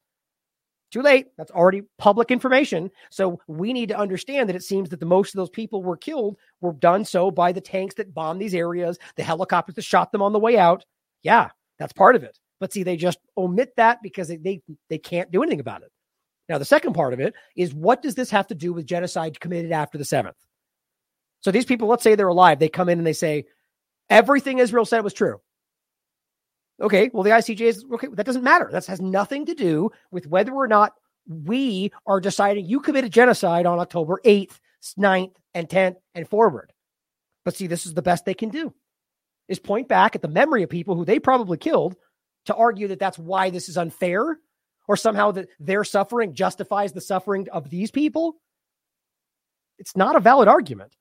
Too 0.91 1.01
late. 1.01 1.27
That's 1.37 1.51
already 1.51 1.81
public 1.97 2.31
information. 2.31 2.89
So 3.09 3.39
we 3.47 3.73
need 3.73 3.89
to 3.89 3.97
understand 3.97 4.47
that 4.47 4.55
it 4.55 4.63
seems 4.63 4.89
that 4.89 5.01
the 5.01 5.05
most 5.05 5.33
of 5.33 5.37
those 5.37 5.49
people 5.49 5.83
were 5.83 5.97
killed 5.97 6.37
were 6.61 6.73
done 6.73 7.03
so 7.03 7.29
by 7.29 7.51
the 7.51 7.59
tanks 7.59 7.95
that 7.95 8.13
bombed 8.13 8.41
these 8.41 8.55
areas, 8.55 8.97
the 9.17 9.23
helicopters 9.23 9.75
that 9.75 9.83
shot 9.83 10.11
them 10.11 10.21
on 10.21 10.31
the 10.31 10.39
way 10.39 10.57
out. 10.57 10.85
Yeah, 11.23 11.49
that's 11.77 11.93
part 11.93 12.15
of 12.15 12.23
it. 12.23 12.39
But 12.59 12.71
see, 12.71 12.83
they 12.83 12.95
just 12.95 13.19
omit 13.37 13.73
that 13.75 14.01
because 14.01 14.29
they, 14.29 14.37
they, 14.37 14.61
they 14.89 14.97
can't 14.97 15.29
do 15.29 15.43
anything 15.43 15.59
about 15.59 15.83
it. 15.83 15.91
Now, 16.47 16.57
the 16.57 16.65
second 16.65 16.93
part 16.93 17.13
of 17.13 17.19
it 17.19 17.33
is 17.57 17.73
what 17.73 18.01
does 18.01 18.15
this 18.15 18.29
have 18.29 18.47
to 18.47 18.55
do 18.55 18.71
with 18.71 18.85
genocide 18.85 19.39
committed 19.39 19.73
after 19.73 19.97
the 19.97 20.05
7th? 20.05 20.31
So 21.41 21.51
these 21.51 21.65
people, 21.65 21.89
let's 21.89 22.03
say 22.03 22.15
they're 22.15 22.27
alive, 22.27 22.59
they 22.59 22.69
come 22.69 22.87
in 22.87 22.97
and 22.97 23.05
they 23.05 23.13
say, 23.13 23.45
everything 24.09 24.59
Israel 24.59 24.85
said 24.85 25.03
was 25.03 25.13
true. 25.13 25.41
Okay, 26.81 27.09
well, 27.11 27.23
the 27.23 27.31
ICJ 27.31 27.61
is 27.61 27.85
okay. 27.93 28.07
That 28.11 28.25
doesn't 28.25 28.43
matter. 28.43 28.69
That 28.71 28.85
has 28.85 29.01
nothing 29.01 29.45
to 29.47 29.55
do 29.55 29.89
with 30.11 30.27
whether 30.27 30.53
or 30.53 30.67
not 30.67 30.93
we 31.27 31.91
are 32.05 32.19
deciding 32.19 32.65
you 32.65 32.79
committed 32.79 33.11
genocide 33.11 33.65
on 33.65 33.79
October 33.79 34.21
8th, 34.23 34.59
9th, 34.97 35.33
and 35.53 35.67
10th 35.67 35.95
and 36.13 36.27
forward. 36.27 36.71
But 37.43 37.55
see, 37.55 37.67
this 37.67 37.85
is 37.85 37.93
the 37.93 38.01
best 38.01 38.25
they 38.25 38.33
can 38.33 38.49
do 38.49 38.73
is 39.47 39.59
point 39.59 39.87
back 39.87 40.15
at 40.15 40.21
the 40.21 40.27
memory 40.27 40.63
of 40.63 40.69
people 40.69 40.95
who 40.95 41.05
they 41.05 41.19
probably 41.19 41.57
killed 41.57 41.95
to 42.45 42.55
argue 42.55 42.89
that 42.89 42.99
that's 42.99 43.17
why 43.17 43.49
this 43.49 43.69
is 43.69 43.77
unfair 43.77 44.39
or 44.87 44.95
somehow 44.95 45.31
that 45.31 45.47
their 45.59 45.83
suffering 45.83 46.33
justifies 46.33 46.93
the 46.93 47.01
suffering 47.01 47.47
of 47.51 47.69
these 47.69 47.91
people. 47.91 48.35
It's 49.79 49.95
not 49.95 50.15
a 50.15 50.19
valid 50.19 50.47
argument. 50.47 50.95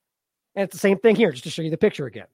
And 0.55 0.63
it's 0.63 0.73
the 0.73 0.79
same 0.79 0.97
thing 0.97 1.15
here, 1.15 1.31
just 1.31 1.43
to 1.43 1.49
show 1.49 1.61
you 1.61 1.69
the 1.69 1.77
picture 1.77 2.05
again. 2.05 2.27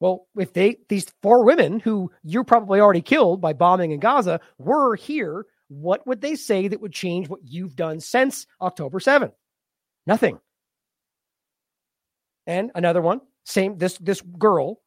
Well, 0.00 0.26
if 0.36 0.52
they 0.52 0.76
these 0.88 1.06
four 1.22 1.44
women 1.44 1.80
who 1.80 2.10
you're 2.22 2.44
probably 2.44 2.80
already 2.80 3.00
killed 3.00 3.40
by 3.40 3.54
bombing 3.54 3.92
in 3.92 4.00
Gaza 4.00 4.40
were 4.58 4.94
here, 4.94 5.46
what 5.68 6.06
would 6.06 6.20
they 6.20 6.34
say 6.34 6.68
that 6.68 6.80
would 6.80 6.92
change 6.92 7.28
what 7.28 7.40
you've 7.44 7.76
done 7.76 8.00
since 8.00 8.46
October 8.60 8.98
7th? 8.98 9.32
Nothing. 10.06 10.38
And 12.46 12.70
another 12.74 13.00
one, 13.00 13.20
same 13.44 13.78
this 13.78 13.96
this 13.98 14.20
girl, 14.20 14.80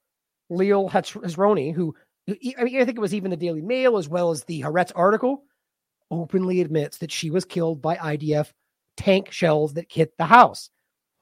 Liel 0.52 0.90
Hetzroni, 0.90 1.74
who 1.74 1.96
I 2.30 2.64
mean 2.64 2.80
I 2.80 2.86
think 2.86 2.98
it 2.98 3.02
was 3.02 3.16
even 3.16 3.32
the 3.32 3.38
Daily 3.38 3.62
Mail 3.62 3.98
as 3.98 4.08
well 4.08 4.32
as 4.32 4.44
the 4.44 4.62
Haaretz 4.62 4.92
article, 4.96 5.44
openly 6.12 6.62
admits 6.62 7.00
that 7.00 7.12
she 7.12 7.32
was 7.32 7.46
killed 7.46 7.82
by 7.82 7.96
IDF 7.96 8.52
tank 8.96 9.32
shells 9.32 9.74
that 9.74 9.92
hit 9.92 10.18
the 10.18 10.26
house. 10.26 10.70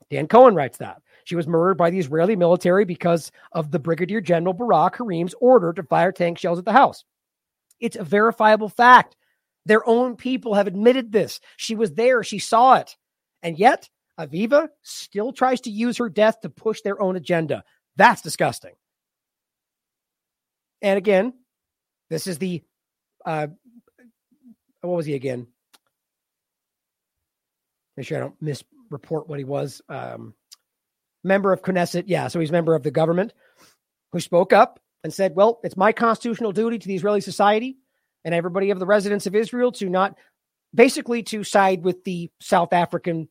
Dan 0.09 0.27
Cohen 0.27 0.55
writes 0.55 0.77
that. 0.77 1.01
She 1.27 1.35
was 1.35 1.45
murdered 1.45 1.75
by 1.75 1.89
the 1.89 1.99
Israeli 1.99 2.37
military 2.37 2.85
because 2.85 3.33
of 3.51 3.69
the 3.69 3.79
Brigadier 3.79 4.21
General 4.21 4.53
Barak 4.53 4.95
Hiram's 4.95 5.35
order 5.41 5.73
to 5.73 5.83
fire 5.83 6.13
tank 6.13 6.37
shells 6.37 6.57
at 6.57 6.63
the 6.63 6.71
house. 6.71 7.03
It's 7.81 7.97
a 7.97 8.03
verifiable 8.05 8.69
fact. 8.69 9.17
Their 9.65 9.85
own 9.85 10.15
people 10.15 10.53
have 10.53 10.67
admitted 10.67 11.11
this. 11.11 11.41
She 11.57 11.75
was 11.75 11.91
there, 11.95 12.23
she 12.23 12.39
saw 12.39 12.75
it. 12.75 12.95
And 13.43 13.59
yet, 13.59 13.89
Aviva 14.17 14.69
still 14.83 15.33
tries 15.33 15.59
to 15.61 15.69
use 15.69 15.97
her 15.97 16.07
death 16.07 16.39
to 16.43 16.49
push 16.49 16.79
their 16.79 17.01
own 17.01 17.17
agenda. 17.17 17.65
That's 17.97 18.21
disgusting. 18.21 18.75
And 20.81 20.97
again, 20.97 21.33
this 22.09 22.25
is 22.27 22.37
the 22.37 22.63
uh, 23.25 23.47
what 24.79 24.95
was 24.95 25.05
he 25.05 25.15
again? 25.15 25.45
Make 27.97 28.07
sure 28.07 28.17
I 28.17 28.21
don't 28.21 28.41
misreport 28.41 29.27
what 29.27 29.39
he 29.39 29.43
was. 29.45 29.81
Um, 29.89 30.33
member 31.27 31.53
of 31.53 31.61
Knesset. 31.61 32.05
Yeah, 32.07 32.27
so 32.27 32.39
he's 32.39 32.51
member 32.51 32.75
of 32.75 32.83
the 32.83 32.91
government 32.91 33.33
who 34.11 34.19
spoke 34.19 34.53
up 34.53 34.79
and 35.03 35.13
said, 35.13 35.35
"Well, 35.35 35.59
it's 35.63 35.77
my 35.77 35.91
constitutional 35.91 36.51
duty 36.51 36.79
to 36.79 36.87
the 36.87 36.95
Israeli 36.95 37.21
society 37.21 37.77
and 38.25 38.33
everybody 38.33 38.71
of 38.71 38.79
the 38.79 38.85
residents 38.85 39.27
of 39.27 39.35
Israel 39.35 39.71
to 39.73 39.89
not 39.89 40.17
basically 40.73 41.23
to 41.23 41.43
side 41.43 41.83
with 41.83 42.03
the 42.03 42.31
South 42.39 42.73
African 42.73 43.29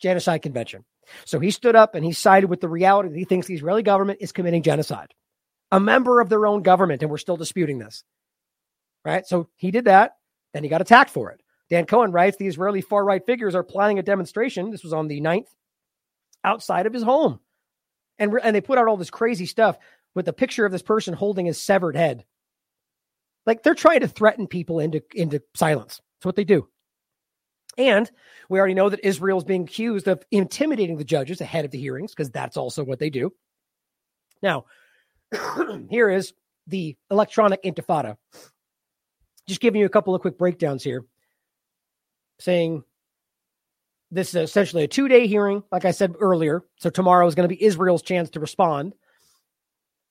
genocide 0.00 0.42
convention." 0.42 0.84
So 1.24 1.40
he 1.40 1.50
stood 1.50 1.74
up 1.74 1.94
and 1.94 2.04
he 2.04 2.12
sided 2.12 2.48
with 2.48 2.60
the 2.60 2.68
reality 2.68 3.08
that 3.08 3.18
he 3.18 3.24
thinks 3.24 3.46
the 3.46 3.54
Israeli 3.54 3.82
government 3.82 4.18
is 4.20 4.32
committing 4.32 4.62
genocide. 4.62 5.14
A 5.70 5.80
member 5.80 6.20
of 6.20 6.28
their 6.28 6.46
own 6.46 6.62
government, 6.62 7.02
and 7.02 7.10
we're 7.10 7.18
still 7.18 7.36
disputing 7.36 7.78
this. 7.78 8.04
Right? 9.04 9.26
So 9.26 9.48
he 9.56 9.70
did 9.70 9.86
that, 9.86 10.16
and 10.54 10.64
he 10.64 10.68
got 10.68 10.80
attacked 10.80 11.10
for 11.10 11.30
it. 11.30 11.42
Dan 11.70 11.86
Cohen 11.86 12.12
writes 12.12 12.36
the 12.36 12.46
Israeli 12.46 12.82
far 12.82 13.04
right 13.04 13.24
figures 13.24 13.54
are 13.54 13.64
planning 13.64 13.98
a 13.98 14.02
demonstration. 14.02 14.70
This 14.70 14.84
was 14.84 14.92
on 14.92 15.08
the 15.08 15.20
9th 15.20 15.48
outside 16.44 16.86
of 16.86 16.92
his 16.92 17.02
home. 17.02 17.40
And, 18.18 18.32
and 18.42 18.54
they 18.54 18.60
put 18.60 18.78
out 18.78 18.88
all 18.88 18.96
this 18.96 19.10
crazy 19.10 19.46
stuff 19.46 19.78
with 20.14 20.28
a 20.28 20.32
picture 20.32 20.66
of 20.66 20.72
this 20.72 20.82
person 20.82 21.14
holding 21.14 21.46
his 21.46 21.60
severed 21.60 21.96
head. 21.96 22.24
Like 23.46 23.62
they're 23.62 23.74
trying 23.74 24.00
to 24.00 24.08
threaten 24.08 24.46
people 24.46 24.78
into, 24.78 25.02
into 25.14 25.42
silence. 25.54 26.00
That's 26.18 26.26
what 26.26 26.36
they 26.36 26.44
do. 26.44 26.68
And 27.78 28.10
we 28.48 28.58
already 28.58 28.74
know 28.74 28.90
that 28.90 29.04
Israel 29.06 29.38
is 29.38 29.44
being 29.44 29.64
accused 29.64 30.06
of 30.06 30.22
intimidating 30.30 30.98
the 30.98 31.04
judges 31.04 31.40
ahead 31.40 31.64
of 31.64 31.70
the 31.70 31.78
hearings 31.78 32.12
because 32.12 32.30
that's 32.30 32.56
also 32.56 32.84
what 32.84 32.98
they 32.98 33.10
do. 33.10 33.32
Now, 34.42 34.66
here 35.88 36.10
is 36.10 36.34
the 36.66 36.96
electronic 37.10 37.62
intifada. 37.62 38.16
Just 39.48 39.60
giving 39.60 39.80
you 39.80 39.86
a 39.86 39.90
couple 39.90 40.14
of 40.14 40.20
quick 40.20 40.38
breakdowns 40.38 40.84
here, 40.84 41.04
saying 42.38 42.84
this 44.12 44.28
is 44.34 44.36
essentially 44.36 44.84
a 44.84 44.88
two 44.88 45.08
day 45.08 45.26
hearing, 45.26 45.62
like 45.72 45.84
I 45.84 45.90
said 45.90 46.14
earlier. 46.20 46.62
So 46.76 46.90
tomorrow 46.90 47.26
is 47.26 47.34
going 47.34 47.48
to 47.48 47.54
be 47.54 47.62
Israel's 47.64 48.02
chance 48.02 48.30
to 48.30 48.40
respond 48.40 48.92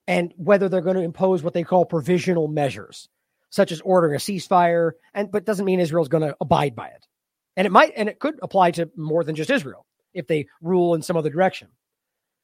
and 0.07 0.34
whether 0.38 0.68
they're 0.68 0.82
going 0.82 0.98
to 0.98 1.03
impose 1.03 1.44
what 1.44 1.53
they 1.53 1.64
call 1.64 1.86
provisional 1.86 2.48
measures, 2.48 3.07
such 3.52 3.72
as 3.72 3.80
ordering 3.82 4.15
a 4.15 4.18
ceasefire. 4.18 4.94
And 5.14 5.32
but 5.32 5.45
doesn't 5.45 5.65
mean 5.65 5.80
Israel's 5.80 6.10
going 6.10 6.28
to 6.28 6.36
abide 6.41 6.76
by 6.76 6.88
it. 6.88 7.07
And 7.56 7.68
it 7.68 7.72
might, 7.72 7.94
and 7.95 8.10
it 8.10 8.19
could 8.19 8.40
apply 8.41 8.72
to 8.72 8.90
more 8.98 9.23
than 9.23 9.36
just 9.36 9.52
Israel 9.52 9.86
if 10.14 10.26
they 10.26 10.48
rule 10.61 10.95
in 10.95 11.03
some 11.03 11.15
other 11.15 11.30
direction. 11.30 11.68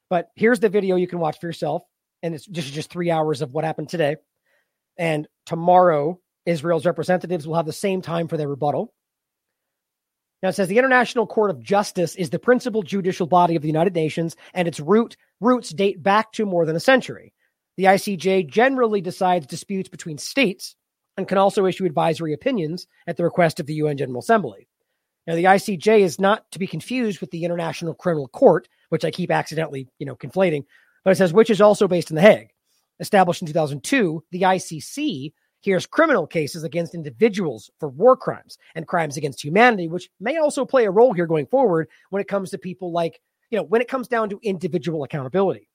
But 0.09 0.29
here's 0.35 0.59
the 0.59 0.69
video 0.69 0.95
you 0.95 1.07
can 1.07 1.19
watch 1.19 1.39
for 1.39 1.47
yourself. 1.47 1.83
And 2.21 2.35
it's 2.35 2.45
just, 2.45 2.71
just 2.71 2.91
three 2.91 3.09
hours 3.09 3.41
of 3.41 3.51
what 3.51 3.65
happened 3.65 3.89
today. 3.89 4.17
And 4.97 5.27
tomorrow, 5.45 6.19
Israel's 6.45 6.85
representatives 6.85 7.47
will 7.47 7.55
have 7.55 7.65
the 7.65 7.73
same 7.73 8.01
time 8.01 8.27
for 8.27 8.37
their 8.37 8.47
rebuttal. 8.47 8.93
Now 10.43 10.49
it 10.49 10.53
says 10.53 10.67
the 10.67 10.77
International 10.77 11.25
Court 11.25 11.49
of 11.49 11.63
Justice 11.63 12.15
is 12.15 12.29
the 12.29 12.39
principal 12.39 12.83
judicial 12.83 13.27
body 13.27 13.55
of 13.55 13.61
the 13.61 13.69
United 13.69 13.95
Nations, 13.95 14.35
and 14.53 14.67
its 14.67 14.79
root 14.79 15.17
roots 15.39 15.69
date 15.71 16.03
back 16.03 16.31
to 16.33 16.45
more 16.45 16.65
than 16.65 16.75
a 16.75 16.79
century. 16.79 17.33
The 17.77 17.85
ICJ 17.85 18.49
generally 18.49 19.01
decides 19.01 19.47
disputes 19.47 19.89
between 19.89 20.17
states 20.17 20.75
and 21.15 21.27
can 21.27 21.37
also 21.37 21.65
issue 21.65 21.85
advisory 21.85 22.33
opinions 22.33 22.87
at 23.07 23.17
the 23.17 23.23
request 23.23 23.59
of 23.59 23.65
the 23.65 23.75
UN 23.75 23.97
General 23.97 24.19
Assembly. 24.19 24.67
Now, 25.25 25.35
the 25.35 25.43
ICJ 25.43 26.01
is 26.01 26.19
not 26.19 26.49
to 26.51 26.59
be 26.59 26.67
confused 26.67 27.19
with 27.19 27.31
the 27.31 27.43
International 27.43 27.93
Criminal 27.93 28.29
Court, 28.29 28.67
which 28.89 29.03
I 29.03 29.11
keep 29.11 29.29
accidentally, 29.29 29.89
you 29.99 30.05
know, 30.05 30.15
conflating, 30.15 30.63
but 31.03 31.11
it 31.11 31.15
says 31.17 31.33
which 31.33 31.49
is 31.49 31.61
also 31.61 31.87
based 31.87 32.09
in 32.11 32.15
The 32.15 32.21
Hague. 32.21 32.49
Established 32.99 33.41
in 33.41 33.47
2002, 33.47 34.23
the 34.31 34.43
ICC 34.43 35.33
hears 35.67 35.85
criminal 35.85 36.25
cases 36.25 36.63
against 36.63 36.95
individuals 36.95 37.69
for 37.77 37.89
war 37.89 38.15
crimes 38.15 38.57
and 38.73 38.87
crimes 38.87 39.17
against 39.17 39.43
humanity, 39.43 39.89
which 39.89 40.09
may 40.17 40.37
also 40.37 40.63
play 40.63 40.85
a 40.85 40.91
role 40.91 41.11
here 41.11 41.27
going 41.27 41.45
forward 41.45 41.89
when 42.09 42.21
it 42.21 42.27
comes 42.29 42.51
to 42.51 42.57
people 42.57 42.93
like, 42.93 43.19
you 43.49 43.57
know, 43.57 43.63
when 43.63 43.81
it 43.81 43.89
comes 43.89 44.07
down 44.07 44.29
to 44.29 44.39
individual 44.41 45.03
accountability. 45.03 45.67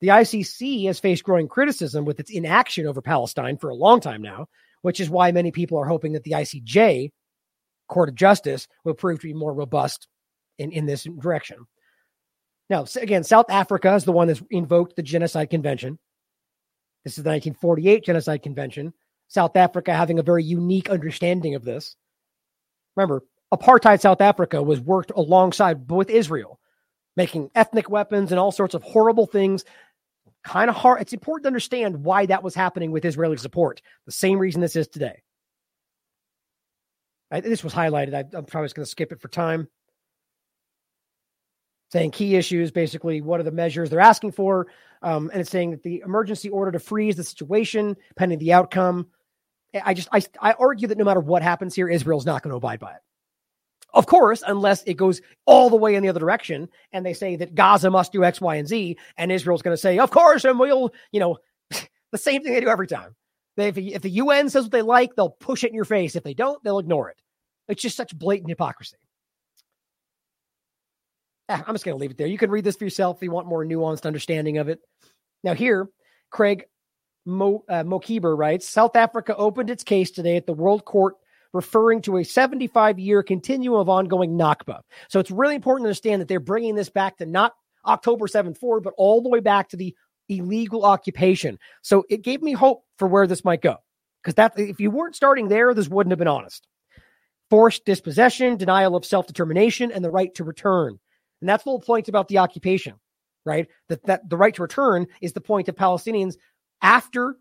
The 0.00 0.08
ICC 0.08 0.86
has 0.86 1.00
faced 1.00 1.24
growing 1.24 1.48
criticism 1.48 2.04
with 2.04 2.20
its 2.20 2.30
inaction 2.30 2.86
over 2.86 3.02
Palestine 3.02 3.56
for 3.56 3.68
a 3.68 3.74
long 3.74 3.98
time 4.00 4.22
now, 4.22 4.46
which 4.82 5.00
is 5.00 5.10
why 5.10 5.32
many 5.32 5.50
people 5.50 5.76
are 5.76 5.86
hoping 5.86 6.12
that 6.12 6.22
the 6.22 6.32
ICJ, 6.32 7.10
Court 7.88 8.10
of 8.10 8.14
Justice, 8.14 8.68
will 8.84 8.94
prove 8.94 9.18
to 9.20 9.26
be 9.26 9.34
more 9.34 9.52
robust 9.52 10.06
in, 10.56 10.70
in 10.70 10.86
this 10.86 11.02
direction. 11.18 11.66
Now, 12.70 12.84
again, 12.94 13.24
South 13.24 13.46
Africa 13.50 13.92
is 13.96 14.04
the 14.04 14.12
one 14.12 14.28
that's 14.28 14.42
invoked 14.52 14.94
the 14.94 15.02
Genocide 15.02 15.50
Convention. 15.50 15.98
This 17.02 17.18
is 17.18 17.24
the 17.24 17.30
1948 17.30 18.04
Genocide 18.04 18.42
Convention. 18.44 18.94
South 19.32 19.56
Africa 19.56 19.94
having 19.94 20.18
a 20.18 20.22
very 20.22 20.44
unique 20.44 20.90
understanding 20.90 21.54
of 21.54 21.64
this. 21.64 21.96
Remember, 22.96 23.24
apartheid 23.52 24.00
South 24.02 24.20
Africa 24.20 24.62
was 24.62 24.78
worked 24.78 25.10
alongside 25.10 25.90
with 25.90 26.10
Israel, 26.10 26.60
making 27.16 27.50
ethnic 27.54 27.88
weapons 27.88 28.30
and 28.30 28.38
all 28.38 28.52
sorts 28.52 28.74
of 28.74 28.82
horrible 28.82 29.26
things. 29.26 29.64
Kind 30.44 30.68
of 30.68 30.76
hard. 30.76 31.00
It's 31.00 31.14
important 31.14 31.44
to 31.44 31.48
understand 31.48 32.04
why 32.04 32.26
that 32.26 32.42
was 32.42 32.54
happening 32.54 32.90
with 32.90 33.06
Israeli 33.06 33.38
support. 33.38 33.80
The 34.04 34.12
same 34.12 34.38
reason 34.38 34.60
this 34.60 34.76
is 34.76 34.88
today. 34.88 35.22
I, 37.30 37.40
this 37.40 37.64
was 37.64 37.72
highlighted. 37.72 38.12
I, 38.12 38.36
am 38.36 38.44
probably 38.44 38.66
just 38.66 38.74
going 38.74 38.84
to 38.84 38.90
skip 38.90 39.12
it 39.12 39.20
for 39.22 39.28
time. 39.28 39.68
saying 41.90 42.10
key 42.10 42.36
issues, 42.36 42.70
basically, 42.70 43.22
what 43.22 43.40
are 43.40 43.44
the 43.44 43.50
measures 43.50 43.88
they're 43.88 44.00
asking 44.00 44.32
for? 44.32 44.66
Um, 45.00 45.30
and 45.32 45.40
it's 45.40 45.50
saying 45.50 45.70
that 45.70 45.82
the 45.82 46.02
emergency 46.04 46.50
order 46.50 46.72
to 46.72 46.78
freeze 46.78 47.16
the 47.16 47.24
situation 47.24 47.96
pending 48.16 48.38
the 48.38 48.52
outcome. 48.52 49.06
I 49.74 49.94
just, 49.94 50.08
I, 50.12 50.22
I 50.40 50.52
argue 50.52 50.88
that 50.88 50.98
no 50.98 51.04
matter 51.04 51.20
what 51.20 51.42
happens 51.42 51.74
here, 51.74 51.88
Israel's 51.88 52.26
not 52.26 52.42
going 52.42 52.50
to 52.50 52.56
abide 52.56 52.80
by 52.80 52.92
it. 52.92 53.00
Of 53.94 54.06
course, 54.06 54.42
unless 54.46 54.82
it 54.84 54.94
goes 54.94 55.20
all 55.44 55.68
the 55.68 55.76
way 55.76 55.94
in 55.94 56.02
the 56.02 56.08
other 56.08 56.20
direction 56.20 56.68
and 56.92 57.04
they 57.04 57.12
say 57.12 57.36
that 57.36 57.54
Gaza 57.54 57.90
must 57.90 58.12
do 58.12 58.24
X, 58.24 58.40
Y, 58.40 58.56
and 58.56 58.66
Z, 58.66 58.96
and 59.18 59.30
Israel's 59.30 59.62
going 59.62 59.74
to 59.74 59.80
say, 59.80 59.98
of 59.98 60.10
course, 60.10 60.44
and 60.44 60.58
we'll, 60.58 60.92
you 61.10 61.20
know, 61.20 61.38
the 62.12 62.18
same 62.18 62.42
thing 62.42 62.54
they 62.54 62.60
do 62.60 62.68
every 62.68 62.86
time. 62.86 63.14
They, 63.56 63.68
if, 63.68 63.76
if 63.76 64.02
the 64.02 64.10
UN 64.10 64.48
says 64.48 64.64
what 64.64 64.72
they 64.72 64.82
like, 64.82 65.14
they'll 65.14 65.30
push 65.30 65.62
it 65.62 65.68
in 65.68 65.74
your 65.74 65.84
face. 65.84 66.16
If 66.16 66.24
they 66.24 66.34
don't, 66.34 66.62
they'll 66.64 66.78
ignore 66.78 67.10
it. 67.10 67.20
It's 67.68 67.82
just 67.82 67.96
such 67.96 68.16
blatant 68.18 68.48
hypocrisy. 68.48 68.96
Ah, 71.48 71.62
I'm 71.66 71.74
just 71.74 71.84
going 71.84 71.96
to 71.96 72.00
leave 72.00 72.12
it 72.12 72.18
there. 72.18 72.26
You 72.26 72.38
can 72.38 72.50
read 72.50 72.64
this 72.64 72.76
for 72.76 72.84
yourself 72.84 73.18
if 73.18 73.22
you 73.22 73.30
want 73.30 73.46
more 73.46 73.64
nuanced 73.64 74.06
understanding 74.06 74.56
of 74.56 74.68
it. 74.68 74.80
Now, 75.44 75.54
here, 75.54 75.88
Craig 76.30 76.64
Mo, 77.24 77.64
uh, 77.68 77.84
Mokhiber 77.84 78.36
writes 78.36 78.68
South 78.68 78.96
Africa 78.96 79.36
opened 79.36 79.70
its 79.70 79.84
case 79.84 80.10
today 80.10 80.36
at 80.36 80.46
the 80.46 80.52
World 80.52 80.84
Court, 80.84 81.14
referring 81.52 82.02
to 82.02 82.16
a 82.16 82.24
75 82.24 82.98
year 82.98 83.22
continuum 83.22 83.78
of 83.78 83.88
ongoing 83.88 84.32
Nakba. 84.38 84.80
So 85.08 85.20
it's 85.20 85.30
really 85.30 85.54
important 85.54 85.84
to 85.84 85.88
understand 85.88 86.20
that 86.20 86.28
they're 86.28 86.40
bringing 86.40 86.74
this 86.74 86.90
back 86.90 87.18
to 87.18 87.26
not 87.26 87.54
October 87.86 88.26
7th 88.26 88.58
forward, 88.58 88.82
but 88.82 88.94
all 88.96 89.22
the 89.22 89.28
way 89.28 89.40
back 89.40 89.68
to 89.70 89.76
the 89.76 89.94
illegal 90.28 90.84
occupation. 90.84 91.58
So 91.82 92.04
it 92.08 92.22
gave 92.22 92.42
me 92.42 92.52
hope 92.52 92.84
for 92.98 93.08
where 93.08 93.26
this 93.26 93.44
might 93.44 93.62
go. 93.62 93.76
Because 94.22 94.34
that 94.36 94.52
if 94.56 94.80
you 94.80 94.90
weren't 94.90 95.16
starting 95.16 95.48
there, 95.48 95.74
this 95.74 95.88
wouldn't 95.88 96.12
have 96.12 96.18
been 96.18 96.28
honest. 96.28 96.66
Forced 97.50 97.84
dispossession, 97.84 98.56
denial 98.56 98.94
of 98.94 99.04
self 99.04 99.26
determination, 99.26 99.90
and 99.90 100.04
the 100.04 100.10
right 100.10 100.32
to 100.36 100.44
return. 100.44 100.98
And 101.40 101.48
that's 101.48 101.64
the 101.64 101.70
whole 101.70 101.80
point 101.80 102.08
about 102.08 102.28
the 102.28 102.38
occupation, 102.38 102.94
right? 103.44 103.66
That, 103.88 104.06
that 104.06 104.30
the 104.30 104.36
right 104.36 104.54
to 104.54 104.62
return 104.62 105.08
is 105.20 105.32
the 105.32 105.40
point 105.40 105.68
of 105.68 105.74
Palestinians 105.74 106.36
after 106.82 107.36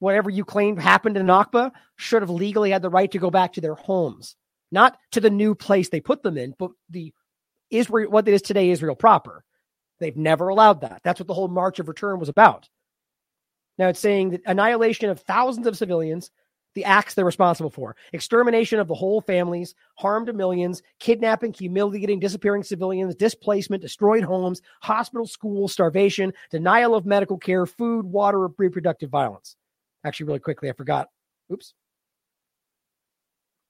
whatever 0.00 0.30
you 0.30 0.44
claimed 0.44 0.80
happened 0.80 1.16
in 1.16 1.26
Nakba 1.26 1.72
should 1.96 2.22
have 2.22 2.30
legally 2.30 2.70
had 2.70 2.82
the 2.82 2.90
right 2.90 3.10
to 3.10 3.18
go 3.18 3.30
back 3.30 3.52
to 3.52 3.60
their 3.60 3.74
homes, 3.74 4.36
not 4.72 4.98
to 5.12 5.20
the 5.20 5.30
new 5.30 5.54
place 5.54 5.88
they 5.88 6.00
put 6.00 6.22
them 6.22 6.36
in, 6.38 6.54
but 6.58 6.70
the 6.90 7.12
Israel, 7.70 8.10
what 8.10 8.26
it 8.26 8.34
is 8.34 8.42
today, 8.42 8.70
Israel 8.70 8.96
proper. 8.96 9.44
They've 10.00 10.16
never 10.16 10.48
allowed 10.48 10.80
that. 10.82 11.00
That's 11.02 11.20
what 11.20 11.26
the 11.26 11.34
whole 11.34 11.48
March 11.48 11.78
of 11.78 11.88
Return 11.88 12.18
was 12.18 12.28
about. 12.28 12.68
Now 13.76 13.88
it's 13.88 14.00
saying 14.00 14.30
that 14.30 14.42
annihilation 14.46 15.10
of 15.10 15.20
thousands 15.20 15.66
of 15.66 15.76
civilians, 15.76 16.30
the 16.78 16.84
acts 16.84 17.14
they're 17.14 17.24
responsible 17.24 17.70
for, 17.70 17.96
extermination 18.12 18.78
of 18.78 18.86
the 18.86 18.94
whole 18.94 19.20
families, 19.20 19.74
harm 19.96 20.24
to 20.24 20.32
millions, 20.32 20.80
kidnapping, 21.00 21.52
humiliating, 21.52 22.20
disappearing 22.20 22.62
civilians, 22.62 23.16
displacement, 23.16 23.82
destroyed 23.82 24.22
homes, 24.22 24.62
hospital, 24.80 25.26
schools, 25.26 25.72
starvation, 25.72 26.32
denial 26.52 26.94
of 26.94 27.04
medical 27.04 27.36
care, 27.36 27.66
food, 27.66 28.06
water, 28.06 28.46
reproductive 28.58 29.10
violence. 29.10 29.56
Actually, 30.04 30.26
really 30.26 30.38
quickly, 30.38 30.70
I 30.70 30.72
forgot. 30.72 31.08
Oops. 31.52 31.74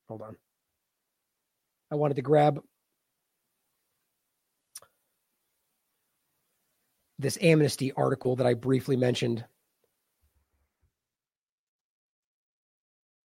Hold 0.09 0.21
on. 0.21 0.37
I 1.91 1.95
wanted 1.95 2.17
to 2.17 2.23
grab 2.23 2.61
this 7.19 7.39
Amnesty 7.41 7.91
article 7.93 8.37
that 8.37 8.47
I 8.47 8.53
briefly 8.53 8.97
mentioned. 8.97 9.47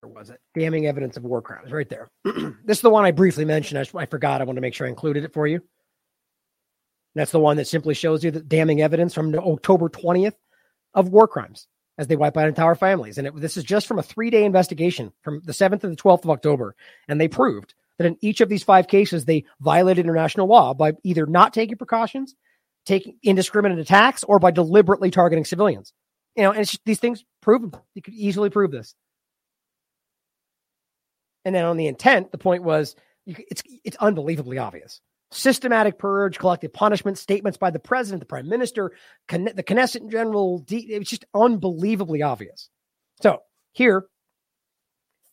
Was 0.08 0.30
it? 0.30 0.40
Damning 0.58 0.86
evidence 0.86 1.16
of 1.16 1.24
war 1.24 1.42
crimes, 1.42 1.70
right 1.70 1.88
there. 1.88 2.10
this 2.24 2.78
is 2.78 2.80
the 2.80 2.90
one 2.90 3.04
I 3.04 3.12
briefly 3.12 3.44
mentioned. 3.44 3.78
I, 3.78 3.98
I 3.98 4.06
forgot. 4.06 4.40
I 4.40 4.44
want 4.44 4.56
to 4.56 4.60
make 4.60 4.74
sure 4.74 4.86
I 4.86 4.90
included 4.90 5.24
it 5.24 5.32
for 5.32 5.46
you. 5.46 5.60
That's 7.14 7.32
the 7.32 7.40
one 7.40 7.58
that 7.58 7.66
simply 7.66 7.94
shows 7.94 8.24
you 8.24 8.30
the 8.30 8.40
damning 8.40 8.80
evidence 8.80 9.14
from 9.14 9.34
October 9.34 9.88
20th 9.88 10.34
of 10.94 11.10
war 11.10 11.28
crimes 11.28 11.66
as 11.98 12.06
they 12.06 12.16
wipe 12.16 12.36
out 12.36 12.48
entire 12.48 12.74
families. 12.74 13.18
And 13.18 13.26
it, 13.26 13.36
this 13.36 13.56
is 13.56 13.64
just 13.64 13.86
from 13.86 13.98
a 13.98 14.02
three 14.02 14.30
day 14.30 14.44
investigation 14.44 15.12
from 15.22 15.42
the 15.44 15.52
7th 15.52 15.82
to 15.82 15.88
the 15.88 15.96
12th 15.96 16.24
of 16.24 16.30
October. 16.30 16.74
And 17.08 17.20
they 17.20 17.28
proved 17.28 17.74
that 17.98 18.06
in 18.06 18.16
each 18.20 18.40
of 18.40 18.48
these 18.48 18.62
five 18.62 18.88
cases, 18.88 19.24
they 19.24 19.44
violated 19.60 20.04
international 20.04 20.46
law 20.46 20.74
by 20.74 20.94
either 21.04 21.26
not 21.26 21.52
taking 21.52 21.76
precautions, 21.76 22.34
taking 22.86 23.18
indiscriminate 23.22 23.78
attacks 23.78 24.24
or 24.24 24.38
by 24.38 24.50
deliberately 24.50 25.10
targeting 25.10 25.44
civilians. 25.44 25.92
You 26.34 26.44
know, 26.44 26.52
and 26.52 26.78
these 26.86 26.98
things 26.98 27.24
proven. 27.42 27.72
You 27.94 28.00
could 28.00 28.14
easily 28.14 28.48
prove 28.48 28.70
this. 28.70 28.94
And 31.44 31.55
then 31.55 31.64
on 31.64 31.77
the 31.77 31.86
intent, 31.86 32.32
the 32.32 32.39
point 32.39 32.62
was 32.62 32.97
it's 33.27 33.62
it's 33.85 33.97
unbelievably 33.98 34.59
obvious. 34.59 35.01
Systematic 35.31 35.98
purge, 35.98 36.39
collective 36.39 36.73
punishment, 36.73 37.16
statements 37.16 37.56
by 37.56 37.70
the 37.70 37.78
president, 37.78 38.20
the 38.20 38.27
prime 38.27 38.48
minister, 38.48 38.93
the 39.28 39.64
Knesset 39.66 40.02
in 40.02 40.10
general. 40.10 40.64
It's 40.69 41.10
just 41.10 41.24
unbelievably 41.35 42.23
obvious. 42.23 42.69
So 43.23 43.39
here 43.73 44.06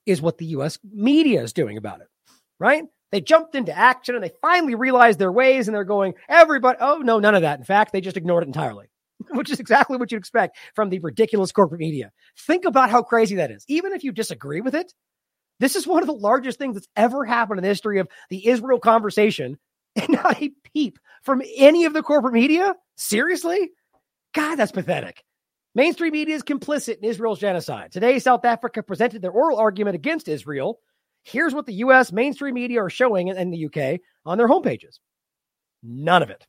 is 0.05 0.21
what 0.21 0.37
the 0.37 0.45
U.S. 0.47 0.79
media 0.83 1.43
is 1.43 1.53
doing 1.53 1.77
about 1.77 2.01
it, 2.01 2.07
right? 2.59 2.83
They 3.11 3.21
jumped 3.21 3.55
into 3.55 3.75
action 3.75 4.15
and 4.15 4.23
they 4.23 4.31
finally 4.41 4.75
realized 4.75 5.19
their 5.19 5.31
ways 5.31 5.67
and 5.67 5.75
they're 5.75 5.83
going, 5.83 6.13
everybody, 6.27 6.77
oh, 6.79 6.97
no, 6.97 7.19
none 7.19 7.35
of 7.35 7.41
that. 7.41 7.59
In 7.59 7.65
fact, 7.65 7.91
they 7.91 8.01
just 8.01 8.17
ignored 8.17 8.43
it 8.43 8.47
entirely, 8.47 8.87
which 9.31 9.51
is 9.51 9.59
exactly 9.59 9.97
what 9.97 10.11
you'd 10.11 10.19
expect 10.19 10.57
from 10.75 10.89
the 10.89 10.99
ridiculous 10.99 11.51
corporate 11.51 11.79
media. 11.79 12.11
Think 12.37 12.65
about 12.65 12.89
how 12.89 13.01
crazy 13.01 13.35
that 13.35 13.51
is. 13.51 13.65
Even 13.67 13.93
if 13.93 14.03
you 14.03 14.11
disagree 14.11 14.61
with 14.61 14.75
it, 14.75 14.93
this 15.59 15.75
is 15.75 15.87
one 15.87 16.03
of 16.03 16.07
the 16.07 16.13
largest 16.13 16.59
things 16.59 16.75
that's 16.75 16.87
ever 16.95 17.25
happened 17.25 17.59
in 17.59 17.63
the 17.63 17.69
history 17.69 17.99
of 17.99 18.07
the 18.29 18.47
Israel 18.47 18.79
conversation 18.79 19.57
and 19.95 20.09
not 20.09 20.41
a 20.41 20.51
peep 20.73 20.99
from 21.23 21.41
any 21.55 21.85
of 21.85 21.93
the 21.93 22.03
corporate 22.03 22.33
media. 22.33 22.75
Seriously? 22.95 23.71
God, 24.33 24.55
that's 24.55 24.71
pathetic. 24.71 25.23
Mainstream 25.75 26.13
media 26.13 26.35
is 26.35 26.43
complicit 26.43 26.97
in 26.97 27.03
Israel's 27.03 27.39
genocide. 27.39 27.91
Today, 27.91 28.19
South 28.19 28.45
Africa 28.45 28.83
presented 28.83 29.21
their 29.21 29.31
oral 29.31 29.57
argument 29.57 29.95
against 29.95 30.27
Israel 30.27 30.79
Here's 31.23 31.53
what 31.53 31.65
the 31.65 31.73
US 31.73 32.11
mainstream 32.11 32.55
media 32.55 32.83
are 32.83 32.89
showing 32.89 33.27
in 33.27 33.51
the 33.51 33.65
UK 33.65 33.99
on 34.25 34.37
their 34.37 34.47
homepages. 34.47 34.99
None 35.83 36.23
of 36.23 36.29
it. 36.29 36.45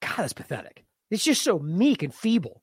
God, 0.00 0.16
that's 0.16 0.32
pathetic. 0.32 0.84
It's 1.10 1.24
just 1.24 1.42
so 1.42 1.58
meek 1.58 2.02
and 2.02 2.14
feeble. 2.14 2.62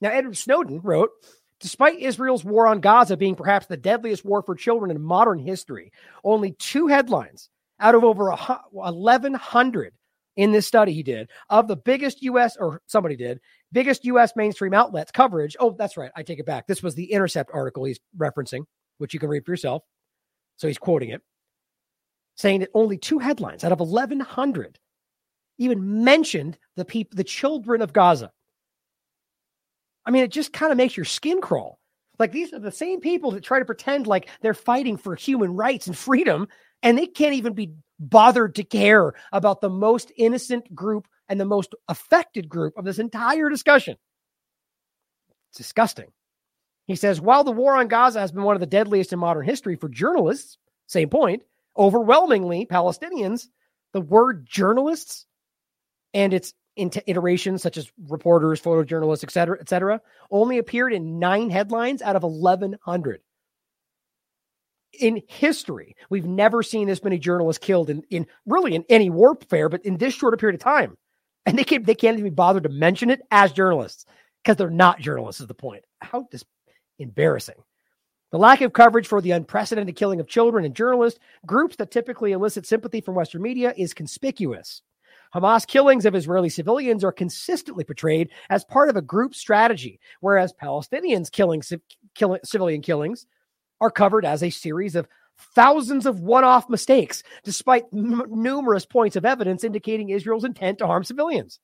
Now, 0.00 0.10
Edward 0.10 0.36
Snowden 0.36 0.80
wrote 0.82 1.10
Despite 1.60 1.98
Israel's 1.98 2.44
war 2.44 2.66
on 2.66 2.80
Gaza 2.80 3.16
being 3.16 3.34
perhaps 3.34 3.66
the 3.66 3.76
deadliest 3.76 4.24
war 4.24 4.42
for 4.42 4.54
children 4.54 4.90
in 4.90 5.02
modern 5.02 5.38
history, 5.38 5.92
only 6.22 6.52
two 6.52 6.86
headlines 6.86 7.50
out 7.80 7.94
of 7.94 8.04
over 8.04 8.30
1,100 8.70 9.94
in 10.36 10.52
this 10.52 10.66
study 10.66 10.92
he 10.92 11.02
did 11.02 11.28
of 11.50 11.66
the 11.66 11.76
biggest 11.76 12.22
U.S. 12.22 12.56
or 12.56 12.80
somebody 12.86 13.16
did 13.16 13.40
biggest 13.72 14.04
U.S. 14.04 14.34
mainstream 14.36 14.72
outlets 14.72 15.10
coverage. 15.10 15.56
Oh, 15.58 15.74
that's 15.76 15.96
right. 15.96 16.12
I 16.16 16.22
take 16.22 16.38
it 16.38 16.46
back. 16.46 16.66
This 16.66 16.82
was 16.82 16.94
the 16.94 17.10
Intercept 17.12 17.50
article 17.52 17.84
he's 17.84 17.98
referencing, 18.16 18.62
which 18.98 19.12
you 19.12 19.20
can 19.20 19.28
read 19.28 19.44
for 19.44 19.50
yourself. 19.50 19.82
So 20.56 20.68
he's 20.68 20.78
quoting 20.78 21.10
it, 21.10 21.22
saying 22.36 22.60
that 22.60 22.70
only 22.72 22.98
two 22.98 23.18
headlines 23.18 23.64
out 23.64 23.72
of 23.72 23.80
1,100 23.80 24.78
even 25.58 26.04
mentioned 26.04 26.56
the 26.76 26.84
people, 26.84 27.16
the 27.16 27.24
children 27.24 27.82
of 27.82 27.92
Gaza. 27.92 28.30
I 30.08 30.10
mean, 30.10 30.24
it 30.24 30.32
just 30.32 30.54
kind 30.54 30.72
of 30.72 30.78
makes 30.78 30.96
your 30.96 31.04
skin 31.04 31.42
crawl. 31.42 31.78
Like 32.18 32.32
these 32.32 32.54
are 32.54 32.58
the 32.58 32.72
same 32.72 33.00
people 33.00 33.32
that 33.32 33.44
try 33.44 33.58
to 33.58 33.66
pretend 33.66 34.06
like 34.06 34.30
they're 34.40 34.54
fighting 34.54 34.96
for 34.96 35.14
human 35.14 35.54
rights 35.54 35.86
and 35.86 35.96
freedom, 35.96 36.48
and 36.82 36.96
they 36.96 37.06
can't 37.06 37.34
even 37.34 37.52
be 37.52 37.74
bothered 38.00 38.54
to 38.54 38.64
care 38.64 39.12
about 39.32 39.60
the 39.60 39.68
most 39.68 40.10
innocent 40.16 40.74
group 40.74 41.06
and 41.28 41.38
the 41.38 41.44
most 41.44 41.74
affected 41.88 42.48
group 42.48 42.72
of 42.78 42.86
this 42.86 42.98
entire 42.98 43.50
discussion. 43.50 43.96
It's 45.50 45.58
disgusting. 45.58 46.10
He 46.86 46.96
says, 46.96 47.20
while 47.20 47.44
the 47.44 47.52
war 47.52 47.76
on 47.76 47.88
Gaza 47.88 48.20
has 48.20 48.32
been 48.32 48.44
one 48.44 48.56
of 48.56 48.60
the 48.60 48.66
deadliest 48.66 49.12
in 49.12 49.18
modern 49.18 49.44
history 49.44 49.76
for 49.76 49.90
journalists, 49.90 50.56
same 50.86 51.10
point, 51.10 51.42
overwhelmingly 51.76 52.64
Palestinians, 52.64 53.48
the 53.92 54.00
word 54.00 54.46
journalists 54.48 55.26
and 56.14 56.32
its 56.32 56.54
iterations 56.78 57.62
such 57.62 57.76
as 57.76 57.90
reporters, 58.08 58.60
photojournalists, 58.60 59.24
et 59.24 59.30
cetera, 59.30 59.58
et 59.60 59.68
cetera, 59.68 60.00
only 60.30 60.58
appeared 60.58 60.92
in 60.92 61.18
nine 61.18 61.50
headlines 61.50 62.02
out 62.02 62.16
of 62.16 62.22
1,100. 62.22 63.20
In 65.00 65.22
history, 65.28 65.94
we've 66.08 66.26
never 66.26 66.62
seen 66.62 66.88
this 66.88 67.04
many 67.04 67.18
journalists 67.18 67.64
killed 67.64 67.90
in, 67.90 68.02
in 68.10 68.26
really 68.46 68.74
in 68.74 68.84
any 68.88 69.10
warfare, 69.10 69.68
but 69.68 69.84
in 69.84 69.98
this 69.98 70.14
short 70.14 70.38
period 70.40 70.54
of 70.54 70.64
time. 70.64 70.96
And 71.46 71.58
they 71.58 71.64
can't, 71.64 71.84
they 71.84 71.94
can't 71.94 72.18
even 72.18 72.30
be 72.30 72.34
bothered 72.34 72.62
to 72.64 72.68
mention 72.68 73.10
it 73.10 73.20
as 73.30 73.52
journalists 73.52 74.06
because 74.42 74.56
they're 74.56 74.70
not 74.70 75.00
journalists, 75.00 75.40
is 75.40 75.46
the 75.46 75.54
point. 75.54 75.84
How 76.00 76.26
does 76.30 76.44
embarrassing. 76.98 77.56
The 78.30 78.38
lack 78.38 78.60
of 78.60 78.72
coverage 78.72 79.06
for 79.06 79.20
the 79.20 79.30
unprecedented 79.30 79.96
killing 79.96 80.20
of 80.20 80.28
children 80.28 80.64
and 80.64 80.74
journalists, 80.74 81.18
groups 81.46 81.76
that 81.76 81.90
typically 81.90 82.32
elicit 82.32 82.66
sympathy 82.66 83.00
from 83.00 83.14
Western 83.14 83.40
media, 83.40 83.72
is 83.76 83.94
conspicuous. 83.94 84.82
Hamas 85.34 85.66
killings 85.66 86.06
of 86.06 86.14
Israeli 86.14 86.48
civilians 86.48 87.04
are 87.04 87.12
consistently 87.12 87.84
portrayed 87.84 88.30
as 88.50 88.64
part 88.64 88.88
of 88.88 88.96
a 88.96 89.02
group 89.02 89.34
strategy, 89.34 90.00
whereas 90.20 90.52
Palestinians 90.52 91.30
killing, 91.30 91.62
kill, 92.14 92.38
civilian 92.44 92.82
killings 92.82 93.26
are 93.80 93.90
covered 93.90 94.24
as 94.24 94.42
a 94.42 94.50
series 94.50 94.96
of 94.96 95.08
thousands 95.54 96.06
of 96.06 96.20
one 96.20 96.44
off 96.44 96.68
mistakes, 96.68 97.22
despite 97.44 97.84
n- 97.92 98.22
numerous 98.28 98.86
points 98.86 99.16
of 99.16 99.24
evidence 99.24 99.64
indicating 99.64 100.10
Israel's 100.10 100.44
intent 100.44 100.78
to 100.78 100.86
harm 100.86 101.04
civilians. 101.04 101.60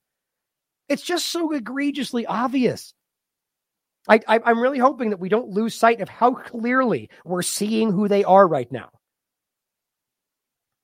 It's 0.88 1.02
just 1.02 1.26
so 1.26 1.52
egregiously 1.52 2.26
obvious. 2.26 2.94
I, 4.06 4.20
I, 4.28 4.50
am 4.50 4.60
really 4.60 4.78
hoping 4.78 5.10
that 5.10 5.20
we 5.20 5.30
don't 5.30 5.48
lose 5.48 5.74
sight 5.74 6.00
of 6.00 6.10
how 6.10 6.34
clearly 6.34 7.08
we're 7.24 7.42
seeing 7.42 7.90
who 7.90 8.06
they 8.06 8.22
are 8.22 8.46
right 8.46 8.70
now. 8.70 8.90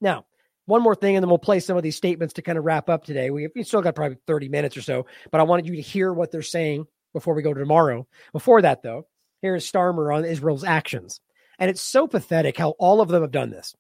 Now, 0.01 0.25
one 0.71 0.83
more 0.83 0.95
thing, 0.95 1.17
and 1.17 1.23
then 1.23 1.29
we'll 1.29 1.39
play 1.39 1.61
some 1.61 1.77
of 1.77 1.83
these 1.83 1.97
statements 1.97 2.35
to 2.35 2.43
kind 2.43 2.57
of 2.57 2.65
wrap 2.65 2.89
up 2.89 3.05
today. 3.05 3.31
We, 3.31 3.49
we 3.55 3.63
still 3.63 3.83
got 3.83 3.95
probably 3.95 4.17
30 4.27 4.49
minutes 4.49 4.77
or 4.77 4.83
so, 4.83 5.07
but 5.31 5.41
I 5.41 5.45
wanted 5.45 5.67
you 5.67 5.77
to 5.77 5.83
hear 5.83 6.13
what 6.13 6.31
they're 6.31 6.43
saying 6.43 6.87
before 7.13 7.35
we 7.35 7.43
go 7.43 7.53
to 7.53 7.61
tomorrow. 7.61 8.07
Before 8.33 8.63
that, 8.63 8.83
though, 8.83 9.07
here's 9.43 9.71
Starmer 9.71 10.15
on 10.15 10.25
Israel's 10.25 10.65
actions. 10.65 11.21
And 11.59 11.69
it's 11.71 11.83
so 11.83 12.07
pathetic 12.07 12.57
how 12.57 12.71
all 12.79 13.01
of 13.01 13.09
them 13.09 13.23
have 13.23 13.33
done 13.33 13.51
this. 13.51 13.75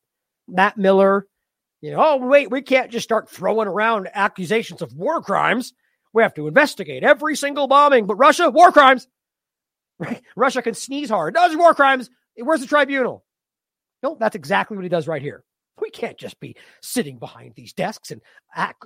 Matt 0.47 0.77
Miller, 0.77 1.27
you 1.81 1.93
know, 1.93 1.99
oh, 2.01 2.17
wait, 2.19 2.51
we 2.51 2.61
can't 2.61 2.91
just 2.91 3.05
start 3.05 3.31
throwing 3.31 3.69
around 3.69 4.09
accusations 4.13 4.83
of 4.83 4.93
war 4.93 5.23
crimes. 5.23 5.73
We 6.13 6.23
have 6.23 6.35
to 6.35 6.49
investigate 6.49 7.05
every 7.05 7.37
single 7.37 7.69
bombing. 7.69 8.07
But 8.07 8.17
Russia, 8.17 8.51
war 8.51 8.73
crimes. 8.73 9.07
Right? 10.01 10.23
Russia 10.35 10.63
can 10.63 10.73
sneeze 10.73 11.11
hard. 11.11 11.35
Does 11.35 11.55
war 11.55 11.75
crimes. 11.75 12.09
Where's 12.35 12.63
the 12.63 12.67
tribunal? 12.67 13.23
No, 14.03 14.17
that's 14.19 14.35
exactly 14.35 14.75
what 14.75 14.83
he 14.83 14.89
does 14.89 15.07
right 15.07 15.21
here. 15.21 15.45
We 15.81 15.91
can't 15.91 16.19
just 16.19 16.39
be 16.41 16.57
sitting 16.83 17.19
behind 17.19 17.55
these 17.57 17.73
desks 17.73 18.11
and 18.11 18.21
act, 18.55 18.85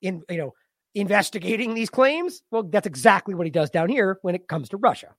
in 0.00 0.22
you 0.28 0.38
know 0.38 0.52
investigating 0.94 1.74
these 1.74 1.90
claims. 1.90 2.42
Well, 2.50 2.64
that's 2.64 2.86
exactly 2.86 3.34
what 3.34 3.46
he 3.46 3.50
does 3.50 3.70
down 3.70 3.88
here 3.88 4.18
when 4.22 4.34
it 4.34 4.48
comes 4.48 4.68
to 4.70 4.76
Russia. 4.76 5.14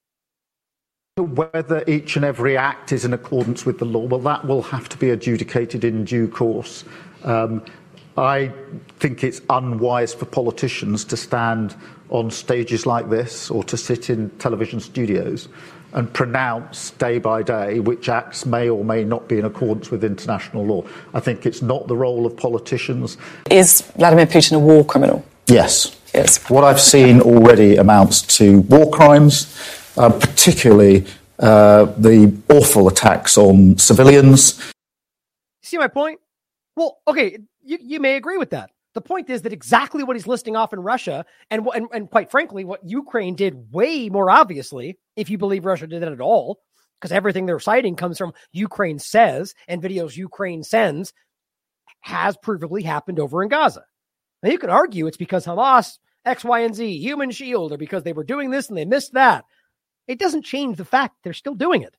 Whether 1.18 1.84
each 1.88 2.16
and 2.16 2.26
every 2.26 2.58
act 2.58 2.92
is 2.92 3.06
in 3.06 3.14
accordance 3.14 3.66
with 3.66 3.78
the 3.78 3.86
law, 3.86 4.06
well, 4.06 4.20
that 4.22 4.46
will 4.46 4.64
have 4.64 4.90
to 4.90 4.98
be 4.98 5.12
adjudicated 5.12 5.84
in 5.84 6.06
due 6.06 6.28
course. 6.28 6.84
Um, 7.24 7.64
I 8.18 8.52
think 9.00 9.24
it's 9.24 9.42
unwise 9.50 10.14
for 10.14 10.26
politicians 10.26 11.04
to 11.06 11.18
stand 11.18 11.76
on 12.10 12.30
stages 12.30 12.86
like 12.86 13.10
this 13.10 13.50
or 13.50 13.64
to 13.66 13.78
sit 13.78 14.10
in 14.10 14.30
television 14.32 14.80
studios 14.80 15.50
and 15.94 16.12
pronounce 16.14 16.92
day 16.92 17.20
by 17.20 17.44
day 17.44 17.80
which 17.80 18.10
acts 18.10 18.46
may 18.46 18.70
or 18.70 18.84
may 18.84 19.04
not 19.04 19.28
be 19.28 19.38
in 19.38 19.46
accordance 19.46 19.92
with 19.92 20.04
international 20.04 20.66
law. 20.66 20.84
I 21.14 21.20
think 21.20 21.46
it's 21.46 21.62
not 21.62 21.88
the 21.88 21.96
role 21.96 22.26
of 22.26 22.36
politicians. 22.36 23.18
Is 23.50 23.82
Vladimir 23.96 24.26
Putin 24.26 24.58
a 24.58 24.60
war 24.60 24.84
criminal? 24.84 25.24
Yes. 25.48 25.96
Yes. 26.14 26.50
What 26.50 26.64
I've 26.64 26.82
seen 26.82 27.22
already 27.22 27.78
amounts 27.78 28.22
to 28.38 28.60
war 28.62 28.92
crimes, 28.92 29.56
uh, 29.98 30.10
particularly 30.10 31.06
uh, 31.40 31.86
the 31.98 32.36
awful 32.50 32.88
attacks 32.88 33.38
on 33.38 33.78
civilians. 33.78 34.62
See 35.62 35.78
my 35.78 35.88
point? 35.88 36.20
Well, 36.76 37.00
okay, 37.08 37.40
you, 37.64 37.78
you 37.82 38.00
may 38.00 38.16
agree 38.16 38.38
with 38.38 38.52
that. 38.52 38.72
The 38.94 39.02
point 39.02 39.30
is 39.30 39.42
that 39.42 39.54
exactly 39.54 40.04
what 40.04 40.16
he's 40.16 40.28
listing 40.28 40.56
off 40.56 40.74
in 40.74 40.80
Russia, 40.80 41.26
and, 41.50 41.68
and 41.74 41.88
and 41.92 42.10
quite 42.10 42.30
frankly, 42.30 42.64
what 42.64 42.88
Ukraine 42.88 43.36
did 43.36 43.72
way 43.72 44.10
more 44.10 44.30
obviously, 44.30 45.00
if 45.16 45.30
you 45.30 45.38
believe 45.38 45.66
Russia 45.66 45.88
did 45.88 46.04
it 46.04 46.12
at 46.12 46.22
all, 46.22 46.60
because 47.00 47.12
everything 47.12 47.46
they're 47.46 47.60
citing 47.60 47.96
comes 47.96 48.18
from 48.18 48.34
Ukraine 48.52 49.00
says 49.00 49.56
and 49.68 49.82
videos 49.82 50.16
Ukraine 50.16 50.64
sends, 50.64 51.12
has 52.02 52.38
provably 52.38 52.84
happened 52.84 53.20
over 53.20 53.42
in 53.42 53.50
Gaza. 53.50 53.84
Now 54.44 54.52
you 54.52 54.60
could 54.60 54.70
argue 54.70 55.08
it's 55.08 55.18
because 55.18 55.46
Hamas, 55.46 55.98
X, 56.26 56.44
Y, 56.44 56.60
and 56.60 56.76
Z, 56.76 56.98
Human 57.00 57.32
Shield, 57.32 57.72
or 57.72 57.78
because 57.78 58.04
they 58.04 58.14
were 58.14 58.24
doing 58.24 58.52
this 58.52 58.70
and 58.70 58.78
they 58.78 58.86
missed 58.86 59.14
that. 59.14 59.46
It 60.08 60.20
doesn't 60.20 60.46
change 60.46 60.78
the 60.78 60.86
fact 60.86 61.16
they're 61.24 61.34
still 61.34 61.56
doing 61.56 61.82
it. 61.82 61.96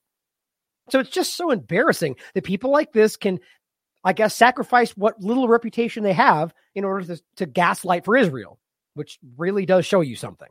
So 0.90 1.00
it's 1.00 1.10
just 1.10 1.36
so 1.36 1.50
embarrassing 1.50 2.16
that 2.34 2.44
people 2.44 2.70
like 2.70 2.92
this 2.92 3.16
can 3.16 3.40
I 4.04 4.12
guess, 4.12 4.34
sacrifice 4.34 4.90
what 4.96 5.20
little 5.20 5.48
reputation 5.48 6.04
they 6.04 6.12
have 6.12 6.52
in 6.74 6.84
order 6.84 7.16
to, 7.16 7.22
to 7.36 7.46
gaslight 7.46 8.04
for 8.04 8.16
Israel, 8.16 8.58
which 8.94 9.18
really 9.36 9.64
does 9.64 9.86
show 9.86 10.02
you 10.02 10.14
something. 10.14 10.48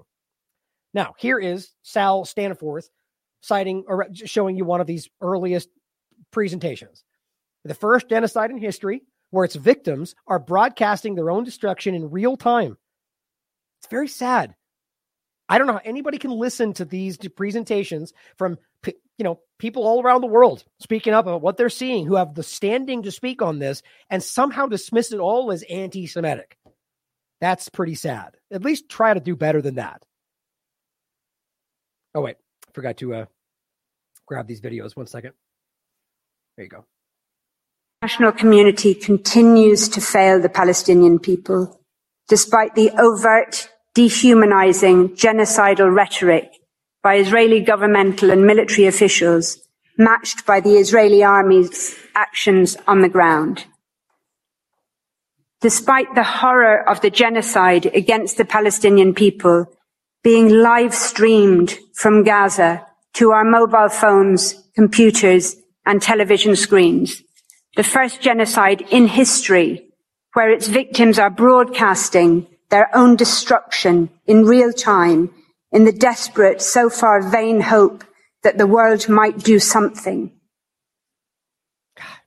Now, 0.93 1.13
here 1.17 1.39
is 1.39 1.71
Saul 1.83 2.25
Staniforth 2.25 2.89
citing 3.41 3.83
or 3.87 4.07
showing 4.13 4.55
you 4.55 4.65
one 4.65 4.81
of 4.81 4.87
these 4.87 5.09
earliest 5.21 5.69
presentations. 6.31 7.03
The 7.63 7.73
first 7.73 8.09
genocide 8.09 8.51
in 8.51 8.57
history 8.57 9.03
where 9.29 9.45
its 9.45 9.55
victims 9.55 10.15
are 10.27 10.39
broadcasting 10.39 11.15
their 11.15 11.31
own 11.31 11.43
destruction 11.43 11.95
in 11.95 12.11
real 12.11 12.37
time. 12.37 12.77
It's 13.79 13.89
very 13.89 14.07
sad. 14.07 14.55
I 15.53 15.59
don't 15.59 15.67
know 15.67 15.73
how 15.73 15.81
anybody 15.85 16.17
can 16.17 16.31
listen 16.31 16.73
to 16.73 16.85
these 16.85 17.15
presentations 17.35 18.11
from 18.39 18.57
you 18.87 19.23
know 19.23 19.39
people 19.59 19.83
all 19.83 20.01
around 20.01 20.21
the 20.21 20.27
world 20.27 20.63
speaking 20.79 21.13
up 21.13 21.27
about 21.27 21.43
what 21.43 21.57
they're 21.57 21.69
seeing 21.69 22.07
who 22.07 22.15
have 22.15 22.33
the 22.33 22.41
standing 22.41 23.03
to 23.03 23.11
speak 23.11 23.43
on 23.43 23.59
this 23.59 23.83
and 24.09 24.23
somehow 24.23 24.65
dismiss 24.65 25.11
it 25.11 25.19
all 25.19 25.51
as 25.51 25.63
anti-Semitic. 25.69 26.57
That's 27.39 27.69
pretty 27.69 27.93
sad. 27.93 28.35
At 28.51 28.63
least 28.63 28.89
try 28.89 29.13
to 29.13 29.19
do 29.19 29.35
better 29.35 29.61
than 29.61 29.75
that. 29.75 30.03
Oh 32.15 32.21
wait, 32.21 32.37
forgot 32.73 32.97
to 32.97 33.13
uh, 33.13 33.25
grab 34.25 34.47
these 34.47 34.59
videos. 34.59 34.95
One 34.95 35.05
second. 35.05 35.33
There 36.57 36.63
you 36.63 36.69
go. 36.71 36.85
National 38.01 38.31
community 38.31 38.95
continues 38.95 39.87
to 39.89 40.01
fail 40.01 40.41
the 40.41 40.49
Palestinian 40.49 41.19
people, 41.19 41.79
despite 42.27 42.73
the 42.73 42.89
overt 42.97 43.69
dehumanizing, 43.93 45.09
genocidal 45.09 45.93
rhetoric 45.93 46.51
by 47.01 47.15
Israeli 47.15 47.59
governmental 47.59 48.31
and 48.31 48.45
military 48.45 48.87
officials, 48.87 49.59
matched 49.97 50.45
by 50.45 50.59
the 50.59 50.75
Israeli 50.77 51.23
army's 51.23 51.95
actions 52.15 52.77
on 52.87 53.01
the 53.01 53.09
ground. 53.09 53.65
Despite 55.61 56.13
the 56.15 56.23
horror 56.23 56.87
of 56.89 57.01
the 57.01 57.09
genocide 57.09 57.85
against 57.87 58.37
the 58.37 58.45
Palestinian 58.45 59.13
people 59.13 59.67
being 60.23 60.49
live 60.49 60.93
streamed 60.93 61.77
from 61.93 62.23
Gaza 62.23 62.85
to 63.13 63.31
our 63.31 63.43
mobile 63.43 63.89
phones, 63.89 64.55
computers, 64.75 65.55
and 65.85 66.01
television 66.01 66.55
screens, 66.55 67.21
the 67.75 67.83
first 67.83 68.21
genocide 68.21 68.81
in 68.89 69.07
history 69.07 69.89
where 70.33 70.49
its 70.49 70.67
victims 70.67 71.19
are 71.19 71.29
broadcasting 71.29 72.47
their 72.73 72.89
own 72.97 73.15
destruction 73.15 74.09
in 74.25 74.45
real 74.45 74.73
time 74.73 75.31
in 75.71 75.85
the 75.85 75.91
desperate, 75.91 76.59
so 76.59 76.89
far 76.89 77.21
vain 77.21 77.61
hope 77.61 78.03
that 78.41 78.57
the 78.57 78.65
world 78.65 79.07
might 79.07 79.37
do 79.37 79.59
something. 79.59 80.31
God, 81.95 82.17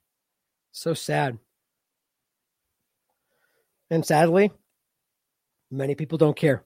so 0.71 0.95
sad. 0.95 1.41
And 3.91 4.07
sadly, 4.07 4.53
many 5.69 5.97
people 5.97 6.17
don't 6.17 6.37
care. 6.37 6.65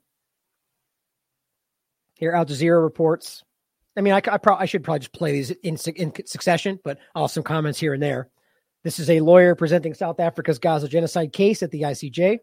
Here, 2.17 2.33
Al 2.33 2.44
Jazeera 2.44 2.83
reports. 2.83 3.44
I 3.97 4.02
mean, 4.02 4.12
I, 4.12 4.20
I, 4.31 4.36
pro- 4.36 4.57
I 4.57 4.67
should 4.67 4.84
probably 4.84 5.00
just 5.00 5.15
play 5.15 5.33
these 5.33 5.52
in, 5.52 5.78
in 5.97 6.12
succession, 6.26 6.78
but 6.84 6.99
I'll 7.15 7.28
some 7.28 7.44
comments 7.44 7.81
here 7.81 7.94
and 7.94 8.02
there. 8.02 8.28
This 8.84 8.99
is 8.99 9.09
a 9.09 9.20
lawyer 9.20 9.55
presenting 9.55 9.94
South 9.94 10.20
Africa's 10.20 10.59
Gaza 10.59 10.86
genocide 10.86 11.33
case 11.33 11.62
at 11.62 11.70
the 11.70 11.83
ICJ. 11.83 12.41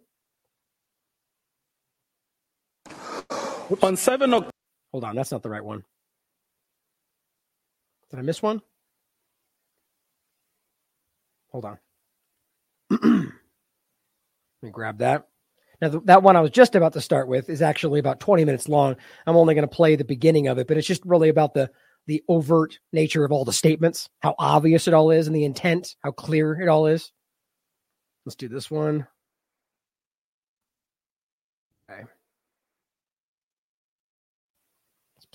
On 3.81 3.95
7 3.95 4.33
October. 4.33 4.51
Hold 4.91 5.03
on, 5.03 5.15
that's 5.15 5.31
not 5.31 5.43
the 5.43 5.49
right 5.49 5.63
one. 5.63 5.83
Did 8.09 8.19
I 8.19 8.21
miss 8.21 8.41
one? 8.41 8.61
Hold 11.51 11.65
on. 11.65 11.77
Let 12.89 13.01
me 14.61 14.71
grab 14.71 14.99
that. 14.99 15.27
Now, 15.81 15.89
the, 15.89 15.99
that 16.01 16.23
one 16.23 16.35
I 16.35 16.41
was 16.41 16.51
just 16.51 16.75
about 16.75 16.93
to 16.93 17.01
start 17.01 17.27
with 17.27 17.49
is 17.49 17.61
actually 17.61 17.99
about 17.99 18.19
20 18.19 18.45
minutes 18.45 18.69
long. 18.69 18.95
I'm 19.25 19.35
only 19.35 19.53
going 19.53 19.67
to 19.67 19.75
play 19.75 19.95
the 19.95 20.03
beginning 20.03 20.47
of 20.47 20.57
it, 20.57 20.67
but 20.67 20.77
it's 20.77 20.87
just 20.87 21.05
really 21.05 21.29
about 21.29 21.53
the 21.53 21.69
the 22.07 22.23
overt 22.29 22.79
nature 22.93 23.25
of 23.25 23.33
all 23.33 23.43
the 23.43 23.51
statements, 23.51 24.09
how 24.21 24.33
obvious 24.39 24.87
it 24.87 24.93
all 24.93 25.11
is, 25.11 25.27
and 25.27 25.35
the 25.35 25.43
intent, 25.43 25.97
how 26.05 26.11
clear 26.11 26.59
it 26.59 26.69
all 26.69 26.87
is. 26.87 27.11
Let's 28.25 28.37
do 28.37 28.47
this 28.47 28.71
one. 28.71 29.05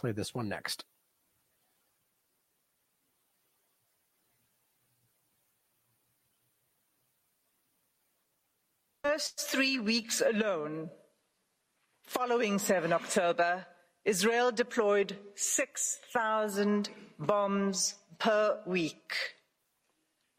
Play 0.03 0.11
this 0.11 0.35
one 0.35 0.49
next. 0.49 0.85
First 9.05 9.41
three 9.41 9.79
weeks 9.79 10.21
alone, 10.21 10.91
following 12.03 12.59
7 12.59 12.93
October, 12.93 13.65
Israel 14.05 14.51
deployed 14.51 15.17
6,000 15.37 16.89
bombs 17.21 17.95
per 18.19 18.59
week. 18.67 19.15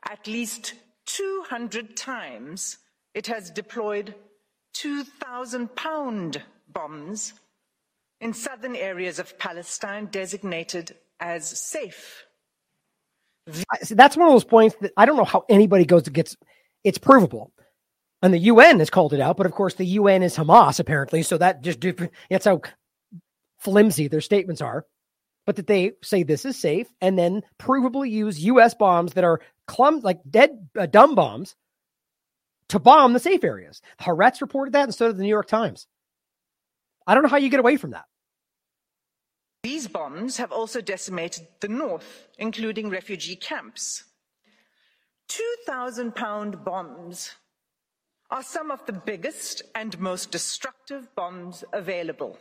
At 0.10 0.28
least 0.28 0.74
200 1.06 1.96
times, 1.96 2.80
it 3.14 3.28
has 3.28 3.50
deployed 3.50 4.16
2,000 4.74 5.74
pound 5.76 6.42
bombs 6.68 7.34
in 8.24 8.34
southern 8.34 8.76
areas 8.76 9.20
of 9.20 9.38
Palestine 9.38 10.06
designated 10.06 10.96
as 11.20 11.46
safe. 11.46 12.26
that's 13.92 14.16
one 14.16 14.28
of 14.28 14.34
those 14.34 14.46
points 14.46 14.76
that 14.80 14.94
I 14.96 15.06
don't 15.06 15.18
know 15.18 15.26
how 15.26 15.44
anybody 15.50 15.86
goes 15.86 16.04
to 16.04 16.12
gets. 16.12 16.38
It's 16.86 16.98
provable, 16.98 17.52
and 18.22 18.34
the 18.34 18.40
UN 18.40 18.80
has 18.80 18.90
called 18.90 19.14
it 19.14 19.20
out. 19.20 19.36
But 19.36 19.46
of 19.46 19.52
course, 19.52 19.74
the 19.74 19.86
UN 19.86 20.24
is 20.24 20.38
Hamas 20.38 20.80
apparently, 20.80 21.22
so 21.22 21.38
that 21.38 21.62
just 21.62 21.86
that's 22.30 22.46
how 22.46 22.62
flimsy 23.60 24.08
their 24.08 24.22
statements 24.22 24.62
are. 24.62 24.86
But 25.46 25.58
that 25.58 25.68
they 25.68 25.92
say 26.02 26.24
this 26.24 26.46
is 26.46 26.58
safe, 26.58 26.88
and 27.02 27.20
then 27.20 27.42
provably 27.60 28.10
use 28.10 28.40
U.S. 28.46 28.74
bombs 28.74 29.14
that 29.14 29.26
are 29.26 29.42
clum 29.68 30.00
like 30.00 30.22
dead 30.30 30.70
uh, 30.80 30.86
dumb 30.86 31.16
bombs 31.16 31.58
to 32.70 32.80
bomb 32.80 33.12
the 33.12 33.20
safe 33.20 33.44
areas. 33.44 33.82
Haaretz 34.00 34.40
reported 34.40 34.74
that, 34.74 34.86
and 34.86 34.96
so 34.96 35.08
did 35.08 35.18
the 35.18 35.24
New 35.24 35.28
York 35.28 35.48
Times. 35.48 35.88
I 37.06 37.14
don't 37.14 37.24
know 37.24 37.30
how 37.30 37.38
you 37.38 37.50
get 37.50 37.60
away 37.60 37.76
from 37.76 37.92
that. 37.92 38.06
These 39.64 39.88
bombs 39.88 40.38
have 40.38 40.52
also 40.52 40.82
decimated 40.82 41.48
the 41.62 41.70
north, 41.70 42.28
including 42.38 42.90
refugee 42.90 43.38
camps. 43.38 44.04
2,000 45.30 46.14
pound 46.14 46.66
bombs 46.66 47.32
are 48.30 48.44
some 48.44 48.72
of 48.72 48.86
the 48.86 48.94
biggest 48.94 49.62
and 49.74 49.98
most 50.00 50.32
destructive 50.32 51.08
bombs 51.16 51.64
available. 51.72 52.38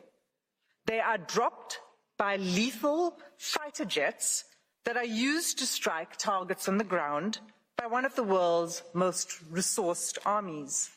They 0.87 0.99
are 0.99 1.19
dropped 1.19 1.79
by 2.19 2.37
lethal 2.37 3.17
fighter 3.39 3.85
jets 3.85 4.45
that 4.85 4.97
are 4.97 5.05
used 5.05 5.59
to 5.59 5.67
strike 5.67 6.17
targets 6.17 6.69
on 6.69 6.79
the 6.79 6.85
ground 6.85 7.39
by 7.77 7.87
one 7.87 8.05
of 8.05 8.17
the 8.17 8.25
world's 8.25 8.83
most 8.95 9.29
resourced 9.53 10.19
armies. 10.27 10.91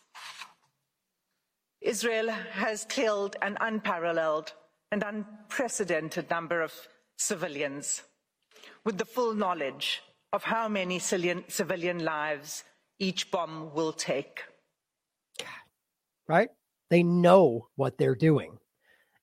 Israel 1.82 2.30
has 2.30 2.86
killed 2.86 3.36
an 3.44 3.58
unparalleled 3.62 4.54
and 4.92 5.04
unprecedented 5.04 6.30
number 6.30 6.62
of 6.62 6.74
civilians 7.18 8.04
with 8.84 8.98
the 8.98 9.06
full 9.06 9.34
knowledge 9.34 10.02
of 10.34 10.44
how 10.44 10.68
many 10.68 11.00
civilian 11.00 12.04
lives 12.04 12.64
each 13.00 13.32
bomb 13.32 13.74
will 13.74 13.94
take. 13.94 14.44
Right? 16.28 16.50
They 16.90 17.04
know 17.04 17.68
what 17.76 17.98
they're 17.98 18.16
doing. 18.16 18.58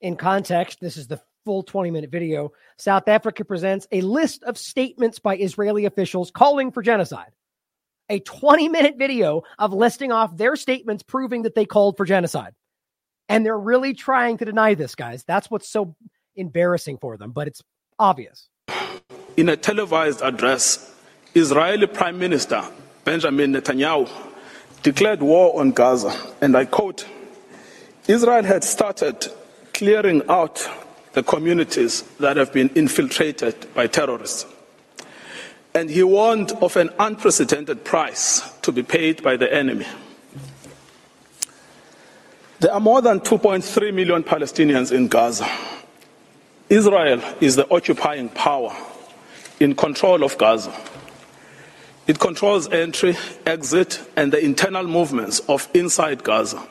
In 0.01 0.15
context, 0.15 0.79
this 0.81 0.97
is 0.97 1.07
the 1.07 1.21
full 1.45 1.63
20 1.63 1.91
minute 1.91 2.11
video. 2.11 2.51
South 2.77 3.07
Africa 3.07 3.45
presents 3.45 3.87
a 3.91 4.01
list 4.01 4.43
of 4.43 4.57
statements 4.57 5.19
by 5.19 5.37
Israeli 5.37 5.85
officials 5.85 6.31
calling 6.31 6.71
for 6.71 6.81
genocide. 6.81 7.31
A 8.09 8.19
20 8.19 8.69
minute 8.69 8.95
video 8.97 9.43
of 9.57 9.73
listing 9.73 10.11
off 10.11 10.35
their 10.35 10.55
statements 10.55 11.03
proving 11.03 11.43
that 11.43 11.55
they 11.55 11.65
called 11.65 11.97
for 11.97 12.05
genocide. 12.05 12.53
And 13.29 13.45
they're 13.45 13.57
really 13.57 13.93
trying 13.93 14.37
to 14.37 14.45
deny 14.45 14.73
this, 14.73 14.95
guys. 14.95 15.23
That's 15.23 15.49
what's 15.49 15.67
so 15.67 15.95
embarrassing 16.35 16.97
for 16.97 17.17
them, 17.17 17.31
but 17.31 17.47
it's 17.47 17.61
obvious. 17.97 18.49
In 19.37 19.49
a 19.49 19.57
televised 19.57 20.21
address, 20.21 20.93
Israeli 21.33 21.87
Prime 21.87 22.19
Minister 22.19 22.63
Benjamin 23.03 23.53
Netanyahu 23.53 24.09
declared 24.81 25.21
war 25.21 25.59
on 25.59 25.71
Gaza, 25.71 26.15
and 26.41 26.55
I 26.55 26.65
quote 26.65 27.05
Israel 28.07 28.43
had 28.43 28.63
started 28.63 29.27
clearing 29.73 30.21
out 30.29 30.67
the 31.13 31.23
communities 31.23 32.03
that 32.19 32.37
have 32.37 32.51
been 32.51 32.69
infiltrated 32.75 33.73
by 33.73 33.87
terrorists. 33.87 34.45
And 35.73 35.89
he 35.89 36.03
warned 36.03 36.51
of 36.61 36.75
an 36.75 36.91
unprecedented 36.99 37.83
price 37.83 38.41
to 38.61 38.71
be 38.71 38.83
paid 38.83 39.23
by 39.23 39.37
the 39.37 39.51
enemy. 39.51 39.87
There 42.63 42.73
are 42.73 42.79
more 42.79 43.01
than 43.01 43.19
2.3 43.19 43.93
million 43.93 44.23
Palestinians 44.23 44.93
in 44.93 45.09
Gaza. 45.09 45.45
Israel 46.69 47.21
is 47.41 47.57
the 47.57 47.69
occupying 47.69 48.29
power 48.29 48.73
in 49.59 49.75
control 49.75 50.23
of 50.23 50.37
Gaza. 50.37 50.73
It 52.07 52.19
controls 52.19 52.71
entry, 52.71 53.17
exit, 53.45 54.01
and 54.15 54.31
the 54.31 54.39
internal 54.39 54.87
movements 54.87 55.41
of 55.49 55.67
inside 55.73 56.23
Gaza. 56.23 56.65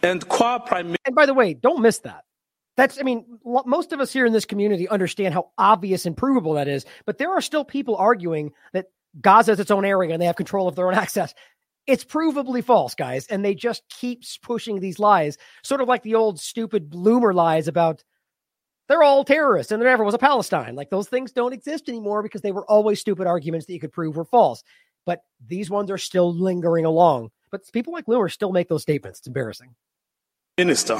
And 0.00 0.28
Qua 0.28 0.60
Prime 0.60 0.94
And 1.04 1.16
by 1.16 1.26
the 1.26 1.34
way, 1.34 1.54
don't 1.54 1.82
miss 1.82 1.98
that. 2.00 2.22
That's, 2.76 2.96
I 3.00 3.02
mean, 3.02 3.24
most 3.44 3.92
of 3.92 3.98
us 3.98 4.12
here 4.12 4.26
in 4.26 4.32
this 4.32 4.44
community 4.44 4.88
understand 4.88 5.34
how 5.34 5.50
obvious 5.58 6.06
and 6.06 6.16
provable 6.16 6.52
that 6.52 6.68
is, 6.68 6.86
but 7.04 7.18
there 7.18 7.32
are 7.32 7.40
still 7.40 7.64
people 7.64 7.96
arguing 7.96 8.52
that 8.72 8.86
Gaza 9.20 9.52
is 9.52 9.60
its 9.60 9.72
own 9.72 9.84
area 9.84 10.12
and 10.12 10.22
they 10.22 10.26
have 10.26 10.36
control 10.36 10.68
of 10.68 10.76
their 10.76 10.86
own 10.86 10.94
access. 11.04 11.34
It's 11.86 12.04
provably 12.04 12.64
false, 12.64 12.94
guys, 12.94 13.26
and 13.26 13.44
they 13.44 13.54
just 13.54 13.82
keep 13.88 14.22
pushing 14.42 14.80
these 14.80 14.98
lies, 14.98 15.36
sort 15.62 15.80
of 15.80 15.88
like 15.88 16.02
the 16.02 16.14
old 16.14 16.40
stupid 16.40 16.90
Loomer 16.92 17.34
lies 17.34 17.68
about 17.68 18.02
they're 18.88 19.02
all 19.02 19.24
terrorists 19.24 19.72
and 19.72 19.80
there 19.80 19.88
never 19.88 20.04
was 20.04 20.14
a 20.14 20.18
Palestine. 20.18 20.74
Like 20.74 20.90
those 20.90 21.08
things 21.08 21.32
don't 21.32 21.52
exist 21.52 21.88
anymore 21.88 22.22
because 22.22 22.42
they 22.42 22.52
were 22.52 22.66
always 22.66 23.00
stupid 23.00 23.26
arguments 23.26 23.66
that 23.66 23.72
you 23.72 23.80
could 23.80 23.92
prove 23.92 24.16
were 24.16 24.24
false. 24.24 24.62
But 25.06 25.22
these 25.46 25.70
ones 25.70 25.90
are 25.90 25.98
still 25.98 26.34
lingering 26.34 26.84
along. 26.84 27.30
But 27.50 27.70
people 27.72 27.92
like 27.92 28.06
Loomer 28.06 28.30
still 28.30 28.52
make 28.52 28.68
those 28.68 28.82
statements. 28.82 29.20
It's 29.20 29.26
embarrassing. 29.26 29.74
Minister, 30.58 30.98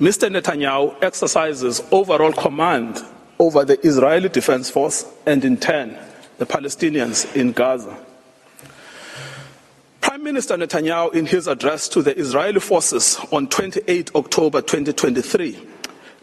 Mr. 0.00 0.28
Netanyahu 0.30 1.02
exercises 1.02 1.80
overall 1.90 2.32
command 2.32 3.02
over 3.38 3.64
the 3.64 3.78
Israeli 3.86 4.28
Defense 4.28 4.70
Force 4.70 5.06
and, 5.26 5.44
in 5.44 5.56
turn, 5.56 5.96
the 6.38 6.46
Palestinians 6.46 7.34
in 7.34 7.52
Gaza. 7.52 8.05
Minister 10.26 10.56
Netanyahu, 10.56 11.14
in 11.14 11.24
his 11.24 11.46
address 11.46 11.88
to 11.88 12.02
the 12.02 12.18
Israeli 12.18 12.58
forces 12.58 13.16
on 13.30 13.46
28 13.46 14.10
October 14.16 14.60
2023, 14.60 15.56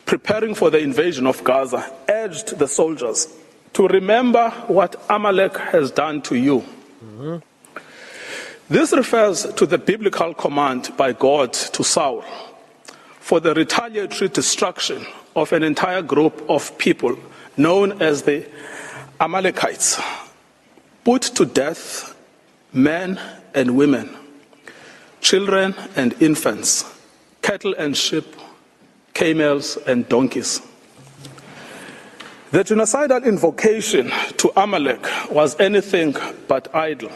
preparing 0.05 0.53
for 0.55 0.69
the 0.69 0.77
invasion 0.79 1.25
of 1.25 1.41
Gaza, 1.45 1.89
urged 2.09 2.59
the 2.59 2.67
soldiers 2.67 3.33
to 3.71 3.87
remember 3.87 4.49
what 4.67 5.01
Amalek 5.09 5.55
has 5.55 5.89
done 5.89 6.21
to 6.23 6.35
you. 6.35 6.65
Mm-hmm. 7.01 7.37
This 8.67 8.91
refers 8.91 9.45
to 9.53 9.65
the 9.65 9.77
biblical 9.77 10.33
command 10.33 10.91
by 10.97 11.13
God 11.13 11.53
to 11.53 11.81
Saul 11.81 12.25
for 13.21 13.39
the 13.39 13.53
retaliatory 13.53 14.27
destruction 14.27 15.05
of 15.33 15.53
an 15.53 15.63
entire 15.63 16.01
group 16.01 16.43
of 16.49 16.77
people 16.77 17.17
known 17.55 18.01
as 18.01 18.23
the 18.23 18.45
Amalekites, 19.21 20.01
put 21.05 21.21
to 21.21 21.45
death 21.45 22.13
men 22.73 23.17
and 23.53 23.75
women, 23.75 24.09
children 25.21 25.75
and 25.95 26.13
infants, 26.21 26.85
cattle 27.41 27.73
and 27.77 27.95
sheep, 27.95 28.25
camels 29.13 29.77
and 29.87 30.07
donkeys. 30.09 30.61
The 32.51 32.63
genocidal 32.63 33.25
invocation 33.25 34.11
to 34.37 34.51
Amalek 34.55 35.07
was 35.31 35.59
anything 35.59 36.15
but 36.47 36.73
idle. 36.75 37.11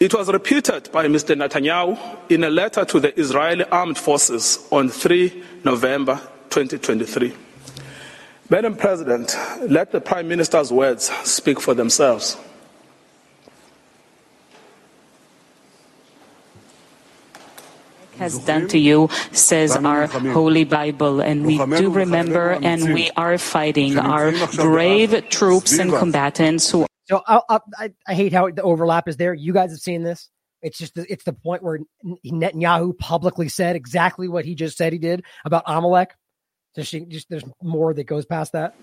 It 0.00 0.12
was 0.12 0.28
repeated 0.28 0.90
by 0.90 1.06
Mr. 1.06 1.36
Netanyahu 1.36 1.96
in 2.28 2.42
a 2.42 2.50
letter 2.50 2.84
to 2.84 2.98
the 2.98 3.18
Israeli 3.18 3.64
armed 3.66 3.96
forces 3.96 4.66
on 4.72 4.88
3 4.88 5.42
November 5.64 6.16
2023. 6.50 7.32
Madam 8.50 8.76
President, 8.76 9.34
let 9.68 9.92
the 9.92 10.00
Prime 10.00 10.28
Minister's 10.28 10.72
words 10.72 11.04
speak 11.22 11.60
for 11.60 11.72
themselves. 11.72 12.36
Has 18.18 18.38
done 18.38 18.68
to 18.68 18.78
you, 18.78 19.08
says 19.32 19.76
our 19.76 20.06
Holy 20.06 20.64
Bible. 20.64 21.20
And 21.20 21.44
we 21.44 21.58
do 21.58 21.90
remember 21.90 22.52
and 22.62 22.94
we 22.94 23.10
are 23.16 23.38
fighting 23.38 23.98
our 23.98 24.32
brave 24.54 25.28
troops 25.28 25.78
and 25.78 25.92
combatants 25.92 26.70
who. 26.70 26.86
So 27.06 27.22
I, 27.26 27.60
I, 27.78 27.92
I 28.08 28.14
hate 28.14 28.32
how 28.32 28.50
the 28.50 28.62
overlap 28.62 29.08
is 29.08 29.16
there. 29.16 29.34
You 29.34 29.52
guys 29.52 29.70
have 29.70 29.80
seen 29.80 30.02
this. 30.02 30.30
It's 30.62 30.78
just 30.78 30.94
the, 30.94 31.10
it's 31.12 31.24
the 31.24 31.34
point 31.34 31.62
where 31.62 31.80
Netanyahu 32.24 32.96
publicly 32.96 33.50
said 33.50 33.76
exactly 33.76 34.28
what 34.28 34.46
he 34.46 34.54
just 34.54 34.78
said 34.78 34.94
he 34.94 34.98
did 34.98 35.22
about 35.44 35.64
Amalek. 35.66 36.14
Just, 36.74 36.92
just 37.08 37.28
there's 37.28 37.44
more 37.62 37.92
that 37.92 38.04
goes 38.04 38.24
past 38.24 38.52
that. 38.52 38.74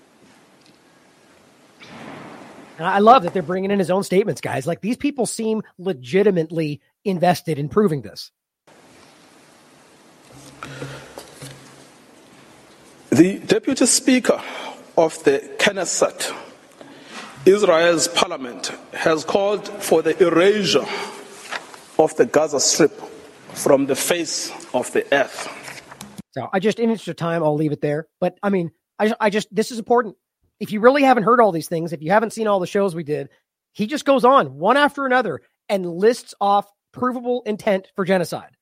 And 2.78 2.88
I 2.88 3.00
love 3.00 3.24
that 3.24 3.34
they're 3.34 3.44
bringing 3.44 3.72
in 3.72 3.80
his 3.80 3.92
own 3.92 4.04
statements, 4.04 4.42
guys. 4.42 4.66
Like 4.66 4.82
these 4.82 4.98
people 4.98 5.26
seem 5.26 5.64
legitimately 5.78 6.82
invested 7.04 7.60
in 7.60 7.70
proving 7.70 8.02
this. 8.02 8.32
The 13.10 13.40
Deputy 13.40 13.86
Speaker 13.86 14.42
of 14.98 15.24
the 15.24 15.40
Knesset, 15.58 16.34
Israel's 17.46 18.08
parliament, 18.08 18.72
has 18.94 19.26
called 19.26 19.68
for 19.68 20.02
the 20.02 20.18
erasure 20.26 20.86
of 22.00 22.16
the 22.16 22.26
Gaza 22.26 22.60
Strip 22.60 22.92
from 23.54 23.86
the 23.86 23.96
face 23.96 24.52
of 24.74 24.92
the 24.94 25.06
earth. 25.14 25.50
So 26.32 26.50
I 26.54 26.60
just, 26.60 26.80
in 26.80 26.90
interest 26.90 27.10
of 27.10 27.18
time, 27.18 27.44
I'll 27.44 27.56
leave 27.56 27.74
it 27.74 27.82
there. 27.82 28.08
But 28.20 28.38
I 28.42 28.50
mean, 28.50 28.72
I, 28.98 29.14
I 29.20 29.30
just, 29.30 29.54
this 29.54 29.72
is 29.72 29.80
important. 29.80 30.16
If 30.60 30.72
you 30.72 30.80
really 30.80 31.04
haven't 31.04 31.24
heard 31.24 31.42
all 31.42 31.52
these 31.52 31.68
things, 31.68 31.92
if 31.92 32.02
you 32.02 32.12
haven't 32.12 32.32
seen 32.32 32.48
all 32.48 32.60
the 32.60 32.68
shows 32.68 32.96
we 32.96 33.04
did, 33.04 33.30
he 33.74 33.88
just 33.88 34.06
goes 34.06 34.24
on 34.24 34.58
one 34.58 34.78
after 34.78 35.06
another 35.06 35.42
and 35.68 35.86
lists 35.86 36.34
off 36.40 36.72
provable 36.92 37.44
intent 37.46 37.88
for 37.96 38.06
genocide. 38.06 38.56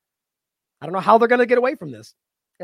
I 0.80 0.86
don't 0.86 0.92
know 0.92 1.00
how 1.00 1.18
they're 1.18 1.28
going 1.28 1.40
to 1.40 1.46
get 1.46 1.58
away 1.58 1.74
from 1.74 1.90
this. 1.90 2.14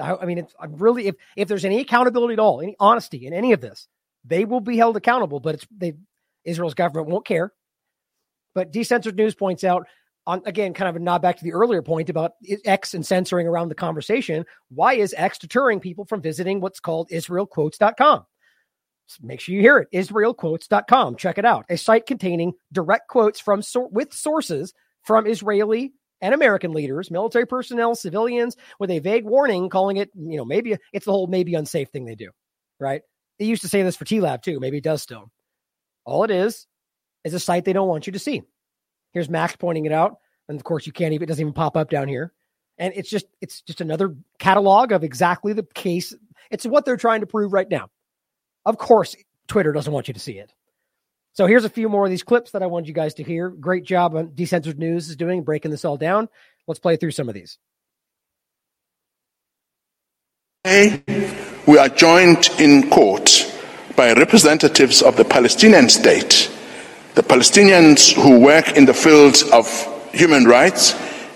I, 0.00 0.16
I 0.16 0.24
mean, 0.26 0.38
it's 0.38 0.54
I'm 0.60 0.76
really 0.76 1.06
if 1.06 1.16
if 1.36 1.48
there's 1.48 1.64
any 1.64 1.80
accountability 1.80 2.34
at 2.34 2.38
all, 2.38 2.60
any 2.60 2.76
honesty 2.78 3.26
in 3.26 3.32
any 3.32 3.52
of 3.52 3.60
this, 3.60 3.88
they 4.24 4.44
will 4.44 4.60
be 4.60 4.76
held 4.76 4.96
accountable. 4.96 5.40
But 5.40 5.56
it's 5.56 5.66
they 5.76 5.94
Israel's 6.44 6.74
government 6.74 7.08
won't 7.08 7.26
care. 7.26 7.52
But 8.54 8.72
Decensored 8.72 9.16
News 9.16 9.34
points 9.34 9.64
out, 9.64 9.86
on 10.26 10.42
again, 10.46 10.74
kind 10.74 10.88
of 10.88 10.96
a 10.96 10.98
nod 10.98 11.22
back 11.22 11.36
to 11.36 11.44
the 11.44 11.52
earlier 11.52 11.82
point 11.82 12.08
about 12.08 12.32
X 12.64 12.94
and 12.94 13.04
censoring 13.04 13.46
around 13.46 13.68
the 13.68 13.74
conversation. 13.74 14.44
Why 14.70 14.94
is 14.94 15.14
X 15.16 15.38
deterring 15.38 15.80
people 15.80 16.04
from 16.04 16.22
visiting 16.22 16.60
what's 16.60 16.80
called 16.80 17.10
IsraelQuotes.com? 17.10 18.24
So 19.08 19.20
make 19.22 19.40
sure 19.40 19.54
you 19.54 19.60
hear 19.60 19.78
it. 19.78 19.88
IsraelQuotes.com. 19.92 21.16
Check 21.16 21.38
it 21.38 21.44
out. 21.44 21.64
A 21.68 21.76
site 21.76 22.06
containing 22.06 22.54
direct 22.72 23.08
quotes 23.08 23.38
from 23.38 23.62
with 23.92 24.12
sources 24.12 24.74
from 25.02 25.26
Israeli 25.26 25.92
and 26.20 26.34
American 26.34 26.72
leaders, 26.72 27.10
military 27.10 27.46
personnel, 27.46 27.94
civilians, 27.94 28.56
with 28.78 28.90
a 28.90 28.98
vague 28.98 29.24
warning 29.24 29.68
calling 29.68 29.98
it, 29.98 30.10
you 30.14 30.36
know, 30.36 30.44
maybe 30.44 30.76
it's 30.92 31.06
the 31.06 31.12
whole 31.12 31.26
maybe 31.26 31.54
unsafe 31.54 31.90
thing 31.90 32.04
they 32.04 32.14
do, 32.14 32.30
right? 32.80 33.02
They 33.38 33.44
used 33.44 33.62
to 33.62 33.68
say 33.68 33.82
this 33.82 33.96
for 33.96 34.04
TLAV 34.04 34.42
too. 34.42 34.60
Maybe 34.60 34.78
it 34.78 34.84
does 34.84 35.02
still. 35.02 35.30
All 36.04 36.24
it 36.24 36.30
is 36.30 36.66
is 37.24 37.34
a 37.34 37.40
site 37.40 37.64
they 37.64 37.72
don't 37.72 37.88
want 37.88 38.06
you 38.06 38.12
to 38.12 38.18
see. 38.18 38.42
Here's 39.12 39.28
Max 39.28 39.56
pointing 39.56 39.86
it 39.86 39.92
out, 39.92 40.16
and 40.48 40.56
of 40.56 40.64
course 40.64 40.86
you 40.86 40.92
can't 40.92 41.12
even. 41.12 41.24
It 41.24 41.28
doesn't 41.28 41.40
even 41.40 41.52
pop 41.52 41.76
up 41.76 41.90
down 41.90 42.08
here, 42.08 42.32
and 42.78 42.92
it's 42.96 43.10
just 43.10 43.26
it's 43.40 43.62
just 43.62 43.80
another 43.80 44.14
catalog 44.38 44.92
of 44.92 45.04
exactly 45.04 45.52
the 45.52 45.66
case. 45.74 46.14
It's 46.50 46.64
what 46.66 46.84
they're 46.84 46.96
trying 46.96 47.20
to 47.20 47.26
prove 47.26 47.52
right 47.52 47.68
now. 47.68 47.88
Of 48.64 48.78
course, 48.78 49.16
Twitter 49.48 49.72
doesn't 49.72 49.92
want 49.92 50.08
you 50.08 50.14
to 50.14 50.20
see 50.20 50.38
it. 50.38 50.52
So 51.36 51.46
here's 51.46 51.66
a 51.66 51.68
few 51.68 51.90
more 51.90 52.06
of 52.06 52.10
these 52.10 52.22
clips 52.22 52.52
that 52.52 52.62
I 52.62 52.66
wanted 52.66 52.88
you 52.88 52.94
guys 52.94 53.12
to 53.14 53.22
hear. 53.22 53.50
Great 53.50 53.84
job 53.84 54.16
on 54.16 54.34
Decensored 54.34 54.78
News 54.78 55.10
is 55.10 55.16
doing 55.16 55.42
breaking 55.42 55.70
this 55.70 55.84
all 55.84 55.98
down. 55.98 56.30
Let's 56.66 56.80
play 56.80 56.96
through 56.96 57.10
some 57.10 57.28
of 57.28 57.34
these. 57.34 57.58
Today, 60.64 61.02
we 61.66 61.76
are 61.76 61.90
joined 61.90 62.48
in 62.58 62.88
court 62.88 63.52
by 63.96 64.14
representatives 64.14 65.02
of 65.02 65.18
the 65.18 65.26
Palestinian 65.26 65.90
state, 65.90 66.50
the 67.14 67.22
Palestinians 67.22 68.14
who 68.14 68.40
work 68.40 68.74
in 68.74 68.86
the 68.86 68.94
fields 68.94 69.42
of 69.50 69.68
human 70.14 70.44
rights, 70.44 70.94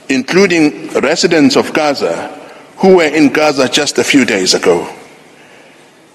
including 0.08 0.88
residents 0.92 1.56
of 1.56 1.74
Gaza 1.74 2.28
who 2.78 2.96
were 2.96 3.04
in 3.04 3.34
Gaza 3.34 3.68
just 3.68 3.98
a 3.98 4.04
few 4.04 4.24
days 4.24 4.54
ago. 4.54 4.88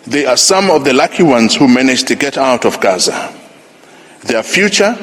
They 0.07 0.25
are 0.25 0.37
some 0.37 0.71
of 0.71 0.83
the 0.83 0.93
lucky 0.93 1.21
ones 1.21 1.53
who 1.53 1.67
managed 1.67 2.07
to 2.07 2.15
get 2.15 2.35
out 2.39 2.65
of 2.65 2.81
Gaza. 2.81 3.44
Their 4.25 4.41
future 4.43 4.95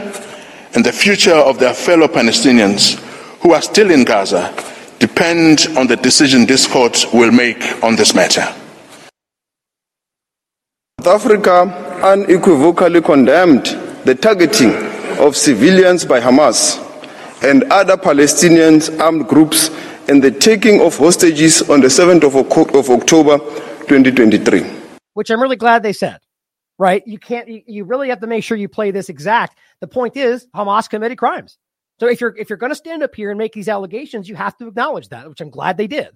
and 0.74 0.84
the 0.84 0.92
future 0.92 1.34
of 1.34 1.58
their 1.58 1.74
fellow 1.74 2.08
Palestinians 2.08 2.98
who 3.40 3.52
are 3.52 3.62
still 3.62 3.90
in 3.90 4.04
Gaza 4.04 4.52
depend 4.98 5.66
on 5.76 5.86
the 5.86 5.96
decision 5.96 6.44
this 6.44 6.66
court 6.66 7.06
will 7.12 7.30
make 7.30 7.62
on 7.84 7.94
this 7.96 8.14
matter. 8.14 8.42
South 11.00 11.24
Africa 11.24 11.62
unequivocally 12.02 13.00
condemned 13.00 13.66
the 14.04 14.14
targeting 14.14 14.72
of 15.18 15.36
civilians 15.36 16.04
by 16.04 16.20
Hamas 16.20 16.78
and 17.44 17.64
other 17.64 17.96
Palestinian 17.96 18.80
armed 19.00 19.28
groups 19.28 19.70
and 20.08 20.22
the 20.22 20.30
taking 20.30 20.80
of 20.80 20.96
hostages 20.96 21.62
on 21.70 21.80
the 21.80 21.88
7th 21.88 22.24
of, 22.24 22.34
of 22.74 22.90
October 22.90 23.38
2023. 23.86 24.62
Which 25.14 25.30
I'm 25.30 25.40
really 25.40 25.56
glad 25.56 25.82
they 25.82 25.92
said, 25.92 26.18
right? 26.78 27.02
You 27.06 27.18
can't, 27.18 27.48
you, 27.48 27.84
really 27.84 28.08
have 28.08 28.20
to 28.20 28.26
make 28.26 28.44
sure 28.44 28.56
you 28.56 28.68
play 28.68 28.90
this 28.90 29.08
exact. 29.08 29.58
The 29.80 29.88
point 29.88 30.16
is, 30.16 30.46
Hamas 30.54 30.88
committed 30.88 31.18
crimes. 31.18 31.58
So 32.00 32.08
if 32.08 32.20
you're 32.20 32.34
if 32.36 32.50
you're 32.50 32.56
going 32.56 32.72
to 32.72 32.76
stand 32.76 33.02
up 33.02 33.14
here 33.14 33.30
and 33.30 33.38
make 33.38 33.52
these 33.52 33.68
allegations, 33.68 34.28
you 34.28 34.34
have 34.34 34.56
to 34.58 34.66
acknowledge 34.66 35.08
that, 35.10 35.28
which 35.28 35.40
I'm 35.40 35.50
glad 35.50 35.76
they 35.76 35.86
did. 35.86 36.08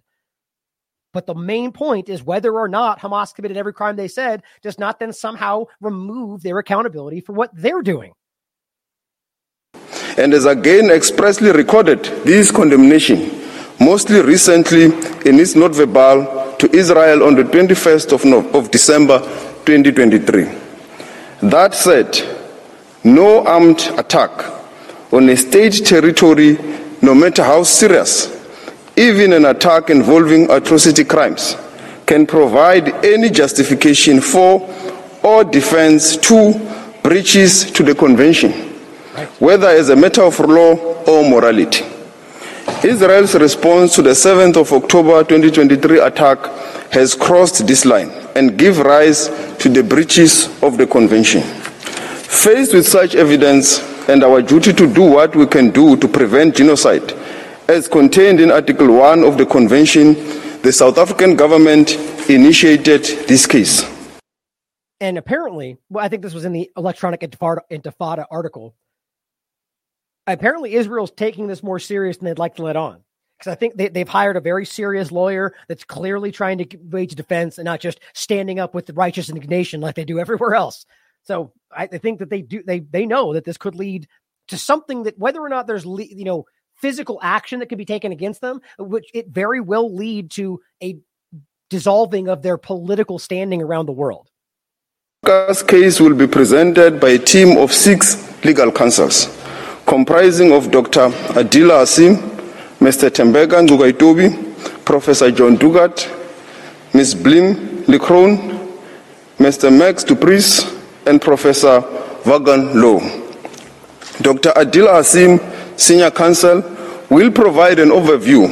But 1.13 1.27
the 1.27 1.35
main 1.35 1.73
point 1.73 2.09
is 2.09 2.23
whether 2.23 2.53
or 2.59 2.69
not 2.69 3.01
Hamas 3.01 3.35
committed 3.35 3.57
every 3.57 3.73
crime 3.73 3.97
they 3.97 4.09
said 4.09 4.43
does 4.63 4.79
not 4.79 4.99
then 4.99 5.13
somehow 5.13 5.67
remove 5.81 6.43
their 6.43 6.59
accountability 6.59 7.21
for 7.21 7.33
what 7.33 7.51
they're 7.55 7.83
doing. 7.83 8.13
And 10.19 10.33
has 10.33 10.45
again 10.45 10.91
expressly 10.91 11.53
recorded 11.53 12.05
this 12.25 12.51
condemnation, 12.51 13.31
mostly 13.81 14.21
recently 14.23 14.87
in 15.25 15.39
its 15.39 15.55
note 15.55 15.75
verbale 15.75 16.57
to 16.59 16.75
Israel 16.75 17.23
on 17.23 17.35
the 17.35 17.45
21st 17.45 18.13
of, 18.13 18.55
of 18.55 18.71
December 18.71 19.21
2023. 19.67 20.45
That 21.43 21.75
said, 21.75 22.17
no 23.05 23.45
armed 23.45 23.81
attack 23.99 24.31
on 25.13 25.29
a 25.29 25.37
state 25.37 25.85
territory, 25.85 26.57
no 27.03 27.15
matter 27.15 27.43
how 27.43 27.65
serious, 27.65 28.33
even 28.97 29.33
an 29.33 29.45
attack 29.45 29.91
involving 29.91 30.51
atrocity 30.51 31.05
crimes 31.05 31.57
can 32.07 32.27
provide 32.27 33.05
any 33.05 33.29
justification 33.29 34.21
for 34.21 34.61
or 35.23 35.45
defense 35.45 36.17
to 36.17 36.55
breaches 37.03 37.71
to 37.73 37.83
the 37.83 37.95
convention, 37.95 38.53
whether 39.41 39.69
as 39.69 39.89
a 39.89 39.97
matter 39.97 40.23
of 40.23 40.39
law 40.41 40.75
or 41.05 41.29
morality. 41.29 41.85
Israel's 42.85 43.35
response 43.35 43.95
to 43.97 44.03
the 44.03 44.11
7th 44.11 44.57
of 44.57 44.73
October 44.73 45.25
2023 45.25 45.99
attack 46.01 46.39
has 46.93 47.15
crossed 47.15 47.67
this 47.67 47.85
line 47.85 48.11
and 48.35 48.59
give 48.59 48.79
rise 48.79 49.29
to 49.59 49.69
the 49.69 49.83
breaches 49.83 50.47
of 50.63 50.77
the 50.79 50.87
convention. 50.87 51.43
Faced 51.43 52.75
with 52.75 52.87
such 52.87 53.15
evidence 53.15 53.81
and 54.09 54.23
our 54.23 54.43
duty 54.43 54.73
to 54.73 54.87
do 54.93 55.03
what 55.03 55.35
we 55.35 55.47
can 55.47 55.71
do 55.71 55.97
to 55.97 56.09
prevent 56.09 56.57
genocide, 56.57 57.13
as 57.69 57.89
contained 57.89 58.41
in 58.41 58.51
Article 58.51 58.93
1 58.93 59.25
of 59.25 59.37
the 59.39 59.47
Convention, 59.47 60.15
the 60.63 60.73
South 60.73 60.99
African 60.99 61.35
government 61.35 61.97
initiated 62.31 63.05
this 63.27 63.47
case. 63.47 63.85
And 65.01 65.19
apparently, 65.19 65.77
well, 65.91 66.05
I 66.05 66.09
think 66.09 66.23
this 66.23 66.35
was 66.35 66.45
in 66.45 66.53
the 66.53 66.71
Electronic 66.77 67.21
Intifada, 67.21 68.25
article. 68.31 68.75
Apparently, 70.27 70.75
Israel's 70.75 71.11
taking 71.11 71.47
this 71.49 71.63
more 71.63 71.79
serious 71.79 72.17
than 72.17 72.27
they'd 72.27 72.39
like 72.39 72.57
to 72.57 72.63
let 72.63 72.77
on. 72.77 73.03
Because 73.39 73.53
I 73.53 73.55
think 73.55 73.77
they, 73.77 73.89
they've 73.89 74.09
hired 74.09 74.37
a 74.37 74.41
very 74.41 74.65
serious 74.65 75.13
lawyer 75.13 75.55
that's 75.69 75.85
clearly 75.85 76.33
trying 76.33 76.59
to 76.59 76.79
wage 76.85 77.15
defense 77.15 77.59
and 77.59 77.67
not 77.67 77.81
just 77.81 78.01
standing 78.15 78.59
up 78.59 78.75
with 78.75 78.91
righteous 78.91 79.29
indignation 79.29 79.81
like 79.81 79.95
they 79.95 80.05
do 80.05 80.19
everywhere 80.19 80.55
else. 80.55 80.87
So 81.25 81.53
I, 81.71 81.85
I 81.93 81.99
think 81.99 82.21
that 82.21 82.31
they 82.31 82.43
do 82.43 82.63
they 82.63 82.81
they 82.81 83.05
know 83.05 83.35
that 83.35 83.45
this 83.45 83.57
could 83.57 83.75
lead 83.75 84.09
to 84.49 84.57
something 84.57 85.03
that 85.03 85.19
whether 85.19 85.41
or 85.41 85.49
not 85.49 85.67
there's 85.67 85.85
you 85.85 86.25
know 86.25 86.47
physical 86.77 87.19
action 87.23 87.61
that 87.61 87.67
could 87.67 87.79
be 87.79 87.85
taken 87.85 88.13
against 88.13 88.41
them, 88.41 88.61
which 88.79 89.07
it 89.13 89.29
very 89.29 89.61
well 89.61 89.95
lead 89.95 90.31
to 90.31 90.61
a 90.83 90.99
dissolving 91.69 92.29
of 92.29 92.43
their 92.43 92.57
political 92.57 93.19
standing 93.19 93.63
around 93.63 93.87
the 93.87 93.93
world. 93.93 94.29
This 95.23 95.63
case 95.63 96.01
will 96.01 96.15
be 96.15 96.27
presented 96.27 97.01
by 97.01 97.11
a 97.11 97.19
team 97.19 97.57
of 97.57 97.73
six 97.73 98.17
legal 98.45 98.71
counsels, 98.71 99.27
comprising 99.87 100.53
of 100.53 100.71
Dr. 100.71 101.09
Adila 101.35 101.81
Hassim, 101.81 102.36
Mr. 102.81 103.11
Tembeka 103.11 103.63
Ngcukaitobi, 103.63 104.31
Professor 104.85 105.31
John 105.31 105.57
Dugard, 105.57 106.07
Ms. 106.93 107.15
Blim 107.15 107.85
Leckrone, 107.87 108.39
Mr. 109.39 109.71
Max 109.71 110.05
du 110.05 110.15
Plessis, 110.15 110.67
and 111.07 111.21
Professor 111.21 111.81
Vaughan 112.25 112.81
Lowe. 112.81 113.01
Dr. 114.21 114.51
Adila 114.57 114.95
Hassim, 114.95 115.41
Senior 115.77 116.11
Counsel, 116.11 116.63
will 117.11 117.31
provide 117.31 117.79
an 117.79 117.91
overview 117.91 118.45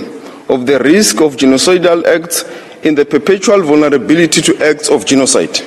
of 0.49 0.67
the 0.67 0.79
risk 0.81 1.21
of 1.21 1.37
genocidal 1.37 2.05
acts 2.05 2.45
in 2.83 2.95
the 2.95 3.05
perpetual 3.05 3.63
vulnerability 3.63 4.41
to 4.41 4.57
acts 4.65 4.89
of 4.89 5.05
genocide. 5.05 5.61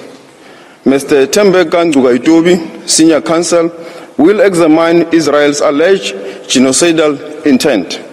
Mr. 0.86 1.28
Tembeka 1.28 1.84
Ngcukaitobi, 1.92 2.88
Senior 2.88 3.22
Counsel, 3.22 3.72
will 4.18 4.40
examine 4.40 5.08
Israel's 5.12 5.62
alleged 5.62 6.16
genocidal 6.48 7.46
intent. 7.46 8.07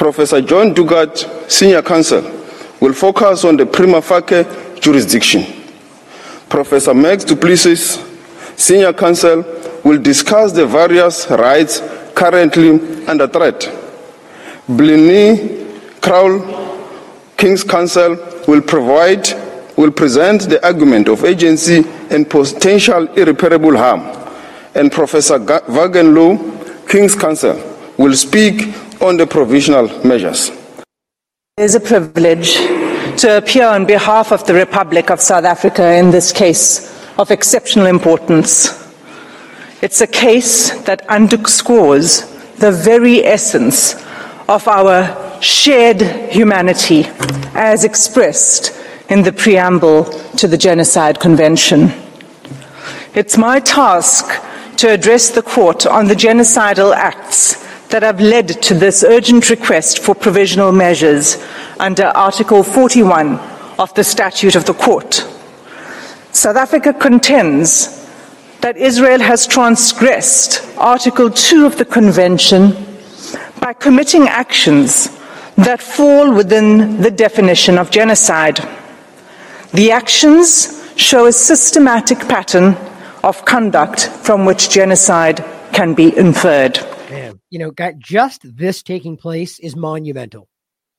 Professor 0.00 0.40
John 0.40 0.72
Dugard, 0.74 1.14
Senior 1.46 1.82
Counsel, 1.82 2.22
will 2.80 2.94
focus 2.94 3.44
on 3.44 3.58
the 3.58 3.66
prima 3.66 4.00
facie 4.00 4.46
jurisdiction. 4.80 5.44
Professor 6.48 6.94
Max 6.94 7.22
du 7.22 7.36
Plessis, 7.36 8.02
Senior 8.56 8.94
Counsel, 8.94 9.44
will 9.84 10.00
discuss 10.00 10.52
the 10.52 10.64
various 10.64 11.28
rights 11.28 11.82
currently 12.14 13.04
under 13.06 13.28
threat. 13.28 13.60
Blini 14.66 16.00
Crowell, 16.00 16.88
King's 17.36 17.62
Counsel, 17.62 18.16
will 18.48 18.62
provide 18.62 19.28
will 19.76 19.90
present 19.90 20.48
the 20.48 20.64
argument 20.64 21.08
of 21.08 21.26
agency 21.26 21.84
and 22.08 22.30
potential 22.30 23.06
irreparable 23.18 23.76
harm. 23.76 24.00
And 24.74 24.90
Professor 24.90 25.38
Vaughan 25.38 26.14
Lowe, 26.14 26.38
King's 26.88 27.14
Counsel, 27.14 27.60
will 27.98 28.14
speak 28.14 28.74
on 29.00 29.16
the 29.16 29.26
provisional 29.26 29.88
measures. 30.04 30.50
It 31.56 31.64
is 31.64 31.74
a 31.74 31.80
privilege 31.80 32.54
to 33.20 33.38
appear 33.38 33.66
on 33.66 33.86
behalf 33.86 34.32
of 34.32 34.46
the 34.46 34.54
Republic 34.54 35.10
of 35.10 35.20
South 35.20 35.44
Africa 35.44 35.94
in 35.94 36.10
this 36.10 36.32
case 36.32 36.90
of 37.18 37.30
exceptional 37.30 37.86
importance. 37.86 38.68
It's 39.82 40.00
a 40.00 40.06
case 40.06 40.70
that 40.82 41.06
underscores 41.08 42.22
the 42.56 42.70
very 42.70 43.24
essence 43.24 43.94
of 44.48 44.66
our 44.68 45.42
shared 45.42 46.02
humanity 46.30 47.04
as 47.54 47.84
expressed 47.84 48.72
in 49.08 49.22
the 49.22 49.32
preamble 49.32 50.04
to 50.36 50.46
the 50.46 50.58
Genocide 50.58 51.18
Convention. 51.18 51.92
It's 53.14 53.36
my 53.36 53.60
task 53.60 54.26
to 54.76 54.90
address 54.90 55.30
the 55.30 55.42
court 55.42 55.86
on 55.86 56.06
the 56.06 56.14
genocidal 56.14 56.94
acts 56.94 57.69
that 57.90 58.02
have 58.02 58.20
led 58.20 58.62
to 58.62 58.74
this 58.74 59.02
urgent 59.02 59.50
request 59.50 59.98
for 59.98 60.14
provisional 60.14 60.72
measures 60.72 61.44
under 61.78 62.06
Article 62.06 62.62
41 62.62 63.38
of 63.78 63.92
the 63.94 64.04
Statute 64.04 64.54
of 64.54 64.64
the 64.64 64.74
Court. 64.74 65.26
South 66.32 66.56
Africa 66.56 66.92
contends 66.92 68.00
that 68.60 68.76
Israel 68.76 69.20
has 69.20 69.46
transgressed 69.46 70.64
Article 70.76 71.30
2 71.30 71.66
of 71.66 71.78
the 71.78 71.84
Convention 71.84 72.72
by 73.60 73.72
committing 73.72 74.28
actions 74.28 75.08
that 75.56 75.82
fall 75.82 76.32
within 76.32 77.00
the 77.00 77.10
definition 77.10 77.76
of 77.78 77.90
genocide. 77.90 78.58
The 79.72 79.90
actions 79.90 80.80
show 80.96 81.26
a 81.26 81.32
systematic 81.32 82.18
pattern 82.20 82.76
of 83.24 83.44
conduct 83.44 84.08
from 84.08 84.44
which 84.44 84.70
genocide 84.70 85.44
can 85.72 85.94
be 85.94 86.16
inferred. 86.16 86.78
Man, 87.10 87.40
you 87.50 87.58
know, 87.58 87.70
got 87.70 87.98
just 87.98 88.42
this 88.44 88.82
taking 88.82 89.16
place 89.16 89.58
is 89.58 89.74
monumental. 89.76 90.48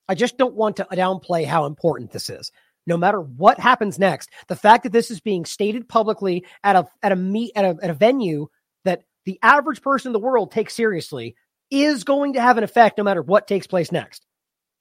I 0.08 0.16
just 0.16 0.38
don't 0.38 0.56
want 0.56 0.78
to 0.78 0.88
downplay 0.92 1.46
how 1.46 1.66
important 1.66 2.12
this 2.12 2.30
is. 2.30 2.52
No 2.88 2.98
matter 2.98 3.22
what 3.22 3.60
happens 3.60 4.00
next, 4.00 4.30
the 4.48 4.56
fact 4.56 4.84
that 4.84 4.92
this 4.92 5.12
is 5.12 5.22
being 5.22 5.46
stated 5.46 5.88
publicly 5.88 6.46
at 6.64 6.76
a 6.76 6.88
at 7.04 7.12
a 7.12 7.16
meet 7.16 7.52
at 7.56 7.64
a, 7.64 7.78
at 7.82 7.90
a 7.90 7.94
venue 7.94 8.48
that 8.84 9.04
the 9.26 9.40
average 9.42 9.82
person 9.82 10.10
in 10.10 10.14
the 10.14 10.20
world 10.20 10.52
takes 10.52 10.76
seriously 10.76 11.36
is 11.70 12.04
going 12.04 12.34
to 12.34 12.42
have 12.42 12.58
an 12.58 12.64
effect 12.64 12.98
no 12.98 13.04
matter 13.04 13.22
what 13.22 13.48
takes 13.48 13.68
place 13.68 13.92
next. 13.92 14.26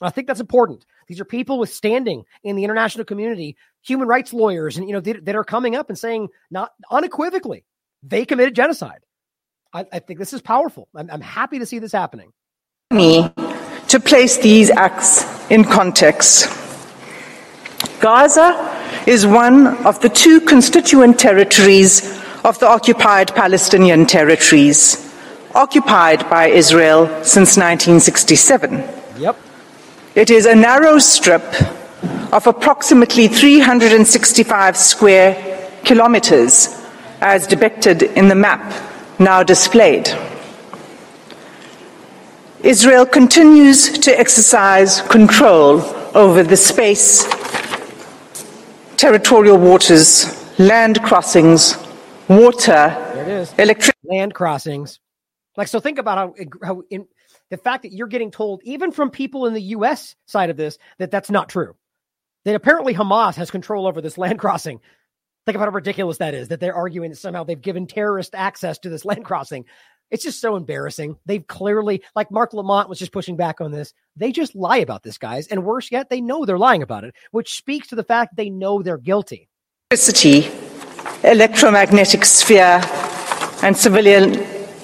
I 0.00 0.10
think 0.10 0.26
that's 0.26 0.40
important. 0.40 0.86
These 1.08 1.20
are 1.20 1.26
people 1.26 1.58
with 1.58 1.70
standing 1.70 2.24
in 2.42 2.56
the 2.56 2.64
international 2.64 3.04
community, 3.04 3.56
human 3.82 4.08
rights 4.08 4.32
lawyers, 4.32 4.78
and 4.78 4.88
you 4.88 4.94
know 4.94 5.00
that, 5.00 5.26
that 5.26 5.36
are 5.36 5.44
coming 5.44 5.76
up 5.76 5.90
and 5.90 5.98
saying 5.98 6.28
not 6.50 6.72
unequivocally 6.90 7.64
they 8.02 8.24
committed 8.24 8.54
genocide. 8.54 9.00
I, 9.72 9.86
I 9.92 9.98
think 10.00 10.18
this 10.18 10.32
is 10.32 10.40
powerful. 10.40 10.88
I'm, 10.94 11.10
I'm 11.10 11.20
happy 11.20 11.58
to 11.58 11.66
see 11.66 11.78
this 11.78 11.92
happening. 11.92 12.32
Me 12.90 13.30
to 13.88 13.98
place 13.98 14.38
these 14.38 14.70
acts 14.70 15.24
in 15.50 15.64
context. 15.64 16.48
Gaza 18.00 18.48
is 19.06 19.26
one 19.26 19.66
of 19.84 20.00
the 20.00 20.08
two 20.08 20.40
constituent 20.42 21.18
territories 21.18 22.20
of 22.44 22.58
the 22.60 22.68
occupied 22.68 23.34
Palestinian 23.34 24.06
territories, 24.06 25.12
occupied 25.56 26.28
by 26.30 26.46
Israel 26.46 27.06
since 27.24 27.56
1967. 27.56 28.84
Yep. 29.18 29.36
It 30.14 30.30
is 30.30 30.46
a 30.46 30.54
narrow 30.54 30.98
strip 30.98 31.42
of 32.32 32.46
approximately 32.46 33.26
365 33.26 34.76
square 34.76 35.70
kilometers, 35.84 36.80
as 37.20 37.46
depicted 37.46 38.02
in 38.02 38.28
the 38.28 38.34
map 38.36 38.89
now 39.20 39.42
displayed. 39.42 40.08
Israel 42.62 43.06
continues 43.06 43.98
to 44.00 44.18
exercise 44.18 45.02
control 45.02 45.80
over 46.14 46.42
the 46.42 46.56
space, 46.56 47.24
territorial 48.96 49.58
waters, 49.58 50.58
land 50.58 51.02
crossings, 51.02 51.76
water, 52.28 52.96
electricity. 53.58 53.98
Land 54.04 54.34
crossings. 54.34 54.98
Like, 55.56 55.68
so 55.68 55.80
think 55.80 55.98
about 55.98 56.18
how, 56.18 56.34
how 56.62 56.82
in, 56.90 57.06
the 57.50 57.56
fact 57.56 57.82
that 57.82 57.92
you're 57.92 58.06
getting 58.06 58.30
told, 58.30 58.62
even 58.64 58.92
from 58.92 59.10
people 59.10 59.46
in 59.46 59.54
the 59.54 59.62
U.S. 59.62 60.16
side 60.26 60.50
of 60.50 60.56
this, 60.56 60.78
that 60.98 61.10
that's 61.10 61.30
not 61.30 61.48
true. 61.48 61.74
That 62.44 62.54
apparently 62.54 62.94
Hamas 62.94 63.34
has 63.36 63.50
control 63.50 63.86
over 63.86 64.00
this 64.00 64.16
land 64.16 64.38
crossing. 64.38 64.80
Think 65.46 65.56
about 65.56 65.66
how 65.66 65.74
ridiculous 65.74 66.18
that 66.18 66.34
is 66.34 66.48
that 66.48 66.60
they're 66.60 66.74
arguing 66.74 67.10
that 67.10 67.16
somehow 67.16 67.44
they've 67.44 67.60
given 67.60 67.86
terrorist 67.86 68.34
access 68.34 68.78
to 68.80 68.88
this 68.88 69.04
land 69.06 69.24
crossing. 69.24 69.64
It's 70.10 70.24
just 70.24 70.40
so 70.40 70.56
embarrassing. 70.56 71.16
They've 71.24 71.46
clearly, 71.46 72.02
like 72.16 72.30
Marc 72.32 72.52
Lamont 72.52 72.88
was 72.88 72.98
just 72.98 73.12
pushing 73.12 73.36
back 73.36 73.60
on 73.60 73.70
this, 73.70 73.94
they 74.16 74.32
just 74.32 74.56
lie 74.56 74.78
about 74.78 75.04
this, 75.04 75.18
guys. 75.18 75.46
And 75.46 75.64
worse 75.64 75.92
yet, 75.92 76.10
they 76.10 76.20
know 76.20 76.44
they're 76.44 76.58
lying 76.58 76.82
about 76.82 77.04
it, 77.04 77.14
which 77.30 77.56
speaks 77.56 77.88
to 77.88 77.94
the 77.94 78.02
fact 78.02 78.34
they 78.36 78.50
know 78.50 78.82
they're 78.82 78.98
guilty. 78.98 79.48
Electricity, 79.92 80.50
electromagnetic 81.22 82.24
sphere, 82.24 82.80
and 83.62 83.76
civilian 83.76 84.34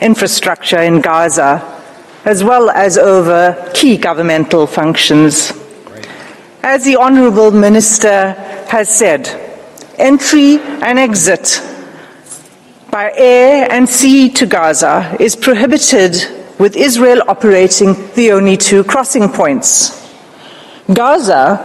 infrastructure 0.00 0.80
in 0.80 1.00
Gaza, 1.00 1.82
as 2.24 2.44
well 2.44 2.70
as 2.70 2.96
over 2.96 3.70
key 3.74 3.96
governmental 3.96 4.66
functions. 4.66 5.52
As 6.62 6.84
the 6.84 6.96
Honourable 6.96 7.50
Minister 7.50 8.32
has 8.68 8.94
said, 8.94 9.45
entry 9.98 10.58
and 10.58 10.98
exit 10.98 11.60
by 12.90 13.12
air 13.14 13.70
and 13.70 13.86
sea 13.88 14.30
to 14.30 14.46
Gaza 14.46 15.16
is 15.20 15.36
prohibited 15.36 16.16
with 16.58 16.76
Israel 16.76 17.22
operating 17.28 17.92
the 18.14 18.32
only 18.32 18.56
two 18.56 18.82
crossing 18.84 19.28
points. 19.28 20.02
Gaza, 20.92 21.56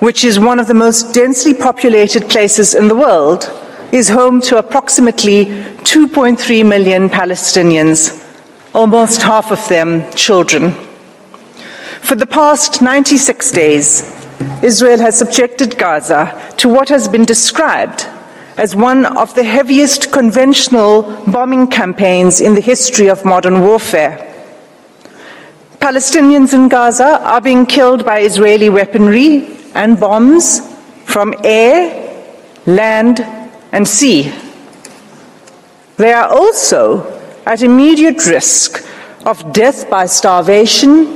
which 0.00 0.24
is 0.24 0.40
one 0.40 0.58
of 0.58 0.66
the 0.66 0.74
most 0.74 1.14
densely 1.14 1.54
populated 1.54 2.28
places 2.28 2.74
in 2.74 2.88
the 2.88 2.96
world, 2.96 3.48
is 3.92 4.08
home 4.08 4.40
to 4.40 4.58
approximately 4.58 5.46
2.3 5.84 6.66
million 6.66 7.08
Palestinians, 7.08 8.26
almost 8.74 9.22
half 9.22 9.52
of 9.52 9.68
them 9.68 10.10
children. 10.14 10.72
For 12.00 12.16
the 12.16 12.26
past 12.26 12.82
96 12.82 13.52
days, 13.52 14.19
Israel 14.62 14.98
has 14.98 15.18
subjected 15.18 15.78
Gaza 15.78 16.54
to 16.58 16.68
what 16.68 16.88
has 16.88 17.08
been 17.08 17.24
described 17.24 18.06
as 18.56 18.76
one 18.76 19.06
of 19.06 19.34
the 19.34 19.44
heaviest 19.44 20.12
conventional 20.12 21.02
bombing 21.26 21.66
campaigns 21.66 22.40
in 22.40 22.54
the 22.54 22.60
history 22.60 23.08
of 23.08 23.24
modern 23.24 23.60
warfare. 23.62 24.26
Palestinians 25.78 26.52
in 26.52 26.68
Gaza 26.68 27.20
are 27.22 27.40
being 27.40 27.64
killed 27.64 28.04
by 28.04 28.20
Israeli 28.20 28.68
weaponry 28.68 29.56
and 29.74 29.98
bombs 29.98 30.60
from 31.04 31.34
air, 31.42 32.28
land, 32.66 33.20
and 33.72 33.88
sea. 33.88 34.32
They 35.96 36.12
are 36.12 36.28
also 36.28 37.18
at 37.46 37.62
immediate 37.62 38.26
risk 38.26 38.86
of 39.24 39.52
death 39.52 39.88
by 39.88 40.06
starvation, 40.06 41.06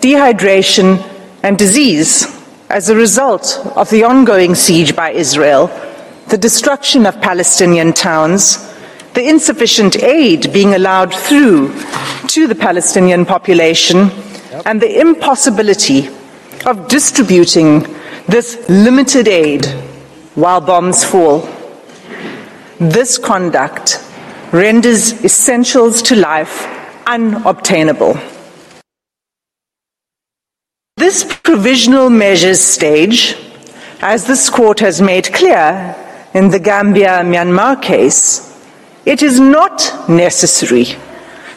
dehydration, 0.00 1.02
and 1.42 1.58
disease 1.58 2.35
as 2.68 2.88
a 2.88 2.96
result 2.96 3.60
of 3.76 3.88
the 3.90 4.04
ongoing 4.04 4.54
siege 4.54 4.96
by 4.96 5.10
Israel, 5.10 5.68
the 6.28 6.38
destruction 6.38 7.06
of 7.06 7.20
Palestinian 7.20 7.92
towns, 7.92 8.72
the 9.14 9.28
insufficient 9.28 10.02
aid 10.02 10.52
being 10.52 10.74
allowed 10.74 11.14
through 11.14 11.72
to 12.28 12.46
the 12.46 12.54
Palestinian 12.54 13.24
population, 13.24 14.10
and 14.64 14.80
the 14.80 15.00
impossibility 15.00 16.08
of 16.64 16.88
distributing 16.88 17.86
this 18.26 18.68
limited 18.68 19.28
aid 19.28 19.64
while 20.34 20.60
bombs 20.60 21.04
fall. 21.04 21.48
This 22.78 23.16
conduct 23.16 24.02
renders 24.52 25.24
essentials 25.24 26.02
to 26.02 26.16
life 26.16 26.66
unobtainable. 27.06 28.18
This 30.98 31.24
provisional 31.42 32.08
measures 32.08 32.58
stage, 32.58 33.36
as 34.00 34.26
this 34.26 34.48
court 34.48 34.80
has 34.80 35.02
made 35.02 35.30
clear 35.30 35.94
in 36.32 36.48
the 36.48 36.58
Gambia 36.58 37.20
Myanmar 37.22 37.82
case, 37.82 38.58
it 39.04 39.22
is 39.22 39.38
not 39.38 40.08
necessary 40.08 40.96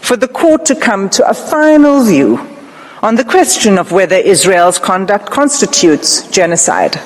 for 0.01 0.17
the 0.17 0.27
court 0.27 0.65
to 0.65 0.75
come 0.75 1.09
to 1.11 1.25
a 1.25 1.33
final 1.33 2.03
view 2.03 2.37
on 3.01 3.15
the 3.15 3.23
question 3.23 3.77
of 3.77 3.93
whether 3.93 4.17
Israel's 4.17 4.77
conduct 4.77 5.29
constitutes 5.29 6.29
genocide. 6.31 6.99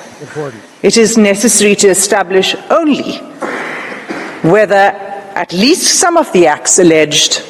It 0.82 0.96
is 0.96 1.16
necessary 1.16 1.76
to 1.76 1.88
establish 1.88 2.56
only 2.68 3.12
whether 4.42 4.90
at 5.36 5.52
least 5.52 6.00
some 6.00 6.16
of 6.16 6.32
the 6.32 6.48
acts 6.48 6.80
alleged 6.80 7.44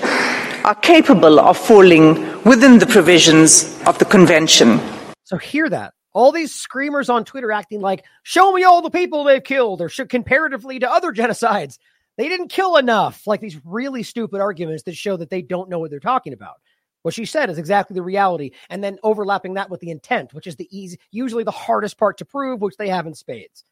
are 0.64 0.74
capable 0.74 1.38
of 1.38 1.58
falling 1.58 2.42
within 2.44 2.78
the 2.78 2.86
provisions 2.86 3.78
of 3.86 3.98
the 3.98 4.04
convention. 4.04 4.80
So 5.24 5.36
hear 5.36 5.68
that. 5.68 5.92
All 6.14 6.32
these 6.32 6.54
screamers 6.54 7.10
on 7.10 7.24
Twitter 7.24 7.52
acting 7.52 7.80
like, 7.80 8.04
show 8.22 8.52
me 8.52 8.64
all 8.64 8.80
the 8.80 8.90
people 8.90 9.24
they've 9.24 9.44
killed, 9.44 9.82
or 9.82 9.88
should 9.88 10.08
comparatively 10.08 10.78
to 10.78 10.90
other 10.90 11.12
genocides. 11.14 11.78
They 12.16 12.28
didn't 12.28 12.48
kill 12.48 12.76
enough. 12.76 13.26
Like 13.26 13.40
these 13.40 13.60
really 13.64 14.02
stupid 14.02 14.40
arguments 14.40 14.84
that 14.84 14.96
show 14.96 15.16
that 15.16 15.30
they 15.30 15.42
don't 15.42 15.68
know 15.68 15.80
what 15.80 15.90
they're 15.90 16.00
talking 16.00 16.32
about. 16.32 16.54
What 17.02 17.12
she 17.12 17.26
said 17.26 17.50
is 17.50 17.58
exactly 17.58 17.94
the 17.94 18.02
reality. 18.02 18.52
And 18.70 18.82
then 18.82 18.98
overlapping 19.02 19.54
that 19.54 19.68
with 19.68 19.80
the 19.80 19.90
intent, 19.90 20.32
which 20.32 20.46
is 20.46 20.56
the 20.56 20.68
easy, 20.70 20.98
usually 21.10 21.44
the 21.44 21.50
hardest 21.50 21.98
part 21.98 22.16
to 22.18 22.24
prove, 22.24 22.62
which 22.62 22.76
they 22.78 22.88
have 22.88 23.06
in 23.06 23.14
spades. 23.14 23.64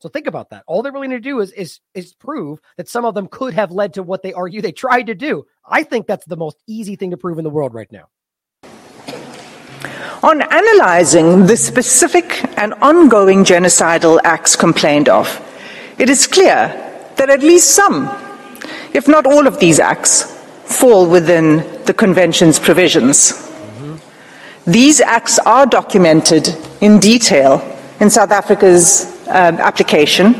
So 0.00 0.08
think 0.08 0.26
about 0.26 0.48
that. 0.50 0.64
All 0.66 0.82
they're 0.82 0.92
really 0.92 1.08
going 1.08 1.22
to 1.22 1.28
do 1.28 1.40
is, 1.40 1.52
is 1.52 1.78
is 1.94 2.14
prove 2.14 2.58
that 2.78 2.88
some 2.88 3.04
of 3.04 3.14
them 3.14 3.28
could 3.28 3.52
have 3.52 3.70
led 3.70 3.94
to 3.94 4.02
what 4.02 4.22
they 4.22 4.32
argue 4.32 4.62
they 4.62 4.72
tried 4.72 5.06
to 5.08 5.14
do. 5.14 5.44
I 5.68 5.82
think 5.82 6.06
that's 6.06 6.24
the 6.24 6.38
most 6.38 6.56
easy 6.66 6.96
thing 6.96 7.10
to 7.10 7.18
prove 7.18 7.38
in 7.38 7.44
the 7.44 7.50
world 7.50 7.74
right 7.74 7.90
now. 7.92 8.08
On 10.22 10.40
analyzing 10.40 11.46
the 11.46 11.56
specific 11.56 12.42
and 12.58 12.72
ongoing 12.74 13.44
genocidal 13.44 14.18
acts 14.24 14.56
complained 14.56 15.08
of, 15.08 15.28
it 15.98 16.08
is 16.08 16.26
clear 16.26 16.68
that 17.16 17.28
at 17.28 17.42
least 17.42 17.74
some, 17.74 18.08
if 18.94 19.06
not 19.06 19.26
all 19.26 19.46
of 19.46 19.58
these 19.60 19.78
acts, 19.78 20.22
fall 20.64 21.06
within 21.08 21.58
the 21.84 21.94
Convention's 21.94 22.58
provisions. 22.58 23.32
Mm-hmm. 23.32 24.70
These 24.70 25.00
acts 25.02 25.38
are 25.40 25.66
documented 25.66 26.48
in 26.80 27.00
detail 27.00 27.60
in 28.00 28.08
South 28.08 28.30
Africa's 28.30 29.19
Uh, 29.30 29.56
application 29.60 30.34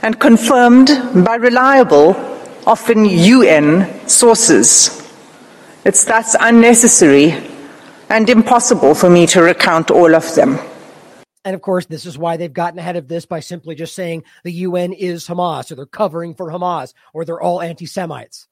and 0.00 0.18
confirmed 0.18 0.88
by 1.22 1.34
reliable, 1.34 2.16
often 2.66 3.04
UN 3.04 4.08
sources. 4.08 5.06
It's 5.84 6.04
thus 6.04 6.34
unnecessary 6.40 7.34
and 8.08 8.30
impossible 8.30 8.94
for 8.94 9.10
me 9.10 9.26
to 9.26 9.42
recount 9.42 9.90
all 9.90 10.14
of 10.14 10.34
them. 10.34 10.58
And 11.44 11.54
of 11.54 11.60
course, 11.60 11.84
this 11.84 12.06
is 12.06 12.16
why 12.16 12.38
they've 12.38 12.50
gotten 12.50 12.78
ahead 12.78 12.96
of 12.96 13.06
this 13.06 13.26
by 13.26 13.40
simply 13.40 13.74
just 13.74 13.94
saying 13.94 14.24
the 14.44 14.52
UN 14.52 14.94
is 14.94 15.26
Hamas 15.26 15.70
or 15.70 15.74
they're 15.74 15.84
covering 15.84 16.34
for 16.34 16.50
Hamas 16.50 16.94
or 17.12 17.26
they're 17.26 17.40
all 17.40 17.60
anti 17.60 17.84
Semites. 17.84 18.46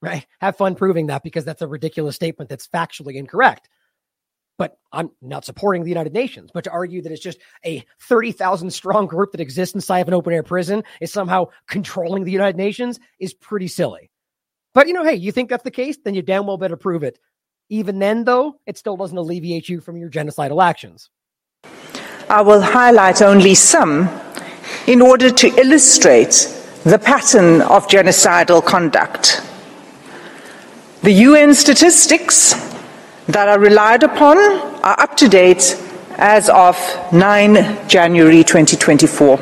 Right? 0.00 0.26
Have 0.40 0.56
fun 0.56 0.74
proving 0.74 1.08
that 1.08 1.22
because 1.22 1.44
that's 1.44 1.60
a 1.60 1.68
ridiculous 1.68 2.16
statement 2.16 2.48
that's 2.48 2.66
factually 2.66 3.16
incorrect. 3.16 3.68
But 4.60 4.76
I'm 4.92 5.10
not 5.22 5.46
supporting 5.46 5.84
the 5.84 5.88
United 5.88 6.12
Nations. 6.12 6.50
But 6.52 6.64
to 6.64 6.70
argue 6.70 7.00
that 7.00 7.10
it's 7.10 7.22
just 7.22 7.38
a 7.64 7.82
30,000 8.02 8.70
strong 8.70 9.06
group 9.06 9.32
that 9.32 9.40
exists 9.40 9.74
inside 9.74 10.00
of 10.00 10.08
an 10.08 10.12
open 10.12 10.34
air 10.34 10.42
prison 10.42 10.84
is 11.00 11.10
somehow 11.10 11.46
controlling 11.66 12.24
the 12.24 12.30
United 12.30 12.58
Nations 12.58 13.00
is 13.18 13.32
pretty 13.32 13.68
silly. 13.68 14.10
But 14.74 14.86
you 14.86 14.92
know, 14.92 15.02
hey, 15.02 15.14
you 15.14 15.32
think 15.32 15.48
that's 15.48 15.64
the 15.64 15.70
case? 15.70 15.96
Then 16.04 16.12
you 16.12 16.20
damn 16.20 16.46
well 16.46 16.58
better 16.58 16.76
prove 16.76 17.02
it. 17.02 17.18
Even 17.70 18.00
then, 18.00 18.24
though, 18.24 18.60
it 18.66 18.76
still 18.76 18.98
doesn't 18.98 19.16
alleviate 19.16 19.66
you 19.70 19.80
from 19.80 19.96
your 19.96 20.10
genocidal 20.10 20.62
actions. 20.62 21.08
I 22.28 22.42
will 22.42 22.60
highlight 22.60 23.22
only 23.22 23.54
some 23.54 24.10
in 24.86 25.00
order 25.00 25.30
to 25.30 25.46
illustrate 25.58 26.54
the 26.84 26.98
pattern 26.98 27.62
of 27.62 27.88
genocidal 27.88 28.62
conduct. 28.62 29.40
The 31.00 31.12
UN 31.12 31.54
statistics 31.54 32.52
that 33.32 33.48
are 33.48 33.58
relied 33.58 34.02
upon 34.02 34.36
are 34.82 35.00
up 35.00 35.16
to 35.16 35.28
date 35.28 35.80
as 36.16 36.48
of 36.48 36.76
9 37.12 37.88
January 37.88 38.42
2024. 38.44 39.38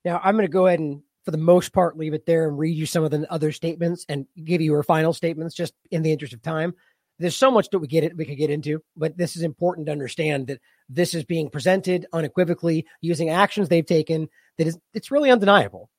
Now, 0.05 0.19
I'm 0.23 0.35
going 0.35 0.45
to 0.45 0.51
go 0.51 0.67
ahead 0.67 0.79
and, 0.79 1.01
for 1.23 1.31
the 1.31 1.37
most 1.37 1.73
part, 1.73 1.97
leave 1.97 2.13
it 2.13 2.25
there 2.25 2.47
and 2.47 2.57
read 2.57 2.75
you 2.75 2.85
some 2.85 3.03
of 3.03 3.11
the 3.11 3.31
other 3.31 3.51
statements 3.51 4.05
and 4.09 4.25
give 4.43 4.61
you 4.61 4.73
her 4.73 4.83
final 4.83 5.13
statements 5.13 5.55
just 5.55 5.73
in 5.91 6.01
the 6.01 6.11
interest 6.11 6.33
of 6.33 6.41
time. 6.41 6.73
There's 7.19 7.35
so 7.35 7.51
much 7.51 7.69
that 7.69 7.79
we 7.79 7.87
get 7.87 8.03
it 8.03 8.17
we 8.17 8.25
could 8.25 8.37
get 8.37 8.49
into, 8.49 8.81
but 8.97 9.17
this 9.17 9.35
is 9.35 9.43
important 9.43 9.85
to 9.85 9.91
understand 9.91 10.47
that 10.47 10.59
this 10.89 11.13
is 11.13 11.23
being 11.23 11.49
presented 11.49 12.07
unequivocally 12.11 12.85
using 13.01 13.29
actions 13.29 13.69
they've 13.69 13.85
taken 13.85 14.29
that 14.57 14.67
is 14.67 14.77
it's 14.93 15.11
really 15.11 15.31
undeniable. 15.31 15.89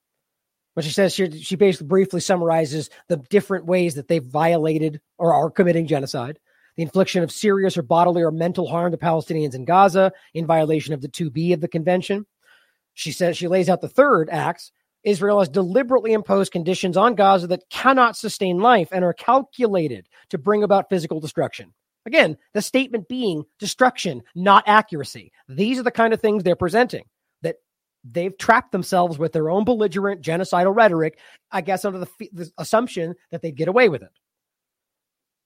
But 0.75 0.85
she 0.85 0.91
says 0.91 1.15
she, 1.15 1.31
she 1.43 1.57
basically 1.57 1.87
briefly 1.87 2.21
summarizes 2.21 2.91
the 3.09 3.17
different 3.17 3.67
ways 3.67 3.95
that 3.95 4.09
they've 4.09 4.25
violated 4.25 5.01
or 5.19 5.33
are 5.33 5.51
committing 5.51 5.87
genocide. 5.87 6.39
The 6.77 6.83
infliction 6.83 7.23
of 7.23 7.31
serious 7.31 7.79
or 7.79 7.83
bodily 7.83 8.23
or 8.23 8.33
mental 8.33 8.67
harm 8.67 8.91
to 8.91 8.99
Palestinians 8.99 9.55
in 9.55 9.65
Gaza 9.65 10.13
in 10.35 10.47
violation 10.47 10.93
of 10.93 11.01
the 11.01 11.09
2B 11.09 11.55
of 11.55 11.61
the 11.61 11.69
convention. 11.69 12.27
She 12.95 13.13
says 13.13 13.37
she 13.37 13.49
lays 13.49 13.69
out 13.69 13.81
the 13.81 13.89
third 13.89 14.29
acts. 14.31 14.73
Israel 15.03 15.41
has 15.41 15.49
deliberately 15.49 16.13
imposed 16.13 16.53
conditions 16.53 16.97
on 16.97 17.15
Gaza 17.15 17.47
that 17.49 17.69
cannot 17.69 18.17
sustain 18.17 18.59
life 18.59 18.89
and 18.91 19.05
are 19.05 19.13
calculated 19.13 20.09
to 20.31 20.39
bring 20.39 20.63
about 20.63 20.89
physical 20.89 21.21
destruction. 21.21 21.75
Again, 22.07 22.37
the 22.53 22.63
statement 22.63 23.09
being 23.09 23.45
destruction, 23.59 24.23
not 24.35 24.65
accuracy. 24.67 25.33
These 25.49 25.79
are 25.79 25.83
the 25.83 25.91
kind 25.91 26.13
of 26.13 26.21
things 26.21 26.43
they're 26.43 26.57
presenting 26.57 27.05
that 27.43 27.57
they've 28.05 28.37
trapped 28.37 28.73
themselves 28.73 29.19
with 29.19 29.33
their 29.33 29.51
own 29.51 29.65
belligerent 29.65 30.23
genocidal 30.23 30.75
rhetoric, 30.75 31.19
I 31.51 31.63
guess, 31.63 31.85
under 31.85 31.99
the, 31.99 32.09
the, 32.33 32.51
assumption 32.59 33.15
that 33.31 33.43
they'd 33.43 33.57
get 33.57 33.69
away 33.69 33.89
with 33.89 34.03
it. 34.03 34.11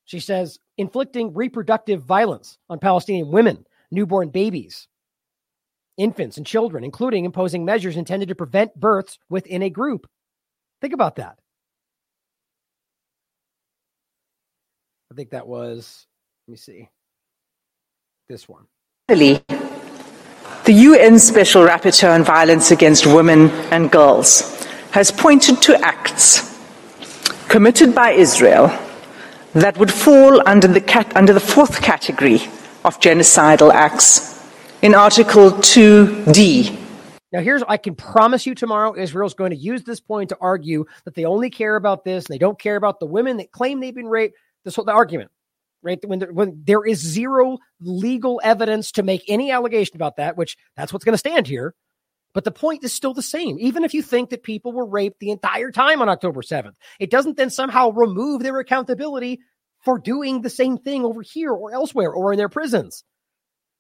She 0.05 0.21
says, 0.21 0.59
inflicting 0.79 1.35
reproductive 1.35 2.03
violence 2.03 2.59
on 2.69 2.79
Palestinian 2.79 3.31
women, 3.31 3.67
newborn 3.91 4.31
babies, 4.31 4.89
infants, 5.99 6.39
and 6.39 6.47
children, 6.47 6.85
including 6.85 7.25
imposing 7.27 7.65
measures 7.65 7.97
intended 7.97 8.29
to 8.29 8.35
prevent 8.35 8.75
births 8.75 9.19
within 9.29 9.63
a 9.63 9.69
group. 9.69 10.07
Think 10.81 10.95
about 10.95 11.17
that. 11.17 11.39
I 15.13 15.15
think 15.15 15.31
that 15.31 15.47
was, 15.47 16.07
let 16.47 16.53
me 16.53 16.57
see, 16.57 16.89
this 18.29 18.49
one. 18.49 18.65
The 20.65 20.73
UN 20.73 21.19
Special 21.19 21.67
Rapporteur 21.67 22.15
on 22.15 22.25
Violence 22.25 22.71
Against 22.71 23.07
Women 23.07 23.51
and 23.73 23.91
Girls 23.91 24.67
has 24.93 25.11
pointed 25.11 25.61
to 25.63 25.81
acts 25.81 26.59
committed 27.49 27.95
by 27.95 28.11
Israel 28.11 28.71
that 29.55 29.79
would 29.79 29.91
fall 29.91 30.47
under 30.47 30.69
the, 30.69 30.81
cat- 30.81 31.17
under 31.17 31.33
the 31.33 31.41
fourth 31.41 31.81
category 31.81 32.37
of 32.85 33.01
genocidal 33.01 33.73
acts 33.73 34.38
in 34.83 34.95
Article 34.95 35.51
2D. 35.51 36.77
Now, 37.33 37.41
here's 37.41 37.63
I 37.69 37.77
can 37.77 37.95
promise 37.95 38.47
you 38.47 38.55
tomorrow 38.55 38.95
Israel's 38.97 39.35
going 39.35 39.51
to 39.51 39.57
use 39.57 39.85
this 39.85 40.01
point 40.01 40.31
to 40.31 40.39
argue 40.41 40.87
that 41.05 41.15
they 41.15 41.25
only 41.25 41.51
care 41.51 41.77
about 41.77 42.05
this 42.05 42.27
and 42.27 42.35
they 42.35 42.39
don't 42.39 42.59
care 42.59 42.77
about 42.77 43.01
the 43.01 43.07
women 43.07 43.37
that 43.39 43.53
claim 43.53 43.81
they've 43.81 43.95
been 43.95 44.07
raped. 44.07 44.37
This 44.65 44.77
whole 44.77 44.85
the 44.85 44.93
argument 44.93 45.31
right? 45.83 45.99
When 46.05 46.19
there, 46.19 46.33
when 46.33 46.63
there 46.65 46.85
is 46.85 46.99
zero 46.99 47.59
legal 47.81 48.41
evidence 48.43 48.93
to 48.93 49.03
make 49.03 49.23
any 49.29 49.51
allegation 49.51 49.97
about 49.97 50.17
that, 50.17 50.37
which 50.37 50.57
that's 50.77 50.93
what's 50.93 51.05
going 51.05 51.15
to 51.15 51.19
stand 51.19 51.47
here. 51.47 51.75
But 52.35 52.45
the 52.45 52.51
point 52.51 52.85
is 52.85 52.93
still 52.93 53.15
the 53.15 53.23
same. 53.23 53.57
Even 53.59 53.85
if 53.85 53.95
you 53.95 54.03
think 54.03 54.31
that 54.31 54.43
people 54.43 54.73
were 54.73 54.85
raped 54.85 55.19
the 55.19 55.31
entire 55.31 55.71
time 55.71 56.03
on 56.03 56.09
October 56.09 56.43
7th, 56.43 56.75
it 57.01 57.11
doesn't 57.11 57.37
then 57.37 57.51
somehow 57.51 57.91
remove 57.91 58.43
their 58.43 58.59
accountability 58.59 59.41
for 59.85 59.99
doing 59.99 60.43
the 60.43 60.51
same 60.51 60.77
thing 60.77 61.05
over 61.05 61.23
here 61.23 61.53
or 61.53 61.73
elsewhere 61.73 62.13
or 62.13 62.33
in 62.33 62.39
their 62.39 62.49
prisons. 62.49 63.05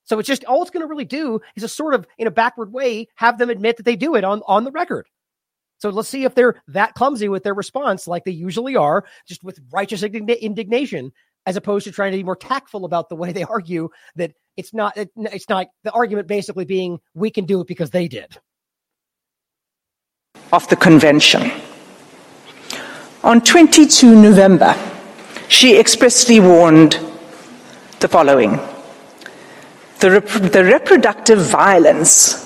So 0.09 0.19
it's 0.19 0.27
just 0.27 0.45
all 0.47 0.63
it's 0.63 0.71
going 0.71 0.81
to 0.81 0.87
really 0.87 1.05
do 1.05 1.41
is 1.55 1.63
a 1.63 1.69
sort 1.69 1.95
of, 1.95 2.07
in 2.17 2.27
a 2.27 2.31
backward 2.31 2.73
way, 2.73 3.09
have 3.17 3.37
them 3.37 3.51
admit 3.51 3.77
that 3.77 3.83
they 3.83 3.95
do 3.95 4.15
it 4.15 4.25
on, 4.25 4.41
on 4.47 4.65
the 4.65 4.71
record. 4.71 5.07
So 5.77 5.91
let's 5.91 6.09
see 6.09 6.25
if 6.25 6.35
they're 6.35 6.61
that 6.69 6.95
clumsy 6.95 7.29
with 7.29 7.45
their 7.45 7.55
response, 7.55 8.09
like 8.09 8.25
they 8.25 8.33
usually 8.33 8.75
are, 8.75 9.05
just 9.29 9.45
with 9.45 9.61
righteous 9.71 10.03
indignation, 10.03 11.13
as 11.45 11.57
opposed 11.57 11.85
to 11.85 11.93
trying 11.93 12.13
to 12.13 12.17
be 12.17 12.25
more 12.25 12.37
tactful 12.37 12.87
about 12.87 13.11
the 13.11 13.17
way 13.17 13.33
they 13.33 13.45
argue 13.45 13.91
that 14.17 14.33
it's 14.57 14.73
not 14.73 14.97
it, 14.97 15.11
it's 15.17 15.49
not 15.49 15.69
the 15.85 15.93
argument 15.93 16.27
basically 16.27 16.65
being 16.65 16.99
we 17.15 17.31
can 17.31 17.45
do 17.45 17.61
it 17.61 17.67
because 17.67 17.91
they 17.91 18.09
did. 18.09 18.39
Of 20.53 20.67
the 20.69 20.77
convention. 20.77 21.53
On 23.23 23.41
22 23.41 24.21
november 24.21 24.75
she 25.49 25.79
expressly 25.79 26.41
warned 26.41 26.99
the 28.01 28.09
following 28.09 28.59
the, 30.01 30.11
rep- 30.11 30.53
the 30.53 30.65
reproductive 30.65 31.39
violence 31.39 32.45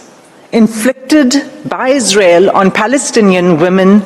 inflicted 0.53 1.35
by 1.69 1.89
Israel 1.89 2.51
on 2.51 2.71
Palestinian 2.71 3.59
women, 3.59 4.03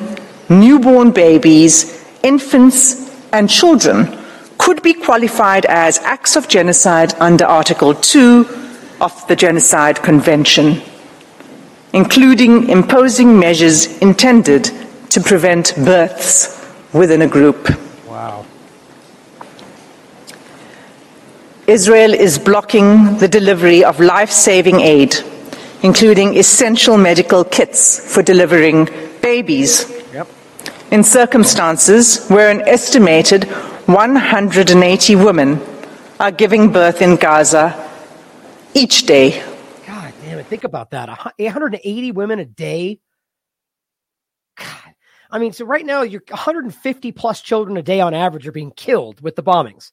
newborn 0.49 1.11
babies, 1.11 2.05
infants, 2.23 3.11
and 3.33 3.49
children 3.51 4.19
could 4.59 4.83
be 4.83 4.95
qualified 4.95 5.67
as 5.67 5.99
acts 6.01 6.37
of 6.37 6.49
genocide 6.49 7.15
under 7.21 7.45
Article 7.45 7.95
2 7.95 8.47
of 9.01 9.27
the 9.29 9.37
Genocide 9.37 10.03
Convention, 10.03 10.81
including 11.93 12.69
imposing 12.69 13.39
measures 13.39 13.99
intended 13.99 14.71
to 15.11 15.21
prevent 15.21 15.75
births 15.77 16.65
within 16.93 17.23
a 17.23 17.29
group. 17.29 17.69
Wow. 18.09 18.47
Israel 21.67 22.15
is 22.15 22.39
blocking 22.39 23.19
the 23.19 23.27
delivery 23.27 23.83
of 23.83 23.99
life 23.99 24.31
saving 24.31 24.81
aid, 24.81 25.17
including 25.83 26.37
essential 26.37 26.97
medical 26.97 27.43
kits 27.43 27.99
for 28.15 28.23
delivering 28.23 28.89
babies. 29.21 29.91
Yep. 30.13 30.29
In 30.93 31.03
circumstances 31.03 32.25
where 32.29 32.51
an 32.51 32.61
estimated 32.69 33.45
180 33.87 35.17
women 35.17 35.61
are 36.21 36.31
giving 36.31 36.71
birth 36.71 37.03
in 37.03 37.17
Gaza 37.17 37.75
each 38.73 39.05
day. 39.07 39.43
God 39.89 40.15
damn 40.23 40.39
it. 40.39 40.47
Think 40.47 40.63
about 40.63 40.91
that. 40.91 41.09
180 41.09 42.13
women 42.13 42.39
a 42.39 42.45
day. 42.45 43.01
God. 44.57 44.95
I 45.33 45.41
mean, 45.41 45.53
so 45.53 45.65
right 45.65 45.85
now, 45.85 46.03
you're 46.03 46.23
150 46.29 47.11
plus 47.11 47.41
children 47.41 47.77
a 47.77 47.83
day 47.83 48.01
on 48.01 48.15
average 48.15 48.47
are 48.47 48.53
being 48.53 48.71
killed 48.71 49.21
with 49.21 49.35
the 49.35 49.43
bombings. 49.43 49.91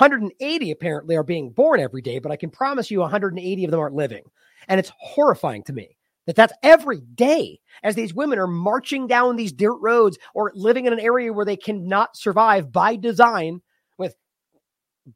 180 0.00 0.70
apparently 0.70 1.14
are 1.14 1.22
being 1.22 1.50
born 1.50 1.78
every 1.78 2.00
day, 2.00 2.18
but 2.18 2.32
I 2.32 2.36
can 2.36 2.50
promise 2.50 2.90
you 2.90 3.00
180 3.00 3.64
of 3.64 3.70
them 3.70 3.80
aren't 3.80 3.94
living. 3.94 4.24
And 4.66 4.80
it's 4.80 4.92
horrifying 4.98 5.62
to 5.64 5.72
me 5.72 5.96
that 6.26 6.36
that's 6.36 6.52
every 6.62 7.00
day 7.00 7.60
as 7.82 7.94
these 7.94 8.14
women 8.14 8.38
are 8.38 8.46
marching 8.46 9.06
down 9.06 9.36
these 9.36 9.52
dirt 9.52 9.78
roads 9.80 10.18
or 10.34 10.52
living 10.54 10.86
in 10.86 10.92
an 10.92 11.00
area 11.00 11.32
where 11.32 11.44
they 11.44 11.56
cannot 11.56 12.16
survive 12.16 12.72
by 12.72 12.96
design 12.96 13.60
with 13.98 14.16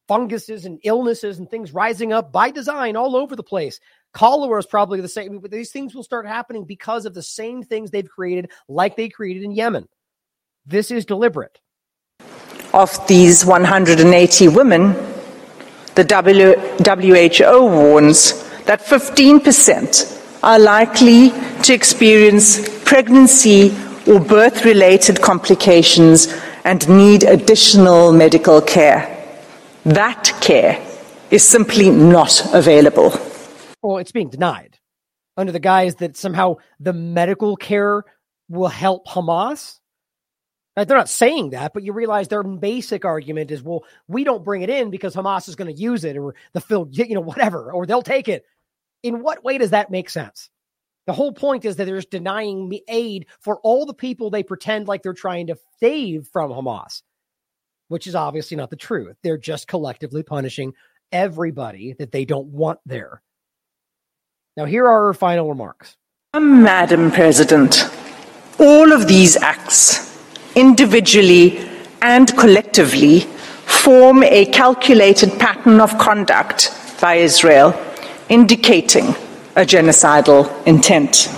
funguses 0.06 0.66
and 0.66 0.80
illnesses 0.84 1.38
and 1.38 1.48
things 1.50 1.72
rising 1.72 2.12
up 2.12 2.30
by 2.30 2.50
design 2.50 2.96
all 2.96 3.16
over 3.16 3.36
the 3.36 3.42
place. 3.42 3.80
Cholera 4.12 4.58
is 4.58 4.66
probably 4.66 5.00
the 5.00 5.08
same. 5.08 5.38
But 5.40 5.50
these 5.50 5.70
things 5.70 5.94
will 5.94 6.02
start 6.02 6.26
happening 6.26 6.64
because 6.64 7.06
of 7.06 7.14
the 7.14 7.22
same 7.22 7.62
things 7.62 7.90
they've 7.90 8.08
created, 8.08 8.50
like 8.68 8.96
they 8.96 9.08
created 9.08 9.44
in 9.44 9.52
Yemen. 9.52 9.88
This 10.66 10.90
is 10.90 11.04
deliberate 11.04 11.60
of 12.74 13.06
these 13.06 13.44
180 13.46 14.48
women, 14.48 14.92
the 15.94 16.04
WHO 16.04 17.66
warns 17.66 18.42
that 18.64 18.80
15% 18.80 20.42
are 20.42 20.58
likely 20.58 21.30
to 21.62 21.72
experience 21.72 22.68
pregnancy 22.84 23.74
or 24.06 24.20
birth 24.20 24.64
related 24.64 25.22
complications 25.22 26.28
and 26.64 26.88
need 26.88 27.22
additional 27.22 28.12
medical 28.12 28.60
care. 28.60 29.10
That 29.84 30.32
care 30.40 30.84
is 31.30 31.46
simply 31.46 31.90
not 31.90 32.42
available. 32.52 33.12
Well, 33.82 33.98
it's 33.98 34.12
being 34.12 34.30
denied 34.30 34.78
under 35.36 35.52
the 35.52 35.60
guise 35.60 35.96
that 35.96 36.16
somehow 36.16 36.56
the 36.80 36.92
medical 36.92 37.56
care 37.56 38.04
will 38.48 38.68
help 38.68 39.06
Hamas. 39.06 39.80
They're 40.76 40.96
not 40.96 41.08
saying 41.08 41.50
that, 41.50 41.72
but 41.72 41.84
you 41.84 41.92
realize 41.92 42.26
their 42.26 42.42
basic 42.42 43.04
argument 43.04 43.52
is, 43.52 43.62
well, 43.62 43.84
we 44.08 44.24
don't 44.24 44.44
bring 44.44 44.62
it 44.62 44.70
in 44.70 44.90
because 44.90 45.14
Hamas 45.14 45.48
is 45.48 45.54
going 45.54 45.72
to 45.72 45.80
use 45.80 46.02
it 46.04 46.16
or 46.16 46.34
the 46.52 46.60
field, 46.60 46.96
you 46.96 47.14
know, 47.14 47.20
whatever, 47.20 47.70
or 47.72 47.86
they'll 47.86 48.02
take 48.02 48.28
it. 48.28 48.44
In 49.04 49.22
what 49.22 49.44
way 49.44 49.56
does 49.58 49.70
that 49.70 49.90
make 49.90 50.10
sense? 50.10 50.50
The 51.06 51.12
whole 51.12 51.32
point 51.32 51.64
is 51.64 51.76
that 51.76 51.84
they're 51.84 51.98
just 51.98 52.10
denying 52.10 52.76
aid 52.88 53.26
for 53.40 53.60
all 53.60 53.86
the 53.86 53.94
people 53.94 54.30
they 54.30 54.42
pretend 54.42 54.88
like 54.88 55.02
they're 55.02 55.12
trying 55.12 55.46
to 55.48 55.58
save 55.78 56.26
from 56.32 56.50
Hamas, 56.50 57.02
which 57.88 58.06
is 58.06 58.16
obviously 58.16 58.56
not 58.56 58.70
the 58.70 58.76
truth. 58.76 59.16
They're 59.22 59.38
just 59.38 59.68
collectively 59.68 60.24
punishing 60.24 60.72
everybody 61.12 61.92
that 61.98 62.10
they 62.10 62.24
don't 62.24 62.48
want 62.48 62.80
there. 62.84 63.22
Now, 64.56 64.64
here 64.64 64.88
are 64.88 65.06
her 65.06 65.14
final 65.14 65.48
remarks. 65.48 65.96
Madam 66.34 67.12
President, 67.12 67.84
all 68.58 68.90
of 68.90 69.06
these 69.06 69.36
acts 69.36 70.13
individually 70.54 71.68
and 72.02 72.36
collectively 72.36 73.20
form 73.66 74.22
a 74.22 74.46
calculated 74.46 75.38
pattern 75.38 75.80
of 75.80 75.96
conduct 75.98 76.70
by 77.00 77.14
Israel 77.14 77.74
indicating 78.28 79.06
a 79.56 79.64
genocidal 79.64 80.50
intent. 80.66 81.30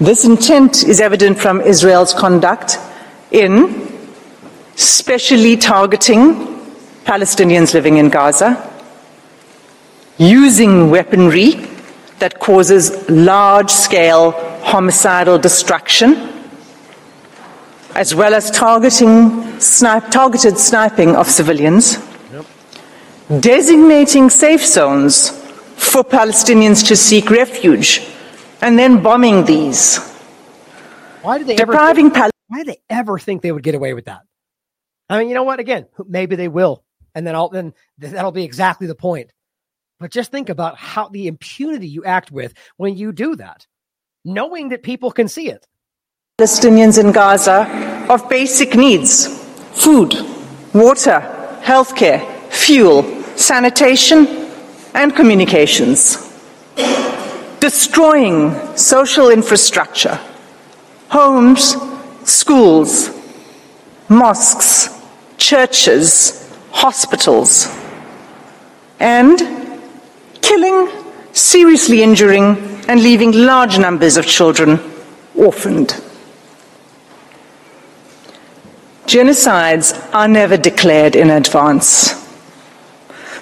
This 0.00 0.24
intent 0.24 0.82
is 0.84 1.00
evident 1.00 1.38
from 1.38 1.60
Israel's 1.60 2.12
conduct 2.12 2.78
in 3.30 3.88
specially 4.76 5.56
targeting 5.56 6.34
Palestinians 7.04 7.74
living 7.74 7.98
in 7.98 8.08
Gaza, 8.08 8.70
using 10.18 10.90
weaponry 10.90 11.66
that 12.18 12.40
causes 12.40 13.08
large 13.08 13.70
scale 13.70 14.32
homicidal 14.62 15.38
destruction 15.38 16.33
as 17.94 18.14
well 18.14 18.34
as 18.34 18.50
targeting 18.50 19.58
snipe, 19.60 20.10
targeted 20.10 20.58
sniping 20.58 21.14
of 21.14 21.28
civilians, 21.28 21.98
yep. 22.32 22.44
designating 23.40 24.28
safe 24.28 24.64
zones 24.64 25.30
for 25.76 26.02
Palestinians 26.02 26.86
to 26.88 26.96
seek 26.96 27.30
refuge, 27.30 28.00
and 28.60 28.78
then 28.78 29.02
bombing 29.02 29.44
these. 29.44 29.98
Why 31.22 31.38
did 31.38 31.46
they 31.46 31.56
depriving 31.56 32.06
ever 32.06 32.14
think, 32.14 32.32
why 32.48 32.58
did 32.58 32.66
they 32.66 32.80
ever 32.90 33.18
think 33.18 33.42
they 33.42 33.52
would 33.52 33.62
get 33.62 33.74
away 33.74 33.94
with 33.94 34.06
that? 34.06 34.22
I 35.08 35.18
mean, 35.18 35.28
you 35.28 35.34
know 35.34 35.44
what? 35.44 35.60
Again, 35.60 35.86
maybe 36.06 36.36
they 36.36 36.48
will, 36.48 36.84
and 37.14 37.26
then 37.26 37.34
I'll 37.34 37.48
then 37.48 37.74
that'll 37.98 38.32
be 38.32 38.44
exactly 38.44 38.86
the 38.86 38.94
point. 38.94 39.32
But 40.00 40.10
just 40.10 40.32
think 40.32 40.48
about 40.48 40.76
how 40.76 41.08
the 41.08 41.28
impunity 41.28 41.88
you 41.88 42.04
act 42.04 42.32
with 42.32 42.54
when 42.76 42.96
you 42.96 43.12
do 43.12 43.36
that, 43.36 43.66
knowing 44.24 44.70
that 44.70 44.82
people 44.82 45.12
can 45.12 45.28
see 45.28 45.48
it. 45.48 45.66
Palestinians 46.40 46.98
in 46.98 47.12
Gaza 47.12 47.83
of 48.14 48.28
basic 48.28 48.76
needs 48.76 49.26
food, 49.72 50.14
water, 50.72 51.18
healthcare, 51.62 52.22
fuel, 52.50 53.02
sanitation, 53.36 54.26
and 54.94 55.16
communications. 55.16 56.30
Destroying 57.58 58.54
social 58.76 59.30
infrastructure, 59.30 60.20
homes, 61.08 61.74
schools, 62.22 63.10
mosques, 64.08 64.88
churches, 65.36 66.54
hospitals, 66.70 67.66
and 69.00 69.38
killing, 70.40 70.88
seriously 71.32 72.02
injuring, 72.02 72.56
and 72.86 73.02
leaving 73.02 73.32
large 73.32 73.76
numbers 73.78 74.16
of 74.16 74.24
children 74.24 74.78
orphaned. 75.34 76.00
Genocides 79.06 79.92
are 80.14 80.28
never 80.28 80.56
declared 80.56 81.14
in 81.14 81.30
advance. 81.30 82.22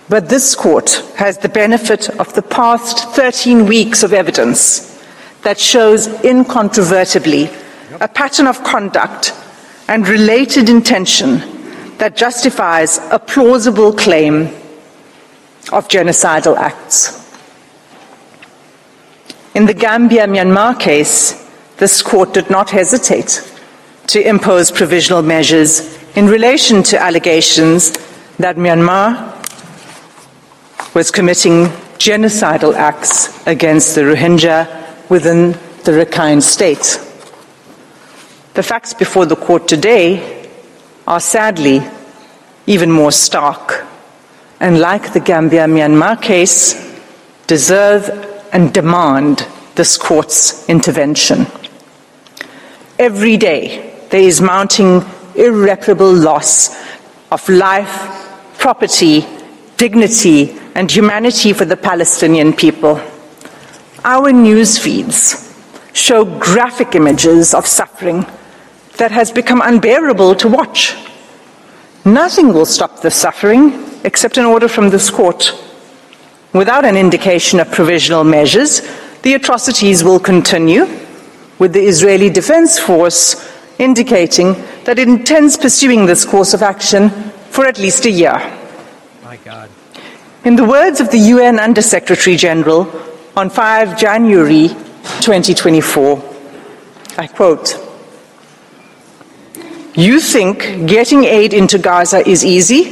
But 0.08 0.28
this 0.28 0.54
court 0.54 1.04
has 1.16 1.38
the 1.38 1.48
benefit 1.48 2.10
of 2.18 2.34
the 2.34 2.42
past 2.42 3.08
13 3.14 3.66
weeks 3.66 4.02
of 4.02 4.12
evidence 4.12 5.00
that 5.42 5.58
shows 5.58 6.08
incontrovertibly 6.24 7.48
a 8.00 8.08
pattern 8.08 8.46
of 8.46 8.62
conduct 8.64 9.32
and 9.88 10.06
related 10.08 10.68
intention 10.68 11.38
that 11.98 12.16
justifies 12.16 12.98
a 13.10 13.18
plausible 13.18 13.92
claim 13.92 14.48
of 15.72 15.88
genocidal 15.88 16.56
acts. 16.56 17.18
In 19.54 19.66
the 19.66 19.74
Gambia 19.74 20.26
Myanmar 20.26 20.78
case, 20.80 21.48
this 21.76 22.02
court 22.02 22.34
did 22.34 22.50
not 22.50 22.70
hesitate 22.70 23.51
to 24.08 24.20
impose 24.28 24.70
provisional 24.70 25.22
measures 25.22 25.98
in 26.16 26.26
relation 26.26 26.82
to 26.82 27.00
allegations 27.00 27.92
that 28.38 28.56
Myanmar 28.56 29.30
was 30.94 31.10
committing 31.10 31.66
genocidal 31.98 32.74
acts 32.74 33.44
against 33.46 33.94
the 33.94 34.02
Rohingya 34.02 34.68
within 35.08 35.52
the 35.84 35.92
Rakhine 35.92 36.42
state. 36.42 36.98
The 38.54 38.62
facts 38.62 38.92
before 38.92 39.24
the 39.24 39.36
court 39.36 39.66
today 39.68 40.48
are 41.06 41.20
sadly 41.20 41.80
even 42.66 42.90
more 42.90 43.12
stark, 43.12 43.84
and 44.60 44.78
like 44.78 45.12
the 45.12 45.20
Gambia 45.20 45.64
Myanmar 45.66 46.20
case, 46.20 46.74
deserve 47.46 48.08
and 48.52 48.72
demand 48.72 49.46
this 49.74 49.96
court's 49.96 50.68
intervention. 50.68 51.46
Every 52.98 53.36
day, 53.36 53.91
there 54.12 54.20
is 54.20 54.42
mounting 54.42 55.02
irreparable 55.34 56.12
loss 56.12 56.76
of 57.30 57.48
life, 57.48 57.94
property, 58.58 59.24
dignity, 59.78 60.54
and 60.74 60.90
humanity 60.90 61.54
for 61.54 61.64
the 61.64 61.78
Palestinian 61.78 62.52
people. 62.52 63.00
Our 64.04 64.30
news 64.30 64.78
feeds 64.78 65.56
show 65.94 66.26
graphic 66.38 66.94
images 66.94 67.54
of 67.54 67.66
suffering 67.66 68.26
that 68.98 69.10
has 69.12 69.32
become 69.32 69.62
unbearable 69.64 70.34
to 70.36 70.48
watch. 70.48 70.94
Nothing 72.04 72.52
will 72.52 72.66
stop 72.66 73.00
the 73.00 73.10
suffering 73.10 73.82
except 74.04 74.36
an 74.36 74.44
order 74.44 74.68
from 74.68 74.90
this 74.90 75.08
court. 75.08 75.58
Without 76.52 76.84
an 76.84 76.98
indication 76.98 77.60
of 77.60 77.72
provisional 77.72 78.24
measures, 78.24 78.82
the 79.22 79.32
atrocities 79.32 80.04
will 80.04 80.20
continue, 80.20 80.84
with 81.58 81.72
the 81.72 81.80
Israeli 81.80 82.28
Defense 82.28 82.78
Force 82.78 83.48
indicating 83.82 84.54
that 84.84 84.98
it 84.98 85.08
intends 85.08 85.56
pursuing 85.56 86.06
this 86.06 86.24
course 86.24 86.54
of 86.54 86.62
action 86.62 87.10
for 87.50 87.66
at 87.66 87.78
least 87.78 88.06
a 88.06 88.10
year. 88.10 88.38
My 89.24 89.36
God. 89.38 89.68
In 90.44 90.56
the 90.56 90.64
words 90.64 91.00
of 91.00 91.10
the 91.10 91.18
UN 91.18 91.58
Under 91.58 91.82
Secretary 91.82 92.36
General 92.36 92.90
on 93.36 93.50
5 93.50 93.98
January 93.98 94.68
2024, 95.20 96.34
I 97.18 97.26
quote, 97.26 97.76
You 99.94 100.20
think 100.20 100.88
getting 100.88 101.24
aid 101.24 101.52
into 101.52 101.78
Gaza 101.78 102.26
is 102.26 102.44
easy? 102.44 102.84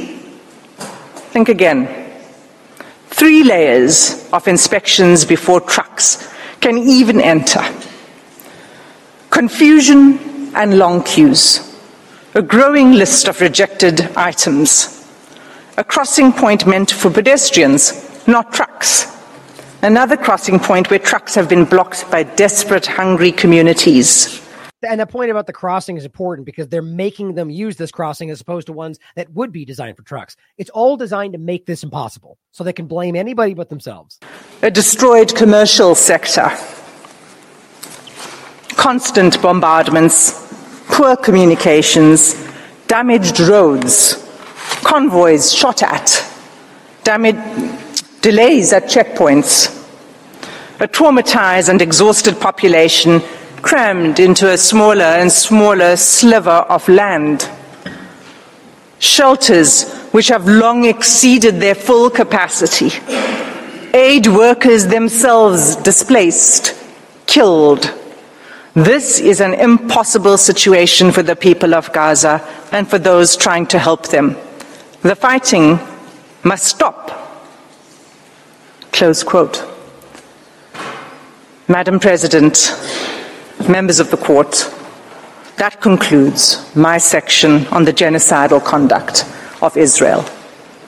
Think 1.33 1.49
again. 1.49 1.87
Three 3.07 3.43
layers 3.43 4.29
of 4.31 4.47
inspections 4.47 5.25
before 5.25 5.61
trucks 5.61 6.31
can 6.59 6.77
even 6.77 7.19
enter. 7.19 7.63
Confusion 9.29 10.30
and 10.55 10.77
long 10.77 11.03
queues. 11.03 11.67
A 12.35 12.41
growing 12.41 12.93
list 12.93 13.27
of 13.27 13.41
rejected 13.41 14.01
items. 14.15 14.97
A 15.77 15.83
crossing 15.83 16.31
point 16.31 16.65
meant 16.67 16.91
for 16.91 17.09
pedestrians, 17.09 18.27
not 18.27 18.53
trucks. 18.53 19.05
Another 19.81 20.15
crossing 20.15 20.59
point 20.59 20.89
where 20.89 20.99
trucks 20.99 21.33
have 21.35 21.49
been 21.49 21.65
blocked 21.65 22.09
by 22.11 22.23
desperate, 22.23 22.85
hungry 22.85 23.31
communities. 23.31 24.41
And 24.87 24.99
the 24.99 25.05
point 25.05 25.29
about 25.29 25.45
the 25.47 25.53
crossing 25.53 25.97
is 25.97 26.05
important 26.05 26.45
because 26.45 26.67
they're 26.67 26.81
making 26.81 27.35
them 27.35 27.49
use 27.49 27.77
this 27.77 27.91
crossing 27.91 28.31
as 28.31 28.41
opposed 28.41 28.67
to 28.67 28.73
ones 28.73 28.99
that 29.15 29.31
would 29.31 29.51
be 29.51 29.63
designed 29.63 29.97
for 29.97 30.03
trucks. 30.03 30.35
It's 30.57 30.71
all 30.71 30.97
designed 30.97 31.33
to 31.33 31.39
make 31.39 31.65
this 31.65 31.83
impossible 31.83 32.37
so 32.51 32.63
they 32.63 32.73
can 32.73 32.87
blame 32.87 33.15
anybody 33.15 33.53
but 33.53 33.69
themselves. 33.69 34.19
A 34.61 34.71
destroyed 34.71 35.35
commercial 35.35 35.95
sector. 35.95 36.49
Constant 38.75 39.41
bombardments, 39.41 40.85
poor 40.87 41.15
communications, 41.15 42.35
damaged 42.87 43.39
roads, 43.39 44.27
convoys 44.83 45.53
shot 45.53 45.83
at, 45.83 46.25
delays 48.21 48.73
at 48.73 48.85
checkpoints, 48.85 49.77
a 50.79 50.87
traumatized 50.87 51.69
and 51.69 51.81
exhausted 51.81 52.39
population 52.39 53.21
crammed 53.61 54.19
into 54.19 54.51
a 54.51 54.57
smaller 54.57 55.03
and 55.03 55.31
smaller 55.31 55.95
sliver 55.95 56.65
of 56.69 56.87
land. 56.89 57.49
Shelters 58.99 59.91
which 60.11 60.27
have 60.27 60.47
long 60.47 60.85
exceeded 60.85 61.59
their 61.59 61.75
full 61.75 62.09
capacity. 62.09 62.91
Aid 63.93 64.27
workers 64.27 64.87
themselves 64.87 65.75
displaced, 65.77 66.75
killed. 67.25 67.93
This 68.73 69.19
is 69.19 69.41
an 69.41 69.53
impossible 69.53 70.37
situation 70.37 71.11
for 71.11 71.23
the 71.23 71.35
people 71.35 71.75
of 71.75 71.91
Gaza 71.91 72.41
and 72.71 72.87
for 72.87 72.97
those 72.97 73.35
trying 73.35 73.67
to 73.67 73.77
help 73.77 74.07
them. 74.07 74.37
The 75.01 75.15
fighting 75.15 75.77
must 76.43 76.67
stop. 76.67 77.11
Close 78.93 79.23
quote. 79.23 79.65
Madam 81.67 81.99
President, 81.99 82.71
members 83.67 83.99
of 83.99 84.09
the 84.09 84.17
court, 84.17 84.73
that 85.57 85.81
concludes 85.81 86.73
my 86.73 86.97
section 86.97 87.67
on 87.67 87.83
the 87.83 87.93
genocidal 87.93 88.63
conduct 88.63 89.25
of 89.61 89.75
Israel. 89.75 90.23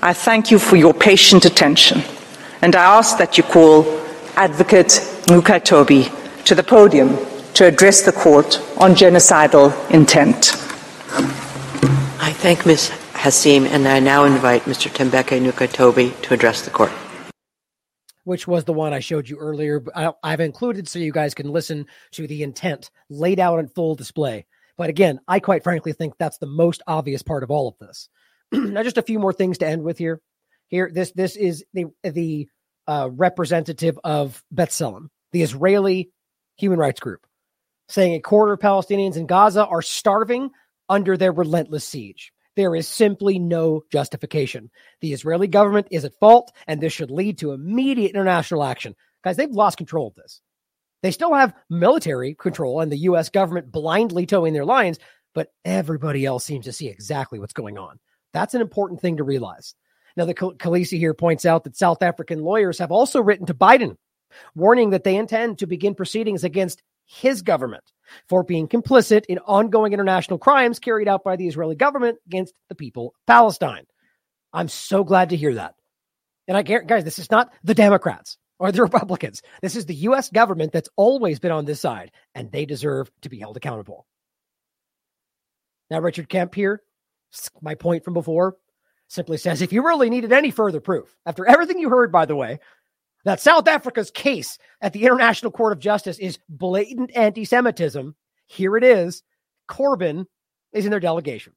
I 0.02 0.14
thank 0.14 0.52
you 0.52 0.58
for 0.58 0.78
your 0.78 0.94
patient 0.94 1.44
attention, 1.44 2.02
and 2.62 2.78
I 2.78 2.98
ask 2.98 3.18
that 3.18 3.38
you 3.38 3.44
call 3.44 3.84
Advocate 4.38 5.02
Ngcukaitobi 5.28 6.46
to 6.46 6.56
the 6.56 6.64
podium 6.64 7.18
to 7.56 7.66
address 7.66 8.02
the 8.02 8.12
court 8.12 8.60
on 8.78 8.92
genocidal 8.92 9.72
intent. 9.92 10.54
I 12.22 12.32
thank 12.34 12.66
Ms. 12.66 12.90
Hassim, 13.14 13.66
and 13.66 13.88
I 13.88 14.00
now 14.00 14.26
invite 14.26 14.64
Mr. 14.64 14.90
Tembeka 14.90 15.40
Ngcukaitobi 15.40 16.22
to 16.24 16.34
address 16.34 16.64
the 16.64 16.72
court. 16.72 16.92
Which 18.24 18.48
was 18.48 18.64
the 18.64 18.74
one 18.74 18.94
I 18.94 19.00
showed 19.00 19.30
you 19.30 19.38
earlier. 19.38 19.84
I, 19.96 20.12
I've 20.24 20.40
included 20.40 20.88
so 20.88 21.00
you 21.00 21.12
guys 21.12 21.34
can 21.34 21.52
listen 21.52 21.86
to 22.12 22.26
the 22.26 22.44
intent 22.44 22.90
laid 23.10 23.40
out 23.40 23.60
in 23.60 23.68
full 23.68 23.96
display. 23.96 24.46
But 24.78 24.90
again, 24.90 25.20
I 25.28 25.40
quite 25.40 25.64
frankly 25.64 25.94
think 25.94 26.16
that's 26.18 26.38
the 26.40 26.48
most 26.48 26.82
obvious 26.88 27.22
part 27.22 27.44
of 27.44 27.52
all 27.52 27.68
of 27.68 27.78
this. 27.80 28.10
now, 28.52 28.84
just 28.84 28.98
a 28.98 29.04
few 29.04 29.20
more 29.20 29.34
things 29.34 29.58
to 29.60 29.68
end 29.68 29.84
with 29.84 29.98
here. 29.98 30.22
Here, 30.68 30.90
this 30.92 31.12
this 31.12 31.36
is 31.36 31.64
the 31.74 31.86
the 32.04 32.48
uh, 32.88 33.10
representative 33.12 34.00
of 34.04 34.44
B'Tselem, 34.54 35.10
the 35.32 35.44
Israeli 35.44 36.12
human 36.58 36.80
rights 36.80 37.00
group, 37.00 37.26
saying 37.94 38.16
a 38.16 38.20
quarter 38.20 38.54
of 38.54 38.60
Palestinians 38.60 39.18
in 39.18 39.28
Gaza 39.28 39.68
are 39.68 39.84
starving 39.84 40.50
under 40.90 41.16
their 41.16 41.32
relentless 41.32 41.88
siege. 41.88 42.34
There 42.56 42.76
is 42.76 42.88
simply 42.88 43.38
no 43.38 43.84
justification. 43.92 44.72
The 45.02 45.14
Israeli 45.14 45.48
government 45.48 45.90
is 45.92 46.04
at 46.04 46.18
fault, 46.20 46.52
and 46.66 46.82
this 46.82 46.92
should 46.92 47.12
lead 47.12 47.38
to 47.38 47.52
immediate 47.52 48.10
international 48.10 48.64
action. 48.64 48.96
Guys, 49.24 49.38
they've 49.38 49.50
lost 49.50 49.78
control 49.78 50.08
of 50.08 50.16
this. 50.16 50.42
They 51.04 51.12
still 51.12 51.36
have 51.36 51.54
military 51.70 52.34
control 52.34 52.82
and 52.82 52.92
the 52.92 52.98
U.S. 52.98 53.30
government 53.30 53.72
blindly 53.72 54.26
towing 54.26 54.54
their 54.54 54.66
lines, 54.66 54.98
but 55.36 55.50
everybody 55.64 56.26
else 56.26 56.44
seems 56.44 56.66
to 56.66 56.74
see 56.74 56.88
exactly 56.88 57.38
what's 57.38 57.54
going 57.54 57.78
on. 57.78 58.00
That's 58.34 58.56
an 58.56 58.62
important 58.62 59.02
thing 59.02 59.18
to 59.18 59.24
realize. 59.24 59.76
Now, 60.18 60.26
the 60.26 60.34
Khaleesi 60.34 60.98
here 60.98 61.14
points 61.14 61.46
out 61.46 61.64
that 61.66 61.78
South 61.78 62.02
African 62.02 62.40
lawyers 62.40 62.80
have 62.80 62.92
also 62.92 63.22
written 63.22 63.46
to 63.46 63.54
Biden, 63.54 63.98
warning 64.56 64.90
that 64.92 65.04
they 65.04 65.16
intend 65.16 65.60
to 65.60 65.68
begin 65.68 65.94
proceedings 65.94 66.44
against 66.44 66.82
his 67.06 67.42
government 67.42 67.84
for 68.28 68.44
being 68.44 68.68
complicit 68.68 69.26
in 69.26 69.40
ongoing 69.40 69.94
international 69.94 70.40
crimes 70.40 70.80
carried 70.80 71.08
out 71.08 71.24
by 71.24 71.36
the 71.36 71.48
Israeli 71.48 71.76
government 71.76 72.18
against 72.26 72.54
the 72.70 72.76
people 72.76 73.08
of 73.08 73.26
Palestine. 73.28 73.86
I'm 74.52 74.68
so 74.68 75.04
glad 75.04 75.30
to 75.30 75.38
hear 75.38 75.56
that. 75.56 75.76
And 76.48 76.58
I 76.58 76.62
guarantee, 76.62 76.90
guys, 76.90 77.04
this 77.04 77.20
is 77.20 77.32
not 77.32 77.52
the 77.64 77.74
Democrats 77.74 78.38
or 78.60 78.72
the 78.72 78.82
Republicans. 78.84 79.42
This 79.62 79.76
is 79.76 79.86
the 79.86 79.96
US 79.96 80.30
government 80.30 80.72
that's 80.72 80.90
always 80.96 81.40
been 81.40 81.52
on 81.52 81.66
this 81.66 81.82
side, 81.82 82.12
and 82.36 82.52
they 82.52 82.66
deserve 82.66 83.10
to 83.22 83.30
be 83.30 83.40
held 83.40 83.58
accountable. 83.58 84.06
Now, 85.90 86.00
Richard 86.00 86.30
Kemp 86.30 86.56
here, 86.56 86.82
my 87.62 87.76
point 87.76 88.04
from 88.04 88.14
before, 88.14 88.58
simply 89.10 89.38
says 89.38 89.62
if 89.62 89.74
you 89.74 89.86
really 89.86 90.10
needed 90.10 90.32
any 90.32 90.52
further 90.52 90.80
proof, 90.80 91.16
after 91.26 91.46
everything 91.46 91.80
you 91.80 91.90
heard, 91.90 92.12
by 92.12 92.26
the 92.26 92.36
way, 92.36 92.60
that 93.26 93.40
South 93.40 93.68
Africa's 93.68 94.12
case 94.12 94.58
at 94.82 94.94
the 94.94 95.04
International 95.04 95.52
Court 95.52 95.74
of 95.74 95.80
Justice 95.80 96.20
is 96.20 96.40
blatant 96.50 97.12
anti 97.16 97.46
Semitism. 97.46 98.16
Here 98.48 98.78
it 98.78 98.84
is. 98.84 99.24
Corbyn 99.70 100.26
is 100.74 100.86
in 100.86 100.92
their 100.92 101.00
delegation. 101.00 101.54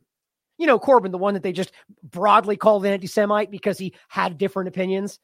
You 0.58 0.66
know, 0.66 0.78
Corbyn, 0.78 1.10
the 1.10 1.18
one 1.18 1.34
that 1.34 1.42
they 1.42 1.52
just 1.52 1.72
broadly 2.02 2.56
called 2.56 2.86
an 2.86 2.92
anti 2.92 3.06
Semite 3.06 3.50
because 3.50 3.78
he 3.78 3.94
had 4.08 4.38
different 4.38 4.68
opinions, 4.68 5.18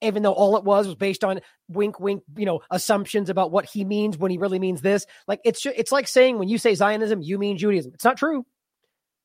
even 0.00 0.22
though 0.22 0.32
all 0.32 0.56
it 0.56 0.64
was 0.64 0.86
was 0.86 0.94
based 0.94 1.24
on 1.24 1.40
wink, 1.68 1.98
wink, 1.98 2.22
you 2.36 2.46
know, 2.46 2.60
assumptions 2.70 3.30
about 3.30 3.50
what 3.50 3.64
he 3.64 3.84
means 3.84 4.18
when 4.18 4.30
he 4.30 4.38
really 4.38 4.58
means 4.58 4.80
this. 4.82 5.06
Like 5.26 5.40
it's 5.44 5.64
it's 5.66 5.92
like 5.92 6.06
saying 6.06 6.38
when 6.38 6.48
you 6.48 6.58
say 6.58 6.74
Zionism, 6.74 7.22
you 7.22 7.38
mean 7.38 7.58
Judaism. 7.58 7.92
It's 7.94 8.04
not 8.04 8.18
true. 8.18 8.44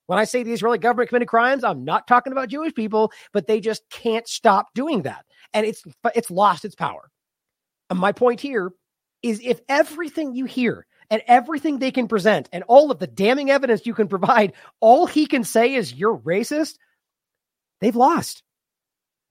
When 0.08 0.20
I 0.20 0.26
say 0.26 0.44
the 0.44 0.54
Israeli 0.54 0.80
government 0.80 1.10
committed 1.10 1.30
crimes, 1.30 1.64
I'm 1.64 1.86
not 1.86 2.08
talking 2.08 2.34
about 2.34 2.50
Jewish 2.50 2.74
people, 2.74 3.12
but 3.32 3.48
they 3.48 3.60
just 3.60 3.84
can't 3.90 4.28
stop 4.28 4.68
doing 4.74 5.04
that 5.04 5.26
and 5.54 5.66
it's 5.66 5.84
it's 6.16 6.32
lost 6.32 6.66
its 6.66 6.76
power. 6.76 7.10
And 7.90 8.00
my 8.00 8.12
point 8.12 8.42
here 8.42 8.72
is 9.22 9.40
if 9.44 9.62
everything 9.70 10.36
you 10.36 10.46
hear 10.46 10.86
and 11.10 11.22
everything 11.28 11.80
they 11.80 11.92
can 11.92 12.08
present 12.08 12.50
and 12.52 12.64
all 12.64 12.92
of 12.92 13.00
the 13.00 13.08
damning 13.08 13.52
evidence 13.52 13.86
you 13.86 13.94
can 13.94 14.08
provide, 14.08 14.54
all 14.80 15.06
he 15.06 15.26
can 15.26 15.44
say 15.44 15.76
is 15.76 15.94
you're 15.94 16.18
racist, 16.18 16.78
they've 17.82 17.96
lost. 17.96 18.44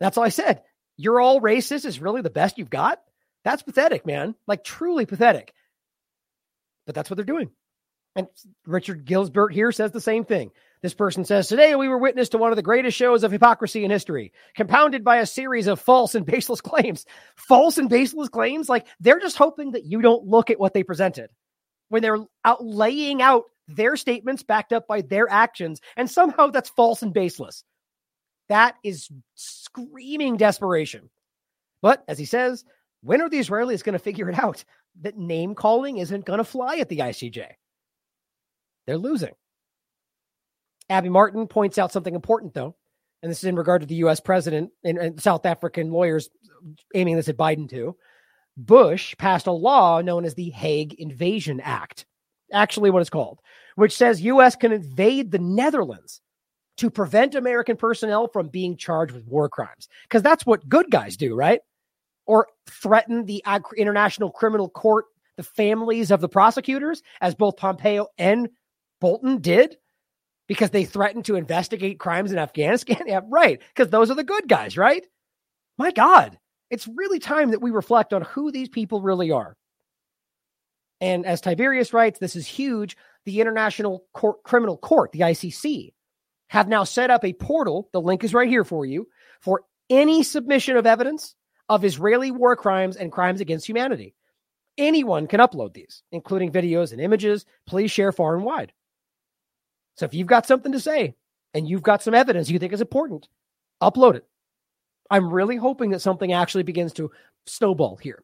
That's 0.01 0.17
all 0.17 0.25
I 0.25 0.31
said. 0.31 0.63
You're 0.97 1.21
all 1.21 1.41
racist 1.41 1.85
is 1.85 2.01
really 2.01 2.23
the 2.23 2.31
best 2.31 2.59
you've 2.59 2.71
got. 2.71 3.01
That's 3.45 3.63
pathetic, 3.63 4.07
man. 4.07 4.35
Like 4.47 4.65
truly 4.65 5.07
pathetic. 5.07 5.53
But 6.87 6.95
that's 6.95 7.11
what 7.11 7.17
they're 7.17 7.25
doing. 7.25 7.51
And 8.15 8.27
Richard 8.67 9.05
Gilsbert 9.05 9.55
here 9.55 9.73
says 9.73 9.91
the 9.91 10.01
same 10.01 10.25
thing. 10.25 10.51
This 10.83 10.95
person 10.95 11.25
says, 11.25 11.49
Today 11.49 11.75
we 11.77 11.89
were 11.89 11.99
witness 11.99 12.31
to 12.31 12.39
one 12.39 12.51
of 12.51 12.57
the 12.57 12.63
greatest 12.63 12.97
shows 12.97 13.23
of 13.23 13.33
hypocrisy 13.33 13.85
in 13.85 13.91
history, 13.91 14.33
compounded 14.55 15.05
by 15.05 15.19
a 15.19 15.27
series 15.27 15.67
of 15.67 15.81
false 15.81 16.15
and 16.15 16.27
baseless 16.27 16.61
claims. 16.61 17.07
False 17.37 17.79
and 17.79 17.89
baseless 17.89 18.29
claims? 18.29 18.69
Like 18.69 18.87
they're 19.01 19.21
just 19.21 19.39
hoping 19.39 19.73
that 19.73 19.85
you 19.85 20.03
don't 20.03 20.27
look 20.27 20.51
at 20.51 20.61
what 20.61 20.75
they 20.75 20.83
presented 20.83 21.31
when 21.89 22.03
they're 22.03 22.19
out 22.45 22.65
laying 22.65 23.23
out 23.23 23.45
their 23.69 23.97
statements 23.97 24.43
backed 24.43 24.73
up 24.73 24.89
by 24.89 25.03
their 25.03 25.31
actions. 25.31 25.81
And 25.97 26.11
somehow 26.11 26.49
that's 26.49 26.71
false 26.71 27.03
and 27.03 27.15
baseless. 27.15 27.65
That 28.49 28.75
is 28.83 29.09
screaming 29.35 30.37
desperation. 30.37 31.11
But 31.81 32.05
as 32.09 32.19
he 32.19 32.25
says, 32.25 32.65
when 33.03 33.23
are 33.23 33.29
the 33.29 33.39
Israelis 33.39 33.85
going 33.85 33.95
to 33.95 33.99
figure 33.99 34.29
it 34.29 34.39
out 34.39 34.65
that 35.01 35.17
name 35.17 35.55
calling 35.55 35.99
isn't 35.99 36.25
going 36.25 36.39
to 36.39 36.45
fly 36.45 36.79
at 36.79 36.89
the 36.89 36.99
ICJ? 36.99 37.47
They're 38.87 38.99
losing. 38.99 39.33
Abby 40.89 41.09
Martin 41.09 41.47
points 41.47 41.79
out 41.79 41.93
something 41.93 42.15
important, 42.15 42.55
though, 42.55 42.77
and 43.23 43.31
this 43.31 43.39
is 43.39 43.45
in 43.45 43.57
regard 43.57 43.83
to 43.83 43.87
the 43.87 43.97
U.S. 43.97 44.21
president 44.21 44.71
and, 44.85 44.99
and 44.99 45.23
South 45.23 45.47
African 45.47 45.91
lawyers 45.91 46.29
aiming 46.95 47.17
this 47.17 47.29
at 47.29 47.37
Biden 47.37 47.69
too. 47.69 47.97
Bush 48.57 49.15
passed 49.17 49.47
a 49.47 49.53
law 49.53 50.01
known 50.01 50.25
as 50.25 50.35
the 50.35 50.51
Hague 50.51 50.95
Invasion 50.99 51.61
Act, 51.61 52.05
actually, 52.53 52.91
what 52.91 53.01
it's 53.01 53.11
called, 53.11 53.41
which 53.77 53.97
says 53.97 54.21
U.S. 54.21 54.57
can 54.57 54.73
invade 54.73 55.31
the 55.31 55.39
Netherlands 55.39 56.21
to 56.79 56.91
prevent 56.91 57.35
American 57.35 57.77
personnel 57.77 58.29
from 58.29 58.49
being 58.49 58.77
charged 58.77 59.15
with 59.15 59.27
war 59.27 59.49
crimes. 59.49 59.89
Because 60.03 60.23
that's 60.23 60.45
what 60.45 60.69
good 60.69 60.91
guys 60.91 61.17
do, 61.17 61.35
right? 61.35 61.61
Or 62.27 62.49
threaten 62.69 63.25
the 63.25 63.43
International 63.77 64.31
Criminal 64.31 64.69
Court, 64.69 65.07
the 65.37 65.43
families 65.43 66.11
of 66.11 66.21
the 66.21 66.29
prosecutors, 66.29 67.03
as 67.21 67.35
both 67.35 67.57
Pompeo 67.57 68.09
and 68.19 68.49
Bolton 69.03 69.41
did, 69.41 69.77
because 70.47 70.71
they 70.71 70.85
threatened 70.85 71.25
to 71.25 71.35
investigate 71.35 71.99
crimes 71.99 72.31
in 72.31 72.39
Afghanistan. 72.39 73.03
yeah, 73.07 73.21
right. 73.29 73.61
Because 73.75 73.91
those 73.91 74.13
are 74.13 74.15
the 74.15 74.23
good 74.23 74.49
guys, 74.49 74.79
right? 74.79 75.05
My 75.77 75.91
God, 75.91 76.39
it's 76.71 76.87
really 76.87 77.19
time 77.19 77.51
that 77.51 77.61
we 77.61 77.73
reflect 77.73 78.13
on 78.13 78.23
who 78.23 78.53
these 78.53 78.69
people 78.69 79.03
really 79.03 79.33
are. 79.33 79.57
And 81.01 81.27
as 81.27 81.41
Tiberius 81.41 81.93
writes, 81.93 82.21
this 82.21 82.37
is 82.37 82.47
huge. 82.47 82.97
The 83.25 83.41
International 83.41 84.05
Court, 84.15 84.45
Criminal 84.45 84.77
Court, 84.77 85.11
the 85.11 85.21
ICC, 85.21 85.93
have 86.51 86.69
now 86.69 86.85
set 86.85 87.11
up 87.11 87.25
a 87.25 87.33
portal. 87.33 87.89
The 87.93 88.01
link 88.01 88.23
is 88.23 88.33
right 88.33 88.49
here 88.49 88.65
for 88.65 88.87
you 88.87 89.09
for 89.41 89.65
any 89.91 90.23
submission 90.23 90.77
of 90.77 90.87
evidence 90.87 91.35
of 91.69 91.85
Israeli 91.85 92.31
war 92.31 92.55
crimes 92.55 92.97
and 92.97 93.11
crimes 93.11 93.41
against 93.41 93.69
humanity. 93.69 94.15
Anyone 94.79 95.27
can 95.27 95.41
upload 95.41 95.75
these, 95.75 96.05
including 96.13 96.53
videos 96.53 96.93
and 96.93 97.01
images. 97.01 97.47
Please 97.67 97.91
share 97.91 98.13
far 98.13 98.37
and 98.37 98.45
wide. 98.45 98.73
So 99.97 100.05
if 100.05 100.15
you've 100.15 100.27
got 100.27 100.47
something 100.47 100.73
to 100.73 100.81
say 100.81 101.15
and 101.55 101.69
you've 101.69 101.83
got 101.83 102.03
some 102.03 102.15
evidence 102.15 102.51
you 102.51 102.59
think 102.59 102.73
is 102.73 102.81
important, 102.81 103.29
upload 103.83 104.15
it. 104.15 104.27
I'm 105.11 105.33
really 105.33 105.57
hoping 105.57 105.91
that 105.91 106.01
something 106.01 106.33
actually 106.33 106.63
begins 106.63 106.93
to 106.95 107.11
snowball 107.47 107.97
here. 107.97 108.23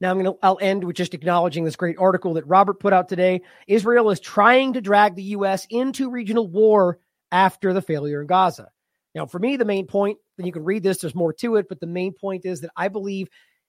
Now 0.00 0.10
I'm 0.10 0.18
going 0.18 0.32
to 0.32 0.38
I'll 0.42 0.58
end 0.60 0.84
with 0.84 0.96
just 0.96 1.14
acknowledging 1.14 1.64
this 1.64 1.76
great 1.76 1.96
article 1.98 2.34
that 2.34 2.46
Robert 2.46 2.80
put 2.80 2.92
out 2.92 3.08
today. 3.08 3.42
Israel 3.66 4.10
is 4.10 4.20
trying 4.20 4.72
to 4.74 4.80
drag 4.80 5.14
the 5.14 5.22
US 5.22 5.66
into 5.70 6.10
regional 6.10 6.48
war 6.48 6.98
after 7.32 7.72
the 7.72 7.82
failure 7.82 8.20
in 8.20 8.26
Gaza. 8.26 8.68
Now 9.14 9.26
for 9.26 9.38
me 9.38 9.56
the 9.56 9.64
main 9.64 9.86
point, 9.86 10.18
and 10.38 10.46
you 10.46 10.52
can 10.52 10.64
read 10.64 10.82
this 10.82 10.98
there's 10.98 11.14
more 11.14 11.32
to 11.34 11.56
it, 11.56 11.68
but 11.68 11.80
the 11.80 11.86
main 11.86 12.12
point 12.12 12.44
is 12.44 12.60
that 12.62 12.70
I 12.76 12.88
believe 12.88 13.28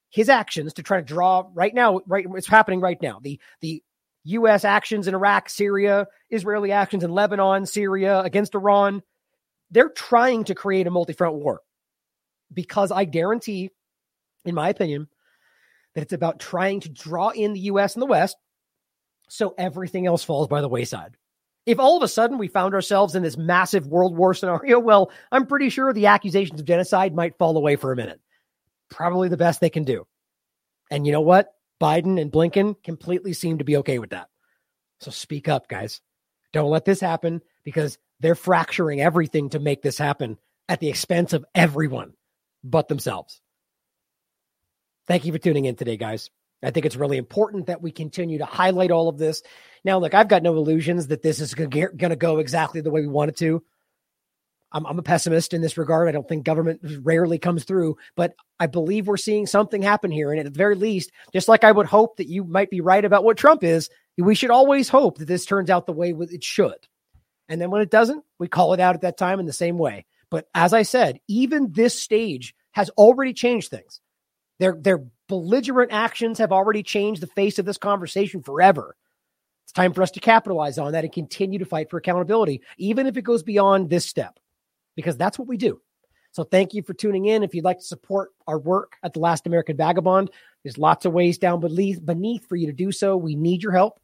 his 0.09 0.29
actions 0.29 0.73
to 0.73 0.83
try 0.83 0.97
to 0.97 1.03
draw 1.03 1.45
right 1.53 1.73
now 1.73 2.01
right 2.05 2.25
it's 2.35 2.47
happening 2.47 2.81
right 2.81 3.01
now. 3.01 3.19
The 3.21 3.39
the 3.61 3.83
US 4.23 4.65
actions 4.65 5.07
in 5.07 5.15
Iraq, 5.15 5.49
Syria, 5.49 6.07
Israeli 6.29 6.71
actions 6.71 7.03
in 7.03 7.11
Lebanon, 7.11 7.65
Syria 7.65 8.21
against 8.21 8.55
Iran, 8.55 9.01
they're 9.71 9.89
trying 9.89 10.43
to 10.45 10.55
create 10.55 10.87
a 10.87 10.91
multi-front 10.91 11.35
war. 11.35 11.61
Because 12.53 12.91
I 12.91 13.05
guarantee 13.05 13.71
in 14.45 14.55
my 14.55 14.69
opinion 14.69 15.07
that 15.95 16.01
it's 16.01 16.13
about 16.13 16.39
trying 16.39 16.79
to 16.81 16.89
draw 16.89 17.29
in 17.29 17.53
the 17.53 17.59
US 17.61 17.95
and 17.95 18.01
the 18.01 18.07
West 18.07 18.37
so 19.29 19.53
everything 19.57 20.05
else 20.07 20.23
falls 20.23 20.47
by 20.47 20.61
the 20.61 20.69
wayside. 20.69 21.15
If 21.65 21.79
all 21.79 21.95
of 21.95 22.03
a 22.03 22.07
sudden 22.07 22.37
we 22.37 22.47
found 22.47 22.73
ourselves 22.73 23.15
in 23.15 23.23
this 23.23 23.37
massive 23.37 23.87
world 23.87 24.17
war 24.17 24.33
scenario, 24.33 24.79
well, 24.79 25.11
I'm 25.31 25.45
pretty 25.45 25.69
sure 25.69 25.93
the 25.93 26.07
accusations 26.07 26.59
of 26.59 26.65
genocide 26.65 27.15
might 27.15 27.37
fall 27.37 27.55
away 27.55 27.75
for 27.75 27.91
a 27.91 27.95
minute. 27.95 28.19
Probably 28.89 29.29
the 29.29 29.37
best 29.37 29.61
they 29.61 29.69
can 29.69 29.83
do. 29.83 30.05
And 30.89 31.05
you 31.05 31.13
know 31.13 31.21
what? 31.21 31.53
Biden 31.81 32.21
and 32.21 32.31
Blinken 32.31 32.75
completely 32.83 33.33
seem 33.33 33.57
to 33.57 33.63
be 33.63 33.77
okay 33.77 33.97
with 33.97 34.11
that. 34.11 34.29
So 34.99 35.09
speak 35.09 35.49
up, 35.49 35.67
guys. 35.67 35.99
Don't 36.53 36.69
let 36.69 36.85
this 36.85 36.99
happen 36.99 37.41
because 37.63 37.97
they're 38.19 38.35
fracturing 38.35 39.01
everything 39.01 39.49
to 39.49 39.59
make 39.59 39.81
this 39.81 39.97
happen 39.97 40.37
at 40.69 40.79
the 40.79 40.89
expense 40.89 41.33
of 41.33 41.43
everyone 41.55 42.13
but 42.63 42.87
themselves. 42.87 43.41
Thank 45.07 45.25
you 45.25 45.31
for 45.31 45.39
tuning 45.39 45.65
in 45.65 45.75
today, 45.75 45.97
guys. 45.97 46.29
I 46.63 46.69
think 46.69 46.85
it's 46.85 46.95
really 46.95 47.17
important 47.17 47.65
that 47.65 47.81
we 47.81 47.91
continue 47.91 48.37
to 48.37 48.45
highlight 48.45 48.91
all 48.91 49.09
of 49.09 49.17
this. 49.17 49.41
Now, 49.83 49.97
look, 49.97 50.13
I've 50.13 50.27
got 50.27 50.43
no 50.43 50.55
illusions 50.55 51.07
that 51.07 51.23
this 51.23 51.39
is 51.39 51.55
going 51.55 51.71
to 51.71 52.15
go 52.15 52.37
exactly 52.37 52.81
the 52.81 52.91
way 52.91 53.01
we 53.01 53.07
want 53.07 53.29
it 53.29 53.37
to. 53.37 53.63
I'm, 54.71 54.85
I'm, 54.85 54.99
a 54.99 55.03
pessimist 55.03 55.53
in 55.53 55.61
this 55.61 55.77
regard. 55.77 56.07
I 56.07 56.11
don't 56.11 56.27
think 56.27 56.45
government 56.45 56.81
rarely 57.03 57.37
comes 57.37 57.63
through, 57.63 57.97
but 58.15 58.35
I 58.59 58.67
believe 58.67 59.07
we're 59.07 59.17
seeing 59.17 59.45
something 59.45 59.81
happen 59.81 60.11
here. 60.11 60.31
And 60.31 60.39
at 60.39 60.45
the 60.45 60.57
very 60.57 60.75
least, 60.75 61.11
just 61.33 61.47
like 61.47 61.63
I 61.63 61.71
would 61.71 61.87
hope 61.87 62.17
that 62.17 62.29
you 62.29 62.43
might 62.43 62.69
be 62.69 62.81
right 62.81 63.03
about 63.03 63.23
what 63.23 63.37
Trump 63.37 63.63
is, 63.63 63.89
we 64.17 64.35
should 64.35 64.51
always 64.51 64.89
hope 64.89 65.17
that 65.17 65.27
this 65.27 65.45
turns 65.45 65.69
out 65.69 65.85
the 65.85 65.93
way 65.93 66.13
it 66.17 66.43
should. 66.43 66.87
And 67.49 67.59
then 67.59 67.69
when 67.71 67.81
it 67.81 67.91
doesn't, 67.91 68.23
we 68.39 68.47
call 68.47 68.73
it 68.73 68.79
out 68.79 68.95
at 68.95 69.01
that 69.01 69.17
time 69.17 69.39
in 69.39 69.45
the 69.45 69.53
same 69.53 69.77
way. 69.77 70.05
But 70.29 70.47
as 70.55 70.73
I 70.73 70.83
said, 70.83 71.19
even 71.27 71.71
this 71.71 71.99
stage 71.99 72.55
has 72.71 72.89
already 72.91 73.33
changed 73.33 73.69
things. 73.69 73.99
Their 74.59 74.77
their 74.79 75.03
belligerent 75.27 75.91
actions 75.91 76.37
have 76.37 76.51
already 76.51 76.83
changed 76.83 77.21
the 77.21 77.27
face 77.27 77.59
of 77.59 77.65
this 77.65 77.77
conversation 77.77 78.41
forever. 78.41 78.95
It's 79.63 79.73
time 79.73 79.93
for 79.93 80.01
us 80.01 80.11
to 80.11 80.19
capitalize 80.19 80.77
on 80.77 80.91
that 80.91 81.03
and 81.03 81.13
continue 81.13 81.59
to 81.59 81.65
fight 81.65 81.89
for 81.89 81.97
accountability, 81.97 82.61
even 82.77 83.07
if 83.07 83.17
it 83.17 83.23
goes 83.23 83.43
beyond 83.43 83.89
this 83.89 84.05
step, 84.05 84.39
because 84.95 85.17
that's 85.17 85.39
what 85.39 85.47
we 85.47 85.57
do. 85.57 85.81
So 86.31 86.43
thank 86.43 86.73
you 86.73 86.81
for 86.81 86.93
tuning 86.93 87.25
in. 87.25 87.43
If 87.43 87.53
you'd 87.53 87.65
like 87.65 87.79
to 87.79 87.85
support 87.85 88.29
our 88.47 88.57
work 88.57 88.95
at 89.03 89.13
the 89.13 89.19
Last 89.19 89.45
American 89.47 89.75
Vagabond, 89.75 90.31
there's 90.63 90.77
lots 90.77 91.05
of 91.05 91.11
ways 91.11 91.37
down 91.37 91.59
beneath, 91.59 92.05
beneath 92.05 92.47
for 92.47 92.55
you 92.55 92.67
to 92.67 92.73
do 92.73 92.91
so. 92.91 93.17
We 93.17 93.35
need 93.35 93.63
your 93.63 93.73
help 93.73 93.99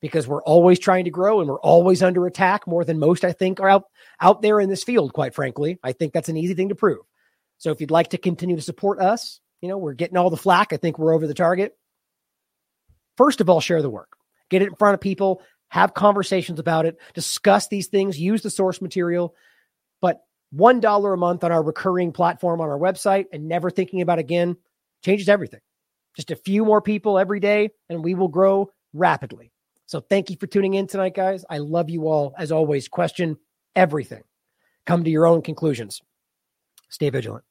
because 0.00 0.28
we're 0.28 0.42
always 0.42 0.78
trying 0.78 1.04
to 1.04 1.10
grow 1.10 1.40
and 1.40 1.48
we're 1.48 1.60
always 1.60 2.02
under 2.02 2.26
attack 2.26 2.66
more 2.66 2.84
than 2.84 2.98
most, 2.98 3.24
I 3.24 3.32
think, 3.32 3.58
are 3.58 3.68
out, 3.68 3.84
out 4.20 4.42
there 4.42 4.60
in 4.60 4.68
this 4.68 4.84
field, 4.84 5.12
quite 5.12 5.34
frankly. 5.34 5.78
I 5.82 5.92
think 5.92 6.12
that's 6.12 6.28
an 6.28 6.36
easy 6.36 6.54
thing 6.54 6.68
to 6.68 6.74
prove. 6.74 7.00
So 7.58 7.70
if 7.70 7.80
you'd 7.80 7.90
like 7.90 8.10
to 8.10 8.18
continue 8.18 8.56
to 8.56 8.62
support 8.62 9.00
us, 9.00 9.40
you 9.60 9.68
know, 9.68 9.78
we're 9.78 9.94
getting 9.94 10.16
all 10.16 10.30
the 10.30 10.36
flack. 10.36 10.72
I 10.72 10.76
think 10.76 10.98
we're 10.98 11.14
over 11.14 11.26
the 11.26 11.34
target. 11.34 11.76
First 13.16 13.40
of 13.40 13.48
all, 13.48 13.60
share 13.60 13.82
the 13.82 13.90
work, 13.90 14.16
get 14.50 14.62
it 14.62 14.68
in 14.68 14.74
front 14.74 14.94
of 14.94 15.00
people, 15.00 15.42
have 15.68 15.94
conversations 15.94 16.58
about 16.58 16.86
it, 16.86 16.98
discuss 17.14 17.68
these 17.68 17.86
things, 17.86 18.20
use 18.20 18.42
the 18.42 18.50
source 18.50 18.82
material. 18.82 19.34
But 20.56 20.80
$1 20.80 21.14
a 21.14 21.16
month 21.16 21.44
on 21.44 21.52
our 21.52 21.62
recurring 21.62 22.12
platform 22.12 22.60
on 22.60 22.68
our 22.68 22.78
website 22.78 23.26
and 23.32 23.48
never 23.48 23.70
thinking 23.70 24.00
about 24.00 24.18
again 24.18 24.56
changes 25.04 25.28
everything. 25.28 25.60
Just 26.16 26.30
a 26.30 26.36
few 26.36 26.64
more 26.64 26.80
people 26.80 27.18
every 27.18 27.40
day, 27.40 27.70
and 27.88 28.04
we 28.04 28.14
will 28.14 28.28
grow 28.28 28.70
rapidly. 28.92 29.50
So 29.86 30.00
thank 30.00 30.30
you 30.30 30.36
for 30.36 30.46
tuning 30.46 30.74
in 30.74 30.86
tonight, 30.86 31.14
guys. 31.14 31.44
I 31.50 31.58
love 31.58 31.90
you 31.90 32.08
all. 32.08 32.34
As 32.38 32.52
always, 32.52 32.88
question 32.88 33.36
everything. 33.74 34.22
Come 34.86 35.04
to 35.04 35.10
your 35.10 35.26
own 35.26 35.42
conclusions. 35.42 36.00
Stay 36.88 37.10
vigilant. 37.10 37.44